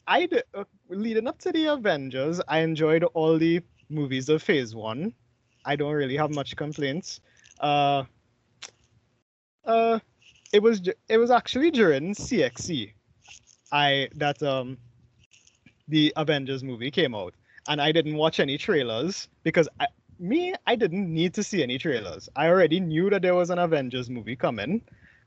I 0.05 0.29
uh, 0.53 0.65
leading 0.89 1.25
up 1.25 1.39
to 1.39 1.51
the 1.51 1.65
Avengers, 1.65 2.41
I 2.47 2.59
enjoyed 2.59 3.03
all 3.15 3.39
the 3.39 3.61
movies 3.89 4.29
of 4.29 4.43
Phase 4.43 4.75
One. 4.75 5.15
I 5.65 5.75
don't 5.77 5.93
really 5.93 6.17
have 6.17 6.29
much 6.29 6.55
complaints. 6.55 7.21
Uh, 7.59 8.03
uh, 9.65 9.97
it 10.53 10.61
was 10.61 10.87
it 11.09 11.17
was 11.17 11.31
actually 11.31 11.71
during 11.71 12.13
CXC, 12.13 12.93
I 13.71 14.09
that 14.13 14.43
um, 14.43 14.77
the 15.88 16.14
Avengers 16.18 16.64
movie 16.64 16.91
came 16.91 17.15
out, 17.15 17.34
and 17.68 17.81
I 17.81 17.91
didn't 17.91 18.15
watch 18.15 18.39
any 18.39 18.57
trailers 18.57 19.27
because 19.43 19.68
I, 19.80 19.88
me 20.19 20.53
I 20.65 20.76
didn't 20.76 21.14
need 21.14 21.34
to 21.35 21.43
see 21.43 21.64
any 21.64 21.77
trailers. 21.77 22.30
I 22.35 22.47
already 22.47 22.80
knew 22.80 23.09
that 23.09 23.22
there 23.22 23.35
was 23.35 23.49
an 23.49 23.59
Avengers 23.59 24.09
movie 24.09 24.35
coming, 24.35 24.81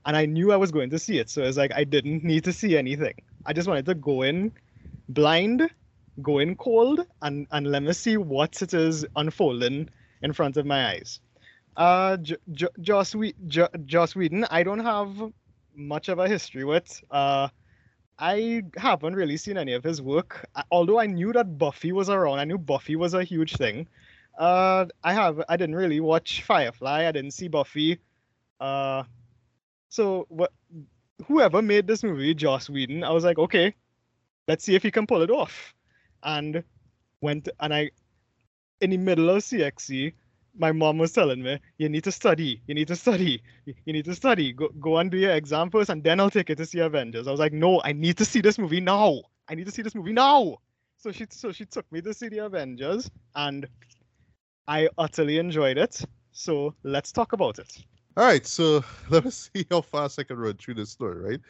and 0.07 0.17
I 0.17 0.27
knew 0.27 0.53
I 0.53 0.57
was 0.57 0.71
going 0.73 0.91
to 0.91 0.99
see 0.99 1.19
it. 1.19 1.31
So 1.31 1.43
it's 1.43 1.57
like 1.57 1.73
I 1.75 1.85
didn't 1.85 2.25
need 2.25 2.45
to 2.45 2.53
see 2.53 2.77
anything. 2.77 3.15
I 3.47 3.53
just 3.53 3.69
wanted 3.69 3.87
to 3.87 3.95
go 3.95 4.23
in 4.23 4.53
blind, 5.09 5.71
go 6.23 6.39
in 6.39 6.57
cold, 6.57 7.01
and 7.23 7.47
and 7.51 7.67
let 7.71 7.83
me 7.83 7.93
see 7.93 8.17
what 8.17 8.61
it 8.63 8.75
is 8.75 9.07
unfolding 9.17 9.89
in 10.23 10.33
front 10.33 10.57
of 10.57 10.67
my 10.67 10.89
eyes. 10.91 11.21
Uh, 11.77 12.17
J- 12.19 12.37
J- 12.53 12.69
Joss, 12.81 13.15
we- 13.15 13.35
J- 13.47 13.69
Joss 13.87 14.15
Whedon, 14.15 14.45
I 14.51 14.63
don't 14.63 14.81
have 14.81 15.11
much 15.75 16.09
of 16.09 16.19
a 16.19 16.29
history 16.29 16.65
with. 16.65 17.03
Uh, 17.11 17.49
I 18.21 18.63
haven't 18.77 19.15
really 19.15 19.39
seen 19.39 19.57
any 19.57 19.73
of 19.73 19.83
his 19.83 20.03
work. 20.03 20.47
Although 20.71 21.01
I 21.01 21.07
knew 21.07 21.33
that 21.33 21.57
Buffy 21.57 21.91
was 21.93 22.11
around, 22.11 22.39
I 22.39 22.45
knew 22.45 22.59
Buffy 22.59 22.95
was 22.95 23.15
a 23.15 23.25
huge 23.25 23.57
thing. 23.57 23.89
Uh, 24.39 24.87
I 25.03 25.15
have 25.15 25.43
I 25.49 25.57
didn't 25.57 25.75
really 25.75 26.01
watch 26.01 26.43
Firefly. 26.43 27.07
I 27.07 27.13
didn't 27.13 27.33
see 27.33 27.49
Buffy. 27.49 27.99
Uh, 28.61 29.05
so 29.89 30.27
what? 30.29 30.53
Whoever 31.27 31.63
made 31.63 31.87
this 31.87 32.03
movie, 32.03 32.35
Joss 32.35 32.71
Whedon, 32.71 33.05
I 33.05 33.11
was 33.11 33.25
like, 33.25 33.39
okay, 33.39 33.75
let's 34.49 34.65
see 34.65 34.75
if 34.75 34.83
he 34.83 34.91
can 34.91 35.07
pull 35.07 35.23
it 35.23 35.31
off. 35.31 35.75
And 36.23 36.63
went 37.21 37.49
and 37.59 37.75
I, 37.75 37.91
in 38.81 38.91
the 38.91 38.97
middle 38.97 39.29
of 39.31 39.43
CXC, 39.43 40.13
my 40.57 40.73
mom 40.73 40.99
was 40.99 41.13
telling 41.13 41.43
me, 41.43 41.61
you 41.79 41.89
need 41.89 42.05
to 42.05 42.13
study, 42.13 42.63
you 42.67 42.75
need 42.75 42.89
to 42.89 42.97
study, 42.97 43.43
you 43.67 43.93
need 43.93 44.05
to 44.05 44.15
study. 44.15 44.53
Go 44.53 44.69
go 44.81 44.99
and 44.99 45.11
do 45.11 45.19
your 45.19 45.33
exam 45.33 45.71
first, 45.71 45.91
and 45.91 46.03
then 46.03 46.21
I'll 46.21 46.31
take 46.31 46.49
you 46.49 46.55
to 46.57 46.67
see 46.67 46.81
Avengers. 46.81 47.27
I 47.27 47.31
was 47.31 47.41
like, 47.41 47.53
no, 47.53 47.81
I 47.85 47.93
need 47.93 48.17
to 48.19 48.25
see 48.25 48.41
this 48.41 48.59
movie 48.59 48.81
now. 48.81 49.23
I 49.49 49.55
need 49.55 49.67
to 49.67 49.73
see 49.73 49.83
this 49.83 49.95
movie 49.95 50.13
now. 50.13 50.59
So 50.99 51.13
she 51.13 51.27
so 51.31 51.53
she 51.53 51.65
took 51.65 51.91
me 51.93 52.01
to 52.03 52.13
see 52.15 52.29
the 52.29 52.39
Avengers, 52.39 53.11
and 53.35 53.67
I 54.67 54.89
utterly 54.99 55.39
enjoyed 55.39 55.79
it. 55.79 56.01
So 56.33 56.75
let's 56.83 57.13
talk 57.13 57.33
about 57.33 57.59
it. 57.59 57.73
All 58.17 58.25
right, 58.27 58.45
so 58.45 58.85
let 59.11 59.25
us 59.25 59.51
see 59.55 59.65
how 59.71 59.81
fast 59.83 60.19
I 60.19 60.25
can 60.25 60.37
run 60.37 60.55
through 60.55 60.75
this 60.75 60.91
story, 60.91 61.21
right? 61.21 61.41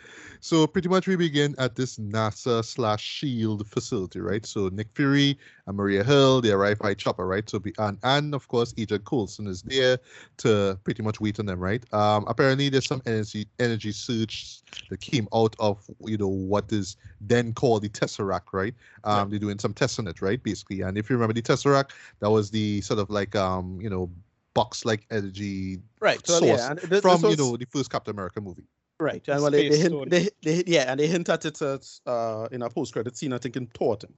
So 0.40 0.66
pretty 0.66 0.90
much 0.90 1.06
we 1.06 1.16
begin 1.16 1.54
at 1.56 1.74
this 1.74 1.96
NASA 1.96 2.62
slash 2.62 3.02
Shield 3.02 3.66
facility, 3.66 4.20
right? 4.20 4.44
So 4.44 4.68
Nick 4.68 4.88
Fury 4.94 5.38
and 5.66 5.76
Maria 5.76 6.04
Hill, 6.04 6.42
they 6.42 6.52
arrive 6.52 6.78
by 6.78 6.92
chopper, 6.92 7.26
right? 7.26 7.48
So 7.48 7.60
be 7.60 7.72
and 7.78 7.98
and 8.02 8.34
of 8.34 8.46
course 8.48 8.74
Agent 8.76 9.06
Coulson 9.06 9.46
is 9.46 9.62
there 9.62 9.98
to 10.38 10.78
pretty 10.84 11.02
much 11.02 11.18
wait 11.18 11.40
on 11.40 11.46
them, 11.46 11.60
right? 11.60 11.82
Um, 11.94 12.26
apparently 12.28 12.68
there's 12.68 12.86
some 12.86 13.00
energy 13.06 13.48
energy 13.58 13.90
surge 13.90 14.60
that 14.90 15.00
came 15.00 15.28
out 15.34 15.56
of 15.58 15.82
you 16.04 16.18
know 16.18 16.28
what 16.28 16.70
is 16.72 16.98
then 17.22 17.54
called 17.54 17.82
the 17.82 17.88
Tesseract, 17.88 18.52
right? 18.52 18.74
Um, 19.04 19.16
yeah. 19.16 19.24
they're 19.30 19.38
doing 19.38 19.58
some 19.58 19.72
tests 19.72 19.98
on 19.98 20.06
it, 20.06 20.20
right? 20.20 20.42
Basically, 20.42 20.82
and 20.82 20.98
if 20.98 21.08
you 21.08 21.16
remember 21.16 21.32
the 21.32 21.42
Tesseract, 21.42 21.92
that 22.20 22.30
was 22.30 22.50
the 22.50 22.82
sort 22.82 23.00
of 23.00 23.08
like 23.08 23.34
um, 23.34 23.80
you 23.80 23.88
know 23.88 24.10
box 24.54 24.84
like 24.84 25.06
energy 25.10 25.78
right 26.00 26.26
source 26.26 26.42
yeah, 26.42 26.74
this, 26.74 27.00
from 27.00 27.20
this 27.20 27.22
was, 27.22 27.38
you 27.38 27.44
know 27.44 27.56
the 27.56 27.66
first 27.66 27.90
Captain 27.90 28.14
America 28.14 28.40
movie. 28.40 28.66
Right, 28.98 29.26
and 29.28 29.40
well, 29.40 29.50
they, 29.50 29.70
they, 29.70 29.78
hint, 29.78 30.10
they, 30.10 30.28
they, 30.42 30.62
yeah, 30.66 30.90
and 30.90 31.00
they 31.00 31.06
hint 31.06 31.30
at 31.30 31.46
it 31.46 31.62
uh, 31.62 32.48
in 32.52 32.60
a 32.60 32.68
post 32.68 32.92
credit 32.92 33.16
scene. 33.16 33.32
I 33.32 33.38
think 33.38 33.56
in 33.56 33.66
Thornton. 33.68 34.12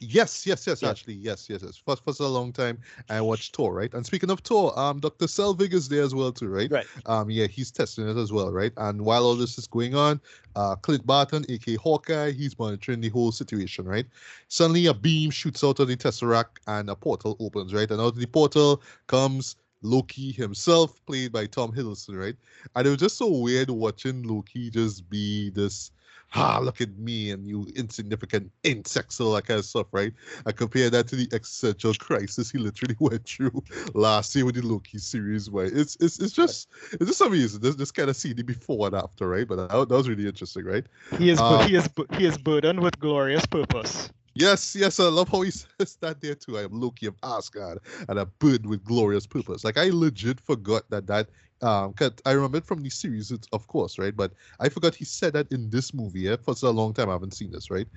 Yes, 0.00 0.46
yes, 0.46 0.66
yes, 0.66 0.82
yeah. 0.82 0.90
actually, 0.90 1.14
yes, 1.14 1.48
yes, 1.48 1.62
yes. 1.62 1.76
For, 1.76 1.96
for 1.96 2.14
a 2.24 2.28
long 2.28 2.52
time, 2.52 2.78
I 3.08 3.20
watched 3.20 3.54
Thor, 3.56 3.74
right? 3.74 3.92
And 3.94 4.04
speaking 4.04 4.30
of 4.30 4.40
Thor, 4.40 4.78
um, 4.78 5.00
Dr. 5.00 5.26
Selvig 5.26 5.72
is 5.72 5.88
there 5.88 6.02
as 6.02 6.14
well 6.14 6.32
too, 6.32 6.48
right? 6.48 6.70
Right. 6.70 6.86
Um, 7.06 7.30
yeah, 7.30 7.46
he's 7.46 7.70
testing 7.70 8.08
it 8.08 8.16
as 8.16 8.32
well, 8.32 8.52
right? 8.52 8.72
And 8.76 9.02
while 9.02 9.24
all 9.24 9.36
this 9.36 9.58
is 9.58 9.66
going 9.66 9.94
on, 9.94 10.20
uh, 10.56 10.76
Clint 10.76 11.06
Barton, 11.06 11.44
aka 11.48 11.76
Hawkeye, 11.76 12.32
he's 12.32 12.58
monitoring 12.58 13.00
the 13.00 13.08
whole 13.08 13.32
situation, 13.32 13.86
right? 13.86 14.06
Suddenly, 14.48 14.86
a 14.86 14.94
beam 14.94 15.30
shoots 15.30 15.64
out 15.64 15.80
of 15.80 15.88
the 15.88 15.96
Tesseract, 15.96 16.58
and 16.66 16.90
a 16.90 16.96
portal 16.96 17.36
opens, 17.40 17.72
right? 17.72 17.90
And 17.90 18.00
out 18.00 18.08
of 18.08 18.16
the 18.16 18.26
portal 18.26 18.82
comes 19.06 19.56
Loki 19.82 20.32
himself, 20.32 21.04
played 21.06 21.32
by 21.32 21.46
Tom 21.46 21.72
Hiddleston, 21.72 22.18
right? 22.18 22.36
And 22.76 22.86
it 22.86 22.90
was 22.90 23.00
just 23.00 23.18
so 23.18 23.28
weird 23.28 23.70
watching 23.70 24.22
Loki 24.22 24.70
just 24.70 25.08
be 25.10 25.50
this 25.50 25.90
ah, 26.34 26.58
look 26.60 26.80
at 26.80 26.96
me 26.98 27.30
and 27.30 27.46
you 27.46 27.66
insignificant 27.76 28.50
insects, 28.62 29.20
all 29.20 29.34
that 29.34 29.46
kind 29.46 29.58
of 29.58 29.64
stuff, 29.64 29.86
right? 29.92 30.12
I 30.46 30.52
compare 30.52 30.90
that 30.90 31.08
to 31.08 31.16
the 31.16 31.28
existential 31.32 31.94
crisis 31.94 32.50
he 32.50 32.58
literally 32.58 32.96
went 33.00 33.26
through 33.26 33.62
last 33.94 34.34
year 34.34 34.44
with 34.44 34.56
the 34.56 34.62
Loki 34.62 34.98
series, 34.98 35.50
where 35.50 35.66
it's 35.66 35.96
it's 36.00 36.18
it's 36.18 36.32
just 36.32 36.68
it's 36.92 37.06
just 37.06 37.20
amazing. 37.20 37.60
This 37.60 37.76
this 37.76 37.90
kind 37.90 38.10
of 38.10 38.16
see 38.16 38.32
the 38.32 38.42
before 38.42 38.86
and 38.86 38.96
after, 38.96 39.28
right? 39.28 39.46
But 39.46 39.68
that, 39.68 39.88
that 39.88 39.94
was 39.94 40.08
really 40.08 40.26
interesting, 40.26 40.64
right? 40.64 40.86
He 41.18 41.30
is 41.30 41.40
Um, 41.40 41.66
he 41.68 41.76
is 41.76 41.88
he 42.16 42.26
is 42.26 42.38
burdened 42.38 42.80
with 42.80 42.98
glorious 42.98 43.46
purpose. 43.46 44.10
Yes, 44.34 44.74
yes, 44.74 44.98
I 44.98 45.08
love 45.08 45.28
how 45.28 45.42
he 45.42 45.50
says 45.78 45.96
that 46.00 46.20
there 46.20 46.34
too. 46.34 46.58
I 46.58 46.62
am 46.62 46.80
Loki 46.80 47.06
of 47.06 47.16
Asgard 47.22 47.80
and 48.08 48.18
a 48.18 48.26
bird 48.26 48.64
with 48.64 48.84
glorious 48.84 49.26
purpose. 49.26 49.64
Like 49.64 49.76
I 49.76 49.90
legit 49.90 50.40
forgot 50.40 50.88
that 50.90 51.06
that 51.06 51.28
um 51.62 51.92
'cause 51.94 52.12
I 52.26 52.32
remember 52.32 52.58
it 52.58 52.66
from 52.66 52.82
the 52.82 52.90
series, 52.90 53.30
it's- 53.30 53.48
of 53.52 53.66
course, 53.68 53.98
right? 53.98 54.14
But 54.16 54.32
I 54.60 54.68
forgot 54.68 54.94
he 54.94 55.04
said 55.04 55.32
that 55.34 55.50
in 55.52 55.70
this 55.70 55.94
movie. 55.94 56.20
Yeah, 56.22 56.36
for 56.36 56.54
a 56.62 56.70
long 56.70 56.92
time 56.94 57.08
I 57.08 57.12
haven't 57.12 57.34
seen 57.34 57.50
this, 57.50 57.70
right? 57.70 57.88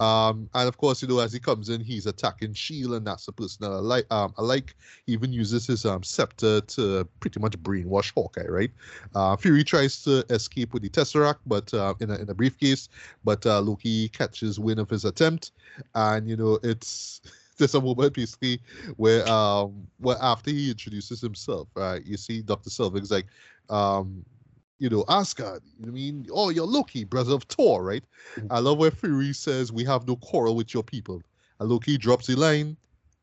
Um, 0.00 0.48
and 0.54 0.68
of 0.68 0.76
course, 0.78 1.02
you 1.02 1.08
know, 1.08 1.18
as 1.20 1.32
he 1.32 1.38
comes 1.40 1.68
in, 1.68 1.80
he's 1.80 2.06
attacking 2.06 2.54
Shield, 2.54 2.94
and 2.94 3.06
that's 3.06 3.26
the 3.26 3.32
person 3.32 3.58
that 3.70 3.80
like. 3.80 4.06
Um, 4.10 4.32
I 4.38 4.42
like 4.42 4.74
he 5.06 5.12
even 5.12 5.32
uses 5.32 5.66
his 5.66 5.84
um 5.84 6.02
scepter 6.02 6.60
to 6.62 7.04
pretty 7.20 7.40
much 7.40 7.58
brainwash 7.62 8.12
Hawkeye, 8.14 8.46
right? 8.48 8.70
Uh, 9.14 9.36
Fury 9.36 9.64
tries 9.64 10.02
to 10.04 10.24
escape 10.30 10.72
with 10.72 10.82
the 10.82 10.90
Tesseract, 10.90 11.40
but 11.46 11.72
uh, 11.74 11.94
in 12.00 12.10
a 12.10 12.16
in 12.16 12.28
a 12.30 12.34
briefcase, 12.34 12.88
but 13.24 13.44
uh, 13.46 13.60
Loki 13.60 14.08
catches 14.10 14.58
wind 14.58 14.80
of 14.80 14.90
his 14.90 15.04
attempt 15.04 15.52
and 15.94 16.28
you 16.28 16.36
know 16.36 16.58
it's 16.62 17.20
there's 17.68 17.74
a 17.74 17.80
moment 17.80 18.14
basically 18.14 18.60
where 18.96 19.26
um 19.28 19.86
where 19.98 20.16
after 20.20 20.50
he 20.50 20.70
introduces 20.70 21.20
himself 21.20 21.68
right 21.76 22.04
you 22.06 22.16
see 22.16 22.42
dr 22.42 22.68
selvig's 22.70 23.10
like 23.10 23.26
um 23.68 24.24
you 24.78 24.88
know 24.88 25.04
asgard 25.08 25.62
you 25.78 25.84
know 25.86 25.90
i 25.90 25.94
mean 25.94 26.26
oh 26.32 26.48
you're 26.50 26.66
loki 26.66 27.04
brother 27.04 27.34
of 27.34 27.42
thor 27.44 27.84
right 27.84 28.04
Mhm. 28.36 28.46
i 28.50 28.58
love 28.58 28.78
where 28.78 28.90
fury 28.90 29.32
says 29.32 29.72
we 29.72 29.84
have 29.84 30.06
no 30.08 30.16
quarrel 30.16 30.56
with 30.56 30.74
your 30.74 30.82
people 30.82 31.22
and 31.60 31.68
loki 31.68 31.98
drops 31.98 32.26
the 32.26 32.34
line 32.36 32.76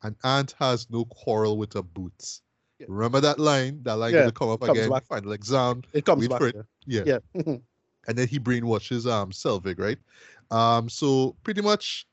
an 0.03 0.15
ant 0.23 0.55
has 0.59 0.89
no 0.91 1.05
quarrel 1.05 1.57
with 1.57 1.73
her 1.73 1.81
boots 1.81 2.43
Yeah. 2.79 2.85
remember 2.89 3.19
that 3.21 3.39
line 3.39 3.81
that 3.83 3.95
line 3.97 4.13
Yeah, 4.13 4.19
gonna 4.19 4.31
come 4.31 4.49
up 4.49 4.61
again 4.63 4.89
back. 4.89 5.05
final 5.05 5.31
exam 5.31 5.81
It 5.93 6.05
comes 6.05 6.27
back. 6.27 6.41
it. 6.41 6.55
yeah. 6.85 7.03
yeah 7.05 7.19
Yeah. 7.33 7.53
and 8.07 8.17
then 8.17 8.27
he 8.27 8.39
brainwashes 8.39 9.09
um 9.11 9.31
Selvig, 9.31 9.79
right? 9.79 9.97
Um, 10.51 10.87
so 10.89 11.35
pretty 11.43 11.61
much 11.61 12.07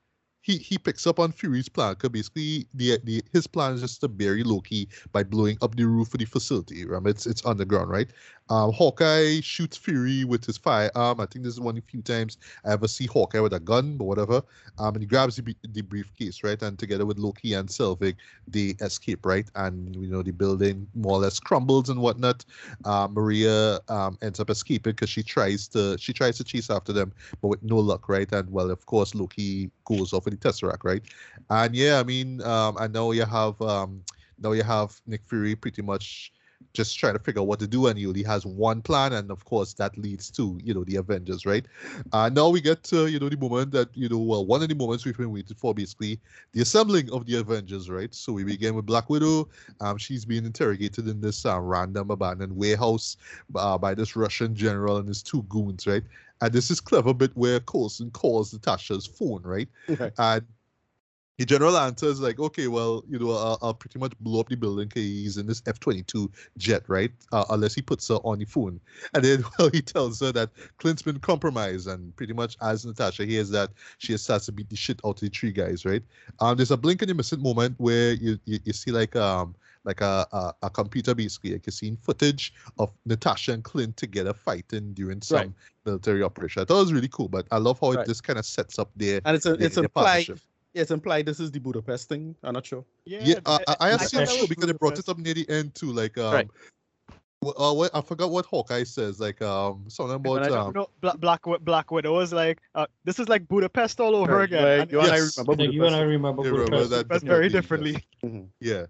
he 0.45 0.57
he 0.57 0.77
picks 0.77 1.07
up 1.07 1.19
on 1.19 1.31
Fury's 1.31 1.69
plan 1.69 1.93
because 1.95 2.09
basically 2.11 2.67
the 2.73 2.99
the 3.03 3.23
his 3.33 3.47
plan 3.47 3.73
is 3.73 3.81
just 3.81 4.01
to 4.01 4.07
bury 4.07 4.43
Loki 4.43 4.87
by 5.11 5.23
blowing 5.23 5.57
up 5.61 5.75
the 5.75 5.85
roof 5.85 6.13
of 6.13 6.19
the 6.19 6.25
facility. 6.25 6.85
Remember, 6.85 7.09
it's 7.09 7.25
it's 7.25 7.43
underground, 7.45 7.89
right? 7.89 8.09
Um, 8.49 8.71
Hawkeye 8.71 9.41
shoots 9.41 9.75
Fury 9.75 10.23
with 10.23 10.45
his 10.45 10.57
firearm. 10.57 11.19
I 11.19 11.25
think 11.25 11.43
this 11.45 11.53
is 11.53 11.59
one 11.59 11.77
of 11.77 11.83
the 11.83 11.89
few 11.89 12.01
times 12.01 12.37
I 12.63 12.73
ever 12.73 12.87
see 12.87 13.07
Hawkeye 13.07 13.39
with 13.39 13.53
a 13.53 13.59
gun, 13.59 13.97
but 13.97 14.05
whatever. 14.05 14.43
Um, 14.77 14.93
and 14.95 15.01
he 15.01 15.07
grabs 15.07 15.35
the, 15.35 15.55
the 15.69 15.81
briefcase, 15.81 16.43
right? 16.43 16.61
And 16.61 16.77
together 16.77 17.05
with 17.05 17.17
Loki 17.17 17.53
and 17.53 17.67
Selvig, 17.67 18.15
they 18.47 18.75
escape, 18.81 19.25
right? 19.25 19.49
And 19.55 19.95
you 19.95 20.07
know 20.09 20.21
the 20.21 20.31
building 20.31 20.87
more 20.93 21.13
or 21.13 21.19
less 21.19 21.39
crumbles 21.39 21.89
and 21.89 21.99
whatnot 22.01 22.45
uh, 22.85 23.07
Maria 23.11 23.79
um, 23.89 24.17
ends 24.21 24.39
up 24.39 24.49
escaping 24.49 24.93
because 24.93 25.09
she 25.09 25.23
tries 25.23 25.67
to 25.69 25.97
she 25.97 26.13
tries 26.13 26.37
to 26.37 26.43
chase 26.43 26.69
after 26.69 26.93
them, 26.93 27.13
but 27.41 27.47
with 27.47 27.63
no 27.63 27.77
luck, 27.77 28.09
right? 28.09 28.31
And 28.31 28.49
well, 28.51 28.69
of 28.69 28.85
course, 28.85 29.15
Loki 29.15 29.71
goes 29.85 30.13
off 30.13 30.25
with 30.25 30.39
the 30.39 30.49
Tesseract, 30.49 30.83
right? 30.83 31.03
And 31.49 31.75
yeah, 31.75 31.99
I 31.99 32.03
mean, 32.03 32.41
um, 32.43 32.75
I 32.79 32.87
know 32.87 33.11
you 33.11 33.25
have 33.25 33.59
um, 33.61 34.03
now 34.39 34.51
you 34.51 34.63
have 34.63 34.99
Nick 35.07 35.21
Fury 35.27 35.55
pretty 35.55 35.81
much 35.81 36.31
just 36.73 36.97
trying 36.97 37.13
to 37.13 37.19
figure 37.19 37.41
out 37.41 37.47
what 37.47 37.59
to 37.59 37.67
do, 37.67 37.87
and 37.87 37.97
he 37.97 38.07
only 38.07 38.23
has 38.23 38.45
one 38.45 38.81
plan, 38.81 39.13
and 39.13 39.31
of 39.31 39.45
course 39.45 39.73
that 39.73 39.97
leads 39.97 40.29
to 40.31 40.59
you 40.63 40.73
know 40.73 40.83
the 40.83 40.95
Avengers, 40.97 41.45
right? 41.45 41.65
Uh, 42.11 42.29
now 42.29 42.49
we 42.49 42.61
get 42.61 42.83
to 42.83 43.07
you 43.07 43.19
know 43.19 43.29
the 43.29 43.37
moment 43.37 43.71
that 43.71 43.89
you 43.93 44.09
know 44.09 44.17
well 44.17 44.45
one 44.45 44.61
of 44.61 44.69
the 44.69 44.75
moments 44.75 45.05
we've 45.05 45.17
been 45.17 45.31
waiting 45.31 45.55
for, 45.55 45.73
basically 45.73 46.19
the 46.53 46.61
assembling 46.61 47.11
of 47.11 47.25
the 47.25 47.37
Avengers, 47.37 47.89
right? 47.89 48.13
So 48.13 48.33
we 48.33 48.43
begin 48.43 48.75
with 48.75 48.85
Black 48.85 49.09
Widow. 49.09 49.49
Um, 49.81 49.97
she's 49.97 50.25
being 50.25 50.45
interrogated 50.45 51.07
in 51.07 51.21
this 51.21 51.45
uh, 51.45 51.59
random 51.59 52.11
abandoned 52.11 52.55
warehouse 52.55 53.17
uh, 53.55 53.77
by 53.77 53.93
this 53.93 54.15
Russian 54.15 54.55
general 54.55 54.97
and 54.97 55.07
his 55.07 55.23
two 55.23 55.43
goons, 55.43 55.87
right? 55.87 56.03
And 56.41 56.51
this 56.51 56.69
is 56.69 56.81
clever 56.81 57.13
bit 57.13 57.31
where 57.35 57.59
Coulson 57.61 58.11
calls 58.11 58.53
Natasha's 58.53 59.05
phone, 59.05 59.41
right? 59.43 59.69
Okay. 59.89 60.11
And 60.17 60.45
the 61.37 61.45
general 61.45 61.77
answers 61.77 62.21
like, 62.21 62.39
okay, 62.39 62.67
well, 62.67 63.03
you 63.09 63.19
know, 63.19 63.31
I'll, 63.31 63.57
I'll 63.61 63.73
pretty 63.73 63.99
much 63.99 64.13
blow 64.19 64.39
up 64.39 64.49
the 64.49 64.55
building 64.55 64.87
because 64.87 65.03
he's 65.03 65.37
in 65.37 65.47
this 65.47 65.61
F-22 65.67 66.31
jet, 66.57 66.83
right? 66.87 67.11
Uh, 67.33 67.43
unless 67.49 67.73
he 67.75 67.81
puts 67.81 68.07
her 68.07 68.15
on 68.15 68.39
the 68.39 68.45
phone. 68.45 68.79
And 69.13 69.23
then, 69.23 69.43
well, 69.59 69.69
he 69.73 69.81
tells 69.81 70.21
her 70.21 70.31
that 70.31 70.51
Clint's 70.77 71.01
been 71.01 71.19
compromised, 71.19 71.87
and 71.87 72.15
pretty 72.15 72.33
much 72.33 72.55
as 72.61 72.85
Natasha 72.85 73.25
hears 73.25 73.49
that, 73.49 73.71
she 73.97 74.15
starts 74.17 74.45
to 74.45 74.51
beat 74.53 74.69
the 74.69 74.75
shit 74.77 75.01
out 75.05 75.15
of 75.15 75.19
the 75.19 75.29
three 75.29 75.51
guys, 75.51 75.83
right? 75.85 76.03
Um, 76.39 76.55
there's 76.55 76.71
a 76.71 76.77
blink 76.77 77.01
and 77.01 77.09
you 77.09 77.15
miss 77.15 77.33
it 77.33 77.39
moment 77.41 77.75
where 77.79 78.13
you, 78.13 78.39
you, 78.45 78.59
you 78.63 78.73
see 78.73 78.91
like 78.91 79.15
um 79.15 79.55
like 79.83 80.01
a, 80.01 80.25
a 80.31 80.53
a 80.63 80.69
computer 80.69 81.13
basically 81.13 81.51
like 81.51 81.65
you're 81.65 81.71
seeing 81.71 81.95
footage 81.97 82.53
of 82.79 82.91
Natasha 83.05 83.51
and 83.51 83.63
Clint 83.63 83.97
together 83.97 84.33
fighting 84.33 84.93
during 84.93 85.21
some 85.21 85.37
Right. 85.37 85.51
military 85.85 86.23
operation. 86.23 86.61
I 86.61 86.65
thought 86.65 86.77
it 86.77 86.83
was 86.83 86.93
really 86.93 87.07
cool, 87.07 87.27
but 87.27 87.45
I 87.51 87.57
love 87.57 87.79
how 87.79 87.91
it 87.91 88.05
just 88.07 88.23
kind 88.23 88.39
of 88.39 88.45
sets 88.45 88.79
up 88.79 88.89
their 88.95 89.21
And 89.25 89.35
it's 89.35 89.45
a, 89.45 89.55
their- 89.55 89.67
it's 89.67 89.77
partnership. 89.93 90.39
It's 90.75 90.91
implied 90.91 91.25
this 91.25 91.39
is 91.39 91.49
the 91.51 91.59
Budapest 91.59 92.09
thing. 92.09 92.35
I'm 92.43 92.53
not 92.53 92.65
sure. 92.65 92.83
Yeah, 93.05 93.39
I, 93.45 93.59
I, 93.67 93.75
I 93.79 93.89
assume 93.91 94.25
so 94.25 94.37
was 94.39 94.47
because 94.47 94.67
they 94.67 94.73
brought 94.73 94.99
it 94.99 95.07
up 95.09 95.17
near 95.17 95.33
the 95.33 95.49
end 95.49 95.73
too. 95.73 95.91
Like 95.91 96.17
um, 96.17 96.33
Right. 96.33 96.49
uh, 97.57 97.73
what 97.73 97.91
I 97.93 98.01
forgot 98.01 98.29
what 98.29 98.45
Hawkeye 98.45 98.83
says. 98.83 99.19
Like 99.19 99.41
um, 99.41 99.85
something 99.87 100.15
about 100.15 100.51
um, 100.51 100.73
No, 100.75 100.89
Black 101.01 101.19
Black, 101.19 101.41
Black 101.61 101.91
Widow 101.91 102.13
was 102.13 102.33
like, 102.33 102.59
uh, 102.75 102.87
this 103.05 103.19
is 103.19 103.29
like 103.29 103.47
Budapest 103.47 103.99
all 104.01 104.15
over 104.15 104.37
Right, 104.37 104.43
again. 104.43 104.63
like, 104.63 104.81
and 104.81 104.91
you 104.91 104.99
and 104.99 105.11
I 105.11 105.15
Yes. 105.15 105.37
remember 105.37 105.63
Yeah, 105.63 105.69
you 105.69 105.85
and 105.85 105.95
I 105.95 106.01
remember 106.01 106.43
You 106.43 106.51
remember 106.51 106.77
Budapest. 106.77 106.91
that 106.91 107.07
Budapest 107.07 107.25
very 107.25 107.49
definitely, 107.49 107.91
differently. 107.93 108.41
Mhm. 108.41 108.49
yeah. 108.59 108.85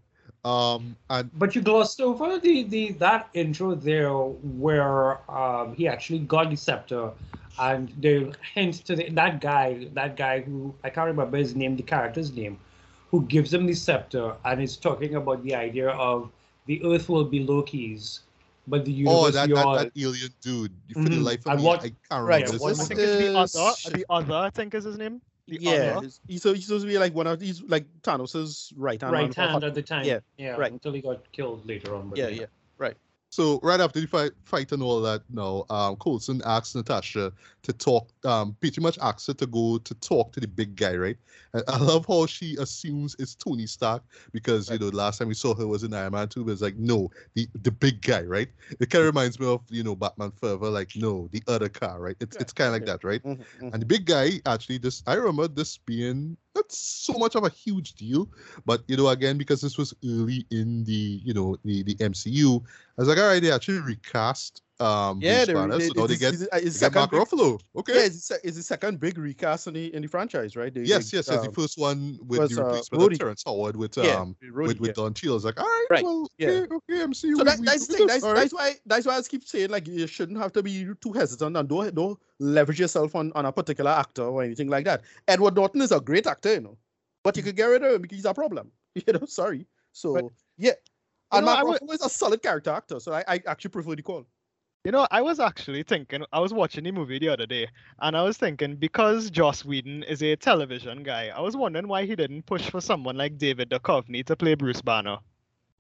Um, 0.46 0.96
and 1.10 1.32
But 1.40 1.56
you 1.56 1.62
glossed 1.62 2.00
over 2.00 2.38
the, 2.40 2.64
the 2.64 2.92
that 2.94 3.30
intro 3.34 3.74
there 3.74 4.14
where 4.14 5.20
um, 5.30 5.74
he 5.74 5.88
actually 5.88 6.20
got 6.20 6.52
the 6.52 6.56
scepter 6.56 7.12
and 7.60 7.90
the 8.00 8.36
hint 8.54 8.86
to 8.86 8.96
the, 8.96 9.10
that 9.10 9.42
guy, 9.42 9.88
that 9.94 10.16
guy 10.18 10.42
who 10.42 10.74
I 10.84 10.92
can't 10.92 11.08
remember 11.08 11.38
his 11.38 11.56
name, 11.56 11.76
the 11.76 11.84
character's 11.84 12.32
name, 12.32 12.60
who 13.10 13.24
gives 13.24 13.52
him 13.52 13.66
the 13.66 13.74
scepter 13.74 14.36
and 14.46 14.62
is 14.62 14.78
talking 14.78 15.16
about 15.16 15.44
the 15.44 15.56
idea 15.56 15.90
of 15.90 16.30
the 16.68 16.84
earth 16.86 17.10
will 17.10 17.26
be 17.26 17.40
Loki's, 17.44 18.20
but 18.68 18.86
the 18.86 18.92
universe 18.92 19.18
oh, 19.20 19.32
that, 19.32 19.50
that, 19.50 19.50
yours. 19.50 19.84
that 19.84 19.92
alien 19.98 20.32
dude. 20.42 20.72
For 20.94 21.00
the 21.00 21.10
Mhm. 21.10 21.24
life 21.24 21.46
of 21.48 21.54
And 21.54 21.62
me, 21.62 21.68
what- 21.68 21.80
I 21.84 21.90
can't 22.10 22.24
Right, 22.26 22.46
remember 22.48 22.54
his 22.54 22.62
was 22.62 22.80
I 22.80 22.84
think 22.86 23.00
it's 23.02 23.18
the 23.18 23.30
other, 23.36 23.44
This- 23.44 23.84
the 23.94 24.06
other, 24.12 24.34
I 24.36 24.50
think 24.52 24.74
is 24.76 24.84
his 24.84 24.98
name. 24.98 25.22
Yeah, 25.48 26.00
he's- 26.02 26.42
so- 26.42 26.54
he's 26.54 26.66
supposed 26.66 26.86
to 26.86 26.88
be 26.92 26.98
like 26.98 27.14
one 27.14 27.28
of 27.28 27.40
these 27.40 27.62
like 27.64 27.86
Thanos's 28.02 28.74
right 28.76 29.00
hand. 29.02 29.14
right 29.14 29.34
hand 29.34 29.64
at 29.64 29.74
the 29.74 29.82
time. 29.82 30.06
Yeah, 30.06 30.20
yeah 30.38 30.56
right. 30.56 30.72
Until 30.72 30.94
he 30.94 31.02
got 31.02 31.32
killed 31.32 31.66
later 31.66 31.96
on. 31.96 32.10
but 32.10 32.18
Yeah, 32.18 32.28
yeah. 32.30 32.46
So 33.36 33.60
right 33.64 33.82
after 33.82 34.00
the 34.00 34.08
fight, 34.08 34.32
fight 34.46 34.72
and 34.72 34.82
all 34.82 35.02
that, 35.02 35.22
now 35.30 35.66
um, 35.70 35.98
Coulson 35.98 36.42
asks 36.46 36.74
Natasha 36.74 37.34
to 37.64 37.74
talk. 37.74 38.08
Um, 38.24 38.56
pretty 38.62 38.80
much 38.80 38.98
asks 39.00 39.28
her 39.28 39.34
to 39.34 39.46
go 39.46 39.78
to 39.78 39.94
talk 39.96 40.32
to 40.34 40.40
the 40.40 40.48
big 40.48 40.78
guy, 40.78 40.96
right? 40.96 41.18
And 41.54 41.62
I 41.68 41.78
love 41.78 42.06
how 42.06 42.28
she 42.28 42.56
assumes 42.62 43.14
it's 43.20 43.36
Tony 43.36 43.68
Stark 43.68 44.04
because 44.32 44.70
you 44.70 44.80
know 44.80 44.90
the 44.90 44.96
last 44.96 45.18
time 45.18 45.28
we 45.28 45.34
saw 45.34 45.54
her 45.54 45.68
was 45.68 45.84
in 45.84 45.94
Iron 45.94 46.14
Man 46.14 46.30
2, 46.30 46.46
but 46.46 46.54
it's 46.54 46.62
like 46.62 46.78
no, 46.78 47.10
the 47.34 47.50
the 47.62 47.72
big 47.72 48.02
guy, 48.02 48.22
right? 48.22 48.48
It 48.80 48.90
kind 48.90 49.02
of 49.02 49.08
reminds 49.14 49.38
me 49.38 49.48
of 49.48 49.64
you 49.70 49.84
know 49.84 49.98
Batman 49.98 50.32
Forever, 50.32 50.70
like 50.70 50.92
no, 50.96 51.28
the 51.34 51.44
other 51.50 51.68
car, 51.68 52.00
right? 52.00 52.16
It's 52.22 52.38
it's 52.40 52.54
kind 52.54 52.70
of 52.70 52.74
like 52.76 52.86
that, 52.86 53.04
right? 53.04 53.22
Mhm, 53.26 53.46
mhm. 53.60 53.74
And 53.74 53.82
the 53.82 53.86
big 53.86 54.06
guy 54.06 54.40
actually 54.46 54.78
this 54.78 55.04
I 55.08 55.16
remember 55.16 55.50
this 55.50 55.78
being 55.78 56.38
not 56.56 56.72
so 56.72 57.14
much 57.14 57.36
of 57.36 57.44
a 57.44 57.50
huge 57.50 57.94
deal, 57.94 58.30
but 58.66 58.84
you 58.88 58.98
know, 58.98 59.10
again, 59.10 59.38
because 59.38 59.62
this 59.62 59.78
was 59.78 59.94
early 60.04 60.46
in 60.52 60.84
the 60.86 61.22
you 61.24 61.34
know 61.34 61.58
the, 61.64 61.84
the 61.84 61.96
MCU, 61.96 62.62
I 62.62 63.02
was 63.02 63.08
like, 63.08 63.18
all 63.18 63.28
right, 63.28 63.42
they 63.42 63.52
actually 63.52 63.80
recast 63.80 64.62
um 64.80 65.22
Yeah, 65.22 65.38
Bruce 65.38 65.48
they, 65.48 65.54
Banner, 65.54 65.78
they, 65.78 65.88
so 65.88 65.94
now 65.96 66.08
they 66.08 66.14
it's, 66.14 66.22
get, 66.22 66.34
it's, 66.34 66.42
it's, 66.44 66.52
they 66.52 66.60
get 66.62 66.74
second 66.74 67.00
Mark 67.00 67.12
big, 67.12 67.20
Ruffalo. 67.22 67.60
Okay. 67.78 67.94
yeah, 67.96 68.02
it's, 68.06 68.28
the 68.28 68.40
it's 68.44 68.58
the 68.58 68.64
second 68.64 69.00
big 69.00 69.18
recast 69.18 69.68
in 69.68 69.74
the 69.74 69.94
in 69.96 70.02
the 70.02 70.08
franchise, 70.08 70.56
right? 70.56 70.74
They, 70.74 70.82
yes, 70.82 71.10
they, 71.12 71.18
yes, 71.18 71.28
yes. 71.30 71.38
um, 71.38 71.46
the 71.46 71.52
first 71.52 71.78
one 71.78 72.20
with 72.26 72.40
was, 72.40 72.52
the 72.52 72.62
uh, 72.62 72.66
replacement 72.68 73.04
Rhodey. 73.04 73.14
of 73.14 73.20
Terrence 73.20 73.44
Howard 73.46 73.76
with 73.78 73.96
yeah, 73.98 74.16
um 74.16 74.36
Rhodey, 74.44 74.68
with, 74.68 74.80
with 74.82 74.90
yeah. 74.90 74.94
Don 75.04 75.14
Cheadle. 75.14 75.34
I 75.34 75.36
was 75.36 75.46
like, 75.46 75.60
all 75.60 75.66
right, 75.66 75.86
Right, 75.90 76.04
well, 76.04 76.28
yeah. 76.38 76.48
okay, 76.50 76.76
okay, 76.76 76.94
MCU. 77.06 77.38
So 77.38 77.44
that, 77.44 77.60
we- 77.60 77.66
that's 77.66 77.88
the 77.88 77.94
we 77.94 77.98
thing. 78.00 78.08
That's, 78.08 78.24
all 78.24 78.34
right. 78.34 78.40
that's 78.42 78.54
why 78.54 78.74
that's 78.86 79.06
why 79.06 79.18
I 79.18 79.22
keep 79.22 79.46
saying 79.46 79.70
like 79.70 79.88
you 79.88 80.08
shouldn't 80.08 80.40
have 80.40 80.52
to 80.54 80.64
be 80.64 80.88
too 81.00 81.14
hesitant 81.14 81.56
and 81.56 81.70
don't 81.70 81.94
don't 81.96 82.20
leverage 82.40 82.80
yourself 82.80 83.16
on, 83.16 83.32
on 83.36 83.46
a 83.46 83.52
particular 83.52 83.92
actor 83.92 84.24
or 84.24 84.44
anything 84.44 84.68
like 84.68 84.84
that. 84.86 85.04
Edward 85.28 85.56
Norton 85.56 85.82
is 85.82 85.92
a 85.92 86.00
great 86.02 86.28
actor, 86.28 86.54
you 86.56 86.62
know, 86.62 86.78
but 87.24 87.38
you 87.38 87.44
could 87.44 87.56
get 87.56 87.66
rid 87.66 87.84
of 87.84 87.94
him 87.94 88.02
because 88.02 88.18
he's 88.18 88.26
a 88.26 88.34
problem. 88.34 88.72
You 89.08 89.14
know, 89.14 89.26
sorry. 89.26 89.68
So 89.92 90.14
But- 90.16 90.26
yeah, 90.58 90.72
and 91.32 91.46
know, 91.46 91.54
Mark 91.64 91.82
Ruffalo 91.82 91.94
is 91.94 92.02
a 92.02 92.10
solid 92.10 92.42
character 92.42 92.72
actor, 92.72 93.00
so 93.00 93.12
I, 93.14 93.24
I 93.28 93.42
actually 93.48 93.70
prefer 93.72 93.96
the 93.96 94.02
call. 94.04 94.26
You 94.86 94.92
know, 94.92 95.06
I 95.12 95.22
was 95.22 95.42
actually 95.42 95.84
thinking, 95.84 96.26
I 96.32 96.40
was 96.40 96.54
watching 96.54 96.86
the 96.86 96.92
movie 96.92 97.20
the 97.20 97.28
other 97.30 97.46
day, 97.46 97.68
and 98.00 98.16
I 98.16 98.24
was 98.24 98.38
thinking 98.38 98.78
because 98.78 99.30
Joss 99.32 99.66
Whedon 99.66 100.04
is 100.04 100.24
a 100.24 100.38
television 100.38 101.04
guy, 101.04 101.28
I 101.30 101.42
was 101.42 101.58
wondering 101.58 101.90
why 101.90 102.06
he 102.06 102.16
didn't 102.16 102.46
push 102.46 102.70
for 102.70 102.80
someone 102.80 103.18
like 103.18 103.38
David 103.38 103.70
Duchovny 103.70 104.24
to 104.26 104.38
play 104.38 104.56
Bruce 104.56 104.82
Banner. 104.82 105.18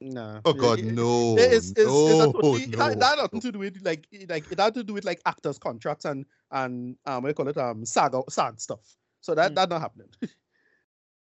Nah. 0.01 0.42
Oh 0.45 0.53
God, 0.53 0.84
no, 0.84 1.38
It's, 1.38 1.74
it's, 1.75 2.03
it's 2.06 2.19
a 2.19 2.27
no, 2.27 2.27
totally, 2.27 2.67
no. 2.67 2.77
that, 2.77 3.00
that 3.00 3.17
had 3.17 3.19
nothing 3.19 3.42
to 3.42 3.51
do 3.51 3.59
with 3.59 3.82
like 3.84 4.08
like 4.30 4.48
it 4.51 4.59
had 4.59 4.74
to 4.75 4.84
do 4.84 4.93
with 4.93 5.06
like 5.06 5.22
actors 5.25 5.58
contracts 5.59 6.06
and 6.06 6.25
and 6.51 6.98
um 7.06 7.24
what 7.24 7.30
do 7.30 7.30
you 7.30 7.34
call 7.34 7.48
it 7.50 7.58
um 7.58 7.85
SAG 7.85 8.14
SAG 8.30 8.59
stuff. 8.59 8.98
So 9.22 9.35
that 9.35 9.53
Mm. 9.53 9.56
that 9.56 9.69
not 9.69 9.82
happening. 9.82 10.09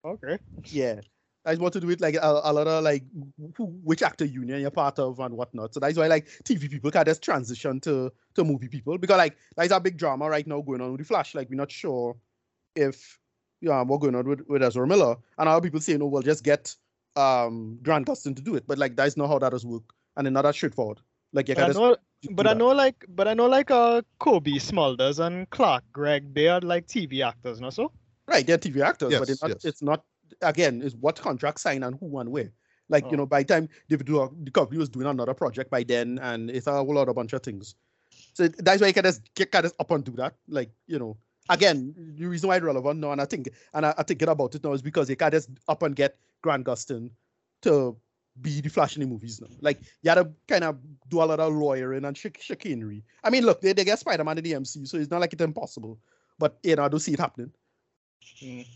Okay. 0.04 0.38
yeah, 0.70 1.00
that's 1.44 1.60
more 1.60 1.70
to 1.70 1.80
do 1.80 1.86
with 1.86 2.00
like 2.00 2.14
a, 2.14 2.40
a 2.44 2.52
lot 2.52 2.66
of 2.66 2.82
like 2.82 3.04
who, 3.56 3.66
which 3.84 4.02
actor 4.02 4.24
union 4.24 4.60
you're 4.60 4.70
part 4.70 4.98
of 4.98 5.18
and 5.20 5.36
whatnot. 5.36 5.74
So 5.74 5.80
that's 5.80 5.98
why 5.98 6.06
like 6.06 6.26
TV 6.44 6.70
people 6.70 6.90
can 6.90 7.04
just 7.04 7.22
transition 7.22 7.80
to 7.80 8.10
to 8.34 8.44
movie 8.44 8.68
people 8.68 8.98
because 8.98 9.18
like 9.18 9.36
there's 9.56 9.70
a 9.70 9.80
big 9.80 9.96
drama 9.96 10.28
right 10.28 10.46
now 10.46 10.60
going 10.60 10.80
on 10.80 10.92
with 10.92 11.00
the 11.00 11.04
Flash. 11.06 11.34
Like 11.34 11.50
we're 11.50 11.56
not 11.56 11.70
sure 11.70 12.16
if 12.74 13.18
yeah 13.60 13.82
what's 13.82 14.02
going 14.02 14.14
on 14.14 14.26
with 14.26 14.40
with 14.48 14.62
Ezra 14.62 14.86
Miller 14.86 15.16
and 15.38 15.48
other 15.48 15.60
people 15.60 15.80
say 15.80 15.92
saying 15.92 16.02
oh 16.02 16.06
well 16.06 16.22
just 16.22 16.44
get 16.44 16.74
um 17.16 17.78
Grant 17.82 18.06
Gustin 18.06 18.34
to 18.36 18.42
do 18.42 18.54
it, 18.54 18.66
but 18.66 18.78
like 18.78 18.96
that's 18.96 19.16
not 19.16 19.28
how 19.28 19.38
that 19.38 19.50
does 19.50 19.66
work 19.66 19.84
and 20.16 20.26
it's 20.26 20.32
not 20.32 20.42
that 20.42 20.54
straightforward. 20.54 21.00
Like 21.32 21.48
you 21.48 21.54
But 21.54 21.62
I 21.62 21.64
can 21.66 21.70
just 21.70 21.80
know, 21.80 21.96
do 22.22 22.28
but 22.30 22.46
I 22.46 22.54
know 22.54 22.68
like, 22.68 23.04
but 23.08 23.28
I 23.28 23.34
know 23.34 23.46
like 23.46 23.70
uh 23.70 24.02
Cobie 24.18 24.58
Smulders 24.58 25.18
and 25.18 25.48
Clark 25.50 25.84
Gregg, 25.92 26.34
they 26.34 26.48
are 26.48 26.60
like 26.60 26.86
TV 26.86 27.26
actors, 27.26 27.60
no 27.60 27.70
so? 27.70 27.92
Right, 28.26 28.46
they're 28.46 28.56
TV 28.58 28.80
actors, 28.80 29.12
but 29.18 29.28
it's 29.28 29.42
not. 29.42 29.50
yes. 29.50 29.64
It's 29.64 29.82
not. 29.82 30.02
Again, 30.42 30.82
is 30.82 30.94
what 30.96 31.20
contract 31.20 31.60
sign 31.60 31.82
and 31.82 31.96
who 31.98 32.18
and 32.18 32.30
where. 32.30 32.52
Like 32.88 33.04
Oh. 33.06 33.10
you 33.12 33.16
know, 33.16 33.26
by 33.26 33.42
the 33.42 33.48
time 33.54 33.68
David 33.88 34.06
Du- 34.06 34.34
DiCaprio 34.44 34.76
was 34.78 34.88
doing 34.90 35.06
another 35.06 35.34
project 35.34 35.70
by 35.70 35.82
then, 35.84 36.18
and 36.22 36.50
it's 36.50 36.66
a 36.66 36.72
whole 36.72 36.94
lot 36.94 37.08
of 37.08 37.14
bunch 37.14 37.32
of 37.32 37.42
things. 37.42 37.74
So 38.34 38.48
that's 38.48 38.80
why 38.80 38.88
you 38.88 38.92
can 38.94 39.04
just 39.04 39.22
get 39.34 39.50
kind 39.52 39.64
of 39.64 39.72
up 39.80 39.90
and 39.90 40.04
do 40.04 40.12
that. 40.12 40.34
Like 40.48 40.70
you 40.86 40.98
know, 40.98 41.16
again, 41.48 41.94
the 42.18 42.26
reason 42.26 42.48
why 42.48 42.56
it's 42.56 42.64
relevant 42.64 43.00
now, 43.00 43.12
and 43.12 43.20
I 43.20 43.24
think, 43.24 43.48
and 43.72 43.86
I, 43.86 43.94
I 43.96 44.02
thinking 44.02 44.28
about 44.28 44.54
it 44.54 44.62
now 44.62 44.72
is 44.72 44.82
because 44.82 45.08
you 45.08 45.16
can 45.16 45.30
just 45.30 45.48
up 45.68 45.82
and 45.82 45.96
get 45.96 46.16
Grant 46.42 46.64
Gustin 46.64 47.10
to 47.62 47.96
be 48.42 48.60
the 48.60 48.68
Flash 48.68 48.96
in 48.96 49.00
the 49.00 49.06
movies 49.08 49.40
now. 49.40 49.48
Like 49.60 49.80
you 50.02 50.10
had 50.10 50.16
to 50.16 50.30
kind 50.46 50.64
of 50.64 50.78
do 51.08 51.22
a 51.22 51.24
lot 51.24 51.40
of 51.40 51.52
lawyering 51.54 52.04
and 52.04 52.16
chic- 52.18 52.40
chicanery. 52.42 53.02
I 53.22 53.30
mean, 53.30 53.44
look, 53.46 53.60
they, 53.62 53.72
they 53.72 53.84
get 53.84 53.98
Spider 54.00 54.24
Man 54.24 54.36
in 54.38 54.44
the 54.44 54.52
MCU, 54.52 54.86
so 54.86 54.98
it's 54.98 55.10
not 55.10 55.20
like 55.20 55.32
it's 55.32 55.42
impossible. 55.42 55.98
But 56.38 56.58
you 56.62 56.76
know, 56.76 56.84
I 56.84 56.88
don't 56.88 57.00
see 57.00 57.14
it 57.14 57.20
happening. 57.20 57.52
Mm. 58.42 58.66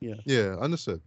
Yeah, 0.00 0.14
Yeah, 0.24 0.56
understood. 0.60 1.02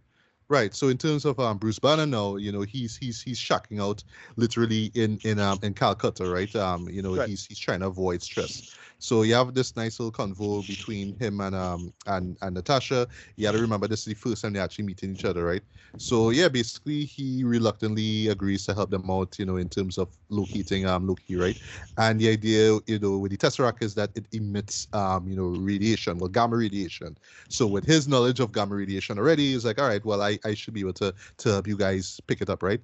Right. 0.48 0.74
So 0.74 0.88
in 0.88 0.98
terms 0.98 1.24
of 1.24 1.38
um, 1.40 1.56
Bruce 1.58 1.78
Banner 1.78 2.04
now, 2.04 2.36
you 2.36 2.52
know, 2.52 2.60
he's 2.62 2.96
he's 2.96 3.22
he's 3.22 3.38
shacking 3.38 3.80
out 3.80 4.04
literally 4.36 4.86
in 4.94 5.18
in 5.24 5.38
um 5.38 5.58
in 5.62 5.72
Calcutta, 5.74 6.28
right? 6.28 6.54
Um, 6.54 6.88
you 6.90 7.00
know, 7.00 7.14
Right. 7.14 7.30
he's 7.34 7.46
he's 7.46 7.58
trying 7.58 7.80
to 7.80 7.86
avoid 7.86 8.22
stress. 8.22 8.62
So 9.02 9.22
you 9.22 9.34
have 9.34 9.52
this 9.52 9.74
nice 9.76 9.98
little 9.98 10.12
convo 10.12 10.64
between 10.64 11.16
him 11.18 11.40
and 11.40 11.54
um 11.56 11.92
and 12.06 12.36
and 12.40 12.54
Natasha. 12.54 13.08
You 13.36 13.44
got 13.46 13.52
to 13.52 13.58
remember 13.58 13.88
this 13.88 14.00
is 14.00 14.04
the 14.06 14.14
first 14.14 14.42
time 14.42 14.52
they're 14.52 14.62
actually 14.62 14.84
meeting 14.84 15.12
each 15.12 15.24
other, 15.24 15.44
right? 15.44 15.62
So 15.96 16.30
yeah, 16.30 16.48
basically 16.48 17.04
he 17.04 17.42
reluctantly 17.44 18.28
agrees 18.28 18.64
to 18.66 18.74
help 18.74 18.90
them 18.90 19.10
out, 19.10 19.38
you 19.38 19.44
know, 19.46 19.56
in 19.56 19.68
terms 19.68 19.98
of 19.98 20.16
locating 20.30 20.86
um 20.86 21.06
Loki, 21.08 21.36
right? 21.36 21.56
And 21.96 22.20
the 22.20 22.28
idea, 22.28 22.78
you 22.86 22.98
know, 23.00 23.18
with 23.18 23.32
the 23.32 23.38
Tesseract 23.38 23.82
is 23.82 23.94
that 23.96 24.10
it 24.14 24.26
emits 24.32 24.86
um 24.92 25.26
you 25.28 25.36
know 25.36 25.46
radiation, 25.48 26.18
well 26.18 26.28
gamma 26.28 26.56
radiation. 26.56 27.16
So 27.48 27.66
with 27.66 27.84
his 27.84 28.08
knowledge 28.08 28.40
of 28.40 28.52
gamma 28.52 28.76
radiation 28.76 29.18
already, 29.18 29.52
he's 29.52 29.64
like, 29.64 29.80
all 29.80 29.88
right, 29.88 30.04
well, 30.04 30.22
I, 30.22 30.38
I 30.44 30.54
should 30.54 30.74
be 30.74 30.80
able 30.80 30.94
to 30.94 31.14
to 31.38 31.48
help 31.50 31.66
you 31.66 31.76
guys 31.76 32.20
pick 32.28 32.40
it 32.40 32.50
up, 32.50 32.62
right? 32.62 32.80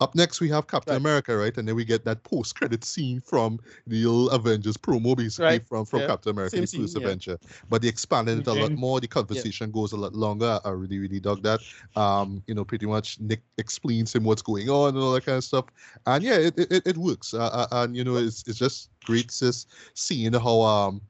Up 0.00 0.14
next, 0.14 0.40
we 0.40 0.48
have 0.50 0.66
Captain 0.68 0.92
Right. 0.92 0.96
America, 0.96 1.36
right? 1.36 1.56
And 1.56 1.66
then 1.66 1.74
we 1.74 1.84
get 1.84 2.04
that 2.04 2.22
post-credit 2.22 2.84
scene 2.84 3.20
from 3.20 3.58
the 3.86 4.06
old 4.06 4.32
Avengers 4.32 4.76
promo, 4.76 5.16
basically 5.16 5.44
Right. 5.44 5.66
from 5.66 5.84
from 5.84 6.00
Yeah. 6.00 6.06
Captain 6.06 6.30
America, 6.30 6.56
Same 6.56 6.66
the 6.66 6.66
first 6.66 6.94
yeah. 6.94 6.98
adventure. 7.00 7.38
But 7.68 7.82
they 7.82 7.88
expanded 7.88 8.38
it 8.38 8.46
a 8.46 8.52
lot 8.54 8.72
more. 8.72 9.00
The 9.00 9.08
conversation 9.08 9.70
goes 9.72 9.92
a 9.92 9.96
lot 9.96 10.14
longer. 10.14 10.60
I 10.64 10.70
really, 10.70 10.98
really 10.98 11.20
dug 11.20 11.42
that. 11.42 11.60
Um, 11.96 12.42
you 12.46 12.54
know, 12.54 12.64
pretty 12.64 12.86
much 12.86 13.18
Nick 13.20 13.42
explains 13.58 14.14
him 14.14 14.24
what's 14.24 14.42
going 14.42 14.68
on 14.70 14.90
and 14.90 14.98
all 14.98 15.12
that 15.12 15.24
kind 15.26 15.38
of 15.38 15.44
stuff. 15.44 15.66
And 16.06 16.22
yeah, 16.22 16.38
it 16.38 16.54
it, 16.58 16.86
it- 16.86 16.96
works. 16.98 17.34
Uh, 17.34 17.46
uh, 17.46 17.66
and 17.72 17.96
you 17.96 18.04
know, 18.04 18.16
it's 18.16 18.44
it's 18.46 18.58
just 18.58 18.90
great 19.04 19.28
just 19.30 19.68
seeing 19.94 20.32
how 20.32 20.60
um 20.62 21.00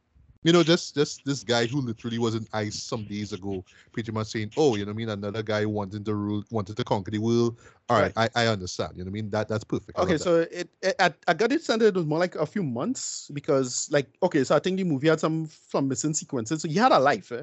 you 0.45 0.53
know, 0.53 0.63
just 0.63 0.95
just 0.95 1.25
this 1.25 1.43
guy 1.43 1.67
who 1.67 1.81
literally 1.81 2.19
was 2.19 2.35
in 2.35 2.47
ice 2.53 2.81
some 2.81 3.05
days 3.05 3.33
ago, 3.33 3.65
pretty 3.93 4.13
much 4.13 4.29
saying, 4.29 4.53
"Oh, 4.57 4.77
you 4.77 4.85
know, 4.85 4.91
what 4.91 4.95
I 4.95 4.97
mean, 4.97 5.09
another 5.09 5.43
guy 5.43 5.65
wanted 5.65 6.05
to 6.05 6.15
rule, 6.15 6.45
wanted 6.51 6.77
to 6.77 6.85
conquer 6.85 7.11
the 7.11 7.19
world." 7.19 7.59
All 7.89 8.01
right, 8.01 8.13
I, 8.17 8.29
I 8.37 8.47
understand. 8.47 8.93
You 8.97 9.05
know, 9.05 9.11
what 9.11 9.19
I 9.19 9.23
mean, 9.23 9.31
that 9.31 9.49
that's 9.49 9.65
perfect. 9.65 9.99
Okay, 9.99 10.13
love 10.13 10.19
that. 10.19 10.25
so 10.25 10.41
it, 10.51 10.69
it 10.81 10.95
I, 11.01 11.13
I 11.27 11.35
got 11.35 11.51
it 11.51 11.63
sent. 11.65 11.83
It 11.83 11.95
was 11.95 12.07
more 12.07 12.21
like 12.21 12.37
a 12.37 12.47
few 12.47 12.63
months 12.63 13.31
because, 13.35 13.89
like, 13.91 14.07
okay, 14.23 14.45
so 14.45 14.55
I 14.55 14.61
think 14.61 14.77
the 14.77 14.85
movie 14.85 15.09
had 15.09 15.21
some 15.21 15.49
some 15.71 15.89
missing 15.89 16.15
sequences. 16.15 16.63
So 16.63 16.69
he 16.69 16.75
had 16.75 16.93
a 16.93 16.99
life. 16.99 17.33
Eh? 17.33 17.43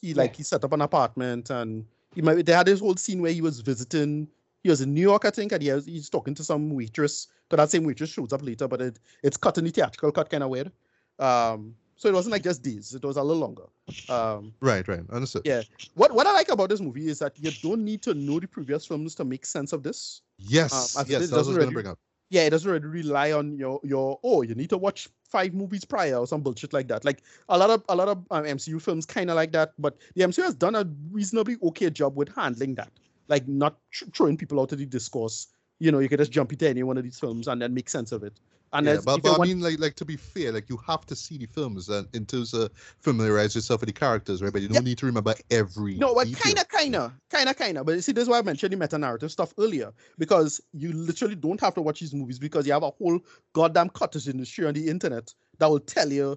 He 0.00 0.12
like 0.12 0.32
Yeah. 0.32 0.36
he 0.38 0.42
set 0.42 0.64
up 0.64 0.72
an 0.72 0.82
apartment 0.82 1.48
and 1.50 1.86
he 2.14 2.20
might, 2.22 2.44
they 2.44 2.52
had 2.52 2.66
this 2.66 2.80
whole 2.80 2.96
scene 2.96 3.22
where 3.22 3.32
he 3.32 3.40
was 3.40 3.60
visiting. 3.60 4.28
He 4.62 4.70
was 4.70 4.80
in 4.80 4.94
New 4.94 5.00
York, 5.00 5.24
I 5.24 5.30
think, 5.30 5.52
and 5.52 5.62
he 5.62 5.72
was, 5.72 5.86
he's 5.86 6.08
talking 6.08 6.34
to 6.34 6.44
some 6.44 6.70
waitress. 6.70 7.28
But 7.48 7.56
that 7.56 7.70
same 7.70 7.84
waitress 7.84 8.10
shows 8.10 8.32
up 8.32 8.42
later, 8.42 8.68
but 8.68 8.80
it 8.82 8.98
it's 9.22 9.36
cut 9.36 9.56
in 9.58 9.64
the 9.64 9.70
theatrical 9.70 10.12
cut, 10.12 10.28
kind 10.28 10.42
of 10.42 10.50
weird. 10.50 10.70
Um, 11.18 11.74
so 11.96 12.08
it 12.08 12.14
wasn't 12.14 12.32
like 12.32 12.42
just 12.42 12.62
days; 12.62 12.94
it 12.94 13.02
was 13.04 13.16
a 13.16 13.22
little 13.22 13.40
longer. 13.40 13.64
Um, 14.08 14.52
right, 14.60 14.86
right, 14.88 15.00
understood. 15.10 15.42
Yeah. 15.44 15.62
what 15.94 16.12
what 16.12 16.26
I 16.26 16.32
like 16.32 16.48
about 16.50 16.68
this 16.68 16.80
movie 16.80 17.08
is 17.08 17.18
that 17.20 17.32
you 17.38 17.50
don't 17.62 17.84
need 17.84 18.02
to 18.02 18.14
know 18.14 18.40
the 18.40 18.48
previous 18.48 18.86
films 18.86 19.14
to 19.16 19.24
make 19.24 19.46
sense 19.46 19.72
of 19.72 19.82
this. 19.82 20.22
Yes, 20.38 20.96
Um, 20.96 21.04
yes, 21.08 21.22
it 21.24 21.30
that's 21.30 21.32
what 21.32 21.36
I 21.36 21.38
was 21.38 21.46
doesn't 21.46 21.54
going 21.54 21.54
to 21.54 21.60
really- 21.60 21.72
bring 21.74 21.86
up. 21.92 21.98
yeah, 22.30 22.42
it 22.42 22.50
doesn't 22.50 22.70
really 22.70 22.86
rely 22.88 23.32
on 23.32 23.56
your 23.58 23.80
your 23.84 24.18
oh, 24.24 24.42
you 24.42 24.54
need 24.54 24.70
to 24.70 24.78
watch 24.78 25.08
five 25.30 25.52
movies 25.54 25.84
prior 25.84 26.16
or 26.16 26.26
some 26.26 26.42
bullshit 26.42 26.72
like 26.72 26.88
that. 26.88 27.04
Like 27.04 27.22
a 27.48 27.58
lot 27.58 27.70
of 27.70 27.82
a 27.88 27.94
lot 27.96 28.08
of 28.08 28.18
um, 28.30 28.44
MCU 28.44 28.80
films 28.80 29.06
kind 29.06 29.30
of 29.30 29.36
like 29.36 29.52
that, 29.52 29.72
but 29.78 29.96
the 30.14 30.22
MCU 30.22 30.42
has 30.44 30.54
done 30.54 30.74
a 30.74 30.84
reasonably 31.10 31.56
okay 31.62 31.90
job 31.90 32.16
with 32.16 32.28
handling 32.34 32.74
that, 32.76 32.90
like 33.28 33.46
not 33.48 33.78
tr- 33.90 34.06
throwing 34.12 34.36
people 34.36 34.60
out 34.60 34.72
of 34.72 34.78
the 34.78 34.86
discourse. 34.86 35.48
You 35.80 35.90
know, 35.92 35.98
you 35.98 36.08
can 36.08 36.18
just 36.18 36.30
jump 36.30 36.52
into 36.52 36.68
any 36.68 36.82
one 36.84 36.96
of 36.96 37.02
these 37.04 37.18
films 37.18 37.48
and 37.48 37.60
then 37.60 37.74
make 37.74 37.88
sense 37.90 38.12
of 38.12 38.22
it. 38.22 38.38
And 38.74 38.86
Yeah, 38.86 39.00
but, 39.04 39.22
but 39.22 39.40
I 39.40 39.44
mean, 39.44 39.60
like, 39.60 39.78
like 39.78 39.94
to 39.96 40.04
be 40.04 40.16
fair, 40.16 40.52
like 40.52 40.68
you 40.68 40.76
have 40.86 41.06
to 41.06 41.14
see 41.16 41.38
the 41.38 41.46
films 41.46 41.88
and 41.88 42.08
in 42.12 42.26
terms 42.26 42.52
of 42.52 42.70
familiarize 43.00 43.54
yourself 43.54 43.80
with 43.80 43.88
the 43.88 43.92
characters, 43.92 44.42
right? 44.42 44.52
But 44.52 44.62
you 44.62 44.68
don't 44.68 44.76
Yeah. 44.76 44.82
need 44.82 44.98
to 44.98 45.06
remember 45.06 45.34
every. 45.50 45.94
No, 45.94 46.14
but 46.14 46.32
kind 46.32 46.58
of, 46.58 46.68
kind 46.68 46.96
of, 46.96 47.12
kind 47.30 47.48
of, 47.48 47.56
kind 47.56 47.78
of. 47.78 47.86
But 47.86 48.02
see, 48.02 48.12
this 48.12 48.22
is 48.22 48.28
why 48.28 48.38
I 48.38 48.42
mentioned 48.42 48.72
the 48.72 48.76
meta 48.76 48.98
narrative 48.98 49.30
stuff 49.30 49.54
earlier 49.58 49.92
because 50.18 50.60
you 50.72 50.92
literally 50.92 51.36
don't 51.36 51.60
have 51.60 51.74
to 51.74 51.82
watch 51.82 52.00
these 52.00 52.12
movies 52.12 52.38
because 52.38 52.66
you 52.66 52.72
have 52.72 52.82
a 52.82 52.90
whole 52.90 53.20
goddamn 53.52 53.90
cottage 53.90 54.28
industry 54.28 54.66
on 54.66 54.74
the 54.74 54.88
internet 54.88 55.32
that 55.58 55.70
will 55.70 55.78
tell 55.80 56.12
you, 56.12 56.36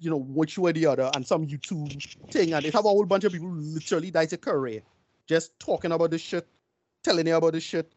you 0.00 0.10
know, 0.10 0.18
which 0.18 0.58
way 0.58 0.70
or 0.70 0.72
the 0.72 0.86
other, 0.86 1.10
and 1.14 1.24
some 1.24 1.46
YouTube 1.46 2.02
thing, 2.32 2.52
and 2.54 2.64
they 2.64 2.70
have 2.70 2.84
a 2.84 2.88
whole 2.88 3.04
bunch 3.04 3.22
of 3.22 3.32
people 3.32 3.50
literally 3.52 4.10
that's 4.10 4.32
a 4.32 4.38
career 4.38 4.82
just 5.28 5.58
talking 5.58 5.92
about 5.92 6.10
this 6.10 6.20
shit, 6.20 6.48
telling 7.02 7.26
you 7.26 7.36
about 7.36 7.52
this 7.52 7.62
shit, 7.62 7.92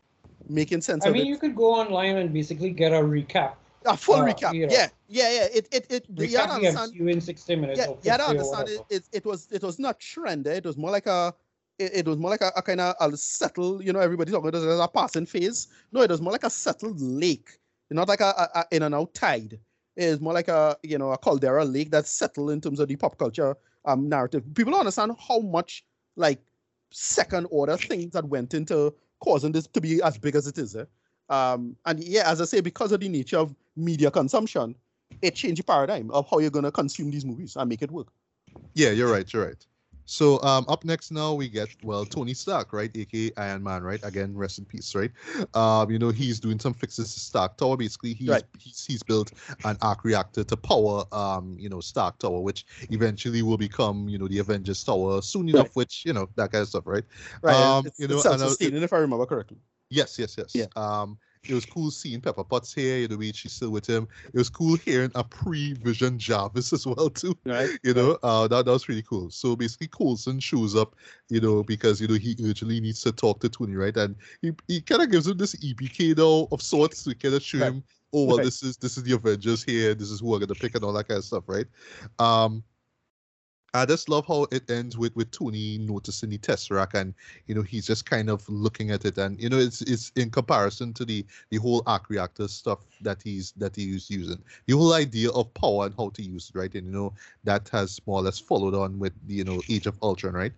making 0.50 0.82
sense 0.82 1.06
I 1.06 1.10
mean, 1.10 1.26
you 1.26 1.38
could 1.38 1.56
go 1.56 1.74
online 1.74 2.18
and 2.18 2.34
basically 2.34 2.72
get 2.72 2.92
a 2.92 3.02
recap. 3.02 3.54
a 3.86 3.96
full 3.96 4.16
uh, 4.16 4.26
recap. 4.26 4.54
you 4.54 4.68
yeah, 4.70 4.88
yeah, 5.08 5.32
yeah. 5.32 5.48
It, 5.54 5.68
it, 5.72 5.86
it. 5.90 6.06
You 6.10 6.38
understand. 6.40 6.94
MCU 6.94 7.12
in 7.12 7.22
60 7.22 7.56
minutes. 7.56 7.80
yeah, 7.80 7.86
yeah. 7.86 7.96
you 8.04 8.12
had 8.12 8.18
to 8.18 8.24
50 8.24 8.28
or 8.28 8.56
understand 8.56 8.70
it, 8.70 8.96
it. 8.96 9.10
It 9.14 9.26
was 9.26 9.48
it 9.52 9.64
was 9.64 9.80
not 9.80 10.00
trendy. 10.00 10.48
It 10.48 10.66
was 10.66 10.78
more 10.78 10.92
like 10.92 11.08
a 11.08 11.34
it, 11.80 11.92
it 11.94 12.08
was 12.08 12.18
more 12.18 12.32
like 12.32 12.42
a, 12.42 12.52
a 12.56 12.62
kind 12.62 12.82
of 12.82 12.96
a 13.00 13.18
settled. 13.18 13.86
You 13.86 13.94
know, 13.94 14.00
everybody's 14.00 14.34
talking 14.34 14.50
about 14.50 14.84
a 14.84 14.88
passing 14.88 15.26
phase. 15.26 15.68
No, 15.92 16.02
it 16.02 16.10
was 16.10 16.22
more 16.22 16.32
like 16.32 16.44
a 16.44 16.50
settled 16.50 17.00
lake, 17.00 17.58
not 17.90 18.08
like 18.08 18.22
a, 18.22 18.34
a, 18.38 18.60
a 18.60 18.66
in 18.72 18.84
and 18.84 18.96
out 18.96 19.14
tide. 19.14 19.60
It 19.96 20.04
is 20.04 20.20
more 20.22 20.34
like 20.34 20.48
a 20.48 20.78
you 20.84 20.98
know 20.98 21.12
a 21.12 21.18
caldera 21.18 21.66
lake 21.66 21.92
that's 21.92 22.12
settled 22.12 22.52
in 22.52 22.62
terms 22.62 22.80
of 22.80 22.88
the 22.88 22.96
pop 22.96 23.18
culture 23.18 23.56
um 23.86 24.10
narrative. 24.10 24.44
People 24.54 24.72
don't 24.72 24.82
understand 24.82 25.14
how 25.28 25.40
much 25.40 25.86
like 26.16 26.40
second 26.92 27.48
order 27.52 27.78
things 27.78 28.14
that 28.14 28.26
went 28.26 28.54
into 28.54 28.94
causing 29.20 29.52
this 29.52 29.68
to 29.68 29.82
be 29.82 30.02
as 30.02 30.18
big 30.18 30.36
as 30.36 30.48
it 30.48 30.58
is. 30.58 30.76
Eh? 30.76 30.86
Um, 31.30 31.76
and 31.86 32.04
yeah, 32.04 32.30
as 32.30 32.42
I 32.42 32.46
say, 32.46 32.62
because 32.62 32.92
of 32.92 33.00
the 33.00 33.10
nature 33.10 33.38
of 33.38 33.54
media 33.76 34.12
consumption, 34.12 34.76
it 35.22 35.36
changed 35.36 35.60
the 35.60 35.64
paradigm 35.64 36.12
of 36.12 36.30
how 36.30 36.40
you're 36.40 36.52
gonna 36.52 36.72
consume 36.72 37.12
these 37.12 37.26
movies 37.26 37.56
and 37.56 37.70
make 37.70 37.82
it 37.82 37.92
work. 37.92 38.08
Yeah, 38.74 38.92
you're 38.92 39.12
right. 39.12 39.32
You're 39.32 39.48
right. 39.48 39.66
So 40.10 40.42
um, 40.42 40.66
up 40.70 40.86
next 40.86 41.12
now 41.12 41.34
we 41.34 41.50
get 41.50 41.68
well 41.84 42.06
Tony 42.06 42.34
Stark, 42.34 42.72
right, 42.72 42.90
aka 42.96 43.32
Iron 43.36 43.62
Man, 43.62 43.84
right? 43.84 44.00
Again, 44.04 44.36
rest 44.36 44.58
in 44.58 44.64
peace, 44.64 44.96
right? 44.96 45.12
Um, 45.54 45.92
you 45.92 46.00
know 46.00 46.12
he's 46.12 46.40
doing 46.40 46.60
some 46.60 46.74
fixes 46.74 47.14
to 47.14 47.20
Stark 47.20 47.58
Tower. 47.58 47.76
Basically, 47.76 48.14
he's 48.14 48.30
Right. 48.30 48.44
he's, 48.58 48.86
he's 48.86 49.04
built 49.04 49.34
an 49.66 49.78
arc 49.82 50.06
reactor 50.06 50.46
to 50.46 50.56
power 50.58 51.04
um 51.12 51.58
you 51.60 51.68
know 51.68 51.82
Stark 51.82 52.20
Tower, 52.20 52.40
which 52.40 52.66
eventually 52.90 53.42
will 53.42 53.58
become 53.58 54.08
you 54.08 54.18
know 54.18 54.30
the 54.30 54.40
Avengers 54.40 54.82
Tower 54.82 55.22
soon 55.22 55.50
enough. 55.50 55.76
Which 55.76 56.06
you 56.06 56.14
know 56.14 56.30
that 56.36 56.54
kind 56.54 56.62
of 56.62 56.70
stuff, 56.70 56.88
right? 56.88 57.04
Right. 57.42 57.56
Um, 57.56 57.86
it's, 57.86 58.00
you 58.00 58.06
it's 58.06 58.14
know, 58.14 58.32
and 58.32 58.42
I- 58.42 58.46
self-sustaining, 58.46 58.84
if 58.84 58.94
I 58.94 59.00
remember 59.00 59.26
correctly. 59.26 59.58
Yes, 59.90 60.18
yes, 60.18 60.36
yes. 60.38 60.56
Yeah. 60.56 60.68
Um, 60.76 61.18
it 61.48 61.54
was 61.54 61.66
cool 61.66 61.92
seeing 61.92 62.22
Pepper 62.22 62.44
Potts 62.44 62.74
here, 62.74 62.98
you 63.00 63.08
know, 63.08 63.18
we- 63.18 63.32
she's 63.34 63.54
still 63.54 63.70
with 63.72 63.86
him. 63.88 64.08
It 64.26 64.34
was 64.38 64.50
cool 64.50 64.76
hearing 64.78 65.12
a 65.16 65.24
pre-Vision 65.24 66.18
Jarvis 66.20 66.74
as 66.74 66.86
well 66.86 67.10
too. 67.10 67.38
Right. 67.46 67.70
You 67.84 67.94
know, 67.94 68.18
uh, 68.24 68.48
that, 68.48 68.66
that 68.66 68.72
was 68.72 68.88
really 68.90 69.04
cool. 69.04 69.30
So 69.30 69.56
basically, 69.56 69.88
Coulson 69.88 70.40
shows 70.40 70.76
up, 70.76 70.96
you 71.30 71.40
know, 71.42 71.64
because 71.64 72.00
you 72.02 72.08
know 72.08 72.16
he 72.16 72.36
urgently 72.44 72.80
needs 72.80 73.02
to 73.02 73.12
talk 73.12 73.40
to 73.42 73.50
Tony, 73.50 73.76
right? 73.76 73.96
And 73.98 74.16
he, 74.42 74.52
he 74.68 74.82
kind 74.82 75.02
of 75.02 75.12
gives 75.12 75.28
him 75.28 75.38
this 75.38 75.56
EPK 75.56 76.16
though 76.16 76.48
of 76.52 76.62
sorts 76.62 77.04
to 77.04 77.16
kind 77.16 77.36
of 77.36 77.44
show 77.44 77.60
Right. 77.60 77.68
him, 77.74 77.84
oh 78.14 78.26
well, 78.26 78.38
Right. 78.38 78.46
this 78.46 78.64
is 78.64 78.78
this 78.78 78.98
is 78.98 79.04
the 79.04 79.14
Avengers 79.14 79.64
here. 79.64 79.94
This 79.96 80.12
is 80.12 80.20
who 80.20 80.34
I'm 80.34 80.40
gonna 80.42 80.56
pick 80.56 80.76
and 80.76 80.84
all 80.84 80.94
that 80.94 81.08
kind 81.08 81.18
of 81.18 81.26
stuff, 81.26 81.44
right? 81.48 81.66
Um, 82.20 82.64
Uh, 83.74 83.80
I 83.80 83.86
just 83.86 84.10
love 84.10 84.26
how 84.26 84.48
it 84.52 84.70
ends 84.70 84.98
with 84.98 85.16
with 85.16 85.32
Tony 85.32 85.78
noticing 85.78 86.30
the 86.30 86.38
Tesseract, 86.38 86.94
and 86.94 87.14
you 87.48 87.56
know 87.56 87.62
he's 87.62 87.86
just 87.86 88.06
kind 88.06 88.30
of 88.30 88.48
looking 88.50 88.92
at 88.92 89.06
it, 89.06 89.18
and 89.18 89.42
you 89.42 89.50
know 89.50 89.58
it's 89.58 89.82
it's 89.82 90.12
in 90.16 90.30
comparison 90.30 90.94
to 90.94 91.06
the 91.06 91.26
the 91.50 91.58
whole 91.58 91.84
arc 91.86 92.10
reactor 92.10 92.48
stuff 92.48 92.80
that 93.02 93.22
he's 93.22 93.52
that 93.58 93.76
he's 93.76 94.10
using. 94.10 94.42
The 94.68 94.74
whole 94.74 94.94
idea 94.94 95.30
of 95.32 95.54
power 95.54 95.86
and 95.86 95.96
how 95.98 96.10
to 96.10 96.22
use 96.22 96.50
it, 96.54 96.58
right? 96.58 96.74
And 96.74 96.88
you 96.88 96.94
know 96.94 97.14
that 97.44 97.70
has 97.70 98.00
more 98.08 98.20
or 98.20 98.24
less 98.24 98.40
followed 98.40 98.74
on 98.76 99.00
with 99.00 99.14
you 99.28 99.44
know 99.44 99.62
Age 99.70 99.88
of 99.88 99.98
Ultron, 100.02 100.34
right? 100.34 100.54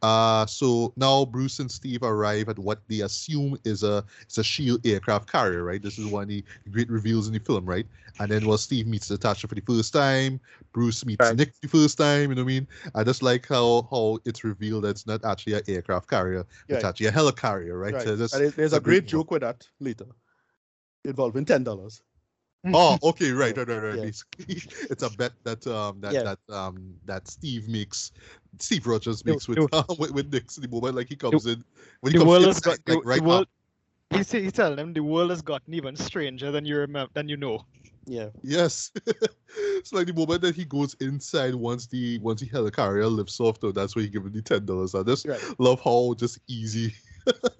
Uh, 0.00 0.46
so 0.46 0.92
now 0.96 1.24
Bruce 1.24 1.58
and 1.58 1.70
Steve 1.70 2.02
arrive 2.02 2.48
at 2.48 2.58
what 2.58 2.80
they 2.88 3.00
assume 3.00 3.56
is 3.64 3.82
a 3.82 4.04
it's 4.22 4.38
a 4.38 4.44
Shield 4.44 4.84
aircraft 4.86 5.30
carrier, 5.30 5.64
right? 5.64 5.82
This 5.82 5.98
is 5.98 6.06
one 6.06 6.24
of 6.24 6.28
the 6.28 6.44
great 6.70 6.90
reveals 6.90 7.26
in 7.26 7.34
the 7.34 7.40
film, 7.40 7.64
right? 7.66 7.86
And 8.18 8.30
then 8.30 8.46
while 8.46 8.58
Steve 8.58 8.86
meets 8.86 9.10
Natasha 9.10 9.48
for 9.48 9.54
the 9.54 9.60
first 9.62 9.92
time, 9.92 10.40
Bruce 10.72 11.04
meets 11.04 11.20
Right. 11.20 11.36
Nick 11.36 11.52
the 11.60 11.68
first 11.68 11.98
time. 11.98 12.30
You 12.30 12.34
know 12.36 12.42
what 12.42 12.50
I 12.50 12.54
mean? 12.54 12.68
I 12.94 13.04
just 13.04 13.22
like 13.22 13.46
how 13.48 13.86
how 13.90 14.18
it's 14.24 14.44
revealed 14.44 14.84
that 14.84 14.90
it's 14.90 15.06
not 15.06 15.24
actually 15.24 15.54
an 15.54 15.62
aircraft 15.68 16.08
carrier, 16.08 16.44
it's 16.70 16.84
actually 16.84 17.06
a 17.06 17.12
helicarrier, 17.12 17.80
right? 17.80 17.94
Right. 17.94 18.06
So 18.06 18.16
And 18.32 18.52
there's 18.56 18.72
a 18.72 18.78
a 18.78 18.80
great 18.80 19.04
great 19.04 19.06
joke 19.06 19.30
with 19.30 19.42
that 19.42 19.68
later, 19.80 20.06
involving 21.04 21.44
ten 21.44 21.64
dollars. 21.64 22.02
Oh, 22.72 22.98
okay, 23.02 23.32
right, 23.32 23.56
right, 23.56 23.66
right, 23.68 23.76
right. 23.82 23.96
Yeah. 23.98 24.04
Basically, 24.04 24.62
it's 24.90 25.02
a 25.02 25.10
bet 25.10 25.32
that 25.44 25.66
um 25.66 26.00
that 26.00 26.12
Yeah. 26.14 26.22
that 26.22 26.54
um 26.54 26.94
that 27.04 27.26
Steve 27.28 27.68
makes, 27.68 28.12
Steve 28.58 28.86
Rogers 28.86 29.22
The- 29.22 29.32
makes 29.32 29.48
with 29.48 29.58
the- 29.58 29.68
uh, 29.76 29.94
with, 29.98 30.12
with 30.12 30.32
Nick 30.32 30.48
the 30.48 30.68
moment 30.68 30.94
like 30.96 31.08
he 31.08 31.16
comes 31.16 31.46
in 31.46 31.64
when 32.00 32.12
he 32.12 32.18
the 32.18 32.24
comes 32.24 32.28
world 32.30 32.42
in, 32.42 32.48
has 32.48 32.60
got 32.60 32.70
like, 32.70 32.84
the, 32.84 33.00
right 33.04 33.18
the 33.20 33.24
world. 33.24 33.42
up. 33.42 33.48
He's, 34.10 34.30
he's 34.30 34.52
telling 34.52 34.76
them 34.76 34.92
the 34.92 35.00
world 35.00 35.30
has 35.30 35.40
gotten 35.40 35.72
even 35.72 35.96
stranger 35.96 36.50
than 36.50 36.66
you 36.66 36.76
remember 36.76 37.10
than 37.14 37.28
you 37.30 37.36
know. 37.38 37.64
Yeah. 38.04 38.28
Yes, 38.42 38.90
it's 39.56 39.92
like 39.92 40.06
the 40.06 40.12
moment 40.12 40.42
that 40.42 40.54
he 40.54 40.64
goes 40.64 40.94
inside 41.00 41.54
once 41.54 41.86
the 41.86 42.18
once 42.18 42.40
he 42.40 42.48
the 42.48 42.58
helicarrier 42.58 43.10
lifts 43.10 43.40
off 43.40 43.58
though. 43.60 43.72
That's 43.72 43.96
where 43.96 44.02
he 44.02 44.10
gives 44.10 44.26
him 44.26 44.32
the 44.32 44.42
ten 44.42 44.66
dollars. 44.66 44.94
I 44.94 45.02
just 45.02 45.26
Right. 45.26 45.40
love 45.58 45.80
how 45.80 46.14
just 46.18 46.40
easy 46.46 46.94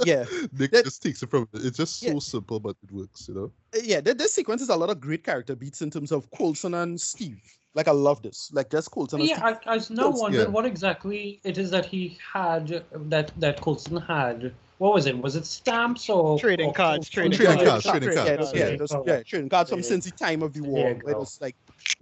Yeah. 0.04 0.24
Nick 0.58 0.70
That- 0.72 0.84
just 0.84 1.02
takes 1.02 1.22
it 1.22 1.30
from. 1.30 1.48
It's 1.54 1.76
just 1.76 2.00
so 2.00 2.06
Yeah. 2.12 2.18
simple, 2.18 2.60
but 2.60 2.76
it 2.82 2.92
works. 2.92 3.28
You 3.28 3.34
know. 3.34 3.52
Uh, 3.74 3.80
yeah, 3.84 4.00
th- 4.00 4.16
this 4.16 4.32
sequence 4.34 4.62
is 4.62 4.68
a 4.68 4.76
lot 4.76 4.90
of 4.90 5.00
great 5.00 5.24
character 5.24 5.54
beats 5.54 5.82
in 5.82 5.90
terms 5.90 6.12
of 6.12 6.30
Coulson 6.32 6.74
and 6.74 7.00
Steve. 7.00 7.40
Like 7.74 7.88
I 7.88 7.92
love 7.92 8.20
this. 8.22 8.50
Like 8.52 8.70
just 8.70 8.90
Coulson 8.90 9.20
and 9.20 9.28
Yeah, 9.28 9.36
Steve. 9.36 9.58
I, 9.66 9.72
I 9.72 9.74
was 9.76 9.90
now 9.90 10.10
Yes, 10.10 10.20
wondering 10.20 10.44
yeah. 10.46 10.50
what 10.50 10.66
exactly 10.66 11.40
it 11.44 11.56
is 11.58 11.70
that 11.70 11.86
he 11.86 12.18
had 12.32 12.84
that 12.94 13.32
that 13.38 13.60
Coulson 13.60 13.96
had. 13.98 14.52
What 14.78 14.94
was 14.94 15.06
it? 15.06 15.16
Was 15.16 15.36
it 15.36 15.46
stamps 15.46 16.10
or 16.10 16.38
Trading 16.40 16.70
or- 16.70 16.74
cards, 16.74 17.08
or- 17.08 17.12
trading 17.12 17.32
Trading 17.38 17.54
cards. 17.66 17.84
cards, 17.84 17.84
trading 18.00 18.08
Yeah, 18.18 18.24
cards. 18.36 18.50
those- 18.50 18.54
yeah, 18.60 18.64
Okay. 18.66 18.76
those- 18.76 18.92
Oh, 18.92 19.04
yeah, 19.06 19.22
trading 19.22 19.48
cards 19.48 19.70
from 19.70 19.78
Yeah. 19.78 19.84
since 19.86 20.04
the 20.06 20.10
time 20.10 20.42
of 20.42 20.52
the 20.52 20.60
war. 20.62 20.88
it 20.88 21.04
was 21.16 21.38
like, 21.40 21.54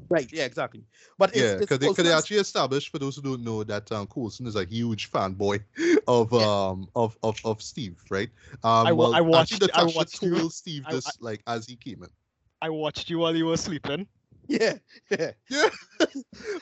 right, 0.08 0.30
yeah, 0.32 0.44
exactly. 0.44 0.84
But 1.18 1.34
Yeah, 1.34 1.56
because 1.56 1.78
they, 1.78 1.92
they 1.92 2.12
actually 2.12 2.38
established 2.38 2.90
for 2.90 2.98
those 2.98 3.16
who 3.16 3.22
don't 3.22 3.42
know 3.44 3.62
that 3.64 3.90
um, 3.92 4.06
Coulson 4.06 4.46
is 4.46 4.56
a 4.56 4.64
huge 4.64 5.10
fanboy 5.10 5.62
of 6.08 6.32
um 6.34 6.88
of 6.96 7.16
of, 7.22 7.38
of 7.44 7.62
Steve, 7.62 8.02
right? 8.10 8.30
Um, 8.64 8.86
I 8.86 8.92
well, 8.92 9.14
I 9.14 9.20
watched- 9.20 9.52
Actually, 9.54 9.72
I 9.72 9.84
watched 9.84 10.22
you- 10.22 10.50
Steve 10.50 10.84
I- 10.86 10.92
this 10.92 11.06
I- 11.06 11.12
like 11.20 11.42
as 11.46 11.66
he 11.66 11.76
came 11.76 12.02
in. 12.02 12.08
I 12.62 12.68
watched 12.70 13.08
you 13.08 13.18
while 13.18 13.34
you 13.34 13.46
were 13.46 13.56
sleeping. 13.56 14.06
yeah, 14.48 14.74
yeah. 15.10 15.30
Yeah, 15.48 15.68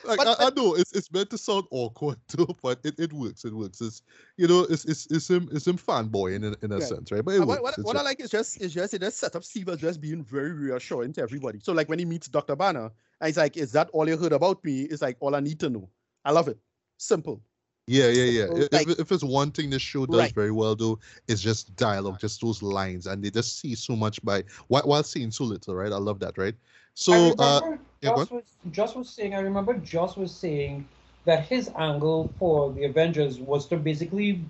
like 0.04 0.18
But- 0.18 0.40
I, 0.40 0.46
I 0.46 0.50
know 0.54 0.74
it's 0.74 0.92
it's 0.92 1.10
meant 1.12 1.30
to 1.30 1.38
sound 1.38 1.64
awkward 1.70 2.18
too, 2.28 2.46
but 2.62 2.80
it, 2.84 2.94
it 2.98 3.12
works. 3.12 3.44
It 3.44 3.54
works. 3.54 3.80
It's 3.80 4.02
you 4.36 4.46
know 4.46 4.60
it's 4.68 4.84
it's 4.84 5.06
it's 5.10 5.28
him 5.30 5.48
it's 5.52 5.66
him 5.66 5.76
fanboy 5.78 6.36
in 6.36 6.44
a, 6.44 6.54
in 6.62 6.72
a 6.72 6.76
Right. 6.78 6.82
sense, 6.84 7.10
right? 7.12 7.24
But 7.24 7.32
it 7.34 7.38
And 7.38 7.48
works. 7.48 7.62
what, 7.62 7.78
what, 7.78 7.86
what 7.86 7.96
I 7.96 8.02
like 8.02 8.20
is 8.20 8.30
just 8.30 8.60
is 8.60 8.74
just 8.74 8.94
it 8.94 9.00
just 9.00 9.18
set 9.18 9.34
up 9.36 9.42
Steve 9.44 9.68
as 9.70 9.78
just 9.78 10.00
being 10.00 10.22
very 10.22 10.52
reassuring 10.52 11.12
to 11.14 11.22
everybody. 11.22 11.60
So 11.62 11.72
like 11.72 11.88
when 11.88 11.98
he 11.98 12.04
meets 12.04 12.28
Dr. 12.28 12.54
Banner, 12.56 12.90
and 13.20 13.28
he's 13.28 13.36
like, 13.36 13.56
"Is 13.56 13.72
that 13.72 13.90
all 13.92 14.08
you 14.08 14.16
heard 14.16 14.32
about 14.32 14.62
me?" 14.64 14.82
It's 14.82 15.02
like 15.02 15.16
all 15.20 15.34
I 15.34 15.40
need 15.40 15.60
to 15.60 15.70
know. 15.70 15.88
I 16.24 16.32
love 16.32 16.48
it. 16.48 16.58
Simple. 16.98 17.42
Yeah, 17.86 18.08
yeah, 18.08 18.24
yeah. 18.24 18.46
So, 18.46 18.68
If, 18.72 19.00
if 19.00 19.12
it's 19.12 19.24
one 19.24 19.50
thing 19.50 19.70
this 19.70 19.80
show 19.80 20.04
does 20.04 20.18
Right. 20.18 20.34
very 20.34 20.50
well, 20.50 20.76
though, 20.76 20.98
it's 21.26 21.40
just 21.40 21.74
dialogue, 21.74 22.20
just 22.20 22.38
those 22.42 22.62
lines, 22.62 23.06
and 23.06 23.24
they 23.24 23.30
just 23.30 23.58
see 23.58 23.74
so 23.74 23.96
much 23.96 24.22
by 24.22 24.44
while, 24.66 24.82
while 24.82 25.02
seeing 25.02 25.30
so 25.30 25.44
little, 25.44 25.74
right? 25.74 25.90
I 25.90 25.96
love 25.96 26.18
that, 26.20 26.36
right? 26.36 26.54
So, 26.92 27.12
I 27.14 27.16
uh, 27.38 27.60
remember 27.62 27.82
yeah, 28.02 28.10
Joss 28.10 28.30
was 28.30 28.44
Joss 28.72 28.94
was 28.94 29.08
saying. 29.08 29.34
I 29.34 29.40
remember 29.40 29.74
Joss 29.78 30.16
was 30.16 30.34
saying 30.34 30.86
that 31.24 31.46
his 31.46 31.70
angle 31.78 32.30
for 32.38 32.72
the 32.72 32.84
Avengers 32.84 33.38
was 33.38 33.66
to 33.68 33.76
basically 33.78 34.42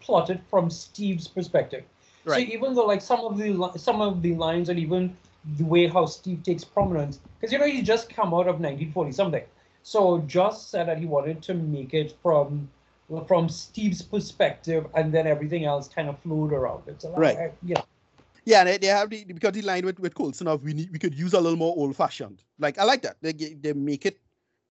plot 0.00 0.30
it 0.30 0.40
from 0.48 0.70
Steve's 0.70 1.26
perspective. 1.26 1.82
Right. 2.24 2.46
So 2.46 2.54
even 2.54 2.74
though 2.74 2.86
like 2.86 3.02
some 3.02 3.20
of 3.20 3.36
the 3.36 3.72
some 3.78 4.00
of 4.00 4.22
the 4.22 4.34
lines 4.34 4.68
and 4.68 4.78
even 4.78 5.16
the 5.56 5.64
way 5.64 5.86
how 5.86 6.06
Steve 6.06 6.42
takes 6.42 6.64
prominence, 6.64 7.20
because 7.40 7.52
you 7.52 7.58
know 7.58 7.66
he 7.66 7.82
just 7.82 8.08
come 8.08 8.34
out 8.34 8.48
of 8.48 8.60
1940 8.60 9.12
something. 9.12 9.44
So 9.82 10.18
Joss 10.26 10.66
said 10.66 10.88
that 10.88 10.98
he 10.98 11.06
wanted 11.06 11.42
to 11.44 11.54
make 11.54 11.94
it 11.94 12.16
from 12.22 12.68
from 13.28 13.48
Steve's 13.48 14.02
perspective, 14.02 14.86
and 14.94 15.14
then 15.14 15.26
everything 15.28 15.64
else 15.64 15.88
kind 15.88 16.08
of 16.08 16.18
flowed 16.18 16.52
around 16.52 16.82
it. 16.88 17.00
So 17.00 17.12
Right. 17.16 17.36
I- 17.38 17.52
yeah. 17.62 17.82
Yeah, 18.44 18.60
and 18.60 18.68
they, 18.68 18.78
they 18.78 18.86
have 18.86 19.10
the 19.10 19.24
because 19.24 19.52
the 19.52 19.62
line 19.62 19.84
with 19.84 19.98
with 19.98 20.14
Coulson 20.14 20.46
of 20.46 20.62
we 20.62 20.72
need 20.72 20.90
we 20.92 20.98
could 20.98 21.14
use 21.14 21.34
a 21.34 21.40
little 21.40 21.58
more 21.58 21.74
old 21.76 21.96
fashioned. 21.96 22.42
Like 22.58 22.78
I 22.78 22.84
like 22.84 23.02
that. 23.02 23.16
They 23.20 23.32
they 23.32 23.72
make 23.72 24.06
it, 24.06 24.20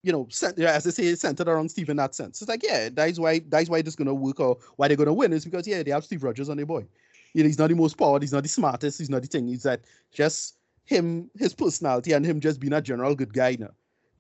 you 0.03 0.13
know, 0.13 0.27
cent- 0.31 0.59
as 0.59 0.85
they 0.85 0.91
say, 0.91 1.15
centered 1.15 1.49
around 1.49 1.71
Steve 1.71 1.89
in 1.89 1.97
that 1.97 2.15
sense. 2.15 2.43
It's 2.43 2.49
like 2.51 2.63
yeah, 2.63 2.91
that's 2.91 3.19
why 3.19 3.39
that's 3.49 3.71
why 3.71 3.81
this 3.81 3.97
gonna 3.97 4.13
work 4.13 4.41
or 4.41 4.59
why 4.77 4.89
they're 4.89 4.97
gonna 4.97 5.13
win 5.15 5.33
is 5.33 5.45
because 5.47 5.67
yeah, 5.67 5.83
they 5.83 5.91
have 5.91 6.05
Steve 6.05 6.23
Rogers 6.23 6.51
on 6.51 6.59
their 6.59 6.67
boy. 6.67 6.85
You 7.33 7.43
know, 7.43 7.47
he's 7.47 7.59
not 7.59 7.69
the 7.71 7.75
most 7.75 7.95
powered, 7.97 8.23
he's 8.23 8.33
not 8.33 8.43
the 8.43 8.49
smartest, 8.51 8.99
he's 8.99 9.09
not 9.09 9.23
the 9.23 9.29
thing. 9.29 9.49
He's 9.49 9.63
that 9.63 9.81
just 10.13 10.57
him, 10.85 11.31
his 11.37 11.55
personality, 11.55 12.13
and 12.13 12.25
him 12.25 12.41
just 12.41 12.61
being 12.61 12.73
a 12.73 12.81
general 12.83 13.15
good 13.15 13.33
guy 13.33 13.57
now. 13.59 13.71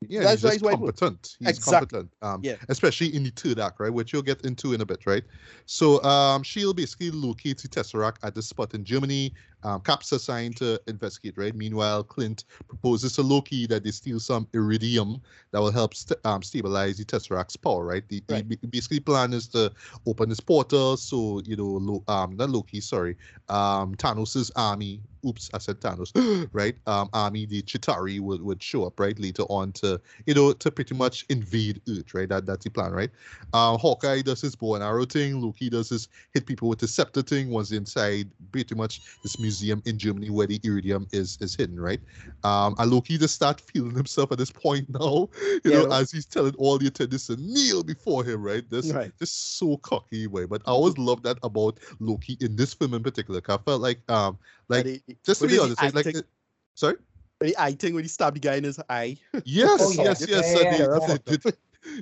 yeah, 0.08 0.20
that's 0.22 0.42
he's 0.42 0.62
why 0.62 0.72
just 0.72 0.80
competent. 0.80 1.36
He's 1.38 1.48
Exactly. 1.58 1.72
competent. 1.72 2.12
Um, 2.22 2.40
Yeah. 2.42 2.56
especially 2.68 3.14
in 3.14 3.22
the 3.24 3.30
third 3.30 3.58
act, 3.60 3.78
right? 3.80 3.92
Which 3.92 4.12
you'll 4.12 4.22
get 4.22 4.44
into 4.44 4.72
in 4.72 4.80
a 4.80 4.86
bit, 4.86 5.06
right? 5.06 5.22
So, 5.66 6.02
um, 6.02 6.42
Shield 6.42 6.76
basically 6.76 7.10
locates 7.10 7.62
the 7.62 7.68
Tesseract 7.68 8.16
at 8.22 8.34
the 8.34 8.42
spot 8.42 8.74
in 8.74 8.84
Germany. 8.84 9.32
Um, 9.64 9.80
Cap's 9.80 10.12
assigned 10.12 10.56
to 10.58 10.80
investigate, 10.88 11.34
right? 11.36 11.54
Meanwhile, 11.54 12.04
Clint 12.04 12.44
proposes 12.68 13.14
to 13.16 13.22
Loki 13.22 13.66
that 13.66 13.84
they 13.84 13.90
steal 13.90 14.20
some 14.20 14.48
iridium 14.54 15.20
that 15.52 15.60
will 15.60 15.70
help 15.70 15.94
st- 15.94 16.18
um, 16.24 16.42
stabilize 16.42 16.98
the 16.98 17.04
Tesseract's 17.04 17.56
power, 17.56 17.84
right? 17.84 18.06
The, 18.08 18.22
the 18.26 18.34
Right. 18.34 18.48
ba- 18.48 18.66
basically 18.68 19.00
plan 19.00 19.32
is 19.32 19.46
to 19.48 19.72
open 20.06 20.28
this 20.28 20.40
portal 20.40 20.96
so 20.96 21.40
you 21.44 21.56
know, 21.56 21.66
Lo- 21.66 22.04
um, 22.08 22.36
not 22.36 22.50
Loki, 22.50 22.80
sorry, 22.80 23.16
um, 23.48 23.94
Thanos's 23.96 24.50
army. 24.56 25.00
Oops, 25.24 25.50
I 25.54 25.58
said 25.58 25.80
Thanos, 25.80 26.10
right? 26.52 26.74
Um, 26.88 27.08
army, 27.12 27.46
the 27.46 27.62
Chitauri 27.62 28.18
would, 28.18 28.42
would 28.42 28.60
show 28.60 28.84
up, 28.86 28.98
right, 28.98 29.16
later 29.20 29.44
on 29.44 29.70
to 29.74 30.00
you 30.26 30.34
know 30.34 30.52
to 30.52 30.70
pretty 30.72 30.96
much 30.96 31.24
invade 31.28 31.80
Earth, 31.88 32.12
right? 32.12 32.28
That 32.28 32.44
that's 32.46 32.64
the 32.64 32.70
plan, 32.70 32.90
right? 32.90 33.10
Um, 33.52 33.78
Hawkeye 33.78 34.22
does 34.22 34.40
his 34.40 34.56
bow 34.56 34.74
and 34.74 34.82
arrow 34.82 35.04
thing. 35.04 35.40
Loki 35.40 35.70
does 35.70 35.90
his 35.90 36.08
hit 36.34 36.46
people 36.46 36.68
with 36.68 36.80
the 36.80 36.88
scepter 36.88 37.22
thing. 37.22 37.50
Once 37.50 37.70
inside, 37.70 38.30
pretty 38.50 38.74
much 38.74 39.00
this 39.22 39.38
museum 39.52 39.82
in 39.84 39.98
Germany 39.98 40.30
where 40.30 40.46
the 40.46 40.58
iridium 40.64 41.06
is 41.12 41.36
is 41.40 41.54
hidden, 41.54 41.78
right? 41.78 42.00
Um, 42.42 42.74
and 42.78 42.90
Loki 42.90 43.18
just 43.18 43.34
start 43.34 43.60
feeling 43.60 43.94
himself 43.94 44.32
at 44.32 44.38
this 44.38 44.50
point 44.50 44.88
now, 45.00 45.28
you 45.64 45.70
Yeah, 45.70 45.82
know, 45.82 45.92
as 45.92 46.10
he's 46.10 46.26
telling 46.26 46.54
all 46.56 46.78
the 46.78 46.86
attendants 46.88 47.26
to 47.26 47.36
kneel 47.36 47.82
before 47.82 48.24
him, 48.24 48.42
right? 48.42 48.64
This 48.70 48.90
Right. 48.92 49.12
just 49.18 49.58
so 49.58 49.76
cocky 49.78 50.26
way. 50.26 50.44
But 50.46 50.62
I 50.66 50.70
always 50.70 50.96
love 50.98 51.22
that 51.24 51.38
about 51.42 51.78
Loki 52.00 52.36
in 52.40 52.56
this 52.56 52.72
film 52.74 52.94
in 52.94 53.02
particular. 53.02 53.40
'cause 53.40 53.58
I 53.60 53.62
felt 53.62 53.80
like 53.82 54.00
um 54.10 54.38
like 54.68 54.86
he- 54.86 55.02
just 55.24 55.40
to 55.42 55.48
be 55.48 55.58
honest, 55.58 55.82
like, 55.82 55.94
like 55.94 56.06
it- 56.06 56.26
sorry. 56.74 56.96
the 57.40 57.54
eye 57.58 57.72
thing 57.72 57.94
when 57.94 58.04
he 58.04 58.08
stabbed 58.08 58.36
the 58.36 58.40
guy 58.40 58.54
in 58.56 58.64
his 58.64 58.78
eye. 58.88 59.18
Yes, 59.44 59.80
Oh, 59.82 59.90
yeah. 59.92 60.02
yes, 60.04 60.20
yes. 60.28 60.30
yeah, 60.30 60.62
yeah, 60.62 60.70
they- 60.70 60.78
yeah. 60.78 61.18
they 61.26 61.36
did- 61.36 61.56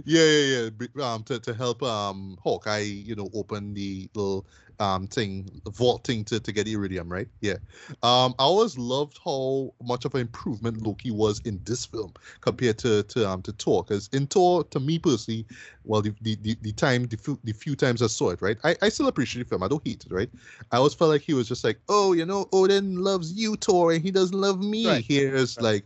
yeah, 0.05 0.23
yeah, 0.25 0.69
yeah. 0.97 1.13
Um, 1.13 1.23
to, 1.25 1.39
to 1.41 1.55
help 1.55 1.83
um 1.83 2.37
Hawkeye, 2.43 2.81
you 2.81 3.15
know, 3.15 3.31
open 3.35 3.75
the 3.75 4.11
little 4.15 4.47
um 4.79 5.07
thing, 5.07 5.61
vault 5.69 6.07
thing 6.07 6.25
to, 6.25 6.41
to 6.41 6.53
get 6.53 6.69
iridium, 6.69 7.11
right? 7.11 7.29
Yeah. 7.41 7.57
Um, 8.03 8.35
I 8.39 8.45
always 8.45 8.79
loved 8.79 9.19
how 9.25 9.75
much 9.83 10.05
of 10.05 10.15
an 10.15 10.23
improvement 10.23 10.83
Loki 10.83 11.11
was 11.11 11.41
in 11.41 11.61
this 11.65 11.85
film 11.87 12.13
compared 12.41 12.79
to 12.79 13.03
to 13.05 13.29
um 13.29 13.43
to 13.43 13.53
Thor. 13.53 13.85
Because 13.85 14.09
in 14.13 14.27
Thor, 14.27 14.65
to 14.65 14.81
me 14.81 14.99
personally, 14.99 15.47
well, 15.85 16.03
the 16.03 16.15
the, 16.21 16.37
the, 16.37 16.57
the 16.63 16.73
time 16.73 17.07
the 17.07 17.17
few, 17.17 17.39
the 17.45 17.53
few 17.53 17.75
times 17.77 18.03
I 18.03 18.07
saw 18.07 18.31
it, 18.31 18.43
right, 18.43 18.59
I, 18.65 18.77
I 18.83 18.89
still 18.89 19.09
appreciate 19.09 19.45
the 19.45 19.49
film. 19.49 19.63
I 19.63 19.69
don't 19.69 19.87
hate 19.87 20.05
it, 20.05 20.13
right? 20.13 20.31
I 20.73 20.77
always 20.77 20.95
felt 20.95 21.11
like 21.11 21.23
he 21.23 21.35
was 21.35 21.49
just 21.49 21.65
like, 21.65 21.81
oh, 21.89 22.13
you 22.13 22.27
know, 22.27 22.49
Odin 22.53 22.97
loves 22.97 23.33
you, 23.33 23.57
Thor, 23.57 23.93
and 23.93 24.03
he 24.03 24.11
doesn't 24.11 24.39
love 24.39 24.61
me. 24.63 24.85
Right. 24.87 25.05
Here's 25.07 25.57
Right. 25.57 25.65
like 25.75 25.85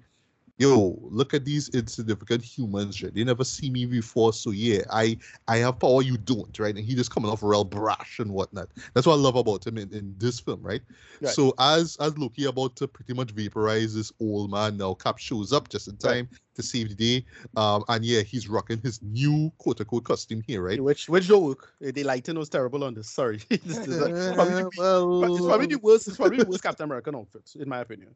yo, 0.59 0.99
look 1.03 1.35
at 1.35 1.45
these 1.45 1.69
insignificant 1.71 2.43
humans, 2.43 3.03
right? 3.03 3.13
They 3.13 3.25
never 3.25 3.45
see 3.45 3.71
me 3.71 3.87
before, 3.87 4.33
so 4.33 4.51
yeah, 4.51 4.83
I 4.91 5.19
I 5.49 5.59
have 5.59 5.79
power, 5.81 6.03
you 6.03 6.17
don't, 6.17 6.57
right? 6.59 6.75
And 6.75 6.85
he 6.85 6.95
just 6.95 7.11
coming 7.11 7.31
off 7.31 7.43
real 7.43 7.65
brash 7.65 8.19
and 8.21 8.31
whatnot. 8.33 8.71
That's 8.95 9.07
what 9.07 9.15
I 9.15 9.17
love 9.17 9.37
about 9.37 9.67
him 9.67 9.79
in, 9.79 9.93
in 9.93 10.15
this 10.19 10.41
film, 10.41 10.63
right? 10.63 10.83
Right. 11.21 11.33
So 11.33 11.55
as 11.59 11.97
as 12.01 12.17
Loki 12.19 12.45
about 12.45 12.77
to 12.77 12.89
pretty 12.89 13.15
much 13.15 13.33
vaporize 13.33 13.95
this 13.95 14.13
old 14.21 14.51
man, 14.51 14.77
now 14.77 14.95
Cap 14.95 15.19
shows 15.19 15.53
up 15.53 15.69
just 15.69 15.89
in 15.89 15.95
Right. 16.03 16.27
time 16.29 16.29
to 16.55 16.63
save 16.63 16.89
the 16.91 16.95
day. 16.95 17.27
Um, 17.57 17.85
and 17.89 18.05
yeah, 18.05 18.23
he's 18.23 18.49
rocking 18.49 18.81
his 18.83 19.03
new 19.03 19.51
quote 19.59 19.81
unquote 19.81 20.05
costume 20.05 20.43
here, 20.47 20.63
right? 20.63 20.81
Which 20.81 21.09
which 21.09 21.29
don't 21.29 21.45
work. 21.45 21.73
Uh, 21.85 21.91
The 21.93 22.05
lighting 22.05 22.39
was 22.39 22.49
terrible 22.49 22.85
on 22.85 22.95
this. 22.95 23.09
Sorry. 23.11 23.39
this 23.49 23.87
is 23.87 24.01
uh, 24.01 24.35
probably, 24.35 24.65
well, 24.77 25.25
it's 25.37 25.47
probably 25.47 25.67
the 25.67 25.79
worst. 25.79 26.09
It's 26.09 26.17
probably 26.17 26.39
the 26.39 26.47
worst 26.47 26.63
Captain 26.63 26.85
American 26.85 27.15
outfit, 27.17 27.51
in 27.57 27.69
my 27.69 27.81
opinion. 27.81 28.15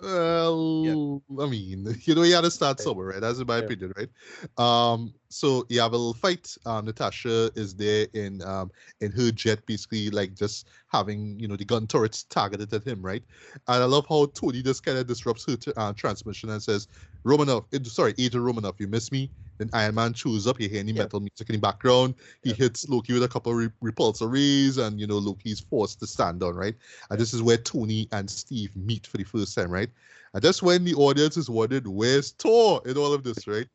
Well, 0.00 1.22
I 1.40 1.46
mean, 1.48 1.86
you 2.02 2.14
know, 2.14 2.22
you 2.22 2.34
had 2.34 2.42
to 2.42 2.50
start 2.52 2.78
somewhere, 2.78 3.08
right? 3.08 3.20
That's 3.20 3.40
in 3.40 3.46
my 3.46 3.56
Yeah. 3.56 3.58
opinion, 3.58 3.92
right? 3.96 4.08
Um, 4.56 5.12
so 5.28 5.66
you 5.68 5.80
have 5.80 5.92
a 5.92 5.96
little 5.96 6.14
fight. 6.14 6.54
Um, 6.66 6.84
Natasha 6.84 7.50
is 7.56 7.74
there 7.74 8.06
in 8.14 8.40
um 8.42 8.70
in 9.00 9.10
her 9.12 9.32
jet, 9.32 9.66
basically 9.66 10.10
like 10.10 10.34
just 10.34 10.68
having 10.88 11.38
you 11.40 11.48
know 11.48 11.56
the 11.56 11.64
gun 11.64 11.86
turrets 11.88 12.22
targeted 12.24 12.72
at 12.72 12.84
him, 12.86 13.02
right? 13.04 13.24
And 13.66 13.82
I 13.82 13.86
love 13.86 14.06
how 14.08 14.26
Tony 14.26 14.62
just 14.62 14.84
kind 14.84 14.98
of 14.98 15.06
disrupts 15.08 15.44
her 15.46 15.56
t- 15.56 15.72
uh, 15.76 15.92
transmission 15.94 16.48
and 16.50 16.62
says, 16.62 16.86
"Romanoff, 17.24 17.64
sorry, 17.84 18.14
Agent 18.18 18.44
Romanoff, 18.44 18.76
you 18.78 18.86
miss 18.86 19.10
me." 19.10 19.32
Then 19.58 19.70
Iron 19.72 19.96
Man 19.96 20.14
shows 20.14 20.46
up. 20.46 20.60
You 20.60 20.68
hear 20.68 20.80
any 20.80 20.92
Yeah. 20.92 21.02
metal 21.02 21.20
music 21.20 21.48
in 21.48 21.54
the 21.54 21.60
background. 21.60 22.14
He 22.42 22.50
Yeah. 22.50 22.56
hits 22.56 22.88
Loki 22.88 23.12
with 23.12 23.24
a 23.24 23.28
couple 23.28 23.52
of 23.52 23.58
re- 23.58 23.90
repulsor 23.92 24.32
rays, 24.32 24.78
and 24.78 24.98
you 25.00 25.06
know 25.06 25.18
Loki's 25.18 25.60
forced 25.60 26.00
to 26.00 26.06
stand 26.06 26.40
down, 26.40 26.54
right? 26.54 26.74
And 27.10 27.20
this 27.20 27.34
is 27.34 27.42
where 27.42 27.58
Tony 27.58 28.08
and 28.12 28.30
Steve 28.30 28.74
meet 28.76 29.06
for 29.06 29.16
the 29.18 29.24
first 29.24 29.54
time, 29.54 29.70
right? 29.70 29.90
And 30.34 30.42
that's 30.42 30.62
when 30.62 30.84
the 30.84 30.94
audience 30.94 31.36
is 31.36 31.50
wondering, 31.50 31.82
where's 31.84 32.30
Thor 32.32 32.82
in 32.86 32.96
all 32.96 33.12
of 33.12 33.24
this, 33.24 33.46
right? 33.46 33.66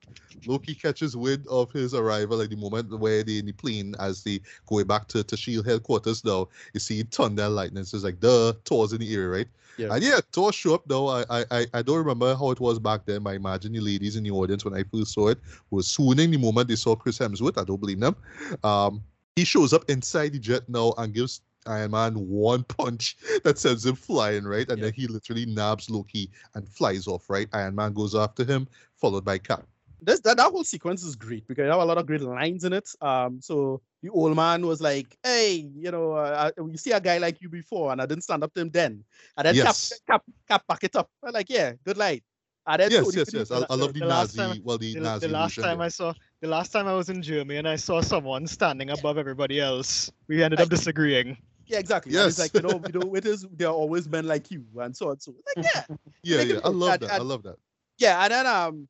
Loki 0.46 0.76
catches 0.76 1.16
wind 1.16 1.46
of 1.48 1.72
his 1.72 1.94
arrival 1.94 2.42
at 2.42 2.50
the 2.50 2.56
moment 2.56 2.98
where 3.00 3.24
they 3.24 3.40
in 3.40 3.46
the 3.46 3.54
plane 3.54 3.96
as 4.00 4.24
they 4.24 4.42
go 4.68 4.84
back 4.84 5.08
to, 5.08 5.24
to 5.24 5.38
Shield 5.38 5.66
headquarters 5.66 6.24
now. 6.26 6.50
You 6.74 6.80
see 6.80 7.04
thunder 7.04 7.44
and 7.44 7.56
lightning. 7.56 7.86
So 7.86 7.96
it's 7.96 8.04
like, 8.04 8.20
duh, 8.20 8.54
Thor's 8.66 8.94
in 8.94 9.00
the 9.00 9.14
area, 9.14 9.30
right? 9.30 9.48
Yeah. 9.78 9.94
And 9.94 10.04
yeah, 10.04 10.20
Thor 10.32 10.54
show 10.54 10.76
up 10.76 10.88
now. 10.90 11.08
I, 11.08 11.26
I 11.30 11.46
I- 11.52 11.68
I 11.74 11.82
don't 11.82 11.98
remember 11.98 12.36
how 12.36 12.52
it 12.52 12.60
was 12.60 12.80
back 12.80 13.06
then, 13.06 13.24
but 13.24 13.32
I 13.32 13.36
imagine 13.36 13.74
the 13.74 13.80
ladies 13.80 14.16
in 14.16 14.24
the 14.24 14.32
audience 14.32 14.64
when 14.66 14.74
I 14.76 14.84
first 14.84 15.14
saw 15.14 15.30
it 15.30 15.40
was 15.72 15.88
swooning 15.90 16.32
the 16.32 16.38
moment 16.38 16.68
they 16.70 16.76
saw 16.76 16.96
Chris 16.96 17.18
Hemsworth. 17.20 17.58
I 17.60 17.64
don't 17.64 17.82
blame 17.82 18.00
them. 18.00 18.16
Um, 18.64 19.02
he 19.36 19.44
shows 19.46 19.74
up 19.74 19.90
inside 19.90 20.34
the 20.34 20.40
jet 20.40 20.68
now 20.70 20.94
and 20.98 21.14
gives 21.14 21.42
Iron 21.66 21.92
Man 21.92 22.14
one 22.28 22.64
punch 22.66 23.18
that 23.44 23.58
sends 23.58 23.86
him 23.86 23.96
flying, 23.96 24.44
right? 24.44 24.68
And 24.70 24.78
Yeah. 24.78 24.86
then 24.86 24.94
he 24.94 25.08
literally 25.08 25.46
nabs 25.46 25.90
Loki 25.90 26.30
and 26.56 26.68
flies 26.70 27.08
off, 27.08 27.30
right? 27.30 27.48
Iron 27.54 27.74
Man 27.76 27.94
goes 27.94 28.14
after 28.16 28.44
him, 28.44 28.68
followed 28.98 29.26
by 29.26 29.38
Cap. 29.40 29.66
This 30.06 30.20
that, 30.22 30.38
that 30.38 30.52
whole 30.52 30.64
sequence 30.64 31.04
is 31.04 31.16
great 31.16 31.48
because 31.48 31.64
you 31.66 31.72
have 31.72 31.80
a 31.82 31.86
lot 31.86 31.98
of 31.98 32.06
great 32.06 32.22
lines 32.22 32.64
in 32.64 32.74
it. 32.74 32.90
Um, 33.02 33.40
so 33.42 33.82
the 34.02 34.10
old 34.10 34.36
man 34.36 34.66
was 34.66 34.82
like, 34.82 35.18
"Hey, 35.24 35.70
you 35.76 35.92
know, 35.92 36.14
uh, 36.14 36.52
uh, 36.58 36.66
you 36.66 36.78
see 36.78 36.92
a 36.92 37.00
guy 37.00 37.18
like 37.18 37.42
you 37.42 37.50
before, 37.50 37.92
and 37.92 38.02
I 38.02 38.06
didn't 38.06 38.24
stand 38.24 38.44
up 38.44 38.54
to 38.54 38.62
him 38.62 38.70
then." 38.70 39.04
And 39.38 39.46
then 39.48 39.56
Yes. 39.56 39.90
Cap, 40.08 40.24
Cap, 40.24 40.24
Cap 40.50 40.68
back 40.68 40.84
it 40.84 40.96
up. 40.96 41.10
I'm 41.24 41.34
like, 41.34 41.50
"Yeah, 41.50 41.74
good 41.86 41.98
line." 41.98 42.22
And 42.66 42.80
then 42.82 42.92
Yes, 42.92 43.16
yes, 43.16 43.34
yes. 43.34 43.52
I, 43.52 43.66
I 43.70 43.76
love 43.76 43.94
the, 43.94 44.00
the 44.00 44.06
Nazi, 44.08 44.38
time- 44.38 44.62
well, 44.64 44.78
the, 44.78 44.94
The, 44.94 45.00
Nazi 45.02 45.28
the 45.28 45.34
last 45.34 45.56
time 45.56 45.78
there. 45.80 45.86
I 45.86 45.90
saw 45.90 46.14
the 46.42 46.48
last 46.48 46.72
time 46.72 46.88
I 46.88 46.94
was 46.94 47.10
in 47.10 47.22
Germany 47.22 47.58
and 47.60 47.68
I 47.68 47.76
saw 47.76 48.00
someone 48.02 48.48
standing 48.48 48.90
above 48.92 49.18
everybody 49.18 49.60
else, 49.60 50.10
we 50.28 50.42
ended 50.42 50.62
up 50.62 50.70
disagreeing. 50.70 51.38
Yeah, 51.66 51.80
exactly. 51.80 52.16
And 52.16 52.28
it's 52.28 52.40
Yes. 52.40 52.54
like, 52.54 52.64
you 52.64 52.70
know, 52.70 52.82
you 52.88 53.00
know, 53.00 53.16
it 53.16 53.26
is 53.26 53.46
there 53.52 53.68
are 53.68 53.74
always 53.74 54.08
men 54.08 54.28
like 54.28 54.50
you 54.52 54.64
and 54.80 54.96
so 54.96 55.12
and 55.12 55.22
so. 55.22 55.34
Like, 55.58 55.66
yeah. 55.76 55.96
Yeah, 56.24 56.38
it 56.42 56.48
yeah. 56.48 56.60
I 56.64 56.70
love 56.70 56.94
And- 56.94 57.02
that. 57.04 57.12
I 57.12 57.18
love 57.18 57.44
that. 57.44 57.56
Yeah, 57.98 58.24
and 58.24 58.32
then 58.32 58.48
um 58.48 58.88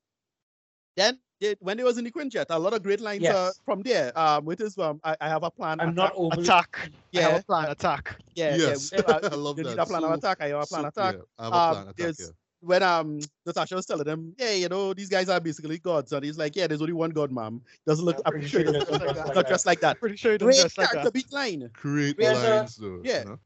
then 0.95 1.19
they, 1.41 1.55
when 1.59 1.77
they 1.77 1.83
was 1.83 1.97
in 1.97 2.03
the 2.05 2.11
Quinjet, 2.11 2.45
a 2.49 2.57
lot 2.59 2.73
of 2.73 2.83
great 2.83 3.01
lines 3.01 3.25
uh, 3.25 3.51
from 3.65 3.81
there. 3.81 4.17
Um 4.17 4.45
with 4.45 4.59
his 4.59 4.77
um 4.77 4.99
I, 5.03 5.15
I 5.19 5.27
have 5.29 5.43
a 5.43 5.51
plan. 5.51 5.79
I'm 5.79 5.93
not 5.95 6.11
attack. 6.11 6.19
overly. 6.19 6.43
Attack. 6.43 6.79
I 7.15 7.21
have 7.21 7.31
Yeah. 7.31 7.37
a 7.37 7.43
plan. 7.43 7.69
Attack. 7.69 8.15
Yeah, 8.35 8.55
Yes. 8.55 8.91
yeah. 8.93 8.99
uh, 9.07 9.29
I 9.31 9.35
love 9.35 9.57
you 9.57 9.65
need 9.65 9.77
a 9.77 9.85
plan 9.85 10.03
of 10.03 10.11
attack. 10.11 10.37
I 10.41 10.47
have 10.49 10.63
a 10.63 10.65
plan 10.65 10.83
So, 10.83 10.87
attack. 10.89 11.15
Yeah, 11.15 11.21
I 11.39 11.43
have 11.43 11.53
a 11.53 11.55
Um, 11.57 11.73
plan 11.75 11.87
attack, 11.89 12.15
yeah. 12.19 12.25
when 12.61 12.81
um 12.83 13.19
Natasha 13.45 13.75
was 13.75 13.85
telling 13.85 14.05
them, 14.05 14.33
yeah, 14.39 14.51
you 14.53 14.69
know, 14.69 14.93
these 14.93 15.09
guys 15.09 15.27
are 15.27 15.39
basically 15.41 15.79
gods, 15.79 16.13
and 16.13 16.23
he's 16.23 16.37
like, 16.37 16.55
yeah, 16.55 16.67
there's 16.67 16.81
only 16.81 16.93
one 16.93 17.09
god, 17.09 17.29
ma'am. 17.31 17.61
Doesn't 17.85 18.05
look. 18.05 18.17
I'm 18.19 18.23
I'm 18.25 18.31
pretty 18.33 18.47
sure 18.47 18.61
sure 18.61 18.71
he 18.71 18.79
he 18.79 18.85
doesn't 18.85 18.99
doesn't 19.01 19.13
dress 19.13 19.25
like, 19.27 19.35
like 19.35 19.47
that. 19.49 19.65
like 19.65 19.79
that. 19.81 19.99
Pretty 19.99 20.15
sure 20.15 20.31
he 20.33 20.37
doesn't 20.37 20.47
Great 20.47 20.61
dress 20.61 20.77
like 20.77 20.89
character 20.91 21.07
that. 21.09 21.13
beat 21.13 21.33
line. 21.33 21.69
Great 21.73 22.19
lines, 22.19 22.77
though. 22.77 23.01
yeah. 23.03 23.19
You 23.19 23.25
know? 23.25 23.39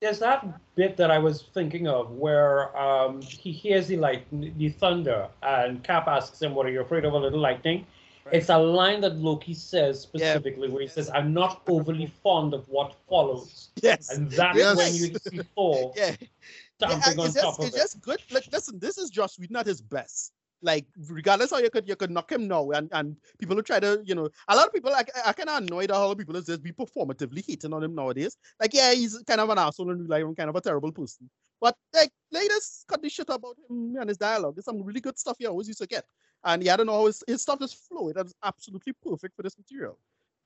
There's 0.00 0.18
that 0.20 0.46
bit 0.76 0.96
that 0.96 1.10
I 1.10 1.18
was 1.18 1.42
thinking 1.52 1.86
of 1.86 2.12
where 2.12 2.74
um, 2.76 3.20
he 3.20 3.52
hears 3.52 3.86
the 3.86 3.98
light, 3.98 4.24
the 4.32 4.70
thunder, 4.70 5.28
and 5.42 5.84
Cap 5.84 6.08
asks 6.08 6.40
him, 6.40 6.54
"What 6.54 6.64
are 6.66 6.70
you 6.70 6.80
afraid 6.80 7.04
of? 7.04 7.12
A 7.12 7.18
little 7.18 7.38
lightning." 7.40 7.86
It's 8.32 8.48
a 8.48 8.56
line 8.56 9.00
that 9.02 9.16
Loki 9.16 9.54
says 9.54 10.06
Yeah. 10.14 10.34
specifically, 10.34 10.68
where 10.68 10.82
he 10.82 10.88
says, 10.88 11.10
"I'm 11.12 11.34
not 11.34 11.62
overly 11.68 12.06
fond 12.22 12.54
of 12.54 12.66
what 12.68 12.94
follows," 13.08 13.70
Yes. 13.82 14.08
and 14.10 14.30
that's 14.30 14.56
Yes. 14.56 14.76
when 14.76 14.94
you 14.94 15.18
see 15.18 15.40
Thor 15.54 15.92
Yeah. 15.96 16.14
Yeah, 16.18 16.88
stamping 16.88 17.10
and 17.12 17.20
on 17.20 17.26
it's 17.26 17.34
top 17.34 17.44
just, 17.44 17.58
of 17.58 17.64
it's 17.66 17.76
it. 17.76 17.78
just 17.80 18.00
good. 18.00 18.22
Like, 18.30 18.46
listen, 18.52 18.78
this 18.78 18.96
is 18.96 19.10
Joss 19.10 19.38
Whedon 19.38 19.56
at 19.56 19.66
his 19.66 19.82
best. 19.82 20.32
Like, 20.62 20.86
regardless 21.08 21.50
how 21.50 21.58
you 21.58 21.70
could 21.70 21.88
you 21.88 21.96
could 21.96 22.10
knock 22.10 22.30
him 22.30 22.46
now, 22.46 22.70
and 22.70 22.88
and 22.92 23.16
people 23.38 23.56
who 23.56 23.62
try 23.62 23.80
to, 23.80 24.02
you 24.04 24.14
know, 24.14 24.28
a 24.48 24.56
lot 24.56 24.66
of 24.66 24.72
people 24.72 24.90
like 24.90 25.10
I 25.24 25.32
kind 25.32 25.48
of 25.48 25.62
annoyed 25.62 25.90
at 25.90 25.96
how 25.96 26.14
people 26.14 26.36
is 26.36 26.46
just 26.46 26.62
be 26.62 26.72
performatively 26.72 27.44
hating 27.46 27.72
on 27.72 27.82
him 27.82 27.94
nowadays. 27.94 28.36
Like, 28.60 28.74
yeah, 28.74 28.92
he's 28.92 29.22
kind 29.26 29.40
of 29.40 29.48
an 29.48 29.58
asshole 29.58 29.90
and 29.90 30.08
like 30.08 30.24
kind 30.36 30.50
of 30.50 30.56
a 30.56 30.60
terrible 30.60 30.92
person. 30.92 31.30
But 31.60 31.76
like, 31.94 32.10
latest 32.30 32.86
cut 32.88 33.02
the 33.02 33.08
shit 33.08 33.28
about 33.28 33.56
him 33.68 33.96
and 33.98 34.08
his 34.08 34.18
dialogue. 34.18 34.56
There's 34.56 34.64
some 34.64 34.82
really 34.82 35.00
good 35.00 35.18
stuff 35.18 35.36
he 35.38 35.46
always 35.46 35.68
used 35.68 35.80
to 35.80 35.86
get, 35.86 36.04
and 36.44 36.62
yeah, 36.62 36.74
I 36.74 36.76
don't 36.76 36.86
know 36.86 37.06
his, 37.06 37.22
his 37.26 37.42
stuff 37.42 37.60
just 37.60 37.76
flowed. 37.88 38.16
That 38.16 38.26
is 38.26 38.34
absolutely 38.42 38.92
perfect 39.02 39.36
for 39.36 39.42
this 39.42 39.56
material. 39.56 39.98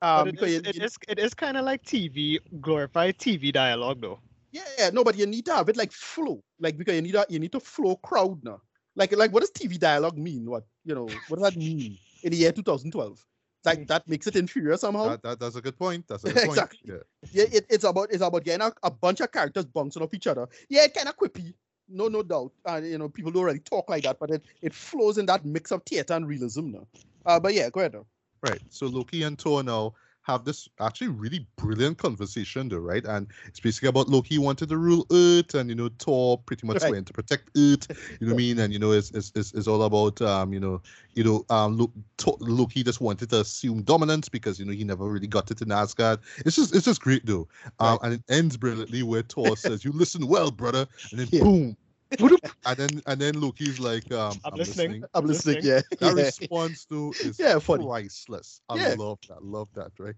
Um, 0.02 0.28
it 0.28 0.42
is, 0.42 0.60
it 0.64 0.82
is, 0.82 0.96
it 1.08 1.18
is 1.18 1.34
kind 1.34 1.56
of 1.56 1.64
like 1.64 1.82
TV, 1.82 2.38
glorified 2.60 3.18
TV 3.18 3.52
dialogue 3.52 4.00
though. 4.00 4.20
Yeah, 4.52 4.62
yeah, 4.78 4.90
no, 4.90 5.02
but 5.02 5.16
you 5.16 5.26
need 5.26 5.46
to 5.46 5.54
have 5.54 5.68
it 5.68 5.76
like 5.76 5.90
flow, 5.90 6.42
like 6.60 6.76
because 6.76 6.94
you 6.94 7.02
need 7.02 7.14
a, 7.14 7.26
you 7.28 7.38
need 7.38 7.52
to 7.52 7.60
flow 7.60 7.96
crowd 7.96 8.38
now. 8.44 8.60
Like 8.96 9.16
like 9.16 9.32
what 9.32 9.40
does 9.40 9.50
TV 9.50 9.78
dialogue 9.78 10.18
mean? 10.18 10.50
What 10.50 10.64
you 10.84 10.94
know? 10.94 11.08
What 11.28 11.40
does 11.40 11.50
that 11.50 11.56
mean 11.56 11.98
in 12.22 12.30
the 12.30 12.36
year 12.36 12.52
2012? 12.52 13.24
Like 13.64 13.86
that 13.86 14.06
makes 14.06 14.26
it 14.26 14.36
inferior 14.36 14.76
somehow. 14.76 15.08
That, 15.08 15.22
that, 15.22 15.40
that's 15.40 15.56
a 15.56 15.62
good 15.62 15.78
point. 15.78 16.06
That's 16.06 16.24
a 16.24 16.26
good 16.32 16.36
point. 16.36 16.48
Exactly. 16.48 16.80
Yeah. 16.84 16.96
yeah, 17.32 17.44
it, 17.50 17.66
it's 17.70 17.84
about 17.84 18.10
it's 18.10 18.22
about 18.22 18.44
getting 18.44 18.66
a, 18.66 18.72
a 18.82 18.90
bunch 18.90 19.20
of 19.20 19.32
characters 19.32 19.64
bouncing 19.64 20.02
off 20.02 20.12
each 20.12 20.26
other. 20.26 20.46
Yeah, 20.68 20.84
it 20.84 20.94
kind 20.94 21.08
of 21.08 21.16
quippy, 21.16 21.54
no 21.88 22.08
no 22.08 22.22
doubt. 22.22 22.52
And 22.66 22.86
you 22.86 22.98
know 22.98 23.08
people 23.08 23.32
don't 23.32 23.44
really 23.44 23.60
talk 23.60 23.88
like 23.88 24.04
that, 24.04 24.18
but 24.18 24.30
it, 24.30 24.44
it 24.60 24.74
flows 24.74 25.18
in 25.18 25.26
that 25.26 25.44
mix 25.44 25.70
of 25.70 25.82
theater 25.84 26.14
and 26.14 26.28
realism 26.28 26.72
now. 26.72 26.86
Uh, 27.24 27.40
but 27.40 27.54
yeah, 27.54 27.70
go 27.70 27.80
ahead. 27.80 27.94
Now. 27.94 28.06
Right. 28.42 28.60
So 28.68 28.86
Loki 28.86 29.22
and 29.22 29.40
Thor 29.40 29.62
now 29.62 29.94
have 30.24 30.44
this 30.44 30.68
actually 30.80 31.08
really 31.08 31.46
brilliant 31.56 31.98
conversation, 31.98 32.68
though, 32.68 32.78
right? 32.78 33.04
And 33.04 33.28
it's 33.46 33.60
basically 33.60 33.88
about 33.90 34.08
Loki 34.08 34.38
wanted 34.38 34.68
to 34.70 34.76
rule 34.76 35.06
Earth, 35.12 35.54
and 35.54 35.68
you 35.68 35.76
know 35.76 35.90
Thor 35.98 36.38
pretty 36.38 36.66
much 36.66 36.82
Right. 36.82 36.90
went 36.92 37.06
to 37.06 37.12
protect 37.12 37.50
Earth. 37.56 37.86
You 38.20 38.26
know 38.26 38.32
what 38.32 38.34
I 38.34 38.36
mean? 38.36 38.58
And 38.58 38.72
you 38.72 38.78
know 38.78 38.92
it's 38.92 39.10
it's, 39.10 39.32
it's, 39.34 39.68
all 39.68 39.82
about 39.82 40.20
um 40.22 40.52
you 40.52 40.60
know 40.60 40.82
you 41.14 41.24
know 41.24 41.44
um 41.50 41.78
Lo- 41.78 41.92
Thor- 42.18 42.38
Loki 42.40 42.82
just 42.82 43.00
wanted 43.00 43.30
to 43.30 43.40
assume 43.40 43.82
dominance 43.82 44.28
because 44.28 44.58
you 44.58 44.64
know 44.64 44.72
he 44.72 44.84
never 44.84 45.08
really 45.08 45.26
got 45.26 45.50
it 45.50 45.60
in 45.62 45.70
Asgard. 45.70 46.20
It's 46.38 46.56
just 46.56 46.74
it's 46.74 46.86
just 46.86 47.00
great 47.00 47.24
though. 47.26 47.46
Um, 47.78 47.98
and 48.02 48.14
it 48.14 48.22
ends 48.28 48.56
brilliantly 48.56 49.02
where 49.02 49.22
Thor 49.22 49.56
says, 49.56 49.84
"You 49.84 49.92
listen 49.92 50.26
well, 50.26 50.50
brother," 50.50 50.86
and 51.10 51.20
then 51.20 51.28
Yeah. 51.30 51.42
boom. 51.44 51.76
Whoop, 52.18 52.40
And 52.66 52.76
then 52.76 53.02
and 53.06 53.20
then 53.20 53.40
Loki's 53.40 53.78
like, 53.80 54.10
um, 54.12 54.40
I'm 54.44 54.54
listening. 54.54 55.06
I'm 55.14 55.26
listening. 55.26 55.58
listening. 55.58 55.58
Yeah, 55.62 55.80
that 56.00 56.14
yeah. 56.14 56.14
response 56.14 56.84
to 56.86 57.14
is 57.20 57.38
Yeah, 57.38 57.58
funny. 57.58 57.84
priceless. 57.86 58.60
I 58.68 58.76
Yeah. 58.76 58.94
love 58.96 59.18
that. 59.28 59.42
Love 59.42 59.68
that, 59.74 59.92
right? 59.98 60.14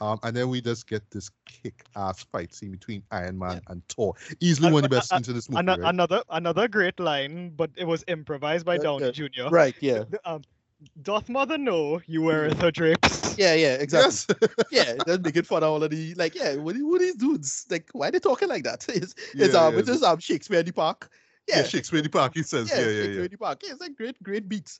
Um, 0.00 0.18
and 0.22 0.36
then 0.36 0.48
we 0.48 0.60
just 0.60 0.86
get 0.86 1.08
this 1.10 1.30
kick-ass 1.46 2.24
fight 2.24 2.52
scene 2.54 2.70
between 2.72 3.02
Iron 3.10 3.38
Man 3.38 3.60
and 3.68 3.82
Thor. 3.88 4.14
Easily 4.40 4.68
Uh, 4.68 4.70
one 4.70 4.84
of 4.84 4.90
the 4.90 4.96
uh, 4.96 5.00
best 5.00 5.10
uh, 5.10 5.18
scenes 5.18 5.28
in 5.28 5.34
this 5.34 5.48
movie. 5.48 5.58
Ano- 5.58 5.76
right? 5.76 5.88
Another 5.88 6.22
another 6.30 6.68
great 6.68 6.98
line, 7.00 7.50
but 7.56 7.70
it 7.76 7.84
was 7.84 8.04
improvised 8.08 8.66
by 8.66 8.76
Uh, 8.76 8.78
Downey 8.78 9.08
uh, 9.08 9.12
Jr. 9.12 9.48
Right. 9.50 9.74
Yeah. 9.80 10.04
Um, 10.24 10.42
doth 11.02 11.28
mother 11.28 11.58
know 11.58 12.00
you 12.06 12.22
wear 12.22 12.54
her 12.54 12.70
drapes? 12.70 13.36
Yeah. 13.38 13.54
Yeah. 13.54 13.74
Exactly. 13.74 14.36
Yes. 14.40 14.54
yeah, 14.70 14.94
they're 15.06 15.18
making 15.18 15.42
fun 15.42 15.62
of 15.62 15.70
all 15.70 15.82
of 15.82 15.90
the 15.90 16.14
like, 16.14 16.34
yeah, 16.34 16.56
what, 16.56 16.76
are- 16.76 16.86
what 16.86 17.00
are 17.00 17.04
these 17.04 17.16
dudes? 17.16 17.66
Like, 17.70 17.88
why 17.92 18.08
are 18.08 18.10
they 18.10 18.20
talking 18.20 18.48
like 18.48 18.64
that? 18.64 18.86
It's, 18.88 19.14
it's 19.34 19.54
Yeah, 19.54 19.60
um, 19.60 19.74
yeah, 19.74 19.78
it's 19.80 19.88
just 19.88 20.04
um 20.04 20.18
Shakespeare 20.18 20.60
in 20.60 20.66
the 20.66 20.72
Park. 20.72 21.10
yeah, 21.48 21.58
Yeah, 21.58 21.62
Shakespeare 21.64 21.98
in 21.98 22.04
the 22.04 22.10
Park. 22.10 22.34
He 22.34 22.42
says, 22.42 22.70
yeah, 22.70 22.76
yeah, 22.76 22.82
yeah, 22.82 22.90
Shakespeare 22.90 23.18
yeah. 23.18 23.24
in 23.24 23.30
the 23.30 23.38
Park. 23.38 23.60
Yeah, 23.64 23.72
it's 23.72 23.80
like 23.80 23.96
great, 23.96 24.22
great 24.22 24.48
beats. 24.48 24.78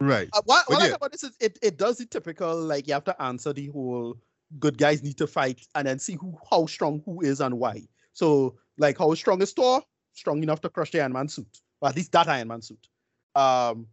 Right. 0.00 0.28
Uh, 0.32 0.40
what 0.44 0.68
what 0.68 0.78
I 0.80 0.84
yeah. 0.84 0.90
like 0.90 0.96
about 0.96 1.12
this 1.12 1.24
is 1.24 1.36
it, 1.40 1.58
it 1.62 1.76
does 1.78 1.98
the 1.98 2.06
typical 2.06 2.56
like 2.60 2.86
you 2.86 2.94
have 2.94 3.04
to 3.04 3.22
answer 3.22 3.52
the 3.52 3.66
whole 3.68 4.16
good 4.58 4.78
guys 4.78 5.02
need 5.02 5.16
to 5.18 5.26
fight 5.26 5.66
and 5.74 5.86
then 5.86 5.98
see 5.98 6.14
who 6.14 6.36
how 6.50 6.66
strong 6.66 7.02
who 7.04 7.20
is 7.20 7.40
and 7.40 7.58
why. 7.58 7.82
So 8.12 8.56
like 8.78 8.98
how 8.98 9.14
strong 9.14 9.42
is 9.42 9.52
Thor? 9.52 9.82
Strong 10.14 10.42
enough 10.42 10.60
to 10.62 10.68
crush 10.68 10.90
the 10.90 11.00
Iron 11.00 11.12
Man 11.12 11.28
suit, 11.28 11.60
or 11.80 11.88
at 11.88 11.96
least 11.96 12.12
that 12.12 12.28
Iron 12.28 12.48
Man 12.48 12.62
suit. 12.62 12.88
Um, 13.34 13.86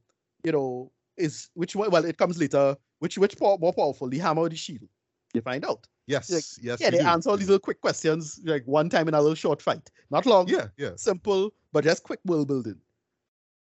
you 0.44 0.52
know, 0.52 0.92
is 1.18 1.50
which 1.54 1.76
one? 1.76 1.90
Well, 1.92 2.06
it 2.06 2.18
comes 2.18 2.40
later. 2.40 2.76
Which 3.00 3.18
which 3.18 3.38
power, 3.38 3.58
more 3.60 3.74
powerful, 3.74 4.10
the 4.10 4.18
hammer 4.20 4.42
or 4.42 4.50
the 4.50 4.56
shield? 4.56 4.90
You 5.34 5.42
find 5.42 5.64
out. 5.66 5.86
Yes. 6.08 6.30
like, 6.32 6.44
yes. 6.62 6.80
yeah, 6.80 6.90
they 6.90 7.00
do. 7.00 7.04
answer 7.06 7.30
all 7.30 7.38
these 7.38 7.48
little 7.50 7.60
quick 7.60 7.82
questions 7.82 8.40
like 8.46 8.64
one 8.66 8.90
time 8.90 9.08
in 9.10 9.14
a 9.14 9.20
little 9.22 9.36
short 9.36 9.62
fight. 9.62 9.92
Not 10.10 10.26
long, 10.26 10.48
Yeah, 10.48 10.68
yeah. 10.78 10.92
simple, 10.96 11.54
but 11.74 11.84
just 11.84 12.04
quick 12.04 12.20
world 12.26 12.48
building. 12.48 12.78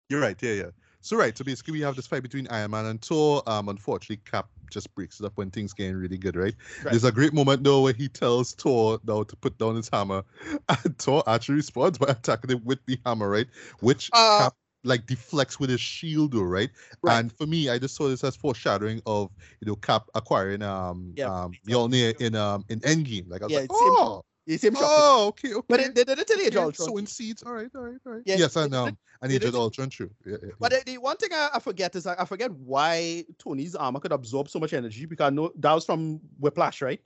You're 0.10 0.20
right. 0.20 0.38
Yeah, 0.42 0.52
yeah. 0.52 0.70
So 1.02 1.16
right. 1.18 1.36
So 1.38 1.44
basically, 1.44 1.74
we 1.74 1.82
have 1.82 1.96
this 1.96 2.08
fight 2.08 2.24
between 2.24 2.48
Iron 2.50 2.72
Man 2.72 2.86
and 2.86 3.02
Thor. 3.02 3.42
Um, 3.48 3.70
unfortunately, 3.70 4.22
Cap 4.30 4.48
just 4.70 4.94
breaks 4.96 5.20
it 5.20 5.26
up 5.26 5.34
when 5.36 5.50
things 5.52 5.72
getting 5.74 5.96
really 5.96 6.18
good, 6.18 6.36
right? 6.36 6.56
Right. 6.84 6.92
There's 6.92 7.04
a 7.04 7.12
great 7.12 7.34
moment 7.34 7.64
though 7.64 7.82
where 7.82 7.94
he 7.94 8.08
tells 8.10 8.54
Thor 8.54 9.00
now 9.08 9.24
to 9.24 9.36
put 9.36 9.58
down 9.58 9.76
his 9.76 9.90
hammer, 9.92 10.24
and 10.70 10.98
Thor 11.00 11.24
actually 11.28 11.56
responds 11.56 11.98
by 11.98 12.08
attacking 12.08 12.50
him 12.52 12.62
with 12.66 12.80
the 12.86 13.00
hammer, 13.06 13.30
right? 13.30 13.48
Which 13.80 14.10
Uh, 14.14 14.40
Cap 14.46 14.56
like 14.86 15.06
deflects 15.08 15.60
with 15.60 15.70
his 15.70 15.82
shield, 15.82 16.32
though, 16.34 16.42
right? 16.44 16.70
Right. 17.02 17.20
And 17.20 17.32
for 17.32 17.46
me, 17.46 17.70
I 17.70 17.80
just 17.80 17.96
saw 17.96 18.08
this 18.08 18.24
as 18.24 18.36
foreshadowing 18.36 19.02
of 19.06 19.32
you 19.60 19.68
know 19.68 19.76
Cap 19.76 20.10
acquiring 20.16 20.62
um 20.62 21.14
Yeah, 21.18 21.28
um 21.28 21.52
exactly. 21.52 21.74
Mjolnir 21.74 22.22
in 22.22 22.36
um 22.36 22.64
in 22.70 22.80
Endgame. 22.82 23.30
Like 23.30 23.42
I 23.42 23.46
was 23.46 23.54
Yeah, 23.54 23.60
like, 23.62 23.72
same- 23.72 23.80
oh, 23.82 24.22
The 24.48 24.58
same. 24.58 24.74
Oh, 24.78 25.26
okay, 25.30 25.54
okay. 25.54 25.66
but 25.68 25.78
they, 25.80 25.88
they 25.90 26.04
did 26.04 26.20
it 26.20 26.28
till 26.28 26.40
Age 26.40 26.48
of 26.50 26.54
yeah, 26.54 26.60
Ultron. 26.62 26.88
sowing 26.90 27.08
seeds. 27.08 27.44
All 27.44 27.54
right, 27.54 27.70
all 27.76 27.82
right, 27.82 27.98
all 28.06 28.14
right. 28.14 28.22
Yes, 28.26 28.54
they 28.54 28.62
and 28.62 28.76
um, 28.76 28.98
and 29.22 29.32
Age 29.32 29.42
did 29.42 29.56
Ultron, 29.56 29.90
true. 29.90 30.10
Yeah, 30.26 30.38
yeah, 30.44 30.52
But 30.60 30.72
yeah. 30.72 30.80
the, 30.86 30.92
the 30.94 30.98
one 31.00 31.18
thing 31.18 31.30
I, 31.34 31.50
I 31.56 31.60
forget 31.60 31.96
is 31.96 32.06
I, 32.06 32.16
I 32.20 32.26
forget 32.26 32.52
why 32.52 33.26
Tony's 33.40 33.76
armor 33.76 34.00
could 34.00 34.12
absorb 34.12 34.50
so 34.50 34.60
much 34.60 34.74
energy 34.74 35.06
because 35.06 35.34
no, 35.34 35.52
that 35.58 35.74
was 35.74 35.86
from 35.86 36.20
Whiplash, 36.40 36.82
right? 36.82 37.02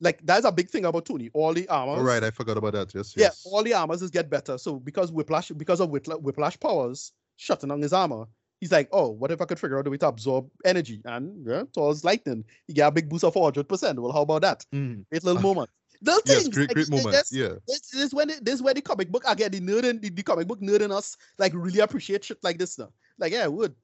Like 0.00 0.20
that's 0.24 0.44
a 0.44 0.52
big 0.52 0.68
thing 0.70 0.84
about 0.84 1.04
Tony. 1.06 1.30
All 1.32 1.52
the 1.52 1.68
armors, 1.68 1.98
All 1.98 2.04
right, 2.04 2.22
I 2.22 2.30
forgot 2.30 2.56
about 2.58 2.74
that. 2.74 2.94
Yes, 2.94 3.14
yeah, 3.16 3.26
yes. 3.26 3.42
all 3.44 3.62
the 3.62 3.74
armors 3.74 4.02
is 4.02 4.10
get 4.10 4.30
better. 4.30 4.58
So 4.58 4.78
because 4.78 5.10
Whiplash, 5.10 5.50
because 5.50 5.80
of 5.80 5.90
Whiplash 5.90 6.58
powers 6.60 7.12
shutting 7.36 7.68
down 7.68 7.82
his 7.82 7.92
armor, 7.92 8.24
he's 8.60 8.72
like, 8.72 8.88
oh, 8.92 9.08
what 9.10 9.30
if 9.30 9.40
I 9.40 9.44
could 9.44 9.58
figure 9.58 9.78
out 9.78 9.86
a 9.86 9.90
way 9.90 9.96
to 9.98 10.08
absorb 10.08 10.48
energy? 10.64 11.00
And 11.04 11.46
yeah, 11.46 11.62
Thor's 11.74 12.04
lightning, 12.04 12.44
he 12.66 12.72
get 12.72 12.88
a 12.88 12.90
big 12.90 13.08
boost 13.08 13.24
of 13.24 13.32
400 13.34 13.68
percent. 13.68 13.98
Well, 14.00 14.12
how 14.12 14.22
about 14.22 14.42
that? 14.42 14.64
Mm. 14.74 15.04
Great 15.10 15.24
little 15.24 15.42
moment. 15.48 15.70
Little 16.02 16.20
Yes, 16.26 16.42
things. 16.42 16.54
great, 16.54 16.68
great 16.70 16.86
they 16.90 16.96
moment. 16.96 17.14
just- 17.14 17.32
Yeah. 17.32 17.54
this, 17.66 17.80
this 17.90 18.02
is 18.02 18.14
when 18.14 18.28
it, 18.30 18.44
this 18.44 18.54
is 18.56 18.62
where 18.62 18.74
the 18.74 18.82
comic 18.82 19.10
book 19.10 19.24
again 19.26 19.50
the 19.52 19.60
nerd 19.60 19.84
and 19.88 20.02
the, 20.02 20.10
the 20.10 20.22
comic 20.22 20.46
book 20.46 20.60
nerd 20.60 20.80
in 20.82 20.92
us 20.92 21.16
like 21.38 21.52
really 21.54 21.80
appreciate 21.80 22.24
shit 22.24 22.38
like 22.42 22.58
this 22.58 22.78
now. 22.78 22.90
Like 23.18 23.32
yeah, 23.32 23.44
I 23.44 23.48
would. 23.48 23.74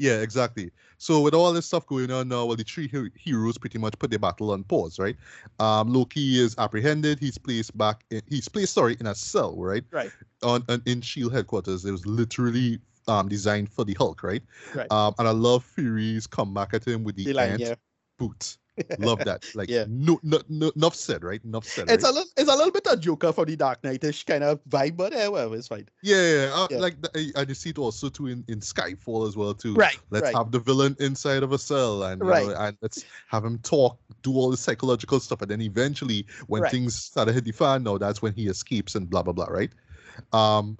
Yeah, 0.00 0.22
exactly. 0.22 0.70
So 0.96 1.20
with 1.20 1.34
all 1.34 1.52
this 1.52 1.66
stuff 1.66 1.86
going 1.86 2.10
on 2.10 2.28
now, 2.28 2.46
well, 2.46 2.56
the 2.56 2.64
three 2.64 2.88
he- 2.88 3.10
heroes 3.14 3.58
pretty 3.58 3.78
much 3.78 3.98
put 3.98 4.08
their 4.08 4.18
battle 4.18 4.50
on 4.50 4.64
pause, 4.64 4.98
right? 4.98 5.14
Um, 5.58 5.92
Loki 5.92 6.38
is 6.40 6.54
apprehended. 6.56 7.18
He's 7.18 7.36
placed 7.36 7.76
back. 7.76 8.02
In, 8.10 8.22
he's 8.26 8.48
placed, 8.48 8.72
sorry, 8.72 8.96
in 8.98 9.06
a 9.06 9.14
cell, 9.14 9.54
right? 9.58 9.84
Right. 9.90 10.10
On, 10.42 10.64
on 10.70 10.80
in 10.86 11.02
Shield 11.02 11.34
headquarters. 11.34 11.84
It 11.84 11.92
was 11.92 12.06
literally 12.06 12.80
um 13.08 13.28
designed 13.28 13.70
for 13.70 13.84
the 13.84 13.92
Hulk, 13.92 14.22
right? 14.22 14.42
Right. 14.74 14.90
Um, 14.90 15.14
and 15.18 15.28
I 15.28 15.32
love 15.32 15.64
Fury's 15.64 16.26
come 16.26 16.54
back 16.54 16.72
at 16.72 16.86
him 16.86 17.04
with 17.04 17.16
the 17.16 17.30
The 17.30 17.38
ant 17.38 17.60
yeah. 17.60 17.74
boot. 18.18 18.56
Love 18.98 19.18
that. 19.24 19.42
Like, 19.54 19.68
Yeah. 19.68 19.84
no, 19.88 20.18
no, 20.22 20.40
no, 20.48 20.70
enough 20.76 20.94
said, 20.94 21.24
right? 21.24 21.42
Enough 21.44 21.64
said. 21.64 21.90
It's 21.90 22.04
right? 22.04 22.10
a 22.10 22.14
little, 22.14 22.30
it's 22.36 22.50
a 22.50 22.54
little 22.56 22.72
bit 22.72 22.86
of 22.86 23.00
Joker 23.00 23.32
for 23.32 23.44
the 23.44 23.56
Dark 23.56 23.82
Knightish 23.82 24.24
kind 24.26 24.44
of 24.44 24.62
vibe, 24.64 24.96
but 24.96 25.12
yeah, 25.12 25.28
well, 25.28 25.52
it's 25.54 25.68
fine. 25.68 25.88
Yeah, 26.02 26.16
yeah, 26.16 26.44
yeah. 26.46 26.54
Uh, 26.54 26.68
Yeah. 26.70 26.78
like 26.78 27.02
the, 27.02 27.32
and 27.36 27.48
you 27.48 27.54
see 27.54 27.70
it 27.70 27.78
also 27.78 28.08
too 28.08 28.26
in, 28.26 28.44
in 28.48 28.60
Skyfall 28.60 29.28
as 29.28 29.36
well 29.36 29.54
too. 29.54 29.74
Right, 29.74 29.98
Let's 30.10 30.24
right. 30.24 30.34
have 30.34 30.50
the 30.50 30.58
villain 30.60 30.96
inside 31.00 31.42
of 31.42 31.52
a 31.52 31.58
cell 31.58 32.04
and 32.04 32.20
Right. 32.20 32.46
know, 32.46 32.54
and 32.54 32.76
let's 32.80 33.04
have 33.28 33.44
him 33.44 33.58
talk, 33.58 33.98
do 34.22 34.34
all 34.34 34.50
the 34.50 34.56
psychological 34.56 35.20
stuff, 35.20 35.42
and 35.42 35.50
then 35.50 35.60
eventually 35.60 36.26
when 36.46 36.62
Right. 36.62 36.70
things 36.70 36.94
start 36.94 37.28
to 37.28 37.34
hit 37.34 37.44
the 37.44 37.52
fan, 37.52 37.82
now 37.82 37.98
that's 37.98 38.22
when 38.22 38.34
he 38.34 38.48
escapes 38.48 38.94
and 38.94 39.10
blah 39.10 39.22
blah 39.22 39.32
blah, 39.32 39.46
right? 39.46 39.70
Um 40.32 40.78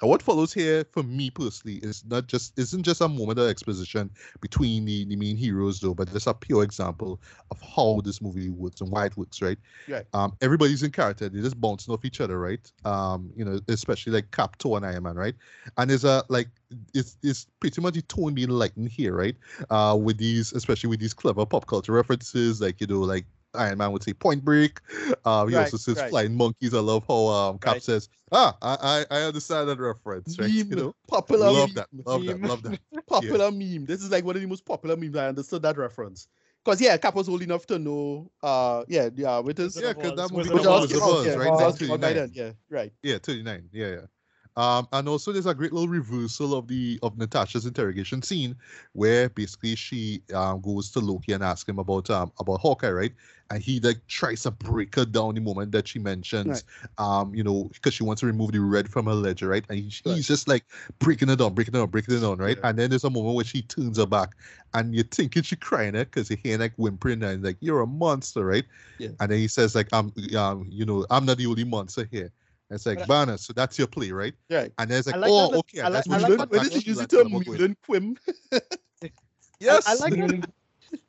and 0.00 0.10
what 0.10 0.22
follows 0.22 0.52
here 0.52 0.84
for 0.92 1.02
me 1.02 1.30
personally 1.30 1.76
is 1.78 2.04
not 2.06 2.26
just 2.26 2.58
isn't 2.58 2.82
just 2.82 3.00
a 3.00 3.08
moment 3.08 3.38
of 3.38 3.48
exposition 3.48 4.10
between 4.40 4.84
the, 4.84 5.04
the 5.04 5.16
main 5.16 5.36
heroes 5.36 5.78
though, 5.80 5.94
but 5.94 6.12
just 6.12 6.26
a 6.26 6.34
pure 6.34 6.64
example 6.64 7.20
of 7.50 7.60
how 7.60 8.00
this 8.04 8.20
movie 8.20 8.48
works 8.48 8.80
and 8.80 8.90
why 8.90 9.06
it 9.06 9.16
works, 9.16 9.40
right? 9.40 9.58
Right. 9.86 10.04
Um, 10.12 10.36
everybody's 10.40 10.82
in 10.82 10.90
character, 10.90 11.28
they're 11.28 11.42
just 11.42 11.60
bouncing 11.60 11.94
off 11.94 12.04
each 12.04 12.20
other, 12.20 12.40
right? 12.40 12.70
Um, 12.84 13.30
you 13.36 13.44
know, 13.44 13.60
especially 13.68 14.12
like 14.12 14.30
Cap, 14.32 14.56
Thor, 14.58 14.76
and 14.78 14.86
Iron 14.86 15.04
Man, 15.04 15.14
right? 15.14 15.34
And 15.76 15.88
there's 15.88 16.04
a 16.04 16.24
like 16.28 16.48
it's 16.92 17.16
it's 17.22 17.46
pretty 17.60 17.80
much 17.80 17.94
the 17.94 18.02
tone 18.02 18.34
being 18.34 18.48
lightened 18.48 18.88
here, 18.88 19.14
right? 19.14 19.36
Uh, 19.70 19.96
with 20.00 20.18
these, 20.18 20.52
especially 20.52 20.90
with 20.90 21.00
these 21.00 21.14
clever 21.14 21.46
pop 21.46 21.66
culture 21.66 21.92
references, 21.92 22.60
like 22.60 22.80
you 22.80 22.88
know, 22.88 23.00
like 23.00 23.26
Iron 23.56 23.78
Man 23.78 23.92
would 23.92 24.02
say 24.02 24.12
Point 24.12 24.44
Break. 24.44 24.80
Uh, 25.24 25.46
he 25.46 25.54
Right, 25.54 25.64
also 25.64 25.76
says 25.76 25.98
right. 25.98 26.10
Flying 26.10 26.34
Monkeys. 26.36 26.74
I 26.74 26.80
love 26.80 27.04
how 27.08 27.26
um 27.28 27.58
Cap 27.58 27.74
Right. 27.74 27.82
says, 27.82 28.08
Ah, 28.32 28.56
I 28.62 29.04
I, 29.10 29.18
I 29.18 29.22
understand 29.22 29.68
that 29.68 29.78
reference, 29.78 30.38
right? 30.38 30.50
You 30.50 30.64
know, 30.76 30.94
popular 31.08 31.46
love 31.46 31.68
meme, 31.68 31.74
that, 31.74 31.88
love 32.06 32.26
that, 32.26 32.40
meme. 32.40 32.48
love 32.48 32.62
that. 32.62 32.80
popular 33.06 33.50
meme. 33.50 33.86
This 33.86 34.02
is 34.02 34.10
like 34.10 34.24
one 34.24 34.36
of 34.36 34.42
the 34.42 34.48
most 34.48 34.64
popular 34.64 34.96
memes. 34.96 35.16
I 35.16 35.28
understood 35.28 35.62
that 35.62 35.76
reference. 35.76 36.28
Cause 36.64 36.80
yeah, 36.80 36.96
Cap 36.96 37.14
was 37.14 37.28
old 37.28 37.42
enough 37.42 37.66
to 37.66 37.78
know. 37.78 38.30
Uh, 38.42 38.84
yeah, 38.88 39.10
yeah, 39.14 39.38
with 39.40 39.58
his. 39.58 39.78
Yeah, 39.80 39.92
because 39.92 40.14
that 40.16 40.22
Oz, 40.22 40.32
movie 40.32 40.48
Wizard 40.48 40.60
came 40.62 40.66
of 40.66 40.72
out 40.72 40.76
Oz 40.76 40.82
with 40.82 40.90
came 40.90 41.00
the 41.00 41.04
Buzz, 41.04 41.26
yeah, 41.26 41.34
right? 41.34 41.52
Oz 41.52 41.60
Oz 41.60 41.78
came 41.78 41.88
came 41.88 41.94
out 41.94 42.00
by 42.00 42.12
1939. 42.12 42.14
then, 42.14 42.30
Yeah, 42.32 42.52
right. 42.76 42.92
Yeah, 43.02 43.18
39. 43.18 43.68
Yeah, 43.72 43.88
yeah. 43.88 44.06
Um, 44.56 44.86
and 44.92 45.08
also 45.08 45.32
there's 45.32 45.46
a 45.46 45.54
great 45.54 45.72
little 45.72 45.88
reversal 45.88 46.54
of 46.54 46.68
the 46.68 46.98
of 47.02 47.18
Natasha's 47.18 47.66
interrogation 47.66 48.22
scene 48.22 48.56
where 48.92 49.28
basically 49.28 49.74
she 49.74 50.22
um 50.32 50.60
goes 50.60 50.90
to 50.92 51.00
Loki 51.00 51.32
and 51.32 51.42
asks 51.42 51.68
him 51.68 51.78
about 51.80 52.08
um 52.10 52.32
about 52.38 52.60
Hawkeye, 52.60 52.90
right? 52.90 53.12
And 53.50 53.62
he 53.62 53.80
like 53.80 54.06
tries 54.06 54.42
to 54.44 54.50
break 54.52 54.94
her 54.94 55.04
down 55.04 55.34
the 55.34 55.40
moment 55.40 55.72
that 55.72 55.88
she 55.88 55.98
mentions 55.98 56.64
um, 56.98 57.34
you 57.34 57.42
know, 57.42 57.70
because 57.74 57.94
she 57.94 58.02
wants 58.04 58.20
to 58.20 58.26
remove 58.26 58.52
the 58.52 58.60
red 58.60 58.88
from 58.88 59.06
her 59.06 59.14
ledger, 59.14 59.48
right? 59.48 59.64
And 59.68 59.78
he, 59.78 59.92
Right. 60.04 60.14
he's 60.14 60.26
just 60.26 60.48
like 60.48 60.64
breaking 60.98 61.28
it 61.28 61.36
down, 61.36 61.54
breaking 61.54 61.74
it 61.74 61.78
down, 61.78 61.88
breaking 61.90 62.14
it 62.16 62.20
down, 62.20 62.38
right? 62.38 62.58
Yeah. 62.58 62.62
And 62.62 62.78
then 62.78 62.90
there's 62.90 63.04
a 63.04 63.10
moment 63.10 63.36
where 63.36 63.44
she 63.44 63.62
turns 63.62 63.98
her 63.98 64.06
back 64.06 64.36
and 64.72 64.94
you're 64.94 65.04
thinking 65.04 65.42
she 65.42 65.56
crying 65.56 65.94
it 65.94 66.06
because 66.10 66.30
you 66.30 66.36
hear 66.42 66.58
like 66.58 66.74
whimpering 66.76 67.22
and 67.22 67.42
like 67.44 67.58
you're 67.60 67.80
a 67.82 67.86
monster, 67.86 68.44
right? 68.44 68.64
Yeah. 68.98 69.14
And 69.20 69.30
then 69.30 69.38
he 69.38 69.48
says 69.48 69.74
like 69.74 69.88
I'm 69.92 70.12
um, 70.36 70.66
you 70.70 70.84
know, 70.84 71.06
I'm 71.10 71.24
not 71.26 71.38
the 71.38 71.46
only 71.46 71.64
monster 71.64 72.08
here. 72.10 72.32
And 72.70 72.76
it's 72.76 72.86
like 72.86 72.98
But 73.00 73.08
Banner, 73.08 73.36
so 73.36 73.52
that's 73.52 73.78
your 73.78 73.86
play, 73.86 74.10
right? 74.10 74.34
Yeah. 74.48 74.68
And 74.78 74.90
there's 74.90 75.06
like, 75.06 75.16
like 75.16 75.30
oh, 75.30 75.50
that- 75.50 75.58
okay, 75.58 75.80
I 75.80 75.88
like- 75.88 76.04
that's 76.04 76.08
I 76.08 76.10
what 76.12 76.22
like 76.22 76.30
you 76.30 76.36
When 76.36 76.48
that- 76.48 76.62
did 76.62 76.72
she 76.72 76.78
what 76.78 76.86
use 76.86 76.96
you 77.00 77.06
the 77.06 77.16
term 77.16 77.32
like 77.32 77.76
Quim? 77.88 78.16
Yes. 79.60 79.86
I 79.86 79.94
like 79.94 80.14
that. 80.14 80.30
Really? 80.30 80.42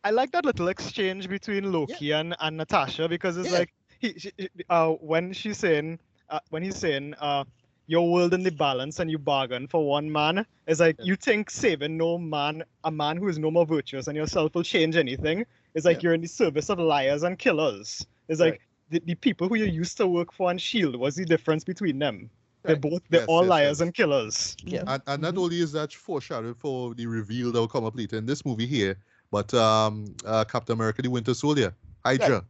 I 0.04 0.12
like 0.12 0.32
that 0.32 0.46
little 0.46 0.68
exchange 0.70 1.30
between 1.30 1.72
Loki 1.72 2.12
and, 2.12 2.36
and 2.40 2.58
Natasha 2.58 3.08
because 3.08 3.38
it's 3.38 3.52
Yeah. 3.52 3.60
like 3.60 3.74
he, 4.00 4.14
she, 4.18 4.32
she- 4.38 4.50
uh, 4.70 4.92
when 4.94 5.34
she's 5.34 5.58
saying 5.58 6.00
uh, 6.30 6.40
when 6.50 6.64
he's 6.64 6.76
saying 6.76 7.14
uh, 7.20 7.44
your 7.88 8.12
world 8.12 8.34
in 8.34 8.42
the 8.42 8.52
balance 8.52 9.00
and 9.00 9.12
you 9.12 9.18
bargain 9.20 9.68
for 9.68 9.88
one 9.88 10.12
man 10.12 10.46
it's 10.68 10.80
like 10.80 10.96
Yeah. 11.00 11.06
you 11.06 11.16
think 11.16 11.50
saving 11.52 11.98
no 11.98 12.18
man 12.18 12.64
a 12.84 12.92
man 12.92 13.18
who 13.18 13.28
is 13.28 13.38
no 13.38 13.52
more 13.52 13.66
virtuous 13.66 14.08
and 14.08 14.18
yourself 14.18 14.56
will 14.56 14.64
change 14.64 14.96
anything 14.96 15.46
it's 15.76 15.86
like 15.86 15.98
Yeah. 15.98 16.02
you're 16.04 16.14
in 16.16 16.22
the 16.22 16.28
service 16.28 16.70
of 16.70 16.80
liars 16.80 17.22
and 17.24 17.38
killers 17.38 18.06
it's 18.28 18.40
like 18.40 18.54
Right. 18.54 18.62
The, 18.90 19.00
the 19.06 19.16
people 19.16 19.48
who 19.48 19.56
you 19.56 19.66
used 19.66 19.98
to 19.98 20.08
work 20.08 20.32
for 20.34 20.52
and 20.52 20.62
shield 20.62 20.96
what's 20.96 21.16
the 21.18 21.26
difference 21.26 21.64
between 21.64 22.00
them 22.00 22.30
they're 22.66 22.76
both 22.76 23.02
they're 23.10 23.22
Yes, 23.22 23.28
all 23.28 23.44
yes, 23.44 23.50
liars 23.50 23.80
yes. 23.80 23.82
and 23.82 23.94
killers 23.94 24.58
Yeah. 24.66 24.84
And, 24.88 25.02
and 25.08 25.22
not 25.22 25.38
Mhm. 25.38 25.38
only 25.38 25.60
is 25.60 25.72
that 25.74 25.94
foreshadowed 25.94 26.58
for 26.58 26.94
the 26.96 27.06
reveal 27.08 27.52
that 27.52 27.60
will 27.60 27.68
come 27.68 27.86
up 27.86 27.96
later 27.98 28.18
in 28.18 28.26
this 28.26 28.46
movie 28.46 28.66
here, 28.66 28.98
but 29.32 29.54
um, 29.54 30.16
uh, 30.26 30.44
Captain 30.46 30.74
America: 30.74 31.02
The 31.02 31.10
Winter 31.10 31.34
Soldier, 31.34 31.76
Hydra. 32.06 32.46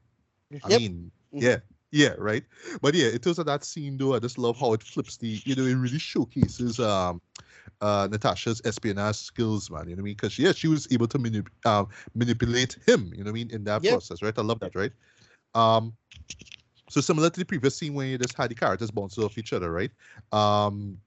I 0.63 0.69
Yep. 0.69 0.79
mean, 0.79 1.11
Mhm. 1.33 1.41
yeah, 1.41 1.57
yeah, 1.91 2.15
right. 2.17 2.43
But 2.81 2.95
yeah, 2.95 3.07
it 3.07 3.25
was 3.25 3.37
that 3.37 3.63
scene 3.63 3.97
though. 3.97 4.15
I 4.15 4.19
just 4.19 4.37
love 4.37 4.57
how 4.59 4.73
it 4.73 4.83
flips 4.83 5.17
the. 5.17 5.41
You 5.45 5.55
know, 5.55 5.63
it 5.65 5.75
really 5.75 5.99
showcases 5.99 6.79
um, 6.79 7.21
uh, 7.81 8.07
Natasha's 8.11 8.61
espionage 8.65 9.17
skills, 9.17 9.69
man. 9.69 9.89
You 9.89 9.95
know 9.95 10.01
what 10.01 10.03
I 10.03 10.05
mean? 10.05 10.15
Because 10.15 10.39
yeah, 10.39 10.53
she 10.53 10.67
was 10.67 10.87
able 10.91 11.07
to 11.07 11.19
manip- 11.19 11.65
um, 11.65 11.87
manipulate 12.15 12.77
him. 12.87 13.11
You 13.13 13.19
know 13.23 13.25
what 13.25 13.29
I 13.31 13.33
mean? 13.33 13.51
In 13.51 13.63
that 13.65 13.83
Yep. 13.83 13.91
process, 13.91 14.21
right? 14.21 14.37
I 14.37 14.41
love 14.41 14.59
that, 14.61 14.75
right? 14.75 14.91
Um, 15.55 15.95
so 16.89 17.01
similar 17.01 17.29
to 17.29 17.39
the 17.39 17.45
previous 17.45 17.77
scene 17.77 17.93
where 17.93 18.05
you 18.05 18.17
just 18.17 18.37
had 18.37 18.51
the 18.51 18.55
characters 18.55 18.91
bouncing 18.91 19.23
off 19.23 19.37
each 19.37 19.53
other, 19.53 19.71
right? 19.71 19.91
Um, 20.31 20.99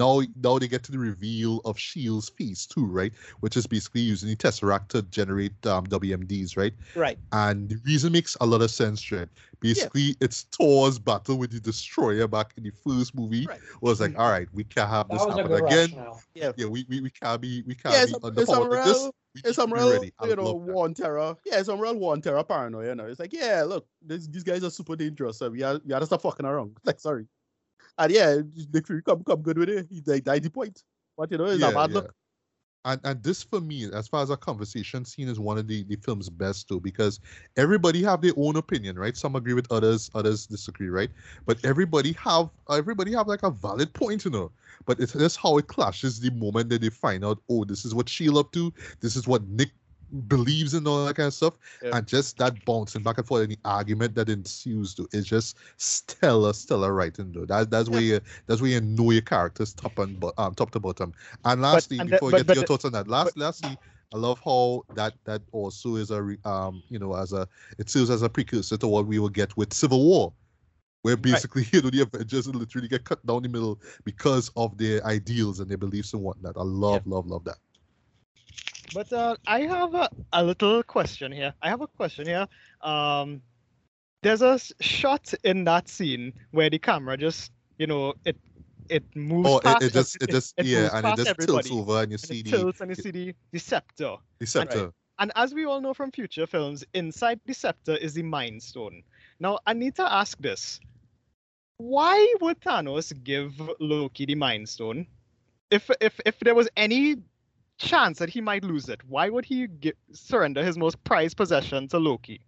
now, 0.00 0.22
now 0.42 0.58
they 0.58 0.66
get 0.66 0.82
to 0.84 0.92
the 0.92 0.98
reveal 0.98 1.60
of 1.66 1.78
Shield's 1.78 2.30
face 2.30 2.66
too, 2.66 2.86
right? 2.86 3.12
Which 3.40 3.56
is 3.56 3.66
basically 3.66 4.00
using 4.00 4.30
the 4.30 4.36
Tesseract 4.36 4.88
to 4.88 5.02
generate 5.02 5.52
um, 5.66 5.86
WMDs, 5.86 6.56
right? 6.56 6.72
Right. 6.96 7.18
And 7.32 7.68
the 7.68 7.76
reason 7.84 8.12
makes 8.12 8.36
a 8.40 8.46
lot 8.46 8.62
of 8.62 8.70
sense, 8.70 9.12
right? 9.12 9.28
Basically, 9.60 10.16
it's 10.20 10.46
Thor's 10.56 10.98
battle 10.98 11.36
with 11.36 11.52
the 11.52 11.60
Destroyer 11.60 12.26
back 12.26 12.54
in 12.56 12.64
the 12.64 12.70
first 12.70 13.14
movie. 13.14 13.46
Right. 13.46 13.60
Was 13.82 14.00
like, 14.00 14.18
all 14.18 14.30
right, 14.30 14.48
we 14.54 14.64
can't 14.64 14.88
have 14.88 15.08
That 15.08 15.18
this 15.18 15.36
happen 15.36 15.52
again. 15.52 15.90
rationale. 15.90 16.22
Yeah. 16.34 16.52
Yeah, 16.56 16.66
we, 16.66 16.86
we, 16.88 17.00
we 17.02 17.10
can't 17.10 17.40
be 17.40 17.62
we 17.66 17.74
can't 17.74 17.94
Yeah, 17.94 18.06
be 18.06 18.12
it's, 18.12 18.24
a, 18.24 18.26
under 18.26 18.40
it's 18.40 18.50
some 18.50 18.70
this. 18.70 19.10
We 19.34 19.38
it's 19.44 19.46
need 19.48 19.54
some 19.54 19.72
real, 19.72 20.04
you 20.24 20.36
know, 20.36 20.44
love 20.44 20.62
war 20.62 20.84
on 20.86 20.94
terror. 20.94 21.36
Yeah, 21.46 21.58
it's 21.58 21.66
some 21.66 21.78
real 21.78 21.94
war 21.94 22.12
on 22.14 22.22
terror 22.22 22.42
paranoia. 22.42 22.88
You 22.88 22.94
know, 22.96 23.06
it's 23.06 23.20
like, 23.20 23.32
yeah, 23.32 23.62
look, 23.64 23.86
this, 24.02 24.26
these 24.26 24.42
guys 24.42 24.64
are 24.64 24.70
super 24.70 24.96
dangerous. 24.96 25.38
So 25.38 25.50
we 25.50 25.60
have, 25.60 25.80
we 25.84 25.92
have 25.92 26.00
to 26.00 26.06
stop 26.06 26.22
fucking 26.22 26.46
around. 26.46 26.76
Like, 26.84 26.98
sorry. 26.98 27.26
And 28.00 28.10
yeah, 28.10 28.40
Nick 28.72 28.86
Fury 28.86 29.02
come 29.02 29.22
come 29.22 29.42
good 29.42 29.58
with 29.58 29.68
it. 29.68 29.86
He 29.90 30.02
like, 30.06 30.24
died 30.24 30.42
the 30.42 30.50
point. 30.50 30.82
But 31.18 31.30
you 31.30 31.36
know, 31.36 31.44
it's 31.44 31.62
a 31.62 31.70
bad 31.70 31.92
look. 31.92 32.14
And 32.86 32.98
and 33.04 33.22
this 33.22 33.42
for 33.42 33.60
me, 33.60 33.90
as 33.92 34.08
far 34.08 34.22
as 34.22 34.30
a 34.30 34.38
conversation 34.38 35.04
scene, 35.04 35.28
is 35.28 35.38
one 35.38 35.58
of 35.58 35.68
the, 35.68 35.84
the 35.84 35.96
film's 35.96 36.30
best 36.30 36.66
too, 36.66 36.80
because 36.80 37.20
everybody 37.58 38.02
have 38.02 38.22
their 38.22 38.32
own 38.38 38.56
opinion, 38.56 38.98
right? 38.98 39.14
Some 39.14 39.36
agree 39.36 39.52
with 39.52 39.70
others, 39.70 40.10
others 40.14 40.46
disagree, 40.46 40.88
right? 40.88 41.10
But 41.44 41.62
everybody 41.62 42.12
have 42.12 42.48
everybody 42.70 43.12
have 43.12 43.28
like 43.28 43.42
a 43.42 43.50
valid 43.50 43.92
point, 43.92 44.24
you 44.24 44.30
know. 44.30 44.50
But 44.86 44.98
it's 44.98 45.12
just 45.12 45.36
how 45.36 45.58
it 45.58 45.66
clashes 45.66 46.20
the 46.20 46.30
moment 46.30 46.70
that 46.70 46.80
they 46.80 46.88
find 46.88 47.22
out, 47.22 47.42
oh, 47.50 47.66
this 47.66 47.84
is 47.84 47.94
what 47.94 48.08
Shield 48.08 48.38
up 48.38 48.50
to, 48.52 48.72
this 49.00 49.14
is 49.14 49.28
what 49.28 49.46
Nick 49.46 49.72
believes 50.28 50.74
in 50.74 50.86
all 50.86 51.04
that 51.06 51.16
kind 51.16 51.26
of 51.28 51.34
stuff. 51.34 51.54
Yeah. 51.82 51.96
And 51.96 52.06
just 52.06 52.38
that 52.38 52.64
bouncing 52.64 53.02
back 53.02 53.18
and 53.18 53.26
forth 53.26 53.42
and 53.42 53.52
the 53.52 53.58
argument 53.64 54.14
that 54.14 54.28
ensues 54.28 54.94
to 54.94 55.08
is 55.12 55.26
just 55.26 55.58
stellar, 55.76 56.52
stellar 56.52 56.92
writing 56.94 57.32
though. 57.32 57.44
That 57.46 57.70
that's 57.70 57.88
where 57.88 58.00
you 58.00 58.20
that's 58.46 58.60
where 58.60 58.70
you 58.70 58.80
know 58.80 59.10
your 59.10 59.22
characters 59.22 59.72
top 59.74 59.98
and 59.98 60.22
um 60.38 60.54
top 60.54 60.70
to 60.72 60.80
bottom. 60.80 61.12
And 61.44 61.62
lastly, 61.62 61.98
and 61.98 62.08
the- 62.08 62.12
before 62.12 62.28
we 62.28 62.32
but- 62.32 62.36
get 62.38 62.46
but 62.46 62.54
to 62.54 62.58
your 62.58 62.62
the- 62.62 62.66
thoughts 62.66 62.84
on 62.84 62.92
that, 62.92 63.08
last 63.08 63.36
lastly, 63.36 63.76
I 64.12 64.16
love 64.16 64.40
how 64.44 64.84
that 64.94 65.14
that 65.24 65.42
also 65.52 65.96
is 65.96 66.10
a 66.10 66.36
um 66.44 66.82
you 66.88 66.98
know 66.98 67.14
as 67.14 67.32
a 67.32 67.46
it 67.78 67.88
serves 67.88 68.10
as 68.10 68.22
a 68.22 68.28
precursor 68.28 68.76
to 68.76 68.88
what 68.88 69.06
we 69.06 69.18
will 69.18 69.28
get 69.28 69.56
with 69.56 69.72
Civil 69.72 70.04
War, 70.04 70.32
where 71.02 71.16
basically 71.16 71.64
you 71.72 71.80
know 71.82 71.90
the 71.90 72.02
Avengers 72.02 72.48
literally 72.48 72.88
get 72.88 73.04
cut 73.04 73.24
down 73.24 73.42
the 73.42 73.48
middle 73.48 73.80
because 74.04 74.50
of 74.56 74.76
their 74.76 75.04
ideals 75.06 75.60
and 75.60 75.70
their 75.70 75.78
beliefs 75.78 76.12
and 76.12 76.22
whatnot. 76.22 76.56
I 76.56 76.62
love 76.62 77.06
love 77.06 77.26
love 77.26 77.44
that. 77.44 77.58
But 78.94 79.12
uh, 79.12 79.36
I 79.46 79.60
have 79.62 79.94
a, 79.94 80.08
a 80.32 80.44
little 80.44 80.82
question 80.82 81.32
here. 81.32 81.54
I 81.62 81.68
have 81.68 81.80
a 81.80 81.86
question 81.86 82.26
here. 82.26 82.46
Um, 82.82 83.42
there's 84.22 84.42
a 84.42 84.58
shot 84.80 85.32
in 85.44 85.64
that 85.64 85.88
scene 85.88 86.32
where 86.50 86.68
the 86.68 86.78
camera 86.78 87.16
just, 87.16 87.52
you 87.78 87.86
know, 87.86 88.14
it 88.24 88.36
it 88.88 89.04
moves 89.14 89.48
Oh, 89.48 89.58
it, 89.58 89.64
past 89.64 89.82
it 89.82 89.92
just, 89.92 90.16
it 90.22 90.30
just, 90.30 90.54
yeah, 90.58 90.82
moves 90.82 90.94
and 90.94 91.06
it 91.06 91.24
just 91.24 91.40
tilts 91.40 91.70
over, 91.70 92.02
and 92.02 92.10
you 92.10 92.14
and 92.14 92.20
see 92.20 92.40
it 92.40 92.44
the, 92.44 92.50
tilts 92.50 92.80
and 92.80 92.90
you 92.90 92.96
see 92.96 93.10
the, 93.10 93.34
the 93.52 93.58
scepter. 93.58 94.16
the 94.38 94.46
scepter. 94.46 94.92
And 95.18 95.30
as 95.36 95.54
we 95.54 95.64
all 95.66 95.80
know 95.80 95.94
from 95.94 96.10
future 96.10 96.46
films, 96.46 96.84
inside 96.94 97.40
the 97.46 97.54
scepter 97.54 97.94
is 97.96 98.14
the 98.14 98.22
Mind 98.22 98.62
Stone. 98.62 99.02
Now, 99.38 99.58
I 99.66 99.74
need 99.74 99.94
to 99.96 100.12
ask 100.12 100.38
this. 100.38 100.80
Why 101.76 102.34
would 102.40 102.60
Thanos 102.60 103.12
give 103.22 103.60
Loki 103.78 104.26
the 104.26 104.34
Mind 104.34 104.68
Stone? 104.68 105.06
If 105.70 105.90
if 106.00 106.18
if 106.26 106.38
there 106.40 106.54
was 106.54 106.68
any 106.76 107.16
chance 107.80 108.18
that 108.18 108.28
he 108.30 108.40
might 108.40 108.64
lose 108.64 108.88
it, 108.88 109.00
why 109.08 109.28
would 109.30 109.44
he 109.44 109.66
surrender 110.12 110.62
his 110.62 110.76
most 110.76 111.02
prized 111.04 111.36
possession 111.36 111.88
to 111.88 111.98
Loki? 111.98 112.40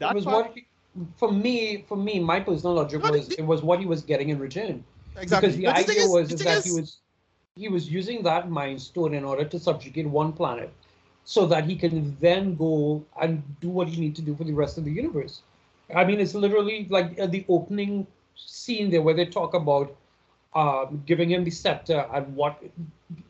It 0.00 0.14
was 0.14 0.24
part- 0.24 0.46
what 0.46 0.54
he, 0.54 0.66
for 1.16 1.30
me. 1.32 1.84
For 1.88 1.96
me, 1.96 2.18
my 2.20 2.40
personal 2.40 2.74
logic 2.74 3.02
was 3.02 3.28
did- 3.28 3.38
it 3.38 3.46
was 3.46 3.62
what 3.62 3.80
he 3.80 3.86
was 3.86 4.02
getting 4.02 4.28
in 4.30 4.38
return. 4.38 4.84
Exactly. 5.18 5.48
Because 5.48 5.56
the 5.56 5.64
But 5.66 5.76
idea 5.76 6.02
is- 6.04 6.10
was 6.10 6.28
the 6.28 6.34
is 6.34 6.40
that 6.44 6.58
is- 6.58 6.64
he 6.64 6.72
was 6.72 6.98
he 7.54 7.68
was 7.68 7.90
using 7.90 8.22
that 8.22 8.50
mind 8.50 8.80
stone 8.82 9.14
in 9.14 9.24
order 9.24 9.44
to 9.52 9.58
subjugate 9.58 10.06
one 10.06 10.30
planet, 10.32 10.70
so 11.24 11.46
that 11.46 11.64
he 11.64 11.74
can 11.74 12.14
then 12.20 12.54
go 12.54 13.02
and 13.22 13.42
do 13.60 13.70
what 13.70 13.88
he 13.88 13.98
needs 14.00 14.16
to 14.20 14.24
do 14.30 14.34
for 14.36 14.44
the 14.44 14.52
rest 14.52 14.76
of 14.78 14.84
the 14.84 14.92
universe. 14.92 15.40
I 15.94 16.04
mean, 16.04 16.20
it's 16.20 16.34
literally 16.34 16.86
like 16.90 17.18
uh, 17.18 17.26
the 17.26 17.44
opening 17.48 18.06
scene 18.34 18.90
there 18.90 19.00
where 19.00 19.14
they 19.14 19.24
talk 19.24 19.54
about 19.54 19.94
um, 20.56 21.02
giving 21.06 21.30
him 21.30 21.44
the 21.44 21.50
scepter 21.50 22.06
and 22.14 22.34
what 22.34 22.62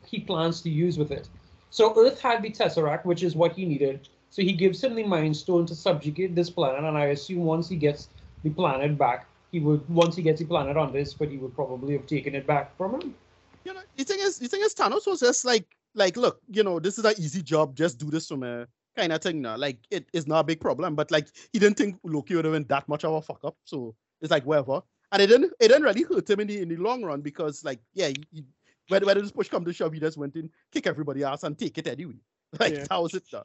he 0.05 0.19
plans 0.21 0.61
to 0.61 0.69
use 0.69 0.97
with 0.97 1.11
it. 1.11 1.27
So 1.69 1.93
Earth 1.99 2.21
had 2.21 2.41
the 2.41 2.49
tesseract, 2.49 3.03
which 3.03 3.21
is 3.21 3.35
what 3.35 3.51
he 3.51 3.65
needed. 3.65 4.07
So 4.29 4.41
he 4.41 4.53
gives 4.53 4.83
him 4.83 4.95
the 4.95 5.03
mind 5.03 5.35
stone 5.35 5.65
to 5.65 5.75
subjugate 5.75 6.35
this 6.35 6.49
planet, 6.49 6.83
and 6.83 6.97
I 6.97 7.05
assume 7.07 7.43
once 7.43 7.67
he 7.69 7.75
gets 7.75 8.09
the 8.43 8.49
planet 8.49 8.97
back, 8.97 9.27
he 9.51 9.59
would 9.59 9.87
once 9.89 10.15
he 10.15 10.21
gets 10.21 10.39
the 10.39 10.45
planet 10.45 10.77
on 10.77 10.93
this, 10.93 11.13
but 11.13 11.29
he 11.29 11.37
would 11.37 11.53
probably 11.55 11.93
have 11.93 12.07
taken 12.07 12.35
it 12.35 12.47
back 12.47 12.75
from 12.77 13.01
him. 13.01 13.15
you 13.65 13.73
know, 13.73 13.81
the 13.95 14.03
thing 14.03 14.19
is, 14.21 14.39
the 14.39 14.47
thing 14.47 14.61
is, 14.61 14.73
Thanos 14.73 15.07
was 15.07 15.19
just 15.19 15.43
like, 15.43 15.65
like, 15.95 16.15
look, 16.15 16.41
you 16.49 16.63
know, 16.63 16.79
this 16.79 16.97
is 16.97 17.05
an 17.05 17.15
easy 17.17 17.41
job. 17.41 17.75
Just 17.75 17.97
do 17.97 18.09
this 18.09 18.27
for 18.27 18.37
me, 18.37 18.65
kind 18.95 19.11
of 19.11 19.21
thing. 19.21 19.41
Now, 19.41 19.57
like, 19.57 19.79
it 19.91 20.07
is 20.13 20.27
not 20.27 20.41
a 20.41 20.43
big 20.43 20.61
problem. 20.61 20.95
But 20.95 21.11
like, 21.11 21.27
he 21.51 21.59
didn't 21.59 21.77
think 21.77 21.97
Loki 22.03 22.35
would 22.35 22.45
have 22.45 22.53
been 22.53 22.67
that 22.67 22.87
much 22.87 23.03
of 23.03 23.13
a 23.13 23.21
fuck 23.21 23.43
up. 23.43 23.55
So 23.65 23.95
it's 24.21 24.31
like 24.31 24.45
whatever. 24.45 24.81
And 25.11 25.21
it 25.21 25.27
didn't, 25.27 25.53
it 25.59 25.69
didn't 25.69 25.83
really 25.83 26.03
hurt 26.03 26.29
him 26.29 26.39
in 26.41 26.47
the 26.47 26.61
in 26.61 26.69
the 26.69 26.75
long 26.77 27.03
run 27.03 27.21
because, 27.21 27.63
like, 27.63 27.79
yeah, 27.93 28.07
he, 28.09 28.25
he, 28.31 28.43
when 28.89 29.05
when 29.05 29.17
this 29.17 29.31
push 29.31 29.49
come 29.49 29.63
to 29.65 29.73
shove, 29.73 29.93
he 29.93 29.99
just 29.99 30.17
went 30.17 30.35
in, 30.35 30.49
kick 30.71 30.87
everybody 30.87 31.23
ass, 31.23 31.43
and 31.43 31.57
take 31.57 31.77
it 31.77 31.87
anyway. 31.87 32.15
Like 32.59 32.73
Yeah. 32.73 32.85
that 32.89 33.01
was 33.01 33.13
it. 33.13 33.29
Done. 33.29 33.43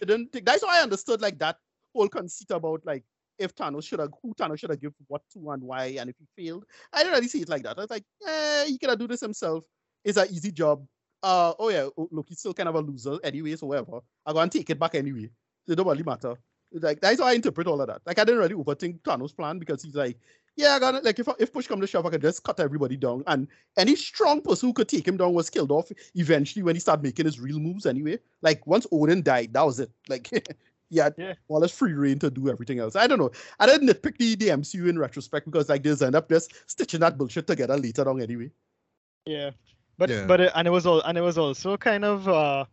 It, 0.00 0.06
didn't 0.06 0.32
take. 0.32 0.46
That's 0.46 0.62
why 0.62 0.78
I 0.78 0.82
understood 0.82 1.20
like 1.20 1.38
that 1.38 1.56
whole 1.94 2.08
conceit 2.08 2.50
about 2.50 2.80
like 2.84 3.04
if 3.38 3.54
Thanos 3.54 3.86
should 3.86 4.00
have 4.00 4.10
who 4.22 4.34
Thanos 4.34 4.58
should 4.58 4.70
have 4.70 4.80
give 4.80 4.94
what 5.08 5.22
to 5.32 5.50
and 5.50 5.62
why, 5.62 5.96
and 5.98 6.08
if 6.10 6.16
he 6.18 6.44
failed. 6.46 6.64
I 6.92 6.98
didn't 6.98 7.14
really 7.14 7.28
see 7.28 7.42
it 7.42 7.48
like 7.48 7.62
that. 7.64 7.76
I 7.78 7.82
was 7.82 7.90
like, 7.90 8.04
eh, 8.26 8.64
he 8.66 8.78
could 8.78 8.98
do 8.98 9.06
this 9.06 9.20
himself. 9.20 9.64
It's 10.04 10.16
an 10.18 10.28
easy 10.30 10.52
job. 10.52 10.86
Uh, 11.22 11.54
oh 11.58 11.68
yeah, 11.70 11.88
oh, 11.96 12.08
look, 12.10 12.26
he's 12.28 12.38
still 12.38 12.54
kind 12.54 12.68
of 12.68 12.74
a 12.74 12.80
loser 12.80 13.18
anyway, 13.24 13.56
so 13.56 13.66
whatever. 13.66 14.00
I 14.26 14.32
go 14.32 14.40
and 14.40 14.52
take 14.52 14.68
it 14.68 14.78
back 14.78 14.94
anyway. 14.94 15.30
It 15.66 15.74
don't 15.74 15.86
really 15.86 16.02
matter. 16.02 16.34
Like 16.72 17.00
that's 17.00 17.20
how 17.20 17.26
I 17.26 17.32
interpret 17.32 17.66
all 17.66 17.80
of 17.80 17.86
that. 17.88 18.02
Like 18.04 18.18
I 18.18 18.24
didn't 18.24 18.40
really 18.40 18.54
overthink 18.54 19.00
Thanos' 19.00 19.36
plan 19.36 19.58
because 19.58 19.82
he's 19.82 19.94
like, 19.94 20.18
yeah, 20.56 20.74
I 20.74 20.78
got 20.78 20.94
it. 20.94 21.04
Like 21.04 21.18
if 21.18 21.28
if 21.38 21.52
push 21.52 21.66
come 21.66 21.80
to 21.80 21.86
shove, 21.86 22.06
I 22.06 22.10
could 22.10 22.22
just 22.22 22.42
cut 22.42 22.60
everybody 22.60 22.96
down, 22.96 23.24
and 23.26 23.48
any 23.76 23.96
strong 23.96 24.40
person 24.40 24.68
who 24.68 24.72
could 24.72 24.88
take 24.88 25.06
him 25.06 25.16
down 25.16 25.32
was 25.34 25.50
killed 25.50 25.72
off 25.72 25.90
eventually 26.14 26.62
when 26.62 26.76
he 26.76 26.80
started 26.80 27.02
making 27.02 27.26
his 27.26 27.40
real 27.40 27.58
moves. 27.58 27.86
Anyway, 27.86 28.18
like 28.42 28.66
once 28.66 28.86
Odin 28.92 29.22
died, 29.22 29.52
that 29.54 29.62
was 29.62 29.80
it. 29.80 29.90
Like 30.08 30.30
yeah, 30.90 31.10
Yeah. 31.16 31.34
more 31.48 31.64
or 31.64 31.68
free 31.68 31.92
reign 31.94 32.18
to 32.20 32.30
do 32.30 32.48
everything 32.48 32.78
else. 32.78 32.94
I 32.94 33.06
don't 33.06 33.18
know. 33.18 33.30
I 33.58 33.66
didn't 33.66 33.88
nitpick 33.88 34.16
the, 34.18 34.36
the 34.36 34.48
MCU 34.48 34.88
in 34.88 34.98
retrospect 34.98 35.46
because 35.46 35.68
like 35.68 35.82
they 35.82 35.90
just 35.90 36.02
end 36.02 36.14
up 36.14 36.28
just 36.28 36.52
stitching 36.70 37.00
that 37.00 37.18
bullshit 37.18 37.46
together 37.46 37.76
later 37.76 38.08
on 38.08 38.20
anyway. 38.20 38.50
Yeah, 39.26 39.50
but 39.98 40.10
Yeah. 40.10 40.26
but 40.26 40.40
it, 40.40 40.52
and 40.54 40.68
it 40.68 40.70
was 40.70 40.86
all 40.86 41.00
and 41.00 41.18
it 41.18 41.22
was 41.22 41.38
also 41.38 41.76
kind 41.76 42.04
of 42.04 42.28
uh 42.28 42.64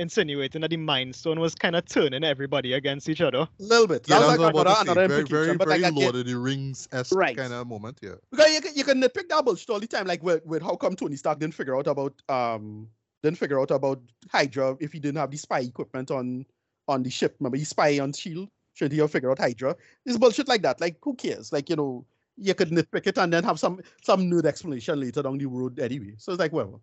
insinuating 0.00 0.62
that 0.62 0.70
the 0.70 0.76
Mind 0.76 1.14
Stone 1.14 1.38
was 1.38 1.54
kind 1.54 1.76
of 1.76 1.84
turning 1.84 2.24
everybody 2.24 2.72
against 2.72 3.08
each 3.08 3.20
other. 3.20 3.38
A 3.38 3.48
little 3.58 3.86
bit. 3.86 4.06
Yeah, 4.08 4.18
That 4.18 4.26
that's 4.26 4.38
was 4.38 4.38
like 4.40 4.54
another, 4.54 4.60
about 4.70 4.80
to 4.80 4.86
say. 4.86 4.92
another 4.92 5.08
Very, 5.08 5.24
very. 5.24 5.56
But 5.56 5.68
very 5.68 5.80
like, 5.80 5.92
again, 5.92 6.02
Lord 6.02 6.16
of 6.16 6.26
the 6.26 6.34
Rings 6.38 6.88
esque 6.92 7.14
Right. 7.14 7.36
kind 7.36 7.52
of 7.52 7.66
moment. 7.66 7.98
Yeah. 8.02 8.14
Because 8.30 8.52
you 8.54 8.60
can, 8.60 8.72
you 8.74 8.84
can 8.84 9.00
nitpick 9.02 9.28
that 9.28 9.44
bullshit 9.44 9.70
all 9.70 9.78
the 9.80 9.86
time, 9.86 10.06
like 10.06 10.22
with, 10.22 10.44
with 10.46 10.62
how 10.62 10.74
come 10.76 10.96
Tony 10.96 11.16
Stark 11.16 11.38
didn't 11.38 11.54
figure 11.54 11.76
out 11.76 11.86
about 11.86 12.14
um 12.28 12.88
didn't 13.22 13.38
figure 13.38 13.60
out 13.60 13.70
about 13.70 14.00
Hydra 14.32 14.76
if 14.80 14.92
he 14.92 14.98
didn't 14.98 15.18
have 15.18 15.30
the 15.30 15.36
spy 15.36 15.60
equipment 15.60 16.10
on 16.10 16.46
on 16.88 17.02
the 17.02 17.10
ship. 17.10 17.36
Remember, 17.38 17.58
he 17.58 17.64
spy 17.64 17.98
on 18.00 18.12
Shield. 18.12 18.48
Should 18.74 18.92
he 18.92 18.98
have 18.98 19.10
figured 19.12 19.30
out 19.30 19.38
Hydra? 19.38 19.76
It's 20.06 20.16
bullshit 20.16 20.48
like 20.48 20.62
that. 20.62 20.80
Like 20.80 20.96
who 21.02 21.14
cares? 21.14 21.52
Like 21.52 21.68
you 21.68 21.76
know, 21.76 22.06
you 22.38 22.54
could 22.54 22.70
nitpick 22.70 23.06
it 23.06 23.18
and 23.18 23.30
then 23.32 23.44
have 23.44 23.58
some 23.60 23.80
some 24.02 24.30
nude 24.30 24.46
explanation 24.46 24.98
later 24.98 25.22
down 25.22 25.36
the 25.36 25.44
road 25.46 25.78
anyway. 25.78 26.14
So 26.16 26.32
it's 26.32 26.38
like 26.40 26.52
whatever. 26.52 26.78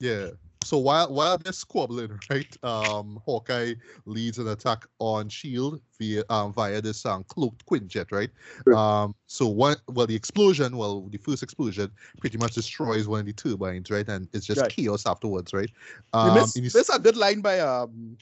Yeah. 0.00 0.30
So 0.62 0.78
while 0.78 1.12
while 1.12 1.38
they're 1.38 1.52
squabbling, 1.52 2.18
right? 2.30 2.64
Um, 2.64 3.20
Hawkeye 3.24 3.74
leads 4.04 4.38
an 4.38 4.48
attack 4.48 4.86
on 4.98 5.28
Shield 5.28 5.80
via 5.98 6.22
um 6.28 6.52
via 6.52 6.80
this 6.80 7.06
um 7.06 7.24
cloaked 7.24 7.64
Quinjet, 7.66 8.12
right? 8.12 8.30
Right. 8.66 8.76
Um, 8.76 9.14
so 9.26 9.46
one 9.48 9.76
well 9.88 10.06
the 10.06 10.14
explosion, 10.14 10.76
well 10.76 11.08
the 11.08 11.18
first 11.18 11.42
explosion 11.42 11.90
pretty 12.20 12.36
much 12.38 12.54
destroys 12.54 13.08
one 13.08 13.20
of 13.20 13.26
the 13.26 13.32
turbines, 13.32 13.90
right? 13.90 14.06
And 14.08 14.28
it's 14.32 14.46
just 14.46 14.60
Right. 14.60 14.70
chaos 14.70 15.06
afterwards, 15.06 15.52
right? 15.54 15.70
You 16.14 16.20
Um, 16.20 16.34
miss, 16.34 16.56
in 16.56 16.64
his- 16.64 16.74
miss 16.74 16.88
a 16.90 16.98
good 16.98 17.16
line 17.16 17.40
by 17.40 17.60
um 17.60 18.16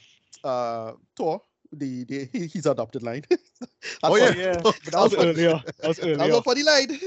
uh 0.45 0.93
Thor. 1.17 1.43
The, 1.73 2.05
the 2.05 2.25
he- 2.33 2.47
his 2.47 2.65
adopted 2.67 3.03
line. 3.03 3.25
That's 3.31 4.01
Oh, 4.03 4.17
funny. 4.17 4.39
yeah. 4.39 4.63
Yeah, 4.65 4.73
but 4.85 4.93
that 4.93 5.01
was 5.01 5.15
earlier. 5.15 5.61
That 5.81 5.89
was 5.89 5.97
That 5.99 6.07
was 6.09 6.19
earlier. 6.19 6.35
a 6.35 6.43
funny 6.43 6.63
line. 6.63 6.99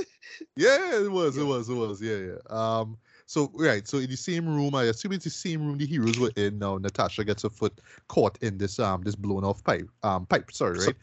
Yeah, 0.56 1.02
it 1.02 1.12
was, 1.12 1.38
it 1.38 1.44
was, 1.44 1.68
it 1.70 1.74
was, 1.74 2.02
yeah, 2.02 2.18
yeah. 2.18 2.38
Um, 2.50 2.98
so 3.32 3.50
right, 3.56 3.88
so 3.88 4.00
in 4.00 4.10
the 4.10 4.18
same 4.18 4.46
room, 4.46 4.76
I 4.76 4.84
assume 4.86 5.14
it's 5.14 5.24
the 5.24 5.30
same 5.30 5.66
room 5.66 5.78
the 5.78 5.86
heroes 5.86 6.20
were 6.20 6.32
in. 6.36 6.60
Now 6.60 6.78
Natasha 6.78 7.24
gets 7.24 7.44
her 7.44 7.50
foot 7.50 7.80
caught 8.10 8.38
in 8.42 8.58
this 8.58 8.78
um 8.78 9.04
this 9.04 9.16
blown 9.16 9.46
off 9.46 9.64
pipe 9.64 9.90
um 10.04 10.26
pipe. 10.26 10.52
Sorry, 10.52 10.80
right. 10.80 10.96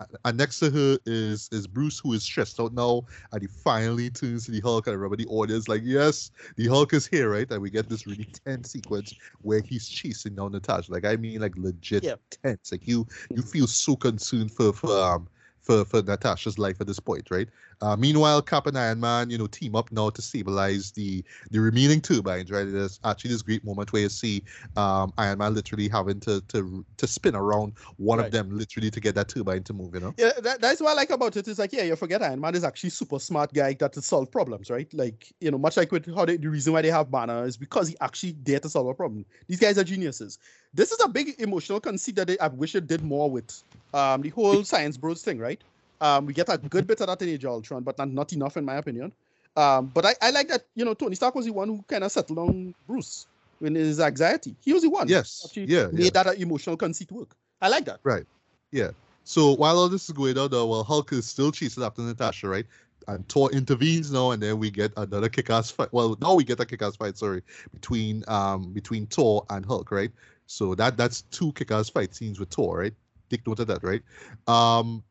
A- 0.00 0.06
and 0.24 0.38
next 0.38 0.60
to 0.60 0.70
her 0.70 0.98
is 1.06 1.48
is 1.52 1.66
Bruce, 1.66 1.98
who 1.98 2.14
is 2.14 2.22
stressed 2.24 2.58
out 2.58 2.72
now, 2.72 3.02
and 3.32 3.42
he 3.42 3.48
finally 3.48 4.10
turns 4.10 4.46
to 4.46 4.50
the 4.50 4.60
Hulk 4.60 4.86
and 4.86 4.96
remember 4.96 5.16
the 5.16 5.26
audience 5.28 5.68
like, 5.68 5.82
yes, 5.84 6.30
the 6.56 6.66
Hulk 6.68 6.94
is 6.94 7.06
here, 7.06 7.30
right? 7.30 7.50
And 7.50 7.60
we 7.60 7.70
get 7.70 7.88
this 7.88 8.06
really 8.06 8.26
tense 8.46 8.70
sequence 8.70 9.14
where 9.42 9.60
he's 9.60 9.86
chasing 9.88 10.34
down 10.36 10.52
Natasha. 10.52 10.90
Like 10.90 11.04
I 11.04 11.16
mean, 11.16 11.40
like 11.42 11.56
legit 11.58 12.04
Yeah. 12.04 12.16
tense. 12.30 12.72
Like 12.72 12.88
you 12.88 13.06
you 13.34 13.42
feel 13.42 13.66
so 13.66 13.94
concerned 13.94 14.52
for 14.52 14.72
for 14.72 14.98
um 14.98 15.28
for, 15.64 15.84
for 15.84 16.02
Natasha's 16.02 16.58
life 16.58 16.80
at 16.80 16.86
this 16.86 17.00
point, 17.00 17.30
right? 17.30 17.48
Uh, 17.80 17.96
meanwhile, 17.96 18.40
Cap 18.40 18.66
and 18.66 18.78
Iron 18.78 19.00
Man, 19.00 19.30
you 19.30 19.38
know, 19.38 19.46
team 19.46 19.74
up 19.74 19.90
now 19.90 20.10
to 20.10 20.22
stabilize 20.22 20.92
the 20.92 21.24
the 21.50 21.58
remaining 21.58 22.00
turbines, 22.00 22.50
right? 22.50 22.70
There's 22.70 23.00
actually 23.04 23.30
this 23.30 23.42
great 23.42 23.64
moment 23.64 23.92
where 23.92 24.02
you 24.02 24.08
see 24.08 24.42
um, 24.76 25.12
Iron 25.18 25.38
Man 25.38 25.54
literally 25.54 25.88
having 25.88 26.20
to 26.20 26.40
to 26.48 26.84
to 26.96 27.06
spin 27.06 27.34
around 27.34 27.72
one 27.96 28.20
of 28.20 28.30
them 28.30 28.56
literally 28.56 28.90
to 28.90 29.00
get 29.00 29.14
that 29.16 29.28
turbine 29.28 29.64
to 29.64 29.72
move, 29.72 29.94
you 29.94 30.00
know? 30.00 30.14
Yeah, 30.16 30.32
that, 30.42 30.60
that's 30.60 30.80
what 30.80 30.90
I 30.90 30.94
like 30.94 31.10
about 31.10 31.36
it. 31.36 31.44
it. 31.48 31.50
Is 31.50 31.58
like, 31.58 31.72
yeah, 31.72 31.82
you 31.82 31.96
forget 31.96 32.22
Iron 32.22 32.40
Man 32.40 32.54
is 32.54 32.64
actually 32.64 32.90
super 32.90 33.18
smart 33.18 33.52
guy 33.52 33.74
that 33.74 33.92
to 33.94 34.02
solve 34.02 34.30
problems, 34.30 34.70
right? 34.70 34.92
Like, 34.94 35.32
you 35.40 35.50
know, 35.50 35.58
much 35.58 35.76
like 35.76 35.90
with 35.90 36.12
how 36.14 36.24
they, 36.24 36.36
the 36.36 36.48
reason 36.48 36.72
why 36.72 36.82
they 36.82 36.90
have 36.90 37.10
Banner 37.10 37.44
is 37.44 37.56
because 37.56 37.88
he 37.88 37.96
actually 38.00 38.36
there 38.42 38.60
to 38.60 38.68
solve 38.68 38.86
a 38.86 38.94
problem. 38.94 39.24
These 39.48 39.60
guys 39.60 39.78
are 39.78 39.84
geniuses. 39.84 40.38
This 40.72 40.90
is 40.92 41.00
a 41.04 41.08
big 41.08 41.34
emotional 41.38 41.80
conceit 41.80 42.16
that 42.16 42.26
they, 42.26 42.38
I 42.38 42.48
wish 42.48 42.74
it 42.74 42.86
did 42.86 43.02
more 43.02 43.30
with. 43.30 43.62
Um, 43.94 44.22
the 44.22 44.30
whole 44.30 44.64
science 44.64 44.96
bros 44.96 45.22
thing, 45.22 45.38
right? 45.38 45.62
Um, 46.00 46.26
we 46.26 46.32
get 46.34 46.48
a 46.48 46.58
good 46.58 46.86
bit 46.86 47.00
of 47.00 47.06
that 47.06 47.22
in 47.22 47.28
Age 47.28 47.44
of 47.44 47.52
Ultron, 47.52 47.82
but 47.84 47.96
not, 47.96 48.10
not 48.10 48.32
enough 48.32 48.56
in 48.56 48.64
my 48.64 48.74
opinion. 48.74 49.12
Um, 49.56 49.86
but 49.94 50.04
I, 50.04 50.14
I 50.20 50.30
like 50.30 50.48
that, 50.48 50.66
you 50.74 50.84
know, 50.84 50.94
Tony 50.94 51.14
Stark 51.14 51.36
was 51.36 51.46
the 51.46 51.52
one 51.52 51.68
who 51.68 51.84
kind 51.88 52.02
of 52.02 52.10
settled 52.10 52.38
on 52.40 52.74
Bruce 52.88 53.26
in 53.60 53.76
his 53.76 54.00
anxiety. 54.00 54.56
He 54.64 54.72
was 54.72 54.82
the 54.82 54.90
one. 54.90 55.08
Yes, 55.08 55.48
yeah, 55.54 55.86
made 55.92 56.04
yeah. 56.06 56.10
that 56.14 56.26
uh, 56.26 56.32
emotional 56.32 56.76
conceit 56.76 57.12
work. 57.12 57.36
I 57.62 57.68
like 57.68 57.84
that. 57.84 58.00
Right. 58.02 58.26
Yeah. 58.72 58.90
So 59.22 59.54
while 59.54 59.78
all 59.78 59.88
this 59.88 60.08
is 60.08 60.10
going 60.10 60.36
on, 60.36 60.50
though, 60.50 60.66
well, 60.66 60.82
Hulk 60.82 61.12
is 61.12 61.26
still 61.26 61.52
chasing 61.52 61.84
after 61.84 62.02
Natasha, 62.02 62.48
right? 62.48 62.66
And 63.06 63.26
Thor 63.28 63.50
intervenes 63.52 64.10
now, 64.10 64.32
and 64.32 64.42
then 64.42 64.58
we 64.58 64.70
get 64.70 64.92
another 64.96 65.28
kick-ass 65.28 65.70
fight. 65.70 65.92
Well, 65.92 66.16
now 66.20 66.34
we 66.34 66.42
get 66.42 66.58
a 66.58 66.66
kick-ass 66.66 66.96
fight, 66.96 67.16
sorry, 67.16 67.42
between 67.72 68.24
um 68.26 68.72
between 68.72 69.06
Thor 69.06 69.46
and 69.50 69.64
Hulk, 69.64 69.92
right? 69.92 70.10
So 70.46 70.74
that 70.74 70.96
that's 70.96 71.22
two 71.30 71.52
kick-ass 71.52 71.90
fight 71.90 72.14
scenes 72.14 72.40
with 72.40 72.50
Thor, 72.50 72.78
right? 72.78 72.94
Take 73.34 73.46
note 73.48 73.58
of 73.58 73.66
that, 73.66 73.82
right? 73.82 74.02
Um, 74.46 75.02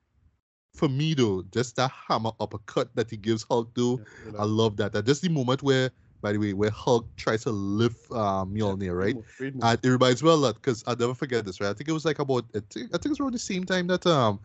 for 0.74 0.88
me 0.90 1.14
though, 1.14 1.44
just 1.52 1.76
that 1.76 1.92
hammer 1.92 2.32
uppercut 2.40 2.96
that 2.96 3.10
he 3.10 3.18
gives 3.18 3.44
Hulk, 3.44 3.70
though, 3.76 4.00
I 4.40 4.46
love 4.46 4.78
that. 4.78 4.94
That 4.94 5.06
just 5.06 5.22
the 5.22 5.30
moment 5.30 5.62
where, 5.62 5.92
by 6.22 6.32
the 6.32 6.40
way, 6.40 6.54
where 6.54 6.70
Hulk 6.70 7.06
tries 7.18 7.44
to 7.44 7.52
lift 7.52 8.10
um 8.12 8.56
Mjolnir, 8.56 8.98
right? 8.98 9.18
Great 9.38 9.54
move. 9.56 9.64
And 9.64 9.80
it 9.84 9.90
reminds 9.90 10.24
me 10.24 10.30
a 10.30 10.34
lot 10.34 10.56
because 10.56 10.84
I'll 10.88 10.96
never 10.96 11.14
forget 11.14 11.46
this, 11.46 11.60
right? 11.60 11.70
I 11.70 11.74
think 11.74 11.90
it 11.90 11.94
was 11.94 12.06
like 12.06 12.20
about 12.20 12.46
I 12.56 12.62
think, 12.70 12.90
I 12.94 12.98
think 12.98 13.08
it 13.08 13.10
was 13.10 13.20
around 13.20 13.34
the 13.34 13.40
same 13.40 13.66
time 13.66 13.88
that 13.88 14.08
um 14.08 14.40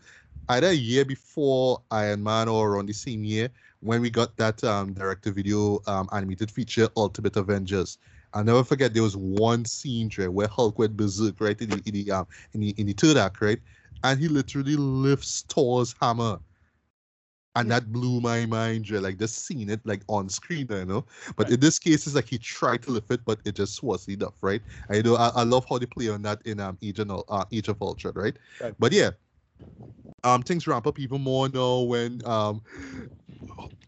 either 0.49 0.67
a 0.67 0.73
year 0.73 1.05
before 1.05 1.81
Iron 1.89 2.21
Man 2.21 2.49
or 2.49 2.69
around 2.71 2.87
the 2.87 2.93
same 2.93 3.23
year 3.23 3.49
when 3.79 4.01
we 4.01 4.09
got 4.09 4.35
that 4.37 4.61
um 4.63 4.93
direct 4.93 5.23
to 5.23 5.31
video 5.31 5.79
um 5.87 6.09
animated 6.11 6.51
feature 6.51 6.89
Ultimate 6.97 7.37
Avengers. 7.37 7.97
I'll 8.33 8.43
never 8.43 8.63
forget 8.63 8.93
there 8.93 9.03
was 9.03 9.17
one 9.17 9.65
scene 9.65 10.09
right, 10.17 10.27
where 10.27 10.47
Hulk 10.47 10.77
went 10.79 10.97
berserk 10.97 11.39
right 11.41 11.59
in 11.61 11.69
the 11.69 11.81
in 11.85 11.93
the 11.93 12.11
um 12.11 12.27
in 12.53 12.61
the 12.61 12.69
in 12.77 12.87
the 12.87 12.93
third 12.93 13.17
act, 13.17 13.41
right? 13.41 13.59
and 14.03 14.19
he 14.19 14.27
literally 14.27 14.75
lifts 14.77 15.43
Thor's 15.49 15.93
hammer. 16.01 16.39
And 17.55 17.69
that 17.71 17.91
blew 17.91 18.21
my 18.21 18.45
mind, 18.45 18.85
Dre. 18.85 18.99
Like 18.99 19.17
just 19.17 19.45
seeing 19.45 19.69
it 19.69 19.81
like 19.85 20.03
on 20.07 20.29
screen, 20.29 20.67
you 20.69 20.85
know. 20.85 21.05
But 21.35 21.47
Right. 21.47 21.53
in 21.55 21.59
this 21.59 21.79
case, 21.79 22.05
it's 22.05 22.15
like 22.15 22.29
he 22.29 22.37
tried 22.37 22.83
to 22.83 22.91
lift 22.91 23.11
it, 23.11 23.25
but 23.25 23.41
it 23.43 23.55
just 23.55 23.83
wasn't 23.83 24.21
enough, 24.21 24.35
right? 24.41 24.61
And 24.87 24.97
you 24.97 25.03
know, 25.03 25.15
I, 25.17 25.29
I 25.35 25.43
love 25.43 25.65
how 25.67 25.77
they 25.79 25.85
play 25.87 26.09
on 26.09 26.21
that 26.21 26.41
in 26.45 26.59
um 26.59 26.77
Agent 26.81 27.11
of 27.11 27.23
uh, 27.27 27.45
Age 27.51 27.67
of 27.67 27.81
Ultron, 27.81 28.13
right? 28.15 28.37
Right. 28.61 28.75
But 28.79 28.93
yeah, 28.93 29.11
um, 30.23 30.43
things 30.43 30.67
ramp 30.67 30.87
up 30.87 30.99
even 30.99 31.21
more 31.21 31.49
now 31.49 31.79
when 31.81 32.21
um, 32.25 32.61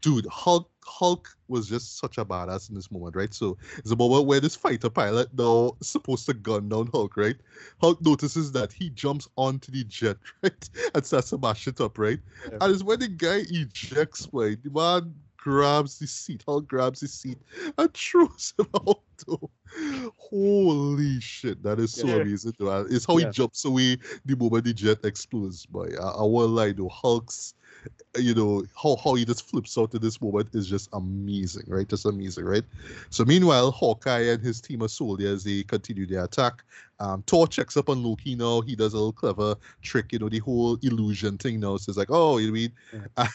dude, 0.02 0.26
Hulk 0.28 0.70
Hulk 0.86 1.30
was 1.48 1.68
just 1.70 2.00
such 2.00 2.18
a 2.18 2.26
badass 2.26 2.70
in 2.70 2.76
this 2.76 2.92
moment, 2.92 3.16
right? 3.16 3.34
So 3.34 3.58
it's 3.78 3.92
a 3.92 3.96
moment 3.96 4.26
where 4.26 4.40
this 4.40 4.56
fighter 4.56 4.90
pilot 4.90 5.30
now 5.38 5.78
supposed 5.82 6.26
to 6.26 6.34
gun 6.34 6.70
down 6.70 6.90
Hulk, 6.92 7.16
right? 7.18 7.36
Hulk 7.80 8.02
notices 8.04 8.52
that 8.54 8.74
he 8.74 8.90
jumps 8.90 9.28
onto 9.38 9.72
the 9.72 9.84
jet, 9.84 10.18
right, 10.44 10.70
and 10.96 11.06
starts 11.06 11.30
to 11.30 11.38
mash 11.38 11.68
it 11.68 11.80
up, 11.82 11.98
right? 11.98 12.20
Yeah. 12.50 12.58
And 12.62 12.74
it's 12.74 12.84
when 12.84 13.00
the 13.00 13.08
guy 13.08 13.44
ejects, 13.50 14.28
right? 14.32 14.58
The 14.64 14.70
man 14.72 15.14
grabs 15.38 16.00
the 16.00 16.08
seat, 16.08 16.44
Hulk 16.48 16.68
grabs 16.68 17.02
the 17.02 17.08
seat 17.08 17.38
and 17.78 17.94
throws 17.94 18.54
him 18.58 18.68
out. 18.76 19.02
Though. 19.28 19.52
Holy 20.18 21.20
shit, 21.20 21.62
that 21.64 21.80
is 21.80 21.94
so 21.94 22.08
Yeah. 22.08 22.16
amazing. 22.16 22.54
Though. 22.58 22.88
It's 22.90 23.06
how 23.06 23.18
he 23.18 23.26
Yeah. 23.26 23.32
jumps 23.32 23.66
away 23.66 23.98
the 24.26 24.36
moment 24.36 24.66
the 24.66 24.74
jet 24.74 25.00
explodes. 25.04 25.66
Boy, 25.66 25.90
I, 26.02 26.08
I 26.10 26.24
won't 26.24 26.52
lie 26.52 26.72
though, 26.72 26.90
Hulk's 26.90 27.54
you 28.18 28.34
know 28.34 28.64
how, 28.82 28.98
how 29.03 29.14
he 29.16 29.24
just 29.26 29.50
flips 29.50 29.77
out 29.77 29.93
in 29.93 30.01
this 30.01 30.22
moment 30.22 30.50
is 30.53 30.68
just 30.68 30.90
amazing 30.93 31.64
right? 31.68 31.88
Just 31.88 32.06
amazing 32.06 32.45
right? 32.45 32.64
So 33.10 33.24
meanwhile 33.24 33.72
hawkeye 33.72 34.32
and 34.32 34.42
his 34.42 34.61
team 34.61 34.82
of 34.82 34.92
soldiers 34.92 35.43
they 35.43 35.64
continue 35.64 36.06
their 36.06 36.26
attack. 36.26 36.64
Um 37.00 37.24
thor 37.26 37.48
checks 37.48 37.77
up 37.77 37.90
on 37.90 38.03
loki 38.03 38.35
now 38.35 38.61
he 38.61 38.76
does 38.76 38.93
a 38.93 38.98
little 38.98 39.14
clever 39.14 39.56
trick 39.82 40.11
you 40.11 40.19
know 40.19 40.30
the 40.30 40.40
whole 40.40 40.77
illusion 40.82 41.38
thing 41.38 41.60
now 41.60 41.77
so 41.77 41.90
it's 41.90 41.98
like 41.98 42.11
oh 42.11 42.38
you 42.38 42.51
mean? 42.51 42.72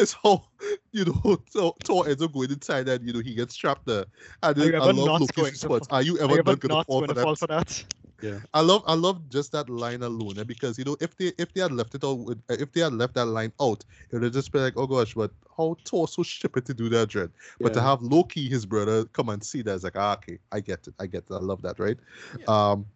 It's 0.00 0.14
how 0.22 0.44
you 0.92 1.04
know 1.04 1.36
thor, 1.52 1.74
thor 1.84 2.08
ends 2.08 2.22
up 2.22 2.32
going 2.32 2.50
inside 2.50 2.88
and 2.88 3.06
you 3.06 3.12
know 3.12 3.20
he 3.20 3.34
gets 3.34 3.56
trapped 3.56 3.86
there. 3.86 4.04
And 4.42 4.56
Are 4.56 4.64
you 4.64 4.72
then 4.72 4.80
i 4.80 4.84
ever 4.84 4.92
love 4.92 5.06
not 5.06 5.20
loki's 5.20 5.30
going 5.32 5.46
to 5.46 5.52
response. 5.52 5.88
are 5.90 6.02
you 6.02 6.18
ever 6.18 6.36
not 6.68 6.86
for 6.86 7.06
that? 7.06 7.16
fall 7.16 7.36
for 7.36 7.46
that? 7.46 7.84
I 8.52 8.60
love 8.60 8.82
I 8.86 8.94
love 8.94 9.28
just 9.28 9.52
that 9.52 9.68
line 9.70 10.02
alone 10.02 10.38
eh, 10.38 10.44
because 10.44 10.78
you 10.78 10.84
know 10.84 10.96
if 11.00 11.16
they 11.16 11.32
if 11.38 11.52
they 11.52 11.60
had 11.60 11.72
left 11.72 11.94
it 11.94 12.04
out 12.04 12.36
if 12.48 12.72
they 12.72 12.80
had 12.80 12.92
left 12.92 13.14
that 13.14 13.26
line 13.26 13.52
out 13.60 13.84
it 14.10 14.14
would 14.14 14.24
have 14.24 14.32
just 14.32 14.50
been 14.52 14.62
like 14.62 14.76
oh 14.76 14.86
gosh 14.86 15.14
but 15.14 15.30
how 15.56 15.76
Thor 15.84 16.06
so 16.08 16.22
stupid 16.22 16.64
to 16.66 16.74
do 16.74 16.88
that 16.88 17.08
dread. 17.08 17.30
But 17.60 17.74
to 17.74 17.80
have 17.82 18.02
Loki 18.02 18.48
his 18.48 18.64
brother 18.66 19.04
come 19.06 19.28
and 19.28 19.42
see 19.42 19.62
that 19.62 19.74
it's 19.74 19.84
like 19.84 19.96
ah, 19.96 20.14
okay 20.14 20.38
I 20.52 20.60
get 20.60 20.86
it 20.88 20.94
I 20.98 21.06
get 21.06 21.24
it 21.30 21.32
I 21.32 21.38
love 21.38 21.62
that 21.62 21.78
right? 21.78 21.98
Um 22.48 22.86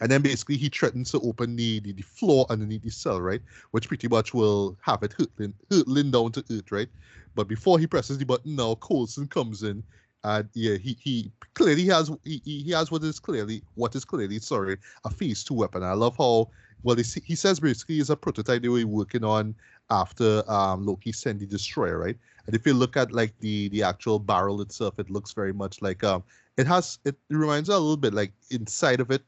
and 0.00 0.10
then 0.10 0.22
basically 0.22 0.56
he 0.56 0.68
threatens 0.68 1.12
to 1.12 1.20
open 1.20 1.54
the, 1.54 1.78
the, 1.80 1.92
the 1.92 2.02
floor 2.02 2.44
underneath 2.50 2.82
the 2.82 2.90
cell 2.90 3.20
right? 3.20 3.42
Which 3.70 3.86
pretty 3.86 4.08
much 4.08 4.34
will 4.34 4.76
have 4.82 5.02
it 5.04 5.12
hurtling 5.12 5.54
hurtling 5.70 6.10
down 6.10 6.32
to 6.32 6.44
earth 6.50 6.72
right? 6.72 6.88
But 7.34 7.46
before 7.48 7.78
he 7.78 7.86
presses 7.86 8.18
the 8.18 8.26
button 8.26 8.56
now 8.56 8.74
Coulson 8.76 9.28
comes 9.28 9.62
in 9.62 9.84
and 10.24 10.48
yeah, 10.54 10.76
he 10.76 10.96
he 11.00 11.32
clearly 11.54 11.86
has 11.86 12.10
he, 12.24 12.40
he 12.44 12.70
has 12.70 12.90
what 12.90 13.02
is 13.02 13.18
clearly 13.18 13.62
what 13.74 13.94
is 13.94 14.04
clearly 14.04 14.38
sorry 14.38 14.76
a 15.04 15.10
phase 15.10 15.44
two 15.44 15.54
weapon. 15.54 15.82
I 15.82 15.92
love 15.94 16.16
how 16.16 16.48
well 16.82 16.96
he 16.96 17.04
he 17.24 17.34
says 17.34 17.60
basically 17.60 17.98
it's 17.98 18.10
a 18.10 18.16
prototype 18.16 18.62
they 18.62 18.68
were 18.68 18.86
working 18.86 19.24
on 19.24 19.54
after 19.90 20.42
um 20.50 20.86
Loki 20.86 21.12
sent 21.12 21.40
the 21.40 21.46
destroyer, 21.46 21.98
right? 21.98 22.16
And 22.46 22.56
if 22.56 22.66
you 22.66 22.74
look 22.74 22.96
at 22.96 23.12
like 23.12 23.38
the 23.40 23.68
the 23.68 23.82
actual 23.82 24.18
barrel 24.18 24.60
itself, 24.60 24.98
it 24.98 25.10
looks 25.10 25.32
very 25.32 25.52
much 25.52 25.82
like 25.82 26.02
um 26.04 26.22
it 26.56 26.66
has 26.66 26.98
it 27.04 27.16
reminds 27.30 27.68
a 27.68 27.72
little 27.72 27.96
bit 27.96 28.14
like 28.14 28.32
inside 28.50 29.00
of 29.00 29.10
it 29.10 29.22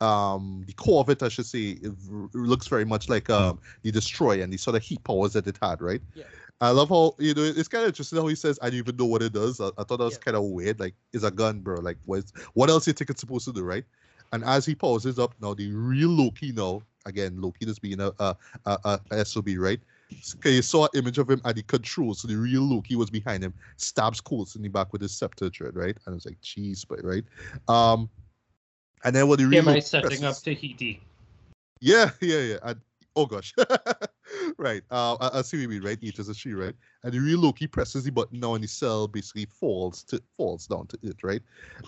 um 0.00 0.64
the 0.66 0.72
core 0.72 1.00
of 1.00 1.08
it 1.08 1.22
i 1.22 1.28
should 1.28 1.46
say 1.46 1.70
it 1.70 1.92
looks 2.34 2.66
very 2.66 2.84
much 2.84 3.08
like 3.08 3.30
um 3.30 3.58
the 3.82 3.90
destroyer 3.90 4.42
and 4.42 4.52
the 4.52 4.56
sort 4.56 4.76
of 4.76 4.82
heat 4.82 5.02
powers 5.04 5.32
that 5.32 5.46
it 5.46 5.56
had 5.62 5.80
right 5.80 6.02
Yeah. 6.14 6.24
I 6.60 6.70
love 6.70 6.88
how 6.88 7.14
you 7.18 7.34
know 7.34 7.42
it's 7.42 7.68
kind 7.68 7.82
of 7.84 7.88
interesting 7.88 8.18
how 8.18 8.26
he 8.26 8.34
says 8.34 8.58
i 8.62 8.66
don't 8.70 8.78
even 8.78 8.96
know 8.96 9.06
what 9.06 9.22
it 9.22 9.32
does 9.32 9.60
i, 9.60 9.68
I 9.78 9.84
thought 9.84 9.98
that 9.98 10.04
was 10.04 10.14
Yeah. 10.14 10.18
kind 10.18 10.36
of 10.36 10.44
weird 10.44 10.80
like 10.80 10.94
it's 11.12 11.24
a 11.24 11.30
gun 11.30 11.60
bro 11.60 11.80
like 11.80 11.98
what 12.04 12.20
is, 12.20 12.32
what 12.54 12.68
else 12.70 12.86
you 12.86 12.92
think 12.92 13.10
it's 13.10 13.20
supposed 13.20 13.44
to 13.46 13.52
do 13.52 13.62
right 13.62 13.84
and 14.32 14.44
as 14.44 14.66
he 14.66 14.74
pauses 14.74 15.18
up 15.18 15.34
now 15.40 15.54
the 15.54 15.70
real 15.72 16.08
loki 16.10 16.52
now 16.52 16.82
again 17.06 17.40
loki 17.40 17.64
just 17.64 17.80
being 17.82 18.00
a 18.00 18.12
a, 18.18 18.36
a, 18.66 19.00
a 19.10 19.24
sob 19.24 19.48
right 19.58 19.80
Okay, 20.36 20.52
you 20.54 20.62
saw 20.62 20.84
an 20.84 20.90
image 20.94 21.18
of 21.18 21.28
him 21.28 21.42
at 21.44 21.54
the 21.56 21.62
controls, 21.62 22.20
so 22.20 22.28
the 22.28 22.34
real 22.34 22.62
Loki 22.62 22.96
was 22.96 23.10
behind 23.10 23.44
him, 23.44 23.52
stabs 23.76 24.22
Coulson 24.22 24.60
in 24.60 24.62
the 24.62 24.68
back 24.70 24.90
with 24.90 25.02
his 25.02 25.12
scepter 25.12 25.50
right? 25.74 25.94
And 26.06 26.16
it's 26.16 26.24
like, 26.24 26.40
jeez, 26.40 26.86
but 26.88 27.04
right. 27.04 27.24
Um, 27.68 28.08
and 29.04 29.14
then 29.14 29.28
what 29.28 29.38
the 29.38 29.44
real 29.44 29.58
Am 29.58 29.68
I 29.68 29.72
Loki 29.72 29.80
setting 29.82 30.24
up 30.24 30.30
presses- 30.30 30.42
Tahiti? 30.42 31.02
yeah, 31.80 32.10
yeah, 32.22 32.38
yeah. 32.38 32.56
And, 32.62 32.80
oh 33.18 33.26
gosh. 33.26 33.52
right. 34.58 34.82
Uh, 34.90 35.16
I, 35.16 35.38
I 35.38 35.42
see 35.42 35.56
what 35.56 35.62
you 35.62 35.68
mean, 35.68 35.82
right? 35.82 35.98
Each 36.00 36.18
is 36.18 36.28
a 36.28 36.34
she, 36.34 36.52
right? 36.52 36.74
And 37.02 37.12
the 37.12 37.18
real 37.18 37.40
Loki 37.40 37.66
presses 37.66 38.04
the 38.04 38.12
button 38.12 38.38
now, 38.38 38.54
and 38.54 38.62
the 38.62 38.68
cell 38.68 39.08
basically 39.08 39.46
falls 39.46 40.04
to 40.04 40.22
falls 40.36 40.66
down 40.66 40.86
to 40.88 40.98
it, 41.02 41.16
right? 41.22 41.42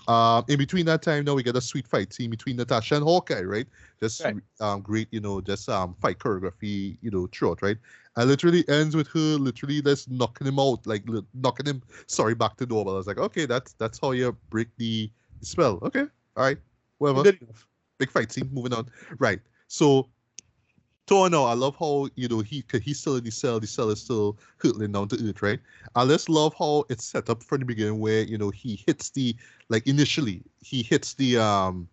Um, 0.09 0.45
in 0.49 0.59
between 0.59 0.87
that 0.87 1.03
time, 1.03 1.25
now 1.25 1.35
we 1.35 1.43
get 1.43 1.57
a 1.57 1.61
sweet 1.61 1.87
fight 1.87 2.13
scene 2.13 2.31
between 2.31 2.57
Natasha 2.57 2.97
and 2.97 3.05
Hawkeye, 3.05 3.43
right? 3.43 3.67
Just 4.01 4.25
Right. 4.25 4.37
um, 4.61 4.81
great, 4.81 5.09
you 5.13 5.21
know, 5.21 5.41
just 5.41 5.69
um, 5.69 5.95
fight 6.01 6.19
choreography, 6.19 6.99
you 7.01 7.11
know, 7.11 7.29
throughout, 7.33 7.63
right? 7.63 7.79
And 8.17 8.29
literally 8.29 8.69
ends 8.69 8.97
with 8.97 9.07
her 9.09 9.39
literally 9.39 9.81
just 9.83 10.11
knocking 10.11 10.49
him 10.49 10.59
out, 10.59 10.85
like 10.87 11.09
li- 11.09 11.27
knocking 11.33 11.67
him, 11.67 11.83
sorry, 12.07 12.35
back 12.35 12.57
to 12.57 12.67
normal. 12.67 12.95
I 12.95 12.97
was 12.97 13.07
like, 13.07 13.19
okay, 13.19 13.47
that's 13.47 13.75
that's 13.75 14.01
how 14.01 14.11
you 14.11 14.37
break 14.51 14.69
the 14.79 15.11
spell. 15.43 15.79
Okay, 15.83 16.07
all 16.37 16.45
right, 16.45 16.59
whatever 16.99 17.33
big 18.01 18.11
fight 18.11 18.33
scene. 18.33 18.51
Moving 18.53 18.73
on. 18.73 18.89
Right. 19.19 19.39
So 19.69 20.09
Thor 21.11 21.29
now, 21.29 21.43
I 21.43 21.55
love 21.55 21.75
how 21.77 22.09
you 22.15 22.29
know 22.29 22.39
he 22.39 22.65
he's 22.85 23.01
still 23.01 23.17
in 23.17 23.25
the 23.25 23.33
cell. 23.33 23.59
The 23.59 23.67
cell 23.67 23.91
is 23.91 24.01
still 24.01 24.39
hurtling 24.59 24.93
down 24.93 25.09
to 25.09 25.17
earth, 25.29 25.43
right? 25.43 25.59
I 25.97 26.07
just 26.07 26.29
love 26.29 26.55
how 26.57 26.85
it's 26.89 27.05
set 27.05 27.29
up 27.29 27.43
from 27.43 27.59
the 27.59 27.65
beginning, 27.67 27.99
where 27.99 28.23
you 28.23 28.39
know 28.39 28.51
he 28.51 28.81
hits 28.87 29.11
the 29.11 29.35
like 29.71 29.89
initially 29.89 30.45
he 30.61 30.85
hits 30.85 31.15
the 31.15 31.37
um 31.39 31.89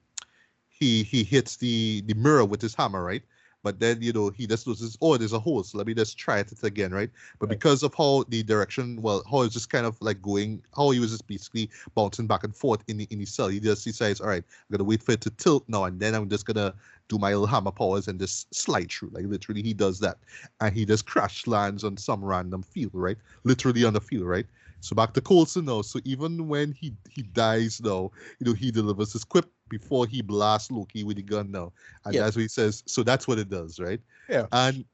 he 0.70 1.02
he 1.02 1.24
hits 1.24 1.58
the 1.58 2.04
the 2.06 2.14
mirror 2.14 2.46
with 2.46 2.62
his 2.62 2.76
hammer, 2.76 3.04
right? 3.04 3.24
But 3.68 3.80
then 3.80 4.02
you 4.02 4.14
know 4.14 4.30
he 4.30 4.48
just 4.48 4.66
notices, 4.68 4.98
oh, 5.02 5.18
there's 5.18 5.34
a 5.34 5.40
hole, 5.40 5.64
so 5.64 5.78
let 5.78 5.88
me 5.88 5.94
just 5.94 6.18
try 6.18 6.40
it 6.40 6.52
again, 6.64 6.92
right? 6.94 7.10
But 7.40 7.50
Right. 7.50 7.60
because 7.60 7.84
of 7.84 7.94
how 7.94 8.24
the 8.30 8.44
direction, 8.44 9.02
well, 9.02 9.24
how 9.30 9.42
it's 9.42 9.54
just 9.54 9.70
kind 9.70 9.86
of 9.86 10.02
like 10.02 10.22
going, 10.22 10.64
how 10.76 10.90
he 10.92 11.00
was 11.00 11.12
just 11.12 11.28
basically 11.28 11.70
bouncing 11.96 12.28
back 12.28 12.44
and 12.44 12.56
forth 12.56 12.84
in 12.88 12.98
the 12.98 13.08
in 13.12 13.20
the 13.20 13.26
cell, 13.26 13.48
he 13.50 13.60
just 13.60 13.84
decides, 13.84 14.22
all 14.22 14.28
right, 14.28 14.44
I'm 14.48 14.72
gonna 14.78 14.84
wait 14.86 15.04
for 15.04 15.12
it 15.14 15.22
to 15.22 15.30
tilt 15.32 15.66
now, 15.68 15.84
and 15.86 16.00
then 16.00 16.16
I'm 16.16 16.30
just 16.30 16.46
gonna 16.46 16.74
do 17.10 17.18
my 17.18 17.30
little 17.32 17.48
hammer 17.48 17.72
powers 17.72 18.08
and 18.08 18.20
just 18.20 18.54
slide 18.56 18.92
through. 18.92 19.10
Like 19.10 19.26
literally, 19.26 19.62
he 19.62 19.74
does 19.74 20.00
that, 20.00 20.18
and 20.60 20.74
he 20.76 20.86
just 20.86 21.06
crash 21.06 21.48
lands 21.48 21.84
on 21.84 21.98
some 21.98 22.24
random 22.24 22.64
field, 22.64 22.92
right? 22.94 23.18
Literally 23.44 23.84
on 23.84 23.94
the 23.94 24.02
field, 24.02 24.26
right? 24.28 24.48
So 24.80 24.96
back 24.96 25.14
to 25.14 25.22
Coulson 25.22 25.66
now. 25.66 25.82
So 25.82 26.00
even 26.06 26.48
when 26.48 26.72
he 26.72 26.94
he 27.10 27.24
dies 27.24 27.82
now, 27.82 28.12
you 28.40 28.46
know 28.46 28.54
he 28.54 28.72
delivers 28.72 29.14
his 29.14 29.24
quip 29.24 29.46
before 29.70 30.08
he 30.08 30.22
blasts 30.22 30.72
Loki 30.72 31.04
with 31.04 31.18
the 31.18 31.24
gun 31.24 31.52
now, 31.52 31.74
and 32.06 32.14
Yeah. 32.14 32.22
that's 32.24 32.36
what 32.36 32.44
he 32.44 32.48
says. 32.48 32.84
So 32.88 33.04
that's 33.04 33.28
what 33.28 33.40
it 33.40 33.50
does, 33.50 33.80
right? 33.80 34.00
Yeah. 34.30 34.46
And 34.52 34.86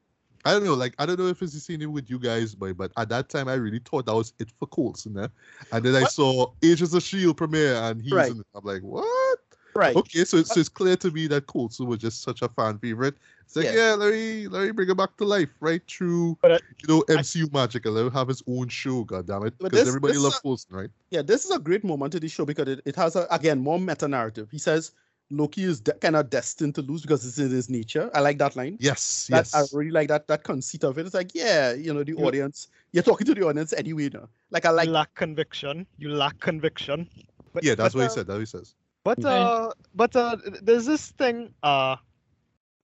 I 0.44 0.52
don't 0.52 0.64
know, 0.64 0.74
like 0.74 0.94
I 0.98 1.06
don't 1.06 1.18
know 1.18 1.28
if 1.28 1.40
it's 1.42 1.54
the 1.54 1.60
same 1.60 1.90
with 1.92 2.10
you 2.10 2.18
guys, 2.18 2.54
boy, 2.54 2.72
but 2.74 2.92
at 2.96 3.08
that 3.08 3.28
time 3.28 3.48
I 3.48 3.54
really 3.54 3.80
thought 3.84 4.06
that 4.06 4.14
was 4.14 4.32
it 4.38 4.50
for 4.58 4.66
Coulson, 4.66 5.18
eh? 5.18 5.28
And 5.72 5.84
then 5.84 5.94
I 5.94 6.04
saw 6.06 6.46
Agents 6.62 6.92
of 6.92 7.02
Shield 7.02 7.36
premiere, 7.36 7.76
and 7.76 8.02
he's 8.02 8.12
Right. 8.12 8.30
in 8.30 8.40
it. 8.40 8.46
I'm 8.54 8.64
like, 8.64 8.82
what? 8.82 9.38
Right. 9.74 9.96
Okay, 9.96 10.24
so 10.24 10.36
it's, 10.36 10.54
so 10.54 10.60
it's 10.60 10.68
clear 10.68 10.96
to 10.96 11.10
me 11.10 11.26
that 11.28 11.46
Coulson 11.46 11.86
was 11.86 11.98
just 11.98 12.22
such 12.22 12.42
a 12.42 12.48
fan 12.48 12.78
favorite. 12.78 13.16
It's 13.44 13.56
like, 13.56 13.66
Yeah. 13.66 13.90
yeah, 13.90 13.94
let 13.94 14.12
me 14.12 14.48
let 14.48 14.64
me 14.64 14.70
bring 14.70 14.88
him 14.88 14.96
back 14.96 15.16
to 15.18 15.24
life, 15.24 15.50
right? 15.60 15.82
Through 15.88 16.38
But, 16.40 16.52
uh, 16.52 16.58
you 16.80 16.88
know 16.88 17.04
I- 17.08 17.14
MCU 17.14 17.52
magic, 17.52 17.84
and 17.86 17.94
let 17.94 18.06
him 18.06 18.12
have 18.12 18.28
his 18.28 18.42
own 18.46 18.68
show. 18.68 19.04
God 19.04 19.26
damn 19.26 19.44
it, 19.46 19.58
because 19.58 19.86
everybody 19.86 20.16
loves 20.16 20.36
is 20.36 20.40
Coulson, 20.40 20.76
right? 20.76 20.90
Yeah, 21.10 21.22
this 21.22 21.44
is 21.44 21.50
a 21.50 21.58
great 21.58 21.84
moment 21.84 22.14
in 22.14 22.20
the 22.20 22.28
show 22.28 22.44
because 22.44 22.68
it, 22.68 22.80
it 22.84 22.96
has 22.96 23.16
a, 23.16 23.26
again 23.30 23.58
more 23.58 23.78
meta 23.80 24.08
narrative. 24.08 24.48
He 24.50 24.58
says 24.58 24.92
Loki 25.30 25.64
is 25.64 25.80
de- 25.80 25.94
kind 25.94 26.16
of 26.16 26.30
destined 26.30 26.74
to 26.76 26.82
lose 26.82 27.02
because 27.02 27.26
it's 27.26 27.38
in 27.38 27.50
his 27.50 27.68
nature. 27.68 28.10
I 28.14 28.20
like 28.20 28.38
that 28.38 28.56
line. 28.56 28.76
Yes, 28.80 29.26
That, 29.30 29.38
yes. 29.52 29.54
I 29.54 29.64
really 29.76 29.90
like 29.90 30.08
that 30.08 30.28
that 30.28 30.44
conceit 30.44 30.84
of 30.84 30.98
it. 30.98 31.06
It's 31.06 31.14
like, 31.14 31.34
yeah, 31.34 31.72
you 31.72 31.92
know, 31.92 32.04
the 32.04 32.12
You- 32.12 32.18
audience. 32.24 32.68
You're 32.92 33.02
talking 33.02 33.26
to 33.26 33.34
the 33.34 33.42
audience 33.44 33.72
anyway, 33.72 34.08
now. 34.12 34.28
Like 34.50 34.66
I 34.66 34.70
like 34.70 34.86
you 34.86 34.92
lack 34.92 35.12
conviction. 35.14 35.86
You 35.98 36.10
lack 36.10 36.38
conviction. 36.38 37.08
But, 37.52 37.64
yeah, 37.64 37.74
that's 37.74 37.94
but, 37.94 38.00
what 38.00 38.04
uh, 38.04 38.08
he 38.08 38.14
said. 38.14 38.26
That's 38.26 38.34
what 38.34 38.40
he 38.40 38.46
says. 38.46 38.74
But 39.04 39.18
Okay. 39.18 39.28
uh, 39.28 39.70
but 39.94 40.16
uh, 40.16 40.36
there's 40.62 40.86
this 40.86 41.10
thing. 41.12 41.52
Uh, 41.62 41.96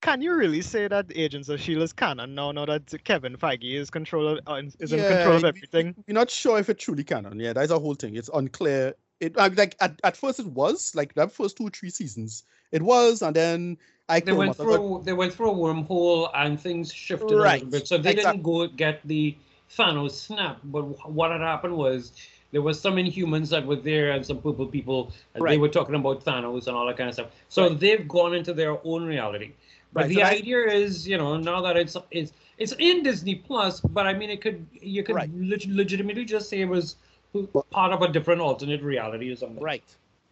can 0.02 0.22
you 0.22 0.34
really 0.34 0.62
say 0.62 0.86
that 0.88 1.06
Agents 1.14 1.48
of 1.48 1.60
Shield 1.60 1.82
is 1.82 1.92
canon 1.92 2.34
now? 2.34 2.52
Now 2.52 2.66
that 2.66 2.92
Kevin 3.04 3.36
Feige 3.36 3.74
is 3.74 3.90
control 3.90 4.28
of, 4.28 4.38
uh, 4.46 4.62
is 4.78 4.92
in 4.92 5.00
control 5.00 5.36
of 5.36 5.44
everything. 5.44 5.94
We're 6.06 6.14
not 6.14 6.30
sure 6.30 6.58
if 6.58 6.68
it 6.68 6.78
truly 6.78 7.04
canon. 7.04 7.40
Yeah, 7.40 7.52
that's 7.54 7.70
a 7.72 7.78
whole 7.78 7.94
thing. 7.94 8.16
It's 8.16 8.30
unclear. 8.32 8.94
It 9.20 9.38
I, 9.38 9.48
like 9.48 9.76
at, 9.80 9.98
at 10.04 10.16
first 10.16 10.40
it 10.40 10.46
was 10.46 10.94
like 10.94 11.14
that 11.14 11.32
first 11.32 11.56
two 11.56 11.66
or 11.66 11.70
three 11.70 11.90
seasons. 11.90 12.44
It 12.72 12.80
was, 12.82 13.20
and 13.22 13.34
then 13.36 13.76
I 14.08 14.20
They 14.20 14.32
went 14.32 14.52
Kurumata 14.52 14.56
got- 14.58 14.64
through 14.76 15.02
they 15.04 15.12
went 15.12 15.32
through 15.34 15.50
a 15.50 15.54
wormhole 15.54 16.30
and 16.34 16.60
things 16.60 16.92
shifted 16.92 17.30
a 17.32 17.36
little 17.36 17.68
bit. 17.68 17.86
So 17.88 17.96
they 17.98 18.12
exact- 18.12 18.36
didn't 18.36 18.44
go 18.44 18.66
get 18.68 19.00
the 19.06 19.36
Thanos 19.74 20.12
snap. 20.12 20.60
But 20.64 20.82
what 21.10 21.30
had 21.30 21.40
happened 21.40 21.76
was 21.76 22.12
there 22.52 22.62
was 22.62 22.80
some 22.80 22.96
Inhumans 22.96 23.48
that 23.50 23.64
were 23.66 23.76
there 23.76 24.10
and 24.12 24.24
some 24.24 24.38
purple 24.40 24.66
people. 24.66 25.12
And 25.34 25.46
They 25.46 25.58
were 25.58 25.68
talking 25.68 25.94
about 25.94 26.24
Thanos 26.24 26.66
and 26.66 26.76
all 26.76 26.86
that 26.86 26.96
kind 26.96 27.08
of 27.08 27.14
stuff. 27.14 27.28
So 27.48 27.68
Right. 27.68 27.78
they've 27.78 28.08
gone 28.08 28.34
into 28.34 28.52
their 28.52 28.78
own 28.84 29.04
reality. 29.04 29.52
But 29.92 30.02
Right, 30.02 30.08
the 30.08 30.14
so 30.16 30.22
idea 30.22 30.58
is, 30.66 31.06
you 31.08 31.18
know, 31.18 31.36
now 31.36 31.60
that 31.62 31.76
it's 31.76 31.96
it's 32.10 32.32
it's 32.58 32.72
in 32.78 33.02
Disney 33.02 33.36
Plus, 33.36 33.80
but 33.80 34.06
I 34.06 34.12
mean, 34.14 34.30
it 34.30 34.40
could 34.40 34.66
you 34.80 35.02
could 35.02 35.16
Right. 35.16 35.30
leg- 35.34 35.66
legitimately 35.68 36.24
just 36.24 36.48
say 36.48 36.60
it 36.60 36.68
was 36.68 36.96
part 37.70 37.92
of 37.92 38.02
a 38.02 38.08
different 38.08 38.40
alternate 38.40 38.82
reality 38.82 39.30
or 39.32 39.36
something. 39.36 39.62
Right. 39.62 39.84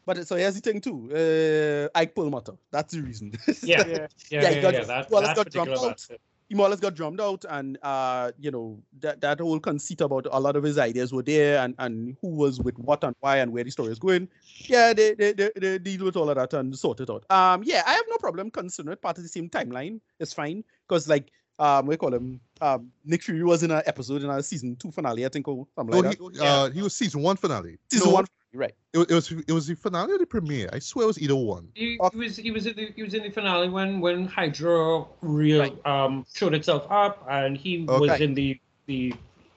But 0.06 0.26
so 0.26 0.36
here's 0.36 0.54
the 0.54 0.60
thing 0.60 0.80
too. 0.80 0.98
Uh, 1.12 1.98
Ike 1.98 2.14
Perlmutter. 2.14 2.54
That's 2.70 2.94
the 2.94 3.02
reason. 3.02 3.32
Yeah. 3.62 3.84
Yeah. 3.86 3.86
Yeah, 3.86 4.06
Yeah, 4.30 4.50
yeah, 4.50 4.70
yeah, 4.70 4.84
That, 4.84 5.10
well, 5.10 5.22
that 5.22 5.36
got 5.36 5.50
drummed 5.50 5.70
out. 5.72 6.06
He 6.48 6.54
more 6.54 6.66
or 6.66 6.70
less 6.70 6.80
got 6.80 6.94
drummed 6.94 7.20
out, 7.20 7.44
and 7.48 7.78
uh, 7.82 8.32
you 8.38 8.50
know 8.50 8.82
that 9.00 9.20
that 9.20 9.40
whole 9.40 9.60
conceit 9.60 10.00
about 10.00 10.26
a 10.30 10.40
lot 10.40 10.56
of 10.56 10.62
his 10.62 10.78
ideas 10.78 11.12
were 11.12 11.22
there, 11.22 11.58
and 11.62 11.74
and 11.78 12.16
who 12.20 12.28
was 12.28 12.60
with 12.60 12.78
what 12.78 13.04
and 13.04 13.14
why 13.20 13.36
and 13.36 13.52
where 13.52 13.64
the 13.64 13.70
story 13.70 13.92
is 13.92 13.98
going. 13.98 14.28
Yeah, 14.66 14.92
they 14.92 15.14
they, 15.14 15.32
they 15.32 15.50
they 15.56 15.78
deal 15.78 16.04
with 16.04 16.16
all 16.16 16.30
of 16.30 16.36
that 16.36 16.54
and 16.54 16.76
sort 16.76 17.00
it 17.00 17.10
out. 17.10 17.24
Um, 17.30 17.62
yeah, 17.64 17.82
I 17.86 17.92
have 17.92 18.04
no 18.08 18.16
problem 18.16 18.50
considering 18.50 18.94
it 18.94 19.02
part 19.02 19.18
of 19.18 19.24
the 19.24 19.28
same 19.28 19.48
timeline. 19.50 20.00
It's 20.20 20.32
fine 20.32 20.64
because 20.88 21.08
like 21.08 21.30
um, 21.58 21.86
we 21.86 21.96
call 21.96 22.14
him 22.14 22.40
um, 22.60 22.90
Nick 23.04 23.22
Fury 23.22 23.44
was 23.44 23.62
in 23.62 23.70
an 23.70 23.82
episode 23.86 24.22
in 24.22 24.30
a 24.30 24.42
season 24.42 24.76
two 24.76 24.90
finale, 24.90 25.24
I 25.24 25.28
think, 25.28 25.46
or 25.48 25.66
something 25.76 25.94
No, 26.00 26.08
like 26.08 26.18
he, 26.18 26.28
that. 26.38 26.44
uh, 26.44 26.70
he 26.70 26.82
was 26.82 26.94
season 26.94 27.22
one 27.22 27.36
finale. 27.36 27.78
Season 27.90 28.08
No, 28.08 28.14
one, 28.14 28.26
right? 28.54 28.74
It, 28.92 28.98
was- 28.98 29.06
it 29.10 29.14
was 29.14 29.30
it 29.48 29.52
was 29.52 29.66
the 29.66 29.74
finale 29.76 30.12
or 30.12 30.18
the 30.18 30.26
premiere. 30.26 30.68
I 30.72 30.78
swear 30.78 31.04
it 31.04 31.06
was 31.08 31.20
either 31.20 31.36
one. 31.36 31.68
He, 31.74 31.98
Off- 31.98 32.12
he 32.12 32.18
was 32.18 32.36
he 32.36 32.50
was 32.50 32.66
in 32.66 32.74
the 32.76 32.92
he 32.96 33.02
was 33.02 33.14
in 33.14 33.22
the 33.22 33.30
finale 33.30 33.68
when 33.68 34.00
when 34.00 34.26
Hydra 34.26 35.04
real 35.22 35.60
Right. 35.60 35.86
um 35.86 36.24
showed 36.34 36.54
itself 36.54 36.86
up 36.90 37.26
and 37.30 37.56
he 37.56 37.84
was 37.84 38.20
in 38.20 38.34
the 38.34 38.60
the 38.86 39.14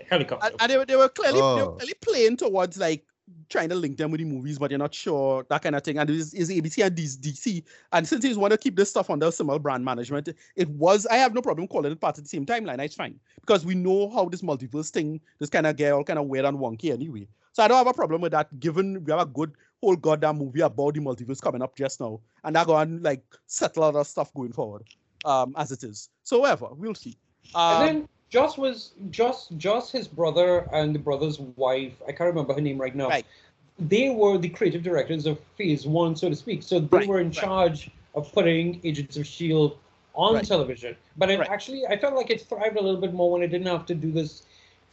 helicopter. 0.09 0.45
and, 0.47 0.55
and 0.61 0.71
they, 0.71 0.77
were- 0.77 0.85
they 0.85 0.95
were 0.95 1.09
clearly 1.09 1.39
they 1.39 1.41
were 1.41 1.61
Oh. 1.61 1.71
clearly 1.77 1.93
playing 2.01 2.37
towards 2.37 2.77
like 2.77 3.05
trying 3.49 3.69
to 3.69 3.75
link 3.75 3.97
them 3.97 4.11
with 4.11 4.19
the 4.19 4.25
movies, 4.25 4.57
but 4.57 4.71
you're 4.71 4.77
not 4.77 4.93
sure 4.93 5.45
that 5.49 5.61
kind 5.61 5.75
of 5.75 5.83
thing. 5.83 5.97
And 5.97 6.09
it 6.09 6.15
is, 6.15 6.33
is 6.33 6.49
ABC 6.49 6.85
and 6.85 6.95
DC. 6.95 7.63
And 7.91 8.07
since 8.07 8.23
he's 8.23 8.37
want 8.37 8.51
to 8.51 8.57
keep 8.57 8.75
this 8.75 8.89
stuff 8.89 9.09
under 9.09 9.31
similar 9.31 9.59
brand 9.59 9.83
management, 9.83 10.29
it 10.55 10.69
was 10.69 11.05
I 11.07 11.17
have 11.17 11.33
no 11.33 11.41
problem 11.41 11.67
calling 11.67 11.91
it 11.91 11.99
part 11.99 12.17
of 12.17 12.23
the 12.23 12.29
same 12.29 12.45
timeline. 12.45 12.79
It's 12.79 12.95
fine 12.95 13.19
because 13.39 13.65
we 13.65 13.75
know 13.75 14.09
how 14.09 14.25
this 14.25 14.41
multiverse 14.41 14.89
thing, 14.89 15.19
this 15.39 15.49
kind 15.49 15.67
of 15.67 15.75
get 15.75 15.93
all 15.93 16.03
kind 16.03 16.19
of 16.19 16.25
weird 16.25 16.45
and 16.45 16.57
wonky 16.57 16.91
anyway. 16.91 17.27
So 17.53 17.63
I 17.63 17.67
don't 17.67 17.77
have 17.77 17.87
a 17.87 17.93
problem 17.93 18.21
with 18.21 18.31
that. 18.31 18.59
Given 18.59 19.03
we 19.03 19.11
have 19.11 19.21
a 19.21 19.25
good 19.25 19.53
whole 19.81 19.95
goddamn 19.95 20.37
movie 20.37 20.61
about 20.61 20.93
the 20.93 20.99
multiverse 20.99 21.41
coming 21.41 21.61
up 21.61 21.75
just 21.75 21.99
now, 21.99 22.19
and 22.43 22.55
that 22.55 22.67
go 22.67 22.77
and 22.77 23.03
like 23.03 23.23
settle 23.47 23.83
other 23.83 24.03
stuff 24.03 24.33
going 24.33 24.53
forward, 24.53 24.83
um, 25.25 25.53
as 25.57 25.71
it 25.71 25.83
is. 25.83 26.09
So 26.23 26.39
whatever, 26.39 26.67
we'll 26.71 26.95
see. 26.95 27.17
Um, 27.53 28.07
Joss 28.31 28.57
was 28.57 28.93
Joss 29.11 29.49
Joss 29.57 29.91
his 29.91 30.07
brother 30.07 30.67
and 30.71 30.95
the 30.95 30.99
brother's 30.99 31.39
wife. 31.39 31.93
I 32.07 32.13
can't 32.13 32.29
remember 32.29 32.53
her 32.53 32.61
name 32.61 32.79
right 32.79 32.95
now. 32.95 33.09
Right. 33.09 33.25
They 33.77 34.09
were 34.09 34.37
the 34.37 34.49
creative 34.49 34.83
directors 34.83 35.25
of 35.25 35.39
Phase 35.57 35.85
One, 35.85 36.15
so 36.15 36.29
to 36.29 36.35
speak. 36.35 36.63
So 36.63 36.79
they 36.79 36.97
Right, 36.97 37.07
were 37.07 37.19
in 37.19 37.27
right. 37.27 37.33
charge 37.35 37.91
of 38.15 38.31
putting 38.31 38.79
Agents 38.83 39.17
of 39.17 39.27
Shield 39.27 39.77
on 40.15 40.35
Right. 40.35 40.45
television. 40.45 40.95
But 41.17 41.29
it 41.29 41.41
actually, 41.41 41.85
I 41.85 41.97
felt 41.97 42.15
like 42.15 42.29
it 42.29 42.41
thrived 42.41 42.77
a 42.77 42.81
little 42.81 43.01
bit 43.01 43.13
more 43.13 43.31
when 43.31 43.43
it 43.43 43.47
didn't 43.47 43.67
have 43.67 43.85
to 43.87 43.95
do 43.95 44.11
this 44.11 44.43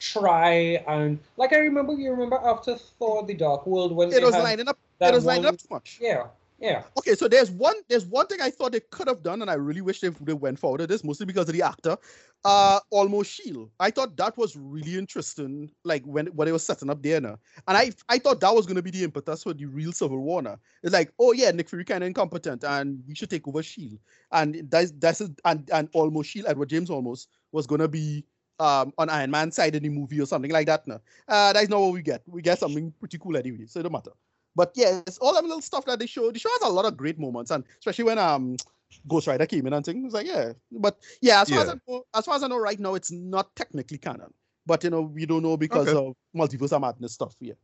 try 0.01 0.51
and 0.87 1.19
like 1.37 1.53
I 1.53 1.59
remember. 1.59 1.93
You 1.93 2.11
remember 2.11 2.41
after 2.43 2.77
Thor: 2.77 3.25
The 3.25 3.35
Dark 3.35 3.67
World 3.67 3.93
when 3.93 4.13
it 4.13 4.23
was 4.23 4.35
had 4.35 4.43
lining 4.43 4.69
up. 4.69 4.79
It 5.01 5.13
was 5.13 5.25
lining 5.25 5.47
up 5.47 5.59
too 5.59 5.69
much. 5.71 5.99
Yeah, 6.01 6.27
yeah. 6.59 6.83
Okay, 6.99 7.15
so 7.15 7.29
there's 7.29 7.51
one 7.51 7.77
there's 7.89 8.05
one 8.05 8.27
thing 8.27 8.41
I 8.41 8.51
thought 8.51 8.73
they 8.73 8.81
could 8.81 9.07
have 9.07 9.23
done, 9.23 9.43
and 9.43 9.51
I 9.51 9.55
really 9.55 9.81
wish 9.81 10.01
they, 10.01 10.09
they 10.09 10.33
went 10.33 10.59
forward 10.59 10.81
with 10.81 10.91
this, 10.91 11.05
mostly 11.05 11.25
because 11.27 11.49
of 11.49 11.55
the 11.55 11.63
actor. 11.63 11.97
Uh 12.45 12.81
Olmos 12.93 13.27
shield. 13.27 13.71
I 13.79 13.91
thought 13.91 14.17
that 14.17 14.37
was 14.37 14.57
really 14.57 14.99
interesting, 14.99 15.71
like 15.85 16.03
when 16.05 16.27
when 16.29 16.47
they 16.47 16.53
were 16.53 16.59
setting 16.59 16.91
up 16.91 17.03
there. 17.03 17.17
And 17.19 17.39
I 17.69 17.93
I 18.09 18.19
thought 18.19 18.41
that 18.41 18.55
was 18.55 18.67
gonna 18.67 18.83
be 18.83 18.91
the 18.91 19.05
impetus 19.05 19.45
for 19.45 19.55
the 19.55 19.67
real 19.67 19.93
Civil 19.93 20.19
War 20.19 20.43
now. 20.43 20.59
It's 20.83 20.93
like, 20.93 21.13
oh 21.21 21.33
yeah, 21.33 21.51
Nick 21.53 21.69
Fury 21.69 21.85
kind 21.85 22.03
of 22.03 22.09
incompetent, 22.09 22.65
and 22.65 23.03
we 23.07 23.15
should 23.15 23.31
take 23.31 23.47
over 23.47 23.63
Shield. 23.63 23.99
And 24.33 24.69
that's 24.69 24.93
that's 24.99 25.21
and 25.45 25.69
and 25.73 25.93
Olmos 25.93 26.25
Shield, 26.25 26.47
Edward 26.49 26.71
James 26.71 26.91
Olmos 26.91 27.29
was 27.53 27.67
gonna 27.67 27.89
be 27.89 28.25
um 28.59 28.93
on 28.99 29.09
Iron 29.09 29.31
Man 29.31 29.53
side 29.53 29.77
in 29.77 29.85
the 29.85 29.89
movie 29.89 30.21
or 30.21 30.27
something 30.27 30.51
like 30.51 30.67
that 30.67 30.87
now. 30.89 31.01
Uh 31.29 31.53
that's 31.53 31.69
not 31.69 31.81
what 31.81 31.93
we 31.93 32.03
get. 32.03 32.23
We 32.27 32.43
get 32.43 32.59
something 32.59 32.93
pretty 32.99 33.19
cool 33.19 33.37
anyway, 33.37 33.67
so 33.67 33.79
it 33.79 33.85
don't 33.85 33.93
matter. 33.93 34.13
But 34.59 34.73
yeah, 34.75 35.01
it's 35.07 35.19
all 35.19 35.33
that 35.35 35.45
little 35.45 35.63
stuff 35.63 35.85
that 35.87 36.01
they 36.01 36.07
show. 36.07 36.33
The 36.33 36.39
show 36.41 36.51
has 36.51 36.63
a 36.69 36.73
lot 36.75 36.85
of 36.85 36.97
great 36.97 37.19
moments, 37.19 37.53
and 37.53 37.63
especially 37.79 38.05
when 38.11 38.19
um 38.19 38.57
Ghost 39.07 39.29
Rider 39.29 39.47
came 39.47 39.67
in 39.69 39.73
and 39.73 39.85
things. 39.87 40.05
It's 40.07 40.15
like, 40.15 40.27
yeah. 40.27 40.53
But 40.73 40.99
yeah, 41.23 41.43
as 41.43 41.49
far 41.51 41.61
as 41.63 41.69
I 41.69 41.75
know, 41.87 42.03
as 42.13 42.25
far 42.27 42.35
as 42.35 42.43
I 42.43 42.49
know 42.49 42.59
right 42.59 42.81
now, 42.81 42.95
it's 42.95 43.13
not 43.13 43.55
technically 43.55 43.99
canon. 43.99 44.35
But 44.67 44.83
you 44.83 44.91
know, 44.91 45.03
we 45.03 45.27
don't 45.27 45.45
know 45.45 45.57
because 45.57 45.87
Okay. 45.89 45.97
of 45.97 46.15
multiverse 46.37 46.73
of 46.73 46.81
madness 46.83 47.13
stuff. 47.15 47.37
Yeah. 47.41 47.55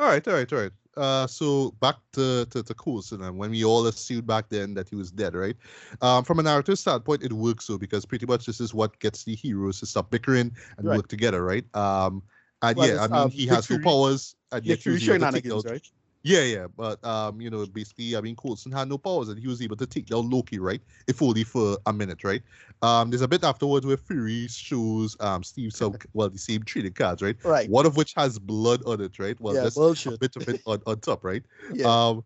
All 0.00 0.08
right, 0.08 0.26
all 0.26 0.34
right, 0.34 0.52
all 0.52 0.58
right. 0.58 0.72
Uh, 0.96 1.26
so 1.26 1.70
back 1.80 1.96
to, 2.12 2.44
to, 2.46 2.62
to 2.62 2.74
Coulson, 2.74 3.22
and 3.22 3.38
when 3.38 3.50
we 3.50 3.64
all 3.64 3.86
assumed 3.86 4.26
back 4.26 4.48
then 4.48 4.74
that 4.74 4.88
he 4.88 4.96
was 4.96 5.10
dead, 5.10 5.34
right? 5.34 5.56
Um, 6.00 6.24
from 6.24 6.38
a 6.38 6.42
narrative 6.42 6.78
standpoint, 6.78 7.22
it 7.22 7.32
works 7.32 7.66
so 7.66 7.78
because 7.78 8.04
pretty 8.04 8.26
much 8.26 8.44
this 8.46 8.60
is 8.60 8.74
what 8.74 8.98
gets 8.98 9.24
the 9.24 9.34
heroes 9.34 9.78
to 9.80 9.86
stop 9.86 10.10
bickering 10.10 10.50
and 10.76 10.86
Right. 10.88 10.96
work 10.96 11.08
together, 11.08 11.44
right? 11.44 11.64
Um, 11.76 12.22
and 12.62 12.76
Well, 12.76 12.88
yeah, 12.88 13.02
I 13.02 13.08
mean, 13.08 13.16
um, 13.16 13.30
he 13.30 13.46
has 13.46 13.66
Fury- 13.66 13.82
powers, 13.82 14.34
and 14.52 14.64
yet 14.64 14.78
he 14.78 14.90
was 14.90 15.08
able 15.08 15.26
to 15.26 15.32
take 15.32 15.48
down- 15.48 15.60
right? 15.64 15.82
Yeah, 16.24 16.42
yeah, 16.42 16.66
but 16.76 17.04
um, 17.04 17.40
you 17.40 17.50
know, 17.50 17.66
basically, 17.66 18.14
I 18.14 18.20
mean, 18.20 18.36
Coulson 18.36 18.70
had 18.70 18.88
no 18.88 18.96
powers, 18.96 19.28
and 19.28 19.40
he 19.40 19.48
was 19.48 19.60
able 19.60 19.76
to 19.76 19.86
take 19.86 20.06
down 20.06 20.30
Loki, 20.30 20.60
right? 20.60 20.80
If 21.08 21.20
only 21.20 21.42
for 21.42 21.78
a 21.86 21.92
minute, 21.92 22.22
right? 22.22 22.42
Um, 22.80 23.10
there's 23.10 23.22
a 23.22 23.28
bit 23.28 23.42
afterwards 23.42 23.84
where 23.84 23.96
Fury 23.96 24.46
shows 24.46 25.16
um 25.18 25.42
Steve 25.42 25.72
some 25.72 25.96
well 26.14 26.30
the 26.30 26.38
same 26.38 26.62
trading 26.62 26.92
cards, 26.92 27.22
right? 27.22 27.36
Right. 27.44 27.68
One 27.68 27.86
of 27.86 27.96
which 27.96 28.14
has 28.14 28.38
blood 28.38 28.82
on 28.86 29.00
it, 29.00 29.18
right? 29.18 29.38
Well, 29.40 29.56
yeah, 29.56 29.66
a 29.66 29.70
bullshit. 29.72 30.20
bit 30.20 30.36
of 30.36 30.48
it 30.48 30.62
on, 30.64 30.80
on 30.86 31.00
top, 31.00 31.24
right? 31.24 31.42
Yeah. 31.74 31.86
Um, 31.86 32.24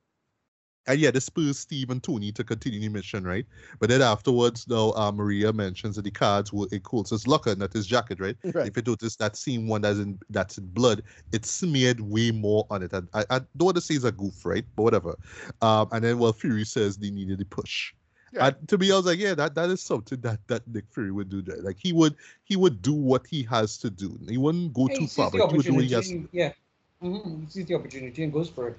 and 0.86 1.00
yeah, 1.00 1.10
this 1.10 1.26
spurs 1.26 1.58
Steve 1.58 1.90
and 1.90 2.02
Tony 2.02 2.32
to 2.32 2.44
continue 2.44 2.80
the 2.80 2.88
mission, 2.88 3.24
right? 3.24 3.44
But 3.80 3.88
then 3.88 4.02
afterwards, 4.02 4.64
though, 4.64 4.92
uh, 4.92 5.10
Maria 5.12 5.52
mentions 5.52 5.96
that 5.96 6.02
the 6.02 6.10
cards 6.10 6.52
were 6.52 6.68
in 6.72 6.80
Coulson's 6.80 7.26
locker, 7.26 7.54
not 7.56 7.72
his 7.72 7.86
jacket, 7.86 8.20
right? 8.20 8.36
right. 8.54 8.66
If 8.68 8.76
you 8.76 8.82
notice 8.86 9.16
that 9.16 9.36
same 9.36 9.68
one 9.68 9.82
that's 9.82 9.98
in 9.98 10.18
that's 10.30 10.58
in 10.58 10.66
blood, 10.66 11.02
it's 11.32 11.50
smeared 11.50 12.00
way 12.00 12.30
more 12.30 12.66
on 12.70 12.82
it. 12.82 12.92
And 12.92 13.08
I, 13.14 13.24
I 13.30 13.38
don't 13.56 13.66
want 13.66 13.76
to 13.76 13.80
say 13.80 13.94
it's 13.94 14.04
a 14.04 14.12
goof, 14.12 14.44
right? 14.44 14.64
But 14.76 14.82
whatever. 14.84 15.16
Um, 15.62 15.88
and 15.92 16.04
then 16.04 16.18
well, 16.18 16.32
Fury 16.32 16.64
says 16.64 16.96
they 16.96 17.10
needed 17.10 17.38
the 17.38 17.44
push. 17.44 17.92
Yeah. 18.32 18.48
And 18.48 18.68
to 18.68 18.78
me, 18.78 18.92
I 18.92 18.96
was 18.96 19.06
like, 19.06 19.18
yeah, 19.18 19.34
that 19.34 19.54
that 19.54 19.70
is 19.70 19.82
something 19.82 20.20
that 20.20 20.40
that 20.48 20.66
Nick 20.68 20.84
Fury 20.92 21.10
would 21.10 21.28
do. 21.28 21.42
There. 21.42 21.60
Like 21.62 21.78
he 21.80 21.92
would 21.92 22.16
he 22.44 22.56
would 22.56 22.82
do 22.82 22.92
what 22.92 23.26
he 23.26 23.42
has 23.44 23.78
to 23.78 23.90
do. 23.90 24.18
He 24.28 24.36
wouldn't 24.36 24.72
go 24.72 24.86
He 24.88 24.98
too 24.98 25.06
far, 25.06 25.30
but 25.30 25.50
he 25.50 25.56
would 25.56 25.66
do 25.66 25.74
what 25.74 25.84
he 25.84 25.94
has. 25.94 26.10
opportunity. 26.10 26.28
Yeah. 26.32 26.52
hmm 27.00 27.40
He 27.40 27.46
sees 27.50 27.66
the 27.66 27.74
opportunity 27.74 28.22
and 28.24 28.32
goes 28.32 28.48
for 28.50 28.68
it. 28.68 28.76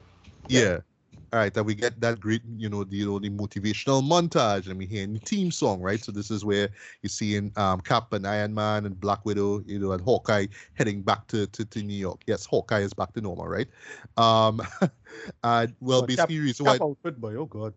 Yeah. 0.48 0.80
All 1.33 1.39
right, 1.39 1.53
then 1.53 1.65
we 1.65 1.75
get 1.75 1.99
that 1.99 2.19
great, 2.22 2.41
you 2.57 2.69
know, 2.69 2.83
the 2.85 2.95
you 2.95 3.06
know 3.06 3.19
the 3.19 3.30
motivational 3.30 4.01
montage, 4.01 4.67
and 4.69 4.77
we 4.77 4.85
hear 4.85 5.06
the 5.06 5.19
theme 5.19 5.51
song, 5.51 5.81
right? 5.81 5.99
So 5.99 6.11
this 6.11 6.31
is 6.31 6.45
where 6.45 6.69
you're 7.01 7.09
seeing 7.09 7.51
um, 7.57 7.81
Cap 7.81 8.14
and 8.14 8.25
Iron 8.25 8.53
Man 8.53 8.85
and 8.85 8.97
Black 8.97 9.25
Widow, 9.25 9.61
you 9.65 9.77
know, 9.77 9.91
and 9.91 10.01
Hawkeye 10.01 10.47
heading 10.75 11.01
back 11.01 11.27
to, 11.27 11.45
to, 11.47 11.65
to 11.65 11.83
New 11.83 11.97
York. 11.97 12.22
Yes, 12.27 12.45
Hawkeye 12.45 12.80
is 12.80 12.93
back 12.93 13.11
to 13.14 13.22
normal, 13.22 13.47
right? 13.47 13.67
Um, 14.15 14.61
and 15.43 15.75
well, 15.81 16.01
But 16.01 16.09
Cap- 16.15 16.30
basically, 16.30 16.38
the 16.38 16.41
reason 16.45 16.65
why 16.65 16.77
Cap 16.77 16.88
outfit, 16.88 17.19
boy. 17.19 17.35
Oh 17.35 17.45
god. 17.45 17.73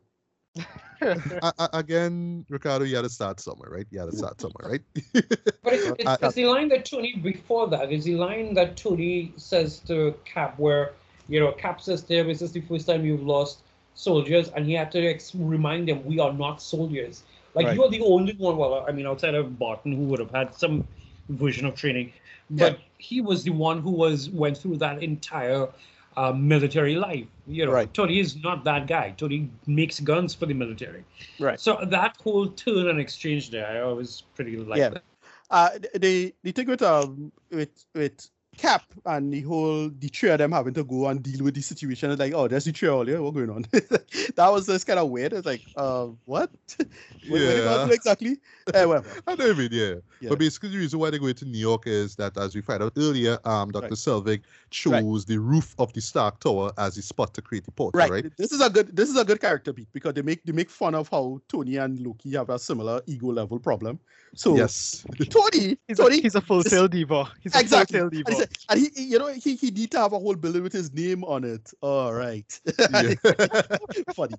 a- 1.02 1.52
a- 1.58 1.70
again, 1.72 2.46
Ricardo, 2.48 2.84
you 2.84 2.94
had 2.96 3.02
to 3.02 3.08
start 3.08 3.40
somewhere, 3.40 3.70
right? 3.70 3.86
You 3.90 3.98
had 4.00 4.10
to 4.10 4.16
start 4.16 4.40
somewhere, 4.40 4.70
right? 4.70 4.82
But 5.62 5.74
it's, 5.74 5.86
it's, 5.98 6.06
Uh, 6.06 6.16
it's 6.22 6.34
the 6.34 6.46
line 6.46 6.68
that 6.68 6.84
Tony 6.84 7.16
before 7.16 7.68
that 7.68 7.92
is 7.92 8.04
the 8.04 8.14
line 8.16 8.54
that 8.54 8.76
Tony 8.76 9.32
says 9.36 9.80
to 9.80 10.14
Cap, 10.24 10.58
where 10.58 10.92
you 11.30 11.40
know 11.40 11.52
Cap 11.52 11.80
says 11.80 12.02
to 12.04 12.14
him, 12.18 12.28
"Is 12.30 12.40
this 12.40 12.50
the 12.52 12.60
first 12.60 12.86
time 12.86 13.04
you've 13.04 13.26
lost 13.34 13.60
soldiers?" 13.94 14.48
And 14.54 14.66
he 14.66 14.74
had 14.74 14.90
to 14.92 15.06
ex- 15.06 15.34
remind 15.34 15.88
them, 15.88 16.04
"We 16.04 16.18
are 16.18 16.32
not 16.32 16.60
soldiers. 16.62 17.22
Like 17.54 17.66
Right. 17.66 17.76
you 17.76 17.84
are 17.84 17.90
the 17.90 18.02
only 18.02 18.34
one. 18.34 18.56
Well, 18.56 18.84
I 18.88 18.92
mean, 18.92 19.06
outside 19.06 19.34
of 19.34 19.58
Barton, 19.58 19.92
who 19.92 20.04
would 20.10 20.20
have 20.20 20.30
had 20.30 20.54
some 20.54 20.86
version 21.28 21.66
of 21.66 21.74
training, 21.74 22.12
but 22.50 22.78
he 22.98 23.20
was 23.20 23.44
the 23.44 23.50
one 23.50 23.80
who 23.80 23.90
was 23.90 24.28
went 24.30 24.56
through 24.58 24.76
that 24.88 25.02
entire." 25.02 25.68
Uh, 26.16 26.32
military 26.32 26.96
life, 26.96 27.24
you 27.46 27.64
know. 27.64 27.70
Right. 27.72 27.94
Tony 27.94 28.18
is 28.18 28.34
not 28.42 28.64
that 28.64 28.88
guy. 28.88 29.14
Tony 29.16 29.48
makes 29.68 30.00
guns 30.00 30.34
for 30.34 30.44
the 30.44 30.52
military. 30.62 31.04
Right. 31.38 31.58
So 31.58 31.78
that 31.84 32.16
whole 32.24 32.48
turn 32.48 32.88
and 32.88 32.98
exchange 32.98 33.50
there, 33.50 33.64
I 33.74 33.80
always 33.80 34.24
pretty 34.34 34.56
like. 34.56 34.80
Yeah. 34.80 34.88
that. 34.90 35.04
uh 35.50 35.70
the 35.94 36.34
the 36.42 36.52
thing 36.56 36.66
with 36.66 36.82
um 36.82 37.30
with 37.52 37.86
with 37.94 38.28
Cap 38.56 38.82
and 39.06 39.32
the 39.32 39.40
whole 39.40 39.88
the 39.88 40.08
three 40.08 40.28
of 40.28 40.38
them 40.38 40.52
having 40.52 40.74
to 40.74 40.84
go 40.84 41.06
and 41.06 41.22
deal 41.22 41.44
with 41.44 41.54
the 41.54 41.62
situation 41.62 42.10
is 42.10 42.18
like, 42.18 42.34
oh, 42.34 42.46
there's 42.46 42.64
the 42.64 42.72
three 42.72 42.88
all 42.88 43.06
here. 43.06 43.22
What's 43.22 43.34
going 43.36 43.48
on? 43.48 43.64
that 43.72 44.48
was 44.50 44.66
just 44.66 44.86
kind 44.86 44.98
of 44.98 45.08
weird. 45.08 45.32
It's 45.32 45.46
like, 45.46 45.62
uh, 45.76 46.08
what? 46.26 46.50
what, 46.76 46.88
what 47.28 47.38
they 47.38 47.56
gonna 47.58 47.76
Yeah. 47.80 47.86
do 47.86 47.92
exactly? 47.92 48.36
Eh, 48.74 48.84
whatever. 48.84 49.08
I 49.26 49.34
know, 49.36 49.50
I 49.50 49.54
mean, 49.54 49.68
yeah. 49.72 49.94
Yeah. 50.20 50.28
But 50.28 50.40
basically, 50.40 50.70
the 50.70 50.78
reason 50.78 50.98
why 50.98 51.08
they're 51.08 51.18
going 51.20 51.34
to 51.36 51.46
New 51.46 51.58
York 51.58 51.86
is 51.86 52.16
that, 52.16 52.36
as 52.36 52.54
we 52.54 52.60
find 52.60 52.82
out 52.82 52.92
earlier, 52.98 53.38
um, 53.46 53.70
Dr. 53.70 53.84
Right. 53.84 53.92
Selvig 53.92 54.42
chose 54.68 55.24
the 55.24 55.38
roof 55.38 55.74
of 55.78 55.92
the 55.94 56.00
Stark 56.02 56.40
Tower 56.40 56.72
as 56.76 56.96
the 56.96 57.02
spot 57.02 57.32
to 57.34 57.42
create 57.42 57.64
the 57.64 57.70
portal, 57.70 57.98
Right. 57.98 58.10
right? 58.10 58.32
This 58.36 58.52
is 58.52 58.60
a 58.60 58.68
good. 58.68 58.94
This 58.94 59.08
is 59.08 59.16
a 59.16 59.24
good 59.24 59.40
character 59.40 59.72
beat 59.72 59.88
because 59.94 60.12
they 60.12 60.22
make 60.22 60.42
they 60.44 60.52
make 60.52 60.68
fun 60.68 60.94
of 60.94 61.08
how 61.08 61.40
Tony 61.48 61.76
and 61.76 61.98
Loki 62.00 62.32
have 62.36 62.50
a 62.50 62.58
similar 62.58 63.00
ego 63.06 63.28
level 63.28 63.58
problem. 63.58 63.98
So 64.34 64.54
Yes. 64.56 65.04
Tony, 65.30 65.78
He's 65.88 65.98
a, 65.98 66.02
Tony, 66.02 66.20
he's 66.20 66.34
a 66.34 66.40
full 66.40 66.62
tail 66.62 66.86
diva. 66.86 67.32
He's 67.42 67.54
a 67.54 67.60
exactly. 67.60 67.98
full 67.98 68.08
And, 68.08 68.26
tail 68.26 68.36
he, 68.38 68.39
and 68.68 68.78
he, 68.80 68.88
he- 68.94 69.04
you 69.04 69.18
know, 69.18 69.28
he, 69.28 69.54
he 69.56 69.70
need 69.70 69.90
to 69.92 69.98
have 69.98 70.12
a 70.12 70.18
whole 70.18 70.34
building 70.34 70.62
with 70.62 70.72
his 70.72 70.92
name 70.92 71.24
on 71.24 71.44
it. 71.44 71.72
All 71.80 72.12
right. 72.12 72.60
Yeah. 72.90 73.14
Funny. 74.14 74.36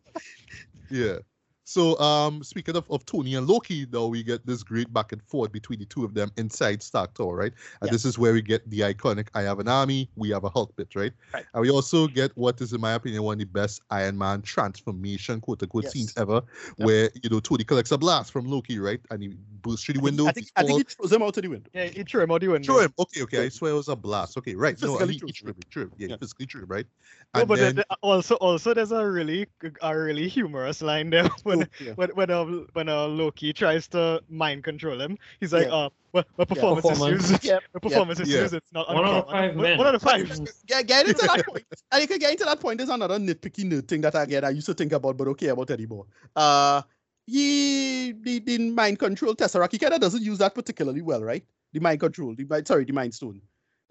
yeah. 0.89 1.17
So, 1.63 1.97
um, 1.99 2.43
speaking 2.43 2.75
of, 2.75 2.89
of 2.89 3.05
Tony 3.05 3.35
and 3.35 3.47
Loki, 3.47 3.85
though, 3.85 4.07
we 4.07 4.23
get 4.23 4.45
this 4.45 4.63
great 4.63 4.91
back 4.91 5.11
and 5.11 5.21
forth 5.23 5.51
between 5.51 5.79
the 5.79 5.85
two 5.85 6.03
of 6.03 6.13
them 6.15 6.31
inside 6.35 6.81
Stark 6.81 7.13
Tower, 7.13 7.35
right? 7.35 7.53
And 7.81 7.87
Yeah. 7.87 7.91
this 7.91 8.03
is 8.03 8.17
where 8.17 8.33
we 8.33 8.41
get 8.41 8.67
the 8.69 8.79
iconic 8.79 9.27
"I 9.35 9.43
have 9.43 9.59
an 9.59 9.67
army, 9.67 10.09
we 10.15 10.29
have 10.31 10.43
a 10.43 10.49
Hulk" 10.49 10.75
bit, 10.75 10.95
right? 10.95 11.13
Right. 11.33 11.45
And 11.53 11.61
we 11.61 11.69
also 11.69 12.07
get 12.07 12.31
what 12.35 12.59
is, 12.61 12.73
in 12.73 12.81
my 12.81 12.93
opinion, 12.93 13.21
one 13.23 13.33
of 13.35 13.39
the 13.39 13.45
best 13.45 13.81
Iron 13.91 14.17
Man 14.17 14.41
transformation 14.41 15.39
quote 15.39 15.61
unquote 15.61 15.83
Yes. 15.85 15.93
scenes 15.93 16.13
ever, 16.17 16.41
Yep. 16.79 16.87
where 16.87 17.09
you 17.23 17.29
know 17.29 17.39
Tony 17.39 17.63
collects 17.63 17.91
a 17.91 17.97
blast 17.97 18.31
from 18.31 18.47
Loki, 18.47 18.79
right? 18.79 18.99
And 19.11 19.21
he 19.21 19.29
bursts 19.61 19.85
through 19.85 19.93
the 19.95 20.01
window. 20.01 20.25
I 20.25 20.31
think, 20.31 20.47
he 20.47 20.51
I 20.55 20.61
think 20.61 20.69
falls- 20.71 20.79
he 20.81 20.95
throws 20.95 21.13
him 21.13 21.21
out 21.21 21.37
of 21.37 21.43
the 21.43 21.47
window. 21.49 21.69
Yeah, 21.73 21.85
he 21.85 22.03
threw 22.03 22.23
him 22.23 22.31
out 22.31 22.41
the 22.41 22.47
window. 22.47 22.73
Threw 22.73 22.81
him. 22.83 22.93
Okay, 22.97 23.21
okay. 23.21 23.45
I 23.45 23.49
swear 23.49 23.71
it 23.71 23.75
was 23.75 23.87
a 23.87 23.95
blast. 23.95 24.35
Okay, 24.37 24.55
right. 24.55 24.81
No, 24.81 24.97
Physically 24.97 25.13
he, 25.13 25.19
threw 25.19 25.27
he 25.27 25.31
him. 25.31 25.35
threw 25.35 25.51
him. 25.51 25.61
Threw. 25.71 25.91
Yeah, 25.97 26.07
Yeah. 26.09 26.17
physically 26.17 26.47
true, 26.47 26.63
him, 26.63 26.67
right? 26.69 26.87
No, 27.35 27.45
but 27.45 27.59
then, 27.59 27.75
then, 27.75 27.85
also 28.01 28.35
also 28.35 28.73
there's 28.73 28.91
a 28.91 29.07
really 29.07 29.47
a 29.81 29.97
really 29.97 30.27
humorous 30.27 30.81
line 30.81 31.09
there 31.11 31.29
when 31.57 31.69
yeah. 31.79 31.93
when 31.95 32.09
when 32.19 32.29
uh, 32.29 32.45
when 32.73 32.89
uh, 32.89 33.07
Loki 33.07 33.53
tries 33.53 33.87
to 33.89 34.21
mind 34.29 34.63
control 34.63 34.99
him. 34.99 35.17
He's 35.39 35.53
like, 35.53 35.67
Yeah. 35.67 35.73
uh, 35.73 35.89
what, 36.11 36.27
what 36.35 36.47
performance 36.47 36.85
Performance. 36.87 37.29
issues? 37.31 37.43
Yep, 37.43 37.63
What 37.71 37.83
performance 37.83 38.19
Yeah. 38.19 38.25
issues? 38.39 38.53
It's 38.53 38.73
not 38.73 38.87
One 38.89 38.97
out 38.97 39.03
of 39.05 39.15
uncommon." 39.15 39.31
five 39.49 39.55
One- 39.55 39.63
men. 39.63 39.77
One 39.77 39.87
out 39.87 39.95
of 39.95 40.01
five. 40.01 40.27
Get, 40.67 40.87
get 40.87 41.07
into 41.07 41.25
that 41.27 41.45
point. 41.47 41.65
And 41.91 42.01
you 42.01 42.07
can 42.07 42.19
get 42.19 42.31
into 42.31 42.43
that 42.45 42.59
point. 42.59 42.77
There's 42.79 42.89
another 42.89 43.17
nitpicky 43.17 43.63
nerd 43.71 43.87
thing 43.87 44.01
that 44.01 44.15
again 44.15 44.43
I 44.43 44.49
used 44.49 44.65
to 44.67 44.73
think 44.73 44.91
about, 44.91 45.15
but 45.17 45.25
don't 45.25 45.37
care 45.37 45.53
about 45.53 45.71
anymore. 45.71 46.05
Uh 46.35 46.81
he 47.27 48.11
the, 48.13 48.39
the 48.39 48.57
mind 48.71 48.99
control 48.99 49.35
tesseract, 49.35 49.71
he 49.71 49.77
kind 49.77 49.93
of 49.93 50.01
doesn't 50.01 50.23
use 50.23 50.39
that 50.39 50.53
particularly 50.55 51.01
well, 51.01 51.23
right? 51.23 51.43
The 51.73 51.79
mind 51.79 51.99
control, 51.99 52.35
the 52.35 52.43
mind, 52.45 52.67
sorry, 52.67 52.83
the 52.83 52.93
mind 52.93 53.13
stone. 53.13 53.41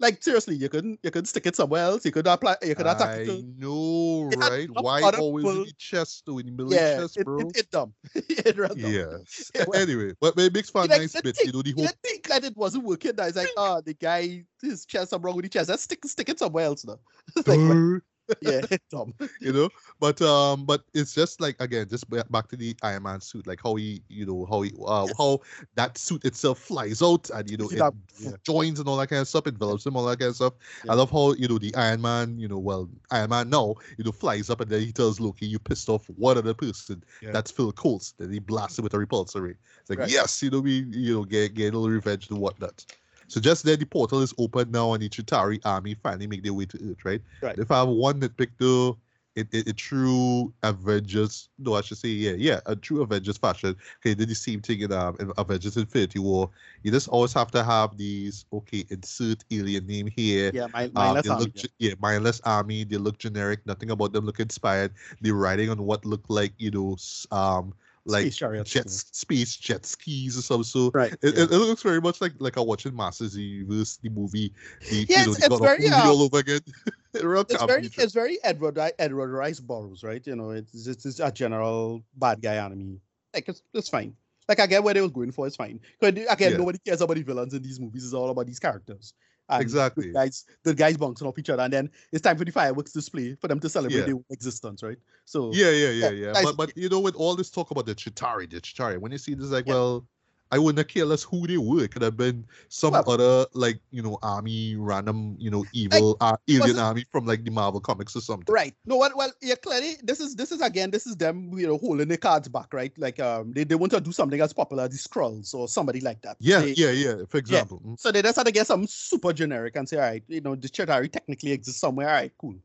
Like 0.01 0.23
seriously, 0.23 0.55
you 0.55 0.67
couldn't 0.67 0.99
you 1.03 1.11
could 1.11 1.27
stick 1.27 1.45
it 1.45 1.55
somewhere 1.55 1.83
else. 1.83 2.03
You 2.03 2.11
could 2.11 2.25
apply. 2.25 2.55
You 2.63 2.73
could 2.73 2.87
attack 2.87 3.07
I 3.07 3.13
it. 3.21 3.25
To, 3.27 3.43
know, 3.57 4.29
It 4.31 4.37
right? 4.39 4.67
Why 4.73 5.01
always 5.01 5.45
in 5.45 5.51
pull- 5.53 5.65
the 5.65 5.73
chest, 5.77 6.23
though, 6.25 6.39
in 6.39 6.47
the 6.47 6.51
middle 6.51 6.73
yeah, 6.73 6.97
chest, 6.97 7.19
bro? 7.23 7.39
it, 7.41 7.57
it 7.57 7.69
dumb. 7.71 7.93
it 8.15 8.57
dumb. 8.57 8.71
Yes. 8.77 9.51
Yeah, 9.55 9.65
anyway, 9.75 10.13
but 10.19 10.35
but 10.35 10.45
it 10.45 10.53
makes 10.53 10.71
for 10.71 10.81
a 10.81 10.85
like, 10.85 11.01
nice 11.01 11.13
the 11.13 11.21
bit. 11.21 11.35
thing- 11.37 11.47
You 11.47 11.53
know, 11.53 11.61
the 11.61 11.73
whole 11.73 11.87
think 12.03 12.27
that 12.29 12.43
it 12.43 12.57
wasn't 12.57 12.83
working. 12.83 13.15
That 13.15 13.27
it's 13.29 13.37
like, 13.37 13.49
ah, 13.57 13.79
the 13.81 13.93
guy, 13.93 14.43
his 14.61 14.85
chest, 14.85 15.11
something 15.11 15.23
wrong 15.25 15.35
with 15.35 15.43
the 15.45 15.49
chest. 15.49 15.69
Let's 15.69 15.83
stick 15.83 16.03
stick 16.05 16.29
it 16.29 16.39
somewhere 16.39 16.65
else 16.65 16.83
now. 16.83 16.99
Like, 17.45 18.01
yeah, 18.41 18.61
dumb. 18.89 19.13
you 19.39 19.51
know 19.51 19.69
but 19.99 20.21
um 20.21 20.65
but 20.65 20.83
it's 20.93 21.13
just 21.13 21.41
like 21.41 21.55
again 21.59 21.87
just 21.89 22.09
back 22.31 22.47
to 22.47 22.55
the 22.55 22.75
iron 22.83 23.03
man 23.03 23.19
suit 23.21 23.45
like 23.47 23.59
how 23.63 23.75
he 23.75 24.01
you 24.09 24.25
know 24.25 24.45
how 24.49 24.61
he 24.61 24.71
uh, 24.85 25.05
Yes. 25.07 25.15
how 25.17 25.39
that 25.75 25.97
suit 25.97 26.23
itself 26.25 26.59
flies 26.59 27.01
out 27.01 27.29
and 27.31 27.49
you 27.49 27.57
know 27.57 27.67
it 27.69 27.77
that- 27.77 27.93
yeah. 28.19 28.31
joins 28.43 28.79
and 28.79 28.87
all 28.87 28.97
that 28.97 29.07
kind 29.07 29.21
of 29.21 29.27
stuff 29.27 29.47
envelops 29.47 29.85
him 29.85 29.95
all 29.97 30.05
that 30.05 30.19
kind 30.19 30.29
of 30.29 30.35
stuff 30.35 30.53
Yeah. 30.85 30.91
i 30.93 30.95
love 30.95 31.11
how 31.11 31.33
you 31.33 31.47
know 31.47 31.57
the 31.57 31.73
iron 31.75 32.01
man 32.01 32.37
you 32.39 32.47
know 32.47 32.59
well 32.59 32.89
iron 33.09 33.29
man 33.31 33.49
now 33.49 33.75
you 33.97 34.03
know 34.03 34.11
flies 34.11 34.49
up 34.49 34.61
and 34.61 34.69
then 34.69 34.81
he 34.81 34.91
tells 34.91 35.19
loki 35.19 35.45
you 35.47 35.59
pissed 35.59 35.89
off 35.89 36.05
one 36.17 36.37
other 36.37 36.53
person 36.53 37.03
Yeah. 37.21 37.31
that's 37.31 37.51
phil 37.51 37.71
coles 37.71 38.13
then 38.17 38.31
he 38.31 38.39
blasts 38.39 38.77
him 38.79 38.83
with 38.83 38.93
a 38.93 38.97
repulsor 38.97 39.41
ray 39.41 39.55
it's 39.79 39.89
like 39.89 39.99
Right. 39.99 40.09
yes 40.11 40.41
you 40.41 40.49
know 40.49 40.59
we 40.61 40.85
you 40.91 41.15
know 41.15 41.23
get, 41.25 41.53
get 41.53 41.73
a 41.73 41.77
little 41.77 41.89
revenge 41.89 42.29
and 42.29 42.39
whatnot 42.39 42.85
so 43.31 43.39
just 43.39 43.63
then 43.63 43.79
the 43.79 43.85
portal 43.85 44.21
is 44.21 44.33
open 44.37 44.71
now 44.71 44.91
and 44.93 45.01
the 45.01 45.07
Chitauri 45.07 45.59
army 45.63 45.95
finally 45.95 46.27
make 46.27 46.43
their 46.43 46.53
way 46.53 46.65
to 46.65 46.77
Earth, 46.91 47.05
right? 47.05 47.21
Right. 47.41 47.57
If 47.57 47.71
I 47.71 47.79
have 47.79 47.87
one 47.87 48.19
nitpick 48.19 48.49
though, 48.57 48.97
it, 49.35 49.47
it, 49.53 49.69
it 49.69 49.77
true 49.77 50.53
Avengers, 50.63 51.47
no, 51.57 51.75
I 51.75 51.81
should 51.81 51.97
say, 51.97 52.09
yeah, 52.09 52.33
yeah, 52.37 52.59
a 52.65 52.75
true 52.75 53.01
Avengers 53.01 53.37
fashion. 53.37 53.77
Okay, 53.99 54.13
did 54.13 54.27
the 54.27 54.35
same 54.35 54.59
thing 54.59 54.81
in, 54.81 54.91
um, 54.91 55.15
in 55.21 55.31
Avengers 55.37 55.77
Infinity 55.77 56.19
War. 56.19 56.49
You 56.83 56.91
just 56.91 57.07
always 57.07 57.31
have 57.31 57.49
to 57.51 57.63
have 57.63 57.95
these, 57.97 58.45
okay, 58.51 58.85
insert 58.89 59.45
alien 59.49 59.87
name 59.87 60.07
here. 60.07 60.51
Yeah, 60.53 60.67
my, 60.73 60.85
Um, 60.87 60.91
mindless 60.93 61.23
they 61.23 61.29
army, 61.29 61.45
look, 61.45 61.71
yeah, 61.79 61.93
mindless 62.01 62.41
army. 62.43 62.83
They 62.83 62.97
look 62.97 63.17
generic. 63.17 63.65
Nothing 63.65 63.91
about 63.91 64.11
them 64.11 64.25
look 64.25 64.41
inspired. 64.41 64.91
They're 65.21 65.33
riding 65.33 65.69
on 65.69 65.81
what 65.83 66.03
look 66.03 66.25
like, 66.27 66.51
you 66.57 66.71
know, 66.71 66.97
um, 67.31 67.73
like 68.05 68.31
Space 68.33 68.37
jet, 68.65 68.83
yeah. 68.85 68.89
space 68.89 69.55
jet 69.57 69.85
skis 69.85 70.37
or 70.37 70.41
something. 70.41 70.63
sort. 70.63 70.95
Right. 70.95 71.13
It, 71.21 71.35
yeah. 71.35 71.43
it, 71.43 71.51
it 71.51 71.57
looks 71.57 71.83
very 71.83 72.01
much 72.01 72.21
like 72.21 72.33
like 72.39 72.57
I 72.57 72.61
watching 72.61 72.95
Masters 72.95 73.33
the 73.33 73.41
Universe, 73.43 73.97
the 73.97 74.09
movie, 74.09 74.53
the 74.89 75.05
Yeah, 75.09 75.21
you 75.21 75.25
know, 75.27 75.31
it's- 75.33 75.47
the 75.47 75.53
it's 75.55 75.59
very, 75.61 75.77
movie 75.79 75.91
uh, 75.93 76.07
all 76.09 76.21
over 76.23 76.37
again. 76.39 76.61
It's 77.13 77.63
very 77.65 77.89
it's 77.97 78.13
very 78.13 78.37
Edward 78.43 78.79
Edward 78.97 79.31
Rice 79.31 79.59
Burroughs, 79.59 80.01
right? 80.01 80.25
You 80.25 80.37
know, 80.37 80.51
it's 80.51 80.87
it's, 80.87 81.05
it's 81.05 81.19
a 81.19 81.29
general 81.29 82.03
bad 82.15 82.41
guy 82.41 82.55
enemy. 82.55 83.01
Like 83.33 83.49
it's 83.49 83.61
it's 83.73 83.89
fine. 83.89 84.15
Like 84.47 84.61
I 84.61 84.65
get 84.65 84.81
where 84.83 84.93
they 84.93 85.01
was 85.01 85.11
going 85.11 85.31
for, 85.33 85.45
it's 85.45 85.57
fine. 85.57 85.79
Because 85.99 86.25
again, 86.29 86.51
Yeah. 86.53 86.57
nobody 86.57 86.79
cares 86.79 87.01
about 87.01 87.15
the 87.17 87.23
villains 87.23 87.53
in 87.53 87.61
these 87.61 87.79
movies. 87.81 88.05
It's 88.05 88.13
all 88.13 88.29
about 88.29 88.47
these 88.47 88.59
characters. 88.59 89.13
And 89.51 89.61
Exactly. 89.61 90.07
The 90.07 90.13
guys, 90.13 90.45
the 90.63 90.73
guys 90.73 90.97
bouncing 90.97 91.27
off 91.27 91.37
each 91.37 91.49
other, 91.49 91.63
and 91.63 91.73
then 91.73 91.89
it's 92.11 92.21
time 92.21 92.37
for 92.37 92.45
the 92.45 92.51
fireworks 92.51 92.93
display 92.93 93.35
for 93.35 93.47
them 93.47 93.59
to 93.59 93.69
celebrate 93.69 93.99
Yeah. 93.99 94.05
their 94.05 94.15
existence, 94.29 94.81
right? 94.81 94.97
So 95.25 95.51
Yeah, 95.53 95.71
yeah, 95.71 95.89
yeah, 95.89 96.09
Yeah, 96.11 96.33
guys, 96.33 96.43
But 96.45 96.57
but 96.57 96.77
you 96.77 96.89
know, 96.89 96.99
with 97.01 97.15
all 97.15 97.35
this 97.35 97.49
talk 97.51 97.71
about 97.71 97.85
the 97.85 97.93
Chitauri, 97.95 98.49
the 98.49 98.61
Chitauri, 98.61 98.97
when 98.99 99.11
you 99.11 99.17
see 99.17 99.33
this, 99.33 99.49
like, 99.49 99.67
Yeah. 99.67 99.73
well, 99.73 100.07
I 100.51 100.59
wouldn't 100.59 100.87
cared 100.87 101.07
less 101.07 101.23
who 101.23 101.47
they 101.47 101.57
were. 101.57 101.83
It 101.85 101.91
could 101.91 102.01
have 102.01 102.17
been 102.17 102.45
some 102.67 102.91
Well- 102.91 103.09
other 103.09 103.45
like 103.53 103.79
you 103.91 104.01
know 104.01 104.19
army, 104.21 104.75
random 104.75 105.35
you 105.39 105.49
know 105.49 105.65
evil 105.73 106.17
uh, 106.19 106.35
alien 106.49 106.77
army 106.77 107.05
from 107.11 107.25
like 107.25 107.43
the 107.45 107.51
Marvel 107.51 107.79
comics 107.79 108.15
or 108.15 108.21
something. 108.21 108.53
Right. 108.53 108.75
No, 108.85 108.97
well, 108.97 109.11
well, 109.15 109.31
yeah, 109.41 109.55
clearly, 109.55 109.95
this 110.03 110.19
is 110.19 110.35
this 110.35 110.51
is 110.51 110.61
again, 110.61 110.91
this 110.91 111.07
is 111.07 111.15
them, 111.15 111.57
you 111.57 111.67
know, 111.67 111.77
holding 111.77 112.07
their 112.07 112.17
cards 112.17 112.47
back, 112.49 112.73
right? 112.73 112.91
Like, 112.97 113.19
um, 113.19 113.53
they, 113.53 113.63
they 113.63 113.75
want 113.75 113.91
to 113.93 114.01
do 114.01 114.11
something 114.11 114.41
as 114.41 114.51
popular 114.53 114.83
as 114.83 114.89
the 114.91 114.97
Skrulls 114.97 115.53
or 115.53 115.67
somebody 115.67 116.01
like 116.01 116.21
that. 116.23 116.37
Yeah, 116.39 116.59
They- 116.61 116.73
yeah, 116.73 116.91
yeah. 116.91 117.15
For 117.29 117.37
example, 117.37 117.81
mm, 117.85 117.99
So 117.99 118.11
they 118.11 118.21
just 118.21 118.35
had 118.35 118.45
to 118.45 118.51
get 118.51 118.67
something 118.67 118.87
super 118.87 119.31
generic 119.33 119.75
and 119.77 119.87
say, 119.87 119.97
all 119.97 120.03
right, 120.03 120.23
you 120.27 120.41
know, 120.41 120.55
the 120.55 120.67
Chitauri 120.67 121.11
technically 121.11 121.51
exists 121.53 121.79
somewhere. 121.79 122.07
All 122.09 122.15
right, 122.15 122.31
cool, 122.37 122.55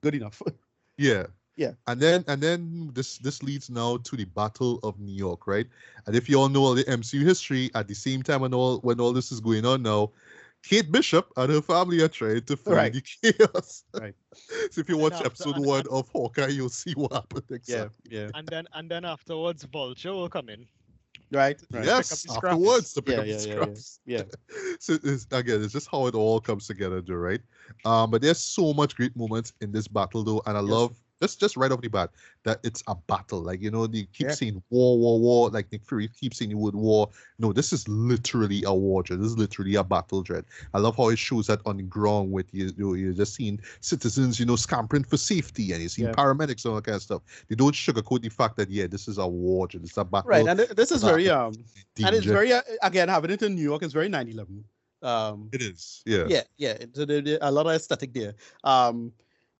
good 0.00 0.14
enough. 0.16 0.42
Yeah. 0.98 1.26
Yeah. 1.56 1.72
And 1.86 1.98
then 2.00 2.24
and 2.28 2.40
then 2.42 2.90
this 2.92 3.18
this 3.18 3.42
leads 3.42 3.70
now 3.70 3.96
to 3.98 4.16
the 4.16 4.24
Battle 4.26 4.78
of 4.82 4.98
New 5.00 5.14
York, 5.14 5.46
right? 5.46 5.66
And 6.06 6.14
if 6.14 6.28
you 6.28 6.38
all 6.38 6.48
know 6.50 6.62
all 6.64 6.74
the 6.74 6.84
MCU 6.84 7.22
history, 7.22 7.70
at 7.74 7.88
the 7.88 7.94
same 7.94 8.22
time 8.22 8.42
when 8.42 8.52
all 8.54 8.78
when 8.80 9.00
all 9.00 9.12
this 9.12 9.32
is 9.32 9.40
going 9.40 9.64
on 9.64 9.82
now, 9.82 10.10
Kate 10.62 10.90
Bishop 10.92 11.32
and 11.36 11.50
her 11.50 11.62
family 11.62 12.02
are 12.02 12.08
trying 12.08 12.42
to 12.42 12.56
find 12.56 12.76
Right. 12.76 12.92
the 12.92 13.00
chaos. 13.00 13.84
Right. 13.94 14.14
so 14.70 14.80
if 14.80 14.88
you 14.88 14.98
watch 14.98 15.14
after- 15.14 15.26
episode 15.26 15.56
and- 15.56 15.64
one 15.66 15.78
and- 15.80 15.88
of 15.88 16.08
Hawkeye, 16.10 16.48
you'll 16.48 16.68
see 16.68 16.92
what 16.92 17.12
happened. 17.12 17.44
yeah, 17.48 17.56
Exactly. 17.56 18.10
yeah. 18.10 18.28
And 18.34 18.46
then 18.48 18.66
and 18.74 18.90
then 18.90 19.04
afterwards, 19.06 19.64
Vulture 19.64 20.12
will 20.12 20.28
come 20.28 20.48
in. 20.50 20.66
Right, 21.32 21.60
right. 21.72 21.84
Yes, 21.84 22.10
the 22.10 22.16
scraps. 22.16 22.44
afterwards 22.44 22.92
to 22.92 23.02
pick 23.02 23.14
Yeah, 23.16 23.20
up 23.22 23.26
yeah, 23.26 23.36
the 23.36 23.48
yeah, 23.48 23.48
yeah, 23.48 23.54
scraps. 23.54 24.00
yeah. 24.06 24.22
so 24.78 24.98
it's, 25.02 25.26
again, 25.32 25.62
it's 25.62 25.72
just 25.72 25.88
how 25.90 26.06
it 26.06 26.14
all 26.14 26.38
comes 26.40 26.66
together, 26.68 27.00
though, 27.00 27.14
right? 27.14 27.40
Um, 27.84 28.10
but 28.12 28.20
there's 28.22 28.38
so 28.38 28.72
much 28.74 28.94
great 28.94 29.16
moments 29.16 29.52
in 29.60 29.72
this 29.72 29.88
battle, 29.88 30.22
though, 30.22 30.40
and 30.46 30.56
I 30.56 30.60
Yes. 30.60 30.70
love 30.70 30.96
just 31.20 31.40
just 31.40 31.56
right 31.56 31.72
off 31.72 31.80
the 31.80 31.88
bat 31.88 32.10
that 32.44 32.60
it's 32.62 32.82
a 32.88 32.94
battle. 32.94 33.40
Like 33.40 33.62
you 33.62 33.70
know, 33.70 33.86
they 33.86 34.02
keep 34.12 34.28
Yeah. 34.28 34.32
saying 34.34 34.62
war, 34.70 34.98
war, 34.98 35.18
war. 35.18 35.50
Like 35.50 35.70
Nick 35.72 35.84
Fury 35.84 36.08
keeps 36.08 36.38
saying 36.38 36.50
the 36.50 36.56
word 36.56 36.74
war. 36.74 37.08
No, 37.38 37.52
this 37.52 37.72
is 37.72 37.88
literally 37.88 38.62
a 38.66 38.74
war. 38.74 39.02
Dread. 39.02 39.20
This 39.20 39.28
is 39.28 39.38
literally 39.38 39.74
a 39.76 39.84
battle, 39.84 40.22
dread. 40.22 40.44
I 40.74 40.78
love 40.78 40.96
how 40.96 41.08
it 41.08 41.18
shows 41.18 41.46
that 41.46 41.60
on 41.64 41.78
the 41.78 41.82
ground 41.84 42.32
with 42.32 42.46
you. 42.52 42.70
you 42.76 42.94
you're 42.94 43.12
just 43.12 43.34
seeing 43.34 43.60
citizens, 43.80 44.38
you 44.38 44.46
know, 44.46 44.56
scampering 44.56 45.04
for 45.04 45.16
safety, 45.16 45.72
and 45.72 45.82
you 45.82 45.88
see 45.88 46.02
Yeah. 46.02 46.12
paramedics 46.12 46.64
and 46.64 46.70
all 46.72 46.74
that 46.76 46.84
kind 46.84 46.96
of 46.96 47.02
stuff. 47.02 47.22
They 47.48 47.54
don't 47.54 47.74
sugarcoat 47.74 48.22
the 48.22 48.28
fact 48.28 48.56
that 48.58 48.70
yeah, 48.70 48.86
this 48.86 49.08
is 49.08 49.18
a 49.18 49.26
war. 49.26 49.66
Dread. 49.66 49.82
This 49.82 49.92
is 49.92 49.98
a 49.98 50.04
battle. 50.04 50.30
Right, 50.30 50.46
and 50.46 50.58
this 50.60 50.90
is 50.92 51.02
very 51.02 51.28
um, 51.30 51.54
and 52.04 52.14
it's 52.14 52.26
very 52.26 52.52
uh, 52.52 52.62
again 52.82 53.08
having 53.08 53.30
it 53.30 53.42
in 53.42 53.54
New 53.54 53.62
York 53.62 53.82
is 53.82 53.92
very 53.92 54.08
9/11. 54.08 54.64
Um, 55.02 55.48
It 55.52 55.62
is. 55.62 56.02
Yeah. 56.06 56.24
yeah, 56.28 56.42
yeah, 56.56 56.70
it's 56.80 56.98
a, 56.98 57.06
there- 57.06 57.38
a 57.40 57.50
lot 57.50 57.66
of 57.66 57.72
aesthetic 57.72 58.12
there. 58.12 58.34
Um, 58.64 59.12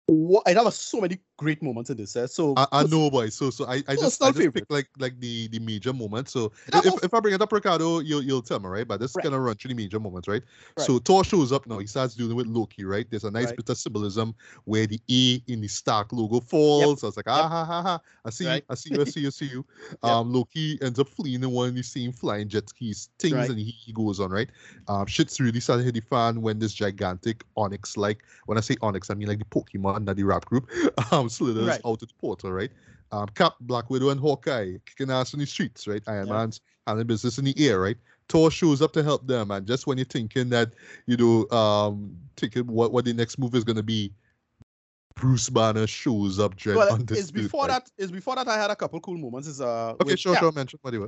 what, 0.07 0.43
I 0.47 0.53
have 0.53 0.73
so 0.73 1.01
many 1.01 1.19
great 1.37 1.63
moments 1.63 1.91
in 1.91 1.97
this. 1.97 2.17
Eh? 2.17 2.27
So 2.27 2.55
I, 2.57 2.67
I 2.73 2.83
know, 2.85 3.11
boy. 3.11 3.29
So, 3.29 3.51
so 3.51 3.67
I, 3.67 3.83
I 3.89 3.97
just, 3.97 4.23
I 4.23 4.31
just 4.31 4.53
pick 4.55 4.65
like, 4.71 4.89
like 4.99 5.19
the 5.21 5.49
the 5.49 5.59
major 5.59 5.93
moments. 5.93 6.33
So, 6.33 6.53
Yeah, 6.73 6.81
if, 6.85 6.95
oh. 6.95 6.99
if 7.03 7.15
I 7.15 7.21
bring 7.21 7.35
it 7.35 7.43
up, 7.43 7.53
Ricardo, 7.53 8.01
you'll 8.01 8.23
you'll 8.23 8.43
tell 8.43 8.59
me, 8.61 8.69
right? 8.69 8.87
But 8.87 9.01
this 9.01 9.11
is 9.11 9.17
Right. 9.17 9.25
gonna 9.25 9.41
run 9.41 9.55
through 9.57 9.71
the 9.71 9.75
major 9.75 10.01
moments, 10.01 10.29
right? 10.29 10.43
Right. 10.77 10.87
So, 10.87 10.99
Thor 10.99 11.25
shows 11.25 11.53
up 11.53 11.67
now. 11.67 11.79
He 11.79 11.87
starts 11.87 12.15
dealing 12.15 12.37
with 12.37 12.47
Loki, 12.47 12.85
right? 12.85 13.07
There's 13.11 13.25
a 13.25 13.31
nice 13.31 13.47
Right. 13.47 13.57
bit 13.57 13.69
of 13.69 13.79
symbolism 13.79 14.35
where 14.65 14.87
the 14.87 15.01
E 15.09 15.43
in 15.47 15.61
the 15.61 15.69
Stark 15.69 16.13
logo 16.13 16.41
falls. 16.41 17.03
I 17.05 17.07
was 17.07 17.17
like, 17.17 17.27
ah 17.29 17.43
Yep. 17.43 17.51
ha 17.51 17.65
ha 17.65 17.83
ha! 17.83 18.01
I 18.25 18.31
see 18.31 18.45
you, 18.45 18.63
I 18.69 18.75
see 18.75 18.91
you, 18.91 19.01
I 19.01 19.05
see 19.05 19.21
you, 19.21 19.27
I 19.27 19.31
see 19.31 19.47
you. 19.47 19.65
Um, 20.03 20.33
Loki 20.33 20.79
ends 20.83 20.99
up 20.99 21.09
fleeing 21.09 21.43
in 21.43 21.51
one 21.51 21.69
of 21.69 21.75
these 21.75 21.91
same 21.91 22.13
flying 22.13 22.49
jet 22.49 22.69
skis 22.69 23.11
things, 23.19 23.49
and 23.49 23.59
he, 23.59 23.71
he 23.71 23.93
goes 23.93 24.21
on, 24.21 24.31
right? 24.31 24.49
Um, 24.89 25.07
shit's 25.07 25.41
really 25.41 25.61
starting 25.61 25.83
to 25.83 25.85
hit 25.87 25.95
the 25.95 26.01
fan 26.09 26.41
when 26.41 26.59
this 26.59 26.73
gigantic 26.75 27.45
Onyx, 27.57 27.97
like 27.97 28.25
when 28.47 28.59
I 28.59 28.61
say 28.61 28.77
Onyx, 28.83 29.11
I 29.11 29.15
mean 29.15 29.29
like 29.29 29.39
the 29.39 29.45
Pokemon, 29.47 30.05
not 30.05 30.17
the 30.17 30.25
rap 30.25 30.45
group, 30.47 30.69
um, 31.13 31.26
slithers 31.29 31.67
Right. 31.67 31.81
out 31.85 32.03
of 32.03 32.09
the 32.09 32.15
portal, 32.19 32.53
right? 32.53 32.71
Um, 33.13 33.27
Cap, 33.35 33.55
Black 33.61 33.89
Widow, 33.89 34.11
and 34.11 34.21
Hawkeye 34.21 34.77
kicking 34.85 35.11
ass 35.13 35.33
in 35.33 35.41
the 35.41 35.47
streets, 35.47 35.87
right? 35.87 36.03
Iron 36.07 36.27
Yeah. 36.27 36.33
Man's 36.33 36.61
handling 36.87 37.07
business 37.07 37.39
in 37.39 37.45
the 37.45 37.55
air, 37.69 37.81
right? 37.81 37.97
Thor 38.29 38.51
shows 38.51 38.83
up 38.83 38.93
to 38.95 39.03
help 39.05 39.27
them, 39.27 39.51
and 39.53 39.67
just 39.67 39.87
when 39.87 39.99
you're 39.99 40.05
thinking 40.05 40.49
that, 40.49 40.73
you 41.07 41.17
know, 41.17 41.49
um, 41.57 42.17
thinking 42.37 42.67
what, 42.67 42.93
what 42.93 43.05
the 43.05 43.13
next 43.13 43.39
move 43.39 43.55
is 43.55 43.63
gonna 43.63 43.83
be, 43.83 44.13
Bruce 45.15 45.49
Banner 45.49 45.87
shows 45.87 46.39
up, 46.39 46.57
dread 46.57 46.77
well, 46.77 46.93
on 46.93 47.07
it's 47.11 47.31
before 47.31 47.67
that. 47.69 47.89
It's 47.97 48.13
before 48.13 48.37
that 48.37 48.49
I 48.49 48.59
had 48.59 48.71
a 48.71 48.77
couple 48.77 49.01
cool 49.01 49.17
moments. 49.17 49.49
Is 49.49 49.61
uh, 49.63 49.95
Okay, 50.01 50.15
sure, 50.17 50.35
Cap, 50.35 50.43
sure, 50.43 50.53
mention 50.53 50.79
whatever. 50.83 51.07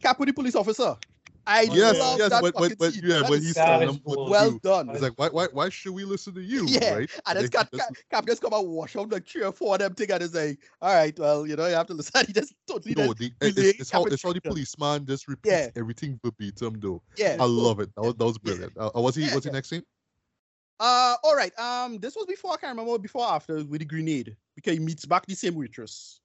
Cap 0.00 0.18
with 0.18 0.28
the 0.28 0.32
police 0.32 0.54
officer. 0.54 0.96
I 1.46 1.64
Yes, 1.64 1.98
love 1.98 2.18
yes, 2.18 2.30
that 2.30 2.42
but, 2.42 2.54
but 2.78 2.94
yeah, 2.94 3.20
That 3.20 3.28
but 3.28 3.40
he's 3.40 3.54
That 3.54 3.66
telling 3.66 3.88
is 3.88 3.94
them 3.94 4.00
what 4.04 4.16
cool. 4.16 4.30
well 4.30 4.50
do. 4.50 4.60
done. 4.60 4.90
It's 4.90 5.02
like, 5.02 5.12
why, 5.16 5.28
why, 5.28 5.46
why 5.52 5.68
should 5.68 5.92
we 5.92 6.04
listen 6.04 6.34
to 6.34 6.40
you? 6.40 6.66
Yeah, 6.66 6.94
right? 6.94 7.10
And 7.26 7.38
it's 7.38 7.50
got 7.50 7.70
Cap, 7.72 7.94
Cap 8.10 8.26
just 8.26 8.42
come 8.42 8.52
and 8.52 8.68
wash 8.68 8.96
out 8.96 9.10
like 9.10 9.26
three 9.26 9.42
or 9.42 9.52
four 9.52 9.74
of 9.74 9.80
them 9.80 9.94
thing 9.94 10.10
and 10.12 10.22
it's 10.22 10.34
like, 10.34 10.58
all 10.80 10.94
right, 10.94 11.18
well, 11.18 11.46
you 11.46 11.56
know, 11.56 11.66
you 11.66 11.74
have 11.74 11.86
to 11.88 11.94
listen. 11.98 12.26
He 12.26 12.32
just 12.32 12.54
totally 12.66 12.94
no, 12.94 13.12
the, 13.12 13.32
it's, 13.40 13.58
it's 13.80 13.90
how 13.90 14.04
it's 14.04 14.22
how 14.22 14.32
the 14.32 14.40
policeman 14.40 15.04
just 15.06 15.28
repeats 15.28 15.50
Yeah. 15.50 15.70
everything 15.74 16.18
verbatim 16.24 16.78
though. 16.80 17.02
Yeah. 17.16 17.36
I 17.40 17.44
love 17.44 17.80
it. 17.80 17.90
That 17.96 18.02
was, 18.02 18.14
that 18.14 18.24
was 18.24 18.38
brilliant. 18.38 18.72
Uh, 18.78 18.90
was 18.94 19.16
he 19.16 19.26
Yeah, 19.26 19.34
was 19.34 19.44
he 19.44 19.48
yeah. 19.50 19.52
next 19.52 19.68
scene? 19.70 19.82
Uh, 20.80 21.16
all 21.22 21.36
right. 21.36 21.56
Um, 21.58 21.98
this 21.98 22.16
was 22.16 22.26
before. 22.26 22.52
I 22.52 22.56
can't 22.56 22.76
remember 22.76 22.98
before 22.98 23.24
or 23.24 23.32
after 23.34 23.56
with 23.64 23.78
the 23.80 23.84
grenade 23.84 24.36
because 24.56 24.74
he 24.74 24.80
meets 24.80 25.04
back 25.06 25.26
the 25.26 25.34
same 25.34 25.54
waitress. 25.54 26.21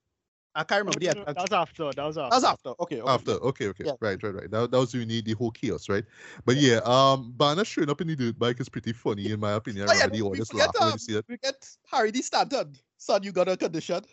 I 0.57 0.63
can't 0.63 0.79
remember 0.79 0.99
the. 0.99 1.05
No, 1.07 1.13
no, 1.13 1.19
no, 1.19 1.33
that 1.33 1.41
was 1.41 1.53
after. 1.53 1.91
That 1.93 2.05
was 2.05 2.17
after. 2.17 2.29
That 2.29 2.35
was 2.35 2.43
after. 2.43 2.69
Okay. 2.79 3.01
okay. 3.01 3.13
After, 3.13 3.31
okay, 3.31 3.67
okay, 3.67 3.83
Yeah. 3.85 3.91
right, 4.01 4.21
right, 4.23 4.33
right. 4.33 4.49
That, 4.51 4.71
that 4.71 4.79
was 4.79 4.91
when 4.93 5.01
you 5.01 5.07
need 5.07 5.25
the 5.25 5.33
whole 5.33 5.51
chaos, 5.51 5.87
right? 5.87 6.03
But 6.45 6.55
yeah, 6.57 6.79
um, 6.83 7.31
Banner 7.37 7.63
showing 7.63 7.89
up 7.89 8.01
in 8.01 8.07
the 8.07 8.15
dirt 8.15 8.39
bike 8.39 8.59
is 8.59 8.67
pretty 8.67 8.93
funny 8.93 9.31
in 9.31 9.39
my 9.39 9.53
opinion. 9.53 9.87
Oh, 9.87 9.93
yeah, 9.93 10.05
remember 10.05 10.17
the 10.17 10.21
we 10.23 10.29
audience 10.29 10.49
forget, 10.49 10.67
laughing 10.67 10.81
when 10.81 10.87
um, 10.87 10.93
you 10.93 10.99
see 10.99 11.17
it. 11.17 11.25
We 11.29 11.37
get 11.37 11.69
Harry 11.91 12.11
Dean 12.11 12.23
Stanton. 12.23 12.75
Son, 12.97 13.21
you 13.21 13.31
got 13.31 13.47
a 13.47 13.55
condition. 13.55 14.03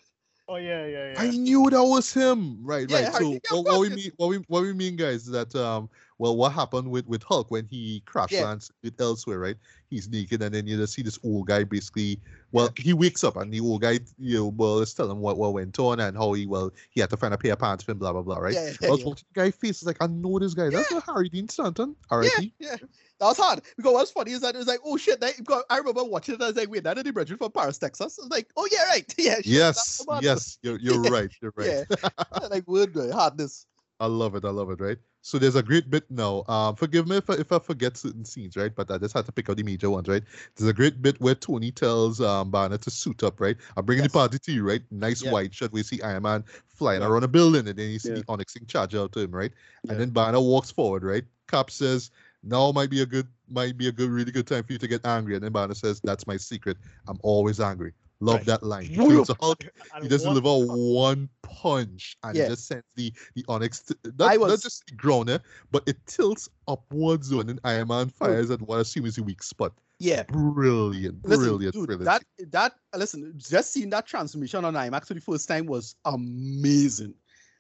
Oh 0.47 0.57
yeah, 0.57 0.85
yeah, 0.85 1.13
yeah. 1.15 1.21
I 1.23 1.31
knew 1.31 1.71
that 1.71 1.83
was 1.83 2.13
him. 2.13 2.59
Right, 2.63 2.89
Yeah, 2.89 2.97
right. 2.97 3.05
Harry- 3.07 3.25
So 3.25 3.31
yeah, 3.33 3.39
what, 3.51 3.65
what 3.65 3.81
we 3.81 3.89
mean, 3.91 4.13
what 4.19 4.29
we 4.29 4.37
what 4.49 4.63
we 4.63 4.73
mean, 4.75 4.97
guys, 4.97 5.23
is 5.23 5.31
that 5.31 5.55
um, 5.55 5.89
well, 6.19 6.37
what 6.37 6.53
happened 6.53 6.91
with 6.91 7.07
with 7.07 7.23
Hulk 7.23 7.51
when 7.51 7.67
he 7.67 8.03
crash 8.07 8.33
Yeah. 8.33 8.45
lands 8.45 8.71
with 8.83 9.01
elsewhere, 9.01 9.39
right? 9.39 9.57
He's 9.91 10.09
naked, 10.09 10.43
and 10.43 10.55
then 10.55 10.67
you 10.67 10.77
just 10.77 10.95
see 10.95 11.03
this 11.03 11.19
old 11.25 11.47
guy 11.47 11.65
basically. 11.65 12.21
Well, 12.53 12.73
he 12.77 12.93
wakes 12.93 13.25
up, 13.25 13.37
and 13.37 13.53
the 13.53 13.59
old 13.61 13.83
guy, 13.83 13.99
you 14.19 14.37
know, 14.39 14.47
well, 14.57 14.79
is 14.79 14.95
telling 14.95 15.13
him 15.13 15.21
what 15.21 15.39
what 15.39 15.53
went 15.53 15.77
on 15.79 15.99
and 15.99 16.17
how 16.17 16.33
he 16.35 16.47
well 16.47 16.73
he 16.91 17.01
had 17.01 17.11
to 17.11 17.17
find 17.17 17.35
a 17.35 17.39
pair 17.39 17.53
of 17.53 17.59
pants 17.59 17.83
for 17.83 17.93
him, 17.93 17.99
blah 17.99 18.13
blah 18.13 18.23
blah, 18.23 18.39
right? 18.39 18.55
Yeah, 18.55 18.73
I 18.83 18.91
was 18.91 19.01
yeah. 19.01 19.07
watching 19.07 19.27
the 19.35 19.41
guy 19.41 19.51
face, 19.51 19.83
it's 19.83 19.85
like 19.87 19.97
I 20.01 20.07
know 20.07 20.39
this 20.39 20.55
guy. 20.55 20.71
That's 20.71 20.91
not 20.91 21.05
Harry 21.07 21.29
Dean 21.29 21.49
Stanton. 21.49 21.97
R.I.P. 22.11 22.53
Yeah, 22.61 22.77
that 22.77 23.27
was 23.27 23.37
hard 23.37 23.63
because 23.77 23.93
what's 23.93 24.11
funny 24.13 24.33
is 24.33 24.41
that 24.43 24.55
it 24.55 24.59
was 24.59 24.69
like, 24.69 24.81
oh 24.85 24.97
shit! 24.97 25.21
That, 25.21 25.35
I 25.69 25.79
remember 25.79 26.05
watching 26.05 26.37
it. 26.37 26.43
I 26.43 26.47
was 26.47 26.57
like, 26.57 26.71
wait, 26.71 26.85
that 26.85 26.97
is 26.99 27.05
the 27.05 27.13
Bridget 27.13 27.39
from 27.39 27.51
Paris, 27.51 27.79
Texas. 27.79 28.19
I 28.21 28.23
was 28.23 28.31
like, 28.31 28.49
oh 28.57 28.69
yeah, 28.71 28.85
right, 28.89 29.15
yeah. 29.19 29.37
shit, 29.37 29.47
Yes, 29.47 29.77
that's 29.77 29.99
the 29.99 30.05
one. 30.05 30.23
yes, 30.23 30.59
you're 30.63 30.79
you're 30.79 30.99
right. 31.11 31.31
You're 31.43 31.53
right. 31.57 31.85
Yeah, 31.91 32.09
like 32.51 32.67
word 32.69 32.97
uh, 32.97 33.13
hardness. 33.13 33.67
I 33.99 34.07
love 34.07 34.37
it. 34.37 34.45
I 34.45 34.51
love 34.51 34.71
it. 34.71 34.81
Right. 34.81 34.99
So 35.27 35.39
there's 35.39 35.57
a 35.57 35.63
great 35.63 35.89
bit 35.89 36.05
now. 36.11 36.45
Um, 36.49 36.77
forgive 36.77 37.09
me 37.09 37.17
if 37.17 37.31
I, 37.31 37.35
if 37.37 37.51
I 37.51 37.59
forget 37.59 37.97
certain 37.97 38.27
scenes, 38.27 38.59
right? 38.59 38.75
But 38.75 38.91
I 38.91 38.99
just 38.99 39.15
had 39.15 39.25
to 39.25 39.33
pick 39.33 39.49
out 39.49 39.57
the 39.57 39.63
major 39.63 39.89
ones, 39.89 40.07
right? 40.07 40.23
There's 40.55 40.69
a 40.69 40.73
great 40.75 41.01
bit 41.01 41.19
where 41.19 41.35
Tony 41.35 41.73
tells 41.73 42.21
um 42.21 42.51
Banner 42.51 42.77
to 42.77 42.91
suit 42.91 43.23
up, 43.23 43.41
right? 43.41 43.57
I'm 43.79 43.87
bringing 43.87 44.05
Yes. 44.05 44.13
the 44.13 44.19
party 44.19 44.39
to 44.39 44.53
you, 44.53 44.69
right? 44.69 44.83
Nice 44.91 45.23
Yeah. 45.23 45.31
wide 45.33 45.55
shot. 45.55 45.73
We 45.73 45.83
see 45.83 46.03
Iron 46.03 46.25
Man 46.25 46.45
flying 46.69 47.01
Yeah. 47.01 47.09
around 47.09 47.25
a 47.25 47.29
building, 47.29 47.67
and 47.67 47.79
then 47.79 47.89
you 47.91 47.99
see 47.99 48.11
Yeah. 48.11 48.17
the 48.17 48.25
Onyx 48.29 48.53
thing 48.53 48.67
charge 48.67 48.95
out 48.95 49.13
to 49.13 49.21
him, 49.21 49.31
right? 49.31 49.53
And 49.89 49.99
then 49.99 50.11
Banner 50.11 50.41
walks 50.41 50.71
forward, 50.71 51.03
right? 51.05 51.25
Cap 51.49 51.71
says, 51.71 52.11
"Now 52.43 52.71
might 52.73 52.91
be 52.91 53.01
a 53.01 53.07
good, 53.07 53.27
might 53.49 53.79
be 53.79 53.89
a 53.89 53.93
good, 53.93 54.11
really 54.11 54.31
good 54.31 54.47
time 54.47 54.63
for 54.65 54.75
you 54.75 54.79
to 54.79 54.87
get 54.89 55.07
angry." 55.07 55.37
And 55.37 55.43
then 55.43 55.53
Banner 55.53 55.75
says, 55.75 56.03
"That's 56.05 56.27
my 56.27 56.37
secret. 56.37 56.77
I'm 57.07 57.19
always 57.23 57.61
angry." 57.61 57.95
Love 58.25 58.37
Right. 58.37 58.47
that 58.47 58.63
line. 58.63 58.85
He 58.87 58.97
Whoop. 58.99 59.11
turns 59.11 59.27
to 59.29 59.37
Hulk, 59.41 59.65
And 59.95 60.03
he 60.05 60.09
just 60.09 60.25
what- 60.27 60.35
deliver 60.35 60.67
one 60.67 61.29
punch 61.43 62.17
and 62.23 62.37
Yeah. 62.37 62.45
it 62.45 62.49
just 62.51 62.67
sends 62.67 62.85
the 62.97 63.13
the 63.35 63.45
onyx 63.49 63.81
to, 63.83 63.97
I 64.21 64.37
not, 64.37 64.49
not 64.49 64.61
just 64.61 64.87
the 64.87 64.95
ground 64.95 65.31
eh, 65.31 65.39
but 65.71 65.83
it 65.87 65.99
tilts 66.07 66.49
upwards 66.67 67.33
when 67.35 67.49
an 67.51 67.61
Iron 67.65 67.89
Man 67.89 68.09
fires 68.09 68.51
at 68.51 68.61
what 68.63 68.79
I 68.79 68.81
assume 68.81 69.07
is 69.07 69.19
a 69.19 69.23
weak 69.23 69.43
spot. 69.43 69.73
Yeah. 69.99 70.23
Brilliant, 70.25 71.25
Listen, 71.25 71.45
brilliant, 71.45 71.75
dude, 71.75 71.87
brilliant. 71.87 72.05
that 72.07 72.25
that 72.51 72.73
listen, 72.97 73.33
just 73.37 73.73
seeing 73.73 73.91
that 73.91 74.07
transformation 74.07 74.65
on 74.65 74.75
IMAX 74.75 75.07
for 75.07 75.15
the 75.15 75.21
first 75.21 75.47
time 75.49 75.67
was 75.67 75.95
amazing. 76.05 77.15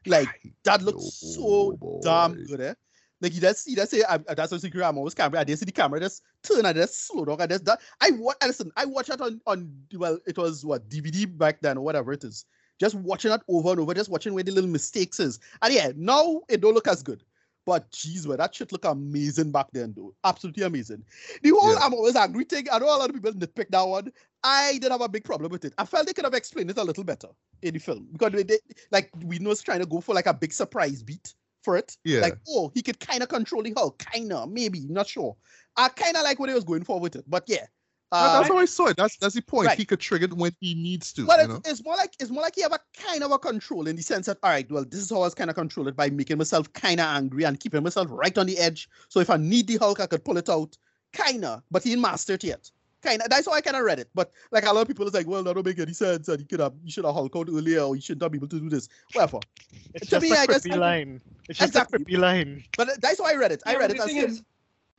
Like 0.06 0.28
that 0.64 0.82
looks 0.82 1.04
so 1.34 1.76
Oh, 1.80 2.00
damn 2.02 2.34
good, 2.44 2.60
eh? 2.60 2.74
Like 3.24 3.34
you 3.34 3.40
just 3.40 3.64
see, 3.64 3.74
that's 3.74 3.90
say 3.90 4.02
I, 4.06 4.18
that's 4.18 4.52
what 4.52 4.60
secret. 4.60 4.84
I'm 4.84 4.98
always 4.98 5.14
camera. 5.14 5.40
I 5.40 5.44
didn't 5.44 5.60
see 5.60 5.64
the 5.64 5.72
camera 5.72 5.98
just 5.98 6.22
turn 6.42 6.66
and 6.66 6.76
just 6.76 7.06
slow 7.06 7.24
down. 7.24 7.40
And 7.40 7.50
just 7.50 7.64
that. 7.64 7.80
I 8.02 8.10
watch. 8.10 8.36
Listen, 8.42 8.70
I 8.76 8.84
watched 8.84 9.08
that 9.08 9.22
on 9.22 9.40
on 9.46 9.72
well, 9.94 10.18
it 10.26 10.36
was 10.36 10.62
what 10.62 10.90
DVD 10.90 11.26
back 11.38 11.62
then 11.62 11.78
or 11.78 11.80
whatever 11.80 12.12
it 12.12 12.22
is. 12.22 12.44
Just 12.78 12.96
watching 12.96 13.30
that 13.30 13.42
over 13.48 13.70
and 13.70 13.80
over, 13.80 13.94
just 13.94 14.10
watching 14.10 14.34
where 14.34 14.44
the 14.44 14.52
little 14.52 14.68
mistakes 14.68 15.20
is. 15.20 15.38
And 15.62 15.72
yeah, 15.72 15.92
now 15.96 16.42
it 16.50 16.60
don't 16.60 16.74
look 16.74 16.86
as 16.86 17.02
good. 17.02 17.24
But 17.64 17.90
jeez, 17.92 18.26
well, 18.26 18.36
that 18.36 18.54
shit 18.54 18.72
look 18.72 18.84
amazing 18.84 19.50
back 19.50 19.68
then, 19.72 19.94
though. 19.96 20.14
Absolutely 20.22 20.64
amazing. 20.64 21.02
The 21.42 21.50
whole 21.50 21.72
Yeah. 21.72 21.78
I'm 21.80 21.94
always 21.94 22.16
angry 22.16 22.44
thing. 22.44 22.66
I 22.70 22.78
know 22.78 22.94
a 22.94 22.98
lot 22.98 23.08
of 23.08 23.14
people 23.14 23.32
nitpick 23.32 23.70
that 23.70 23.88
one. 23.88 24.12
I 24.42 24.72
didn't 24.74 24.92
have 24.92 25.00
a 25.00 25.08
big 25.08 25.24
problem 25.24 25.50
with 25.50 25.64
it. 25.64 25.72
I 25.78 25.86
felt 25.86 26.06
they 26.06 26.12
could 26.12 26.26
have 26.26 26.34
explained 26.34 26.70
it 26.70 26.76
a 26.76 26.84
little 26.84 27.04
better 27.04 27.28
in 27.62 27.72
the 27.72 27.80
film 27.80 28.06
because 28.12 28.32
they, 28.32 28.42
they 28.42 28.58
like 28.90 29.10
we 29.24 29.38
know 29.38 29.52
it's 29.52 29.62
trying 29.62 29.80
to 29.80 29.86
go 29.86 30.02
for 30.02 30.14
like 30.14 30.26
a 30.26 30.34
big 30.34 30.52
surprise 30.52 31.02
beat 31.02 31.32
for 31.64 31.76
it. 31.76 31.96
Yeah. 32.04 32.20
Like, 32.20 32.38
oh, 32.48 32.70
he 32.74 32.82
could 32.82 33.00
kind 33.00 33.22
of 33.22 33.28
control 33.28 33.62
the 33.62 33.72
Hulk, 33.76 33.98
kind 33.98 34.32
of, 34.32 34.50
maybe, 34.50 34.80
not 34.88 35.08
sure. 35.08 35.36
I 35.76 35.88
kind 35.88 36.16
of 36.16 36.22
like 36.22 36.38
what 36.38 36.48
he 36.48 36.54
was 36.54 36.64
going 36.64 36.84
for 36.84 37.00
with 37.00 37.16
it, 37.16 37.24
but 37.26 37.44
yeah. 37.48 37.66
Uh, 38.12 38.38
that's 38.38 38.48
how 38.48 38.58
I 38.58 38.64
saw 38.64 38.86
it. 38.86 38.96
That's 38.96 39.16
that's 39.16 39.34
the 39.34 39.42
point. 39.42 39.66
right. 39.66 39.78
He 39.78 39.84
could 39.84 39.98
trigger 39.98 40.26
it 40.26 40.34
when 40.34 40.52
he 40.60 40.74
needs 40.74 41.12
to. 41.14 41.26
well, 41.26 41.48
you 41.48 41.56
it's, 41.56 41.68
it's 41.68 41.84
more 41.84 41.96
like 41.96 42.14
it's 42.20 42.30
more 42.30 42.42
like 42.42 42.56
you 42.56 42.62
have 42.62 42.72
a 42.72 42.78
kind 42.96 43.24
of 43.24 43.32
a 43.32 43.38
control 43.38 43.88
in 43.88 43.96
the 43.96 44.02
sense 44.02 44.26
that 44.26 44.38
all 44.44 44.50
right, 44.50 44.70
well, 44.70 44.84
this 44.84 45.00
is 45.00 45.10
how 45.10 45.16
I 45.16 45.20
was 45.20 45.34
kind 45.34 45.50
of 45.50 45.56
control 45.56 45.88
it 45.88 45.96
by 45.96 46.10
making 46.10 46.38
myself 46.38 46.72
kind 46.74 47.00
of 47.00 47.06
angry 47.06 47.42
and 47.42 47.58
keeping 47.58 47.82
myself 47.82 48.06
right 48.10 48.36
on 48.38 48.46
the 48.46 48.56
edge. 48.56 48.88
So 49.08 49.18
if 49.18 49.30
I 49.30 49.36
need 49.36 49.66
the 49.66 49.78
Hulk, 49.78 49.98
I 49.98 50.06
could 50.06 50.24
pull 50.24 50.36
it 50.36 50.48
out, 50.48 50.76
kinda. 51.12 51.64
But 51.72 51.82
he 51.82 51.90
didn't 51.90 52.02
master 52.02 52.34
it 52.34 52.44
yet. 52.44 52.70
Kinda. 53.04 53.26
That's 53.28 53.46
how 53.46 53.52
I 53.52 53.60
kind 53.60 53.76
of 53.76 53.84
read 53.84 53.98
it. 53.98 54.08
But 54.14 54.30
like 54.50 54.64
a 54.64 54.72
lot 54.72 54.82
of 54.82 54.88
people 54.88 55.06
is 55.06 55.14
like, 55.14 55.26
well, 55.26 55.42
that 55.42 55.54
don't 55.54 55.66
make 55.66 55.78
any 55.78 55.92
sense, 55.92 56.28
and 56.28 56.40
you 56.40 56.46
could 56.46 56.60
have, 56.60 56.72
you 56.82 56.90
should 56.90 57.04
have 57.04 57.14
Hulk 57.14 57.36
out 57.36 57.48
earlier, 57.48 57.80
or 57.82 57.94
you 57.96 58.02
shouldn't 58.02 58.22
have 58.22 58.32
been 58.32 58.38
able 58.40 58.48
to 58.48 58.60
do 58.60 58.68
this. 58.70 58.88
Whatever. 59.12 59.38
It's 59.94 60.06
to 60.06 60.10
just 60.12 60.22
me, 60.22 60.30
a 60.32 60.40
I 60.40 60.46
just- 60.46 60.64
quippy 60.66 60.76
line. 60.78 61.20
It's 61.48 61.58
just 61.58 61.68
Exactly. 61.70 62.02
a 62.02 62.04
quippy 62.04 62.18
line. 62.18 62.64
But 62.76 62.88
uh, 62.88 62.92
that's 63.00 63.20
how 63.20 63.26
I 63.26 63.34
read 63.36 63.52
it. 63.52 63.62
I 63.66 63.76
read 63.76 63.90
it 63.90 63.98
the 63.98 64.02
as 64.04 64.08
thing 64.08 64.16
is, 64.18 64.42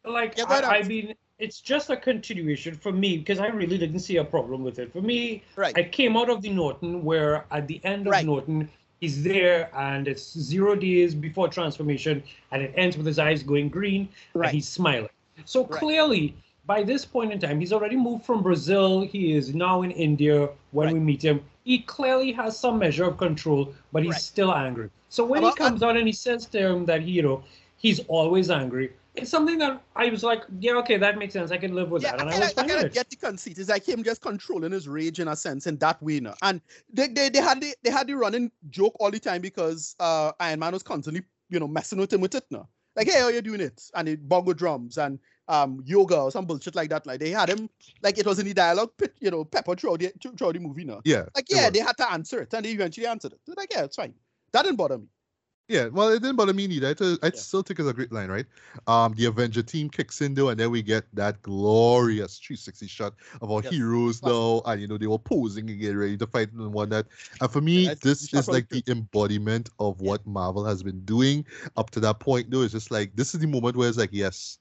like, 0.05 0.37
Yeah, 0.37 0.45
I, 0.47 0.77
I 0.79 0.83
mean, 0.83 1.15
it's 1.39 1.59
just 1.59 1.89
a 1.89 1.97
continuation 1.97 2.75
for 2.75 2.91
me 2.91 3.17
because 3.17 3.39
I 3.39 3.47
really 3.47 3.77
didn't 3.77 3.99
see 3.99 4.17
a 4.17 4.23
problem 4.23 4.63
with 4.63 4.77
it. 4.79 4.93
For 4.93 5.01
me, 5.01 5.43
right. 5.55 5.75
I 5.77 5.83
came 5.83 6.15
out 6.15 6.29
of 6.29 6.41
the 6.41 6.49
Norton 6.51 7.03
where 7.03 7.45
at 7.51 7.67
the 7.67 7.81
end 7.83 8.07
of 8.07 8.11
Right. 8.11 8.25
Norton, 8.25 8.69
he's 9.01 9.23
there 9.23 9.69
and 9.75 10.07
it's 10.07 10.37
zero 10.37 10.75
days 10.75 11.13
before 11.15 11.47
transformation 11.49 12.23
and 12.51 12.61
it 12.61 12.73
ends 12.77 12.95
with 12.97 13.05
his 13.05 13.19
eyes 13.19 13.41
going 13.43 13.67
green 13.69 14.07
Right. 14.33 14.47
and 14.47 14.55
he's 14.55 14.67
smiling. 14.69 15.09
So 15.43 15.65
Right. 15.65 15.79
clearly, 15.79 16.37
by 16.67 16.83
this 16.83 17.05
point 17.05 17.31
in 17.31 17.39
time, 17.39 17.59
he's 17.59 17.73
already 17.73 17.95
moved 17.95 18.25
from 18.25 18.41
Brazil. 18.43 19.01
He 19.01 19.33
is 19.33 19.53
now 19.53 19.81
in 19.83 19.91
India 19.91 20.49
when 20.71 20.87
Right. 20.87 20.93
we 20.93 20.99
meet 20.99 21.23
him. 21.23 21.41
He 21.63 21.79
clearly 21.79 22.31
has 22.33 22.57
some 22.59 22.79
measure 22.79 23.05
of 23.05 23.17
control, 23.17 23.73
but 23.91 24.03
he's 24.03 24.13
Right. 24.13 24.21
still 24.21 24.53
angry. 24.53 24.89
So 25.09 25.25
when 25.25 25.41
Well, 25.41 25.51
he 25.51 25.55
comes 25.57 25.81
out 25.83 25.97
and 25.97 26.07
he 26.07 26.13
says 26.13 26.45
to 26.47 26.59
him 26.59 26.85
that, 26.85 27.03
you 27.03 27.21
know, 27.21 27.43
he's 27.77 27.99
always 28.07 28.49
angry, 28.49 28.93
it's 29.15 29.29
something 29.29 29.57
that 29.59 29.81
I 29.95 30.09
was 30.09 30.23
like, 30.23 30.43
yeah, 30.59 30.73
okay, 30.73 30.97
that 30.97 31.17
makes 31.17 31.33
sense. 31.33 31.51
I 31.51 31.57
can 31.57 31.73
live 31.73 31.89
with 31.89 32.03
yeah, 32.03 32.11
that. 32.11 32.19
And 32.19 32.29
I 32.29 32.35
I 32.35 32.39
was 32.39 32.53
I 32.57 32.63
with 32.63 32.67
kinda 32.67 32.85
get 32.85 33.09
the 33.09 33.15
conceit. 33.15 33.57
It's 33.57 33.69
like 33.69 33.87
him 33.87 34.03
just 34.03 34.21
controlling 34.21 34.71
his 34.71 34.87
rage 34.87 35.19
in 35.19 35.27
a 35.27 35.35
sense 35.35 35.67
in 35.67 35.77
that 35.77 36.01
way 36.03 36.19
now. 36.19 36.35
And 36.41 36.61
they, 36.91 37.07
they, 37.07 37.29
they 37.29 37.39
had 37.39 37.61
the 37.61 37.73
they 37.83 37.91
had 37.91 38.07
the 38.07 38.15
running 38.15 38.51
joke 38.69 38.95
all 38.99 39.11
the 39.11 39.19
time 39.19 39.41
because 39.41 39.95
uh 39.99 40.31
Iron 40.39 40.59
Man 40.59 40.73
was 40.73 40.83
constantly, 40.83 41.23
you 41.49 41.59
know, 41.59 41.67
messing 41.67 41.99
with 41.99 42.11
him 42.11 42.21
with 42.21 42.35
it 42.35 42.45
now. 42.51 42.67
Like, 42.95 43.07
hey, 43.07 43.19
how 43.19 43.29
you 43.29 43.41
doing 43.41 43.61
it? 43.61 43.81
And 43.93 44.07
the 44.07 44.15
bongo 44.15 44.53
drums 44.53 44.97
and 44.97 45.19
um 45.47 45.81
yoga 45.85 46.19
or 46.21 46.31
some 46.31 46.45
bullshit 46.45 46.75
like 46.75 46.89
that. 46.89 47.05
Like 47.05 47.19
they 47.19 47.31
had 47.31 47.49
him 47.49 47.69
like 48.01 48.17
it 48.17 48.25
was 48.25 48.39
in 48.39 48.45
the 48.45 48.53
dialogue, 48.53 48.91
you 49.19 49.31
know, 49.31 49.43
pepper 49.45 49.75
throughout 49.75 49.99
the 49.99 50.11
throughout 50.37 50.53
the 50.53 50.59
movie 50.59 50.85
now. 50.85 51.01
yeah. 51.05 51.25
Like, 51.35 51.45
yeah, 51.49 51.69
they 51.69 51.79
had 51.79 51.97
to 51.97 52.11
answer 52.11 52.41
it, 52.41 52.53
and 52.53 52.65
they 52.65 52.71
eventually 52.71 53.07
answered 53.07 53.33
it. 53.33 53.39
They're 53.45 53.55
like, 53.57 53.73
yeah, 53.73 53.83
it's 53.83 53.95
fine. 53.95 54.13
That 54.51 54.63
didn't 54.63 54.77
bother 54.77 54.97
me. 54.97 55.07
Yeah, 55.67 55.87
well, 55.87 56.09
it 56.09 56.21
didn't 56.21 56.35
bother 56.35 56.53
me 56.53 56.67
neither. 56.67 56.93
I, 57.23 57.27
Yeah. 57.27 57.31
still 57.33 57.63
think 57.63 57.79
it's 57.79 57.89
a 57.89 57.93
great 57.93 58.11
line, 58.11 58.29
right? 58.29 58.45
Um, 58.85 59.15
the 59.15 59.25
Avenger 59.25 59.63
team 59.63 59.89
kicks 59.89 60.21
in 60.21 60.35
though, 60.35 60.49
and 60.49 60.59
then 60.59 60.69
we 60.69 60.83
get 60.83 61.05
that 61.15 61.41
glorious 61.41 62.37
360 62.37 62.85
shot 62.85 63.15
of 63.41 63.49
our 63.51 63.61
Yes. 63.63 63.73
heroes 63.73 64.19
Classic. 64.19 64.35
now, 64.35 64.61
and 64.65 64.79
you 64.81 64.87
know 64.87 64.97
they 64.99 65.07
were 65.07 65.17
posing 65.17 65.67
and 65.69 65.79
getting 65.79 65.97
ready 65.97 66.17
to 66.17 66.27
fight 66.27 66.51
and 66.53 66.71
whatnot. 66.71 67.07
And 67.41 67.51
for 67.51 67.61
me, 67.61 67.85
Yeah, 67.85 67.95
this 67.95 68.31
is 68.31 68.47
like 68.47 68.69
the 68.69 68.83
embodiment 68.87 69.69
of 69.79 69.99
what 70.01 70.25
Marvel 70.27 70.63
has 70.65 70.83
been 70.83 71.03
doing 71.03 71.43
up 71.77 71.89
to 71.91 71.99
that 72.01 72.19
point. 72.19 72.51
Though 72.51 72.61
it's 72.61 72.73
just 72.73 72.91
like 72.91 73.15
this 73.15 73.33
is 73.33 73.41
the 73.41 73.47
moment 73.47 73.75
where 73.75 73.89
it's 73.89 73.97
like, 73.97 74.13
yes, 74.13 74.59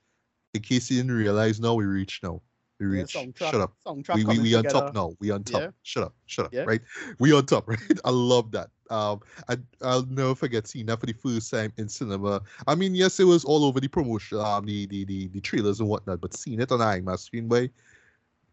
in 0.55 0.62
case 0.62 0.91
you 0.91 0.99
didn't 0.99 1.12
realize, 1.16 1.60
now 1.60 1.74
we 1.74 1.84
reach 1.84 2.20
now. 2.23 2.41
We 2.81 2.86
Yeah, 2.86 2.92
reach. 3.02 3.15
soundtrack- 3.15 3.50
Shut 3.50 3.55
up 3.60 3.73
we, 4.15 4.24
we, 4.24 4.39
we 4.39 4.55
on 4.55 4.62
together. 4.65 4.68
top 4.86 4.94
now. 4.94 5.12
We 5.20 5.31
on 5.31 5.44
top. 5.44 5.60
Yeah. 5.62 5.70
Shut 5.83 6.05
up. 6.05 6.15
Shut 6.26 6.47
up. 6.47 6.52
Yeah. 6.55 6.62
Right. 6.62 6.81
We 7.18 7.33
on 7.33 7.47
top. 7.47 7.68
Right. 7.68 7.78
I 8.05 8.10
love 8.10 8.50
that. 8.52 8.70
Um, 8.91 9.20
I 9.49 9.57
I'll 9.83 10.05
never 10.07 10.34
forget 10.34 10.66
seeing 10.66 10.86
that 10.86 11.00
for 11.00 11.07
the 11.07 11.12
first 11.15 11.50
time 11.50 11.73
in 11.78 11.89
cinema. 11.89 12.42
I 12.66 12.74
mean, 12.74 12.94
yes, 12.94 13.18
it 13.18 13.24
was 13.24 13.44
all 13.44 13.65
over 13.65 13.81
the 13.81 13.89
promotion, 13.89 14.39
um, 14.39 14.66
the 14.66 14.86
the 14.86 15.05
the, 15.05 15.28
the 15.28 15.41
trailers 15.41 15.81
and 15.81 15.89
whatnot, 15.89 16.20
but 16.20 16.34
seeing 16.34 16.60
it 16.60 16.70
on 16.70 16.81
IMAX 16.81 17.20
screen 17.20 17.49
by, 17.49 17.70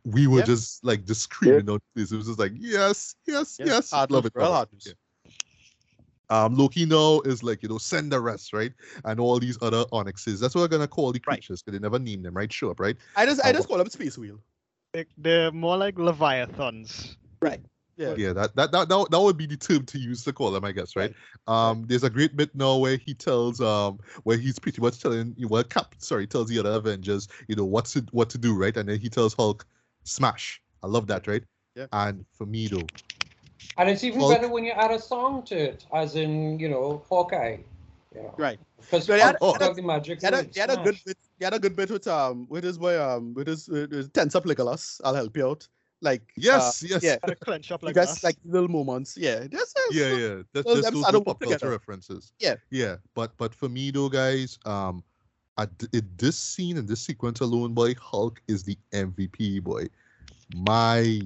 we 0.05 0.27
were 0.27 0.39
Yeah. 0.39 0.45
just 0.45 0.83
like 0.85 1.05
just 1.05 1.21
screaming 1.23 1.69
out 1.69 1.81
this. 1.95 2.11
It 2.11 2.17
was 2.17 2.27
just 2.27 2.39
like 2.39 2.53
yes, 2.55 3.15
yes, 3.25 3.57
Yeah, 3.59 3.65
yes. 3.65 3.91
hard 3.91 4.09
love 4.11 4.25
it 4.25 4.33
love 4.35 4.53
hard 4.53 4.67
it. 4.69 4.73
news. 4.73 4.87
Yeah. 4.87 5.31
Um, 6.31 6.55
Loki 6.55 6.85
now 6.85 7.19
is 7.25 7.43
like 7.43 7.61
you 7.61 7.69
know 7.69 7.77
send 7.77 8.11
the 8.11 8.19
rest 8.19 8.53
right, 8.53 8.71
and 9.05 9.19
all 9.19 9.37
these 9.37 9.57
other 9.61 9.83
onyxes. 9.91 10.39
That's 10.39 10.55
what 10.55 10.61
we're 10.61 10.69
gonna 10.69 10.87
call 10.87 11.11
the 11.11 11.21
Right. 11.27 11.35
creatures 11.35 11.61
because 11.61 11.77
they 11.77 11.83
never 11.83 11.99
name 11.99 12.23
them 12.23 12.33
right. 12.33 12.51
Show 12.51 12.71
up 12.71 12.79
right. 12.79 12.95
I 13.15 13.25
just 13.25 13.43
I 13.45 13.49
Oh, 13.49 13.53
just 13.53 13.67
call 13.67 13.77
them 13.77 13.89
Space 13.89 14.17
Wheel. 14.17 14.39
They, 14.93 15.05
they're 15.17 15.51
more 15.51 15.77
like 15.77 15.95
leviathans. 15.95 17.17
Right. 17.41 17.61
Yeah. 17.97 18.15
Yeah, 18.17 18.33
that, 18.33 18.55
that 18.55 18.71
that 18.71 18.89
that 18.89 19.11
that 19.11 19.21
would 19.21 19.37
be 19.37 19.45
the 19.45 19.57
term 19.57 19.85
to 19.85 19.99
use 19.99 20.23
to 20.23 20.33
call 20.33 20.55
him, 20.55 20.65
I 20.65 20.71
guess, 20.71 20.95
right? 20.95 21.13
Um, 21.47 21.85
there's 21.87 22.03
a 22.03 22.09
great 22.09 22.35
bit 22.35 22.55
now 22.55 22.77
where 22.77 22.97
he 22.97 23.13
tells 23.13 23.61
um 23.61 23.99
where 24.23 24.37
he's 24.37 24.57
pretty 24.57 24.81
much 24.81 25.01
telling 25.01 25.35
well 25.49 25.63
Cap 25.63 25.95
sorry 25.99 26.25
tells 26.27 26.47
the 26.47 26.59
other 26.59 26.71
Avengers 26.71 27.27
you 27.47 27.55
know 27.55 27.65
what 27.65 27.85
to 27.85 28.05
what 28.11 28.29
to 28.31 28.37
do, 28.37 28.57
right? 28.57 28.75
And 28.75 28.87
then 28.89 28.99
he 28.99 29.09
tells 29.09 29.33
Hulk, 29.33 29.65
smash. 30.03 30.61
I 30.81 30.87
love 30.87 31.07
that, 31.07 31.27
right? 31.27 31.43
Yeah. 31.75 31.87
And 31.91 32.25
for 32.33 32.45
me 32.45 32.67
though, 32.67 32.87
And 33.77 33.89
it's 33.89 34.03
even 34.03 34.19
Hulk- 34.19 34.35
better 34.35 34.49
when 34.49 34.63
you 34.63 34.71
add 34.71 34.91
a 34.91 34.99
song 34.99 35.43
to 35.43 35.55
it, 35.55 35.85
as 35.93 36.15
in, 36.15 36.59
you 36.59 36.69
know, 36.69 37.03
Hawkeye. 37.09 37.57
You 38.15 38.21
know. 38.23 38.33
Right. 38.37 38.59
Because 38.77 39.07
But 39.07 39.15
he 39.15 39.21
had- 39.21 39.37
Oh, 39.41 39.53
Hulk 39.57 39.75
the 39.75 39.81
magic. 39.81 40.19
He 40.19 40.25
had 40.25 40.33
a, 40.33 40.43
he 40.43 40.59
had 40.59 40.69
a 40.69 40.77
good 40.77 40.99
bit. 41.05 41.17
He 41.39 41.45
had 41.45 41.53
a 41.53 41.59
good 41.59 41.75
bit 41.75 41.89
with 41.89 42.07
um 42.07 42.45
with 42.49 42.63
his 42.63 42.77
boy 42.77 43.01
um 43.01 43.33
with 43.33 43.47
his, 43.47 43.69
with 43.69 43.91
his 43.91 44.09
tense 44.09 44.35
up 44.35 44.43
Legolas. 44.45 44.99
I'll 45.03 45.15
help 45.15 45.35
you 45.37 45.47
out. 45.47 45.67
Like 46.03 46.21
uh, 46.21 46.41
yes, 46.49 46.83
yes, 46.83 47.03
yeah. 47.03 47.17
Gotta 47.21 47.35
clench 47.35 47.71
up 47.71 47.83
like 47.83 47.93
guys 47.95 48.15
that. 48.15 48.23
like 48.23 48.37
little 48.43 48.67
moments. 48.67 49.15
Yeah. 49.15 49.45
Just, 49.47 49.77
uh, 49.77 49.81
yeah, 49.91 50.07
yeah. 50.15 50.41
That, 50.53 50.65
those 50.65 50.81
that's 50.81 50.87
episodes 50.87 50.93
those 50.93 51.03
don't 51.03 51.15
are 51.15 51.19
work 51.19 51.25
pop 51.25 51.39
culture 51.39 51.53
together. 51.57 51.71
references. 51.71 52.33
Yeah. 52.39 52.55
yeah. 52.71 52.95
But 53.13 53.37
but 53.37 53.53
for 53.53 53.69
me 53.69 53.91
though, 53.91 54.09
guys, 54.09 54.57
um, 54.65 55.03
at 55.57 55.77
th- 55.79 55.91
in 55.93 56.09
this 56.17 56.37
scene 56.37 56.77
and 56.77 56.87
this 56.87 57.01
sequence 57.01 57.39
alone, 57.39 57.73
boy, 57.73 57.93
Hulk 57.95 58.41
is 58.47 58.63
the 58.63 58.77
MVP, 58.93 59.61
boy. 59.63 59.85
My 60.55 61.21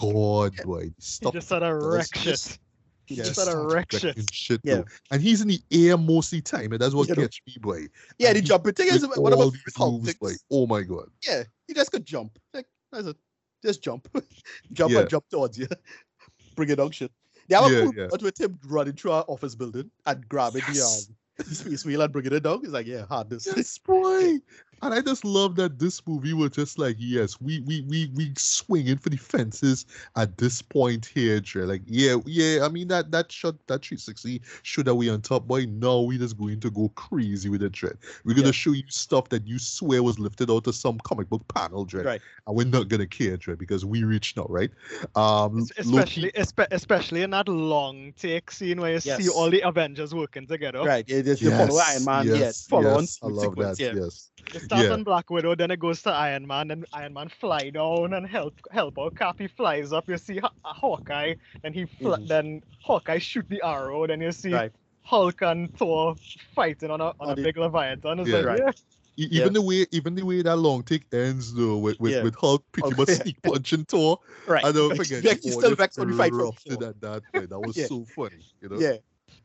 God, 0.00 0.56
boy, 0.64 0.82
He 0.98 1.30
just 1.32 1.50
had 1.50 1.62
a 1.62 1.70
does 1.72 1.84
wreck 1.84 2.16
shit. 2.16 2.58
He 3.06 3.14
He 3.14 3.20
just 3.20 3.34
just 3.34 3.48
had 3.48 3.56
a 3.56 3.60
wreck 3.66 3.92
shit. 3.92 4.02
wrecking 4.04 4.26
shit 4.32 4.60
Yeah. 4.64 4.74
though. 4.76 4.84
And 5.12 5.22
he's 5.22 5.40
in 5.40 5.48
the 5.48 5.60
air 5.70 5.96
most 5.96 6.32
of 6.32 6.38
the 6.38 6.42
time, 6.42 6.72
and 6.72 6.80
that's 6.82 6.92
what 6.94 7.08
You 7.08 7.14
gets 7.14 7.40
me, 7.46 7.54
boy. 7.60 7.86
Yeah, 8.18 8.28
And 8.28 8.36
the 8.36 8.40
he- 8.40 8.46
jumping 8.46 8.74
thing 8.74 8.88
is 8.88 9.06
With 9.06 9.18
one 9.18 9.32
of 9.32 9.38
all 9.38 9.46
my 9.46 9.56
favorite 9.56 9.76
Hulk 9.76 10.02
moves, 10.02 10.14
boy. 10.14 10.32
Oh 10.50 10.66
my 10.66 10.82
God. 10.82 11.08
Yeah, 11.26 11.44
he 11.68 11.74
just 11.74 11.92
could 11.92 12.04
jump. 12.04 12.38
Like 12.52 12.66
that's 12.92 13.06
it. 13.06 13.16
Just 13.62 13.82
jump. 13.82 14.08
jump 14.72 14.92
Yeah. 14.92 15.00
and 15.00 15.08
jump 15.10 15.24
towards 15.30 15.56
you. 15.58 15.68
Bring 16.56 16.70
it 16.70 16.80
on 16.80 16.90
shit. 16.90 17.12
They 17.48 17.54
have 17.54 17.70
Yeah, 17.70 17.78
a 17.78 17.82
cool 17.84 17.94
yeah. 17.94 18.02
moment 18.04 18.22
with 18.22 18.40
him 18.40 18.58
running 18.66 18.94
through 18.94 19.12
our 19.12 19.24
office 19.28 19.54
building 19.54 19.90
and 20.06 20.28
grabbing 20.28 20.62
Yes. 20.72 21.06
the 21.06 21.12
um 21.12 21.16
the 21.48 21.54
space 21.54 21.84
wheel 21.84 22.00
and 22.00 22.12
bringing 22.12 22.32
it 22.32 22.42
down. 22.42 22.60
He's 22.62 22.70
like, 22.70 22.86
yeah, 22.86 23.04
hardness. 23.06 23.46
Yes, 23.46 23.78
boy. 23.78 24.38
And 24.82 24.92
I 24.92 25.00
just 25.00 25.24
love 25.24 25.56
that 25.56 25.78
this 25.78 26.06
movie 26.06 26.34
was 26.34 26.50
just 26.50 26.78
like, 26.78 26.96
yes, 26.98 27.40
we 27.40 27.60
we 27.60 27.80
we 27.88 28.10
we 28.14 28.30
swinging 28.36 28.98
for 28.98 29.08
the 29.08 29.16
fences 29.16 29.86
at 30.16 30.36
this 30.36 30.60
point 30.60 31.06
here, 31.06 31.40
Dre. 31.40 31.64
Like, 31.64 31.82
yeah, 31.86 32.16
yeah. 32.26 32.64
I 32.64 32.68
mean 32.68 32.88
that 32.88 33.10
that 33.10 33.32
shot 33.32 33.54
that 33.68 33.84
360 33.84 34.42
show 34.62 34.82
that 34.82 34.94
we 34.94 35.08
on 35.08 35.22
top, 35.22 35.46
boy. 35.46 35.64
No, 35.66 36.02
we 36.02 36.18
just 36.18 36.36
going 36.38 36.60
to 36.60 36.70
go 36.70 36.90
crazy 36.90 37.48
with 37.48 37.62
it, 37.62 37.72
Dre. 37.72 37.92
We're 38.24 38.34
gonna 38.34 38.48
Yeah. 38.48 38.52
show 38.52 38.72
you 38.72 38.82
stuff 38.88 39.30
that 39.30 39.46
you 39.46 39.58
swear 39.58 40.02
was 40.02 40.18
lifted 40.18 40.50
out 40.50 40.66
of 40.66 40.74
some 40.74 40.98
comic 41.00 41.30
book 41.30 41.42
panel, 41.48 41.84
Dre. 41.86 42.02
Right. 42.04 42.20
And 42.46 42.54
we're 42.54 42.66
not 42.66 42.88
gonna 42.88 43.06
care, 43.06 43.36
Dre, 43.38 43.54
because 43.56 43.84
we 43.86 44.04
reach 44.04 44.36
now, 44.36 44.46
right? 44.48 44.70
Um, 45.14 45.66
Es- 45.78 45.86
Loki- 45.86 46.28
Especially, 46.28 46.32
espe- 46.32 46.68
especially 46.72 47.22
in 47.22 47.30
that 47.30 47.48
long 47.48 48.12
take 48.18 48.50
scene 48.50 48.80
where 48.80 48.92
you 48.92 49.00
see 49.00 49.28
all 49.30 49.50
the 49.50 49.62
Avengers 49.62 50.14
working 50.14 50.46
together. 50.46 50.82
Right. 50.82 51.04
Yeah, 51.08 51.22
just 51.22 51.40
you 51.40 51.50
follow 51.50 51.80
Iron 51.86 52.04
Man. 52.04 52.26
yeah, 52.26 52.50
follow 52.68 52.90
on 52.94 53.00
yes, 53.02 53.18
I 53.22 53.26
love 53.28 53.44
sequence. 53.44 53.78
that. 53.78 53.94
Yeah. 53.96 54.02
Yes. 54.04 54.30
It 54.54 54.65
starts 54.66 54.84
Yeah. 54.84 54.92
on 54.92 55.02
Black 55.04 55.30
Widow, 55.30 55.54
then 55.54 55.70
it 55.70 55.80
goes 55.80 56.02
to 56.02 56.10
Iron 56.10 56.46
Man, 56.46 56.70
and 56.70 56.84
Iron 56.92 57.14
Man 57.14 57.28
fly 57.28 57.70
down 57.70 58.12
and 58.14 58.26
help 58.26 58.54
help 58.70 58.98
out. 58.98 59.16
Cap 59.16 59.36
he 59.38 59.46
flies 59.48 59.92
up. 59.92 60.08
You 60.08 60.18
see 60.18 60.38
Haw- 60.38 60.52
Hawkeye, 60.62 61.34
and 61.64 61.74
he 61.74 61.86
fl- 61.86 62.14
Mhm. 62.16 62.28
then 62.28 62.62
Hawkeye 62.82 63.18
shoot 63.18 63.46
the 63.48 63.62
arrow. 63.62 64.06
Then 64.06 64.20
you 64.20 64.32
see 64.32 64.52
Right. 64.52 64.72
Hulk 65.02 65.40
and 65.42 65.74
Thor 65.78 66.14
fighting 66.54 66.90
on 66.90 67.00
a 67.00 67.06
on 67.06 67.14
On 67.20 67.30
a 67.30 67.34
the- 67.36 67.42
big 67.44 67.56
Leviathan. 67.56 68.20
It's 68.20 68.28
Yeah. 68.28 68.36
like, 68.36 68.46
Right. 68.46 68.58
yeah, 68.60 68.72
E- 69.18 69.28
Yeah. 69.30 69.40
Even 69.42 69.54
the 69.54 69.62
way, 69.62 69.86
even 69.92 70.14
the 70.14 70.22
way 70.22 70.42
that 70.42 70.56
long 70.56 70.82
take 70.82 71.06
ends 71.10 71.54
though, 71.54 71.78
with 71.78 71.98
with, 71.98 72.12
Yeah. 72.12 72.22
with 72.22 72.34
Hulk 72.34 72.62
pretty 72.72 72.90
Hulk, 72.94 73.08
much 73.08 73.16
sneak 73.22 73.40
punching 73.42 73.84
Thor. 73.86 74.18
Right. 74.46 74.62
I 74.62 74.72
don't 74.72 74.90
Like, 74.90 74.96
forget. 75.08 75.24
like, 75.24 75.40
the 75.40 75.48
he's 75.48 75.52
still 75.54 75.58
audience 75.72 75.78
vexed 75.78 75.98
when 75.98 76.10
he 76.10 76.16
fight 76.18 76.32
for 76.32 76.40
erupted 76.40 76.80
Thor. 76.80 76.88
at 76.90 77.00
that. 77.00 77.22
point. 77.32 77.48
That 77.48 77.60
was 77.60 77.76
Yeah. 77.78 77.86
so 77.86 78.04
funny, 78.04 78.44
you 78.60 78.68
know. 78.68 78.78
Yeah. 78.78 78.96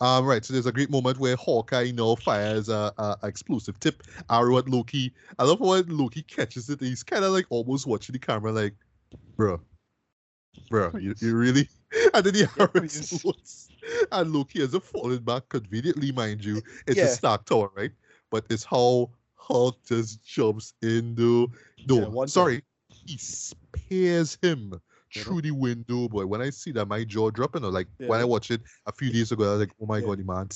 Um. 0.01 0.25
Right. 0.25 0.43
So 0.43 0.53
there's 0.53 0.65
a 0.65 0.71
great 0.73 0.89
moment 0.89 1.19
where 1.19 1.35
Hawkeye 1.37 1.83
you 1.83 1.93
now 1.93 2.15
fires 2.15 2.69
a, 2.69 2.93
a, 2.97 3.17
a 3.23 3.27
explosive 3.27 3.79
tip 3.79 4.03
arrow 4.29 4.57
at 4.57 4.67
Loki. 4.67 5.13
I 5.39 5.45
love 5.45 5.59
when 5.61 5.85
Loki 5.97 6.23
catches 6.23 6.69
it. 6.69 6.81
He's 6.81 7.03
kind 7.03 7.23
of 7.23 7.31
like 7.31 7.45
almost 7.49 7.87
watching 7.87 8.13
the 8.13 8.19
camera, 8.19 8.51
like, 8.51 8.75
bro, 9.37 9.61
bro, 10.69 10.93
you, 10.97 11.15
you 11.21 11.35
really? 11.35 11.69
And 12.13 12.25
then 12.25 12.33
the 12.33 12.49
arrow 12.57 12.85
explodes, 12.85 13.71
and 14.13 14.31
Loki 14.31 14.61
has 14.61 14.73
a 14.73 14.79
fallen 14.79 15.23
back 15.25 15.49
conveniently, 15.49 16.13
mind 16.13 16.43
you. 16.43 16.63
It's 16.87 17.03
a 17.03 17.07
Yeah. 17.07 17.07
Stark 17.09 17.45
Tower, 17.45 17.69
right? 17.75 17.91
But 18.29 18.45
it's 18.49 18.63
how 18.63 19.11
Hulk 19.35 19.83
just 19.85 20.23
jumps 20.23 20.73
into. 20.81 21.51
No, 21.85 22.21
Yeah, 22.21 22.25
sorry, 22.27 22.63
he 23.05 23.17
spears 23.17 24.37
him? 24.41 24.79
Through 25.13 25.41
the 25.41 25.51
window, 25.51 26.07
boy. 26.07 26.25
When 26.25 26.41
I 26.41 26.49
see 26.49 26.71
that, 26.73 26.87
my 26.87 27.03
jaw 27.03 27.29
dropping. 27.29 27.63
Or 27.65 27.71
like 27.71 27.87
when 27.97 28.19
I 28.19 28.23
Yeah. 28.23 28.25
watched 28.25 28.51
it 28.51 28.61
a 28.85 28.91
few 28.91 29.11
days 29.11 29.31
ago, 29.31 29.43
I 29.43 29.51
was 29.51 29.59
like, 29.59 29.71
oh 29.81 29.85
my 29.85 29.99
Yeah. 29.99 30.05
god, 30.05 30.19
the 30.19 30.23
man. 30.23 30.47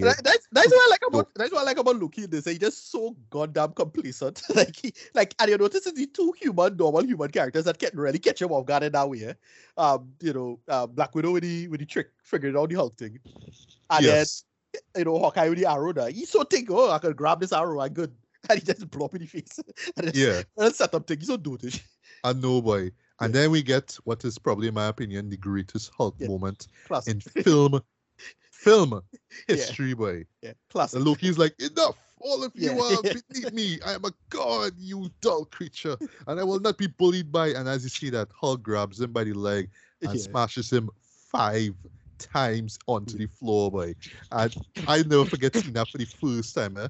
That, 0.00 0.20
that's 0.24 0.48
that's 0.52 0.70
what 0.70 0.86
I 0.86 0.90
like 0.90 1.00
about 1.06 1.34
that's 1.34 1.52
what 1.52 1.60
I 1.60 1.64
like 1.64 1.78
about 1.78 1.96
Loki 1.96 2.26
this. 2.26 2.44
He's 2.44 2.58
just 2.58 2.90
so 2.90 3.16
goddamn 3.30 3.72
complacent. 3.72 4.42
like 4.54 4.76
he 4.76 4.92
like 5.14 5.34
and 5.40 5.50
you 5.50 5.58
notice 5.58 5.86
it's 5.86 5.98
the 5.98 6.06
two 6.06 6.32
human, 6.40 6.76
normal 6.76 7.02
human 7.02 7.30
characters 7.30 7.64
that 7.64 7.78
can 7.78 7.90
really 7.98 8.18
catch 8.18 8.42
him 8.42 8.52
off 8.52 8.66
guard 8.66 8.82
in 8.82 8.92
that 8.92 9.08
way. 9.08 9.24
eh? 9.24 9.34
Um, 9.76 10.12
you 10.20 10.32
know, 10.32 10.60
uh, 10.68 10.86
Black 10.86 11.14
Widow 11.14 11.32
with 11.32 11.42
the 11.42 11.68
with 11.68 11.80
the 11.80 11.86
trick 11.86 12.08
figuring 12.22 12.56
out 12.56 12.68
the 12.68 12.76
Hulk 12.76 12.96
thing. 12.96 13.18
And 13.90 14.04
yes. 14.04 14.44
then 14.74 14.80
you 14.96 15.04
know, 15.04 15.18
Hawkeye 15.18 15.48
with 15.48 15.58
the 15.58 15.66
arrow 15.70 15.92
there. 15.92 16.10
He's 16.10 16.30
so 16.30 16.42
think, 16.44 16.68
oh, 16.70 16.90
I 16.90 16.98
could 16.98 17.16
grab 17.16 17.40
this 17.40 17.52
arrow 17.52 17.80
I 17.80 17.88
good. 17.88 18.12
And 18.50 18.58
he 18.58 18.64
just 18.66 18.90
blow 18.90 19.06
up 19.06 19.14
in 19.14 19.22
the 19.22 19.26
face. 19.26 19.58
and 19.96 20.14
Yeah, 20.14 20.42
and 20.58 20.74
set 20.74 20.94
up 20.94 21.06
thing. 21.06 21.18
He's 21.18 21.28
so 21.28 21.38
dotish. 21.38 21.80
I 22.22 22.34
know, 22.34 22.60
boy. 22.60 22.90
And 23.20 23.32
then 23.32 23.50
we 23.50 23.62
get 23.62 23.96
what 24.04 24.24
is 24.24 24.38
probably, 24.38 24.68
in 24.68 24.74
my 24.74 24.86
opinion, 24.88 25.30
the 25.30 25.36
greatest 25.36 25.90
Hulk 25.96 26.18
Yeah. 26.18 26.28
moment 26.28 26.66
Classic. 26.86 27.14
in 27.14 27.20
film, 27.20 27.80
film 28.50 29.00
Yeah. 29.48 29.54
history, 29.56 29.94
boy. 29.94 30.24
yeah, 30.42 30.52
classic. 30.70 30.96
And 30.98 31.06
Loki's 31.06 31.38
like, 31.38 31.54
enough! 31.60 31.96
All 32.18 32.42
of 32.42 32.52
you 32.54 32.72
Yeah. 32.72 32.80
are 32.82 33.02
beneath 33.32 33.52
me. 33.52 33.78
I 33.84 33.92
am 33.92 34.04
a 34.04 34.12
god, 34.30 34.72
you 34.78 35.10
dull 35.20 35.44
creature, 35.44 35.96
and 36.26 36.40
I 36.40 36.44
will 36.44 36.60
not 36.60 36.78
be 36.78 36.86
bullied 36.86 37.30
by. 37.30 37.48
And 37.48 37.68
as 37.68 37.84
you 37.84 37.90
see 37.90 38.10
that, 38.10 38.28
Hulk 38.40 38.62
grabs 38.62 39.00
him 39.00 39.12
by 39.12 39.24
the 39.24 39.34
leg 39.34 39.70
and 40.02 40.18
Yeah. 40.18 40.24
smashes 40.26 40.72
him 40.72 40.90
five 41.30 41.74
times 42.18 42.78
onto 42.86 43.18
the 43.18 43.26
floor, 43.26 43.70
boy. 43.70 43.94
And 44.32 44.54
I 44.86 45.02
never 45.02 45.24
forget 45.26 45.54
seeing 45.54 45.74
that 45.74 45.90
for 45.90 45.98
the 45.98 46.06
first 46.06 46.54
time. 46.54 46.76
Eh? 46.78 46.88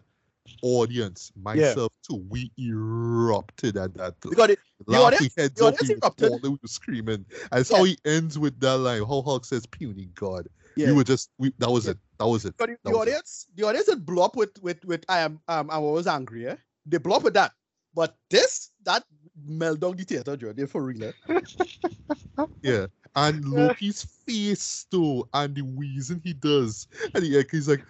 Audience, 0.62 1.32
myself 1.42 1.92
too, 2.08 2.24
we 2.28 2.50
erupted 2.58 3.76
at 3.76 3.94
that. 3.94 4.20
too. 4.20 4.31
Because 4.31 4.50
it, 4.50 4.58
the 4.86 4.97
audience- 4.97 5.34
heads 5.36 5.60
up, 5.60 5.74
audience 5.74 5.90
erupted. 6.02 6.28
falling, 6.28 6.42
we 6.42 6.48
were 6.50 6.58
screaming. 6.68 7.24
And 7.50 7.60
it's 7.60 7.70
Yeah. 7.70 7.78
how 7.78 7.84
he 7.84 7.97
ends 8.05 8.39
with 8.39 8.58
that 8.60 8.76
line. 8.78 9.00
How 9.00 9.23
Hulk 9.23 9.44
says, 9.44 9.66
"Puny 9.66 10.10
God." 10.14 10.48
yeah. 10.76 10.89
We 10.89 10.92
were 10.92 11.05
just, 11.05 11.31
we 11.39 11.52
that 11.58 11.70
was 11.70 11.86
Yeah. 11.86 11.92
it. 11.92 11.98
That 12.18 12.26
was 12.28 12.44
it. 12.44 12.55
But 12.58 12.68
the, 12.70 12.76
the 12.84 12.90
was 12.90 12.97
it. 12.97 13.00
audience, 13.00 13.47
the 13.55 13.66
audience 13.66 13.86
that 13.86 14.05
blew 14.05 14.23
up 14.23 14.36
with 14.36 14.50
with 14.62 14.84
with 14.84 15.05
I 15.08 15.20
am 15.20 15.40
um 15.48 15.70
I 15.70 15.78
was 15.78 16.06
angry, 16.06 16.47
eh? 16.48 16.56
They 16.86 16.98
blew 16.98 17.14
up 17.14 17.23
with 17.23 17.34
that. 17.34 17.52
But 17.94 18.16
this 18.31 18.70
that 18.84 19.05
melt 19.47 19.81
down 19.81 19.97
the 19.97 20.05
theater, 20.05 20.36
Joe. 20.36 20.52
They're 20.52 20.66
for 20.66 20.82
real. 20.82 21.05
eh? 21.05 21.12
Yeah. 22.62 22.86
And 23.16 23.44
Loki's 23.44 24.02
face 24.26 24.86
though, 24.90 25.28
and 25.32 25.55
the 25.55 25.62
reason 25.62 26.20
he 26.24 26.32
does, 26.32 26.89
and 27.14 27.23
he, 27.24 27.40
he's 27.50 27.68
like 27.68 27.84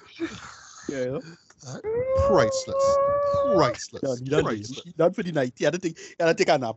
Yeah, 0.90 1.04
you? 1.04 1.22
Uh, 1.66 1.78
priceless, 2.26 2.96
priceless, 3.54 4.02
Done, 4.02 4.24
done, 4.24 4.44
priceless. 4.44 4.82
done 4.96 5.12
for 5.12 5.22
the 5.22 5.32
night. 5.32 5.54
Had 5.58 5.72
to 5.72 5.78
take 5.78 5.98
he 5.98 6.14
had 6.18 6.36
to 6.36 6.44
take 6.44 6.54
a 6.54 6.58
nap. 6.58 6.76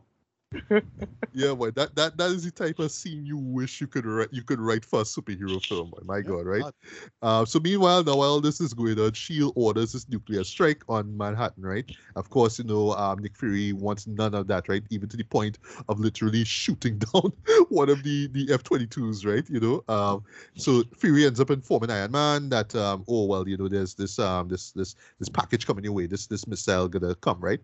Yeah, 1.32 1.54
boy, 1.54 1.70
that 1.72 1.94
that 1.94 2.16
that 2.16 2.30
is 2.30 2.44
the 2.44 2.50
type 2.50 2.78
of 2.78 2.90
scene 2.90 3.24
you 3.24 3.36
wish 3.36 3.80
you 3.80 3.86
could 3.86 4.06
write. 4.06 4.28
You 4.32 4.42
could 4.42 4.60
write 4.60 4.84
for 4.84 5.00
a 5.00 5.04
superhero 5.04 5.62
film. 5.62 5.90
Boy. 5.90 5.98
My 6.04 6.16
Yeah, 6.16 6.22
God, 6.22 6.46
right? 6.46 6.62
God. 6.62 6.74
Uh, 7.22 7.44
so 7.44 7.60
meanwhile, 7.60 8.02
now 8.02 8.16
while 8.16 8.40
this 8.40 8.60
is 8.60 8.72
going 8.74 8.98
on, 8.98 9.12
Shield 9.12 9.52
orders 9.54 9.92
this 9.92 10.08
nuclear 10.08 10.42
strike 10.42 10.82
on 10.88 11.16
Manhattan, 11.16 11.64
right? 11.64 11.88
Of 12.16 12.30
course, 12.30 12.58
you 12.58 12.64
know 12.64 12.92
um, 12.92 13.18
Nick 13.20 13.36
Fury 13.36 13.72
wants 13.72 14.06
none 14.06 14.34
of 14.34 14.46
that, 14.48 14.68
right? 14.68 14.82
Even 14.90 15.08
to 15.10 15.16
the 15.16 15.24
point 15.24 15.58
of 15.88 16.00
literally 16.00 16.44
shooting 16.44 16.98
down 17.12 17.32
one 17.68 17.90
of 17.90 18.02
the 18.02 18.28
the 18.28 18.52
F-22s, 18.52 19.26
right? 19.26 19.48
You 19.50 19.60
know, 19.60 19.94
um, 19.94 20.24
so 20.56 20.82
Fury 20.96 21.26
ends 21.26 21.40
up 21.40 21.50
informing 21.50 21.90
Iron 21.90 22.10
Man 22.10 22.48
that 22.48 22.74
um, 22.74 23.04
oh 23.06 23.26
well, 23.26 23.46
you 23.46 23.56
know, 23.56 23.68
there's 23.68 23.94
this 23.94 24.18
um 24.18 24.48
this 24.48 24.72
this 24.72 24.96
this 25.18 25.28
package 25.28 25.66
coming 25.66 25.84
your 25.84 25.92
way, 25.92 26.06
this 26.06 26.26
this 26.26 26.46
missile 26.46 26.88
gonna 26.88 27.14
come, 27.16 27.38
right? 27.40 27.60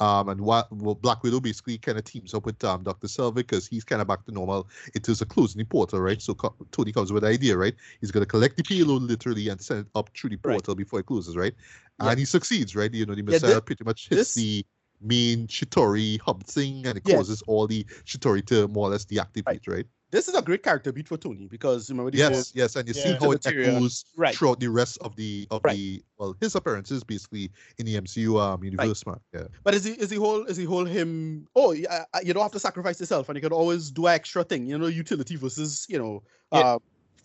Um, 0.00 0.28
and 0.28 0.40
what 0.40 0.72
well, 0.72 0.94
Black 0.94 1.22
Widow 1.22 1.40
basically 1.40 1.78
kind 1.78 1.98
of 1.98 2.04
teams 2.04 2.27
up 2.34 2.46
with 2.46 2.62
um 2.64 2.82
Dr. 2.82 3.06
Selvig 3.06 3.34
because 3.34 3.66
he's 3.66 3.84
kind 3.84 4.00
of 4.02 4.08
back 4.08 4.24
to 4.26 4.32
normal. 4.32 4.68
It 4.94 5.08
is 5.08 5.20
a 5.22 5.26
closing 5.26 5.58
the 5.58 5.64
portal, 5.64 6.00
right? 6.00 6.20
So 6.20 6.34
co- 6.34 6.54
Tony 6.72 6.92
comes 6.92 7.12
with 7.12 7.22
the 7.22 7.28
idea, 7.28 7.56
right? 7.56 7.74
He's 8.00 8.10
gonna 8.10 8.26
collect 8.26 8.56
the 8.56 8.62
payload 8.62 9.02
literally 9.02 9.48
and 9.48 9.60
send 9.60 9.80
it 9.80 9.86
up 9.94 10.10
through 10.16 10.30
the 10.30 10.38
Right. 10.44 10.54
portal 10.54 10.74
before 10.74 11.00
it 11.00 11.06
closes, 11.06 11.36
right? 11.36 11.54
Yeah. 12.00 12.10
And 12.10 12.18
he 12.18 12.24
succeeds, 12.24 12.74
right? 12.76 12.92
You 12.92 13.06
know, 13.06 13.14
the 13.14 13.22
Yeah, 13.22 13.30
missile 13.30 13.60
pretty 13.60 13.84
much 13.84 14.08
hits 14.08 14.34
this- 14.34 14.34
the 14.34 14.64
main 15.00 15.46
Chitauri 15.46 16.20
hub 16.20 16.44
thing 16.44 16.86
and 16.86 16.98
it 16.98 17.02
Yeah. 17.06 17.16
causes 17.16 17.42
all 17.46 17.66
the 17.66 17.84
Chitauri 18.04 18.44
to 18.46 18.66
more 18.68 18.88
or 18.88 18.90
less 18.90 19.04
deactivate, 19.04 19.66
right? 19.68 19.86
This 20.10 20.26
is 20.26 20.34
a 20.34 20.40
great 20.40 20.62
character 20.62 20.90
beat 20.90 21.06
for 21.06 21.18
Tony 21.18 21.46
because 21.48 21.90
remember 21.90 22.10
the 22.10 22.18
Yes, 22.18 22.32
whole- 22.34 22.42
yes, 22.54 22.76
and 22.76 22.88
you 22.88 22.94
see 22.94 23.10
Yeah. 23.10 23.18
how 23.20 23.32
it 23.32 23.44
Material. 23.44 23.76
echoes 23.76 24.04
Right. 24.16 24.34
throughout 24.34 24.58
the 24.58 24.68
rest 24.68 24.96
of 25.02 25.14
the 25.16 25.46
of 25.50 25.60
Right. 25.64 25.76
the 25.76 26.02
well 26.16 26.34
his 26.40 26.54
appearances 26.54 27.04
basically 27.04 27.50
in 27.76 27.84
the 27.84 27.94
MCU 27.96 28.38
um 28.40 28.64
universe, 28.64 29.04
man. 29.04 29.20
Yeah. 29.34 29.48
But 29.64 29.74
is 29.74 29.84
he 29.84 29.92
is 29.92 30.08
he 30.10 30.16
whole 30.16 30.44
is 30.46 30.56
he 30.56 30.64
whole 30.64 30.86
him? 30.86 31.46
Oh, 31.54 31.72
yeah, 31.72 32.06
uh, 32.14 32.20
you 32.24 32.32
don't 32.32 32.42
have 32.42 32.52
to 32.52 32.58
sacrifice 32.60 32.98
yourself, 32.98 33.28
and 33.28 33.36
you 33.36 33.42
can 33.42 33.52
always 33.52 33.90
do 33.90 34.06
an 34.06 34.14
extra 34.14 34.44
thing. 34.44 34.66
You 34.66 34.78
know, 34.78 34.86
utility 34.86 35.36
versus 35.36 35.84
you 35.90 35.98
know, 35.98 36.22
Yeah. 36.52 36.58
uh, 36.60 36.78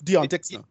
deontics 0.04 0.52
now. 0.52 0.66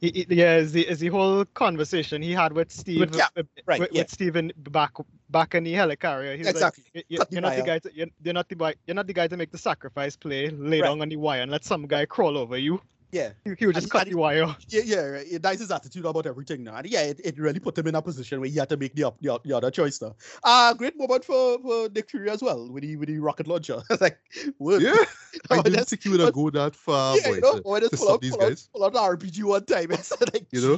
He, 0.00 0.10
he- 0.28 0.36
yeah, 0.36 0.56
is 0.58 0.72
the 0.72 0.86
is 0.86 1.00
the 1.00 1.08
whole 1.08 1.44
conversation 1.44 2.22
he 2.22 2.32
had 2.32 2.52
with 2.52 2.70
Steve, 2.70 3.10
Cap, 3.12 3.32
uh, 3.36 3.42
right, 3.66 3.80
with, 3.80 3.90
yeah. 3.92 4.02
with 4.02 4.10
Steven 4.10 4.52
back 4.56 4.92
back 5.30 5.54
in 5.54 5.64
the 5.64 5.74
helicarrier. 5.74 6.36
He's 6.36 6.46
Exactly. 6.46 6.84
Like, 6.94 7.04
"You- 7.08 7.18
you're 7.30 7.40
not 7.42 7.56
the 7.56 7.62
guy. 7.62 7.78
To, 7.80 7.90
you're, 7.94 8.06
you're 8.22 8.34
not 8.34 8.48
the 8.48 8.54
guy. 8.54 8.74
You're 8.86 8.94
not 8.94 9.06
the 9.06 9.12
guy 9.12 9.26
to 9.28 9.36
make 9.36 9.50
the 9.50 9.58
sacrifice 9.58 10.16
play. 10.16 10.50
Lay 10.50 10.80
Right. 10.80 10.86
down 10.88 11.00
on 11.02 11.08
the 11.08 11.16
wire 11.16 11.42
and 11.42 11.50
let 11.50 11.64
some 11.64 11.86
guy 11.86 12.06
crawl 12.06 12.38
over 12.38 12.56
you. 12.56 12.80
Yeah, 13.10 13.30
He, 13.44 13.54
he 13.58 13.64
would 13.66 13.74
just 13.74 13.86
he- 13.86 13.90
cut 13.90 14.02
and 14.06 14.12
the 14.14 14.18
wire. 14.18 14.54
yeah, 14.68 14.82
yeah. 14.84 15.00
right. 15.00 15.26
Yeah, 15.26 15.38
That's 15.40 15.60
his 15.60 15.70
attitude 15.70 16.04
about 16.04 16.26
everything 16.26 16.62
now, 16.64 16.76
and 16.76 16.86
yeah, 16.86 17.02
it, 17.02 17.20
it 17.24 17.38
really 17.38 17.58
put 17.58 17.78
him 17.78 17.86
in 17.86 17.94
a 17.94 18.02
position 18.02 18.38
where 18.40 18.50
he 18.50 18.58
had 18.58 18.68
to 18.68 18.76
make 18.76 18.94
the 18.94 19.04
up 19.04 19.16
the, 19.22 19.38
the 19.44 19.56
other 19.56 19.70
choice 19.70 20.00
now. 20.02 20.14
Uh 20.44 20.74
great 20.74 20.96
moment 20.98 21.24
for 21.24 21.58
for 21.60 21.88
Nick 21.88 22.10
Fury 22.10 22.28
as 22.28 22.42
well 22.42 22.68
with 22.70 22.82
the 22.82 22.96
with 22.96 23.08
the 23.08 23.18
rocket 23.18 23.46
launcher. 23.46 23.80
like, 24.00 24.18
word. 24.58 24.82
Yeah. 24.82 24.92
I 25.50 25.58
Oh, 25.58 25.62
didn't 25.62 25.72
that's- 25.72 25.88
think 25.90 26.04
you 26.04 26.10
would 26.12 26.20
have 26.20 26.34
go 26.34 26.50
that 26.50 26.74
far, 26.76 27.16
yeah, 27.16 27.28
boy. 27.28 27.34
you 27.36 27.40
know, 27.40 27.56
to- 27.56 27.62
when 27.62 27.82
it's 27.84 27.96
pull 27.98 28.10
out, 28.12 28.20
these 28.20 28.32
pull 28.32 28.42
out, 28.44 28.48
guys. 28.50 28.68
pull 28.74 28.84
out 28.84 28.92
the 28.92 28.98
RPG 28.98 29.42
one 29.44 29.64
time. 29.64 29.90
It's 29.92 30.10
like, 30.20 30.46
You 30.52 30.60
know? 30.60 30.74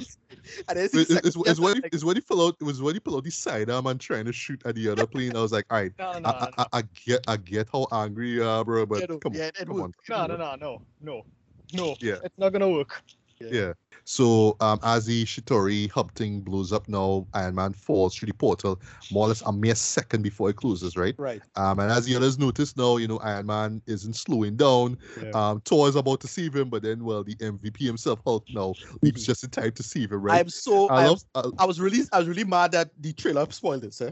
and 0.68 0.78
then 0.78 0.84
It- 0.84 0.94
it- 0.94 0.94
it's, 0.94 1.12
seconds 1.15 1.36
it's 1.47 1.59
when 1.60 1.76
he, 1.76 1.83
it's 1.92 2.05
when 2.05 2.15
he 2.17 2.20
pull 2.20 2.47
out 2.47 2.57
it 2.60 2.65
was 2.65 2.81
when 2.81 2.94
he 2.94 3.00
pull 3.00 3.17
out 3.17 3.25
the 3.25 3.31
sidearm 3.31 3.86
and 3.86 4.00
trying 4.00 4.26
to 4.26 4.33
shoot 4.33 4.62
at 4.65 4.76
the 4.76 4.89
other 4.91 5.07
plane. 5.07 5.36
I 5.36 5.41
was 5.42 5.50
like, 5.52 5.67
all 5.70 5.78
right, 5.78 5.92
No, 5.99 6.18
no, 6.18 6.28
I, 6.28 6.49
I, 6.59 6.62
I, 6.62 6.67
I 6.78 6.83
get 7.05 7.25
I 7.26 7.36
get 7.39 7.68
how 7.73 7.89
angry 7.91 8.31
you 8.31 8.44
are, 8.44 8.65
bro, 8.65 8.86
but 8.86 9.00
yeah, 9.00 9.07
no, 9.09 9.18
come 9.18 9.34
yeah, 9.34 9.50
on, 9.59 9.67
come 9.67 9.81
on. 9.81 9.94
no, 10.09 10.26
no, 10.26 10.36
no, 10.36 10.55
no, 10.57 10.83
no, 11.02 11.25
no. 11.73 11.97
Yeah. 12.00 12.16
It's 12.24 12.39
not 12.39 12.52
gonna 12.52 12.70
work. 12.70 13.02
Yeah. 13.40 13.73
So 14.05 14.57
um, 14.60 14.81
as 14.82 15.07
the 15.07 15.24
Chitauri 15.24 15.90
hub 15.90 16.12
thing 16.15 16.40
blows 16.40 16.73
up 16.73 16.89
now, 16.89 17.26
Iron 17.34 17.55
Man 17.55 17.73
falls 17.73 18.15
through 18.15 18.26
the 18.26 18.34
portal 18.34 18.81
more 19.12 19.26
or 19.26 19.28
less 19.28 19.42
a 19.42 19.52
mere 19.52 19.74
second 19.74 20.23
before 20.23 20.50
it 20.50 20.57
closes, 20.57 20.97
right? 20.97 21.15
Right. 21.16 21.40
Um, 21.57 21.78
and 21.78 21.90
as 21.92 22.07
the 22.07 22.16
others 22.16 22.39
notice 22.39 22.76
now, 22.76 22.97
you 22.97 23.08
know, 23.08 23.18
Iron 23.18 23.47
Man 23.47 23.82
isn't 23.86 24.15
slowing 24.15 24.57
down. 24.57 24.99
Yeah. 25.23 25.31
Um, 25.31 25.60
Thor 25.60 25.89
is 25.89 25.97
about 25.97 26.20
to 26.20 26.28
save 26.28 26.55
him, 26.57 26.70
but 26.70 26.82
then, 26.82 27.05
well, 27.05 27.23
the 27.23 27.36
MVP 27.36 27.78
himself, 27.78 28.20
Hulk, 28.26 28.44
now 28.50 28.74
leaps 29.02 29.24
just 29.24 29.44
in 29.44 29.50
time 29.50 29.73
to 29.73 29.82
save 29.82 30.12
him, 30.12 30.23
right? 30.23 30.40
I'm 30.40 30.49
so 30.49 30.89
I 30.89 31.05
I, 31.05 31.07
love, 31.07 31.23
I, 31.34 31.42
I 31.60 31.65
was 31.65 31.81
really 31.81 32.00
I 32.12 32.18
was 32.18 32.28
really 32.28 32.44
mad 32.44 32.73
that 32.73 32.90
the 32.99 33.12
trailer 33.12 33.47
spoiled 33.50 33.84
it, 33.84 34.00
eh? 34.00 34.10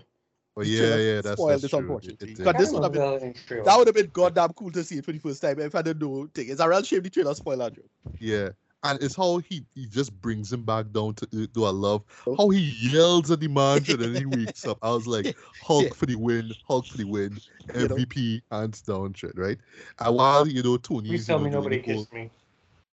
Oh, 0.58 0.62
yeah, 0.62 0.96
yeah, 0.96 1.20
that's, 1.20 1.32
spoiled 1.36 1.50
that's 1.52 1.62
this, 1.62 1.70
true. 1.70 1.78
unfortunately. 1.80 2.32
It- 2.32 2.40
it 2.40 2.44
But 2.44 2.58
this 2.58 2.70
would 2.72 2.82
have 2.82 2.92
been 2.92 3.34
That 3.48 3.64
that 3.64 3.76
would 3.78 3.86
have 3.88 3.96
been 3.96 4.10
goddamn 4.12 4.52
cool 4.54 4.70
to 4.72 4.84
see 4.84 4.98
it 4.98 5.04
for 5.04 5.12
the 5.12 5.18
first 5.18 5.40
time 5.42 5.58
if 5.60 5.74
I 5.74 5.82
didn't 5.82 6.02
know 6.02 6.28
thing. 6.34 6.48
It's 6.48 6.60
a 6.60 6.68
real 6.68 6.82
shame 6.82 7.02
the 7.02 7.10
trailer 7.10 7.34
spoiled 7.34 7.60
that 7.60 7.74
joke. 7.74 7.90
Yeah. 8.18 8.50
And 8.84 9.02
it's 9.02 9.16
how 9.16 9.38
he, 9.38 9.64
he 9.74 9.86
just 9.86 10.12
brings 10.20 10.52
him 10.52 10.62
back 10.62 10.92
down 10.92 11.14
to 11.14 11.26
do 11.26 11.48
to 11.48 11.66
a 11.66 11.70
love. 11.70 12.04
Oh. 12.28 12.36
How 12.36 12.48
he 12.50 12.76
yells 12.80 13.28
at 13.30 13.40
the 13.40 13.48
mansion 13.48 14.00
and 14.00 14.14
then 14.14 14.30
he 14.30 14.44
wakes 14.44 14.64
up. 14.66 14.78
I 14.82 14.90
was 14.90 15.06
like, 15.16 15.36
Hulk 15.64 15.84
Yeah. 15.84 15.92
for 15.94 16.06
the 16.06 16.14
win, 16.14 16.52
Hulk 16.68 16.86
for 16.86 16.96
the 16.96 17.04
win, 17.04 17.40
You 17.74 17.88
know? 17.88 17.96
MVP, 17.96 18.42
hands 18.52 18.80
down 18.82 19.14
shit, 19.14 19.32
right? 19.36 19.58
And 19.98 20.14
while, 20.14 20.46
you 20.46 20.62
know, 20.62 20.76
Tony. 20.76 21.08
Please 21.08 21.26
tell 21.26 21.40
me 21.40 21.50
nobody 21.50 21.80
kissed 21.80 22.12
me. 22.12 22.30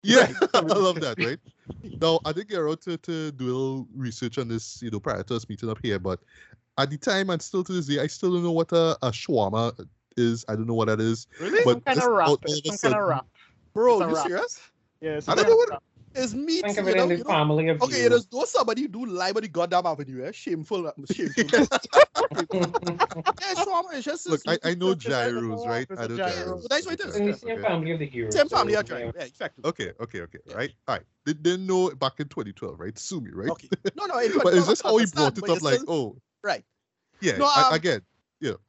Yeah, 0.01 0.31
I 0.55 0.59
love 0.61 0.99
that, 1.01 1.17
right? 1.19 1.39
Now, 2.01 2.19
I 2.25 2.31
did 2.31 2.47
get 2.49 2.59
around 2.59 2.81
to, 2.81 2.97
to 2.97 3.31
do 3.31 3.45
a 3.45 3.47
little 3.47 3.87
research 3.95 4.37
on 4.39 4.47
this, 4.47 4.81
you 4.81 4.89
know, 4.91 4.99
prior 4.99 5.21
to 5.23 5.35
us 5.35 5.47
meeting 5.49 5.69
up 5.69 5.79
here, 5.83 5.99
but 5.99 6.19
at 6.77 6.89
the 6.89 6.97
time 6.97 7.29
and 7.29 7.41
still 7.41 7.63
to 7.63 7.71
this 7.73 7.85
day, 7.87 7.99
I 7.99 8.07
still 8.07 8.33
don't 8.33 8.43
know 8.43 8.51
what 8.51 8.71
a, 8.71 8.97
a 9.01 9.11
shawarma 9.11 9.73
is. 10.17 10.45
I 10.49 10.55
don't 10.55 10.67
know 10.67 10.73
what 10.73 10.87
that 10.87 10.99
is. 10.99 11.27
Really? 11.39 11.61
But 11.63 11.73
some 11.73 11.81
kind 11.81 11.99
of 11.99 12.05
wrap. 12.11 12.27
all- 12.27 12.33
all 12.33 12.39
It's 12.43 12.67
of 12.67 12.73
a 12.73 12.77
some 12.77 12.91
kind 12.91 13.01
of 13.01 13.07
wrap. 13.09 13.25
Bro, 13.73 13.93
It's 13.93 14.05
a 14.05 14.07
you 14.09 14.15
wrap. 14.15 14.27
serious? 14.27 14.59
Yeah, 15.01 15.19
I 15.27 15.35
don't 15.35 15.47
know 15.47 15.53
of 15.53 15.69
what- 15.69 15.83
It's 16.15 16.33
meat. 16.33 16.63
Think 16.65 16.77
of 16.77 16.87
it 16.87 16.95
know, 16.97 17.03
in 17.03 17.09
the 17.09 17.17
you 17.17 17.23
know? 17.25 17.29
family 17.29 17.67
of 17.69 17.81
Okay, 17.81 18.03
you. 18.03 18.09
there's 18.09 18.27
no 18.31 18.45
somebody 18.45 18.87
do 18.87 19.05
lie 19.05 19.33
by 19.33 19.41
the 19.41 19.49
goddamn 19.49 19.85
avenue, 19.85 20.23
eh? 20.25 20.31
Shameful, 20.31 20.91
shameful. 21.11 21.43
yeah, 22.53 23.53
shawarma 23.55 23.93
is 23.93 24.03
just 24.05 24.27
Look, 24.29 24.41
I, 24.47 24.57
I 24.63 24.75
know 24.75 24.91
It's 24.91 25.05
a- 25.05 25.07
it's 25.09 25.15
a 25.27 25.31
gyros, 25.31 25.67
right? 25.67 25.87
it's 25.89 25.99
I 26.01 26.05
a 26.05 26.07
know 26.07 26.15
gyro. 26.17 26.29
gyros. 26.31 26.61
So 26.61 26.67
that's 26.69 26.85
what 26.85 26.93
it 26.93 26.99
is. 27.01 27.05
It's 27.07 27.17
in 27.17 27.25
the 27.27 27.33
same 27.37 27.51
okay. 27.57 27.61
family 27.61 27.91
of 27.91 27.99
the 27.99 28.05
heroes. 28.05 28.33
Same 28.33 28.47
family 28.49 28.73
so, 28.73 28.79
are 28.79 28.83
trying. 28.83 29.05
yeah. 29.07 29.11
Yeah, 29.17 29.23
effectively. 29.25 29.69
Okay, 29.69 29.91
okay, 29.99 30.21
okay, 30.21 30.39
right? 30.53 30.71
All 30.87 30.95
right. 30.95 31.03
They 31.25 31.33
didn't 31.33 31.67
know 31.67 31.89
back 31.91 32.19
in 32.19 32.27
2012, 32.29 32.79
right? 32.79 32.97
Sue 32.97 33.19
me, 33.21 33.31
right? 33.33 33.49
Okay. 33.49 33.67
No, 33.97 34.05
no, 34.05 34.17
it, 34.19 34.31
But 34.43 34.53
no, 34.53 34.59
is 34.59 34.67
this 34.67 34.81
how 34.81 34.95
he 34.97 35.05
brought 35.07 35.37
it 35.37 35.49
up? 35.49 35.61
Like, 35.61 35.81
oh, 35.87 36.15
right. 36.45 36.63
yeah. 37.21 37.37
No, 37.37 37.45
I- 37.45 37.67
um, 37.67 37.73
again, 37.73 38.01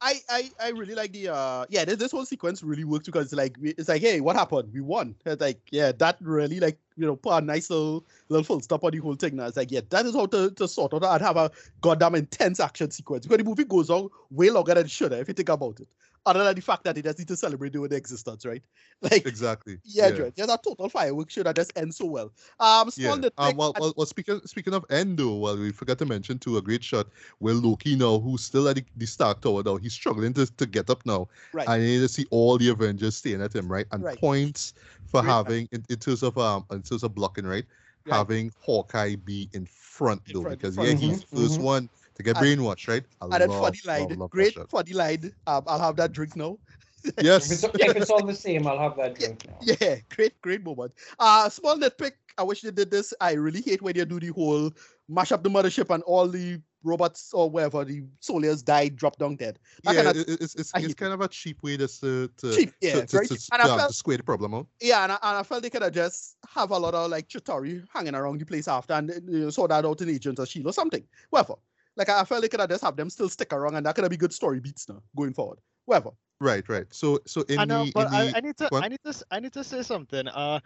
I, 0.01 0.15
I 0.29 0.51
I 0.59 0.69
really 0.69 0.95
like 0.95 1.11
the 1.11 1.29
uh 1.29 1.65
yeah 1.69 1.85
this, 1.85 1.97
this 1.97 2.11
whole 2.11 2.25
sequence 2.25 2.63
really 2.63 2.83
works 2.83 3.05
because 3.05 3.25
it's 3.25 3.33
like 3.33 3.55
it's 3.61 3.89
like 3.89 4.01
hey 4.01 4.21
what 4.21 4.35
happened? 4.35 4.73
We 4.73 4.81
won. 4.81 5.15
It's 5.25 5.41
like 5.41 5.59
yeah 5.71 5.91
that 5.99 6.17
really 6.21 6.59
like 6.59 6.79
you 6.95 7.05
know 7.05 7.15
put 7.15 7.37
a 7.37 7.41
nice 7.45 7.69
little 7.69 8.05
little 8.29 8.43
full 8.43 8.59
stop 8.61 8.83
on 8.83 8.91
the 8.91 8.97
whole 8.97 9.15
thing. 9.15 9.35
Now 9.35 9.45
it's 9.45 9.57
like 9.57 9.71
yeah 9.71 9.81
that 9.89 10.05
is 10.05 10.15
how 10.15 10.25
to, 10.27 10.49
to 10.51 10.67
sort 10.67 10.93
out 10.93 11.03
and 11.03 11.21
have 11.21 11.37
a 11.37 11.51
goddamn 11.81 12.15
intense 12.15 12.59
action 12.59 12.89
sequence. 12.91 13.25
Because 13.25 13.37
the 13.37 13.43
movie 13.43 13.65
goes 13.65 13.89
on 13.89 14.09
way 14.31 14.49
longer 14.49 14.73
than 14.73 14.85
it 14.85 14.91
should 14.91 15.13
if 15.13 15.27
you 15.27 15.33
think 15.33 15.49
about 15.49 15.79
it 15.79 15.87
other 16.27 16.43
than 16.43 16.55
the 16.55 16.61
fact 16.61 16.83
that 16.83 16.97
it 16.97 17.03
just 17.03 17.19
need 17.19 17.27
to 17.27 17.37
celebrate 17.37 17.73
doing 17.73 17.89
the 17.89 17.95
existence 17.95 18.45
right 18.45 18.63
like 19.01 19.25
exactly. 19.25 19.79
yeah, 19.83 20.09
yeah. 20.09 20.29
there's 20.35 20.49
a 20.49 20.57
total 20.57 20.89
fireworks 20.89 21.33
show 21.33 21.43
that 21.43 21.55
just 21.55 21.71
ends 21.77 21.97
so 21.97 22.05
well 22.05 22.33
um 22.59 22.89
Yeah. 22.95 23.17
Um, 23.37 23.55
well, 23.57 23.75
well, 23.77 23.93
well, 23.95 24.05
speaking 24.07 24.41
speaking 24.45 24.73
of 24.73 24.83
Endo, 24.89 25.35
well, 25.35 25.57
we 25.57 25.71
forgot 25.71 25.99
to 25.99 26.05
mention 26.05 26.39
too 26.39 26.57
a 26.57 26.61
great 26.61 26.83
shot 26.83 27.07
where 27.39 27.53
Loki 27.53 27.95
now, 27.95 28.19
who's 28.19 28.43
still 28.43 28.67
at 28.67 28.75
the, 28.77 28.85
the 28.95 29.05
Stark 29.05 29.41
Tower 29.41 29.61
now, 29.63 29.77
he's 29.77 29.93
struggling 29.93 30.33
to, 30.33 30.45
to 30.57 30.65
get 30.65 30.89
up 30.89 31.05
now. 31.05 31.27
Right. 31.53 31.67
And 31.67 31.83
you 31.83 31.89
need 31.89 31.99
to 31.99 32.07
see 32.07 32.25
all 32.31 32.57
the 32.57 32.69
Avengers 32.69 33.17
staring 33.17 33.41
at 33.43 33.53
him, 33.55 33.71
right? 33.71 33.85
And 33.91 34.03
Right. 34.03 34.19
points 34.19 34.73
for 35.05 35.21
Great 35.21 35.27
having 35.33 35.67
in, 35.71 35.85
in 35.89 35.97
terms 35.99 36.23
of 36.23 36.37
um 36.37 36.65
in 36.71 36.81
terms 36.81 37.03
of 37.03 37.13
blocking, 37.13 37.45
right? 37.45 37.65
Right. 38.05 38.15
Having 38.17 38.51
Hawkeye 38.59 39.15
be 39.15 39.49
in 39.53 39.65
front 39.67 40.23
In 40.27 40.33
though, 40.33 40.43
front, 40.43 40.59
because 40.59 40.75
front. 40.75 40.89
yeah, 40.89 40.93
he's 40.93 41.23
Mhm, 41.23 41.25
1st 41.25 41.59
mhm. 41.59 41.61
one 41.61 41.89
to 42.17 42.23
get 42.23 42.35
And- 42.37 42.45
brainwashed, 42.45 42.87
right? 42.87 43.03
I 43.21 43.25
and 43.25 43.33
then 43.33 43.49
love, 43.49 43.61
funny 43.63 43.79
love, 43.85 43.99
line 44.09 44.19
love 44.19 44.29
that 44.29 44.35
great 44.35 44.53
shot. 44.53 44.69
funny 44.69 44.93
line 44.93 45.31
um, 45.47 45.63
I'll 45.67 45.79
have 45.79 45.95
that 45.97 46.11
drink 46.11 46.35
now 46.35 46.57
If 47.05 47.13
Yes. 47.23 47.51
it's, 47.51 47.63
if 47.63 47.95
it's 47.95 48.09
all 48.09 48.25
the 48.25 48.33
same, 48.35 48.67
I'll 48.67 48.79
have 48.79 48.97
that 48.97 49.15
drink 49.17 49.47
now. 49.47 49.57
Yeah, 49.61 49.97
great, 50.13 50.39
great 50.41 50.63
moment. 50.65 50.91
Uh 51.19 51.47
small 51.47 51.77
nitpick. 51.77 52.13
I 52.39 52.43
wish 52.43 52.61
they 52.61 52.71
did 52.71 52.91
this. 52.91 53.13
I 53.21 53.31
really 53.33 53.61
hate 53.61 53.81
when 53.81 53.95
they 53.95 54.03
do 54.03 54.19
the 54.19 54.27
whole 54.29 54.71
mash 55.07 55.31
up 55.31 55.41
the 55.43 55.49
mothership 55.49 55.93
and 55.93 56.03
all 56.03 56.27
the 56.27 56.59
robots 56.83 57.31
or 57.33 57.49
whatever 57.49 57.83
the 57.85 58.03
soldiers 58.19 58.61
died, 58.63 58.95
drop 58.95 59.17
down 59.17 59.35
dead. 59.35 59.57
That 59.83 59.95
yeah, 59.95 60.03
kinda- 60.11 60.19
it's 60.27 60.43
it's, 60.43 60.55
it's 60.55 60.71
hate 60.75 60.97
kind 60.97 61.13
of 61.13 61.21
a 61.21 61.27
cheap 61.27 61.61
way 61.63 61.77
just 61.77 62.01
to, 62.01 62.29
to 62.37 62.55
Cheap, 62.55 62.73
yeah, 62.81 62.93
to, 62.95 63.05
to, 63.05 63.07
very 63.15 63.27
to, 63.27 63.33
cheap. 63.35 63.43
And 63.53 63.61
I 63.61 63.65
felt- 63.77 63.89
to 63.91 63.95
square 63.95 64.17
the 64.17 64.23
problem 64.23 64.53
out. 64.55 64.67
Yeah, 64.81 65.03
and 65.03 65.11
I, 65.13 65.17
and 65.23 65.37
I 65.37 65.43
felt 65.43 65.61
they 65.63 65.69
could 65.69 65.83
have 65.83 65.93
just 65.93 66.37
have 66.53 66.71
a 66.71 66.77
lot 66.77 66.93
of 66.95 67.09
like 67.11 67.27
Chitauri 67.29 67.85
hanging 67.93 68.15
around 68.15 68.39
the 68.41 68.45
place 68.45 68.67
after 68.67 68.93
and 68.93 69.09
you 69.29 69.39
know, 69.45 69.49
sort 69.51 69.69
that 69.69 69.85
out 69.85 70.01
in 70.01 70.09
Agents 70.09 70.39
of 70.39 70.47
Shield 70.49 70.67
or 70.67 70.73
something. 70.73 71.03
Whatever. 71.29 71.55
Like 71.97 72.09
I 72.09 72.23
felt 72.23 72.41
like 72.43 72.51
could 72.51 72.59
have 72.59 72.69
just 72.69 72.83
have 72.83 72.95
them 72.95 73.09
still 73.09 73.27
stick 73.27 73.51
around 73.51 73.75
and 73.75 73.85
that 73.85 73.95
could 73.95 74.03
have 74.03 74.11
be 74.11 74.17
good 74.17 74.33
story 74.33 74.59
beats 74.59 74.87
now 74.87 75.01
going 75.15 75.33
forward. 75.33 75.59
Whatever. 75.85 76.11
Right, 76.39 76.67
right. 76.69 76.85
So 76.91 77.19
so 77.25 77.41
in 77.49 77.59
I 77.59 77.65
know, 77.65 77.85
the 77.85 77.91
but 77.93 78.07
in 78.09 78.13
I, 78.13 78.25
the 78.27 78.37
I 78.37 78.39
need 78.41 78.57
to, 78.57 78.67
go. 78.69 78.77
I 78.77 78.87
need 78.87 78.99
to, 79.03 79.09
s- 79.09 79.23
I 79.31 79.39
need 79.39 79.53
to 79.53 79.63
say 79.63 79.81
something. 79.81 80.27
Uh, 80.27 80.59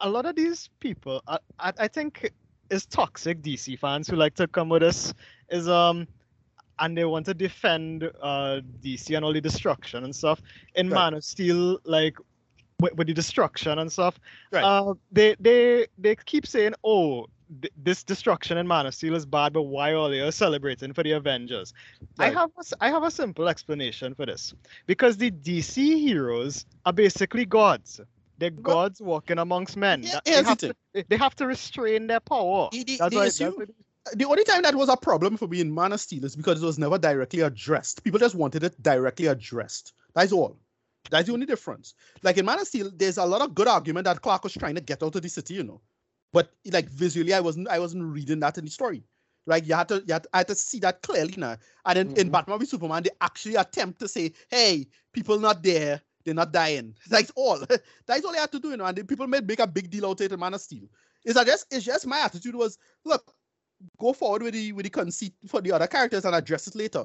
a 0.00 0.08
lot 0.08 0.24
of 0.26 0.36
these 0.36 0.70
people, 0.78 1.20
I, 1.26 1.38
I, 1.58 1.72
I 1.80 1.88
think, 1.88 2.30
is 2.70 2.86
toxic 2.86 3.42
DC 3.42 3.76
fans 3.80 4.06
who 4.08 4.14
like 4.14 4.34
to 4.36 4.46
come 4.46 4.68
with 4.68 4.84
us 4.84 5.12
is 5.50 5.68
um, 5.68 6.06
and 6.78 6.96
they 6.96 7.04
want 7.04 7.26
to 7.26 7.34
defend 7.34 8.04
uh 8.22 8.60
DC 8.80 9.16
and 9.16 9.24
all 9.24 9.32
the 9.32 9.40
destruction 9.40 10.04
and 10.04 10.14
stuff. 10.14 10.40
In 10.76 10.88
Right. 10.88 10.96
Man 10.98 11.14
of 11.14 11.24
Steel, 11.24 11.80
like 11.84 12.16
with, 12.80 12.94
with 12.94 13.08
the 13.08 13.14
destruction 13.14 13.80
and 13.80 13.90
stuff, 13.90 14.20
Right. 14.52 14.62
uh, 14.62 14.94
they 15.10 15.34
they 15.40 15.88
they 15.98 16.14
keep 16.14 16.46
saying, 16.46 16.74
oh. 16.84 17.26
Th- 17.62 17.72
This 17.76 18.02
destruction 18.02 18.58
in 18.58 18.66
Man 18.66 18.86
of 18.86 18.94
Steel 18.94 19.14
is 19.14 19.26
bad, 19.26 19.52
but 19.52 19.62
why 19.62 19.94
all 19.94 20.14
you 20.14 20.30
celebrating 20.30 20.92
for 20.92 21.02
the 21.02 21.12
Avengers? 21.12 21.72
I 22.18 22.30
have 22.30 22.50
a, 22.56 22.60
s- 22.60 22.74
I 22.80 22.90
have 22.90 23.02
a 23.02 23.10
simple 23.10 23.48
explanation 23.48 24.14
for 24.14 24.26
this 24.26 24.54
because 24.86 25.16
the 25.16 25.30
DC 25.30 25.98
heroes 26.00 26.66
are 26.86 26.92
basically 26.92 27.44
gods. 27.44 28.00
They're 28.38 28.50
But- 28.50 28.62
gods 28.62 29.00
walking 29.00 29.38
amongst 29.38 29.76
men. 29.76 30.02
Yeah, 30.04 30.20
they, 30.24 30.32
have 30.42 30.58
to, 30.58 30.74
they 31.08 31.16
have 31.16 31.34
to 31.36 31.46
restrain 31.46 32.06
their 32.06 32.20
power. 32.20 32.68
The- 32.72 32.84
the- 32.84 32.96
That's 32.98 33.10
the 33.14 33.16
why, 33.20 33.26
issue- 33.26 33.66
the 34.14 34.24
only 34.24 34.44
time 34.44 34.62
that 34.62 34.74
was 34.74 34.88
a 34.88 34.96
problem 34.96 35.36
for 35.36 35.46
me 35.48 35.60
in 35.60 35.74
Man 35.74 35.92
of 35.92 36.00
Steel 36.00 36.24
is 36.24 36.34
because 36.34 36.62
it 36.62 36.66
was 36.66 36.78
never 36.78 36.96
directly 36.98 37.40
addressed. 37.40 38.02
People 38.04 38.18
just 38.18 38.34
wanted 38.34 38.62
it 38.64 38.80
directly 38.82 39.26
addressed. 39.26 39.92
That's 40.14 40.32
all. 40.32 40.56
That's 41.10 41.26
the 41.26 41.32
only 41.34 41.46
difference. 41.46 41.94
Like 42.22 42.38
in 42.38 42.46
Man 42.46 42.58
of 42.58 42.66
Steel, 42.66 42.90
there's 42.94 43.18
a 43.18 43.24
lot 43.26 43.40
of 43.42 43.54
good 43.54 43.68
argument 43.68 44.04
that 44.04 44.20
Clark 44.22 44.44
was 44.44 44.54
trying 44.54 44.74
to 44.76 44.80
get 44.80 45.02
out 45.02 45.14
of 45.14 45.22
the 45.22 45.28
city, 45.28 45.54
you 45.54 45.62
know. 45.64 45.80
But 46.32 46.52
like 46.70 46.88
visually, 46.90 47.32
I 47.34 47.40
wasn't 47.40 47.68
I 47.68 47.78
wasn't 47.78 48.04
reading 48.04 48.40
that 48.40 48.58
in 48.58 48.64
the 48.64 48.70
story. 48.70 49.04
Like 49.46 49.66
you 49.66 49.74
had 49.74 49.88
to 49.88 50.02
you 50.06 50.12
had, 50.12 50.26
I 50.32 50.38
had 50.38 50.48
to 50.48 50.54
see 50.54 50.78
that 50.80 51.02
clearly 51.02 51.34
now. 51.36 51.56
And 51.86 51.98
in, 51.98 52.10
in 52.16 52.28
Mhm. 52.28 52.32
Batman 52.32 52.58
v 52.58 52.66
Superman, 52.66 53.02
they 53.02 53.10
actually 53.20 53.56
attempt 53.56 53.98
to 54.00 54.08
say, 54.08 54.32
hey, 54.50 54.86
people 55.12 55.38
not 55.38 55.62
there, 55.62 56.02
they're 56.24 56.34
not 56.34 56.52
dying. 56.52 56.94
That's 57.08 57.30
all. 57.34 57.58
That's 58.06 58.24
all 58.24 58.32
they 58.32 58.38
had 58.38 58.52
to 58.52 58.60
do, 58.60 58.70
you 58.70 58.76
know. 58.76 58.84
And 58.84 58.96
the 58.98 59.04
people 59.04 59.26
made 59.26 59.46
make 59.46 59.60
a 59.60 59.66
big 59.66 59.90
deal 59.90 60.06
out 60.06 60.20
of 60.20 60.26
it 60.26 60.32
in 60.32 60.40
Man 60.40 60.54
of 60.54 60.60
Steel. 60.60 60.88
That 61.24 61.46
just 61.46 61.66
it's 61.70 61.84
just 61.84 62.06
my 62.06 62.20
attitude 62.20 62.54
was 62.54 62.78
look, 63.04 63.34
go 63.98 64.12
forward 64.12 64.42
with 64.42 64.54
the 64.54 64.72
with 64.72 64.84
the 64.84 64.90
conceit 64.90 65.34
for 65.46 65.60
the 65.62 65.72
other 65.72 65.86
characters 65.86 66.24
and 66.24 66.34
address 66.34 66.66
it 66.68 66.74
later. 66.76 67.04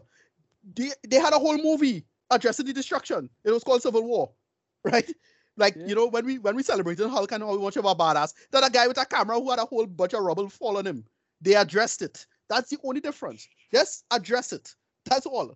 They 0.75 0.91
they 1.07 1.17
had 1.19 1.33
a 1.33 1.39
whole 1.39 1.57
movie 1.57 2.05
addressing 2.29 2.65
the 2.65 2.73
destruction. 2.73 3.29
It 3.43 3.51
was 3.51 3.63
called 3.63 3.81
Civil 3.81 4.03
War, 4.03 4.31
right? 4.83 5.09
Like 5.57 5.75
Yeah. 5.75 5.87
you 5.87 5.95
know 5.95 6.07
when 6.07 6.25
we 6.25 6.39
when 6.39 6.55
we 6.55 6.63
celebrated 6.63 7.07
Hulk 7.09 7.31
and 7.31 7.43
how 7.43 7.51
we 7.51 7.57
watch 7.57 7.77
about 7.77 7.99
badass, 7.99 8.33
that 8.51 8.67
a 8.67 8.71
guy 8.71 8.87
with 8.87 8.97
a 8.97 9.05
camera 9.05 9.39
who 9.39 9.49
had 9.49 9.59
a 9.59 9.65
whole 9.65 9.85
bunch 9.85 10.13
of 10.13 10.23
rubble 10.23 10.49
fall 10.49 10.77
on 10.77 10.85
him. 10.87 11.05
They 11.41 11.55
addressed 11.55 12.01
it. 12.01 12.25
That's 12.49 12.69
the 12.69 12.77
only 12.83 13.01
difference. 13.01 13.47
Just 13.71 14.05
address 14.11 14.53
it. 14.53 14.73
That's 15.05 15.25
all. 15.25 15.55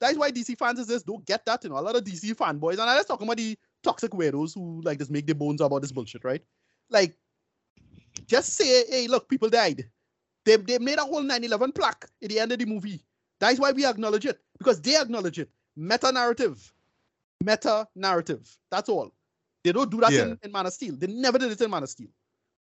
That's 0.00 0.18
why 0.18 0.30
DC 0.30 0.58
fans 0.58 0.78
is 0.78 0.88
just 0.88 1.06
don't 1.06 1.24
get 1.24 1.44
that. 1.46 1.64
You 1.64 1.70
know, 1.70 1.78
a 1.78 1.80
lot 1.80 1.96
of 1.96 2.04
DC 2.04 2.34
fanboys, 2.34 2.72
and 2.72 2.82
I'm 2.82 2.96
just 2.96 3.08
talking 3.08 3.26
about 3.26 3.36
the 3.38 3.56
toxic 3.82 4.12
weirdos 4.12 4.54
who 4.54 4.80
like 4.82 4.98
just 4.98 5.10
make 5.10 5.26
their 5.26 5.34
bones 5.34 5.60
about 5.60 5.80
this 5.82 5.92
bullshit, 5.92 6.24
right? 6.24 6.42
Like, 6.90 7.16
just 8.26 8.54
say, 8.54 8.84
hey, 8.88 9.08
look, 9.08 9.28
people 9.28 9.48
died. 9.48 9.88
They, 10.44 10.56
they 10.56 10.78
made 10.78 10.98
a 10.98 11.02
whole 11.02 11.22
9/11 11.22 11.74
plaque 11.74 12.06
at 12.22 12.28
the 12.28 12.38
end 12.38 12.52
of 12.52 12.58
the 12.58 12.66
movie. 12.66 13.02
That's 13.40 13.58
why 13.58 13.72
we 13.72 13.84
acknowledge 13.84 14.26
it 14.26 14.40
because 14.58 14.80
they 14.80 14.96
acknowledge 14.96 15.38
it. 15.38 15.50
Meta 15.76 16.12
narrative, 16.12 16.72
meta 17.44 17.86
narrative. 17.94 18.56
That's 18.70 18.88
all. 18.88 19.12
They 19.66 19.72
don't 19.72 19.90
do 19.90 20.00
that 20.00 20.12
Yeah. 20.12 20.22
in, 20.22 20.38
in 20.44 20.52
Man 20.52 20.66
of 20.66 20.72
Steel. 20.72 20.94
They 20.96 21.08
never 21.08 21.38
did 21.38 21.50
it 21.50 21.60
in 21.60 21.70
Man 21.70 21.82
of 21.82 21.90
Steel, 21.90 22.08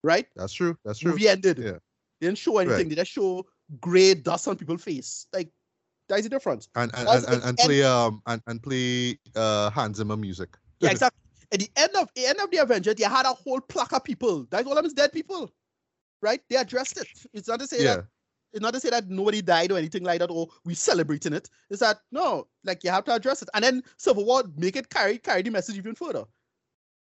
right? 0.04 0.26
That's 0.38 0.54
true. 0.54 0.78
That's 0.86 1.00
true. 1.00 1.12
Movie 1.12 1.28
ended. 1.28 1.58
Yeah. 1.58 1.72
They 2.20 2.28
didn't 2.28 2.38
show 2.38 2.58
anything. 2.60 2.78
Right. 2.88 2.90
They 2.90 2.96
just 2.96 3.12
show 3.12 3.46
gray 3.82 4.14
dust 4.14 4.48
on 4.48 4.56
people's 4.56 4.84
face. 4.84 5.28
Like 5.34 5.50
that's 6.08 6.24
the 6.24 6.30
difference. 6.30 6.70
And 6.76 6.92
and, 6.96 7.10
and, 7.10 7.26
and, 7.28 7.44
and 7.44 7.58
play 7.58 7.84
um 7.84 8.22
and, 8.26 8.42
and 8.48 8.64
play 8.64 9.20
uh 9.36 9.70
Hans 9.70 9.98
Zimmer 9.98 10.16
music. 10.16 10.58
Yeah, 10.80 10.92
exactly. 10.92 11.20
At 11.52 11.60
the 11.60 11.70
end 11.76 11.92
of 11.96 12.08
the 12.16 12.26
end 12.26 12.40
of 12.40 12.50
the 12.52 12.58
Avengers, 12.58 12.96
they 12.96 13.04
had 13.04 13.26
a 13.26 13.34
whole 13.34 13.60
plaque 13.60 13.92
of 13.94 14.04
people. 14.04 14.48
That's 14.50 14.66
all 14.66 14.72
of 14.72 14.78
them 14.78 14.86
is 14.86 14.94
dead 14.94 15.12
people, 15.12 15.52
right? 16.22 16.42
They 16.50 16.56
addressed 16.56 16.98
it. 16.98 17.08
It's 17.34 17.48
not 17.50 17.60
to 17.60 17.68
say 17.68 17.84
Yeah. 17.84 17.96
that 17.98 18.06
it's 18.54 18.62
not 18.62 18.74
to 18.76 18.80
say 18.80 18.92
that 18.92 19.10
nobody 19.10 19.42
died 19.42 19.72
or 19.72 19.78
anything 19.78 20.04
like 20.04 20.20
that, 20.20 20.30
or 20.30 20.48
we 20.64 20.74
celebrating 20.76 21.34
it. 21.34 21.50
It's 21.70 21.82
that 21.82 22.00
no, 22.12 22.48
like 22.64 22.84
you 22.84 22.92
have 22.92 23.04
to 23.06 23.14
address 23.16 23.42
it, 23.42 23.50
and 23.54 23.64
then 23.64 23.84
Civil 23.98 24.26
War 24.26 24.44
make 24.56 24.76
it 24.76 24.90
carry 24.90 25.18
carry 25.18 25.42
the 25.42 25.50
message 25.52 25.78
even 25.78 25.96
further. 25.96 26.24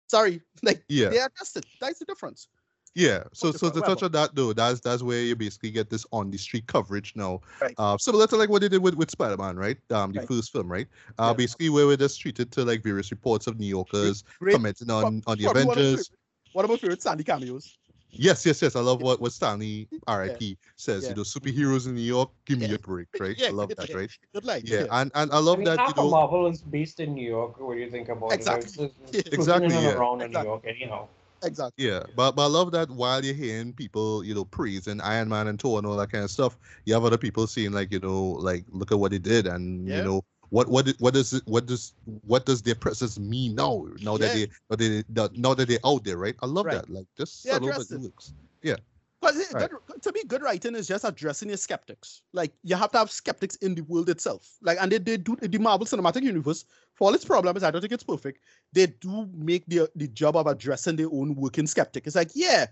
Sorry, 0.09 0.41
like 0.63 0.83
Yeah. 0.89 1.09
they 1.09 1.17
addressed 1.19 1.57
it. 1.57 1.65
That's 1.79 1.99
the 1.99 2.05
difference. 2.05 2.47
Yeah. 2.95 3.23
So 3.33 3.51
so 3.51 3.69
to 3.69 3.81
touch 3.81 4.01
on 4.03 4.11
that 4.13 4.33
though, 4.35 4.51
that's 4.51 4.79
that's 4.81 5.03
where 5.03 5.21
you 5.21 5.35
basically 5.35 5.69
get 5.71 5.89
this 5.89 6.05
on 6.11 6.31
the 6.31 6.37
street 6.37 6.65
coverage 6.67 7.13
now. 7.15 7.41
Right. 7.61 7.75
Uh 7.77 7.97
similar 7.97 8.25
to 8.27 8.35
like 8.35 8.49
what 8.49 8.61
they 8.61 8.67
did 8.69 8.81
with, 8.81 8.95
with 8.95 9.11
Spider-Man, 9.11 9.55
right? 9.57 9.77
Um 9.91 10.11
the 10.11 10.19
Right. 10.19 10.27
first 10.27 10.51
film, 10.51 10.69
right? 10.71 10.87
Uh 11.19 11.27
Yeah. 11.27 11.33
basically 11.33 11.69
where 11.69 11.85
we're 11.87 11.97
just 11.97 12.19
treated 12.19 12.51
to 12.53 12.65
like 12.65 12.83
various 12.83 13.11
reports 13.11 13.45
of 13.47 13.59
New 13.59 13.67
Yorkers 13.67 14.23
Great. 14.39 14.53
commenting 14.53 14.89
on, 14.89 15.21
on 15.27 15.37
the 15.37 15.43
Probably 15.45 15.65
one 15.65 15.77
of 15.77 15.83
my 15.83 15.83
Avengers. 15.83 16.11
of 16.55 16.69
my 16.69 16.77
favorite 16.77 17.01
Stan 17.01 17.17
Lee 17.17 17.23
cameos. 17.23 17.77
Yes, 18.11 18.45
yes, 18.45 18.61
yes. 18.61 18.75
I 18.75 18.79
love 18.81 19.01
what, 19.01 19.21
what 19.21 19.31
Stan 19.31 19.59
Lee 19.59 19.87
RIP 20.07 20.57
says. 20.75 21.03
Yeah. 21.03 21.09
You 21.09 21.15
know, 21.17 21.21
superheroes 21.21 21.85
in 21.87 21.95
New 21.95 22.01
York, 22.01 22.31
give 22.45 22.59
me 22.59 22.65
Yeah. 22.67 22.75
a 22.75 22.79
break, 22.79 23.07
right? 23.19 23.37
Yeah, 23.37 23.47
I 23.47 23.51
love 23.51 23.69
that, 23.75 23.93
right? 23.93 24.09
Good 24.33 24.45
line. 24.45 24.61
Yeah, 24.65 24.85
and 24.91 25.11
and 25.15 25.31
I 25.31 25.37
love 25.39 25.55
I 25.55 25.57
mean, 25.57 25.65
that 25.65 25.79
half 25.79 25.89
you 25.89 26.03
know 26.03 26.09
Marvel 26.09 26.47
is 26.47 26.61
based 26.61 26.99
in 26.99 27.13
New 27.13 27.27
York. 27.27 27.59
What 27.59 27.75
do 27.75 27.79
you 27.79 27.89
think 27.89 28.09
about 28.09 28.33
Exactly. 28.33 28.85
it? 28.85 28.91
It's- 29.09 29.15
it's 29.25 29.29
Exactly, 29.29 29.69
floating 29.69 29.71
in 29.71 29.77
and 29.77 29.83
yeah. 29.85 29.93
around 29.93 30.13
in 30.13 30.17
New 30.19 30.25
Exactly. 30.25 30.49
York, 30.49 30.63
anyhow. 30.67 31.07
exactly. 31.43 31.85
Yeah, 31.85 32.03
but 32.15 32.35
but 32.35 32.43
I 32.43 32.47
love 32.47 32.71
that 32.71 32.89
while 32.89 33.23
you're 33.23 33.35
hearing 33.35 33.73
people, 33.73 34.23
you 34.23 34.33
know, 34.33 34.45
praising 34.45 34.99
Iron 35.01 35.29
Man 35.29 35.47
and 35.47 35.61
Thor 35.61 35.77
and 35.77 35.87
all 35.87 35.95
that 35.97 36.11
kind 36.11 36.23
of 36.23 36.31
stuff, 36.31 36.57
you 36.85 36.93
have 36.95 37.05
other 37.05 37.17
people 37.17 37.47
saying 37.47 37.71
like, 37.71 37.91
you 37.91 37.99
know, 37.99 38.23
like 38.41 38.65
look 38.69 38.91
at 38.91 38.99
what 38.99 39.11
they 39.11 39.19
did, 39.19 39.47
and 39.47 39.87
Yeah. 39.87 39.97
you 39.97 40.03
know, 40.03 40.21
what 40.49 40.67
what 40.69 40.87
what 40.99 41.13
does 41.13 41.33
it, 41.33 41.43
what 41.45 41.65
does 41.65 41.93
what 42.25 42.45
does 42.45 42.61
their 42.61 42.75
presence 42.75 43.19
mean 43.19 43.55
now? 43.55 43.85
Now 44.01 44.17
that 44.17 44.33
they 44.33 44.47
but 44.67 44.79
they 44.79 45.03
that- 45.09 45.37
now 45.37 45.53
that 45.53 45.67
they're 45.67 45.79
out 45.85 46.03
there, 46.03 46.17
right? 46.17 46.35
I 46.41 46.45
love 46.45 46.65
Right. 46.65 46.75
that. 46.75 46.89
Like 46.89 47.07
just 47.17 47.43
They 47.43 47.51
subtle 47.51 47.69
but 47.69 47.91
it. 47.91 48.01
looks. 48.01 48.33
Because 49.21 49.37
it- 49.37 49.53
Right. 49.53 49.69
to 50.01 50.11
me, 50.13 50.23
good 50.27 50.41
writing 50.41 50.75
is 50.75 50.87
just 50.87 51.03
addressing 51.03 51.49
your 51.49 51.57
skeptics. 51.57 52.21
Like 52.31 52.53
you 52.63 52.75
have 52.75 52.91
to 52.93 52.99
have 52.99 53.11
skeptics 53.11 53.55
in 53.57 53.75
the 53.75 53.81
world 53.81 54.09
itself. 54.09 54.57
Like, 54.61 54.77
and 54.81 54.91
they, 54.91 54.97
they 54.97 55.17
do 55.17 55.35
the 55.35 55.57
Marvel 55.57 55.85
Cinematic 55.85 56.23
Universe 56.23 56.63
for 56.95 57.07
all 57.09 57.13
its 57.13 57.25
problems. 57.25 57.63
I 57.63 57.69
don't 57.71 57.81
think 57.81 57.91
it's 57.93 58.03
perfect. 58.03 58.39
They 58.71 58.87
do 58.87 59.27
make 59.33 59.65
the 59.67 59.89
the 59.95 60.07
job 60.07 60.37
of 60.37 60.47
addressing 60.47 60.95
their 60.95 61.11
own 61.11 61.35
working 61.35 61.67
skeptic. 61.67 62.07
It's 62.07 62.15
like, 62.15 62.31
yeah, 62.33 62.67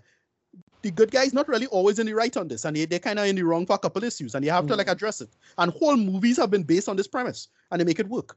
the 0.82 0.90
good 0.90 1.10
guy's 1.10 1.34
not 1.34 1.48
really 1.48 1.66
always 1.66 1.98
in 1.98 2.06
the 2.06 2.14
right 2.14 2.36
on 2.36 2.48
this, 2.48 2.64
and 2.64 2.76
they, 2.76 2.84
they're 2.84 2.98
kind 2.98 3.18
of 3.18 3.26
in 3.26 3.36
the 3.36 3.42
wrong 3.42 3.66
for 3.66 3.74
a 3.74 3.78
couple 3.78 4.04
issues, 4.04 4.34
and 4.34 4.44
you 4.44 4.50
have 4.50 4.66
to 4.66 4.76
like 4.76 4.86
mm. 4.86 4.92
address 4.92 5.20
it. 5.20 5.30
And 5.56 5.72
whole 5.72 5.96
movies 5.96 6.36
have 6.36 6.50
been 6.50 6.62
based 6.62 6.88
on 6.88 6.96
this 6.96 7.08
premise, 7.08 7.48
and 7.70 7.80
they 7.80 7.84
make 7.84 7.98
it 7.98 8.08
work. 8.08 8.36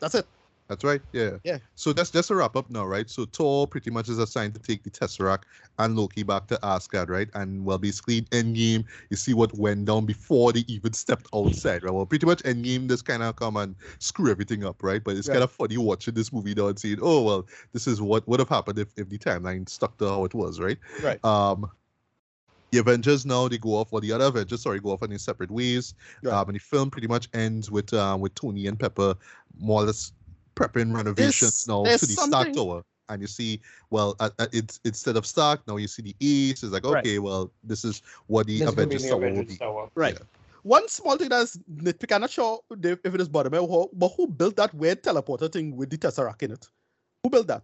That's 0.00 0.14
it. 0.14 0.26
That's 0.68 0.82
right. 0.82 1.02
Yeah. 1.12 1.36
Yeah. 1.44 1.58
So 1.74 1.92
that's 1.92 2.10
just 2.10 2.30
a 2.30 2.34
wrap 2.34 2.56
up 2.56 2.70
now, 2.70 2.86
right? 2.86 3.08
So 3.10 3.26
Thor 3.26 3.66
pretty 3.66 3.90
much 3.90 4.08
is 4.08 4.18
assigned 4.18 4.54
to 4.54 4.60
take 4.60 4.82
the 4.82 4.90
Tesseract 4.90 5.42
and 5.78 5.94
Loki 5.94 6.22
back 6.22 6.46
to 6.48 6.58
Asgard, 6.64 7.10
right? 7.10 7.28
And 7.34 7.64
well, 7.66 7.76
basically 7.76 8.18
in 8.18 8.24
Endgame, 8.26 8.84
you 9.10 9.16
see 9.16 9.34
what 9.34 9.52
went 9.58 9.84
down 9.84 10.06
before 10.06 10.52
they 10.54 10.64
even 10.66 10.94
stepped 10.94 11.28
outside, 11.34 11.84
right? 11.84 11.92
Well, 11.92 12.06
pretty 12.06 12.24
much 12.24 12.42
Endgame 12.44 12.88
just 12.88 13.04
kind 13.04 13.22
of 13.22 13.36
come 13.36 13.58
and 13.58 13.76
screw 13.98 14.30
everything 14.30 14.64
up, 14.64 14.82
right? 14.82 15.04
But 15.04 15.16
it's 15.16 15.28
Right. 15.28 15.34
kind 15.34 15.44
of 15.44 15.50
funny 15.52 15.76
watching 15.76 16.14
this 16.14 16.32
movie 16.32 16.54
now 16.54 16.68
and 16.68 16.78
seeing, 16.78 16.98
oh 17.02 17.22
well, 17.22 17.46
this 17.72 17.86
is 17.86 18.00
what 18.00 18.26
would 18.26 18.40
have 18.40 18.48
happened 18.48 18.78
if, 18.78 18.88
if 18.96 19.10
the 19.10 19.18
timeline 19.18 19.68
stuck 19.68 19.98
to 19.98 20.08
how 20.08 20.24
it 20.24 20.32
was, 20.34 20.60
right? 20.60 20.78
Right. 21.02 21.22
Um 21.24 21.70
the 22.72 22.78
Avengers 22.80 23.24
now 23.24 23.46
they 23.48 23.58
go 23.58 23.70
off, 23.76 23.92
or 23.92 24.00
the 24.00 24.10
other 24.12 24.24
Avengers, 24.26 24.62
sorry, 24.62 24.80
go 24.80 24.90
off 24.90 25.02
in 25.02 25.10
their 25.10 25.18
separate 25.18 25.50
ways. 25.50 25.94
Right. 26.22 26.34
Um, 26.34 26.48
and 26.48 26.56
the 26.56 26.60
film 26.60 26.90
pretty 26.90 27.06
much 27.06 27.28
ends 27.32 27.70
with 27.70 27.92
um, 27.94 28.20
with 28.20 28.34
Tony 28.34 28.66
and 28.66 28.78
Pepper 28.78 29.14
more 29.58 29.82
or 29.82 29.86
less 29.86 30.12
prepping 30.54 30.94
renovations 30.94 31.40
There's- 31.40 31.68
now 31.68 31.82
there's 31.84 32.00
to 32.00 32.06
the 32.06 32.12
Stark 32.12 32.52
Tower. 32.52 32.82
And 33.10 33.20
you 33.20 33.26
see, 33.28 33.60
well, 33.90 34.16
uh, 34.18 34.30
uh, 34.38 34.46
it's 34.52 34.80
instead 34.84 35.18
of 35.18 35.26
Stark, 35.26 35.60
now 35.68 35.76
you 35.76 35.86
see 35.88 36.00
the 36.00 36.16
East. 36.20 36.62
It's 36.64 36.72
like, 36.72 36.86
Right. 36.86 37.04
okay, 37.04 37.18
well, 37.18 37.52
this 37.62 37.84
is 37.84 38.00
what 38.28 38.46
the 38.46 38.58
This 38.60 38.66
will 38.66 38.74
be 38.76 38.82
Avengers 38.82 39.02
the 39.02 39.08
Tower 39.10 39.20
will 39.32 39.44
be. 39.44 39.56
Tower. 39.58 39.90
Right. 39.94 40.14
Yeah. 40.14 40.24
One 40.62 40.88
small 40.88 41.18
thing 41.18 41.28
that's 41.28 41.58
nitpick. 41.70 42.12
I'm 42.14 42.22
not 42.22 42.30
sure 42.30 42.60
if 42.82 42.98
if 43.04 43.14
it 43.14 43.20
is 43.20 43.28
bottom, 43.28 43.50
but 43.52 43.88
but 43.92 44.08
who 44.16 44.26
built 44.26 44.56
that 44.56 44.72
weird 44.72 45.02
teleporter 45.02 45.52
thing 45.52 45.76
with 45.76 45.90
the 45.90 45.98
Tesseract 45.98 46.42
in 46.42 46.52
it? 46.52 46.66
Who 47.22 47.28
built 47.28 47.46
that? 47.48 47.62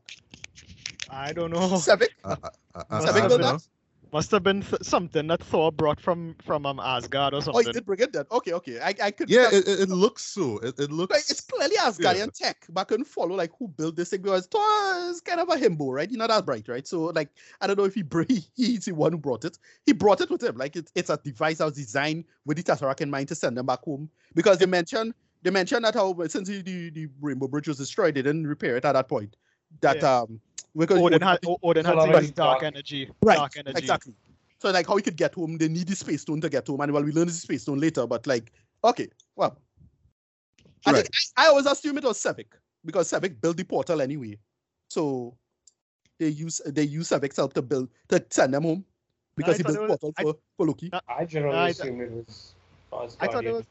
I 1.09 1.33
don't 1.33 1.51
know. 1.51 1.60
Sevik? 1.89 2.10
Uh, 2.23 2.36
uh, 2.43 2.49
uh, 2.75 2.85
uh, 2.91 3.01
Sevik 3.01 3.23
I 3.23 3.28
built 3.28 3.41
that? 3.41 3.62
Must 4.13 4.31
have 4.33 4.43
been 4.43 4.63
th- 4.63 4.83
something 4.83 5.29
that 5.29 5.43
Thor 5.43 5.71
brought 5.71 6.01
from 6.01 6.35
from 6.43 6.67
um, 6.67 6.81
Asgard 6.81 7.33
or 7.33 7.37
Oh, 7.37 7.41
something. 7.41 7.67
you 7.67 7.73
did 7.73 7.87
bring 7.87 8.01
it 8.01 8.13
then. 8.13 8.25
Okay, 8.33 8.53
okay. 8.55 8.81
I, 8.81 8.95
I 9.03 9.11
could. 9.13 9.31
Yeah, 9.31 9.49
it, 9.53 9.69
it, 9.69 9.81
it 9.81 9.89
looks 9.89 10.25
so. 10.25 10.59
It, 10.59 10.79
it 10.81 10.91
looks. 10.91 11.15
Like, 11.15 11.31
it's 11.31 11.41
clearly 11.41 11.77
Asgardian 11.77 12.33
tech, 12.33 12.67
but 12.71 12.81
I 12.81 12.85
couldn't 12.85 13.05
follow 13.07 13.37
like 13.37 13.53
who 13.59 13.69
built 13.69 13.95
this 13.95 14.11
thing 14.11 14.23
because 14.23 14.47
Thor 14.47 14.63
is 15.11 15.21
kind 15.21 15.39
of 15.41 15.49
a 15.49 15.57
himbo, 15.57 15.93
right? 15.95 16.09
He's 16.09 16.19
not 16.19 16.29
that 16.31 16.45
bright, 16.45 16.67
right? 16.69 16.87
So 16.87 17.05
like 17.05 17.29
I 17.61 17.69
don't 17.69 17.79
know 17.79 17.85
if 17.85 17.95
he 17.95 18.03
br- 18.03 18.23
he's 18.57 18.85
the 18.85 18.93
one 18.93 19.13
who 19.13 19.19
brought 19.19 19.45
it. 19.45 19.59
He 19.87 19.93
brought 19.93 20.21
it 20.21 20.31
with 20.31 20.43
him. 20.43 20.57
Like 20.57 20.75
it's 20.75 20.91
it's 20.97 21.11
a 21.11 21.17
device 21.23 21.59
that 21.59 21.67
was 21.67 21.75
designed 21.75 22.25
with 22.45 22.57
the 22.57 22.65
Tesseract 22.65 23.03
in 23.03 23.11
mind 23.11 23.29
to 23.29 23.37
send 23.37 23.57
them 23.57 23.67
back 23.67 23.83
home 23.85 24.11
because 24.35 24.59
they 24.59 24.67
mentioned 24.67 25.15
they 25.43 25.51
mentioned 25.51 25.85
that 25.85 25.95
how 25.95 26.17
since 26.27 26.49
the, 26.49 26.63
the, 26.63 26.91
the 26.91 27.09
Rainbow 27.21 27.47
Bridge 27.49 27.69
was 27.69 27.79
destroyed, 27.79 28.15
they 28.15 28.23
didn't 28.23 28.47
repair 28.47 28.77
it 28.77 28.85
at 28.85 28.93
that 28.93 29.09
point. 29.09 29.37
That 29.83 30.03
um 30.03 30.41
because 30.76 30.99
Odin 31.00 31.20
had 31.23 31.39
Odin 31.62 31.84
had 31.84 31.94
So 31.99 32.07
to 32.07 32.12
that 32.12 32.23
use 32.23 32.31
dark 32.32 32.60
dark. 32.60 32.62
energy. 32.62 33.10
Right, 33.23 33.36
Dark 33.36 33.57
energy. 33.57 33.78
Exactly. 33.78 34.15
So 34.58 34.70
like 34.70 34.86
how 34.86 34.97
he 34.97 35.02
could 35.02 35.16
get 35.16 35.34
home, 35.34 35.57
they 35.58 35.68
need 35.68 35.89
the 35.89 35.97
space 35.97 36.23
stone 36.23 36.40
to 36.42 36.49
get 36.49 36.66
home. 36.66 36.81
And 36.82 36.92
well, 36.92 37.02
we 37.02 37.12
learn 37.12 37.26
the 37.26 37.32
space 37.32 37.62
stone 37.62 37.78
later, 37.78 38.07
but 38.07 38.26
like, 38.26 38.52
okay, 38.84 39.08
well. 39.36 39.58
I 40.86 40.92
think 40.92 41.08
I, 41.36 41.44
I 41.44 41.49
always 41.49 41.66
assume 41.66 41.99
it 41.99 42.05
was 42.05 42.18
Sevik 42.23 42.47
because 42.86 43.10
Sevik 43.10 43.39
built 43.40 43.57
the 43.58 43.65
portal 43.65 44.00
anyway. 44.00 44.39
So 44.89 45.36
they 46.18 46.28
use 46.28 46.60
they 46.66 46.84
use 46.84 47.08
Sevik's 47.10 47.36
help 47.36 47.52
to 47.55 47.62
build 47.62 47.89
to 48.08 48.24
send 48.31 48.55
them 48.55 48.62
home. 48.65 48.84
Because 49.36 49.57
he 49.58 49.62
built 49.62 49.76
it 49.76 49.81
was- 49.82 49.89
portal 50.00 50.15
I- 50.18 50.23
for, 50.23 50.36
for 50.57 50.66
Loki. 50.66 50.90
I 51.08 51.24
generally 51.24 51.57
I- 51.58 51.68
assume 51.70 52.00
it 52.00 52.10
was 52.12 52.55
I 52.92 52.97
thought 53.26 53.44
it 53.44 53.49
Asgardian. 53.49 53.52
was. 53.52 53.65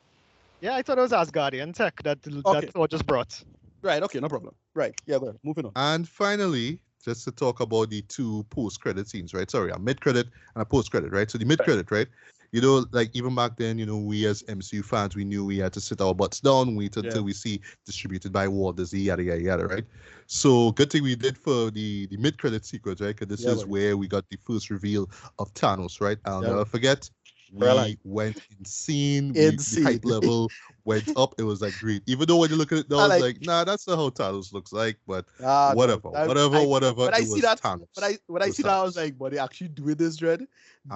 Yeah, 0.62 0.76
I 0.76 0.82
thought 0.82 0.98
it 0.98 1.02
was 1.02 1.12
Asgardian 1.12 1.74
tech 1.74 2.02
that 2.04 2.20
Okay. 2.28 2.60
that 2.62 2.74
Thor 2.74 2.88
just 2.88 3.06
brought. 3.06 3.44
Right, 3.82 4.04
okay, 4.04 4.20
no 4.20 4.28
problem. 4.28 4.54
Right. 4.76 4.94
Yeah, 5.06 5.18
go 5.20 5.28
ahead. 5.28 5.40
Moving 5.44 5.66
on. 5.68 5.72
And 5.76 6.08
finally, 6.08 6.80
just 7.04 7.24
to 7.26 7.32
talk 7.32 7.60
about 7.60 7.90
the 7.90 8.02
two 8.04 8.44
post-credit 8.50 9.08
scenes, 9.08 9.34
right? 9.34 9.50
Sorry, 9.50 9.72
a 9.72 9.80
mid-credit 9.80 10.28
and 10.56 10.62
a 10.62 10.66
post-credit, 10.66 11.12
right? 11.12 11.30
So 11.30 11.38
the 11.38 11.46
mid-credit, 11.46 11.92
right? 11.92 12.08
You 12.52 12.62
know, 12.62 12.86
like 12.92 13.12
even 13.14 13.36
back 13.36 13.58
then, 13.58 13.78
you 13.78 13.86
know, 13.86 13.98
we 13.98 14.26
as 14.26 14.44
MCU 14.44 14.84
fans, 14.84 15.16
we 15.16 15.24
knew 15.24 15.46
we 15.46 15.60
had 15.60 15.72
to 15.74 15.80
sit 15.82 16.02
our 16.02 16.16
butts 16.16 16.40
down, 16.40 16.76
wait 16.76 16.98
until 16.98 17.22
Yeah. 17.22 17.26
we 17.26 17.34
see 17.34 17.62
distributed 17.86 18.32
by 18.34 18.48
Walt 18.48 18.78
Disney, 18.78 19.02
yada 19.02 19.24
yada 19.24 19.42
yada, 19.42 19.68
right? 19.68 19.86
So 20.26 20.72
good 20.72 20.92
thing 20.92 21.04
we 21.04 21.16
did 21.16 21.38
for 21.38 21.70
the 21.72 22.08
the 22.08 22.18
mid-credit 22.18 22.66
sequence, 22.66 23.02
right? 23.02 23.16
Because 23.16 23.28
this 23.28 23.46
Yeah, 23.46 23.54
is 23.54 23.66
where 23.68 23.98
we 23.98 24.08
got 24.08 24.26
the 24.30 24.38
first 24.38 24.70
reveal 24.72 25.10
of 25.38 25.54
Thanos, 25.54 26.02
right? 26.02 26.18
I'll 26.26 26.42
Yeah. 26.42 26.50
never 26.50 26.66
forget. 26.66 27.10
We 27.54 27.66
Really? 27.66 28.00
went 28.04 28.38
insane. 28.60 29.34
We, 29.34 29.40
the 29.52 29.82
hype 29.84 30.06
level 30.06 30.50
went 30.86 31.10
up. 31.18 31.34
It 31.38 31.44
was 31.44 31.62
like 31.62 31.74
great. 31.80 32.04
Even 32.08 32.28
though 32.28 32.38
when 32.38 32.50
you 32.50 32.56
look 32.56 32.72
at 32.72 32.80
it 32.80 32.90
now, 32.90 33.00
I 33.00 33.04
it's 33.06 33.12
like- 33.12 33.22
like, 33.22 33.42
nah, 33.42 33.64
that's 33.64 33.88
not 33.88 33.98
how 33.98 34.10
Thanos 34.10 34.54
looks 34.54 34.72
like. 34.72 34.98
But 35.08 35.26
Ah, 35.44 35.72
no, 35.72 35.78
whatever, 35.78 36.10
I- 36.16 36.28
whatever, 36.28 36.58
I- 36.58 36.66
whatever. 36.66 37.02
when 37.06 37.14
I 37.14 37.22
see 37.22 37.42
that- 37.42 37.62
Thanos. 37.62 37.88
When 37.96 38.04
I 38.04 38.18
when 38.28 38.42
I 38.44 38.46
was 38.48 38.56
see 38.56 38.64
that, 38.64 38.72
I 38.72 38.84
was 38.84 38.96
like, 38.98 39.18
"But 39.18 39.32
they 39.32 39.40
actually 39.40 39.70
doing 39.70 39.96
this, 39.96 40.16
Dread." 40.18 40.46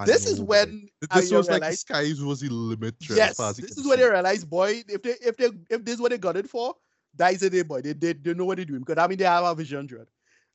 This 0.06 0.26
is 0.26 0.40
when 0.40 0.88
this 1.12 1.30
was 1.30 1.46
like 1.48 1.56
the 1.56 1.60
realized- 1.60 1.80
skies 1.80 2.20
was 2.22 2.40
the 2.40 2.48
limit. 2.50 2.94
As 3.10 3.16
Yes, 3.16 3.36
far 3.36 3.50
as 3.50 3.58
you 3.58 3.66
this 3.66 3.76
is 3.78 3.86
when 3.86 3.98
they 3.98 4.08
realized, 4.08 4.48
boy, 4.48 4.82
if 4.88 5.02
they 5.02 5.16
if 5.20 5.36
they 5.36 5.50
if 5.70 5.84
this 5.84 5.94
is 5.94 6.00
what 6.00 6.10
they 6.10 6.18
got 6.18 6.36
it 6.36 6.48
for, 6.48 6.74
that 7.16 7.32
is 7.34 7.42
it, 7.42 7.68
boy. 7.68 7.80
They, 7.82 7.92
they 7.92 8.12
they 8.12 8.34
know 8.34 8.44
what 8.44 8.56
they're 8.56 8.64
doing 8.64 8.80
because 8.80 9.02
I 9.02 9.06
mean 9.08 9.18
they 9.18 9.24
have 9.24 9.44
a 9.44 9.54
vision, 9.54 9.86
Dread. 9.86 10.06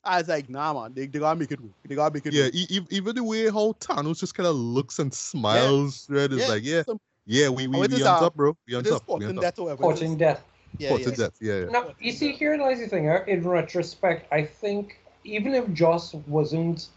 I 0.04 0.18
was 0.18 0.28
like, 0.28 0.48
nah, 0.48 0.72
man, 0.72 0.94
they, 0.94 1.06
they 1.06 1.18
gotta 1.18 1.38
make 1.38 1.52
it 1.52 1.60
work. 1.60 1.72
They 1.86 1.94
gotta 1.94 2.14
make 2.14 2.26
it 2.26 2.32
Yeah, 2.32 2.44
work. 2.44 2.54
even 2.90 3.14
the 3.16 3.24
way 3.24 3.44
how 3.46 3.72
Thanos 3.80 4.20
just 4.20 4.34
kind 4.34 4.46
of 4.46 4.54
looks 4.56 4.98
and 4.98 5.12
smiles, 5.12 6.06
yeah. 6.10 6.20
right? 6.20 6.32
It's 6.32 6.48
like, 6.48 6.64
yeah, 6.64 6.82
some- 6.82 7.00
yeah, 7.26 7.48
we 7.48 7.66
we, 7.66 7.78
Oh, 7.78 7.80
we 7.82 7.86
is, 7.86 8.06
on 8.06 8.16
uh, 8.16 8.18
top, 8.18 8.34
bro. 8.34 8.56
We 8.66 8.74
on 8.74 8.84
top. 8.84 9.02
We 9.14 9.24
on 9.26 9.34
top. 9.34 9.42
death 9.42 9.58
or 9.58 9.76
whatever. 9.76 10.04
it 10.04 10.18
death. 10.18 10.44
Yeah, 10.78 10.96
yeah. 10.96 11.10
death. 11.16 11.32
Yeah, 11.40 11.54
yeah. 11.60 11.66
Now, 11.70 11.84
you 12.00 12.12
see, 12.12 12.32
here 12.32 12.56
lies 12.56 12.80
the 12.80 12.86
thing. 12.88 13.08
uh, 13.08 13.24
In 13.26 13.46
retrospect, 13.46 14.32
I 14.32 14.44
think 14.44 14.98
even 15.24 15.54
if 15.54 15.70
Joss 15.74 16.14
wasn't, 16.14 16.88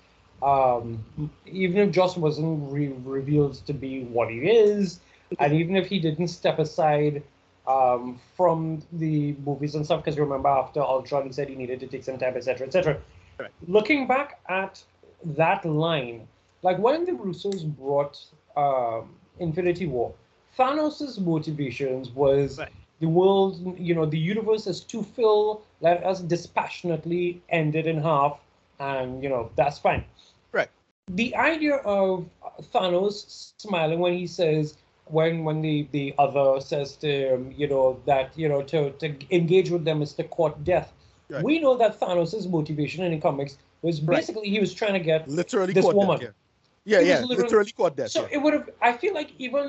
um, 0.42 1.04
even 1.46 1.78
if 1.78 1.92
Joss 1.92 2.16
wasn't 2.18 2.72
re- 2.72 2.94
revealed 3.04 3.56
to 3.66 3.74
be 3.74 4.04
what 4.06 4.30
he 4.30 4.40
is, 4.50 5.02
and 5.40 5.54
even 5.54 5.76
if 5.76 5.88
he 5.88 6.00
didn't 6.00 6.28
step 6.30 6.60
aside 6.60 7.24
um, 7.68 8.20
from 8.36 8.82
the 8.94 9.34
movies 9.46 9.76
and 9.76 9.86
stuff, 9.86 10.04
because 10.04 10.18
you 10.18 10.24
remember 10.24 10.50
after 10.50 10.82
Ultron, 10.82 11.26
he 11.26 11.32
said 11.32 11.50
he 11.50 11.56
needed 11.56 11.80
to 11.80 11.88
take 11.88 12.04
some 12.04 12.18
time, 12.18 12.36
etc., 12.36 12.68
etc. 12.68 12.98
Correct. 13.38 13.54
Looking 13.68 14.08
back 14.08 14.40
at 14.50 14.84
that 15.24 15.66
line, 15.66 16.28
like 16.62 16.78
when 16.78 17.06
the 17.06 17.14
Russos 17.14 17.66
brought 17.66 18.20
um, 18.58 19.16
Infinity 19.40 19.88
War, 19.88 20.14
Thanos' 20.58 21.20
motivations 21.20 22.10
was 22.12 22.60
Right. 22.60 22.72
the 23.00 23.08
world, 23.08 23.78
you 23.80 23.96
know, 23.96 24.06
the 24.06 24.20
universe 24.20 24.68
is 24.68 24.82
too 24.82 25.04
full. 25.04 25.64
Let 25.82 26.04
us 26.06 26.22
dispassionately 26.22 27.42
end 27.50 27.76
it 27.76 27.88
in 27.88 28.02
half, 28.02 28.40
and 28.80 29.24
you 29.24 29.30
know 29.30 29.50
that's 29.56 29.80
fine. 29.80 30.04
Right. 30.52 30.70
The 31.10 31.36
idea 31.36 31.78
of 31.78 32.30
Thanos 32.74 33.54
smiling 33.58 34.00
when 34.00 34.14
he 34.14 34.28
says, 34.28 34.78
when 35.14 35.44
when 35.48 35.62
the 35.62 35.88
the 35.92 36.06
other 36.26 36.48
says 36.60 36.96
to 37.04 37.10
him, 37.34 37.54
you 37.62 37.68
know 37.74 38.00
that 38.06 38.28
you 38.42 38.48
know 38.52 38.62
to 38.72 38.80
to 39.02 39.08
engage 39.40 39.70
with 39.76 39.84
them 39.90 40.02
is 40.02 40.14
to 40.20 40.24
court 40.38 40.56
death. 40.64 40.90
Right. 41.30 41.44
We 41.44 41.60
know 41.60 41.78
that 41.78 42.00
Thanos' 42.00 42.50
motivation 42.58 43.04
in 43.08 43.12
the 43.16 43.20
comics 43.28 43.58
was 43.82 44.02
Right. 44.02 44.18
basically 44.18 44.50
he 44.56 44.60
was 44.66 44.74
trying 44.74 44.94
to 44.94 45.04
get 45.12 45.28
Literally 45.42 45.74
this 45.74 45.86
woman. 45.86 46.20
Death, 46.20 46.34
yeah, 46.86 47.00
yeah, 47.00 47.06
yeah. 47.06 47.20
literally- 47.22 47.44
Literally 47.44 47.72
caught 47.80 47.96
death. 47.96 48.12
So 48.12 48.22
yeah. 48.22 48.36
it 48.36 48.40
would 48.44 48.54
have. 48.58 48.70
I 48.82 48.92
feel 49.02 49.14
like 49.14 49.30
even 49.40 49.66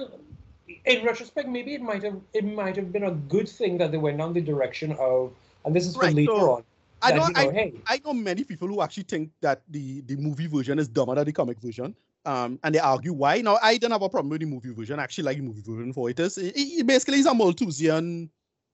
in 0.92 1.04
retrospect, 1.04 1.48
maybe 1.48 1.74
it 1.78 1.82
might 1.90 2.02
have. 2.08 2.18
It 2.32 2.44
might 2.60 2.76
have 2.80 2.90
been 2.96 3.04
a 3.04 3.14
good 3.34 3.48
thing 3.48 3.78
that 3.78 3.92
they 3.92 3.98
went 4.06 4.18
down 4.18 4.32
the 4.32 4.40
direction 4.52 4.92
of, 4.98 5.32
and 5.64 5.74
this 5.76 5.86
is 5.86 5.94
for 5.94 6.02
Right, 6.08 6.14
later 6.14 6.32
so 6.32 6.50
on. 6.56 6.62
I 7.02 7.10
know, 7.12 7.26
you 7.26 7.32
know, 7.34 7.50
I, 7.50 7.52
hey, 7.52 7.72
I 7.86 8.00
know 8.04 8.14
many 8.14 8.44
people 8.44 8.66
who 8.68 8.80
actually 8.80 9.02
think 9.04 9.28
that 9.42 9.60
the, 9.68 10.00
the 10.02 10.16
movie 10.16 10.46
version 10.46 10.78
is 10.78 10.88
dumber 10.88 11.14
than 11.16 11.26
the 11.26 11.32
comic 11.32 11.58
version. 11.60 11.94
Um, 12.26 12.58
and 12.62 12.74
they 12.74 12.78
argue 12.78 13.12
why. 13.12 13.40
Now, 13.42 13.58
I 13.62 13.76
don't 13.76 13.90
have 13.90 14.02
a 14.02 14.08
problem 14.08 14.30
with 14.30 14.40
the 14.40 14.46
movie 14.46 14.72
version. 14.72 14.98
I 14.98 15.02
actually 15.02 15.24
like 15.24 15.36
the 15.36 15.42
movie 15.42 15.62
version 15.62 15.92
for 15.92 16.08
it 16.08 16.18
is. 16.20 16.38
It, 16.38 16.54
it- 16.56 16.86
basically, 16.86 17.16
he's 17.18 17.26
a 17.26 17.34
Malthusian 17.34 18.30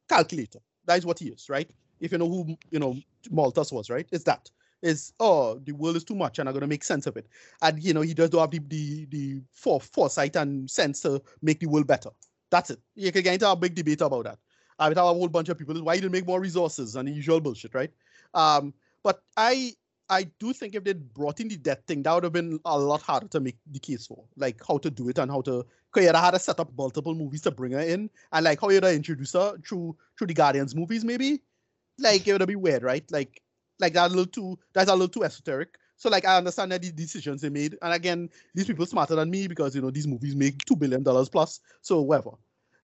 calculator. 0.08 0.60
That 0.86 0.98
is 0.98 1.06
what 1.06 1.18
he 1.18 1.28
is, 1.28 1.48
right? 1.48 1.68
If 2.00 2.12
you 2.12 2.18
know 2.18 2.28
who, 2.28 2.56
you 2.70 2.78
know, 2.78 2.96
Malthus 3.30 3.72
was, 3.72 3.90
right? 3.90 4.06
It's 4.12 4.24
that. 4.24 4.50
Is 4.82 5.12
oh, 5.20 5.58
the 5.64 5.72
world 5.72 5.96
is 5.96 6.04
too 6.04 6.14
much 6.14 6.38
and 6.38 6.48
I'm 6.48 6.54
going 6.54 6.62
to 6.62 6.66
make 6.66 6.84
sense 6.84 7.06
of 7.06 7.16
it. 7.18 7.26
And, 7.60 7.82
you 7.82 7.92
know, 7.92 8.00
he 8.00 8.14
don't 8.14 8.32
have 8.34 8.50
the, 8.50 8.60
the, 8.60 9.04
the 9.10 9.42
fore, 9.52 9.80
foresight 9.80 10.36
and 10.36 10.70
sense 10.70 11.00
to 11.02 11.20
make 11.42 11.60
the 11.60 11.66
world 11.66 11.86
better. 11.86 12.08
That's 12.50 12.70
it. 12.70 12.80
You 12.94 13.12
can 13.12 13.22
get 13.22 13.34
into 13.34 13.50
a 13.50 13.54
big 13.54 13.74
debate 13.74 14.00
about 14.00 14.24
that. 14.24 14.38
I 14.78 14.88
would 14.88 14.96
have 14.96 15.06
a 15.06 15.12
whole 15.12 15.28
bunch 15.28 15.50
of 15.50 15.58
people. 15.58 15.74
Why 15.82 15.96
didn't 15.96 16.12
make 16.12 16.26
more 16.26 16.40
resources 16.40 16.96
and 16.96 17.06
the 17.06 17.12
usual 17.12 17.40
bullshit, 17.40 17.74
right? 17.74 17.90
Um, 18.32 18.72
but 19.02 19.22
I 19.36 19.74
I 20.10 20.24
do 20.40 20.52
think 20.52 20.74
if 20.74 20.82
they'd 20.82 21.14
brought 21.14 21.38
in 21.38 21.46
the 21.48 21.56
death 21.56 21.82
thing, 21.86 22.02
that 22.02 22.12
would 22.12 22.24
have 22.24 22.32
been 22.32 22.58
a 22.64 22.76
lot 22.76 23.00
harder 23.00 23.28
to 23.28 23.40
make 23.40 23.56
the 23.70 23.78
case 23.78 24.08
for, 24.08 24.24
like 24.36 24.60
how 24.66 24.76
to 24.78 24.90
do 24.90 25.08
it 25.08 25.18
and 25.18 25.30
how 25.30 25.40
to. 25.42 25.64
Cause 25.92 26.04
have 26.04 26.16
had 26.16 26.30
to 26.32 26.38
set 26.38 26.60
up 26.60 26.70
multiple 26.76 27.14
movies 27.14 27.42
to 27.42 27.50
bring 27.50 27.72
her 27.72 27.80
in, 27.80 28.10
and 28.32 28.44
like 28.44 28.60
how 28.60 28.70
you'd 28.70 28.84
introduce 28.84 29.32
her 29.32 29.56
through 29.66 29.96
through 30.18 30.26
the 30.28 30.34
Guardians 30.34 30.74
movies, 30.74 31.04
maybe. 31.04 31.40
Like 31.98 32.26
it 32.26 32.32
would 32.32 32.46
be 32.46 32.56
weird, 32.56 32.82
right? 32.82 33.04
Like 33.10 33.40
like 33.78 33.94
that 33.94 34.06
a 34.06 34.14
little 34.14 34.26
too 34.26 34.58
that's 34.72 34.90
a 34.90 34.92
little 34.92 35.08
too 35.08 35.24
esoteric. 35.24 35.78
So 35.96 36.08
like 36.08 36.24
I 36.24 36.36
understand 36.36 36.72
that 36.72 36.82
the 36.82 36.92
decisions 36.92 37.40
they 37.40 37.48
made, 37.48 37.76
and 37.82 37.92
again, 37.92 38.30
these 38.54 38.66
people 38.66 38.86
smarter 38.86 39.16
than 39.16 39.30
me 39.30 39.48
because 39.48 39.74
you 39.74 39.82
know 39.82 39.90
these 39.90 40.06
movies 40.06 40.36
make 40.36 40.64
two 40.64 40.76
billion 40.76 41.02
dollars 41.02 41.28
plus, 41.28 41.60
so 41.82 42.00
whatever. 42.00 42.32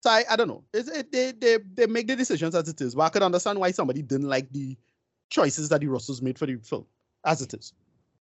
So 0.01 0.11
I, 0.11 0.25
I 0.31 0.37
don't 0.37 0.49
know. 0.49 0.65
It, 0.73 1.11
they, 1.13 1.33
they 1.33 1.59
they 1.75 1.87
make 1.87 2.09
the 2.09 2.17
decisions 2.17 2.55
as 2.55 2.69
it 2.69 2.81
is, 2.81 2.95
but 2.95 3.03
I 3.03 3.09
could 3.09 3.23
understand 3.23 3.59
why 3.59 3.71
somebody 3.71 4.03
didn't 4.03 4.29
like 4.29 4.51
the 4.51 4.77
choices 5.31 5.69
that 5.69 5.81
the 5.81 5.87
Russos 5.87 6.23
made 6.23 6.39
for 6.39 6.47
the 6.47 6.57
film 6.57 6.87
as 7.27 7.43
it 7.43 7.55
is. 7.55 7.75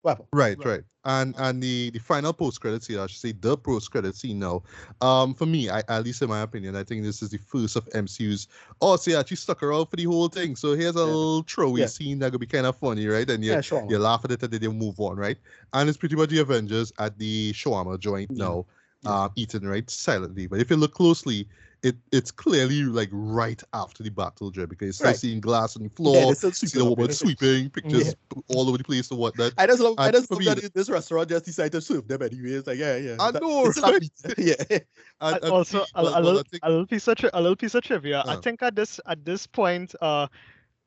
Whatever. 0.02 0.26
Right, 0.32 0.62
right. 0.62 0.82
And 1.04 1.34
and 1.38 1.62
the 1.62 1.90
the 1.90 1.98
final 2.00 2.34
post 2.34 2.60
credit 2.60 2.82
scene, 2.82 2.98
I 2.98 3.06
should 3.06 3.18
say 3.20 3.32
the 3.32 3.56
post 3.56 3.90
credit 3.90 4.14
scene 4.14 4.38
now. 4.38 4.62
Um, 5.00 5.32
for 5.32 5.46
me, 5.46 5.70
I 5.70 5.82
at 5.88 6.04
least 6.04 6.20
in 6.20 6.28
my 6.28 6.42
opinion, 6.42 6.76
I 6.76 6.84
think 6.84 7.02
this 7.02 7.22
is 7.22 7.30
the 7.30 7.38
first 7.38 7.76
of 7.76 7.88
MCU's. 7.94 8.46
Oh, 8.82 8.96
so 8.96 9.10
you 9.10 9.16
actually 9.16 9.38
stuck 9.38 9.62
around 9.62 9.86
for 9.86 9.96
the 9.96 10.04
whole 10.04 10.28
thing. 10.28 10.54
So 10.54 10.74
here's 10.74 10.96
a 10.96 10.98
Yeah. 10.98 11.04
little 11.06 11.42
throwaway 11.44 11.80
Yeah. 11.80 11.86
scene 11.86 12.18
that 12.18 12.32
could 12.32 12.40
be 12.40 12.46
kind 12.46 12.66
of 12.66 12.76
funny, 12.76 13.06
right? 13.06 13.28
And 13.30 13.42
you 13.42 13.52
Yeah, 13.52 13.60
sure. 13.62 13.86
you 13.88 13.98
laugh 13.98 14.24
at 14.24 14.32
it 14.32 14.42
and 14.42 14.52
then 14.52 14.62
you 14.62 14.72
move 14.72 15.00
on, 15.00 15.16
right? 15.16 15.38
And 15.72 15.88
it's 15.88 15.98
pretty 15.98 16.16
much 16.16 16.28
the 16.28 16.40
Avengers 16.40 16.92
at 16.98 17.18
the 17.18 17.52
shawarma 17.54 17.98
joint 17.98 18.30
Yeah. 18.30 18.36
now, 18.36 18.66
Yeah. 19.02 19.10
uh, 19.10 19.28
eating 19.36 19.62
right 19.62 19.88
silently. 19.88 20.46
But 20.46 20.60
if 20.60 20.68
you 20.68 20.76
look 20.76 20.92
closely, 20.92 21.48
it 21.82 21.96
it's 22.10 22.30
clearly 22.32 22.82
like 22.82 23.08
right 23.12 23.62
after 23.72 24.02
the 24.02 24.10
battle, 24.10 24.50
Joe, 24.50 24.66
because 24.66 24.86
you 24.86 24.92
start 24.92 25.06
Right. 25.10 25.16
seeing 25.16 25.40
glass 25.40 25.76
on 25.76 25.84
the 25.84 25.90
floor, 25.90 26.14
they're 26.14 26.34
still 26.34 26.52
see 26.52 26.66
the 26.78 26.84
woman 26.84 27.12
sweeping, 27.12 27.70
pictures 27.70 28.14
all 28.48 28.68
over 28.68 28.78
the 28.78 28.84
place 28.84 29.10
and 29.10 29.18
whatnot. 29.20 29.52
I 29.58 29.66
just 29.66 29.80
love, 29.80 29.94
I 29.98 30.10
just 30.10 30.26
for 30.28 30.34
love 30.34 30.56
me, 30.56 30.62
that 30.62 30.74
this 30.74 30.90
restaurant 30.90 31.28
just 31.28 31.44
decided 31.44 31.72
to 31.72 31.80
sweep 31.80 32.08
them 32.08 32.20
anyway. 32.22 32.50
It's 32.50 32.66
like, 32.66 32.78
yeah, 32.78 32.96
yeah. 32.96 33.16
I 33.20 33.30
that- 33.30 33.42
know, 33.42 33.66
it's 33.66 33.80
right? 33.80 34.00
me. 34.02 34.08
yeah. 34.38 34.54
And- 35.20 35.34
And 35.36 35.44
and 35.44 35.52
also, 35.52 35.84
see, 35.84 35.90
a, 35.94 36.02
well, 36.02 36.18
a, 36.18 36.22
little, 36.22 36.42
think- 36.42 36.62
a 36.64 36.70
little 36.70 36.86
piece 36.86 37.06
of 37.08 37.16
tri- 37.16 37.30
a 37.32 37.40
little 37.40 37.56
piece 37.56 37.74
of 37.74 37.82
trivia. 37.84 38.22
I 38.26 38.34
Uh. 38.34 38.40
think 38.40 38.62
at 38.62 38.74
this 38.76 39.00
at 39.06 39.24
this 39.24 39.46
point, 39.46 39.94
uh, 40.00 40.26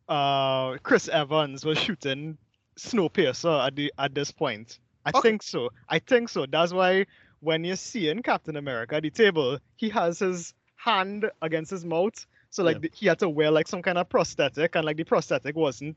uh, 0.10 0.78
Chris 0.84 1.08
Evans 1.08 1.64
was 1.66 1.78
shooting 1.78 2.38
Snowpiercer 2.78 3.68
at 3.68 3.76
the 3.76 3.94
at 3.98 4.14
this 4.16 4.32
point. 4.32 4.80
I 5.06 5.10
Okay. 5.10 5.22
think 5.22 5.44
so. 5.44 5.70
I 5.90 6.00
think 6.00 6.30
so. 6.30 6.45
That's 6.45 6.74
why 6.74 7.06
when 7.40 7.64
you 7.64 7.76
see 7.76 8.10
in 8.10 8.22
Captain 8.22 8.56
America 8.56 8.95
at 8.95 9.03
the 9.03 9.10
table, 9.10 9.58
he 9.76 9.90
has 9.90 10.20
his 10.20 10.53
hand 10.84 11.30
against 11.42 11.72
his 11.72 11.85
mouth. 11.85 12.26
So 12.50 12.64
like 12.64 12.77
Yeah. 12.77 12.80
the- 12.80 12.92
he 12.93 13.06
had 13.08 13.19
to 13.19 13.30
wear 13.30 13.51
like 13.51 13.68
some 13.68 13.82
kind 13.82 13.98
of 13.98 14.10
prosthetic, 14.10 14.76
and 14.76 14.85
like 14.85 14.98
the 14.98 15.03
prosthetic 15.03 15.56
wasn't, 15.56 15.95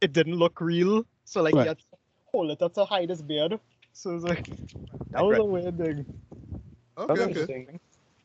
it 0.00 0.12
didn't 0.12 0.36
look 0.36 0.60
real. 0.60 1.04
So 1.24 1.42
like 1.42 1.54
Right. 1.54 1.62
he 1.62 1.68
had 1.68 1.78
to 1.78 1.84
hold 2.32 2.50
it 2.50 2.62
up 2.62 2.74
to 2.74 2.84
hide 2.84 3.10
his 3.10 3.22
beard. 3.22 3.60
So 3.92 4.14
it's 4.14 4.24
like 4.24 4.50
that 5.12 5.20
Right, 5.20 5.30
was 5.30 5.38
a 5.38 5.44
weird 5.44 5.78
thing. 5.78 6.06
Okay, 6.98 7.42
okay. 7.42 7.78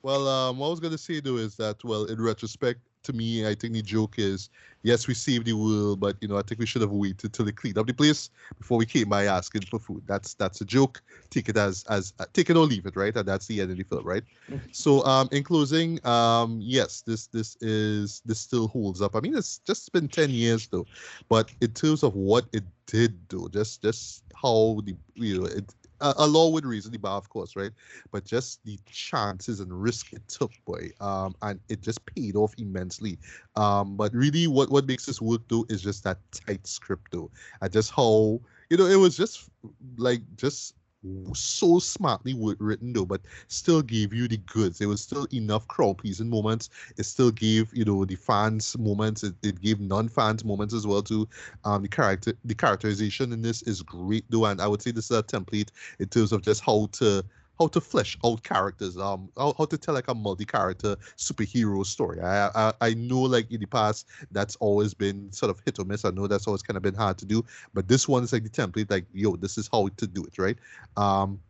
Well, 0.03 0.27
um, 0.27 0.57
what 0.57 0.67
I 0.67 0.69
was 0.69 0.79
gonna 0.79 0.97
say 0.97 1.19
though 1.19 1.38
is 1.38 1.55
that, 1.57 1.83
well, 1.83 2.05
in 2.05 2.21
retrospect, 2.21 2.88
to 3.09 3.15
me, 3.15 3.47
I 3.47 3.55
think 3.55 3.73
the 3.73 3.81
joke 3.81 4.15
is, 4.17 4.49
yes, 4.83 5.07
we 5.07 5.13
saved 5.13 5.45
the 5.45 5.53
world, 5.53 5.99
but 5.99 6.15
you 6.21 6.27
know, 6.27 6.38
I 6.38 6.41
think 6.43 6.59
we 6.59 6.65
should 6.65 6.81
have 6.81 6.91
waited 6.91 7.33
till 7.33 7.45
they 7.45 7.51
cleaned 7.51 7.77
up 7.77 7.88
the 7.88 7.93
place 7.93 8.29
before 8.57 8.77
we 8.77 8.85
came 8.85 9.09
by 9.09 9.25
asking 9.25 9.63
for 9.63 9.79
food. 9.79 10.03
That's 10.05 10.35
that's 10.35 10.61
a 10.61 10.65
joke. 10.65 11.01
Take 11.29 11.49
it 11.49 11.57
as 11.57 11.83
as 11.89 12.13
uh, 12.19 12.25
take 12.33 12.49
it 12.49 12.57
or 12.57 12.65
leave 12.65 12.85
it, 12.85 12.95
right? 12.95 13.15
And 13.15 13.27
that's 13.27 13.47
the 13.47 13.61
end 13.61 13.71
of 13.71 13.77
the 13.77 13.83
film, 13.83 14.05
right? 14.05 14.23
So, 14.71 15.03
um, 15.05 15.27
in 15.31 15.43
closing, 15.43 16.05
um, 16.05 16.59
yes, 16.61 17.01
this 17.01 17.27
this 17.27 17.57
is 17.61 18.21
this 18.25 18.39
still 18.39 18.67
holds 18.67 19.01
up. 19.01 19.15
I 19.15 19.19
mean, 19.19 19.35
it's 19.35 19.59
just 19.59 19.91
been 19.91 20.07
ten 20.07 20.29
years 20.29 20.67
though, 20.67 20.85
but 21.27 21.51
in 21.61 21.71
terms 21.71 22.03
of 22.03 22.15
what 22.15 22.45
it 22.53 22.63
did 22.85 23.27
do, 23.27 23.49
just 23.51 23.81
just 23.81 24.23
how 24.35 24.81
the 24.85 24.95
you 25.15 25.39
know 25.39 25.45
it. 25.45 25.73
Uh, 26.01 26.13
along 26.17 26.53
with 26.53 26.65
reason 26.65 26.91
the 26.91 26.97
bar, 26.99 27.17
of 27.17 27.29
course, 27.29 27.55
right? 27.55 27.71
but 28.11 28.23
just 28.25 28.63
the 28.63 28.79
chances 28.85 29.59
and 29.59 29.71
risk 29.71 30.13
it 30.13 30.25
took, 30.27 30.51
boy, 30.65 30.89
um, 31.01 31.35
and 31.41 31.59
it 31.69 31.81
just 31.81 32.05
paid 32.05 32.35
off 32.35 32.53
immensely. 32.57 33.19
Um, 33.55 33.97
but 33.97 34.13
really, 34.13 34.47
what 34.47 34.71
what 34.71 34.85
makes 34.85 35.05
this 35.05 35.21
work 35.21 35.41
though 35.49 35.65
is 35.69 35.81
just 35.81 36.03
that 36.05 36.19
tight 36.31 36.65
script 36.65 37.11
though, 37.11 37.31
and 37.61 37.71
just 37.71 37.91
how 37.91 38.39
you 38.69 38.77
know 38.77 38.85
it 38.85 38.95
was 38.95 39.17
just 39.17 39.49
like 39.97 40.21
just 40.35 40.75
so 41.33 41.79
smartly 41.79 42.35
written 42.59 42.93
though, 42.93 43.05
but 43.05 43.21
still 43.47 43.81
gave 43.81 44.13
you 44.13 44.27
the 44.27 44.37
goods. 44.37 44.81
It 44.81 44.85
was 44.87 45.01
still 45.01 45.27
enough 45.33 45.67
crowd 45.67 45.97
pleasing 45.99 46.29
moments. 46.29 46.69
It 46.97 47.03
still 47.03 47.31
gave 47.31 47.73
you 47.73 47.85
know 47.85 48.05
the 48.05 48.15
fans 48.15 48.77
moments. 48.77 49.23
It, 49.23 49.35
it 49.43 49.61
gave 49.61 49.79
non-fans 49.79 50.43
moments 50.43 50.73
as 50.73 50.85
well 50.85 51.01
too. 51.01 51.27
Um, 51.63 51.83
the 51.83 51.87
character 51.87 52.33
the 52.43 52.55
characterization 52.55 53.31
in 53.31 53.41
this 53.41 53.61
is 53.63 53.81
great 53.81 54.25
though, 54.29 54.45
and 54.45 54.61
I 54.61 54.67
would 54.67 54.81
say 54.81 54.91
this 54.91 55.09
is 55.11 55.17
a 55.17 55.23
template 55.23 55.69
in 55.99 56.09
terms 56.09 56.31
of 56.31 56.41
just 56.41 56.61
how 56.61 56.87
to 56.93 57.23
how 57.59 57.67
to 57.67 57.81
flesh 57.81 58.17
out 58.25 58.43
characters, 58.43 58.97
um, 58.97 59.29
how, 59.38 59.53
how 59.57 59.65
to 59.65 59.77
tell 59.77 59.93
like 59.93 60.07
a 60.07 60.15
multi-character 60.15 60.95
superhero 61.17 61.85
story. 61.85 62.21
I, 62.21 62.49
I 62.55 62.73
I 62.81 62.93
know 62.93 63.21
like 63.21 63.51
in 63.51 63.59
the 63.59 63.67
past 63.67 64.07
that's 64.31 64.55
always 64.57 64.93
been 64.93 65.31
sort 65.31 65.49
of 65.49 65.61
hit 65.65 65.77
or 65.79 65.85
miss. 65.85 66.05
I 66.05 66.11
know 66.11 66.27
that's 66.27 66.47
always 66.47 66.61
kind 66.61 66.77
of 66.77 66.83
been 66.83 66.95
hard 66.95 67.17
to 67.19 67.25
do, 67.25 67.43
but 67.73 67.88
this 67.88 68.07
one 68.07 68.23
is 68.23 68.33
like 68.33 68.43
the 68.43 68.49
template. 68.49 68.89
Like 68.89 69.05
yo, 69.13 69.35
this 69.35 69.57
is 69.57 69.69
how 69.71 69.89
to 69.97 70.07
do 70.07 70.23
it, 70.23 70.38
right? 70.38 70.57
Um, 70.97 71.41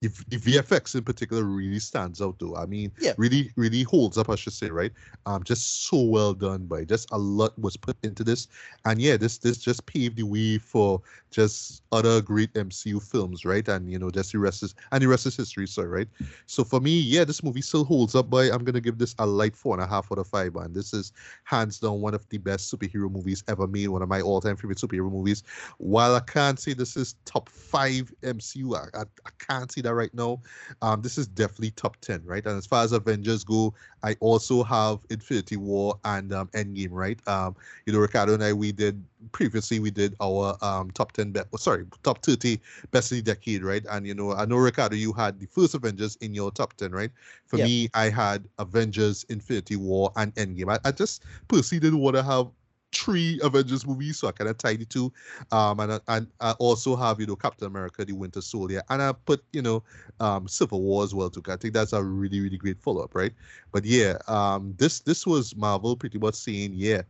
the, 0.00 0.08
the 0.28 0.38
VFX 0.38 0.94
in 0.94 1.02
particular 1.02 1.42
really 1.42 1.80
stands 1.80 2.22
out 2.22 2.38
though. 2.38 2.54
I 2.54 2.66
mean, 2.66 2.92
Yeah. 3.00 3.14
really, 3.16 3.50
really 3.56 3.82
holds 3.82 4.16
up, 4.16 4.30
I 4.30 4.36
should 4.36 4.52
say, 4.52 4.70
right? 4.70 4.92
Um, 5.26 5.42
just 5.42 5.86
so 5.88 6.00
well 6.02 6.34
done 6.34 6.66
by 6.66 6.84
just 6.84 7.10
a 7.10 7.18
lot 7.18 7.58
was 7.58 7.76
put 7.76 7.96
into 8.04 8.22
this, 8.22 8.46
and 8.84 9.00
yeah, 9.00 9.16
this 9.16 9.38
this 9.38 9.58
just 9.58 9.86
paved 9.86 10.16
the 10.16 10.22
way 10.22 10.58
for 10.58 11.02
just 11.30 11.82
other 11.92 12.22
great 12.22 12.50
MCU 12.54 13.00
films, 13.00 13.44
right? 13.44 13.66
And 13.68 13.90
you 13.90 13.98
know, 13.98 14.10
just 14.10 14.32
the 14.32 14.38
rest 14.38 14.62
is 14.62 14.74
and 14.92 15.02
the 15.02 15.08
rest 15.08 15.26
is 15.26 15.36
history, 15.36 15.66
sorry, 15.66 15.88
right? 15.88 16.08
So 16.46 16.64
for 16.64 16.80
me, 16.80 16.98
yeah, 17.00 17.24
this 17.24 17.42
movie 17.42 17.60
still 17.62 17.84
holds 17.84 18.14
up. 18.14 18.30
By 18.30 18.44
I'm 18.50 18.64
gonna 18.64 18.80
give 18.80 18.98
this 18.98 19.14
a 19.18 19.26
light 19.26 19.56
four 19.56 19.74
and 19.74 19.82
a 19.82 19.86
half 19.86 20.10
out 20.12 20.18
of 20.18 20.26
five, 20.28 20.54
and 20.56 20.74
This 20.74 20.92
is 20.94 21.12
hands 21.44 21.80
down 21.80 22.00
one 22.00 22.14
of 22.14 22.28
the 22.28 22.38
best 22.38 22.72
superhero 22.72 23.10
movies 23.10 23.42
ever 23.48 23.66
made. 23.66 23.88
One 23.88 24.02
of 24.02 24.08
my 24.08 24.20
all-time 24.20 24.56
favorite 24.56 24.78
superhero 24.78 25.10
movies. 25.10 25.42
While 25.78 26.14
I 26.14 26.20
can't 26.20 26.58
say 26.58 26.72
this 26.72 26.96
is 26.96 27.14
top 27.24 27.48
five 27.48 28.12
MCU, 28.22 28.74
I, 28.74 28.86
I, 28.94 29.02
I 29.26 29.30
can't 29.38 29.70
see 29.70 29.80
that 29.82 29.87
that 29.88 29.94
right 29.94 30.14
now, 30.14 30.40
um, 30.82 31.02
this 31.02 31.18
is 31.18 31.26
definitely 31.26 31.70
top 31.72 31.96
ten, 32.00 32.22
right? 32.24 32.44
And 32.46 32.56
as 32.56 32.66
far 32.66 32.84
as 32.84 32.92
Avengers 32.92 33.44
go, 33.44 33.74
I 34.02 34.16
also 34.20 34.62
have 34.62 35.00
Infinity 35.10 35.56
War 35.56 35.98
and 36.04 36.32
um, 36.32 36.48
Endgame, 36.48 36.90
right? 36.92 37.18
Um, 37.26 37.56
you 37.86 37.92
know, 37.92 37.98
Ricardo 37.98 38.34
and 38.34 38.44
I, 38.44 38.52
we 38.52 38.72
did 38.72 39.02
previously 39.32 39.80
we 39.80 39.90
did 39.90 40.14
our 40.20 40.56
um 40.62 40.90
top 40.92 41.12
ten, 41.12 41.32
be- 41.32 41.40
sorry, 41.56 41.84
top 42.02 42.24
thirty 42.24 42.60
best 42.90 43.10
of 43.12 43.16
the 43.16 43.22
decade, 43.22 43.62
right? 43.62 43.84
And 43.90 44.06
you 44.06 44.14
know, 44.14 44.32
I 44.32 44.44
know 44.44 44.56
Ricardo, 44.56 44.96
you 44.96 45.12
had 45.12 45.40
the 45.40 45.46
first 45.46 45.74
Avengers 45.74 46.16
in 46.16 46.34
your 46.34 46.50
top 46.50 46.74
ten, 46.74 46.92
right? 46.92 47.10
For 47.46 47.58
Yeah. 47.58 47.64
me, 47.64 47.88
I 47.94 48.10
had 48.10 48.46
Avengers, 48.58 49.24
Infinity 49.28 49.76
War, 49.76 50.12
and 50.16 50.34
Endgame. 50.36 50.72
I, 50.72 50.78
I 50.88 50.92
just 50.92 51.22
personally 51.48 51.80
didn't 51.80 52.00
want 52.00 52.16
to 52.16 52.22
have 52.22 52.48
three 52.92 53.40
Avengers 53.42 53.86
movies, 53.86 54.18
so 54.18 54.28
I 54.28 54.32
kind 54.32 54.50
of 54.50 54.58
tied 54.58 54.80
the 54.80 54.84
two. 54.84 55.12
Um, 55.52 55.80
and 55.80 56.00
and 56.08 56.26
I 56.40 56.52
also 56.52 56.96
have 56.96 57.20
you 57.20 57.26
know 57.26 57.36
Captain 57.36 57.66
America, 57.66 58.04
the 58.04 58.12
Winter 58.12 58.40
Soldier, 58.40 58.82
and 58.88 59.02
I 59.02 59.12
put 59.12 59.44
you 59.52 59.62
know 59.62 59.82
um 60.20 60.48
Civil 60.48 60.82
War 60.82 61.04
as 61.04 61.14
well 61.14 61.30
too. 61.30 61.42
I 61.48 61.56
think 61.56 61.74
that's 61.74 61.92
a 61.92 62.02
really 62.02 62.40
really 62.40 62.56
great 62.58 62.80
follow 62.80 63.02
up, 63.02 63.14
right? 63.14 63.32
But 63.72 63.84
yeah, 63.84 64.18
um, 64.26 64.74
this 64.78 65.00
this 65.00 65.26
was 65.26 65.54
Marvel 65.56 65.96
pretty 65.96 66.18
much 66.18 66.34
saying, 66.34 66.72
yeah, 66.74 67.02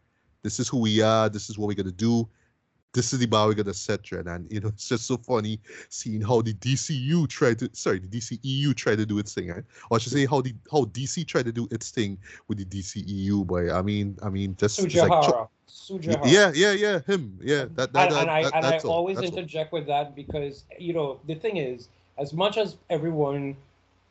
this 0.43 0.61
is 0.61 0.69
who 0.69 0.79
we 0.81 1.01
are. 1.01 1.29
This 1.29 1.49
is 1.51 1.59
what 1.59 1.69
we're 1.69 1.75
gonna 1.75 1.93
do. 1.93 2.29
This 2.95 3.13
is 3.13 3.19
the 3.19 3.27
bar 3.27 3.47
we're 3.47 3.55
gonna 3.55 3.75
set, 3.75 4.03
Trent. 4.03 4.27
And 4.29 4.51
you 4.51 4.61
know, 4.61 4.69
it's 4.75 4.89
just 4.89 5.07
so 5.07 5.17
funny 5.19 5.61
seeing 5.89 6.21
how 6.21 6.41
the 6.43 6.55
DCU 6.55 7.29
tried 7.29 7.59
to, 7.61 7.71
sorry, 7.73 7.99
the 7.99 8.09
DCEU 8.09 8.75
tried 8.75 8.97
to 8.99 9.07
do 9.07 9.19
its 9.19 9.35
thing, 9.35 9.49
right? 9.49 9.65
Or 9.91 9.97
I 9.97 9.99
should 10.01 10.13
say 10.13 10.27
how 10.27 10.41
the 10.41 10.55
how 10.73 10.85
DC 10.87 11.27
tried 11.27 11.45
to 11.47 11.53
do 11.53 11.69
its 11.71 11.91
thing 11.91 12.19
with 12.49 12.59
the 12.59 12.65
DCEU. 12.65 13.47
But 13.47 13.71
I 13.71 13.83
mean, 13.83 14.19
I 14.23 14.31
mean, 14.31 14.57
just 14.59 14.79
it's 14.79 14.95
like 14.95 15.09
cho- 15.23 15.51
Tsujihara. 15.69 16.31
Yeah, 16.33 16.51
yeah, 16.55 16.73
yeah, 16.73 17.01
him, 17.07 17.39
yeah. 17.43 17.67
That, 17.75 17.93
that, 17.93 18.09
and, 18.09 18.17
that, 18.17 18.21
and 18.23 18.31
I 18.31 18.43
that- 18.45 18.55
and 18.55 18.67
I 18.67 18.79
all, 18.79 18.91
always 18.93 19.19
that's 19.19 19.31
all. 19.31 19.39
interject 19.39 19.73
with 19.73 19.87
that 19.87 20.17
because 20.17 20.65
you 20.79 20.95
know 20.95 21.21
the 21.27 21.35
thing 21.35 21.59
is, 21.59 21.89
as 22.17 22.33
much 22.33 22.57
as 22.57 22.77
everyone 22.89 23.55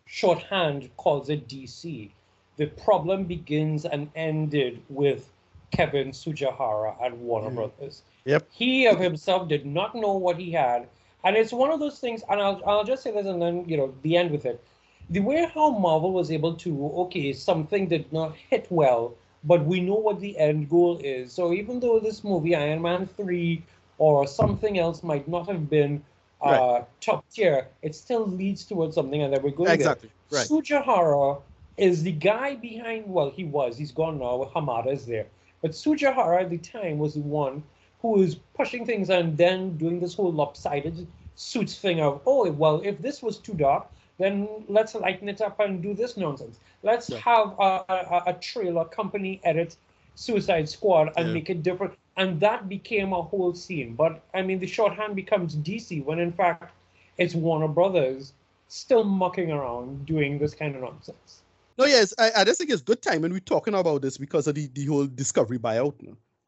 shorthand 0.05 0.89
calls 0.97 1.29
it 1.29 1.47
DC, 1.47 2.09
the 2.57 2.67
problem 2.67 3.25
begins 3.25 3.85
and 3.85 4.09
ended 4.15 4.81
with 4.89 5.29
Kevin 5.71 6.11
Tsujihara 6.11 6.95
and 7.03 7.19
Warner 7.21 7.49
Mhm. 7.49 7.55
Brothers. 7.55 8.03
Yep. 8.27 8.49
He 8.51 8.87
of 8.87 8.99
himself 8.99 9.47
did 9.47 9.65
not 9.65 9.95
know 9.95 10.11
what 10.11 10.37
he 10.37 10.51
had, 10.51 10.89
and 11.23 11.37
it's 11.37 11.53
one 11.53 11.71
of 11.71 11.79
those 11.79 11.99
things. 11.99 12.23
And 12.29 12.41
I'll 12.41 12.61
I'll 12.67 12.83
just 12.83 13.01
say 13.01 13.11
this 13.11 13.25
and 13.25 13.41
then 13.41 13.63
you 13.69 13.77
know 13.77 13.93
the 14.01 14.17
end 14.17 14.31
with 14.31 14.45
it. 14.45 14.61
The 15.09 15.21
way 15.21 15.49
how 15.53 15.69
Marvel 15.69 16.11
was 16.11 16.29
able 16.29 16.53
to 16.55 16.71
okay 17.03 17.31
something 17.31 17.87
did 17.87 18.11
not 18.11 18.35
hit 18.49 18.67
well, 18.69 19.15
but 19.45 19.63
we 19.65 19.79
know 19.79 19.95
what 19.95 20.19
the 20.19 20.37
end 20.37 20.69
goal 20.69 20.99
is. 21.01 21.31
So 21.31 21.53
even 21.53 21.79
though 21.79 22.01
this 22.01 22.25
movie 22.25 22.53
Iron 22.53 22.81
Man 22.81 23.07
three 23.07 23.63
or 23.97 24.27
something 24.27 24.77
else 24.77 25.03
might 25.03 25.25
not 25.29 25.47
have 25.47 25.69
been 25.69 26.03
uh, 26.41 26.81
top 26.99 27.23
tier, 27.31 27.67
it 27.81 27.95
still 27.95 28.27
leads 28.27 28.65
towards 28.65 28.95
something, 28.95 29.23
and 29.23 29.33
then 29.33 29.41
we're 29.41 29.51
going 29.51 29.67
there. 29.67 29.75
Exactly. 29.75 30.11
Right. 30.29 30.45
Tsujihara 30.45 31.41
is 31.77 32.03
the 32.03 32.11
guy 32.11 32.55
behind. 32.55 33.07
Well, 33.07 33.29
he 33.29 33.45
was. 33.45 33.77
He's 33.77 33.93
gone 33.93 34.19
now. 34.19 34.51
Hamada 34.53 34.91
is 34.91 35.05
there, 35.05 35.27
but 35.61 35.71
Tsujihara 35.71 36.41
at 36.41 36.49
the 36.49 36.57
time 36.57 36.97
was 36.99 37.13
the 37.13 37.21
one 37.21 37.63
who 38.07 38.21
was 38.21 38.35
pushing 38.55 38.85
things 38.85 39.09
and 39.09 39.37
then 39.37 39.77
doing 39.77 39.99
this 39.99 40.13
whole 40.15 40.31
lopsided 40.31 41.05
suits 41.35 41.77
thing 41.77 41.99
of, 41.99 42.21
oh, 42.25 42.49
well, 42.51 42.79
if 42.85 43.01
this 43.01 43.21
was 43.21 43.37
too 43.37 43.53
dark, 43.53 43.85
then 44.17 44.47
let's 44.69 44.95
lighten 44.95 45.27
it 45.27 45.41
up 45.41 45.59
and 45.59 45.83
do 45.83 45.93
this 45.93 46.15
nonsense. 46.15 46.59
Let's 46.83 47.09
Yeah. 47.09 47.19
have 47.19 47.47
a, 47.59 47.83
a, 47.89 48.23
a 48.27 48.33
trailer 48.33 48.85
company 48.85 49.41
edit 49.43 49.75
Suicide 50.15 50.69
Squad 50.69 51.11
and 51.17 51.27
Yeah. 51.27 51.33
make 51.33 51.49
it 51.49 51.61
different. 51.63 51.93
And 52.15 52.39
that 52.39 52.69
became 52.69 53.11
a 53.13 53.21
whole 53.21 53.53
scene. 53.53 53.93
But 53.93 54.21
I 54.33 54.41
mean, 54.41 54.59
the 54.59 54.67
shorthand 54.67 55.15
becomes 55.15 55.55
DC 55.55 56.03
when 56.03 56.19
in 56.19 56.31
fact 56.31 56.73
it's 57.17 57.35
Warner 57.35 57.67
Brothers 57.67 58.33
still 58.69 59.03
mucking 59.03 59.51
around 59.51 60.05
doing 60.05 60.39
this 60.39 60.53
kind 60.55 60.75
of 60.75 60.81
nonsense. 60.81 61.41
No, 61.77 61.85
yes, 61.85 62.13
I, 62.17 62.31
I 62.37 62.43
just 62.45 62.57
think 62.57 62.71
it's 62.71 62.81
good 62.81 63.01
time 63.01 63.21
when 63.21 63.31
we're 63.33 63.39
talking 63.55 63.75
about 63.75 64.01
this 64.01 64.17
because 64.17 64.47
of 64.47 64.55
the, 64.55 64.67
the 64.73 64.85
whole 64.85 65.05
Discovery 65.05 65.59
buyout. 65.59 65.93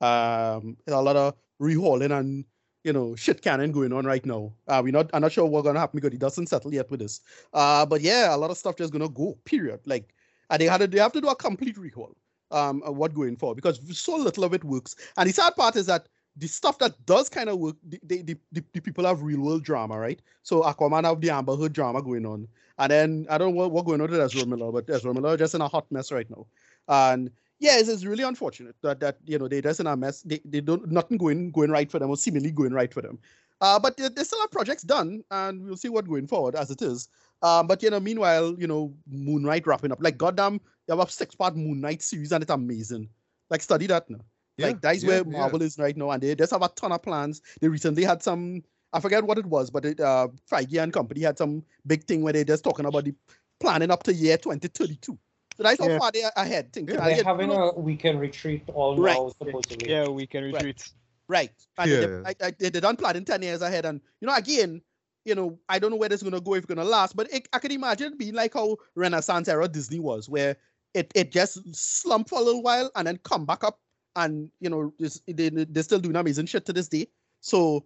Um, 0.02 0.78
a 0.88 1.02
lot 1.02 1.16
of 1.18 1.36
rehauling 1.62 2.18
and 2.18 2.46
you 2.84 2.94
know 2.94 3.16
shit 3.16 3.42
cannon 3.42 3.72
going 3.72 3.94
on 3.94 4.06
right 4.06 4.26
now. 4.26 4.54
Uh, 4.68 4.82
we're 4.84 4.94
not. 4.94 5.10
I'm 5.14 5.22
not 5.22 5.32
sure 5.32 5.46
what's 5.46 5.66
gonna 5.66 5.80
happen 5.80 6.00
because 6.00 6.14
it 6.14 6.20
doesn't 6.20 6.48
settle 6.48 6.74
yet 6.74 6.90
with 6.90 7.00
this. 7.02 7.22
Uh, 7.54 7.86
but 7.86 8.02
yeah, 8.02 8.34
a 8.34 8.38
lot 8.38 8.52
of 8.52 8.58
stuff 8.58 8.78
just 8.78 8.94
gonna 8.94 9.10
go. 9.10 9.38
Period. 9.46 9.80
Like, 9.86 10.14
and 10.50 10.62
they 10.62 10.66
had 10.66 10.80
to, 10.82 10.88
they 10.88 11.00
have 11.00 11.14
to 11.14 11.22
do 11.22 11.28
a 11.28 11.36
complete 11.36 11.76
rehaul. 11.76 12.14
Um, 12.52 12.82
what 12.82 13.14
going 13.14 13.36
for 13.36 13.54
because 13.54 13.80
so 13.96 14.16
little 14.16 14.44
of 14.44 14.56
it 14.56 14.64
works. 14.64 14.96
And 15.18 15.30
the 15.30 15.34
sad 15.34 15.56
part 15.56 15.76
is 15.76 15.86
that 15.86 16.08
the 16.40 16.48
stuff 16.48 16.80
that 16.80 17.06
does 17.06 17.30
kind 17.30 17.50
of 17.50 17.60
work, 17.60 17.76
the, 17.84 18.00
the, 18.04 18.22
the, 18.22 18.38
the, 18.52 18.64
the 18.74 18.80
people 18.80 19.06
have 19.06 19.22
real 19.22 19.42
world 19.42 19.64
drama, 19.64 20.00
right? 20.00 20.22
So 20.44 20.64
Aquaman 20.64 21.04
have 21.04 21.22
the 21.22 21.30
Amber 21.30 21.56
Heard 21.56 21.74
drama 21.74 22.02
going 22.02 22.26
on. 22.26 22.48
And 22.78 22.92
then 22.92 23.28
I 23.30 23.38
don't 23.38 23.54
know 23.54 23.58
what, 23.58 23.72
what 23.72 23.86
going 23.86 24.02
on 24.02 24.10
with 24.10 24.20
Ezra 24.20 24.46
Miller, 24.46 24.72
but 24.72 24.90
Ezra 24.90 25.14
Miller 25.14 25.36
just 25.38 25.54
in 25.54 25.62
a 25.62 25.68
hot 25.68 25.86
mess 25.92 26.12
right 26.12 26.30
now. 26.30 26.48
And 26.88 27.30
yeah, 27.60 27.78
it's, 27.78 27.90
it's 27.90 28.06
really 28.06 28.24
unfortunate 28.24 28.76
that 28.82 29.00
that 29.02 29.18
you 29.26 29.38
know 29.38 29.48
they 29.48 29.62
just 29.62 29.80
in 29.80 29.88
a 29.88 29.96
mess. 29.96 30.22
They, 30.22 30.40
they 30.46 30.62
don't 30.62 30.90
nothing 30.90 31.18
going 31.18 31.52
going 31.52 31.72
right 31.72 31.92
for 31.92 32.00
them 32.00 32.10
or 32.10 32.18
seemingly 32.18 32.52
going 32.52 32.74
right 32.74 32.94
for 32.94 33.02
them. 33.02 33.20
Uh, 33.62 33.78
but 33.78 33.98
they, 33.98 34.08
they 34.08 34.24
still 34.24 34.40
have 34.40 34.52
projects 34.52 34.84
done, 34.84 35.24
and 35.32 35.66
we'll 35.66 35.76
see 35.76 35.90
what 35.90 36.08
going 36.08 36.28
forward 36.28 36.56
as 36.56 36.72
it 36.72 36.82
is. 36.82 37.10
Um, 37.42 37.68
but 37.68 37.84
you 37.84 37.90
know, 37.90 38.00
meanwhile, 38.00 38.56
you 38.58 38.68
know, 38.68 38.94
Moon 39.08 39.44
Knight 39.44 39.68
wrapping 39.68 39.92
up. 39.92 40.02
Like 40.02 40.18
goddamn, 40.18 40.62
you 40.88 40.98
have 40.98 41.06
a 41.06 41.12
six 41.12 41.36
part 41.36 41.56
Moon 41.58 41.82
Knight 41.82 42.02
series, 42.02 42.32
and 42.32 42.42
it's 42.42 42.52
amazing. 42.52 43.10
Like 43.50 43.62
study 43.62 43.88
that 43.88 44.10
now. 44.10 44.20
like 44.58 44.82
that's 44.82 45.04
yeah, 45.04 45.10
where 45.10 45.18
yeah. 45.18 45.40
Marvel 45.40 45.62
is 45.62 45.78
right 45.78 45.96
now, 45.98 46.12
and 46.12 46.24
they 46.24 46.36
just 46.36 46.52
have 46.52 46.62
a 46.62 46.70
ton 46.70 46.94
of 46.94 47.02
plans. 47.02 47.42
They 47.60 47.68
recently 47.68 48.06
had 48.06 48.24
some. 48.24 48.64
I 48.94 49.00
forget 49.02 49.24
what 49.24 49.38
it 49.38 49.46
was, 49.46 49.70
but 49.70 49.86
it, 49.86 50.00
uh, 50.00 50.30
Feige 50.50 50.82
and 50.82 50.92
company 50.92 51.22
had 51.22 51.38
some 51.38 51.64
big 51.86 52.06
thing 52.06 52.24
where 52.24 52.34
they 52.34 52.44
just 52.44 52.64
talking 52.64 52.86
about 52.86 53.06
the 53.06 53.14
planning 53.60 53.92
up 53.92 54.04
to 54.04 54.14
year 54.14 54.38
2032. 54.38 55.18
So 55.60 55.64
that's 55.64 55.78
how 55.78 55.90
Yeah. 55.90 56.00
far 56.00 56.12
they're 56.14 56.32
ahead. 56.38 56.72
Thinking 56.72 56.96
Yeah. 56.96 57.02
ahead, 57.02 57.18
They're 57.18 57.24
having 57.26 57.52
a 57.52 57.74
weekend 57.74 58.22
retreat 58.22 58.64
all 58.74 58.98
Right. 58.98 59.14
now, 59.14 59.28
supposedly. 59.38 59.90
Yeah, 59.90 60.08
weekend 60.08 60.46
Right. 60.46 60.56
retreats. 60.56 60.94
Right. 61.28 61.52
And 61.78 61.92
they- 61.92 62.02
Yeah. 62.02 62.22
I, 62.26 62.36
I, 62.48 62.52
they, 62.52 62.70
they 62.70 62.80
done 62.80 62.96
planning 62.96 63.26
10 63.26 63.42
years 63.42 63.62
ahead. 63.62 63.84
And, 63.86 64.00
you 64.22 64.28
know, 64.28 64.34
again, 64.36 64.82
you 65.26 65.36
know, 65.36 65.60
I 65.68 65.78
don't 65.78 65.92
know 65.92 65.98
where 65.98 66.08
this 66.08 66.20
is 66.20 66.24
going 66.24 66.34
to 66.34 66.40
go, 66.40 66.54
if 66.54 66.60
it's 66.60 66.66
going 66.66 66.78
to 66.78 66.86
last, 66.86 67.14
but 67.18 67.32
it, 67.34 67.50
I 67.52 67.60
can 67.60 67.72
imagine 67.74 68.14
it 68.14 68.18
being 68.18 68.36
like 68.36 68.54
how 68.54 68.78
Renaissance 68.96 69.50
era 69.50 69.68
Disney 69.68 70.00
was, 70.00 70.30
where 70.30 70.56
it, 70.94 71.12
it 71.14 71.34
just 71.34 71.60
slumped 71.76 72.30
for 72.30 72.40
a 72.40 72.42
little 72.42 72.64
while 72.64 72.90
and 72.96 73.06
then 73.06 73.18
come 73.26 73.46
back 73.46 73.66
up. 73.66 73.82
And, 74.16 74.50
you 74.62 74.70
know, 74.70 74.94
they, 75.28 75.50
they're 75.50 75.84
still 75.84 76.00
doing 76.00 76.16
amazing 76.16 76.46
shit 76.46 76.66
to 76.68 76.74
this 76.74 76.88
day. 76.88 77.08
So, 77.42 77.86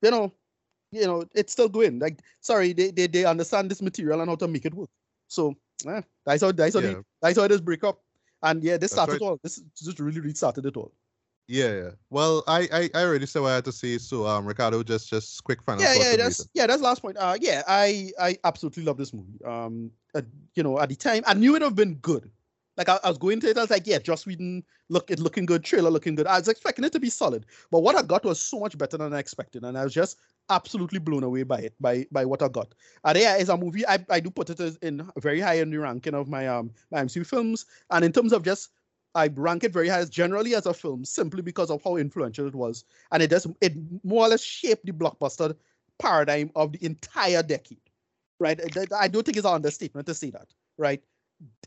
you 0.00 0.10
know, 0.10 0.32
you 0.90 1.06
know, 1.06 1.26
it's 1.34 1.52
still 1.52 1.68
going. 1.68 1.98
Like, 1.98 2.20
sorry, 2.40 2.72
they, 2.72 2.90
they, 2.92 3.08
they 3.08 3.24
understand 3.26 3.70
this 3.70 3.82
material 3.82 4.22
and 4.22 4.30
how 4.30 4.36
to 4.36 4.48
make 4.48 4.64
it 4.64 4.72
work. 4.72 4.88
So, 5.28 5.54
eh, 5.86 6.02
that's 6.24 6.42
how, 6.42 6.52
that's 6.52 6.74
how, 6.74 6.80
Yeah. 6.80 6.88
the, 6.88 7.04
that's 7.20 7.38
how 7.38 7.44
it 7.44 7.52
is 7.52 7.60
break 7.60 7.84
up. 7.84 8.00
And 8.42 8.62
yeah, 8.62 8.76
this 8.76 8.90
That's 8.90 8.92
started 8.92 9.12
right. 9.12 9.22
all. 9.22 9.40
This 9.42 9.62
just 9.74 9.98
really, 10.00 10.20
really 10.20 10.34
started 10.34 10.66
it 10.66 10.76
all. 10.76 10.92
Yeah, 11.48 11.74
yeah. 11.74 11.90
Well, 12.10 12.44
I, 12.46 12.68
I, 12.72 12.90
I 12.94 13.04
already 13.04 13.26
said 13.26 13.40
what 13.42 13.52
I 13.52 13.54
had 13.56 13.64
to 13.66 13.72
say. 13.72 13.96
So, 13.98 14.26
um, 14.26 14.44
Ricardo, 14.46 14.82
just, 14.82 15.08
just 15.08 15.42
quick 15.44 15.62
final 15.62 15.82
yeah, 15.82 15.94
yeah, 15.94 16.16
that's 16.16 16.40
rating. 16.40 16.50
yeah, 16.54 16.66
that's 16.66 16.82
last 16.82 17.00
point. 17.02 17.16
Uh, 17.18 17.36
yeah, 17.40 17.62
I 17.66 18.10
I 18.20 18.38
absolutely 18.44 18.82
love 18.84 18.96
this 18.98 19.12
movie. 19.12 19.42
Um, 19.44 19.90
uh, 20.14 20.22
you 20.54 20.62
know, 20.62 20.78
at 20.78 20.88
the 20.90 20.96
time, 20.96 21.22
I 21.26 21.34
knew 21.34 21.50
it 21.50 21.52
would 21.54 21.62
have 21.62 21.74
been 21.74 21.96
good. 21.96 22.30
Like 22.76 22.88
I, 22.88 22.98
I 23.04 23.08
was 23.08 23.18
going 23.18 23.40
to 23.40 23.48
it, 23.50 23.56
I 23.56 23.62
was 23.62 23.70
like, 23.70 23.86
yeah, 23.86 23.98
Joss 23.98 24.26
Whedon, 24.26 24.64
look, 24.88 25.10
it 25.10 25.20
looking 25.20 25.46
good, 25.46 25.64
trailer 25.64 25.90
looking 25.90 26.14
good. 26.14 26.26
I 26.26 26.38
was 26.38 26.48
expecting 26.48 26.84
it 26.84 26.92
to 26.92 27.00
be 27.00 27.10
solid, 27.10 27.46
but 27.70 27.80
what 27.80 27.96
I 27.96 28.02
got 28.02 28.24
was 28.24 28.40
so 28.40 28.58
much 28.58 28.76
better 28.76 28.96
than 28.96 29.12
I 29.12 29.18
expected, 29.18 29.64
and 29.64 29.78
I 29.78 29.84
was 29.84 29.94
just 29.94 30.18
absolutely 30.50 30.98
blown 30.98 31.22
away 31.22 31.42
by 31.42 31.60
it, 31.60 31.74
by 31.80 32.06
by 32.10 32.24
what 32.24 32.42
I 32.42 32.48
got. 32.48 32.74
And 33.04 33.18
yeah, 33.18 33.36
it's 33.36 33.48
a 33.48 33.56
movie 33.56 33.86
I, 33.86 34.04
I 34.10 34.20
do 34.20 34.30
put 34.30 34.50
it 34.50 34.60
in 34.82 35.08
very 35.18 35.40
high 35.40 35.54
in 35.54 35.70
the 35.70 35.78
ranking 35.78 36.14
of 36.14 36.28
my 36.28 36.48
um 36.48 36.70
my 36.90 37.00
MCU 37.00 37.24
films, 37.26 37.66
and 37.90 38.04
in 38.04 38.12
terms 38.12 38.32
of 38.32 38.42
just 38.42 38.70
I 39.14 39.28
rank 39.28 39.62
it 39.64 39.72
very 39.72 39.88
high 39.88 40.00
as 40.00 40.10
generally 40.10 40.54
as 40.54 40.66
a 40.66 40.74
film 40.74 41.04
simply 41.04 41.42
because 41.42 41.70
of 41.70 41.82
how 41.84 41.96
influential 41.96 42.46
it 42.48 42.54
was, 42.54 42.84
and 43.12 43.22
it 43.22 43.28
does 43.30 43.46
it 43.60 43.74
more 44.02 44.26
or 44.26 44.28
less 44.28 44.42
shaped 44.42 44.84
the 44.84 44.92
blockbuster 44.92 45.54
paradigm 45.98 46.50
of 46.56 46.72
the 46.72 46.84
entire 46.84 47.42
decade, 47.42 47.78
right? 48.40 48.60
I 48.92 49.08
don't 49.08 49.24
think 49.24 49.36
it's 49.36 49.46
an 49.46 49.54
understatement 49.54 50.06
to 50.08 50.14
say 50.14 50.30
that, 50.30 50.48
right? 50.76 51.02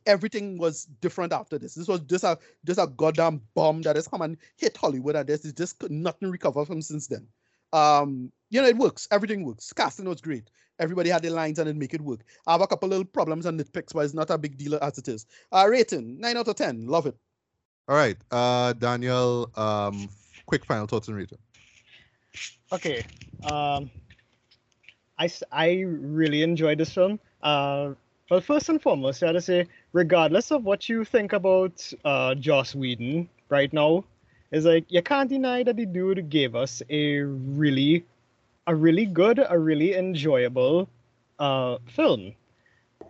Everything 0.05 0.57
was 0.57 0.85
different 1.01 1.33
after 1.33 1.57
this. 1.59 1.75
This 1.75 1.87
was 1.87 1.99
just 2.01 2.23
a 2.23 2.37
just 2.65 2.79
a 2.79 2.87
goddamn 2.87 3.41
bomb 3.55 3.81
that 3.81 3.95
has 3.97 4.07
come 4.07 4.21
and 4.21 4.37
hit 4.55 4.77
Hollywood, 4.77 5.15
and 5.15 5.27
this 5.27 5.43
is 5.43 5.53
just 5.53 5.81
nothing 5.89 6.31
recover 6.31 6.65
from 6.65 6.81
since 6.81 7.07
then. 7.07 7.27
Um, 7.73 8.31
you 8.49 8.61
know, 8.61 8.67
it 8.67 8.77
works. 8.77 9.07
Everything 9.11 9.43
works. 9.43 9.73
Casting 9.73 10.07
was 10.07 10.21
great. 10.21 10.49
Everybody 10.79 11.09
had 11.09 11.23
their 11.23 11.31
lines 11.31 11.59
and 11.59 11.67
it 11.67 11.75
make 11.75 11.93
it 11.93 12.01
work. 12.01 12.21
I 12.45 12.53
have 12.53 12.61
a 12.61 12.67
couple 12.67 12.87
little 12.87 13.03
problems 13.03 13.45
and 13.45 13.59
nitpicks, 13.59 13.93
but 13.93 14.05
it's 14.05 14.13
not 14.13 14.29
a 14.29 14.37
big 14.37 14.57
deal 14.57 14.75
as 14.75 14.97
it 14.97 15.07
is. 15.09 15.25
Uh, 15.51 15.65
rating 15.67 16.19
nine 16.19 16.37
out 16.37 16.47
of 16.47 16.55
ten. 16.55 16.87
Love 16.87 17.07
it. 17.07 17.15
All 17.89 17.95
right, 17.95 18.17
uh, 18.31 18.73
Daniel, 18.73 19.49
um, 19.55 20.07
quick 20.45 20.63
final 20.65 20.87
thoughts 20.87 21.07
and 21.07 21.17
rating. 21.17 21.39
Okay. 22.71 23.03
Um, 23.43 23.89
I, 25.17 25.25
s- 25.25 25.43
I 25.51 25.81
really 25.87 26.43
enjoyed 26.43 26.77
this 26.77 26.93
film. 26.93 27.19
Uh, 27.41 27.93
well, 28.29 28.41
first 28.41 28.69
and 28.69 28.81
foremost, 28.81 29.23
I 29.23 29.27
gotta 29.27 29.41
say, 29.41 29.67
regardless 29.93 30.51
of 30.51 30.63
what 30.63 30.89
you 30.89 31.05
think 31.05 31.33
about 31.33 31.81
uh, 32.03 32.35
Joss 32.35 32.75
Whedon 32.75 33.29
right 33.49 33.71
now, 33.71 34.03
is 34.51 34.65
like 34.65 34.85
you 34.89 35.01
can't 35.01 35.29
deny 35.29 35.63
that 35.63 35.75
the 35.77 35.85
dude 35.85 36.29
gave 36.29 36.55
us 36.55 36.81
a 36.89 37.19
really, 37.21 38.05
a 38.67 38.75
really 38.75 39.05
good, 39.05 39.39
a 39.49 39.57
really 39.57 39.95
enjoyable 39.95 40.89
uh, 41.39 41.77
film. 41.87 42.33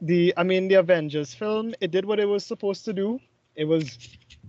The 0.01 0.33
I 0.37 0.43
mean 0.43 0.67
the 0.67 0.75
Avengers 0.75 1.33
film, 1.33 1.73
it 1.81 1.91
did 1.91 2.05
what 2.05 2.19
it 2.19 2.25
was 2.27 2.45
supposed 2.45 2.85
to 2.85 2.93
do. 2.93 3.19
It 3.55 3.65
was 3.65 3.97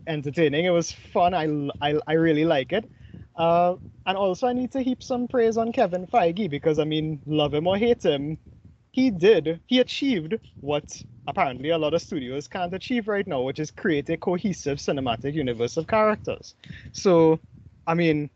entertaining. 0.06 0.66
It 0.66 0.70
was 0.70 0.92
fun. 0.92 1.32
I 1.34 1.47
I, 1.80 1.98
I 2.06 2.12
really 2.14 2.44
like 2.44 2.72
it. 2.72 2.90
Uh, 3.36 3.76
and 4.06 4.16
also 4.18 4.47
I 4.47 4.52
need 4.52 4.72
to 4.72 4.82
heap 4.82 5.02
some 5.02 5.28
praise 5.28 5.56
on 5.56 5.72
Kevin 5.72 6.06
Feige 6.06 6.50
because 6.50 6.78
I 6.78 6.84
mean, 6.84 7.20
love 7.26 7.55
him 7.55 7.66
or 7.66 7.78
hate 7.78 8.02
him, 8.05 8.38
he 8.91 9.10
did 9.10 9.60
he 9.67 9.81
achieved 9.81 10.39
what 10.60 11.02
apparently 11.26 11.70
a 11.70 11.78
lot 11.78 11.94
of 11.94 12.02
studios 12.02 12.49
can't 12.49 12.75
achieve 12.75 13.07
right 13.07 13.26
now, 13.26 13.42
which 13.42 13.58
is 13.58 13.70
create 13.70 14.08
a 14.08 14.17
cohesive 14.17 14.78
cinematic 14.78 15.34
universe 15.34 15.76
of 15.76 15.86
characters. 15.86 16.55
So, 16.92 17.39
I 17.86 17.94
mean, 17.94 18.31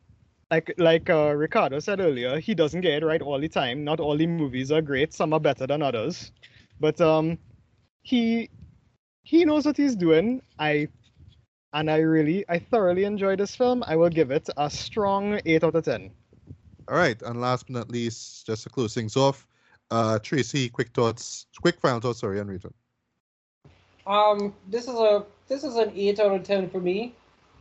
like 0.50 0.74
like 0.76 1.08
uh, 1.08 1.32
Ricardo 1.34 1.78
said 1.78 2.00
earlier, 2.00 2.38
he 2.38 2.54
doesn't 2.54 2.82
get 2.82 3.02
it 3.02 3.06
right 3.06 3.22
all 3.22 3.40
the 3.40 3.48
time. 3.48 3.82
Not 3.84 3.98
all 3.98 4.16
the 4.16 4.26
movies 4.26 4.70
are 4.70 4.82
great. 4.82 5.14
Some 5.14 5.32
are 5.32 5.40
better 5.40 5.66
than 5.66 5.80
others, 5.82 6.30
but 6.78 7.00
um, 7.00 7.38
he 8.02 8.50
he 9.22 9.44
knows 9.44 9.64
what 9.64 9.76
he's 9.78 9.96
doing. 9.96 10.42
I 10.58 10.88
and 11.72 11.90
I 11.90 11.98
really 11.98 12.44
I 12.50 12.58
thoroughly 12.58 13.04
enjoyed 13.04 13.40
this 13.40 13.56
film. 13.56 13.82
I 13.86 13.96
will 13.96 14.10
give 14.10 14.30
it 14.30 14.50
a 14.58 14.68
strong 14.68 15.40
eight 15.46 15.64
out 15.64 15.74
of 15.74 15.84
ten. 15.84 16.10
All 16.88 16.96
right, 16.96 17.20
and 17.22 17.40
last 17.40 17.66
but 17.68 17.72
not 17.72 17.90
least, 17.90 18.44
just 18.46 18.64
to 18.64 18.68
close 18.68 18.92
things 18.92 19.16
off, 19.16 19.46
uh, 19.92 20.18
Tracy, 20.18 20.68
quick 20.70 20.90
thoughts, 20.94 21.46
quick 21.60 21.78
final 21.80 22.00
thoughts. 22.00 22.20
Sorry, 22.20 22.40
on 22.40 22.48
return. 22.48 22.74
Um, 24.06 24.54
this 24.68 24.84
is 24.88 24.94
a 24.94 25.24
this 25.48 25.62
is 25.64 25.76
an 25.76 25.92
eight 25.94 26.18
out 26.18 26.32
of 26.32 26.42
ten 26.42 26.68
for 26.70 26.80
me. 26.80 27.14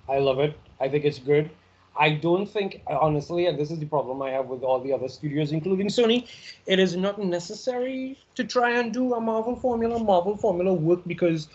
I 0.10 0.20
love 0.20 0.40
it. 0.40 0.58
I 0.80 0.88
think 0.90 1.06
it's 1.06 1.20
good. 1.20 1.52
I 2.00 2.12
don't 2.12 2.50
think, 2.50 2.82
honestly, 2.88 3.48
and 3.48 3.60
this 3.60 3.70
is 3.70 3.78
the 3.80 3.86
problem 3.86 4.22
I 4.22 4.30
have 4.32 4.46
with 4.46 4.64
all 4.64 4.80
the 4.80 4.94
other 4.94 5.10
studios, 5.10 5.52
including 5.52 5.88
Sony, 5.88 6.26
it 6.66 6.80
is 6.80 6.96
not 6.96 7.20
necessary 7.20 8.18
to 8.36 8.46
try 8.46 8.80
and 8.80 8.94
do 8.94 9.14
a 9.14 9.20
Marvel 9.20 9.58
formula. 9.58 10.00
Marvel 10.00 10.38
formula 10.38 10.74
work 10.74 11.02
because 11.06 11.50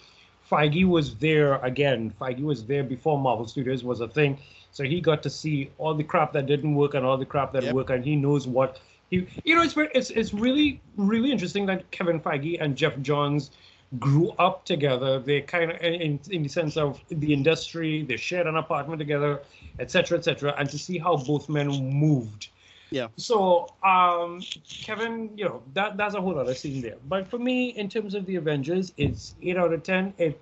Feige 0.50 0.86
was 0.86 1.16
there 1.16 1.54
again. 1.64 2.12
Feige 2.20 2.42
was 2.42 2.66
there 2.66 2.84
before 2.84 3.18
Marvel 3.18 3.46
Studios 3.48 3.82
was 3.82 4.00
a 4.02 4.08
thing, 4.08 4.38
so 4.72 4.84
he 4.84 5.00
got 5.00 5.22
to 5.22 5.30
see 5.30 5.70
all 5.78 5.94
the 5.94 6.04
crap 6.04 6.34
that 6.34 6.44
didn't 6.46 6.74
work 6.74 6.92
and 6.94 7.06
all 7.06 7.16
the 7.16 7.24
crap 7.24 7.52
that 7.54 7.64
Yep. 7.64 7.74
worked, 7.74 7.90
and 7.90 8.04
he 8.04 8.14
knows 8.14 8.46
what 8.46 8.78
he. 9.10 9.26
You 9.44 9.54
know, 9.54 9.62
it's 9.62 9.74
it's 9.76 10.10
it's 10.10 10.34
really 10.34 10.80
really 10.96 11.32
interesting 11.32 11.66
that 11.66 11.90
Kevin 11.90 12.20
Feige 12.20 12.58
and 12.60 12.76
Geoff 12.76 12.98
Johns 13.00 13.50
grew 13.98 14.30
up 14.38 14.64
together. 14.64 15.18
They 15.18 15.40
kind 15.40 15.70
of, 15.70 15.80
in, 15.80 16.18
in 16.30 16.42
the 16.42 16.48
sense 16.48 16.76
of 16.76 17.00
the 17.08 17.32
industry, 17.32 18.02
they 18.02 18.16
shared 18.16 18.46
an 18.46 18.56
apartment 18.56 18.98
together, 18.98 19.42
etc., 19.78 20.18
etc., 20.18 20.54
and 20.58 20.68
to 20.70 20.78
see 20.78 20.98
how 20.98 21.16
both 21.16 21.48
men 21.48 21.68
moved. 21.68 22.48
Yeah. 22.90 23.08
So, 23.16 23.74
um, 23.84 24.42
Kevin, 24.68 25.30
you 25.36 25.44
know 25.44 25.62
that 25.74 25.96
that's 25.96 26.14
a 26.14 26.20
whole 26.20 26.38
other 26.38 26.54
scene 26.54 26.80
there. 26.80 26.96
But 27.08 27.28
for 27.28 27.38
me, 27.38 27.70
in 27.70 27.88
terms 27.88 28.14
of 28.14 28.26
the 28.26 28.36
Avengers, 28.36 28.92
it's 28.96 29.34
eight 29.42 29.56
out 29.56 29.72
of 29.72 29.82
ten. 29.82 30.14
It 30.18 30.40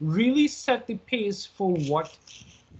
really 0.00 0.48
set 0.48 0.86
the 0.86 0.94
pace 0.94 1.44
for 1.44 1.72
what 1.72 2.16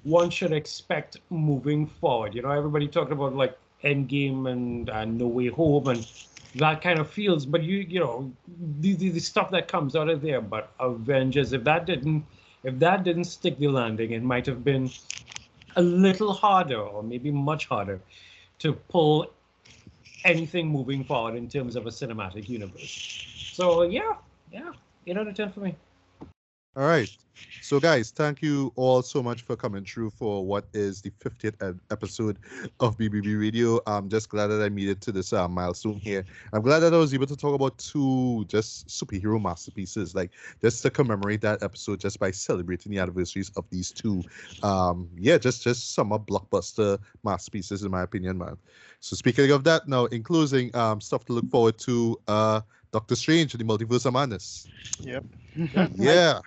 one 0.04 0.30
should 0.30 0.52
expect 0.52 1.18
moving 1.30 1.86
forward. 1.86 2.34
You 2.34 2.42
know, 2.42 2.50
everybody 2.50 2.88
talked 2.88 3.12
about 3.12 3.34
like 3.34 3.56
Endgame 3.84 4.50
and, 4.50 4.88
and 4.88 5.18
No 5.18 5.26
Way 5.26 5.48
Home 5.48 5.88
and 5.88 6.06
that 6.54 6.82
kind 6.82 6.98
of 6.98 7.10
feels, 7.10 7.46
but 7.46 7.62
you 7.62 7.78
you 7.78 8.00
know 8.00 8.30
the, 8.80 8.94
the 8.94 9.08
the 9.10 9.20
stuff 9.20 9.50
that 9.52 9.68
comes 9.68 9.96
out 9.96 10.08
of 10.08 10.20
there. 10.20 10.40
But 10.40 10.70
Avengers, 10.80 11.52
if 11.52 11.64
that 11.64 11.86
didn't 11.86 12.24
if 12.62 12.78
that 12.78 13.04
didn't 13.04 13.24
stick 13.24 13.58
the 13.58 13.68
landing, 13.68 14.12
it 14.12 14.22
might 14.22 14.46
have 14.46 14.62
been 14.62 14.90
a 15.76 15.82
little 15.82 16.32
harder, 16.32 16.78
or 16.78 17.02
maybe 17.02 17.30
much 17.30 17.66
harder, 17.66 18.00
to 18.58 18.74
pull 18.74 19.30
anything 20.24 20.68
moving 20.68 21.04
forward 21.04 21.36
in 21.36 21.48
terms 21.48 21.74
of 21.74 21.86
a 21.86 21.90
cinematic 21.90 22.48
universe. 22.48 23.00
So 23.50 23.82
yeah, 23.82 24.12
yeah, 24.52 24.72
eight 25.06 25.16
out 25.16 25.28
of 25.28 25.34
ten 25.34 25.50
for 25.50 25.60
me. 25.60 25.74
All 26.74 26.86
right. 26.86 27.10
So, 27.60 27.78
guys, 27.78 28.10
thank 28.10 28.40
you 28.40 28.72
all 28.76 29.02
so 29.02 29.22
much 29.22 29.42
for 29.42 29.56
coming 29.56 29.84
through 29.84 30.10
for 30.10 30.44
what 30.44 30.66
is 30.72 31.02
the 31.02 31.10
50th 31.10 31.78
episode 31.90 32.38
of 32.80 32.96
BBB 32.96 33.38
Radio. 33.38 33.78
I'm 33.86 34.08
just 34.08 34.30
glad 34.30 34.46
that 34.46 34.62
I 34.62 34.70
made 34.70 34.88
it 34.88 35.02
to 35.02 35.12
this 35.12 35.34
uh, 35.34 35.46
milestone 35.48 36.00
here. 36.02 36.24
I'm 36.54 36.62
glad 36.62 36.80
that 36.80 36.94
I 36.94 36.96
was 36.96 37.12
able 37.12 37.26
to 37.26 37.36
talk 37.36 37.54
about 37.54 37.76
two 37.76 38.46
just 38.48 38.88
superhero 38.88 39.40
masterpieces, 39.40 40.14
like 40.14 40.30
just 40.62 40.82
to 40.82 40.90
commemorate 40.90 41.42
that 41.42 41.62
episode, 41.62 42.00
just 42.00 42.18
by 42.18 42.30
celebrating 42.30 42.90
the 42.90 42.98
anniversaries 42.98 43.50
of 43.56 43.64
these 43.70 43.92
two. 43.92 44.24
Um, 44.62 45.08
yeah, 45.18 45.36
just 45.36 45.62
just 45.62 45.94
summer 45.94 46.18
blockbuster 46.18 46.98
masterpieces, 47.22 47.82
in 47.84 47.90
my 47.90 48.02
opinion, 48.02 48.38
man. 48.38 48.56
So, 49.00 49.14
speaking 49.14 49.50
of 49.50 49.64
that, 49.64 49.88
now 49.88 50.06
in 50.06 50.22
closing, 50.22 50.74
um, 50.74 51.02
stuff 51.02 51.26
to 51.26 51.34
look 51.34 51.50
forward 51.50 51.78
to. 51.80 52.18
Uh, 52.26 52.60
Doctor 52.92 53.16
Strange, 53.16 53.54
in 53.54 53.58
the 53.58 53.64
Multiverse 53.64 54.04
of 54.04 54.12
Madness. 54.12 54.68
Yep. 55.00 55.24
Yeah. 55.94 56.40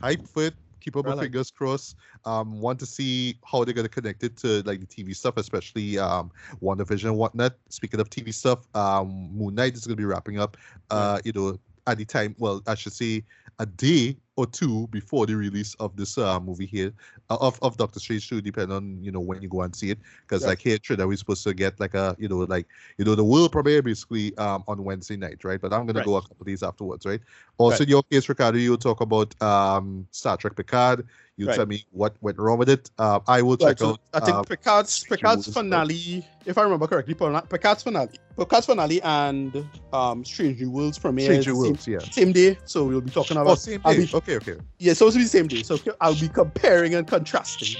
Hype 0.00 0.26
for 0.26 0.44
it. 0.44 0.54
Keep 0.80 0.96
up 0.96 1.06
our 1.06 1.16
like 1.16 1.26
fingers 1.26 1.50
crossed. 1.50 1.96
Um, 2.26 2.60
want 2.60 2.78
to 2.80 2.86
see 2.86 3.38
how 3.44 3.64
they're 3.64 3.72
gonna 3.74 3.88
connect 3.88 4.22
it 4.22 4.36
to 4.38 4.62
like 4.64 4.80
the 4.80 4.86
TV 4.86 5.16
stuff, 5.16 5.38
especially 5.38 5.98
um 5.98 6.30
WandaVision 6.62 7.06
and 7.06 7.16
whatnot. 7.16 7.54
Speaking 7.70 8.00
of 8.00 8.10
TV 8.10 8.34
stuff, 8.34 8.66
um 8.74 9.30
Moon 9.32 9.54
Knight 9.54 9.74
is 9.74 9.86
gonna 9.86 9.96
be 9.96 10.04
wrapping 10.04 10.38
up 10.38 10.56
uh, 10.90 11.20
you 11.24 11.32
know, 11.32 11.58
at 11.86 11.98
the 11.98 12.04
time, 12.04 12.34
well, 12.38 12.62
I 12.66 12.74
should 12.74 12.92
say 12.92 13.24
a 13.58 13.66
day 13.66 14.16
or 14.36 14.46
two 14.46 14.86
before 14.88 15.26
the 15.26 15.34
release 15.36 15.74
of 15.74 15.96
this 15.96 16.18
uh, 16.18 16.40
movie 16.40 16.66
here 16.66 16.92
uh, 17.30 17.36
of, 17.40 17.58
of 17.62 17.76
Doctor 17.76 18.00
Strange 18.00 18.28
2, 18.28 18.40
depending 18.40 18.76
on 18.76 19.02
you 19.02 19.12
know 19.12 19.20
when 19.20 19.40
you 19.40 19.48
go 19.48 19.62
and 19.62 19.74
see 19.74 19.90
it. 19.90 19.98
Because 20.22 20.42
Yeah. 20.42 20.48
like 20.48 20.60
here, 20.60 20.78
Trinidad, 20.78 21.06
we're 21.08 21.16
supposed 21.16 21.44
to 21.44 21.54
get 21.54 21.78
like 21.78 21.94
a 21.94 22.16
you 22.18 22.28
know 22.28 22.38
like 22.38 22.66
you 22.98 23.04
know 23.04 23.14
the 23.14 23.24
world 23.24 23.52
premiere 23.52 23.82
basically 23.82 24.36
um 24.38 24.64
on 24.66 24.82
Wednesday 24.82 25.16
night, 25.16 25.44
right? 25.44 25.60
But 25.60 25.72
I'm 25.72 25.86
gonna 25.86 26.00
Right. 26.00 26.06
go 26.06 26.16
a 26.16 26.22
couple 26.22 26.44
days 26.44 26.62
afterwards, 26.62 27.06
right? 27.06 27.20
Also, 27.58 27.74
Right. 27.74 27.80
in 27.82 27.88
your 27.88 28.02
case, 28.02 28.28
Ricardo, 28.28 28.58
you'll 28.58 28.76
talk 28.78 29.00
about 29.00 29.40
um 29.42 30.06
Star 30.10 30.36
Trek 30.36 30.56
Picard. 30.56 31.06
You 31.36 31.48
Right. 31.48 31.56
tell 31.56 31.66
me 31.66 31.84
what 31.90 32.14
went 32.20 32.38
wrong 32.38 32.58
with 32.58 32.68
it. 32.68 32.90
Uh, 32.96 33.18
I 33.26 33.42
will 33.42 33.56
check 33.56 33.78
so 33.78 33.90
out. 33.90 34.00
I 34.12 34.20
think 34.20 34.36
um, 34.36 34.44
Picard's 34.44 35.02
Picard's 35.04 35.52
finale, 35.52 36.24
if 36.46 36.56
I 36.56 36.62
remember 36.62 36.86
correctly, 36.86 37.14
Picard's 37.14 37.82
finale, 37.82 38.10
Picard's 38.38 38.66
finale 38.66 39.02
and 39.02 39.64
um 39.92 40.24
Strange 40.24 40.60
New 40.60 40.70
Worlds 40.70 40.96
premiere 40.98 41.24
Strange 41.26 41.46
New 41.48 41.52
same, 41.54 41.58
Worlds, 41.60 41.88
yeah. 41.88 41.98
same 41.98 42.30
day. 42.32 42.56
So 42.66 42.84
we'll 42.84 43.00
be 43.00 43.10
talking 43.10 43.36
about. 43.36 43.50
Oh, 43.50 43.54
same 43.56 43.80
I'll 43.84 43.94
day. 43.94 44.06
be- 44.06 44.14
Okay, 44.14 44.23
okay. 44.24 44.36
Okay. 44.36 44.60
Yeah, 44.78 44.90
it's 44.90 44.98
supposed 44.98 45.14
to 45.14 45.20
be 45.20 45.24
the 45.24 45.30
same 45.30 45.46
day. 45.46 45.62
So 45.62 45.78
I'll 46.00 46.18
be 46.18 46.28
comparing 46.28 46.94
and 46.94 47.06
contrasting. 47.06 47.76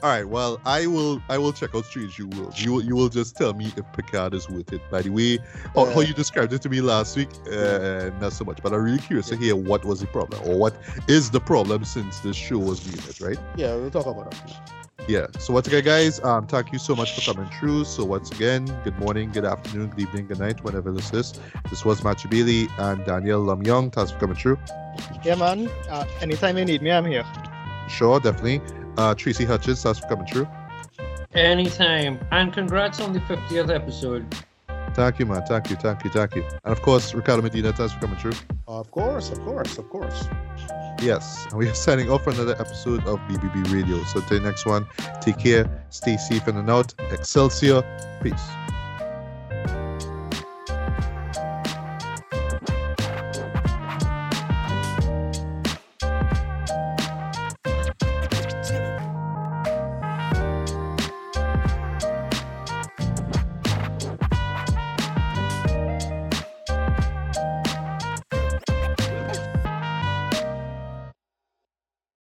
All 0.00 0.10
right. 0.10 0.28
Well, 0.28 0.60
I 0.64 0.86
will. 0.86 1.20
I 1.28 1.38
will 1.38 1.52
check 1.52 1.74
out 1.74 1.84
Strange 1.84 2.20
New 2.20 2.28
Worlds. 2.38 2.64
You 2.64 2.74
will. 2.74 2.84
You 2.84 2.94
will 2.94 3.08
just 3.08 3.36
tell 3.36 3.52
me 3.52 3.72
if 3.76 3.84
Picard 3.94 4.32
is 4.32 4.48
worth 4.48 4.72
it. 4.72 4.80
By 4.92 5.02
the 5.02 5.10
way, 5.10 5.38
how, 5.74 5.86
how 5.86 5.98
Uh, 5.98 6.00
you 6.02 6.14
described 6.14 6.52
it 6.52 6.62
to 6.62 6.68
me 6.68 6.80
last 6.80 7.16
week, 7.16 7.28
uh, 7.50 8.10
not 8.20 8.32
so 8.32 8.44
much. 8.44 8.62
But 8.62 8.72
I'm 8.72 8.82
really 8.84 8.98
curious 8.98 9.28
to 9.30 9.36
hear 9.36 9.56
what 9.56 9.84
was 9.84 9.98
the 9.98 10.06
problem, 10.06 10.40
or 10.48 10.56
what 10.56 10.76
is 11.08 11.30
the 11.30 11.40
problem 11.40 11.84
since 11.84 12.20
this 12.20 12.36
show 12.36 12.58
was 12.58 12.78
viewed, 12.78 13.20
right? 13.20 13.38
Yeah, 13.56 13.74
we'll 13.74 13.90
talk 13.90 14.06
about 14.06 14.30
that. 14.30 14.72
Yeah. 15.08 15.26
So 15.38 15.54
once 15.54 15.66
again, 15.66 15.84
guys, 15.84 16.22
um, 16.22 16.46
thank 16.46 16.70
you 16.70 16.78
so 16.78 16.94
much 16.94 17.14
for 17.14 17.32
coming 17.32 17.50
through. 17.58 17.84
So 17.84 18.04
once 18.04 18.30
again, 18.30 18.66
good 18.84 18.98
morning, 18.98 19.30
good 19.32 19.46
afternoon, 19.46 19.88
good 19.88 20.00
evening, 20.00 20.26
good 20.26 20.38
night, 20.38 20.62
whenever 20.62 20.92
this 20.92 21.12
is. 21.12 21.32
This 21.70 21.84
was 21.84 22.04
Matthew 22.04 22.30
Bailey 22.30 22.68
and 22.78 23.04
Daniel 23.06 23.40
Lam 23.40 23.62
Young. 23.62 23.90
Thanks 23.90 24.10
for 24.12 24.18
coming 24.18 24.36
through. 24.36 24.58
Yeah, 25.24 25.34
man. 25.34 25.68
Uh, 25.88 26.04
anytime 26.20 26.58
you 26.58 26.64
need 26.64 26.82
me, 26.82 26.90
I'm 26.90 27.04
here. 27.04 27.24
Sure, 27.88 28.20
definitely. 28.20 28.60
Uh, 28.96 29.14
Tracy 29.14 29.44
Hutchins, 29.44 29.82
thanks 29.82 29.98
for 29.98 30.06
coming 30.06 30.26
through. 30.26 30.48
Anytime, 31.34 32.18
and 32.30 32.52
congrats 32.52 33.00
on 33.00 33.12
the 33.12 33.20
50th 33.20 33.74
episode. 33.74 34.34
Thank 34.94 35.18
you, 35.18 35.26
man. 35.26 35.44
Thank 35.46 35.70
you, 35.70 35.76
thank 35.76 36.02
you, 36.04 36.10
thank 36.10 36.34
you. 36.34 36.42
And 36.64 36.72
of 36.72 36.82
course, 36.82 37.14
Ricardo 37.14 37.42
Medina, 37.42 37.72
thanks 37.72 37.92
for 37.92 38.00
coming 38.00 38.18
through. 38.18 38.32
Of 38.66 38.90
course, 38.90 39.30
of 39.30 39.40
course, 39.40 39.78
of 39.78 39.88
course. 39.90 40.24
Yes, 41.00 41.46
and 41.50 41.58
we 41.58 41.68
are 41.68 41.74
signing 41.74 42.10
off 42.10 42.24
for 42.24 42.30
another 42.30 42.56
episode 42.58 43.06
of 43.06 43.20
BBB 43.20 43.72
Radio. 43.72 44.02
So, 44.04 44.20
till 44.20 44.40
the 44.40 44.44
next 44.44 44.66
one, 44.66 44.86
take 45.20 45.38
care, 45.38 45.86
stay 45.90 46.16
safe 46.16 46.48
in 46.48 46.56
and 46.56 46.68
out. 46.68 46.92
Excelsior, 47.12 47.82
peace. 48.20 48.48